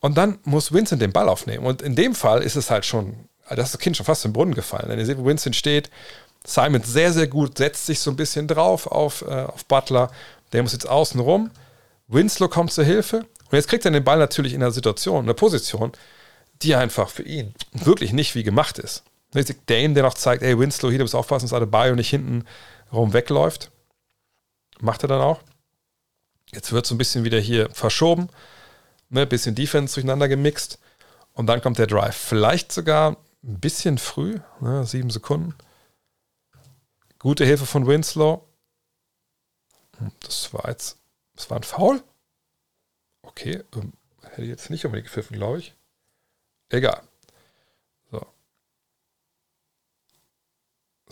Und 0.00 0.16
dann 0.16 0.38
muss 0.44 0.72
Vincent 0.72 1.02
den 1.02 1.12
Ball 1.12 1.28
aufnehmen. 1.28 1.66
Und 1.66 1.82
in 1.82 1.96
dem 1.96 2.14
Fall 2.14 2.42
ist 2.42 2.56
es 2.56 2.70
halt 2.70 2.86
schon, 2.86 3.28
das 3.48 3.66
ist 3.66 3.74
das 3.74 3.78
Kind 3.80 3.96
schon 3.96 4.06
fast 4.06 4.24
im 4.24 4.32
Brunnen 4.32 4.54
gefallen. 4.54 4.88
Denn 4.88 4.98
ihr 4.98 5.06
seht, 5.06 5.18
wo 5.18 5.24
Vincent 5.24 5.56
steht, 5.56 5.90
Simons 6.44 6.92
sehr, 6.92 7.12
sehr 7.12 7.26
gut, 7.26 7.58
setzt 7.58 7.86
sich 7.86 8.00
so 8.00 8.10
ein 8.10 8.16
bisschen 8.16 8.48
drauf 8.48 8.86
auf, 8.86 9.22
äh, 9.22 9.44
auf 9.44 9.64
Butler. 9.66 10.10
Der 10.52 10.62
muss 10.62 10.72
jetzt 10.72 10.88
außen 10.88 11.20
rum. 11.20 11.50
Winslow 12.08 12.48
kommt 12.48 12.72
zur 12.72 12.84
Hilfe. 12.84 13.18
Und 13.18 13.56
jetzt 13.56 13.68
kriegt 13.68 13.84
er 13.84 13.90
den 13.90 14.04
Ball 14.04 14.18
natürlich 14.18 14.54
in 14.54 14.62
einer 14.62 14.72
Situation, 14.72 15.20
in 15.20 15.24
einer 15.24 15.34
Position, 15.34 15.92
die 16.62 16.74
einfach 16.74 17.08
für 17.08 17.22
ihn 17.22 17.54
wirklich 17.72 18.12
nicht 18.12 18.34
wie 18.34 18.42
gemacht 18.42 18.78
ist. 18.78 19.02
Dane, 19.32 19.94
der 19.94 20.02
noch 20.02 20.14
zeigt, 20.14 20.42
ey, 20.42 20.58
Winslow, 20.58 20.90
hier, 20.90 20.98
du 20.98 21.04
musst 21.04 21.14
aufpassen, 21.14 21.46
dass 21.46 21.52
Adebayo 21.52 21.94
nicht 21.94 22.10
hinten 22.10 22.44
rum 22.92 23.12
wegläuft. 23.12 23.70
Macht 24.80 25.02
er 25.04 25.08
dann 25.08 25.20
auch. 25.20 25.40
Jetzt 26.52 26.72
wird 26.72 26.86
so 26.86 26.94
ein 26.94 26.98
bisschen 26.98 27.24
wieder 27.24 27.38
hier 27.38 27.70
verschoben. 27.70 28.28
Ne, 29.08 29.26
bisschen 29.26 29.54
Defense 29.54 29.94
durcheinander 29.94 30.28
gemixt. 30.28 30.78
Und 31.32 31.46
dann 31.46 31.62
kommt 31.62 31.78
der 31.78 31.86
Drive. 31.86 32.16
Vielleicht 32.16 32.72
sogar 32.72 33.16
ein 33.42 33.60
bisschen 33.60 33.98
früh, 33.98 34.38
ne, 34.60 34.84
sieben 34.84 35.10
Sekunden. 35.10 35.54
Gute 37.18 37.44
Hilfe 37.44 37.66
von 37.66 37.86
Winslow. 37.86 38.46
Das 40.20 40.52
war 40.52 40.68
jetzt, 40.68 40.98
das 41.36 41.48
war 41.50 41.58
ein 41.58 41.62
Foul? 41.62 42.02
Okay, 43.22 43.62
ähm, 43.74 43.92
hätte 44.22 44.42
ich 44.42 44.48
jetzt 44.48 44.70
nicht 44.70 44.84
unbedingt 44.84 45.06
gepfiffen, 45.06 45.36
glaube 45.36 45.58
ich. 45.58 45.74
Egal. 46.70 47.02
So. 48.10 48.26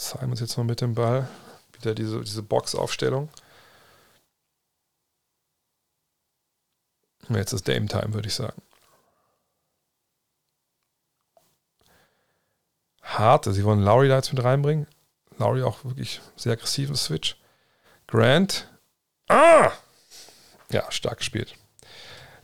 Simons 0.01 0.41
jetzt 0.41 0.57
noch 0.57 0.65
mit 0.65 0.81
dem 0.81 0.95
Ball. 0.95 1.29
Wieder 1.75 1.95
diese, 1.95 2.21
diese 2.21 2.43
Box-Aufstellung. 2.43 3.29
Jetzt 7.29 7.53
ist 7.53 7.69
Dame 7.69 7.87
Time, 7.87 8.13
würde 8.15 8.29
ich 8.29 8.35
sagen. 8.35 8.61
Hart, 13.03 13.45
sie 13.45 13.65
wollen 13.65 13.83
Lowry 13.83 14.09
da 14.09 14.17
jetzt 14.17 14.33
mit 14.33 14.43
reinbringen. 14.43 14.87
Lowry 15.39 15.63
auch 15.63 15.85
wirklich 15.85 16.21
sehr 16.37 16.53
aggressiven 16.53 16.97
Switch. 16.97 17.37
Grant. 18.07 18.69
Ah! 19.29 19.71
Ja, 20.71 20.91
stark 20.91 21.19
gespielt. 21.19 21.55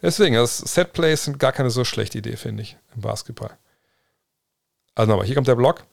Deswegen, 0.03 0.37
das 0.37 0.59
Setplays 0.59 1.24
sind 1.24 1.39
gar 1.39 1.53
keine 1.53 1.70
so 1.70 1.85
schlechte 1.85 2.19
Idee, 2.19 2.37
finde 2.37 2.62
ich, 2.62 2.77
im 2.95 3.01
Basketball. 3.01 3.57
Also 4.95 5.11
nochmal, 5.11 5.27
hier 5.27 5.35
kommt 5.35 5.49
der 5.49 5.57
Block, 5.57 5.85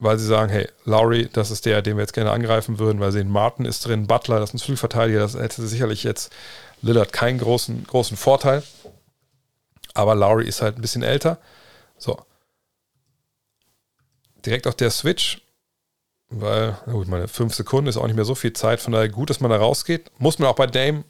weil 0.00 0.18
sie 0.18 0.26
sagen, 0.26 0.50
hey, 0.50 0.68
Lowry, 0.84 1.28
das 1.32 1.50
ist 1.50 1.66
der, 1.66 1.82
den 1.82 1.96
wir 1.96 2.02
jetzt 2.02 2.14
gerne 2.14 2.32
angreifen 2.32 2.78
würden, 2.78 3.00
weil 3.00 3.12
sie 3.12 3.18
sehen, 3.18 3.30
Martin 3.30 3.64
ist 3.64 3.86
drin, 3.86 4.06
Butler, 4.06 4.40
das 4.40 4.50
ist 4.50 4.54
ein 4.54 4.58
Flügelverteidiger, 4.58 5.20
das 5.20 5.34
hätte 5.34 5.66
sicherlich 5.66 6.02
jetzt 6.02 6.32
Lillard 6.82 7.12
keinen 7.12 7.38
großen, 7.38 7.84
großen 7.84 8.16
Vorteil. 8.16 8.62
Aber 9.94 10.14
Lowry 10.14 10.46
ist 10.46 10.62
halt 10.62 10.76
ein 10.76 10.82
bisschen 10.82 11.02
älter. 11.02 11.38
So. 11.98 12.18
Direkt 14.44 14.66
auch 14.66 14.74
der 14.74 14.90
Switch, 14.90 15.42
weil, 16.30 16.76
na 16.86 16.92
gut, 16.92 17.08
meine 17.08 17.28
fünf 17.28 17.54
Sekunden 17.54 17.88
ist 17.88 17.96
auch 17.96 18.06
nicht 18.06 18.16
mehr 18.16 18.24
so 18.24 18.34
viel 18.34 18.54
Zeit, 18.54 18.80
von 18.80 18.92
daher 18.92 19.08
gut, 19.08 19.30
dass 19.30 19.40
man 19.40 19.50
da 19.50 19.58
rausgeht. 19.58 20.10
Muss 20.18 20.38
man 20.38 20.48
auch 20.48 20.56
bei 20.56 20.66
Dame 20.66 21.04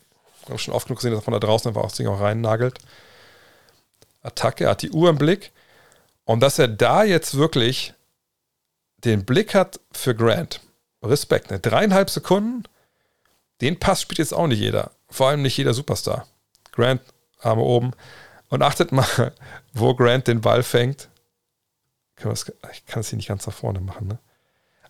habe 0.50 0.58
schon 0.58 0.74
oft 0.74 0.86
genug 0.86 0.98
gesehen, 0.98 1.14
dass 1.14 1.26
man 1.26 1.38
da 1.38 1.46
draußen 1.46 1.68
einfach 1.68 1.82
auch 1.82 1.88
das 1.88 1.96
Ding 1.96 2.06
auch 2.06 2.20
rein 2.20 2.40
nagelt. 2.40 2.78
Attacke, 4.22 4.68
hat 4.68 4.82
die 4.82 4.90
Uhr 4.90 5.08
im 5.08 5.18
Blick. 5.18 5.52
Und 6.24 6.40
dass 6.40 6.58
er 6.58 6.68
da 6.68 7.04
jetzt 7.04 7.36
wirklich 7.36 7.94
den 9.04 9.24
Blick 9.24 9.54
hat 9.54 9.80
für 9.92 10.14
Grant. 10.14 10.60
Respekt, 11.02 11.50
ne? 11.50 11.58
Dreieinhalb 11.58 12.10
Sekunden, 12.10 12.64
den 13.60 13.78
Pass 13.78 14.02
spielt 14.02 14.18
jetzt 14.18 14.34
auch 14.34 14.46
nicht 14.46 14.60
jeder. 14.60 14.90
Vor 15.08 15.28
allem 15.28 15.42
nicht 15.42 15.56
jeder 15.56 15.74
Superstar. 15.74 16.26
Grant, 16.72 17.00
Arme 17.38 17.62
oben. 17.62 17.92
Und 18.48 18.62
achtet 18.62 18.92
mal, 18.92 19.32
wo 19.72 19.94
Grant 19.94 20.26
den 20.26 20.40
Ball 20.40 20.62
fängt. 20.62 21.08
Ich 22.16 22.86
kann 22.86 23.00
es 23.00 23.08
hier 23.08 23.16
nicht 23.16 23.28
ganz 23.28 23.46
nach 23.46 23.54
vorne 23.54 23.80
machen, 23.80 24.08
ne? 24.08 24.18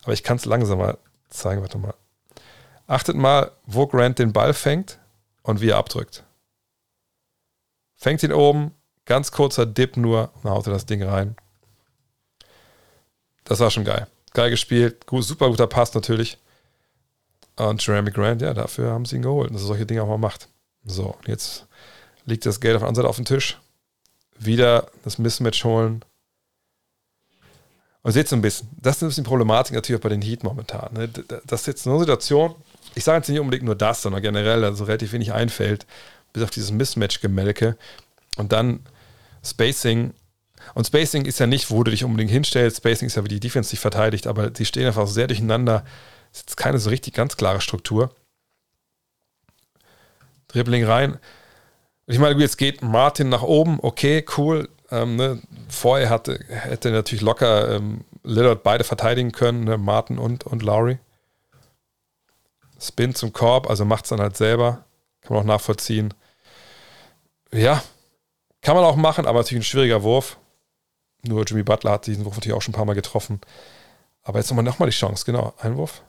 Aber 0.03 0.12
ich 0.12 0.24
kann 0.24 0.37
es 0.37 0.47
langsamer 0.47 0.99
zeigen. 1.28 1.62
Warte 1.62 1.78
mal. 1.78 1.95
Achtet 2.87 3.16
mal, 3.16 3.53
wo 3.66 3.87
Grant 3.87 4.19
den 4.19 4.32
Ball 4.32 4.53
fängt 4.53 4.99
und 5.43 5.61
wie 5.61 5.69
er 5.69 5.77
abdrückt. 5.77 6.24
Fängt 7.95 8.23
ihn 8.23 8.32
oben, 8.32 8.74
ganz 9.05 9.31
kurzer 9.31 9.66
Dip 9.66 9.97
nur 9.97 10.32
und 10.43 10.51
haut 10.51 10.66
er 10.66 10.73
das 10.73 10.87
Ding 10.87 11.03
rein. 11.03 11.37
Das 13.51 13.59
war 13.59 13.72
schon 13.72 13.85
geil. 13.85 14.06
Geil 14.32 14.48
gespielt, 14.48 15.06
gut, 15.06 15.24
super 15.24 15.48
guter 15.48 15.66
Pass 15.66 15.93
natürlich. 15.93 16.39
Und 17.56 17.85
Jeremy 17.85 18.12
Grant, 18.12 18.40
ja, 18.43 18.55
dafür 18.55 18.93
haben 18.93 19.05
sie 19.05 19.16
ihn 19.16 19.22
geholt, 19.22 19.52
dass 19.52 19.62
er 19.62 19.66
solche 19.66 19.86
Dinge 19.86 20.05
auch 20.05 20.09
mal 20.09 20.18
macht. 20.18 20.47
So, 20.85 21.16
jetzt 21.27 21.66
liegt 22.27 22.47
das 22.47 22.60
Geld 22.60 22.77
auf 22.77 22.82
der 22.82 22.89
anderen 22.89 23.02
Seite 23.02 23.09
auf 23.09 23.16
dem 23.16 23.24
Tisch. 23.24 23.59
wieder 24.39 24.86
das 25.02 25.18
Mismatch 25.18 25.64
holen. 25.64 26.05
Und 28.02 28.12
seht 28.12 28.28
so 28.28 28.36
ein 28.36 28.40
bisschen, 28.40 28.68
das 28.81 28.97
ist 28.98 29.02
ein 29.02 29.09
bisschen 29.09 29.24
Problematik 29.24 29.74
natürlich 29.74 29.98
auch 29.98 30.05
bei 30.05 30.10
den 30.10 30.22
Heat 30.22 30.44
momentan. 30.44 30.94
Ne? 30.94 31.09
Das 31.44 31.62
ist 31.62 31.66
jetzt 31.66 31.89
eine 31.89 31.98
Situation, 31.98 32.55
ich 32.94 33.02
sage 33.02 33.18
jetzt 33.18 33.28
nicht 33.28 33.40
unbedingt 33.40 33.64
nur 33.64 33.74
das, 33.74 34.02
sondern 34.02 34.22
generell, 34.22 34.62
also 34.62 34.85
relativ 34.85 35.10
wenig 35.10 35.32
einfällt, 35.32 35.86
bis 36.32 36.44
auf 36.44 36.51
dieses 36.51 36.70
Mismatch-Gemelke. 36.70 37.77
Und 38.36 38.52
dann 38.52 38.86
Spacing. 39.44 40.14
Und 40.74 40.87
Spacing 40.87 41.24
ist 41.24 41.39
ja 41.39 41.47
nicht, 41.47 41.70
wo 41.70 41.82
du 41.82 41.91
dich 41.91 42.05
unbedingt 42.05 42.31
hinstellst. 42.31 42.78
Spacing 42.78 43.07
ist 43.07 43.16
ja, 43.16 43.24
wie 43.24 43.28
die 43.28 43.41
Defense 43.41 43.70
sich 43.70 43.81
verteidigt, 43.81 44.27
aber 44.27 44.51
sie 44.55 44.65
stehen 44.65 44.87
einfach 44.87 45.07
sehr 45.07 45.27
durcheinander. 45.27 45.85
Ist 46.32 46.43
jetzt 46.43 46.57
keine 46.57 46.78
so 46.78 46.91
richtig 46.91 47.15
ganz 47.15 47.37
klare 47.37 47.61
Struktur. 47.61 48.15
Dribbling 50.49 50.85
rein. 50.85 51.19
Ich 52.07 52.19
meine, 52.19 52.41
jetzt 52.41 52.59
geht 52.59 52.82
Martin 52.82 53.28
nach 53.28 53.43
oben, 53.43 53.78
okay, 53.81 54.24
cool. 54.37 54.69
Ähm, 54.91 55.16
ne? 55.16 55.41
Vorher 55.69 56.11
hatte, 56.11 56.41
hätte 56.49 56.91
natürlich 56.91 57.23
locker 57.23 57.77
ähm, 57.77 58.05
Lillard 58.24 58.62
beide 58.62 58.85
verteidigen 58.85 59.32
können, 59.32 59.65
ne? 59.65 59.78
Martin 59.78 60.19
und, 60.19 60.45
und 60.45 60.62
Lowry. 60.62 60.99
Spin 62.81 63.15
zum 63.15 63.32
Korb, 63.32 63.69
also 63.69 63.85
macht 63.85 64.05
es 64.05 64.11
dann 64.11 64.20
halt 64.20 64.37
selber. 64.37 64.85
Kann 65.20 65.35
man 65.35 65.43
auch 65.43 65.47
nachvollziehen. 65.47 66.15
Ja, 67.53 67.82
kann 68.62 68.74
man 68.74 68.85
auch 68.85 68.97
machen, 68.97 69.27
aber 69.27 69.41
natürlich 69.41 69.62
ein 69.62 69.65
schwieriger 69.65 70.03
Wurf. 70.03 70.39
Nur 71.22 71.44
Jimmy 71.44 71.62
Butler 71.62 71.92
hat 71.92 72.06
diesen 72.06 72.24
Wurf 72.24 72.36
natürlich 72.36 72.56
auch 72.56 72.62
schon 72.62 72.72
ein 72.72 72.76
paar 72.76 72.84
Mal 72.84 72.94
getroffen. 72.94 73.40
Aber 74.22 74.38
jetzt 74.38 74.51
nochmal 74.51 74.64
noch 74.64 74.78
mal 74.78 74.86
die 74.86 74.92
Chance, 74.97 75.24
genau. 75.24 75.55
Einwurf. 75.59 76.02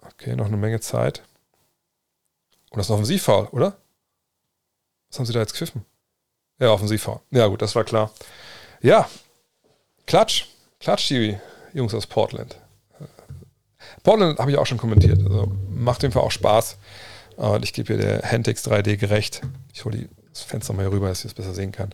Okay, 0.00 0.36
noch 0.36 0.46
eine 0.46 0.56
Menge 0.56 0.80
Zeit. 0.80 1.22
Und 2.70 2.78
das 2.78 2.86
ist 2.86 2.90
ein 2.90 2.94
Offensivfoul, 2.94 3.46
oder? 3.46 3.76
Was 5.08 5.18
haben 5.18 5.26
sie 5.26 5.32
da 5.32 5.40
jetzt 5.40 5.52
gepfiffen? 5.52 5.84
Ja, 6.58 6.70
Offensivfoul. 6.70 7.20
Ja, 7.30 7.46
gut, 7.46 7.62
das 7.62 7.74
war 7.74 7.84
klar. 7.84 8.10
Ja, 8.80 9.08
Klatsch. 10.06 10.46
Klatsch, 10.78 11.08
die 11.08 11.38
Jungs 11.72 11.94
aus 11.94 12.06
Portland. 12.06 12.58
Portland 14.02 14.38
habe 14.38 14.50
ich 14.50 14.58
auch 14.58 14.66
schon 14.66 14.78
kommentiert. 14.78 15.18
Also 15.18 15.52
macht 15.70 16.02
jeden 16.02 16.12
Fall 16.12 16.22
auch 16.22 16.30
Spaß. 16.30 16.78
Und 17.36 17.64
ich 17.64 17.72
gebe 17.72 17.94
hier 17.94 18.02
der 18.02 18.30
Handix 18.30 18.66
3D 18.66 18.96
gerecht. 18.96 19.42
Ich 19.72 19.84
hole 19.84 20.08
das 20.30 20.42
Fenster 20.42 20.72
mal 20.72 20.82
hier 20.82 20.92
rüber, 20.92 21.08
dass 21.08 21.20
ich 21.20 21.26
es 21.26 21.34
besser 21.34 21.54
sehen 21.54 21.72
kann. 21.72 21.92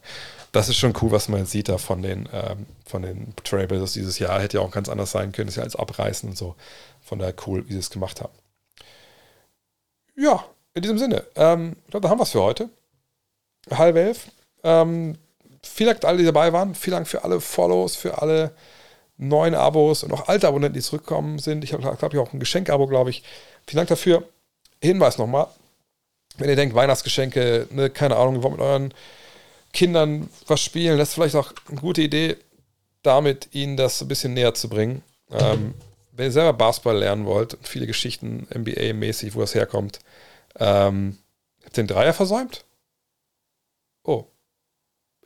Das 0.52 0.68
ist 0.68 0.76
schon 0.76 0.92
cool, 1.00 1.10
was 1.10 1.28
man 1.28 1.40
jetzt 1.40 1.50
sieht 1.50 1.68
da 1.68 1.78
von 1.78 2.02
den, 2.02 2.28
ähm, 2.32 2.66
von 2.84 3.02
den 3.02 3.34
Trailblazers 3.42 3.94
dieses 3.94 4.18
Jahr. 4.18 4.40
Hätte 4.40 4.58
ja 4.58 4.62
auch 4.62 4.70
ganz 4.70 4.88
anders 4.88 5.10
sein 5.10 5.32
können. 5.32 5.46
Das 5.46 5.56
ja 5.56 5.62
als 5.62 5.76
Abreißen 5.76 6.28
und 6.28 6.36
so. 6.36 6.54
Von 7.00 7.18
daher 7.18 7.34
cool, 7.46 7.66
wie 7.68 7.72
sie 7.72 7.78
es 7.78 7.90
gemacht 7.90 8.20
haben. 8.20 8.32
Ja, 10.14 10.44
in 10.74 10.82
diesem 10.82 10.98
Sinne. 10.98 11.24
Ähm, 11.36 11.76
ich 11.84 11.90
glaube, 11.90 12.04
da 12.04 12.10
haben 12.10 12.18
wir 12.18 12.24
es 12.24 12.32
für 12.32 12.42
heute. 12.42 12.68
Halb 13.70 13.96
elf. 13.96 14.26
Ähm, 14.62 15.16
vielen 15.62 15.90
Dank, 15.90 16.04
alle, 16.04 16.18
die 16.18 16.24
dabei 16.24 16.52
waren. 16.52 16.74
Vielen 16.74 16.96
Dank 16.96 17.08
für 17.08 17.24
alle 17.24 17.40
Follows, 17.40 17.96
für 17.96 18.20
alle 18.20 18.52
neuen 19.16 19.54
Abos 19.54 20.02
und 20.02 20.12
auch 20.12 20.28
alte 20.28 20.48
Abonnenten, 20.48 20.74
die 20.74 20.84
zurückgekommen 20.84 21.38
sind. 21.38 21.64
Ich 21.64 21.72
habe, 21.72 21.82
glaube 21.82 22.16
ich, 22.16 22.20
auch 22.20 22.32
ein 22.32 22.40
Geschenk-Abo, 22.40 22.86
glaube 22.86 23.10
ich. 23.10 23.22
Vielen 23.66 23.78
Dank 23.78 23.88
dafür. 23.88 24.24
Hinweis 24.82 25.16
nochmal, 25.16 25.46
wenn 26.38 26.48
ihr 26.48 26.56
denkt, 26.56 26.74
Weihnachtsgeschenke, 26.74 27.68
ne, 27.70 27.88
keine 27.88 28.16
Ahnung, 28.16 28.36
ihr 28.36 28.42
wollt 28.42 28.54
mit 28.54 28.62
euren 28.62 28.94
Kindern 29.72 30.28
was 30.46 30.60
spielen, 30.60 30.98
das 30.98 31.10
ist 31.10 31.14
vielleicht 31.14 31.36
auch 31.36 31.52
eine 31.68 31.80
gute 31.80 32.02
Idee, 32.02 32.36
damit 33.02 33.48
ihnen 33.52 33.76
das 33.76 34.00
ein 34.00 34.08
bisschen 34.08 34.34
näher 34.34 34.54
zu 34.54 34.68
bringen. 34.68 35.02
Ähm, 35.30 35.74
wenn 36.12 36.26
ihr 36.26 36.32
selber 36.32 36.52
Basketball 36.52 36.98
lernen 36.98 37.24
wollt 37.24 37.54
und 37.54 37.66
viele 37.66 37.86
Geschichten 37.86 38.46
NBA-mäßig, 38.50 39.34
wo 39.34 39.40
das 39.40 39.54
herkommt, 39.54 40.00
ähm, 40.58 41.18
habt 41.64 41.78
ihr 41.78 41.84
den 41.84 41.88
Dreier 41.88 42.12
versäumt? 42.12 42.64
Oh. 44.04 44.26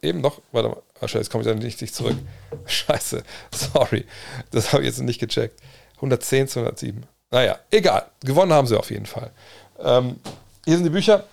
Eben 0.03 0.21
noch. 0.21 0.41
Warte 0.53 0.69
mal. 0.69 0.83
Ach, 1.01 1.09
jetzt 1.09 1.31
komme 1.31 1.43
ich 1.43 1.49
dann 1.49 1.59
nicht 1.59 1.95
zurück. 1.95 2.17
Scheiße. 2.67 3.23
Sorry. 3.51 4.05
Das 4.53 4.73
habe 4.73 4.83
ich 4.83 4.89
jetzt 4.89 5.01
nicht 5.01 5.19
gecheckt. 5.19 5.61
110 5.97 6.49
zu 6.49 6.61
107. 6.61 7.05
Naja, 7.31 7.59
egal. 7.71 8.07
Gewonnen 8.21 8.53
haben 8.53 8.67
sie 8.67 8.79
auf 8.79 8.91
jeden 8.91 9.07
Fall. 9.07 9.33
Ähm, 9.81 10.21
hier 10.65 10.77
sind 10.77 10.85
die 10.85 10.91
Bücher. 10.91 11.25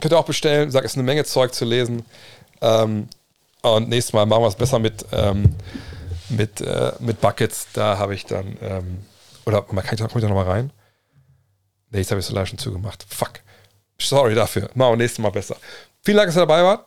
Könnt 0.00 0.12
ihr 0.12 0.18
auch 0.18 0.24
bestellen. 0.24 0.70
Sag, 0.70 0.84
es 0.84 0.92
ist 0.92 0.96
eine 0.96 1.04
Menge 1.04 1.24
Zeug 1.24 1.52
zu 1.52 1.64
lesen. 1.64 2.04
Ähm, 2.60 3.08
und 3.62 3.88
nächstes 3.88 4.12
Mal 4.12 4.26
machen 4.26 4.42
wir 4.42 4.48
es 4.48 4.56
besser 4.56 4.78
mit, 4.78 5.06
ähm, 5.12 5.54
mit, 6.28 6.60
äh, 6.60 6.92
mit 6.98 7.20
Buckets. 7.20 7.68
Da 7.72 7.98
habe 7.98 8.14
ich 8.14 8.26
dann. 8.26 8.56
Ähm, 8.60 8.98
oder 9.46 9.62
kann 9.62 9.78
ich, 9.92 10.00
komm 10.00 10.10
ich 10.14 10.22
da 10.22 10.28
nochmal 10.28 10.48
rein? 10.48 10.70
Nee, 11.90 11.98
jetzt 11.98 12.10
habe 12.10 12.20
ich 12.20 12.26
so 12.26 12.34
leicht 12.34 12.50
schon 12.50 12.58
zugemacht. 12.58 13.04
Fuck. 13.08 13.40
Sorry 13.98 14.34
dafür. 14.34 14.68
Machen 14.74 14.92
wir 14.92 14.96
nächstes 14.96 15.20
Mal 15.20 15.30
besser. 15.30 15.56
Vielen 16.02 16.16
Dank, 16.16 16.28
dass 16.28 16.36
ihr 16.36 16.40
dabei 16.40 16.62
wart. 16.62 16.86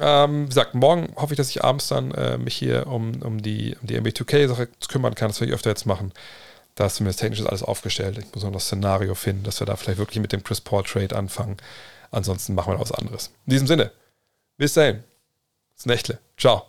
Ähm, 0.00 0.44
wie 0.44 0.48
gesagt, 0.48 0.74
morgen 0.74 1.12
hoffe 1.16 1.32
ich, 1.32 1.36
dass 1.36 1.50
ich 1.50 1.64
abends 1.64 1.88
dann 1.88 2.12
äh, 2.12 2.38
mich 2.38 2.54
hier 2.54 2.86
um, 2.86 3.20
um 3.22 3.42
die, 3.42 3.76
um 3.80 3.86
die 3.88 4.00
MB2K-Sache 4.00 4.68
kümmern 4.88 5.14
kann. 5.14 5.28
Das 5.28 5.40
werde 5.40 5.50
ich 5.50 5.54
öfter 5.54 5.70
jetzt 5.70 5.86
machen. 5.86 6.12
Da 6.76 6.86
ist 6.86 6.96
zumindest 6.96 7.18
technisch 7.20 7.44
alles 7.44 7.64
aufgestellt. 7.64 8.18
Ich 8.18 8.32
muss 8.32 8.44
noch 8.44 8.52
das 8.52 8.66
Szenario 8.66 9.14
finden, 9.14 9.42
dass 9.42 9.60
wir 9.60 9.66
da 9.66 9.74
vielleicht 9.74 9.98
wirklich 9.98 10.20
mit 10.20 10.32
dem 10.32 10.44
Chris 10.44 10.60
Paul 10.60 10.84
Trade 10.84 11.16
anfangen. 11.16 11.56
Ansonsten 12.12 12.54
machen 12.54 12.72
wir 12.72 12.80
was 12.80 12.92
anderes. 12.92 13.32
In 13.46 13.50
diesem 13.50 13.66
Sinne, 13.66 13.90
bis 14.58 14.74
dahin. 14.74 15.02
Das 15.74 15.86
Nächtle. 15.86 16.18
Ciao. 16.36 16.66